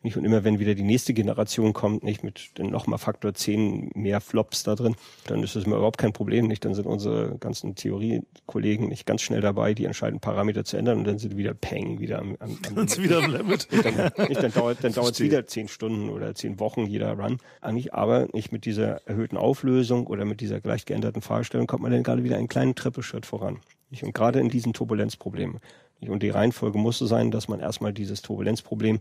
Nicht? 0.03 0.17
Und 0.17 0.25
immer 0.25 0.43
wenn 0.43 0.59
wieder 0.59 0.75
die 0.75 0.83
nächste 0.83 1.13
Generation 1.13 1.71
kommt, 1.71 2.03
nicht 2.03 2.23
mit 2.23 2.57
den 2.57 2.69
nochmal 2.69 2.99
Faktor 2.99 3.33
10 3.33 3.91
mehr 3.95 4.19
Flops 4.19 4.63
da 4.63 4.75
drin, 4.75 4.95
dann 5.27 5.41
ist 5.41 5.55
das 5.55 5.63
immer 5.63 5.77
überhaupt 5.77 5.97
kein 5.97 6.11
Problem. 6.11 6.47
Nicht? 6.47 6.65
Dann 6.65 6.75
sind 6.75 6.85
unsere 6.85 7.37
ganzen 7.39 7.75
Theoriekollegen 7.75 8.89
nicht 8.89 9.05
ganz 9.05 9.21
schnell 9.21 9.39
dabei, 9.39 9.73
die 9.73 9.85
entscheiden 9.85 10.19
Parameter 10.19 10.65
zu 10.65 10.75
ändern 10.75 10.99
und 10.99 11.05
dann 11.05 11.19
sind 11.19 11.37
wieder 11.37 11.53
Peng, 11.53 11.99
wieder 11.99 12.19
am, 12.19 12.35
am, 12.39 12.57
am 12.75 12.87
wieder 12.97 13.23
am 13.23 13.31
Limit. 13.31 13.69
dann, 13.71 14.27
nicht, 14.27 14.43
dann 14.43 14.51
dauert 14.51 14.83
dann 14.83 14.93
dauert 14.93 15.13
es 15.13 15.21
wieder 15.21 15.47
zehn 15.47 15.69
Stunden 15.69 16.09
oder 16.09 16.35
zehn 16.35 16.59
Wochen 16.59 16.85
jeder 16.85 17.13
Run. 17.13 17.37
Eigentlich 17.61 17.93
aber 17.93 18.27
nicht 18.33 18.51
mit 18.51 18.65
dieser 18.65 19.07
erhöhten 19.07 19.37
Auflösung 19.37 20.05
oder 20.07 20.25
mit 20.25 20.41
dieser 20.41 20.59
gleich 20.59 20.85
geänderten 20.85 21.21
Fragestellung 21.21 21.65
kommt 21.65 21.81
man 21.81 21.93
dann 21.93 22.03
gerade 22.03 22.25
wieder 22.25 22.37
einen 22.37 22.49
kleinen 22.49 22.75
Trippeschritt 22.75 23.25
voran. 23.25 23.59
Nicht? 23.89 24.03
Und 24.03 24.13
gerade 24.13 24.41
in 24.41 24.49
diesen 24.49 24.73
Turbulenzproblemen. 24.73 25.59
Nicht? 26.01 26.09
Und 26.09 26.23
die 26.23 26.29
Reihenfolge 26.29 26.77
muss 26.77 26.97
so 26.97 27.05
sein, 27.05 27.31
dass 27.31 27.47
man 27.47 27.61
erstmal 27.61 27.93
dieses 27.93 28.21
Turbulenzproblem 28.21 28.99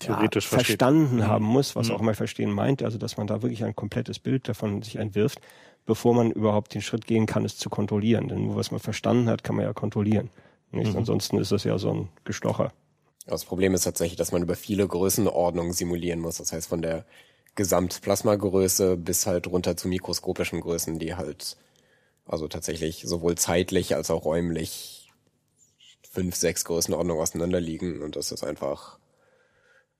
theoretisch 0.00 0.50
ja, 0.50 0.58
verstanden 0.58 1.16
mhm. 1.16 1.26
haben 1.26 1.44
muss, 1.44 1.76
was 1.76 1.88
mhm. 1.88 1.94
auch 1.94 2.00
mal 2.00 2.14
verstehen 2.14 2.50
meint, 2.50 2.82
also 2.82 2.98
dass 2.98 3.16
man 3.16 3.26
da 3.26 3.42
wirklich 3.42 3.64
ein 3.64 3.76
komplettes 3.76 4.18
Bild 4.18 4.48
davon 4.48 4.82
sich 4.82 4.96
entwirft, 4.96 5.40
bevor 5.86 6.14
man 6.14 6.30
überhaupt 6.30 6.74
den 6.74 6.82
Schritt 6.82 7.06
gehen 7.06 7.26
kann, 7.26 7.44
es 7.44 7.56
zu 7.58 7.70
kontrollieren. 7.70 8.28
Denn 8.28 8.46
nur 8.46 8.56
was 8.56 8.70
man 8.70 8.80
verstanden 8.80 9.28
hat, 9.28 9.44
kann 9.44 9.56
man 9.56 9.64
ja 9.64 9.72
kontrollieren. 9.72 10.30
Nicht? 10.70 10.92
Mhm. 10.92 10.98
Ansonsten 10.98 11.38
ist 11.38 11.52
das 11.52 11.64
ja 11.64 11.78
so 11.78 11.92
ein 11.92 12.08
Gestocher. 12.24 12.72
Das 13.26 13.44
Problem 13.44 13.74
ist 13.74 13.84
tatsächlich, 13.84 14.16
dass 14.16 14.32
man 14.32 14.42
über 14.42 14.56
viele 14.56 14.86
Größenordnungen 14.86 15.72
simulieren 15.72 16.20
muss. 16.20 16.38
Das 16.38 16.52
heißt, 16.52 16.68
von 16.68 16.82
der 16.82 17.06
Gesamtplasmagröße 17.54 18.96
bis 18.96 19.26
halt 19.26 19.46
runter 19.46 19.76
zu 19.76 19.88
mikroskopischen 19.88 20.60
Größen, 20.60 20.98
die 20.98 21.14
halt 21.14 21.56
also 22.26 22.48
tatsächlich 22.48 23.04
sowohl 23.06 23.36
zeitlich 23.36 23.94
als 23.94 24.10
auch 24.10 24.24
räumlich 24.24 25.12
fünf, 26.10 26.36
sechs 26.36 26.64
Größenordnungen 26.64 27.22
auseinander 27.22 27.60
liegen. 27.60 28.02
Und 28.02 28.16
das 28.16 28.32
ist 28.32 28.44
einfach 28.44 28.98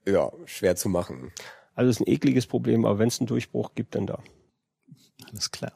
ja, 0.07 0.31
schwer 0.47 0.76
zu 0.76 0.89
machen. 0.89 1.33
Also 1.74 1.91
es 1.91 1.97
ist 1.97 2.07
ein 2.07 2.12
ekliges 2.12 2.47
Problem, 2.47 2.84
aber 2.84 2.99
wenn 2.99 3.08
es 3.08 3.20
einen 3.20 3.26
Durchbruch 3.26 3.74
gibt, 3.74 3.94
dann 3.94 4.07
da. 4.07 4.23
Alles 5.31 5.50
klar. 5.50 5.73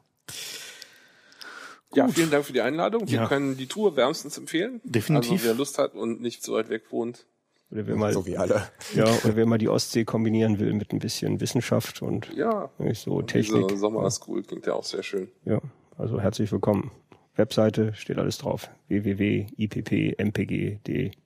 Ja, 1.93 2.07
vielen 2.07 2.29
Dank 2.29 2.45
für 2.45 2.53
die 2.53 2.61
Einladung. 2.61 3.09
Wir 3.09 3.21
ja. 3.21 3.27
können 3.27 3.57
die 3.57 3.65
Tour 3.65 3.95
wärmstens 3.95 4.37
empfehlen. 4.37 4.79
Definitiv. 4.83 5.31
Also 5.31 5.45
wer 5.45 5.53
Lust 5.55 5.77
hat 5.79 5.95
und 5.95 6.21
nicht 6.21 6.43
so 6.43 6.53
weit 6.53 6.69
weg 6.69 6.91
wohnt. 6.91 7.25
Oder 7.71 7.87
wer 7.87 7.95
mal, 7.95 8.13
so 8.13 8.25
wie 8.25 8.37
alle. 8.37 8.67
Ja, 8.95 9.05
oder 9.05 9.35
wer 9.35 9.45
mal 9.45 9.57
die 9.57 9.69
Ostsee 9.69 10.03
kombinieren 10.03 10.59
will 10.59 10.73
mit 10.73 10.91
ein 10.91 10.99
bisschen 10.99 11.39
Wissenschaft 11.39 12.01
und 12.01 12.31
ja, 12.35 12.69
nicht 12.79 13.01
so 13.01 13.21
Technik. 13.21 13.67
Diese 13.67 13.79
Sommer 13.79 14.09
School 14.09 14.43
klingt 14.43 14.65
ja 14.65 14.73
auch 14.73 14.83
sehr 14.83 15.03
schön. 15.03 15.29
Ja, 15.45 15.59
also 15.97 16.19
herzlich 16.19 16.51
willkommen. 16.51 16.91
Webseite 17.39 17.95
steht 17.95 18.19
alles 18.19 18.37
drauf. 18.37 18.69
www.ippmpg.de. 18.87 19.51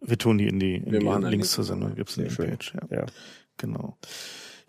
Wir 0.01 0.17
tun 0.17 0.37
die 0.37 0.47
in 0.47 0.59
die, 0.59 0.75
in 0.75 0.91
die 0.91 0.99
Links 0.99 1.51
zur 1.51 1.65
Sendung. 1.65 1.95
Gibt's 1.95 2.17
eine 2.17 2.29
Page. 2.29 2.73
Ja. 2.89 2.97
ja. 2.99 3.05
Genau. 3.57 3.97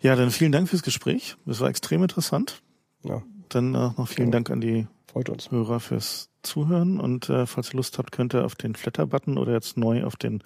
Ja, 0.01 0.17
dann 0.17 0.31
vielen 0.31 0.51
Dank 0.51 0.67
fürs 0.67 0.83
Gespräch. 0.83 1.37
Das 1.45 1.61
war 1.61 1.69
extrem 1.69 2.01
interessant. 2.03 2.61
Ja. 3.03 3.23
Dann 3.49 3.73
äh, 3.73 3.91
noch 3.97 4.07
vielen 4.09 4.27
ja. 4.27 4.33
Dank 4.33 4.49
an 4.49 4.59
die 4.59 4.87
Freut 5.15 5.29
uns. 5.29 5.49
Hörer 5.49 5.79
fürs 5.79 6.29
Zuhören 6.43 6.99
und 6.99 7.29
äh, 7.29 7.47
falls 7.47 7.69
ihr 7.73 7.77
Lust 7.77 7.97
habt, 7.97 8.11
könnt 8.11 8.35
ihr 8.35 8.43
auf 8.43 8.55
den 8.55 8.75
Flatter-Button 8.75 9.37
oder 9.37 9.53
jetzt 9.53 9.77
neu 9.77 10.03
auf 10.03 10.17
den 10.17 10.43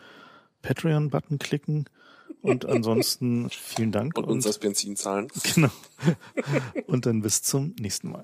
Patreon-Button 0.62 1.40
klicken. 1.40 1.86
Und 2.44 2.66
ansonsten 2.70 3.50
vielen 3.50 3.92
Dank. 3.92 4.16
Und, 4.16 4.26
und 4.26 4.34
uns 4.34 4.44
das 4.44 4.60
Benzin 4.60 4.96
zahlen. 4.96 5.28
Genau. 5.56 5.72
Und 6.86 7.08
dann 7.08 7.24
bis 7.24 7.42
zum 7.42 7.74
nächsten 7.80 8.12
Mal. 8.12 8.18